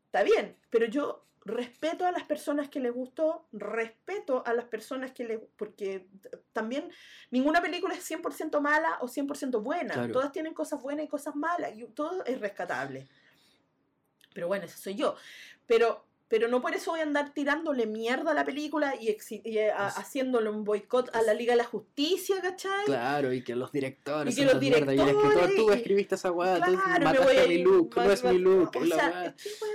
está 0.05 0.23
bien, 0.23 0.55
pero 0.69 0.85
yo 0.85 1.28
respeto 1.49 2.05
a 2.05 2.11
las 2.11 2.23
personas 2.23 2.69
que 2.69 2.79
les 2.79 2.91
gustó, 2.93 3.47
respeto 3.51 4.43
a 4.45 4.53
las 4.53 4.65
personas 4.65 5.11
que 5.11 5.23
les... 5.25 5.39
porque 5.57 6.07
también 6.53 6.89
ninguna 7.31 7.61
película 7.61 7.93
es 7.95 8.09
100% 8.09 8.59
mala 8.61 8.97
o 9.01 9.07
100% 9.07 9.61
buena. 9.61 9.93
Claro. 9.93 10.13
Todas 10.13 10.31
tienen 10.31 10.53
cosas 10.53 10.81
buenas 10.81 11.05
y 11.05 11.07
cosas 11.07 11.35
malas 11.35 11.71
y 11.77 11.83
todo 11.85 12.23
es 12.25 12.39
rescatable. 12.39 13.07
Pero 14.33 14.47
bueno, 14.47 14.65
ese 14.65 14.77
soy 14.77 14.95
yo. 14.95 15.15
Pero, 15.65 16.05
pero 16.27 16.47
no 16.47 16.61
por 16.61 16.73
eso 16.75 16.91
voy 16.91 16.99
a 16.99 17.03
andar 17.03 17.33
tirándole 17.33 17.87
mierda 17.87 18.31
a 18.31 18.33
la 18.35 18.45
película 18.45 18.93
y, 18.99 19.09
y, 19.43 19.57
eh, 19.57 19.71
a- 19.71 19.87
haciéndole 19.87 20.49
un 20.49 20.63
boicot 20.63 21.13
a 21.15 21.21
la 21.23 21.33
Liga 21.33 21.53
de 21.53 21.57
la 21.57 21.63
Justicia, 21.65 22.39
¿cachai? 22.41 22.85
Claro, 22.85 23.33
y 23.33 23.43
que 23.43 23.55
los 23.55 23.71
directores. 23.71 24.37
Y 24.37 24.41
que 24.41 24.45
los 24.45 24.59
mierda, 24.59 24.93
Y 24.93 24.99
el 24.99 25.09
escritor, 25.09 25.33
tú 25.33 25.39
directores, 25.47 25.77
escribiste 25.77 26.15
esa 26.15 26.29
tú 26.29 26.35
Claro, 26.35 26.71
mataste 26.71 27.19
voy 27.23 27.37
a 27.37 27.47
mi 27.47 27.57
look, 27.63 27.95
no 27.95 28.11
es 28.11 28.23
mi 28.23 28.37
look, 28.37 28.71
O 28.75 28.85
sea, 28.85 28.95
weá. 28.97 29.25
es 29.25 29.43
que 29.43 29.49
weá, 29.65 29.73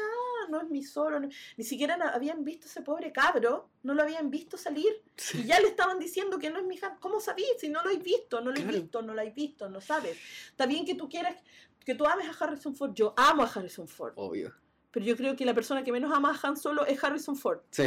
no 0.55 0.63
es 0.63 0.71
mi 0.71 0.83
solo. 0.83 1.21
no- 1.21 1.29
ni 1.57 1.65
siquiera 1.65 1.95
habían 2.15 2.45
visto 2.45 2.67
ese 2.67 2.81
pobre 2.83 3.13
cabro, 3.13 3.69
no 3.83 3.95
lo 3.95 4.03
habían 4.03 4.31
visto 4.31 4.57
salir. 4.57 5.03
Sí. 5.17 5.41
Y 5.43 5.45
ya 5.47 5.61
le 5.61 5.69
estaban 5.69 5.99
diciendo 5.99 6.39
que 6.39 6.51
no 6.51 6.59
es 6.59 6.65
mi 6.65 6.77
hija. 6.77 6.97
¿Cómo 7.01 7.21
sabís? 7.21 7.47
Si 7.59 7.69
no 7.69 7.83
lo 7.83 7.91
has 7.91 8.03
visto, 8.03 8.41
no 8.41 8.51
lo 8.51 8.55
Claro. 8.55 8.71
has 8.71 8.75
visto, 8.77 9.03
no 9.03 9.15
lo 9.15 9.21
has 9.23 9.35
visto, 9.35 9.69
no 9.69 9.81
sabes. 9.81 10.17
Está 10.51 10.67
bien 10.67 10.85
que 10.87 10.95
tú 10.95 11.09
quieras, 11.09 11.37
que 11.85 11.95
tú 11.95 12.07
ames 12.07 12.27
a 12.29 12.45
Harrison 12.45 12.75
Ford. 12.75 12.93
Yo 12.95 13.13
amo 13.17 13.43
a 13.43 13.47
Harrison 13.47 13.87
Ford. 13.89 14.13
Obvio. 14.17 14.55
Pero 14.91 15.05
yo 15.07 15.17
creo 15.17 15.35
que 15.37 15.45
la 15.45 15.55
persona 15.55 15.83
que 15.85 15.91
menos 15.93 16.13
ama 16.15 16.31
a 16.31 16.47
Han 16.49 16.57
Solo 16.57 16.87
es 16.87 17.03
Harrison 17.03 17.37
Ford. 17.37 17.61
Sí. 17.71 17.85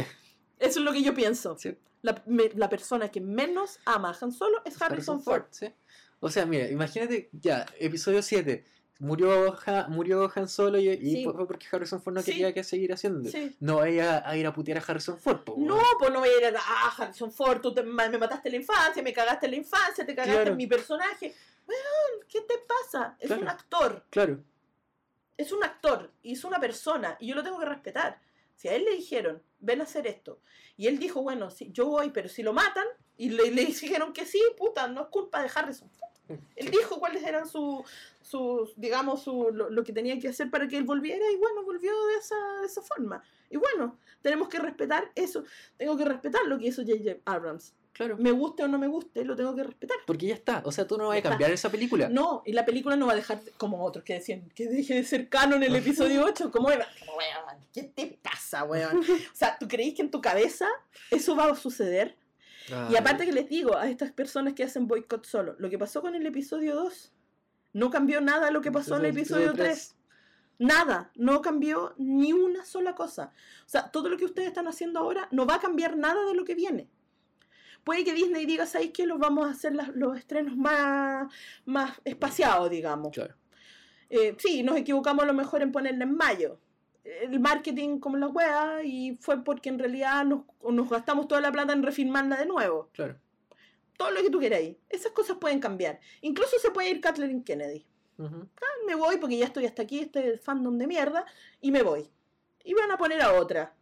Eso 0.58 0.78
es 0.80 0.84
lo 0.84 0.92
que 0.92 1.02
yo 1.02 1.14
pienso. 1.14 1.56
sí. 1.58 1.76
La, 2.02 2.22
me- 2.26 2.50
la 2.54 2.68
persona 2.68 3.08
que 3.10 3.20
menos 3.20 3.80
ama 3.84 4.10
a 4.10 4.16
Han 4.24 4.30
Solo 4.30 4.62
es 4.64 4.80
Harrison, 4.80 5.20
Ford. 5.22 5.44
sí. 5.50 5.66
O 6.20 6.28
sea, 6.30 6.46
mira, 6.46 6.68
imagínate, 6.68 7.28
ya, 7.32 7.64
episodio 7.78 8.22
7. 8.22 8.64
Murió, 9.00 9.56
Ha- 9.64 9.86
murió 9.88 10.30
Han 10.34 10.48
Solo 10.48 10.78
y, 10.78 10.88
y 10.88 11.10
Sí. 11.16 11.24
fue 11.24 11.46
porque 11.46 11.66
Harrison 11.70 12.02
Ford 12.02 12.14
no 12.14 12.20
Sí. 12.22 12.32
quería 12.32 12.52
que 12.52 12.64
seguir 12.64 12.92
haciendo. 12.92 13.30
Sí. 13.30 13.54
No 13.60 13.76
vaya 13.76 14.28
a 14.28 14.36
ir 14.36 14.44
a 14.46 14.52
putear 14.52 14.78
a 14.78 14.80
Harrison 14.80 15.16
Ford, 15.18 15.44
po, 15.44 15.54
No, 15.56 15.80
pues 16.00 16.12
no 16.12 16.18
voy 16.18 16.28
a 16.30 16.38
ir 16.48 16.56
a. 16.56 16.60
Ah, 16.60 16.92
Harrison 16.98 17.30
Ford, 17.30 17.60
tú 17.60 17.72
te- 17.72 17.84
me 17.84 18.08
mataste 18.18 18.50
la 18.50 18.56
infancia, 18.56 19.00
me 19.02 19.12
cagaste 19.12 19.46
en 19.46 19.52
la 19.52 19.58
infancia, 19.58 20.04
te 20.04 20.14
cagaste 20.16 20.34
Claro. 20.34 20.50
en 20.52 20.56
mi 20.56 20.66
personaje. 20.66 21.34
¿qué 22.28 22.40
te 22.42 22.54
pasa? 22.66 23.16
Es 23.20 23.30
un 23.30 23.46
actor, 23.46 24.04
Claro, 24.10 24.42
es 25.36 25.52
un 25.52 25.62
actor 25.62 26.10
y 26.22 26.32
es 26.32 26.42
una 26.44 26.58
persona 26.58 27.16
y 27.20 27.28
yo 27.28 27.34
lo 27.34 27.42
tengo 27.44 27.58
que 27.58 27.66
respetar. 27.66 28.20
Si 28.54 28.68
a 28.68 28.74
él 28.74 28.84
le 28.84 28.92
dijeron, 28.96 29.42
ven 29.60 29.80
a 29.80 29.84
hacer 29.84 30.06
esto, 30.06 30.40
y 30.76 30.86
él 30.88 30.98
dijo, 30.98 31.22
bueno, 31.22 31.50
sí, 31.50 31.70
yo 31.72 31.86
voy, 31.86 32.10
pero 32.10 32.28
si 32.28 32.42
lo 32.42 32.52
matan, 32.52 32.86
y 33.16 33.30
le, 33.30 33.50
le 33.50 33.64
dijeron 33.66 34.12
que 34.12 34.24
sí, 34.26 34.40
puta, 34.56 34.88
no 34.88 35.02
es 35.02 35.06
culpa 35.08 35.42
de 35.42 35.50
Harrison 35.54 35.90
Ford. 35.90 36.10
Él 36.56 36.70
dijo 36.70 36.98
cuáles 36.98 37.22
eran 37.24 37.48
sus, 37.48 37.80
sus 38.22 38.72
digamos, 38.76 39.22
su, 39.22 39.50
lo, 39.52 39.70
lo 39.70 39.84
que 39.84 39.92
tenía 39.92 40.18
que 40.18 40.28
hacer 40.28 40.50
para 40.50 40.68
que 40.68 40.76
él 40.76 40.84
volviera 40.84 41.24
y 41.32 41.36
bueno, 41.36 41.62
volvió 41.64 41.90
de 42.06 42.14
esa, 42.16 42.36
de 42.60 42.66
esa 42.66 42.82
forma. 42.82 43.22
Y 43.50 43.56
bueno, 43.56 43.96
tenemos 44.20 44.48
que 44.48 44.58
respetar 44.58 45.10
eso. 45.14 45.44
Tengo 45.78 45.96
que 45.96 46.04
respetar 46.04 46.42
lo 46.46 46.58
que 46.58 46.66
hizo 46.66 46.82
J.J. 46.82 47.20
Abrams. 47.24 47.72
claro. 47.94 48.16
Me 48.18 48.30
guste 48.30 48.62
o 48.62 48.68
no 48.68 48.78
me 48.78 48.86
guste, 48.88 49.24
lo 49.24 49.34
tengo 49.34 49.54
que 49.56 49.62
respetar. 49.64 49.96
Porque 50.06 50.26
ya 50.26 50.34
está. 50.34 50.60
O 50.66 50.70
sea, 50.72 50.86
tú 50.86 50.98
no 50.98 51.08
vas 51.08 51.18
a 51.18 51.22
cambiar 51.22 51.50
esa 51.50 51.70
película. 51.70 52.10
No, 52.10 52.42
y 52.44 52.52
la 52.52 52.66
película 52.66 52.94
no 52.96 53.06
va 53.06 53.12
a 53.12 53.16
dejar, 53.16 53.42
de- 53.42 53.50
como 53.52 53.82
otros 53.82 54.04
que 54.04 54.12
decían, 54.14 54.50
que 54.54 54.66
deje 54.66 54.94
de 54.96 55.04
ser 55.04 55.30
canon 55.30 55.62
en 55.62 55.70
el 55.70 55.76
episodio 55.82 56.24
8. 56.26 56.50
¿Cómo 56.50 56.68
weón, 56.68 56.82
¿Qué 57.72 57.84
te 57.84 58.18
pasa, 58.22 58.64
weón? 58.64 58.98
O 59.32 59.34
sea, 59.34 59.56
¿tú 59.58 59.66
creís 59.66 59.94
que 59.94 60.02
en 60.02 60.10
tu 60.10 60.20
cabeza 60.20 60.68
eso 61.10 61.34
va 61.34 61.46
a 61.46 61.54
suceder? 61.54 62.16
Y 62.90 62.96
aparte 62.96 63.24
que 63.26 63.32
les 63.32 63.48
digo 63.48 63.76
a 63.76 63.88
estas 63.88 64.12
personas 64.12 64.54
que 64.54 64.64
hacen 64.64 64.86
boicot 64.86 65.24
solo, 65.26 65.54
lo 65.58 65.68
que 65.70 65.78
pasó 65.78 66.00
con 66.00 66.14
el 66.14 66.26
episodio 66.26 66.74
2 66.74 67.12
no 67.74 67.90
cambió 67.90 68.20
nada 68.20 68.50
lo 68.50 68.60
que 68.60 68.72
pasó 68.72 68.96
en 68.96 69.04
el 69.04 69.10
episodio 69.18 69.52
3. 69.64 69.94
Nada, 70.60 71.12
no 71.14 71.40
cambió 71.40 71.94
ni 71.98 72.32
una 72.32 72.64
sola 72.64 72.94
cosa. 72.94 73.32
O 73.64 73.68
sea, 73.68 73.90
todo 73.90 74.08
lo 74.08 74.16
que 74.16 74.24
ustedes 74.24 74.48
están 74.48 74.66
haciendo 74.66 74.98
ahora 75.00 75.28
no 75.30 75.46
va 75.46 75.56
a 75.56 75.60
cambiar 75.60 75.96
nada 75.96 76.24
de 76.26 76.34
lo 76.34 76.44
que 76.44 76.54
viene. 76.54 76.88
Puede 77.84 78.04
que 78.04 78.12
Disney 78.12 78.44
diga, 78.44 78.66
¿sabéis 78.66 78.90
que 78.92 79.06
los 79.06 79.18
vamos 79.18 79.46
a 79.46 79.50
hacer 79.52 79.74
las- 79.74 79.94
los 79.94 80.18
estrenos 80.18 80.56
más, 80.56 81.32
más 81.64 81.92
espaciados, 82.04 82.68
digamos? 82.70 83.12
Claro. 83.12 83.34
Eh, 84.10 84.34
sí, 84.38 84.62
nos 84.62 84.76
equivocamos 84.76 85.22
a 85.22 85.26
lo 85.26 85.34
mejor 85.34 85.62
en 85.62 85.70
ponerla 85.70 86.04
en 86.04 86.16
mayo. 86.16 86.58
El 87.04 87.40
marketing 87.40 87.98
como 88.00 88.16
la 88.16 88.28
wea 88.28 88.82
y 88.84 89.16
fue 89.16 89.42
porque 89.42 89.68
en 89.68 89.78
realidad 89.78 90.24
nos, 90.24 90.42
nos 90.62 90.90
gastamos 90.90 91.28
toda 91.28 91.40
la 91.40 91.52
plata 91.52 91.72
en 91.72 91.82
refilmarla 91.82 92.36
de 92.36 92.46
nuevo. 92.46 92.90
Claro. 92.92 93.18
Todo 93.96 94.10
lo 94.10 94.22
que 94.22 94.30
tú 94.30 94.38
queráis. 94.38 94.76
Esas 94.88 95.12
cosas 95.12 95.38
pueden 95.38 95.60
cambiar. 95.60 96.00
Incluso 96.20 96.58
se 96.58 96.70
puede 96.70 96.90
ir 96.90 97.00
Kathleen 97.00 97.42
Kennedy. 97.42 97.86
Ujú. 98.18 98.48
Me 98.86 98.94
voy 98.94 99.16
porque 99.18 99.38
ya 99.38 99.46
estoy 99.46 99.66
hasta 99.66 99.82
aquí, 99.82 100.00
este 100.00 100.38
fandom 100.38 100.76
de 100.78 100.86
mierda, 100.86 101.24
y 101.60 101.70
me 101.70 101.82
voy. 101.82 102.08
Y 102.64 102.74
van 102.74 102.90
a 102.90 102.98
poner 102.98 103.22
a 103.22 103.34
otra. 103.34 103.74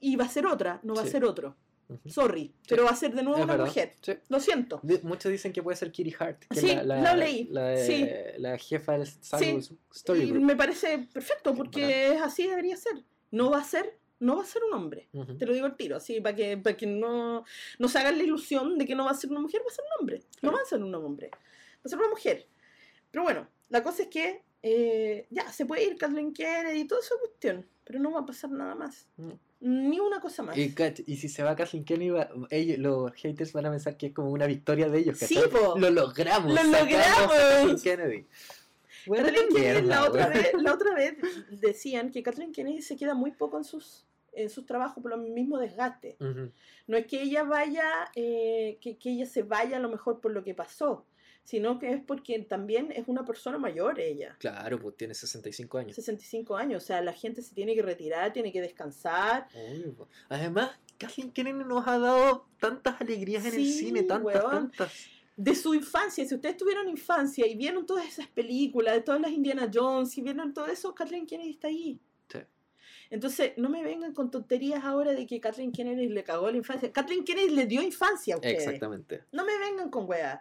Y 0.00 0.16
va 0.16 0.24
a 0.24 0.28
ser 0.28 0.46
otra, 0.46 0.80
no 0.82 0.94
va 0.94 1.02
a 1.02 1.06
ser 1.06 1.24
otro. 1.24 1.56
Ujú. 1.88 2.08
Sorry, 2.08 2.54
pero 2.68 2.84
va 2.84 2.90
a 2.90 2.96
ser 2.96 3.12
de 3.14 3.22
nuevo 3.22 3.38
Es 3.38 3.44
una 3.44 3.52
verdad. 3.54 3.66
mujer. 3.66 3.92
Sí. 4.00 4.12
Lo 4.28 4.40
siento. 4.40 4.80
Di- 4.82 5.00
Muchos 5.02 5.30
dicen 5.30 5.52
que 5.52 5.62
puede 5.62 5.76
ser 5.76 5.92
Kitty 5.92 6.14
Hart, 6.18 6.44
que 6.48 6.60
Sí, 6.60 6.68
la, 6.74 6.82
la, 6.84 7.12
lo 7.12 7.18
leí. 7.20 7.48
la, 7.50 7.62
de- 7.68 7.86
Sí. 7.86 8.08
la 8.40 8.56
jefa 8.58 8.92
del 8.98 9.06
Sí. 9.06 9.76
Story 9.94 10.22
Y 10.22 10.30
Group. 10.30 10.42
me 10.44 10.56
parece 10.56 10.98
perfecto 11.12 11.54
porque 11.54 12.12
es 12.14 12.20
así 12.22 12.46
debería 12.46 12.76
ser. 12.76 13.02
No 13.30 13.50
va 13.50 13.58
a 13.58 13.64
ser, 13.64 13.98
no 14.20 14.36
va 14.36 14.42
a 14.42 14.46
ser 14.46 14.62
un 14.64 14.74
hombre. 14.74 15.08
Ujú. 15.12 15.36
Te 15.36 15.44
lo 15.46 15.52
digo 15.52 15.66
al 15.66 15.76
tiro, 15.76 15.96
así 15.96 16.20
para 16.20 16.34
que, 16.36 16.56
para 16.56 16.76
que 16.76 16.86
no, 16.86 17.44
no 17.78 17.88
se 17.88 17.98
hagan 17.98 18.16
la 18.16 18.24
ilusión 18.24 18.78
de 18.78 18.86
que 18.86 18.94
no 18.94 19.04
va 19.04 19.10
a 19.10 19.14
ser 19.14 19.30
una 19.30 19.40
mujer, 19.40 19.60
va 19.62 19.70
a 19.70 19.74
ser 19.74 19.84
un 19.84 20.00
hombre. 20.00 20.18
No 20.40 20.50
Claro. 20.50 20.56
va 20.56 20.62
a 20.62 20.66
ser 20.66 20.82
un 20.82 20.94
hombre, 20.94 21.30
va 21.32 21.80
a 21.84 21.88
ser 21.88 21.98
una 21.98 22.08
mujer. 22.08 22.46
Pero 23.10 23.24
bueno, 23.24 23.48
la 23.68 23.82
cosa 23.82 24.02
es 24.04 24.08
que 24.08 24.42
eh, 24.62 25.26
ya 25.30 25.50
se 25.50 25.66
puede 25.66 25.84
ir 25.84 25.96
Kathleen 25.98 26.32
Kennedy 26.32 26.80
y 26.80 26.84
toda 26.86 27.00
esa 27.00 27.16
cuestión, 27.18 27.66
pero 27.84 27.98
no 27.98 28.12
va 28.12 28.20
a 28.20 28.26
pasar 28.26 28.50
nada 28.50 28.74
más. 28.76 29.08
No. 29.16 29.38
Ni 29.64 30.00
una 30.00 30.20
cosa 30.20 30.42
más. 30.42 30.56
Y, 30.58 30.74
y 31.06 31.16
si 31.16 31.28
se 31.28 31.42
va 31.44 31.54
Kathleen 31.54 31.84
Kennedy, 31.84 32.10
va- 32.10 32.28
ellos, 32.50 32.78
los 32.78 33.12
haters 33.14 33.52
van 33.52 33.66
a 33.66 33.70
pensar 33.70 33.96
que 33.96 34.06
es 34.06 34.12
como 34.12 34.30
una 34.30 34.46
victoria 34.46 34.88
de 34.88 34.98
ellos. 34.98 35.18
Sí, 35.18 35.38
po. 35.50 35.78
Lo 35.78 35.88
logramos. 35.90 36.52
Lo 36.52 36.62
logramos. 36.64 37.82
Kennedy. 37.82 38.26
Bueno, 39.06 39.24
Kathleen 39.26 39.48
qué 39.48 39.54
Kennedy 39.54 39.82
mierda, 39.82 40.00
la, 40.00 40.08
otra 40.08 40.28
vez, 40.28 40.52
la 40.60 40.74
otra 40.74 40.94
vez 40.94 41.16
decían 41.50 42.10
que 42.10 42.22
Kathleen 42.22 42.52
Kennedy 42.52 42.82
se 42.82 42.96
queda 42.96 43.14
muy 43.14 43.30
poco 43.32 43.56
en 43.58 43.64
sus, 43.64 44.04
en 44.32 44.50
sus 44.50 44.66
trabajos 44.66 45.02
por 45.02 45.10
lo 45.10 45.18
mismo 45.18 45.58
desgaste. 45.58 46.16
Ujú. 46.20 46.50
No 46.88 46.96
es 46.96 47.06
que 47.06 47.22
ella 47.22 47.44
vaya, 47.44 47.84
eh, 48.16 48.78
que, 48.80 48.96
que 48.96 49.10
ella 49.10 49.26
se 49.26 49.42
vaya 49.44 49.76
a 49.76 49.80
lo 49.80 49.88
mejor 49.88 50.20
por 50.20 50.32
lo 50.32 50.42
que 50.44 50.54
pasó, 50.54 51.04
sino 51.44 51.78
que 51.78 51.92
es 51.92 52.02
porque 52.02 52.38
también 52.40 52.92
es 52.92 53.08
una 53.08 53.24
persona 53.24 53.58
mayor 53.58 53.98
ella. 54.00 54.36
Claro, 54.38 54.78
pues 54.78 54.96
tiene 54.96 55.14
65 55.14 55.78
años. 55.78 55.94
65 55.96 56.56
años, 56.56 56.82
o 56.82 56.86
sea, 56.86 57.00
la 57.00 57.12
gente 57.12 57.42
se 57.42 57.54
tiene 57.54 57.74
que 57.74 57.82
retirar, 57.82 58.32
tiene 58.32 58.52
que 58.52 58.60
descansar. 58.60 59.48
Po. 59.96 60.08
Además, 60.28 60.70
Kathleen 60.98 61.32
Kennedy 61.32 61.64
nos 61.64 61.86
ha 61.86 61.98
dado 61.98 62.46
tantas 62.60 63.00
alegrías 63.00 63.44
en 63.44 63.54
el 63.54 63.64
Sí, 63.66 63.72
cine, 63.72 64.02
tantas, 64.04 64.34
weón. 64.34 64.50
tantas. 64.70 64.92
De 65.36 65.54
su 65.54 65.74
infancia, 65.74 66.24
si 66.26 66.34
ustedes 66.34 66.56
tuvieron 66.56 66.88
infancia 66.88 67.46
y 67.46 67.56
vieron 67.56 67.86
todas 67.86 68.06
esas 68.06 68.28
películas, 68.28 68.94
de 68.94 69.00
todas 69.00 69.20
las 69.20 69.30
Indiana 69.32 69.68
Jones, 69.72 70.16
y 70.18 70.22
vieron 70.22 70.52
todo 70.52 70.66
eso, 70.66 70.94
Kathleen 70.94 71.26
Kennedy 71.26 71.50
está 71.50 71.68
ahí. 71.68 71.98
Sí. 72.30 72.38
Entonces, 73.10 73.52
no 73.56 73.68
me 73.68 73.82
vengan 73.82 74.12
con 74.14 74.30
tonterías 74.30 74.84
ahora 74.84 75.12
de 75.12 75.26
que 75.26 75.40
Kathleen 75.40 75.72
Kennedy 75.72 76.08
le 76.08 76.22
cagó 76.22 76.50
la 76.50 76.56
infancia. 76.58 76.92
Kathleen 76.92 77.24
Kennedy 77.24 77.50
le 77.50 77.66
dio 77.66 77.82
infancia 77.82 78.34
a 78.34 78.38
ustedes. 78.38 78.62
Exactamente. 78.64 79.24
No 79.32 79.44
me 79.44 79.58
vengan 79.58 79.90
con 79.90 80.08
weas. 80.08 80.38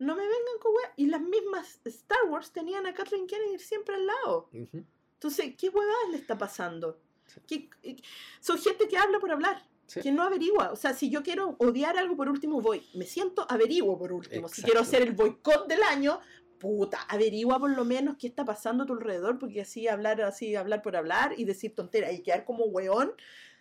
No 0.00 0.16
me 0.16 0.22
vengan 0.22 0.58
con 0.60 0.74
weas. 0.74 0.90
Y 0.96 1.06
las 1.06 1.20
mismas 1.20 1.78
Star 1.84 2.24
Wars 2.28 2.52
tenían 2.52 2.86
a 2.86 2.94
Kathleen 2.94 3.26
Kennedy 3.26 3.58
siempre 3.58 3.94
al 3.94 4.06
lado. 4.06 4.48
Ujú. 4.52 4.84
Entonces, 5.14 5.54
¿qué 5.56 5.68
huevadas 5.68 6.10
le 6.10 6.16
está 6.16 6.36
pasando? 6.36 6.98
Sí. 7.46 7.68
¿Qué- 7.82 8.02
son 8.40 8.58
gente 8.58 8.88
que 8.88 8.96
habla 8.96 9.20
por 9.20 9.30
hablar, 9.30 9.62
Sí. 9.86 10.00
que 10.00 10.10
no 10.10 10.22
averigua. 10.22 10.72
O 10.72 10.76
sea, 10.76 10.94
si 10.94 11.10
yo 11.10 11.22
quiero 11.22 11.54
odiar 11.58 11.96
algo, 11.98 12.16
por 12.16 12.28
último 12.28 12.60
voy. 12.60 12.82
Me 12.94 13.04
siento, 13.04 13.46
averiguo 13.48 13.98
por 13.98 14.12
último. 14.12 14.48
Si 14.48 14.62
quiero 14.62 14.80
hacer 14.80 15.02
el 15.02 15.12
boicot 15.12 15.68
del 15.68 15.82
año, 15.82 16.20
puta, 16.58 17.02
averigua 17.02 17.58
por 17.58 17.70
lo 17.70 17.84
menos 17.84 18.16
qué 18.18 18.26
está 18.26 18.44
pasando 18.44 18.84
a 18.84 18.86
tu 18.86 18.94
alrededor, 18.94 19.38
porque 19.38 19.60
así 19.60 19.86
hablar 19.86 20.20
así, 20.22 20.56
hablar 20.56 20.80
por 20.82 20.96
hablar 20.96 21.34
y 21.38 21.44
decir 21.44 21.74
tonteras 21.74 22.12
y 22.14 22.22
quedar 22.22 22.44
como 22.44 22.64
weón. 22.64 23.12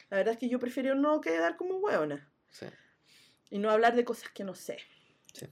La 0.09 0.17
verdad 0.17 0.33
es 0.33 0.39
que 0.39 0.49
yo 0.49 0.57
prefiero 0.59 0.95
no 0.95 1.19
quedar 1.21 1.55
como 1.57 1.75
weona 1.77 2.31
Sí. 2.49 2.65
y 3.51 3.59
no 3.59 3.69
hablar 3.69 3.95
de 3.95 4.05
cosas 4.05 4.29
que 4.31 4.43
no 4.43 4.55
sé. 4.55 4.77
Sí. 5.33 5.45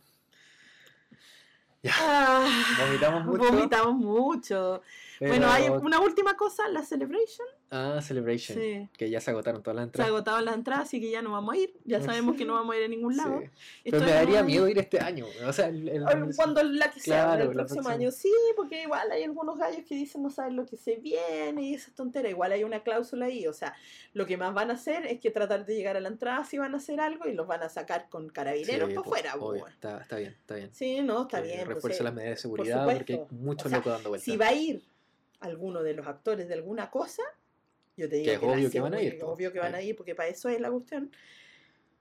Ya. 1.87 1.93
Ah, 1.99 2.45
Vomitamos 2.79 3.25
mucho. 3.25 3.43
Vomitamos 3.51 3.95
mucho. 3.95 4.81
Pero- 5.19 5.31
Bueno, 5.31 5.51
hay 5.51 5.67
una 5.69 5.99
última 5.99 6.35
cosa, 6.35 6.67
la 6.69 6.83
Celebration. 6.83 7.47
Ah, 7.69 7.99
Celebration. 8.01 8.57
Sí. 8.57 8.87
Que 8.97 9.09
ya 9.09 9.19
se 9.19 9.31
agotaron 9.31 9.61
todas 9.61 9.75
las 9.75 9.83
Se 9.83 9.87
entradas. 9.87 10.09
agotaban 10.09 10.45
las 10.45 10.55
entradas, 10.55 10.83
así 10.87 11.01
que 11.01 11.09
ya 11.11 11.21
no 11.21 11.31
vamos 11.31 11.53
a 11.53 11.57
ir. 11.57 11.73
Ya 11.85 11.99
sabemos 12.31 12.35
que 12.37 12.45
no 12.45 12.53
vamos 12.53 12.73
a 12.75 12.77
ir 12.79 12.85
a 12.85 12.87
ningún 12.87 13.17
lado. 13.17 13.41
Sí. 13.41 13.49
Pero 13.91 13.99
me 14.05 14.11
daría 14.11 14.43
miedo 14.43 14.67
ir 14.67 14.77
este 14.79 14.99
año. 14.99 15.25
O 15.45 15.51
sea, 15.53 15.67
el, 15.67 15.87
el- 15.89 16.07
Ay, 16.07 16.15
Cuando 16.35 16.63
la 16.63 16.89
que 16.91 16.99
sea, 16.99 17.25
Claro, 17.25 17.43
el 17.43 17.49
próximo 17.51 17.81
próxima. 17.83 17.93
año, 17.93 18.11
sí, 18.11 18.31
porque 18.55 18.83
igual 18.83 19.11
hay 19.11 19.23
algunos 19.23 19.57
gallos 19.57 19.81
que 19.87 19.95
dicen 19.95 20.21
no 20.23 20.29
saben 20.29 20.55
lo 20.55 20.65
que 20.65 20.77
se 20.77 20.95
viene 20.95 21.61
y 21.61 21.73
esas 21.73 21.93
tonteras. 21.93 22.31
Igual 22.31 22.51
hay 22.53 22.63
una 22.63 22.83
cláusula 22.83 23.25
ahí. 23.25 23.47
O 23.47 23.53
sea, 23.53 23.75
lo 24.13 24.25
que 24.25 24.37
más 24.37 24.53
van 24.53 24.71
a 24.71 24.75
hacer 24.75 25.05
es 25.05 25.19
que 25.19 25.29
tratar 25.31 25.65
de 25.65 25.75
llegar 25.75 25.97
a 25.97 25.99
la 25.99 26.07
entrada 26.09 26.43
si 26.45 26.57
van 26.57 26.73
a 26.73 26.77
hacer 26.77 26.99
algo 27.01 27.27
y 27.27 27.33
los 27.33 27.47
van 27.47 27.63
a 27.63 27.69
sacar 27.69 28.07
con 28.09 28.29
carabineros 28.29 28.89
Sí, 28.89 28.95
para 28.95 29.01
afuera. 29.01 29.35
obvio, 29.35 29.61
weón. 29.63 29.71
está, 29.73 29.99
está 30.01 30.17
bien, 30.17 30.35
está 30.39 30.55
bien. 30.55 30.69
Sí, 30.73 31.01
no, 31.01 31.23
está 31.23 31.41
Que 31.41 31.47
bien. 31.47 31.57
pues, 31.65 31.75
Refuerce 31.75 31.97
sí. 31.97 32.03
las 32.05 32.13
medidas 32.13 32.35
de 32.37 32.41
seguridad 32.41 32.85
porque 32.95 33.13
hay 33.13 33.21
muchos 33.31 33.65
O 33.65 33.69
sea, 33.69 33.77
locos 33.79 33.93
dando 33.93 34.09
vueltas. 34.09 34.25
Si 34.25 34.37
va 34.37 34.47
a 34.47 34.53
ir 34.53 34.83
alguno 35.39 35.83
de 35.83 35.93
los 35.93 36.07
actores 36.07 36.47
de 36.47 36.53
alguna 36.55 36.89
cosa, 36.91 37.23
yo 37.95 38.07
te 38.09 38.15
digo 38.17 38.25
Que 38.25 38.33
es 38.33 38.39
que, 38.39 38.45
obvio 38.45 38.69
que 38.71 38.79
van 38.79 38.93
a 38.93 39.01
ir, 39.01 39.17
po. 39.19 39.27
obvio 39.27 39.51
que 39.51 39.59
van 39.59 39.75
a 39.75 39.81
ir, 39.81 39.95
porque 39.95 40.15
para 40.15 40.29
eso 40.29 40.49
es 40.49 40.59
la 40.61 40.69
cuestión. 40.71 41.11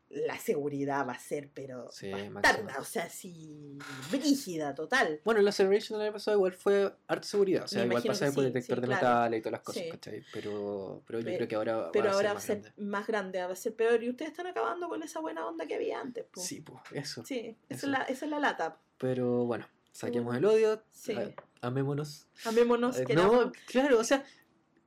La 0.08 0.38
seguridad 0.38 1.04
va 1.06 1.14
a 1.14 1.18
ser, 1.18 1.50
pero 1.52 1.90
Sí, 1.90 2.12
máxima. 2.30 2.76
o 2.78 2.84
sea, 2.84 3.08
sí, 3.10 3.76
brígida, 4.12 4.72
total. 4.72 5.20
Bueno, 5.24 5.40
la 5.42 5.50
Celebration 5.50 5.98
del 5.98 6.06
año 6.06 6.12
pasado 6.12 6.36
igual 6.36 6.52
fue 6.52 6.92
harta 7.08 7.26
seguridad. 7.26 7.64
O 7.64 7.68
sea, 7.68 7.80
Me 7.82 7.86
igual 7.88 8.04
pasaba 8.04 8.30
por 8.30 8.44
sí, 8.44 8.50
detector 8.50 8.80
de 8.80 8.86
claro. 8.86 9.02
metales 9.04 9.38
y 9.38 9.42
todas 9.42 9.52
las 9.52 9.60
cosas. 9.62 9.82
¿cachai? 9.90 10.22
Pero, 10.32 11.02
pero 11.08 11.18
yo 11.18 11.24
Pero- 11.24 11.36
creo 11.38 11.48
que 11.48 11.54
ahora 11.56 11.90
Pero 11.92 12.04
va 12.06 12.10
a 12.12 12.14
ser 12.14 12.22
ser 12.22 12.34
más 12.36 12.46
grande. 12.46 12.72
más 12.76 13.06
grande, 13.08 13.38
va 13.42 13.52
a 13.52 13.56
ser 13.56 13.74
peor. 13.74 14.04
Y 14.04 14.10
ustedes 14.10 14.30
están 14.30 14.46
acabando 14.46 14.88
con 14.88 15.02
esa 15.02 15.18
buena 15.18 15.44
onda 15.44 15.66
que 15.66 15.74
había 15.74 16.00
antes. 16.00 16.24
po. 16.32 16.40
Sí, 16.40 16.60
pues, 16.60 16.80
eso. 16.92 17.24
Sí, 17.26 17.56
esa, 17.68 17.74
Eso. 17.74 17.86
es 17.86 17.90
la, 17.92 18.02
esa 18.04 18.24
es 18.26 18.30
la 18.30 18.38
lata. 18.38 18.78
Pero 18.98 19.44
bueno, 19.44 19.66
saquemos 19.90 20.36
el 20.36 20.44
odio, 20.44 20.82
Sí. 20.92 21.14
Amémonos. 21.60 22.26
Amémonos, 22.44 22.98
Eh, 22.98 23.06
no, 23.14 23.52
claro, 23.66 23.98
o 23.98 24.04
sea, 24.04 24.24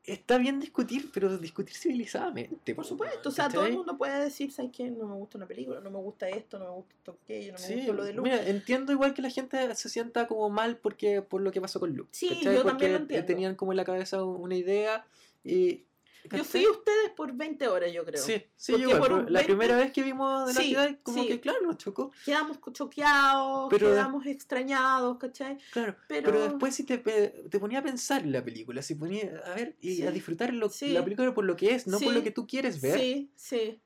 está 0.03 0.37
bien 0.37 0.59
discutir, 0.59 1.09
pero 1.13 1.37
discutir 1.37 1.75
civilizadamente. 1.75 2.73
Por 2.73 2.83
po, 2.83 2.89
supuesto, 2.89 3.29
o 3.29 3.31
sea, 3.31 3.47
todo 3.49 3.65
el 3.65 3.73
mundo 3.73 3.97
puede 3.97 4.23
decir, 4.23 4.51
¿sabes 4.51 4.71
qué? 4.73 4.89
No 4.89 5.05
me 5.07 5.15
gusta 5.15 5.37
una 5.37 5.47
película, 5.47 5.79
no 5.81 5.91
me 5.91 5.99
gusta 5.99 6.27
esto, 6.29 6.57
no 6.57 6.65
me 6.65 6.71
gusta 6.71 6.95
esto, 6.95 7.19
aquello, 7.23 7.53
no 7.53 7.59
me 7.59 7.65
Sí, 7.65 7.75
gusta 7.75 7.93
lo 7.93 8.03
de 8.03 8.13
Luke. 8.13 8.29
mira, 8.29 8.47
entiendo 8.47 8.91
igual 8.91 9.13
que 9.13 9.21
la 9.21 9.29
gente 9.29 9.75
se 9.75 9.89
sienta 9.89 10.27
como 10.27 10.49
mal 10.49 10.77
porque 10.77 11.21
por 11.21 11.41
lo 11.41 11.51
que 11.51 11.61
pasó 11.61 11.79
con 11.79 11.95
Luke. 11.95 12.09
Sí, 12.11 12.29
¿cachai? 12.29 12.43
yo 12.55 12.63
porque 12.63 12.69
también 12.69 12.91
lo 12.93 12.97
entiendo. 12.99 13.25
tenían 13.27 13.55
como 13.55 13.71
en 13.71 13.77
la 13.77 13.85
cabeza 13.85 14.23
una 14.23 14.55
idea 14.55 15.05
y... 15.43 15.83
Yo 16.31 16.43
fui 16.43 16.65
a 16.65 16.69
ustedes 16.71 17.09
por 17.15 17.33
20 17.33 17.67
horas, 17.69 17.91
yo 17.93 18.03
creo. 18.05 18.21
Sí, 18.21 18.43
sí, 18.55 18.73
Porque 18.73 18.83
igual, 18.85 18.99
por 18.99 19.11
la 19.31 19.39
20 19.39 19.43
primera 19.45 19.77
vez 19.77 19.91
que 19.91 20.03
vimos 20.03 20.47
de 20.47 20.53
la 20.53 20.59
Sí, 20.61 20.67
ciudad, 20.69 20.99
como 21.01 21.21
sí. 21.23 21.27
que 21.29 21.39
claro, 21.39 21.61
nos 21.61 21.77
chocó. 21.77 22.11
Quedamos 22.25 22.59
choqueados, 22.73 23.67
Pero- 23.69 23.87
quedamos 23.89 24.25
extrañados, 24.25 25.17
¿cachai? 25.17 25.57
Claro, 25.71 25.95
Pero, 26.07 26.31
pero, 26.31 26.43
después 26.43 26.75
si 26.75 26.83
te, 26.83 26.97
te 26.97 27.59
ponía 27.59 27.79
a 27.79 27.83
pensar 27.83 28.21
en 28.23 28.31
la 28.33 28.43
película, 28.43 28.81
si 28.81 28.95
ponía 28.95 29.41
a 29.45 29.55
ver 29.55 29.77
y 29.79 29.95
Sí. 29.97 30.07
a 30.07 30.11
disfrutar 30.11 30.53
lo- 30.53 30.69
la 30.81 31.03
película 31.03 31.33
por 31.33 31.45
lo 31.45 31.55
que 31.55 31.73
es, 31.73 31.87
no 31.87 31.99
por 31.99 32.13
lo 32.13 32.21
que 32.23 32.31
tú 32.31 32.45
quieres 32.45 32.81
ver. 32.81 32.99
Sí, 32.99 33.31
sí. 33.35 33.81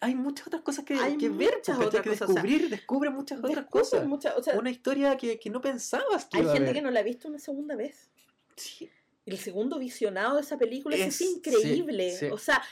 Hay 0.00 0.14
muchas 0.14 0.46
otras 0.46 0.62
cosas 0.62 0.84
que, 0.84 0.94
Hay 0.94 1.16
que 1.16 1.28
ver, 1.28 1.54
muchas 1.56 1.76
¿cachai? 1.76 1.86
otras 1.86 2.02
que 2.02 2.10
cosas, 2.10 2.30
o 2.30 2.32
sea, 2.32 2.42
descubrir, 2.42 2.70
descubre 2.70 3.10
muchas 3.10 3.38
otras 3.42 3.66
cosas. 3.66 4.06
muchas- 4.06 4.36
o 4.36 4.42
sea, 4.42 4.56
Una 4.58 4.70
historia 4.70 5.16
que, 5.16 5.38
que 5.40 5.50
no 5.50 5.60
pensabas 5.60 6.26
que 6.26 6.36
hay 6.38 6.42
iba 6.42 6.52
a 6.52 6.54
gente 6.54 6.70
haber. 6.70 6.82
que 6.82 6.82
no 6.82 6.90
la 6.90 7.00
ha 7.00 7.02
visto 7.02 7.28
una 7.28 7.38
segunda 7.38 7.74
vez. 7.74 8.10
Sí, 8.56 8.88
El 9.28 9.38
segundo 9.38 9.78
visionado 9.78 10.36
de 10.36 10.42
esa 10.42 10.58
película 10.58 10.96
es, 10.96 11.02
Es- 11.08 11.16
sí, 11.16 11.34
increíble. 11.36 12.10
sí. 12.12 12.26
O 12.26 12.38
sea, 12.38 12.62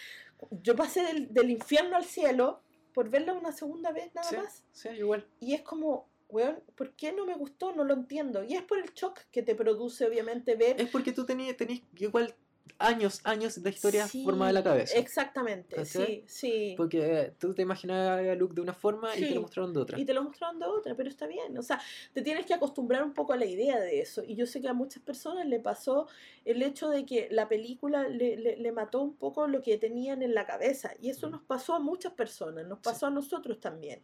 yo 0.62 0.74
pasé 0.77 1.03
del, 1.03 1.33
del 1.33 1.51
infierno 1.51 1.97
al 1.97 2.05
cielo 2.05 2.61
por 2.93 3.09
verla 3.11 3.33
una 3.35 3.53
segunda 3.53 3.93
vez 3.93 4.15
nada 4.15 4.28
sí, 4.28 4.37
más. 4.37 4.65
sí, 4.73 4.89
igual. 4.91 5.27
Y 5.41 5.55
es 5.55 5.62
como, 5.62 6.09
weón, 6.28 6.62
¿por 6.74 6.93
qué 6.95 7.12
no 7.12 7.27
me 7.27 7.35
gustó? 7.35 7.73
No 7.73 7.85
lo 7.85 7.95
entiendo. 7.95 8.43
Y 8.45 8.55
es 8.55 8.62
por 8.62 8.78
el 8.78 8.93
shock 8.95 9.20
que 9.31 9.43
te 9.43 9.55
produce, 9.55 10.07
obviamente, 10.07 10.55
ver. 10.57 10.81
Es 10.81 10.89
porque 10.89 11.12
tú 11.12 11.24
tenías 11.27 11.57
tenías 11.57 11.83
igual 11.99 12.35
años, 12.79 13.21
años 13.25 13.63
de 13.63 13.71
historia 13.71 14.07
Sí, 14.07 14.23
formada 14.25 14.51
en 14.51 14.55
la 14.55 14.63
cabeza. 14.65 14.99
Exactamente, 14.99 15.77
¿Cachai? 15.77 16.07
sí, 16.07 16.25
sí. 16.27 16.75
Porque 16.77 17.33
tú 17.39 17.55
te 17.55 17.63
imaginabas 17.63 18.27
a 18.27 18.35
Luke 18.35 18.55
de 18.55 18.61
una 18.61 18.75
forma 18.75 19.15
y 19.17 19.21
te 19.21 19.27
Sí. 19.29 19.35
lo 19.35 19.41
mostraron 19.43 19.73
de 19.73 19.81
otra. 19.81 19.99
Y 19.99 20.05
te 20.05 20.13
lo 20.15 20.23
mostraron 20.23 20.59
de 20.59 20.67
otra, 20.67 20.95
pero 20.95 21.09
está 21.09 21.27
bien. 21.27 21.57
O 21.59 21.63
sea, 21.63 21.81
te 22.13 22.23
tienes 22.23 22.45
que 22.47 22.55
acostumbrar 22.55 23.03
un 23.03 23.15
poco 23.15 23.33
a 23.33 23.37
la 23.37 23.47
idea 23.47 23.79
de 23.81 24.01
eso. 24.01 24.23
Y 24.25 24.35
yo 24.37 24.47
sé 24.47 24.61
que 24.61 24.69
a 24.69 24.73
muchas 24.75 25.03
personas 25.03 25.47
le 25.47 25.59
pasó 25.61 26.07
el 26.45 26.63
hecho 26.63 26.89
de 26.91 27.07
que 27.07 27.29
la 27.31 27.49
película 27.49 28.09
le, 28.09 28.37
le- 28.37 28.57
le 28.57 28.73
mató 28.73 29.01
un 29.03 29.15
poco 29.17 29.47
lo 29.47 29.63
que 29.63 29.79
tenían 29.79 30.23
en 30.23 30.35
la 30.35 30.47
cabeza. 30.47 30.93
Y 31.01 31.11
eso 31.11 31.29
Mm. 31.29 31.33
nos 31.33 31.43
pasó 31.43 31.75
a 31.75 31.79
muchas 31.81 32.13
personas, 32.13 32.67
nos 32.67 32.81
pasó 32.81 33.07
a 33.07 33.11
nosotros 33.11 33.59
también. 33.61 34.03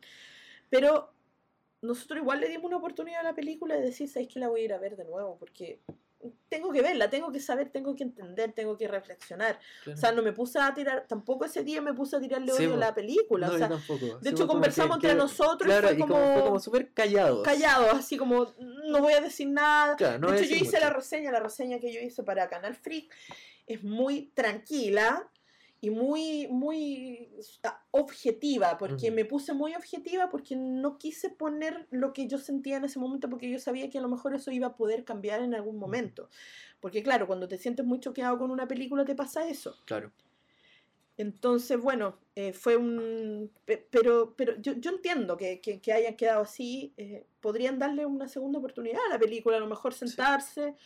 Pero 0.70 1.12
nosotros 1.82 2.20
igual 2.20 2.40
le 2.40 2.48
dimos 2.48 2.64
una 2.66 2.76
oportunidad 2.76 3.20
a 3.20 3.24
la 3.24 3.34
película 3.34 3.74
de 3.74 3.82
decir, 3.82 4.08
¿sabes 4.08 4.28
que 4.28 4.38
la 4.38 4.48
voy 4.48 4.62
a 4.62 4.64
ir 4.64 4.72
a 4.72 4.78
ver 4.78 4.96
de 4.96 5.04
nuevo? 5.04 5.36
Porque 5.36 5.80
tengo 6.48 6.70
que 6.72 6.82
verla, 6.82 7.10
tengo 7.10 7.32
que 7.32 7.40
saber, 7.40 7.70
tengo 7.70 7.94
que 7.94 8.04
entender, 8.04 8.52
tengo 8.52 8.76
que 8.76 8.86
reflexionar. 8.88 9.58
claro. 9.84 9.98
O 9.98 10.00
sea, 10.00 10.12
no 10.12 10.22
me 10.22 10.32
puse 10.32 10.58
a 10.58 10.72
tirar, 10.74 11.06
tampoco 11.08 11.44
ese 11.44 11.64
día 11.64 11.80
me 11.80 11.92
puse 11.94 12.16
a 12.16 12.20
tirarle 12.20 12.52
Sí, 12.52 12.58
odio 12.64 12.70
a 12.70 12.74
po. 12.74 12.76
la 12.80 12.94
película. 12.94 13.46
No, 13.48 13.54
o 13.54 13.58
sea, 13.58 13.68
tampoco. 13.68 14.06
de 14.06 14.12
Sí, 14.22 14.28
hecho, 14.28 14.46
como 14.46 14.52
conversamos 14.60 14.96
entre 14.96 15.14
nosotros 15.14 15.62
y 15.62 15.64
Claro, 15.70 15.88
fue 15.88 15.96
y 15.96 16.00
como, 16.00 16.14
como- 16.14 16.44
como 16.44 16.60
súper 16.60 16.92
callados. 16.92 17.42
callados, 17.42 17.92
así 17.94 18.16
como, 18.16 18.46
no 18.58 19.00
voy 19.00 19.14
a 19.14 19.20
decir 19.20 19.48
nada. 19.48 19.96
Claro, 19.96 20.18
no 20.18 20.28
de 20.30 20.34
a 20.34 20.40
hecho, 20.40 20.50
yo 20.50 20.56
hice 20.56 20.78
la 20.80 20.86
mucho. 20.86 20.98
reseña, 20.98 21.32
la 21.32 21.40
reseña 21.40 21.78
que 21.80 21.92
yo 21.92 22.00
hice 22.00 22.22
para 22.22 22.48
Canal 22.48 22.74
Freak 22.74 23.12
es 23.66 23.82
muy 23.82 24.30
tranquila 24.34 25.28
y 25.84 25.90
muy, 25.90 26.46
muy 26.48 27.28
ah, 27.64 27.84
objetiva, 27.90 28.78
porque 28.78 29.08
Ujú. 29.08 29.16
me 29.16 29.24
puse 29.24 29.52
muy 29.52 29.74
objetiva 29.74 30.30
porque 30.30 30.54
no 30.54 30.96
quise 30.96 31.28
poner 31.28 31.88
lo 31.90 32.12
que 32.12 32.28
yo 32.28 32.38
sentía 32.38 32.76
en 32.76 32.84
ese 32.84 33.00
momento, 33.00 33.28
porque 33.28 33.50
yo 33.50 33.58
sabía 33.58 33.90
que 33.90 33.98
a 33.98 34.00
lo 34.00 34.08
mejor 34.08 34.32
eso 34.32 34.52
iba 34.52 34.68
a 34.68 34.76
poder 34.76 35.04
cambiar 35.04 35.42
en 35.42 35.54
algún 35.54 35.78
momento. 35.78 36.30
Porque 36.80 37.02
claro, 37.02 37.26
cuando 37.26 37.48
te 37.48 37.58
sientes 37.58 37.84
muy 37.84 37.98
choqueado 37.98 38.38
con 38.38 38.52
una 38.52 38.68
película 38.68 39.04
te 39.04 39.16
pasa 39.16 39.48
eso. 39.48 39.74
Claro. 39.84 40.12
Entonces, 41.16 41.78
bueno, 41.80 42.16
eh, 42.36 42.52
fue 42.52 42.76
un... 42.76 43.50
pe- 43.64 43.86
Pero, 43.90 44.34
pero 44.36 44.54
yo, 44.60 44.74
yo 44.74 44.92
entiendo 44.92 45.36
que, 45.36 45.60
que, 45.60 45.80
que 45.80 45.92
hayan 45.92 46.14
quedado 46.16 46.42
así. 46.42 46.94
eh, 46.96 47.26
podrían 47.40 47.80
darle 47.80 48.06
una 48.06 48.28
segunda 48.28 48.60
oportunidad 48.60 49.00
a 49.06 49.14
la 49.14 49.18
película, 49.18 49.56
a 49.56 49.60
lo 49.60 49.66
mejor 49.66 49.94
sentarse, 49.94 50.76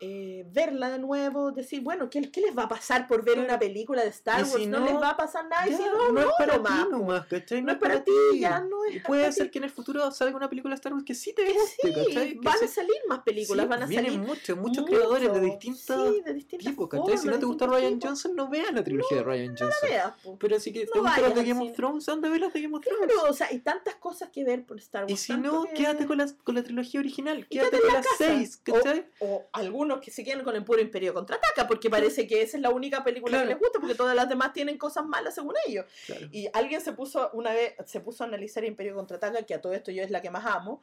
eh, 0.00 0.44
verla 0.52 0.90
de 0.90 0.98
nuevo, 0.98 1.52
decir, 1.52 1.80
bueno, 1.82 2.10
¿qué, 2.10 2.30
qué 2.30 2.40
les 2.42 2.56
va 2.56 2.64
a 2.64 2.68
pasar 2.68 3.06
por 3.06 3.24
ver 3.24 3.34
Claro. 3.34 3.48
una 3.48 3.58
película 3.58 4.02
de 4.02 4.08
Star 4.10 4.40
Wars? 4.40 4.52
si 4.52 4.66
no, 4.66 4.80
no, 4.80 4.84
les 4.86 4.94
va 4.96 5.10
a 5.10 5.16
pasar 5.16 5.46
nada. 5.48 5.66
y 5.66 5.70
Ya, 5.70 5.76
si 5.78 5.82
no, 5.84 6.12
no, 6.12 6.20
es 6.20 6.26
para 6.38 6.56
nomás, 6.56 6.84
ti 6.84 6.90
nomás, 6.90 7.26
¿cachai? 7.26 7.62
No 7.62 7.72
es 7.72 7.78
para 7.78 8.04
ti, 8.04 8.12
ya 8.38 8.60
no 8.60 8.84
es 8.84 8.96
Y 8.96 9.00
puede 9.00 9.22
para 9.22 9.32
ser 9.32 9.46
ti. 9.46 9.50
que 9.52 9.58
en 9.58 9.64
el 9.64 9.70
futuro 9.70 10.10
salga 10.10 10.36
una 10.36 10.48
película 10.50 10.74
de 10.74 10.76
Star 10.76 10.92
Wars 10.92 11.04
que 11.04 11.14
sí 11.14 11.32
te 11.32 11.44
Que 11.44 11.52
guste, 11.54 11.76
sí, 11.82 11.92
¿cachai? 11.94 12.34
Que 12.34 12.38
van 12.42 12.58
sí- 12.58 12.64
a 12.64 12.68
salir 12.68 12.96
más 13.08 13.20
películas, 13.20 13.64
sí, 13.64 13.68
van 13.70 13.82
a 13.82 13.86
vienen 13.86 14.12
salir 14.12 14.26
muchos, 14.28 14.58
muchos 14.58 14.84
creadores 14.86 15.32
de 15.32 15.40
distintos 15.40 16.14
sí, 16.14 16.20
de 16.22 16.34
distintas 16.34 16.66
tipos, 16.70 16.88
¿cachai? 16.88 17.04
formas, 17.06 17.20
Si 17.22 17.28
no 17.28 17.38
te 17.38 17.46
gusta 17.46 17.66
Ryan 17.66 17.92
tipos. 17.94 18.04
Johnson, 18.08 18.36
no 18.36 18.48
veas 18.48 18.72
la 18.72 18.84
trilogía 18.84 19.18
de 19.18 19.24
Ryan 19.24 19.46
No 19.54 19.58
Johnson. 19.60 19.88
veas, 19.90 20.12
po. 20.22 20.36
Pero 20.38 20.60
si 20.60 20.72
que 20.72 20.80
te 20.86 20.90
No 20.94 21.02
gustan 21.02 21.22
las 21.22 21.34
de 21.34 21.44
Game 21.44 21.70
of. 21.70 21.76
Thrones, 21.76 22.08
anda 22.08 22.28
a 22.28 22.30
ver 22.30 22.40
las 22.42 22.52
de 22.52 22.60
Game 22.62 22.76
of 22.76 22.84
Thrones. 22.84 23.06
Claro, 23.12 23.30
o 23.30 23.32
sea, 23.32 23.46
hay 23.48 23.58
tantas 23.60 23.94
cosas 23.96 24.28
que 24.30 24.44
ver 24.44 24.64
por 24.64 24.78
Star 24.78 25.04
Wars. 25.04 25.12
Y 25.12 25.16
si 25.16 25.34
no, 25.36 25.64
quédate 25.74 26.06
con 26.06 26.18
la, 26.18 26.62
trilogía 26.62 27.00
original, 27.00 27.46
quédate 27.48 27.80
con 27.80 27.88
la 27.88 27.94
las 27.94 28.06
seis, 28.18 28.56
¿cachai? 28.62 29.06
O 29.20 29.44
algunos 29.86 30.04
que 30.04 30.10
se 30.10 30.24
quedan 30.24 30.42
con 30.44 30.56
el 30.56 30.64
puro 30.64 30.80
Imperio 30.80 31.14
contraataca, 31.14 31.66
porque 31.66 31.88
parece 31.88 32.26
que 32.26 32.42
esa 32.42 32.56
es 32.56 32.62
la 32.62 32.70
única 32.70 33.04
película 33.04 33.30
Claro. 33.38 33.46
que 33.48 33.54
les 33.54 33.60
gusta, 33.60 33.78
porque 33.80 33.94
todas 33.94 34.16
las 34.16 34.28
demás 34.28 34.52
tienen 34.52 34.76
cosas 34.78 35.04
malas 35.06 35.34
según 35.34 35.54
ellos. 35.66 35.84
Claro. 36.06 36.26
Y 36.32 36.48
alguien 36.52 36.80
se 36.80 36.92
puso 36.92 37.30
una 37.32 37.52
vez, 37.52 37.74
se 37.86 38.00
puso 38.00 38.24
a 38.24 38.26
analizar 38.26 38.64
Imperio 38.64 38.94
contraataca, 38.94 39.42
que 39.44 39.54
a 39.54 39.60
todo 39.60 39.72
esto 39.72 39.90
yo 39.92 40.02
es 40.02 40.10
la 40.10 40.20
que 40.20 40.30
más 40.30 40.44
amo, 40.44 40.82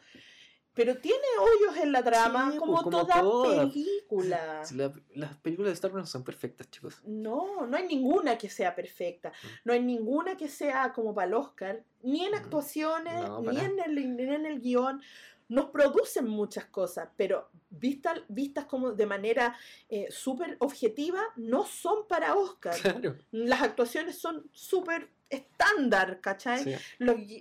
pero 0.74 0.98
tiene 0.98 1.20
hoyos 1.40 1.78
en 1.84 1.92
la 1.92 2.04
trama, 2.04 2.52
Sí, 2.52 2.58
como, 2.58 2.74
pues, 2.74 2.84
como 2.86 3.06
toda 3.06 3.22
todas. 3.22 3.70
película. 3.72 4.62
Si 4.66 4.76
la- 4.76 4.92
las 5.14 5.36
películas 5.38 5.70
de 5.70 5.74
Star 5.74 5.92
Wars 5.92 6.04
no 6.04 6.08
son 6.08 6.24
perfectas, 6.24 6.70
chicos. 6.72 7.02
No, 7.06 7.68
no 7.68 7.78
hay 7.78 7.86
ninguna 7.88 8.38
que 8.38 8.50
sea 8.50 8.74
perfecta. 8.74 9.32
No 9.66 9.74
hay 9.74 9.82
ninguna 9.82 10.36
que 10.38 10.48
sea 10.48 10.92
como 10.94 11.14
para 11.14 11.28
el 11.28 11.34
Oscar, 11.34 11.84
ni 12.02 12.26
en 12.26 12.32
Mm, 12.32 12.36
actuaciones, 12.36 13.22
no, 13.22 13.42
ni, 13.42 13.60
en 13.60 13.80
el, 13.80 14.16
ni 14.16 14.24
en 14.24 14.46
el 14.46 14.60
guion. 14.62 15.02
Nos 15.50 15.66
producen 15.66 16.28
muchas 16.28 16.66
cosas, 16.66 17.10
pero 17.18 17.50
vistas, 17.80 18.22
vistas 18.28 18.66
como 18.66 18.92
de 18.92 19.06
manera 19.06 19.58
eh, 19.90 20.08
súper 20.10 20.58
objetiva, 20.60 21.22
no 21.36 21.66
son 21.66 22.08
para 22.08 22.36
Oscar. 22.36 22.80
Claro. 22.80 23.16
Las 23.32 23.62
actuaciones 23.62 24.18
son 24.18 24.50
súper 24.52 25.10
estándar, 25.30 26.22
¿cachai? 26.22 26.64
Sí. 26.64 26.76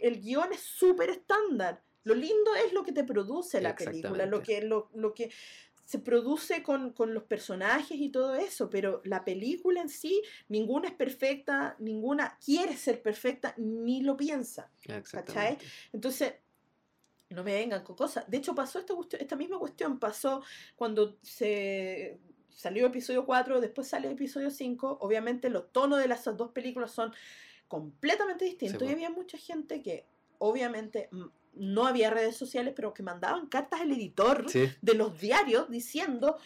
El 0.03 0.21
guion 0.21 0.53
es 0.53 0.61
súper 0.61 1.11
estándar. 1.11 1.83
Lo 2.05 2.15
lindo 2.15 2.55
es 2.67 2.73
lo 2.73 2.83
que 2.83 2.93
te 2.93 3.05
produce 3.05 3.61
la 3.61 3.77
película, 3.77 4.27
lo 4.27 4.43
que, 4.43 4.63
lo, 4.63 4.91
lo 4.95 5.15
que 5.15 5.31
se 5.85 5.99
produce 5.99 6.63
con, 6.63 6.93
con 6.93 7.13
los 7.13 7.25
personajes 7.25 7.99
y 8.01 8.09
todo 8.09 8.35
eso, 8.35 8.71
pero 8.71 9.03
la 9.05 9.25
película 9.25 9.83
en 9.83 9.89
sí, 9.89 10.23
ninguna 10.49 10.89
es 10.89 10.95
perfecta, 10.95 11.77
ninguna 11.79 12.39
quiere 12.45 12.77
ser 12.77 13.03
perfecta, 13.03 13.55
ni 13.57 14.01
lo 14.03 14.17
piensa. 14.17 14.71
Exactamente. 14.85 15.65
Entonces, 15.93 16.35
no 17.33 17.43
me 17.45 17.55
vengan 17.55 17.83
con 17.83 17.97
cosas. 17.97 18.29
De 18.31 18.37
hecho, 18.39 18.55
pasó 18.55 18.79
esta, 18.79 18.95
cuestión- 18.95 19.21
esta 19.23 19.37
misma 19.37 19.59
cuestión, 19.59 19.99
pasó 19.99 20.43
cuando 20.77 21.17
se 21.23 22.19
salió 22.51 22.87
episodio 22.87 23.25
4, 23.25 23.61
después 23.61 23.89
salió 23.89 24.11
episodio 24.11 24.51
5. 24.51 24.99
Obviamente 25.01 25.49
los 25.51 25.73
tonos 25.73 25.99
de 25.99 26.09
las 26.09 26.25
dos 26.37 26.51
películas 26.51 26.91
son 26.93 27.13
completamente 27.69 28.45
distintos. 28.45 28.83
Sí, 28.83 28.89
y 28.89 28.93
había 28.93 29.11
mucha 29.11 29.39
gente 29.39 29.83
que, 29.83 30.05
obviamente, 30.39 31.09
no 31.55 31.87
había 31.87 32.11
redes 32.11 32.37
sociales, 32.37 32.73
pero 32.77 32.93
que 32.95 33.03
mandaban 33.03 33.47
cartas 33.47 33.81
al 33.81 33.91
editor 33.93 34.49
Sí. 34.49 34.71
de 34.81 34.95
los 34.95 35.19
diarios 35.21 35.71
diciendo, 35.71 36.37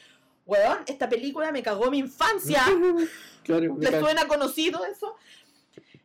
weón, 0.46 0.78
esta 0.86 1.08
película 1.08 1.50
me 1.52 1.62
cagó 1.62 1.90
mi 1.90 1.98
infancia. 1.98 2.62
claro. 3.44 3.74
me 3.74 3.80
¿Les 3.82 3.90
cago. 3.90 4.04
suena 4.06 4.28
conocido 4.28 4.84
eso? 4.84 5.16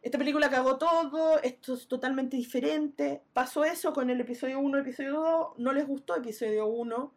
Esta 0.01 0.17
película 0.17 0.49
cagó 0.49 0.77
todo, 0.77 1.39
esto 1.43 1.75
es 1.75 1.87
totalmente 1.87 2.35
diferente. 2.35 3.21
Pasó 3.33 3.63
eso 3.63 3.93
con 3.93 4.09
el 4.09 4.19
episodio 4.19 4.59
1, 4.59 4.79
episodio 4.79 5.11
2, 5.21 5.47
no 5.59 5.73
les 5.73 5.85
gustó 5.85 6.15
episodio 6.15 6.65
1, 6.65 7.13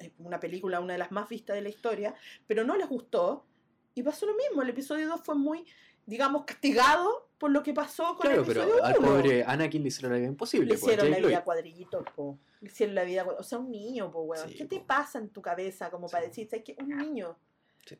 es 0.00 0.10
una 0.18 0.38
película, 0.38 0.80
una 0.80 0.92
de 0.92 0.98
las 0.98 1.10
más 1.12 1.28
vistas 1.30 1.56
de 1.56 1.62
la 1.62 1.70
historia, 1.70 2.14
pero 2.46 2.62
no 2.64 2.76
les 2.76 2.88
gustó. 2.88 3.46
Y 3.94 4.02
pasó 4.02 4.26
lo 4.26 4.34
mismo, 4.34 4.60
el 4.62 4.68
episodio 4.70 5.08
2 5.08 5.20
fue 5.24 5.34
muy, 5.34 5.64
digamos, 6.04 6.44
castigado 6.44 7.30
por 7.38 7.50
lo 7.50 7.62
que 7.62 7.72
pasó 7.72 8.08
con 8.16 8.26
Claro, 8.26 8.42
el 8.42 8.50
episodio 8.50 8.74
pero 8.74 8.84
al 8.84 8.98
1. 8.98 9.08
pobre 9.08 9.44
Anakin 9.44 9.82
le 9.82 9.88
hicieron 9.88 10.12
la 10.12 10.18
vida 10.18 10.28
imposible. 10.28 10.66
Le 10.66 10.74
hicieron 10.74 11.10
la 11.10 11.18
vida 11.18 11.42
cuadrillitos, 11.44 12.04
po. 12.14 12.38
Le 12.60 12.68
hicieron 12.68 12.94
la 12.94 13.04
vida, 13.04 13.24
o 13.24 13.42
sea, 13.42 13.58
un 13.58 13.70
niño, 13.70 14.10
po, 14.10 14.22
weón. 14.22 14.46
Sí, 14.48 14.56
¿Qué 14.56 14.66
te 14.66 14.80
pasa 14.80 15.18
en 15.18 15.30
tu 15.30 15.40
cabeza 15.40 15.90
como 15.90 16.08
para 16.08 16.24
Sí. 16.24 16.28
decir, 16.28 16.48
¿sabes 16.50 16.64
qué? 16.64 16.76
Un 16.82 16.96
niño. 16.98 17.38
Sí. 17.86 17.96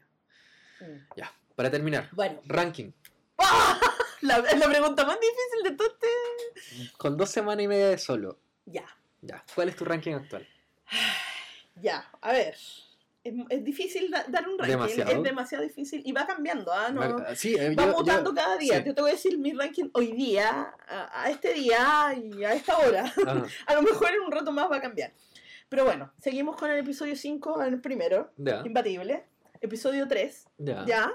Mm. 0.80 1.06
Ya, 1.16 1.32
para 1.54 1.70
terminar, 1.70 2.08
Bueno, 2.12 2.40
ranking. 2.44 2.90
la, 4.22 4.38
es 4.38 4.58
la 4.58 4.66
pregunta 4.68 5.04
más 5.04 5.18
difícil 5.20 5.62
de 5.64 5.70
todo 5.76 5.88
este... 5.88 6.92
Con 6.96 7.16
dos 7.16 7.30
semanas 7.30 7.64
y 7.64 7.68
media 7.68 7.88
de 7.88 7.98
solo. 7.98 8.38
Ya, 8.66 8.84
Ya, 9.22 9.44
¿cuál 9.54 9.68
es 9.68 9.76
tu 9.76 9.84
ranking 9.84 10.14
actual? 10.14 10.46
ya, 11.80 12.08
a 12.20 12.32
ver. 12.32 12.54
Es, 13.24 13.32
es 13.48 13.64
difícil 13.64 14.10
da- 14.10 14.24
dar 14.28 14.46
un 14.46 14.58
ranking, 14.58 14.72
Demasiado. 14.76 15.10
es 15.12 15.22
demasiado 15.22 15.64
difícil 15.64 16.02
y 16.04 16.12
va 16.12 16.26
cambiando, 16.26 16.70
¿ah? 16.72 16.90
No, 16.90 17.00
Va- 17.00 17.34
Sí, 17.34 17.54
eh, 17.58 17.74
va 17.74 17.84
yo- 17.86 17.90
yo- 17.92 17.98
mutando 17.98 18.34
cada 18.34 18.58
día. 18.58 18.78
sí. 18.78 18.84
Yo 18.86 18.94
te 18.94 19.00
voy 19.00 19.10
a 19.10 19.14
decir 19.14 19.38
mi 19.38 19.52
ranking 19.54 19.88
hoy 19.94 20.12
día, 20.12 20.74
a, 20.86 21.22
a 21.22 21.30
este 21.30 21.54
día 21.54 22.14
y 22.22 22.44
a 22.44 22.52
esta 22.52 22.76
hora. 22.78 23.10
Ah, 23.26 23.42
A 23.66 23.74
lo 23.74 23.82
mejor 23.82 24.10
en 24.12 24.20
un 24.20 24.30
rato 24.32 24.52
más 24.52 24.70
va 24.70 24.76
a 24.76 24.80
cambiar. 24.82 25.12
Pero 25.70 25.84
bueno, 25.86 26.12
seguimos 26.20 26.56
con 26.56 26.70
el 26.70 26.78
episodio 26.78 27.16
5, 27.16 27.62
el 27.62 27.80
primero, 27.80 28.30
ya, 28.36 28.62
imbatible. 28.64 29.24
Episodio 29.62 30.06
3, 30.06 30.46
ya, 30.58 30.84
ya. 30.86 31.12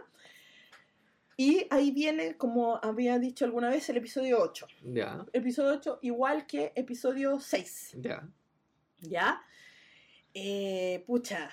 Y 1.41 1.66
ahí 1.70 1.91
viene, 1.91 2.36
como 2.36 2.82
había 2.84 3.18
dicho 3.18 3.45
alguna 3.45 3.70
vez, 3.70 3.88
el 3.90 3.95
episodio 3.95 4.41
8. 4.41 4.68
ya, 4.84 5.26
Episodio 5.32 5.72
8 5.78 5.99
igual 6.02 6.45
que 6.45 6.74
episodio 6.76 7.40
6. 7.40 7.91
ya. 8.02 8.28
¿Ya? 8.99 9.41
Eh, 10.34 11.02
pucha. 11.07 11.49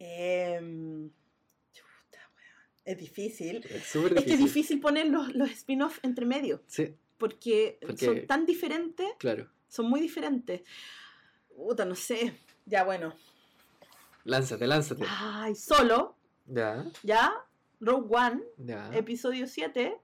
weón, 0.00 1.12
es 2.84 2.98
difícil. 2.98 3.64
Es 3.70 3.84
súper 3.86 4.18
Es 4.18 4.24
que 4.24 4.32
es 4.32 4.38
difícil. 4.38 4.44
difícil 4.46 4.80
poner 4.80 5.06
los, 5.06 5.32
los 5.36 5.50
spin-offs 5.52 6.00
entre 6.02 6.26
medio, 6.26 6.60
Sí, 6.66 6.92
porque, 7.16 7.78
Porque- 7.80 8.04
son 8.06 8.26
tan 8.26 8.44
diferentes, 8.44 9.06
claro. 9.18 9.48
son 9.68 9.88
muy 9.88 10.00
diferentes. 10.00 10.62
Puta, 11.54 11.84
no 11.84 11.94
sé. 11.94 12.34
Ya, 12.66 12.82
bueno. 12.82 13.14
Lánzate, 14.24 14.66
lánzate. 14.66 15.04
Ay, 15.08 15.54
solo, 15.54 16.16
Ya, 16.46 16.84
¿ya? 17.04 17.32
Rogue 17.80 18.08
One, 18.14 18.42
ya. 18.58 18.90
episodio 18.94 19.46
7, 19.46 19.96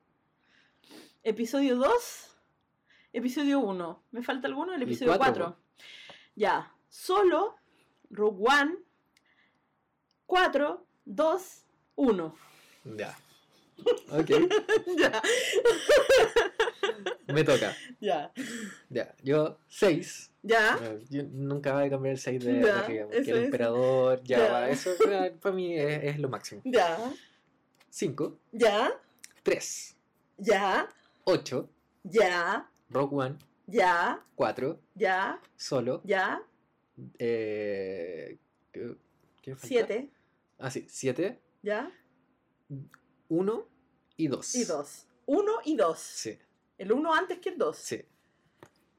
episodio 1.24 1.76
2, 1.76 2.36
episodio 3.12 3.60
1. 3.60 4.02
¿Me 4.12 4.22
falta 4.22 4.48
alguno? 4.48 4.74
El 4.74 4.82
episodio 4.82 5.16
cuatro, 5.18 5.44
4. 5.44 5.56
Ya, 6.36 6.72
solo, 6.88 7.56
Rogue 8.10 8.44
One, 8.48 8.76
4, 10.26 10.86
2, 11.04 11.64
1. 11.96 12.34
Ya. 12.96 13.16
Ok, 14.10 14.30
ya, 14.96 15.20
me 17.28 17.44
toca. 17.44 17.76
ya, 18.00 18.32
Ya, 18.88 19.14
yo 19.22 19.58
6. 19.68 20.30
ya. 20.42 20.78
Yo 21.10 21.24
nunca 21.24 21.74
voy 21.74 21.84
a 21.84 21.90
cambiar 21.90 22.12
el 22.14 22.18
6 22.18 22.42
de, 22.42 22.62
Ya, 22.62 22.74
porque 22.86 23.00
el 23.30 23.44
emperador, 23.44 24.22
ya, 24.24 24.38
Ya. 24.38 24.52
va, 24.52 24.70
eso 24.70 24.90
ya, 25.06 25.30
para 25.42 25.54
mí 25.54 25.76
es, 25.78 26.04
es 26.04 26.18
lo 26.18 26.30
máximo. 26.30 26.62
Ya, 26.64 26.96
5, 28.00 28.38
ya, 28.52 28.92
3, 29.42 29.96
ya, 30.36 30.86
8, 31.24 31.70
ya, 32.04 32.68
Rogue 32.90 33.16
One, 33.16 33.38
ya, 33.66 34.22
4, 34.34 34.78
ya, 34.94 35.40
Solo, 35.56 36.02
ya, 36.04 36.42
eh, 37.18 38.36
¿qué, 38.70 38.96
qué 39.40 39.52
falta? 39.56 39.66
7, 39.66 40.10
Ah, 40.58 40.70
sí, 40.70 40.84
7, 40.90 41.40
ya, 41.62 41.90
1 43.30 43.68
y 44.18 44.28
2. 44.28 44.54
y 44.56 44.64
2. 44.64 45.06
1 45.24 45.52
y 45.64 45.76
2. 45.76 45.98
Sí, 45.98 46.38
El 46.76 46.92
1 46.92 47.14
antes 47.14 47.38
que 47.38 47.48
el 47.48 47.56
2. 47.56 47.76
sí. 47.78 48.04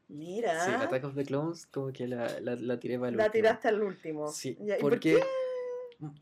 Mira. 0.09 0.65
Sí, 0.65 0.71
Attack 0.71 1.03
of 1.03 1.15
the 1.15 1.23
Clones 1.25 1.65
como 1.67 1.91
que 1.91 2.07
la, 2.07 2.39
la, 2.39 2.55
la 2.55 2.79
tiré 2.79 2.97
para 2.97 3.09
el 3.09 3.17
La 3.17 3.25
último. 3.25 3.33
tiraste 3.43 3.67
al 3.67 3.83
último. 3.83 4.27
Sí, 4.31 4.57
¿y 4.59 4.69
por 4.79 4.79
porque 4.93 4.99
qué? 5.17 5.23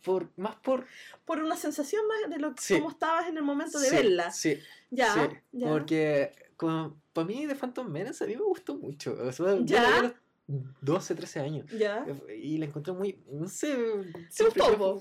Por, 0.03 0.29
más 0.37 0.55
por... 0.57 0.85
Por 1.25 1.39
una 1.39 1.55
sensación 1.55 2.03
más 2.07 2.29
de 2.29 2.39
lo 2.39 2.53
que 2.55 2.61
Sí. 2.61 2.75
cómo 2.75 2.89
estabas 2.91 3.27
en 3.27 3.37
el 3.37 3.43
momento 3.43 3.79
de 3.79 3.89
sí, 3.89 3.95
verla. 3.95 4.31
Sí, 4.31 4.59
Ya, 4.91 5.29
porque 5.59 6.31
para 6.57 7.27
mí 7.27 7.45
de 7.45 7.55
Phantom 7.55 7.87
Menace 7.87 8.23
a 8.23 8.27
mí 8.27 8.35
me 8.35 8.43
gustó 8.43 8.75
mucho. 8.75 9.17
O 9.21 9.31
sea, 9.31 9.55
yo 9.55 9.65
¿Ya? 9.65 9.81
la 9.83 9.89
vi 9.89 9.95
a 9.95 10.01
los 10.03 10.13
12, 10.47 11.15
13 11.15 11.39
años. 11.39 11.71
Ya. 11.71 12.05
Y 12.37 12.57
la 12.59 12.65
encontré 12.65 12.93
muy, 12.93 13.19
no 13.31 13.47
sé, 13.47 13.75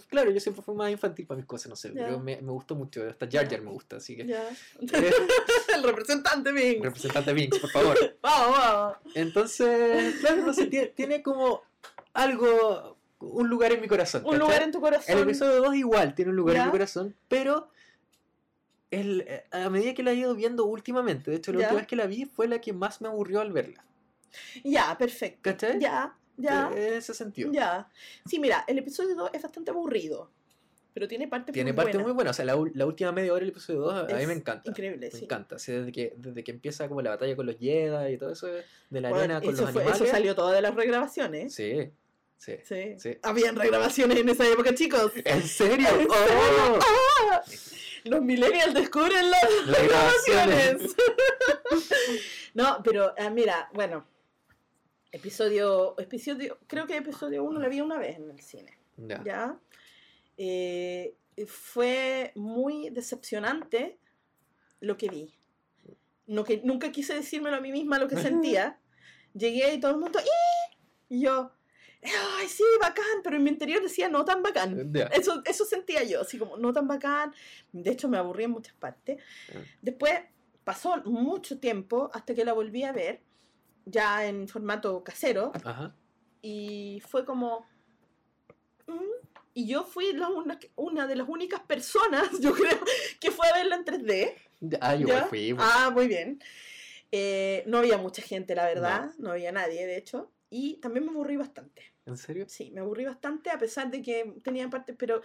claro, 0.08 0.30
yo 0.30 0.40
siempre 0.40 0.62
fui 0.62 0.74
más 0.74 0.90
infantil 0.90 1.26
para 1.26 1.36
mis 1.36 1.46
cosas, 1.46 1.68
no 1.68 1.76
sé, 1.76 1.90
pero 1.90 2.18
me, 2.18 2.40
me 2.40 2.50
gustó 2.50 2.74
mucho, 2.74 3.06
hasta 3.08 3.28
Jar 3.30 3.48
Jar 3.48 3.60
me 3.60 3.70
gusta, 3.70 3.96
así 3.96 4.16
que... 4.16 4.22
Eh, 4.22 4.36
el 5.76 5.82
representante 5.82 6.50
Minx. 6.50 6.80
representante 6.80 7.32
Vinx, 7.34 7.58
por 7.58 7.70
favor. 7.70 7.98
Vamos, 8.22 8.58
vamos. 8.58 8.96
Entonces, 9.14 10.14
claro, 10.20 10.46
no 10.46 10.54
sé, 10.54 10.66
tiene, 10.66 10.86
tiene 10.88 11.22
como 11.22 11.60
algo, 12.14 12.96
un 13.32 13.48
lugar 13.48 13.72
en 13.72 13.80
mi 13.80 13.88
corazón. 13.88 14.22
Un 14.24 14.32
¿cachai? 14.32 14.40
lugar 14.40 14.62
en 14.62 14.72
tu 14.72 14.80
corazón. 14.80 15.16
El 15.16 15.22
episodio 15.24 15.62
2 15.62 15.74
igual 15.76 16.14
tiene 16.14 16.30
un 16.30 16.36
lugar 16.36 16.56
en 16.56 16.62
¿Ya? 16.62 16.66
mi 16.66 16.72
corazón, 16.72 17.14
pero 17.28 17.68
el, 18.90 19.22
eh, 19.26 19.44
a 19.50 19.68
medida 19.70 19.94
que 19.94 20.02
la 20.02 20.12
he 20.12 20.14
ido 20.16 20.34
viendo 20.34 20.64
últimamente, 20.66 21.30
de 21.30 21.38
hecho 21.38 21.52
la 21.52 21.58
¿Ya? 21.60 21.64
última 21.66 21.80
vez 21.80 21.86
que 21.88 21.96
la 21.96 22.06
vi 22.06 22.24
fue 22.26 22.46
la 22.48 22.60
que 22.60 22.72
más 22.72 23.00
me 23.00 23.08
aburrió 23.08 23.40
al 23.40 23.52
verla. 23.52 23.84
Ya, 24.64 24.96
perfecto. 24.98 25.40
¿Cachai? 25.42 25.78
Ya, 25.80 26.16
ya, 26.36 26.70
Eh, 26.74 26.88
En 26.88 26.94
ese 26.94 27.14
sentido. 27.14 27.52
ya. 27.52 27.88
Sí, 28.26 28.38
mira, 28.38 28.64
el 28.66 28.78
episodio 28.78 29.14
2 29.14 29.30
es 29.32 29.42
bastante 29.42 29.70
aburrido. 29.70 30.30
Pero 30.92 31.08
tiene 31.08 31.26
partes 31.26 31.52
Tiene 31.52 31.72
muy 31.72 31.76
partes 31.76 31.94
buenas. 31.94 32.06
muy 32.06 32.14
buenas. 32.14 32.30
O 32.30 32.34
sea, 32.36 32.44
la, 32.44 32.54
la 32.74 32.86
última 32.86 33.10
media 33.10 33.32
hora 33.32 33.40
del 33.40 33.48
episodio 33.48 33.80
2 33.80 34.12
a 34.12 34.16
mí 34.16 34.26
me 34.26 34.32
encanta. 34.34 34.70
Increíble, 34.70 35.10
Me 35.12 35.18
sí. 35.18 35.24
encanta. 35.24 35.56
Así, 35.56 35.72
desde, 35.72 35.90
que, 35.90 36.14
desde 36.16 36.44
que 36.44 36.52
empieza 36.52 36.86
como 36.88 37.02
la 37.02 37.10
batalla 37.10 37.34
con 37.34 37.46
los 37.46 37.56
Jedi 37.58 38.12
y 38.12 38.16
todo 38.16 38.30
eso 38.30 38.46
de 38.46 39.00
la 39.00 39.08
Bueno, 39.08 39.24
arena 39.24 39.40
con 39.40 39.50
los 39.56 39.60
fue- 39.72 39.82
animales. 39.82 39.96
eso 40.02 40.06
salió 40.06 40.36
todo 40.36 40.52
de 40.52 40.62
las 40.62 40.72
regrabaciones. 40.72 41.52
Sí, 41.52 41.90
sí. 42.38 42.56
Sí. 42.64 42.94
Sí. 42.98 43.18
Habían 43.22 43.56
regrabaciones 43.56 44.18
en 44.18 44.28
esa 44.28 44.46
época, 44.48 44.74
chicos. 44.74 45.12
¿En 45.24 45.42
serio? 45.42 45.88
¿En 46.00 46.08
¡Oh! 46.10 46.80
Los 48.04 48.22
millennials 48.22 48.74
descubren 48.74 49.30
las 49.30 49.66
Las 49.66 49.88
grabaciones. 49.88 50.96
no, 52.54 52.82
pero 52.84 53.14
ah, 53.18 53.30
mira, 53.30 53.70
bueno. 53.72 54.06
Episodio, 55.10 55.94
episodio, 55.98 56.58
creo 56.66 56.86
que 56.86 56.96
episodio 56.96 57.44
1 57.44 57.60
la 57.60 57.68
vi 57.68 57.80
una 57.80 57.98
vez 57.98 58.16
en 58.16 58.30
el 58.30 58.40
cine. 58.40 58.76
Ya. 58.96 59.22
¿ya? 59.24 59.58
Eh, 60.36 61.14
fue 61.46 62.32
muy 62.34 62.90
decepcionante 62.90 63.98
lo 64.80 64.96
que 64.96 65.08
vi. 65.08 65.34
No 66.26 66.44
que, 66.44 66.60
nunca 66.62 66.92
quise 66.92 67.14
decírmelo 67.14 67.56
a 67.56 67.60
mí 67.60 67.72
misma 67.72 67.98
lo 67.98 68.08
que 68.08 68.16
sentía. 68.16 68.78
Llegué 69.32 69.74
y 69.74 69.80
todo 69.80 69.92
el 69.92 69.98
mundo, 69.98 70.18
¡eh! 70.18 70.76
Y 71.08 71.22
yo, 71.22 71.52
¡ay, 72.04 72.48
sí, 72.48 72.64
bacán! 72.80 73.20
Pero 73.22 73.36
en 73.36 73.42
mi 73.44 73.50
interior 73.50 73.82
decía, 73.82 74.08
no 74.08 74.24
tan 74.24 74.42
bacán. 74.42 74.92
Ya. 74.92 75.04
Eso, 75.06 75.42
eso 75.44 75.64
sentía 75.64 76.02
yo, 76.04 76.20
así 76.22 76.38
como, 76.38 76.56
no 76.56 76.72
tan 76.72 76.86
bacán. 76.86 77.34
De 77.72 77.90
hecho, 77.90 78.08
me 78.08 78.18
aburrí 78.18 78.44
en 78.44 78.50
muchas 78.52 78.74
partes. 78.74 79.22
Ah. 79.54 79.58
Después 79.82 80.12
pasó 80.64 80.96
mucho 81.04 81.58
tiempo 81.58 82.10
hasta 82.14 82.34
que 82.34 82.44
la 82.44 82.52
volví 82.52 82.84
a 82.84 82.92
ver, 82.92 83.20
ya 83.86 84.26
en 84.26 84.48
formato 84.48 85.02
casero, 85.04 85.52
Ajá. 85.64 85.94
y 86.42 87.02
fue 87.08 87.24
como... 87.24 87.66
"Mm". 88.86 89.00
Y 89.56 89.68
yo 89.68 89.84
fui 89.84 90.12
la 90.12 90.28
una, 90.28 90.58
una 90.74 91.06
de 91.06 91.14
las 91.16 91.28
únicas 91.28 91.60
personas, 91.60 92.28
yo 92.40 92.52
creo, 92.54 92.78
que 93.20 93.30
fue 93.30 93.46
a 93.48 93.54
verla 93.54 93.76
en 93.76 93.84
3D. 93.84 94.34
Ya, 94.60 94.78
Ah, 94.80 94.96
¿ya? 94.96 95.24
fui. 95.26 95.54
pues. 95.54 95.66
Ah, 95.70 95.90
muy 95.90 96.08
bien. 96.08 96.40
Eh, 97.12 97.62
no 97.66 97.78
había 97.78 97.96
mucha 97.98 98.20
gente, 98.22 98.54
la 98.56 98.64
verdad. 98.66 99.10
No. 99.18 99.30
había 99.30 99.52
nadie, 99.52 99.86
de 99.86 99.96
hecho. 99.96 100.32
Y 100.50 100.78
también 100.78 101.04
me 101.06 101.12
aburrí 101.12 101.36
bastante. 101.36 101.82
¿En 102.06 102.16
serio? 102.16 102.44
Sí, 102.48 102.70
me 102.70 102.80
aburrí 102.80 103.04
bastante, 103.04 103.50
a 103.50 103.58
pesar 103.58 103.90
de 103.90 104.02
que 104.02 104.34
tenía 104.42 104.68
partes, 104.68 104.94
pero, 104.98 105.22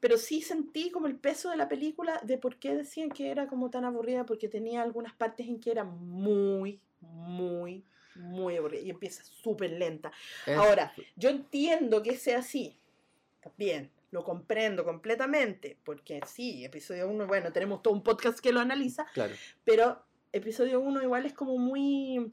pero 0.00 0.18
sí 0.18 0.42
sentí 0.42 0.90
como 0.90 1.06
el 1.06 1.16
peso 1.16 1.50
de 1.50 1.56
la 1.56 1.68
película 1.68 2.20
de 2.22 2.36
por 2.38 2.56
qué 2.56 2.74
decían 2.74 3.08
que 3.10 3.30
era 3.30 3.46
como 3.46 3.70
tan 3.70 3.84
aburrida, 3.84 4.26
porque 4.26 4.48
tenía 4.48 4.82
algunas 4.82 5.14
partes 5.14 5.48
en 5.48 5.58
que 5.58 5.70
era 5.70 5.84
muy, 5.84 6.80
muy, 7.00 7.84
muy 8.14 8.56
aburrida. 8.56 8.82
Y 8.82 8.90
empieza 8.90 9.24
súper 9.24 9.70
lenta. 9.72 10.12
Es- 10.46 10.56
Ahora, 10.58 10.92
yo 11.16 11.30
entiendo 11.30 12.02
que 12.02 12.16
sea 12.16 12.38
así. 12.40 12.76
También, 13.40 13.90
lo 14.10 14.22
comprendo 14.24 14.84
completamente. 14.84 15.78
Porque 15.84 16.20
sí, 16.26 16.64
episodio 16.64 17.08
1, 17.08 17.26
bueno, 17.26 17.52
tenemos 17.52 17.82
todo 17.82 17.94
un 17.94 18.02
podcast 18.02 18.40
que 18.40 18.52
lo 18.52 18.60
analiza, 18.60 19.06
Claro. 19.14 19.34
pero 19.64 20.02
episodio 20.32 20.80
1 20.80 21.02
igual 21.02 21.24
es 21.24 21.32
como 21.32 21.56
muy. 21.56 22.30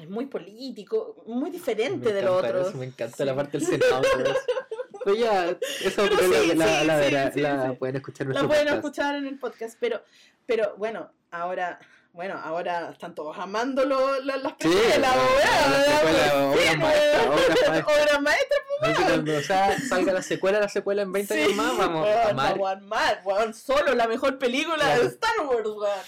Es 0.00 0.08
muy 0.08 0.26
político, 0.26 1.22
muy 1.26 1.50
diferente 1.50 2.06
Me 2.08 2.12
de 2.14 2.22
lo 2.22 2.36
otro. 2.38 2.68
eso, 2.68 2.76
me 2.78 2.86
encanta 2.86 3.24
la 3.24 3.32
Sí. 3.32 3.36
parte 3.36 3.58
del 3.58 3.66
Senado. 3.66 4.02
Pero 5.04 5.16
ya, 5.16 5.46
eso 5.48 5.58
Pero 5.96 6.14
la, 6.14 6.18
sí, 6.20 6.54
la, 6.54 6.80
sí, 6.80 6.86
la, 6.86 7.02
sí, 7.26 7.30
sí, 7.34 7.40
la 7.40 7.70
sí. 7.70 7.76
pueden 7.76 7.96
escuchar 7.96 8.26
en 8.26 8.34
La 8.34 8.40
pueden 8.46 8.64
podcast. 8.66 8.76
escuchar 8.84 9.14
en 9.16 9.26
el 9.26 9.38
podcast, 9.38 9.76
pero, 9.80 10.02
pero 10.46 10.74
bueno, 10.76 11.10
ahora. 11.30 11.78
Bueno, 12.12 12.36
ahora 12.42 12.90
están 12.90 13.14
todos 13.14 13.38
amando 13.38 13.84
lo- 13.84 14.18
lo- 14.20 14.36
las 14.36 14.52
Sí, 14.58 14.68
precuelas, 14.68 14.98
la- 14.98 15.14
la 15.14 15.22
obra 15.22 16.52
Sí, 16.58 16.66
obra 16.66 16.76
maestra. 16.76 17.86
Obra 17.86 18.18
maestra, 18.20 18.56
que 18.82 18.94
cuando 19.04 19.42
sa- 19.42 19.78
salga 19.88 20.12
la 20.14 20.22
secuela, 20.22 20.58
la 20.58 20.68
secuela 20.68 21.02
en 21.02 21.12
20 21.12 21.34
años 21.34 21.48
Sí, 21.50 21.54
más, 21.54 21.78
vamos 21.78 22.08
a 22.08 22.30
amar. 22.30 22.58
Vamos 22.58 22.68
a 22.68 22.72
amar. 22.72 23.54
Solo 23.54 23.94
la 23.94 24.08
mejor 24.08 24.38
película 24.38 24.74
Claro. 24.76 25.02
de 25.02 25.08
Star 25.08 25.46
Wars, 25.46 25.68
weón. 25.68 25.98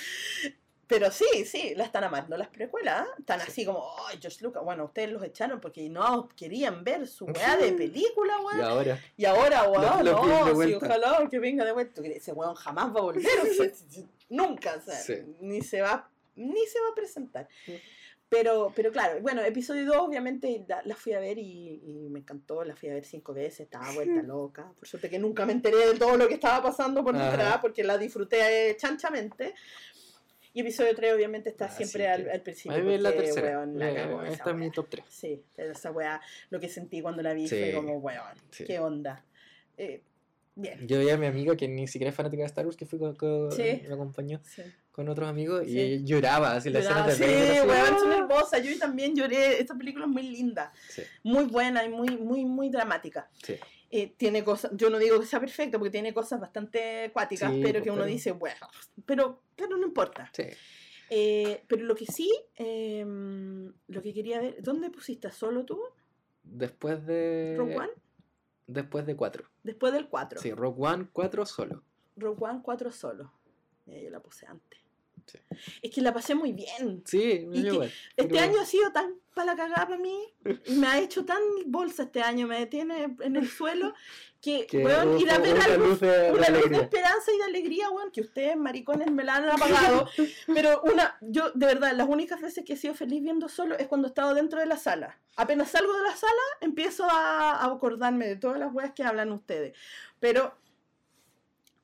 Pero 0.88 1.10
sí, 1.10 1.44
sí, 1.46 1.74
la 1.74 1.84
están 1.84 2.04
amando 2.04 2.36
las 2.36 2.48
precuelas. 2.48 3.06
¿eh? 3.06 3.10
Están 3.20 3.40
Sí. 3.40 3.46
así 3.48 3.64
como, 3.64 3.88
ay, 4.08 4.18
George 4.20 4.38
Lucas. 4.42 4.62
Bueno, 4.62 4.84
ustedes 4.84 5.10
los 5.10 5.22
echaron 5.22 5.60
porque 5.60 5.88
no 5.88 6.28
querían 6.36 6.84
ver 6.84 7.06
su 7.08 7.24
weá 7.24 7.56
de 7.56 7.72
película, 7.72 8.34
Y 8.40 8.44
weón. 8.44 8.60
ahora, 8.68 9.00
Y 9.16 9.24
ahora, 9.24 9.62
weón, 9.70 10.04
lo 10.04 10.24
no, 10.26 10.62
sí, 10.62 10.74
ojalá 10.74 11.26
que 11.30 11.38
venga 11.38 11.64
de 11.64 11.72
vuelta. 11.72 12.02
Ese 12.04 12.32
weón 12.32 12.54
jamás 12.56 12.94
va 12.94 12.98
a 12.98 13.02
volver. 13.02 13.24
o 13.42 13.46
sea, 13.54 13.70
nunca, 14.28 14.74
o 14.76 14.80
sea, 14.82 14.96
Sí. 14.96 15.14
ni 15.40 15.62
se 15.62 15.80
va, 15.80 16.10
ni 16.36 16.66
se 16.66 16.80
va 16.80 16.88
a 16.90 16.94
presentar. 16.94 17.48
Sí. 17.64 17.80
Pero, 18.28 18.72
pero 18.74 18.90
claro, 18.90 19.20
bueno, 19.20 19.42
episodio 19.42 19.84
2 19.84 19.96
obviamente 19.98 20.64
la, 20.66 20.80
la 20.86 20.96
fui 20.96 21.12
a 21.12 21.20
ver 21.20 21.36
y, 21.36 21.82
y 21.84 22.08
me 22.08 22.20
encantó, 22.20 22.64
la 22.64 22.74
fui 22.74 22.88
a 22.88 22.94
ver 22.94 23.04
cinco 23.04 23.34
veces, 23.34 23.60
estaba 23.60 23.92
vuelta 23.92 24.22
loca. 24.26 24.72
Por 24.78 24.88
suerte 24.88 25.10
que 25.10 25.18
nunca 25.18 25.44
me 25.44 25.52
enteré 25.52 25.76
de 25.92 25.98
todo 25.98 26.16
lo 26.16 26.26
que 26.28 26.34
estaba 26.34 26.62
pasando 26.62 27.04
por 27.04 27.14
detrás, 27.16 27.58
porque 27.58 27.84
la 27.84 27.98
disfruté 27.98 28.74
chanchamente. 28.78 29.54
Y 30.54 30.60
episodio 30.60 30.94
3 30.94 31.14
obviamente 31.14 31.48
está 31.48 31.64
Ah, 31.66 31.70
siempre 31.70 32.08
al, 32.08 32.28
al 32.30 32.40
principio. 32.42 32.90
es 32.90 33.00
la 33.00 33.12
tercera. 33.12 33.58
weón, 33.60 33.78
la 33.78 33.90
Eh, 33.90 33.94
cagó 33.94 34.22
Esta 34.22 34.50
es 34.50 34.56
mi 34.56 34.70
top 34.70 34.86
3. 34.90 35.04
Sí, 35.08 35.42
esa 35.56 35.90
weá, 35.90 36.20
lo 36.50 36.60
que 36.60 36.68
sentí 36.68 37.00
cuando 37.00 37.22
la 37.22 37.32
vi 37.32 37.48
Sí. 37.48 37.58
fue 37.58 37.72
como, 37.72 37.96
weón, 37.98 38.36
Sí. 38.50 38.64
qué 38.64 38.78
onda. 38.78 39.24
Eh, 39.78 40.02
bien. 40.54 40.86
Yo 40.86 40.98
vi 41.00 41.08
a 41.08 41.16
mi 41.16 41.26
amiga 41.26 41.56
que 41.56 41.68
ni 41.68 41.88
siquiera 41.88 42.10
es 42.10 42.14
fanática 42.16 42.42
de 42.42 42.46
Star 42.48 42.66
Wars, 42.66 42.76
que 42.76 42.84
fue 42.84 42.98
con, 42.98 43.14
con- 43.16 43.50
Sí. 43.52 43.82
me 43.88 43.94
acompañó 43.94 44.40
Sí. 44.44 44.62
con 44.90 45.08
otros 45.08 45.26
amigos 45.26 45.64
Sí. 45.64 45.72
y 45.72 45.80
ella 45.80 46.04
lloraba 46.04 46.54
así 46.56 46.70
Lloraba, 46.70 47.10
escenas 47.10 47.18
de 47.18 47.26
sí, 47.26 47.58
así, 47.58 47.66
weón, 47.68 47.98
son 47.98 48.12
¡ah! 48.12 48.16
hermosas. 48.18 48.62
Yo 48.62 48.78
también 48.78 49.16
lloré. 49.16 49.58
Esta 49.58 49.74
película 49.74 50.04
es 50.04 50.10
muy 50.10 50.22
linda, 50.24 50.70
Sí, 50.90 51.02
muy 51.22 51.44
buena 51.46 51.82
y 51.82 51.88
muy, 51.88 52.16
muy, 52.18 52.44
muy 52.44 52.68
dramática. 52.68 53.30
Eh, 53.94 54.14
tiene 54.16 54.42
cosas, 54.42 54.70
yo 54.74 54.88
no 54.88 54.98
digo 54.98 55.20
que 55.20 55.26
sea 55.26 55.38
perfecta 55.38 55.78
porque 55.78 55.90
tiene 55.90 56.14
cosas 56.14 56.40
bastante 56.40 57.04
acuáticas, 57.04 57.52
Sí, 57.52 57.60
pero 57.62 57.74
pues, 57.74 57.84
que 57.84 57.90
uno 57.90 58.00
pero- 58.02 58.10
dice, 58.12 58.32
bueno, 58.32 58.66
pero, 59.04 59.42
pero 59.54 59.76
no 59.76 59.86
importa. 59.86 60.30
sí. 60.34 60.44
Eh, 61.14 61.62
pero 61.68 61.84
lo 61.84 61.94
que 61.94 62.06
sí, 62.06 62.32
eh, 62.56 63.04
lo 63.06 64.00
que 64.02 64.14
quería 64.14 64.40
ver, 64.40 64.62
¿dónde 64.62 64.88
pusiste 64.88 65.30
solo 65.30 65.66
tú? 65.66 65.78
Después 66.42 67.04
de. 67.04 67.54
¿Rogue 67.58 67.76
One? 67.76 67.92
Después 68.66 69.04
de 69.04 69.14
4. 69.14 69.44
Después 69.62 69.92
del 69.92 70.08
4. 70.08 70.40
Sí, 70.40 70.52
Rogue 70.52 70.80
One 70.86 71.08
4 71.12 71.44
solo. 71.44 71.82
Rogue 72.16 72.38
One 72.46 72.60
4 72.62 72.90
solo. 72.92 73.30
Yo 73.84 74.08
la 74.08 74.20
puse 74.20 74.46
antes. 74.46 74.80
Sí. 75.26 75.38
Es 75.82 75.90
que 75.90 76.00
la 76.00 76.12
pasé 76.12 76.34
muy 76.34 76.52
bien. 76.52 77.02
Sí, 77.06 77.46
Y 77.52 77.62
que- 77.62 77.68
igual. 77.68 77.92
Este 78.16 78.38
año 78.38 78.60
ha 78.60 78.66
sido 78.66 78.90
tan 78.92 79.14
para 79.34 79.46
la 79.52 79.56
cagada 79.56 79.86
para 79.86 79.98
mí. 79.98 80.18
Y 80.66 80.74
me 80.74 80.86
ha 80.86 80.98
hecho 81.00 81.24
tan 81.24 81.40
bolsa 81.66 82.04
este 82.04 82.20
año. 82.20 82.46
Me 82.46 82.58
detiene 82.58 83.16
en 83.20 83.36
el 83.36 83.48
suelo. 83.48 83.94
Que, 84.40 84.66
que 84.70 84.78
weón, 84.84 85.20
ir 85.20 85.30
a 85.30 85.36
hubo 85.36 85.42
ver 85.44 85.54
una 85.54 85.76
luz 85.76 86.00
de, 86.00 86.32
una 86.32 86.48
luz 86.48 86.68
de 86.68 86.76
esperanza 86.76 87.32
y 87.32 87.38
de 87.38 87.44
alegría, 87.44 87.90
weón, 87.90 88.10
que 88.10 88.22
ustedes, 88.22 88.56
maricones, 88.56 89.10
me 89.10 89.22
la 89.22 89.36
han 89.36 89.48
apagado. 89.48 90.08
pero 90.52 90.82
una, 90.82 91.16
yo, 91.20 91.50
de 91.52 91.66
verdad, 91.66 91.92
las 91.94 92.08
únicas 92.08 92.40
veces 92.40 92.64
que 92.64 92.72
he 92.72 92.76
sido 92.76 92.94
feliz 92.94 93.22
viendo 93.22 93.48
solo 93.48 93.78
es 93.78 93.86
cuando 93.86 94.08
he 94.08 94.10
estado 94.10 94.34
dentro 94.34 94.58
de 94.58 94.66
la 94.66 94.76
sala. 94.76 95.20
Apenas 95.36 95.70
salgo 95.70 95.92
de 95.92 96.02
la 96.02 96.16
sala, 96.16 96.42
empiezo 96.60 97.04
a, 97.08 97.52
a 97.52 97.66
acordarme 97.66 98.26
de 98.26 98.36
todas 98.36 98.58
las 98.58 98.72
weas 98.74 98.92
que 98.92 99.04
hablan 99.04 99.30
ustedes. 99.30 99.76
Pero 100.18 100.56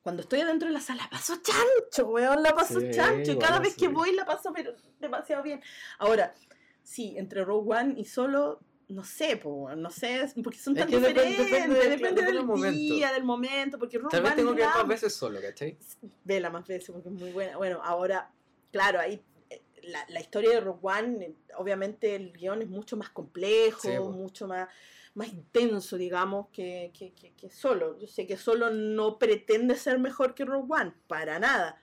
cuando 0.01 0.21
estoy 0.21 0.41
adentro 0.41 0.67
de 0.67 0.73
la 0.73 0.81
sala, 0.81 1.07
paso 1.11 1.35
chancho, 1.41 2.07
weón, 2.09 2.41
la 2.41 2.55
paso 2.55 2.79
Sí, 2.79 2.91
chancho. 2.91 3.31
Y 3.33 3.37
cada 3.37 3.59
vez 3.59 3.75
que 3.75 3.87
voy 3.87 4.13
la 4.13 4.25
paso 4.25 4.51
pero 4.53 4.73
demasiado 4.99 5.43
bien. 5.43 5.61
Ahora, 5.97 6.33
sí, 6.83 7.15
entre 7.17 7.43
Rogue 7.43 7.75
One 7.77 7.93
y 7.97 8.05
solo, 8.05 8.61
no 8.87 9.03
sé, 9.03 9.37
po, 9.37 9.69
no 9.75 9.89
sé, 9.91 10.31
porque 10.43 10.57
son 10.57 10.73
Es 10.77 10.79
tan 10.83 10.89
diferentes, 10.89 11.37
depende 11.37 11.43
depende, 11.43 11.79
del- 11.79 11.89
depende 11.99 12.21
del 12.23 12.35
del 12.37 12.45
momento. 12.45 12.93
día, 12.93 13.11
del 13.13 13.23
momento, 13.23 13.77
porque 13.77 13.97
Rogue 13.97 14.09
Tal 14.11 14.21
vez 14.21 14.31
One 14.31 14.41
tengo 14.41 14.55
que 14.55 14.61
ver 14.61 14.69
la 14.69 14.77
más 14.77 14.87
veces 14.87 15.13
solo, 15.13 15.41
¿cachai? 15.41 15.77
Vela 16.23 16.49
más 16.49 16.65
veces 16.65 16.89
porque 16.91 17.09
es 17.09 17.15
muy 17.15 17.31
buena. 17.31 17.57
Bueno, 17.57 17.81
ahora, 17.83 18.31
claro, 18.71 18.99
ahí 18.99 19.21
eh, 19.49 19.61
la, 19.83 20.05
la 20.07 20.21
historia 20.21 20.51
de 20.51 20.61
Rogue 20.61 20.79
One, 20.81 21.25
eh, 21.25 21.35
obviamente 21.57 22.15
el 22.15 22.31
guion 22.33 22.61
es 22.61 22.69
mucho 22.69 22.95
más 22.97 23.09
complejo, 23.09 23.81
Sí, 23.81 23.99
mucho 23.99 24.47
más, 24.47 24.69
más 25.19 25.33
intenso, 25.33 25.97
digamos, 25.97 26.47
que, 26.47 26.93
que, 26.93 27.49
Solo. 27.49 27.99
Yo 27.99 28.07
sé 28.07 28.25
que 28.25 28.37
Solo 28.37 28.69
no 28.69 29.19
pretende 29.19 29.75
ser 29.75 29.99
mejor 29.99 30.33
que 30.33 30.45
Rogue 30.45 30.67
One, 30.69 30.93
para 31.07 31.39
nada. 31.39 31.77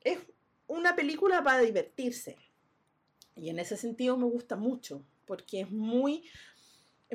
Es 0.00 0.18
una 0.66 0.96
película 0.96 1.44
para 1.44 1.60
divertirse. 1.60 2.38
Y 3.36 3.50
en 3.50 3.58
ese 3.58 3.76
sentido 3.76 4.16
me 4.16 4.24
gusta 4.24 4.56
mucho, 4.56 5.04
porque 5.26 5.60
es 5.60 5.70
muy, 5.70 6.24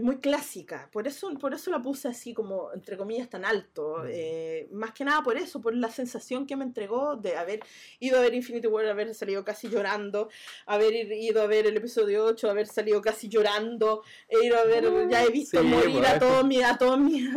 muy 0.04 0.18
clásica. 0.20 0.90
Por 0.92 1.08
eso, 1.08 1.30
por 1.40 1.54
eso 1.54 1.72
la 1.72 1.82
puse 1.82 2.08
así 2.08 2.34
como, 2.34 2.72
entre 2.74 2.98
comillas, 2.98 3.30
tan 3.30 3.46
alto. 3.46 4.06
Eh, 4.08 4.68
más 4.72 4.92
que 4.94 5.04
nada 5.06 5.24
por 5.24 5.38
eso, 5.38 5.62
por 5.62 5.76
la 5.76 5.90
sensación 5.90 6.46
que 6.46 6.56
me 6.56 6.64
entregó 6.66 7.16
de 7.16 7.36
haber 7.36 7.60
ido 8.00 8.18
a 8.18 8.22
ver 8.22 8.34
Infinity 8.34 8.68
War, 8.68 8.86
haber 8.88 9.14
salido 9.16 9.44
casi 9.44 9.70
llorando, 9.70 10.30
haber 10.66 10.94
ir- 10.94 11.14
ido 11.18 11.42
a 11.42 11.48
ver 11.48 11.66
el 11.68 11.78
episodio 11.78 12.26
8, 12.26 12.50
haber 12.50 12.68
salido 12.68 13.02
casi 13.02 13.28
llorando, 13.28 14.04
he 14.28 14.46
ido 14.46 14.58
a 14.58 14.64
ver, 14.66 14.86
ya 15.10 15.24
he 15.24 15.30
visto 15.30 15.60
Sí, 15.62 15.66
morir 15.68 16.06
a 16.06 16.20
todos 16.20 16.46
mis, 16.46 16.64
a 16.64 16.78
todos 16.78 17.00
mis, 17.00 17.28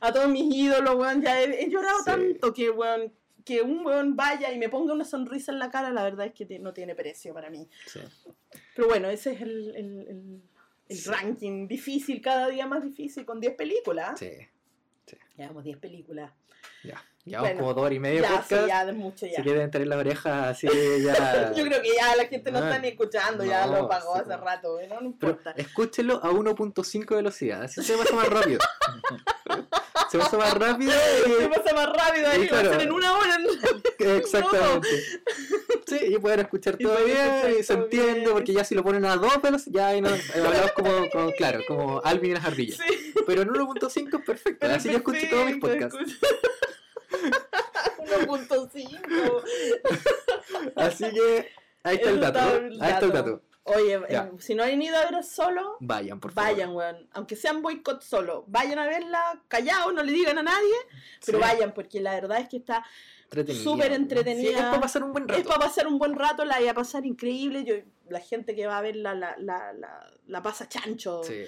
a 0.00 0.12
todos 0.12 0.28
mis 0.28 0.54
ídolos, 0.54 0.94
weón. 0.96 1.22
Ya 1.22 1.40
he, 1.42 1.64
he 1.64 1.70
llorado 1.70 1.98
Sí. 1.98 2.04
tanto 2.06 2.52
que, 2.52 2.70
weón, 2.70 3.12
que 3.44 3.62
un 3.62 3.84
weón 3.86 4.14
vaya 4.16 4.52
y 4.52 4.58
me 4.58 4.68
ponga 4.68 4.92
una 4.92 5.04
sonrisa 5.04 5.52
en 5.52 5.58
la 5.58 5.70
cara, 5.70 5.90
la 5.90 6.02
verdad 6.02 6.26
es 6.26 6.32
que 6.34 6.58
no 6.58 6.72
tiene 6.72 6.94
precio 6.94 7.32
para 7.32 7.50
mí. 7.50 7.68
Sí. 7.86 8.00
Pero 8.74 8.88
bueno, 8.88 9.08
ese 9.08 9.32
es 9.32 9.40
el, 9.42 9.74
el- 9.76 10.06
el- 10.08 10.42
el 10.88 10.96
Sí. 10.96 11.10
ranking 11.10 11.68
difícil, 11.68 12.20
cada 12.22 12.48
día 12.48 12.66
más 12.66 12.82
difícil, 12.82 13.24
con 13.24 13.40
10 13.40 13.54
películas. 13.56 14.18
Sí, 14.18 14.30
Llevamos 15.36 15.64
10 15.64 15.78
películas. 15.78 16.32
ya. 16.84 17.02
Llevamos 17.24 17.48
Bueno, 17.50 17.60
como 17.60 17.74
dos 17.74 17.82
horas 17.84 17.96
y 17.96 18.00
media 18.00 18.20
Ya, 18.22 18.28
sí, 18.28 18.34
podcast. 18.38 18.68
ya, 18.68 18.86
de 18.86 18.92
mucho 18.94 19.26
ya. 19.26 19.36
Si 19.36 19.42
quieren 19.42 19.70
tener 19.70 19.86
las 19.88 19.98
orejas 19.98 20.46
así, 20.48 20.66
ya. 21.04 21.52
Yo 21.56 21.64
creo 21.64 21.82
que 21.82 21.90
ya 21.94 22.16
la 22.16 22.24
gente 22.26 22.50
no 22.50 22.58
está 22.58 22.68
Bueno, 22.70 22.82
ni 22.82 22.88
escuchando, 22.88 23.44
ya 23.44 23.66
no, 23.66 23.82
lo 23.82 23.88
pagó 23.88 24.14
sí, 24.14 24.20
hace 24.20 24.28
pues. 24.28 24.40
rato, 24.40 24.80
¿eh? 24.80 24.88
no, 24.88 24.94
no 25.00 25.14
Pero 25.18 25.32
importa. 25.32 25.50
escúchenlo 25.56 26.24
a 26.24 26.30
1.5 26.30 27.16
velocidad, 27.16 27.62
así 27.64 27.82
se 27.82 27.96
pasa 27.98 28.14
más 28.14 28.28
rápido. 28.28 28.60
se 30.10 30.18
pasa 30.18 30.36
más 30.38 30.54
rápido 30.54 30.92
Se 31.24 31.44
y... 31.44 31.48
pasa 31.48 31.74
más 31.74 31.86
rápido 31.86 32.28
ahí, 32.28 32.42
y 32.42 32.48
va 32.48 32.58
a 32.58 32.60
claro. 32.60 32.72
ser 32.72 32.82
en 32.82 32.92
una 32.92 33.12
hora. 33.18 33.36
Exactamente. 33.98 34.88
Sí, 35.86 35.98
y 36.08 36.18
pueden 36.18 36.40
escuchar 36.40 36.76
Y 36.78 36.84
todo 36.84 37.04
bien 37.04 37.16
escuchar 37.18 37.50
y 37.58 37.62
se 37.62 37.72
entiende, 37.72 38.14
bien. 38.20 38.30
porque 38.32 38.52
ya 38.52 38.64
si 38.64 38.74
lo 38.74 38.82
ponen 38.84 39.04
a 39.04 39.16
dos 39.16 39.40
velocidades, 39.42 39.66
ya 39.74 39.88
ahí 39.88 40.00
no, 40.00 40.10
eh, 40.14 40.20
hablamos 40.44 40.72
como, 40.72 41.10
como, 41.10 41.32
claro, 41.32 41.60
como 41.66 42.00
Alvin 42.04 42.30
y 42.32 42.34
las 42.34 42.44
ardillas. 42.44 42.78
Sí, 42.78 43.14
Pero 43.26 43.42
en 43.42 43.48
1.5 43.48 44.18
es 44.18 44.24
perfecto, 44.24 44.58
pero 44.60 44.74
así 44.74 44.88
que 44.90 44.96
escucho 44.96 45.26
todos 45.30 45.46
mis 45.46 45.58
perfecto, 45.60 45.88
podcasts. 45.96 46.16
escucha. 46.22 46.38
1.5. 48.26 49.42
Así 50.76 51.04
que 51.10 51.50
ahí 51.82 51.96
está 51.96 52.10
el 52.10 52.20
dato. 52.20 52.38
está 52.38 52.56
el 52.56 52.82
Ahí 52.82 52.92
está 52.92 53.06
el 53.06 53.12
dato. 53.12 53.42
Oye, 53.76 54.00
eh, 54.08 54.30
si 54.38 54.54
no 54.54 54.62
han 54.64 54.80
ido 54.80 54.96
a 54.96 55.10
ver 55.10 55.24
solo, 55.24 55.76
Vayan, 55.80 56.20
por 56.20 56.32
favor. 56.32 56.50
vayan, 56.52 56.74
weón. 56.74 57.08
Aunque 57.12 57.36
sean 57.36 57.62
boicot 57.62 58.02
solo, 58.02 58.44
vayan 58.48 58.78
a 58.78 58.86
verla 58.86 59.42
callados, 59.48 59.92
no 59.94 60.02
le 60.02 60.12
digan 60.12 60.38
a 60.38 60.42
nadie, 60.42 60.74
pero 61.24 61.38
Sí, 61.38 61.42
vayan, 61.42 61.72
porque 61.74 62.00
la 62.00 62.14
verdad 62.14 62.40
es 62.40 62.48
que 62.48 62.56
está 62.56 62.84
súper 63.62 63.92
entretenida. 63.92 64.48
Sí, 64.50 64.54
es 64.54 64.62
para 64.62 64.80
pasar 64.80 65.02
un 65.02 65.12
buen 65.12 65.28
rato. 65.28 65.40
Es 65.40 65.46
para 65.46 65.60
pasar 65.60 65.86
un 65.86 65.98
buen 65.98 66.14
rato, 66.14 66.44
la 66.44 66.58
voy 66.58 66.68
a 66.68 66.74
pasar 66.74 67.04
increíble. 67.04 67.64
Yo, 67.64 67.74
la 68.08 68.20
gente 68.20 68.54
que 68.54 68.66
va 68.66 68.78
a 68.78 68.82
verla 68.82 69.14
la, 69.14 69.36
la, 69.38 69.72
la, 69.74 70.10
la 70.26 70.42
pasa 70.42 70.68
chancho. 70.68 71.22
Sí. 71.24 71.44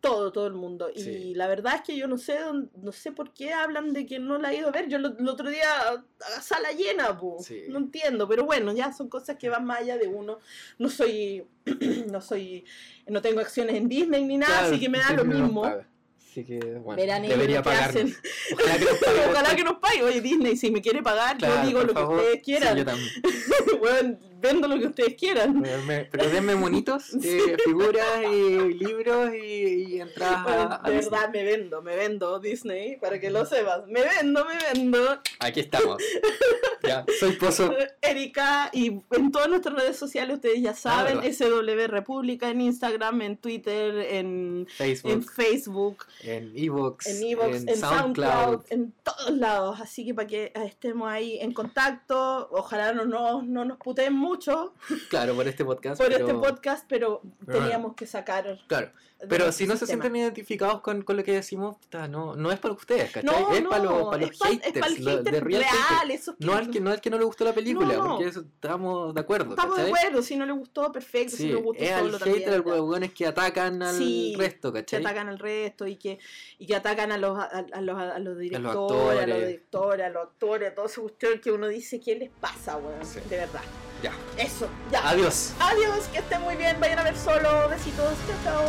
Todo, 0.00 0.30
todo 0.30 0.46
el 0.46 0.52
mundo. 0.54 0.88
Sí. 0.94 1.10
Y 1.10 1.34
la 1.34 1.48
verdad 1.48 1.74
es 1.76 1.82
que 1.82 1.96
yo 1.96 2.06
no 2.06 2.18
sé 2.18 2.38
dónde- 2.38 2.70
no 2.80 2.92
sé 2.92 3.10
por 3.10 3.32
qué 3.34 3.52
hablan 3.52 3.92
de 3.92 4.06
que 4.06 4.20
no 4.20 4.38
la 4.38 4.52
he 4.52 4.58
ido 4.58 4.68
a 4.68 4.70
ver. 4.70 4.88
Yo 4.88 4.98
lo- 4.98 5.18
el 5.18 5.28
otro 5.28 5.50
día 5.50 5.66
a 5.90 6.40
sala 6.40 6.70
llena, 6.70 7.18
po. 7.18 7.38
Sí. 7.42 7.62
no 7.68 7.78
entiendo, 7.78 8.28
pero 8.28 8.44
bueno, 8.44 8.72
ya 8.72 8.92
son 8.92 9.08
cosas 9.08 9.36
que 9.36 9.48
van 9.48 9.64
más 9.64 9.80
allá 9.80 9.98
de 9.98 10.06
uno. 10.06 10.38
No 10.78 10.88
soy, 10.88 11.44
no 12.12 12.20
soy, 12.20 12.64
no 13.08 13.20
tengo 13.20 13.40
acciones 13.40 13.74
en 13.74 13.88
Disney 13.88 14.24
ni 14.24 14.36
nada, 14.38 14.52
Claro, 14.60 14.68
así 14.68 14.80
que 14.80 14.88
me 14.88 14.98
da 14.98 15.08
sí, 15.08 15.16
lo 15.16 15.24
mismo. 15.24 15.64
Así 15.64 16.44
que, 16.44 16.58
bueno, 16.60 16.94
Verán 17.00 17.22
debería 17.22 17.58
hacen. 17.60 18.14
Ojalá 18.54 18.78
que 18.78 18.84
nos 18.84 18.98
pague 19.04 19.18
Ojalá 19.18 19.32
después. 19.40 19.54
que 19.56 19.64
nos 19.64 19.78
pague. 19.80 20.02
Oye, 20.04 20.20
Disney, 20.20 20.56
si 20.56 20.70
me 20.70 20.80
quiere 20.80 21.02
pagar, 21.02 21.38
Claro, 21.38 21.62
yo 21.62 21.66
digo 21.66 21.82
lo 21.82 21.94
que 21.94 22.02
ustedes 22.02 22.34
Sí, 22.34 22.40
quieran. 22.42 22.76
yo 22.76 22.84
también. 22.84 23.10
Bueno, 23.80 24.18
vendo 24.40 24.68
lo 24.68 24.78
que 24.78 24.86
ustedes 24.86 25.14
quieran. 25.14 25.60
Pero 25.62 25.82
me- 25.82 26.04
Pero 26.04 26.28
denme 26.30 26.54
monitos, 26.54 27.14
eh, 27.22 27.56
figuras 27.64 28.22
y 28.30 28.74
libros 28.74 29.30
y, 29.34 29.94
y 29.94 30.00
entradas 30.00 30.44
Bueno, 30.44 30.60
a, 30.62 30.80
a 30.84 30.88
de 30.90 30.96
Disney. 30.96 31.10
verdad 31.10 31.30
me 31.32 31.44
vendo, 31.44 31.82
me 31.82 31.96
vendo 31.96 32.38
Disney, 32.40 32.96
para 32.96 33.18
que 33.20 33.30
lo 33.30 33.44
sepas. 33.44 33.86
Me 33.86 34.02
vendo, 34.02 34.44
me 34.44 34.54
vendo. 34.72 35.20
Aquí 35.40 35.60
estamos. 35.60 35.96
ya, 36.82 37.04
soy 37.18 37.32
Pozo. 37.32 37.74
Erika, 38.02 38.70
y 38.72 39.00
en 39.10 39.32
todas 39.32 39.48
nuestras 39.48 39.74
redes 39.74 39.96
sociales 39.96 40.36
ustedes 40.36 40.60
ya 40.62 40.74
saben, 40.74 41.20
verdad. 41.20 41.32
SW 41.32 41.86
República, 41.88 42.48
en 42.50 42.60
Instagram, 42.60 43.22
en 43.22 43.36
Twitter, 43.36 43.96
en, 43.98 44.18
en 44.18 44.66
Facebook, 44.68 45.30
Facebook, 45.32 46.04
en 46.22 46.52
Evox, 46.56 47.06
en 47.06 47.22
Evox, 47.22 47.66
en, 47.66 47.76
SoundCloud, 47.76 48.62
en 48.70 48.92
todos 49.02 49.30
lados. 49.30 49.80
Así 49.80 50.04
que 50.06 50.14
para 50.14 50.26
que 50.26 50.52
estemos 50.54 51.10
ahí 51.10 51.38
en 51.40 51.52
contacto, 51.52 52.48
ojalá 52.52 52.92
no, 52.92 53.04
no, 53.04 53.42
no 53.42 53.64
nos 53.64 53.78
puteen 53.78 54.14
mucho 54.28 54.74
Claro, 55.08 55.34
por 55.34 55.48
este 55.48 55.64
podcast. 55.64 56.00
por 56.00 56.10
pero, 56.10 56.26
este 56.26 56.34
podcast, 56.38 56.84
pero 56.88 57.22
teníamos 57.46 57.94
que 57.94 58.06
sacar. 58.06 58.58
Claro, 58.66 58.90
pero 59.28 59.50
si 59.50 59.66
no 59.66 59.76
se 59.76 59.86
sienten 59.86 60.14
identificados 60.14 60.80
con, 60.80 61.02
con 61.02 61.16
lo 61.16 61.24
que 61.24 61.32
decimos, 61.32 61.76
no, 62.08 62.36
no 62.36 62.52
es 62.52 62.58
para 62.60 62.74
ustedes, 62.74 63.10
¿cachai? 63.10 63.24
No, 63.42 63.52
es 63.52 63.62
no, 63.62 63.70
para 63.70 63.82
los, 63.84 64.02
para 64.04 64.18
los 64.18 64.30
es 64.30 64.38
pa- 64.38 64.48
es 64.50 64.54
haters, 64.62 64.78
para 64.80 64.94
el 64.94 65.04
lo- 65.04 65.10
hater 65.10 65.32
de 65.32 65.40
real 65.40 65.62
real, 65.64 66.10
esos 66.12 66.36
que- 66.36 66.46
No 66.46 66.52
al 66.54 66.70
que 66.70 66.80
no 66.80 66.90
al 66.90 67.00
que 67.00 67.10
no 67.10 67.18
le 67.18 67.24
gustó 67.24 67.44
la 67.44 67.52
película, 67.52 67.94
No, 67.94 68.02
no. 68.04 68.08
porque 68.10 68.28
eso 68.28 68.40
estamos 68.40 69.12
de 69.14 69.20
acuerdo, 69.20 69.50
Estamos 69.50 69.76
de 69.76 69.86
acuerdo, 69.86 70.22
si 70.22 70.36
no 70.36 70.46
le 70.46 70.52
gustó, 70.52 70.92
perfecto, 70.92 71.36
si 71.36 71.48
le 71.48 71.56
gustó 71.56 71.82
es 71.82 71.90
al 71.90 72.04
solo 72.06 72.18
también. 72.18 72.38
hater, 72.44 72.56
los 72.58 72.66
huevones 72.66 73.12
que 73.12 73.26
atacan 73.26 73.82
al 73.82 73.96
Sí, 73.96 74.34
resto, 74.38 74.72
que 74.72 74.80
¿cachai? 74.80 75.00
atacan 75.00 75.28
al 75.28 75.38
resto 75.40 75.86
y 75.88 75.96
que, 75.96 76.18
y 76.58 76.66
que 76.66 76.76
atacan 76.76 77.10
a 77.10 77.18
los, 77.18 77.36
a, 77.38 77.44
a 77.72 77.80
los, 77.80 77.98
a 77.98 78.18
los 78.20 78.38
directores, 78.38 79.22
a 79.22 79.26
los, 79.26 79.36
actores. 79.36 79.46
directores, 79.48 80.06
a 80.06 80.08
los 80.10 80.22
actores, 80.22 80.70
a 80.70 80.74
todo 80.76 80.86
ese 80.86 81.00
cuestión 81.00 81.40
que 81.40 81.50
uno 81.50 81.66
dice, 81.66 81.98
¿qué 82.00 82.14
les 82.14 82.30
pasa, 82.30 82.76
weón? 82.76 83.04
Sí. 83.04 83.18
De 83.28 83.36
verdad. 83.38 83.62
Ya, 84.00 84.12
Eso, 84.36 84.68
ya. 84.92 85.08
adiós. 85.08 85.54
Adiós, 85.58 86.06
que 86.12 86.18
estén 86.20 86.40
muy 86.42 86.54
bien, 86.54 86.78
vayan 86.78 87.00
a 87.00 87.02
ver 87.02 87.16
solo, 87.16 87.68
besitos, 87.68 88.12
chao. 88.44 88.64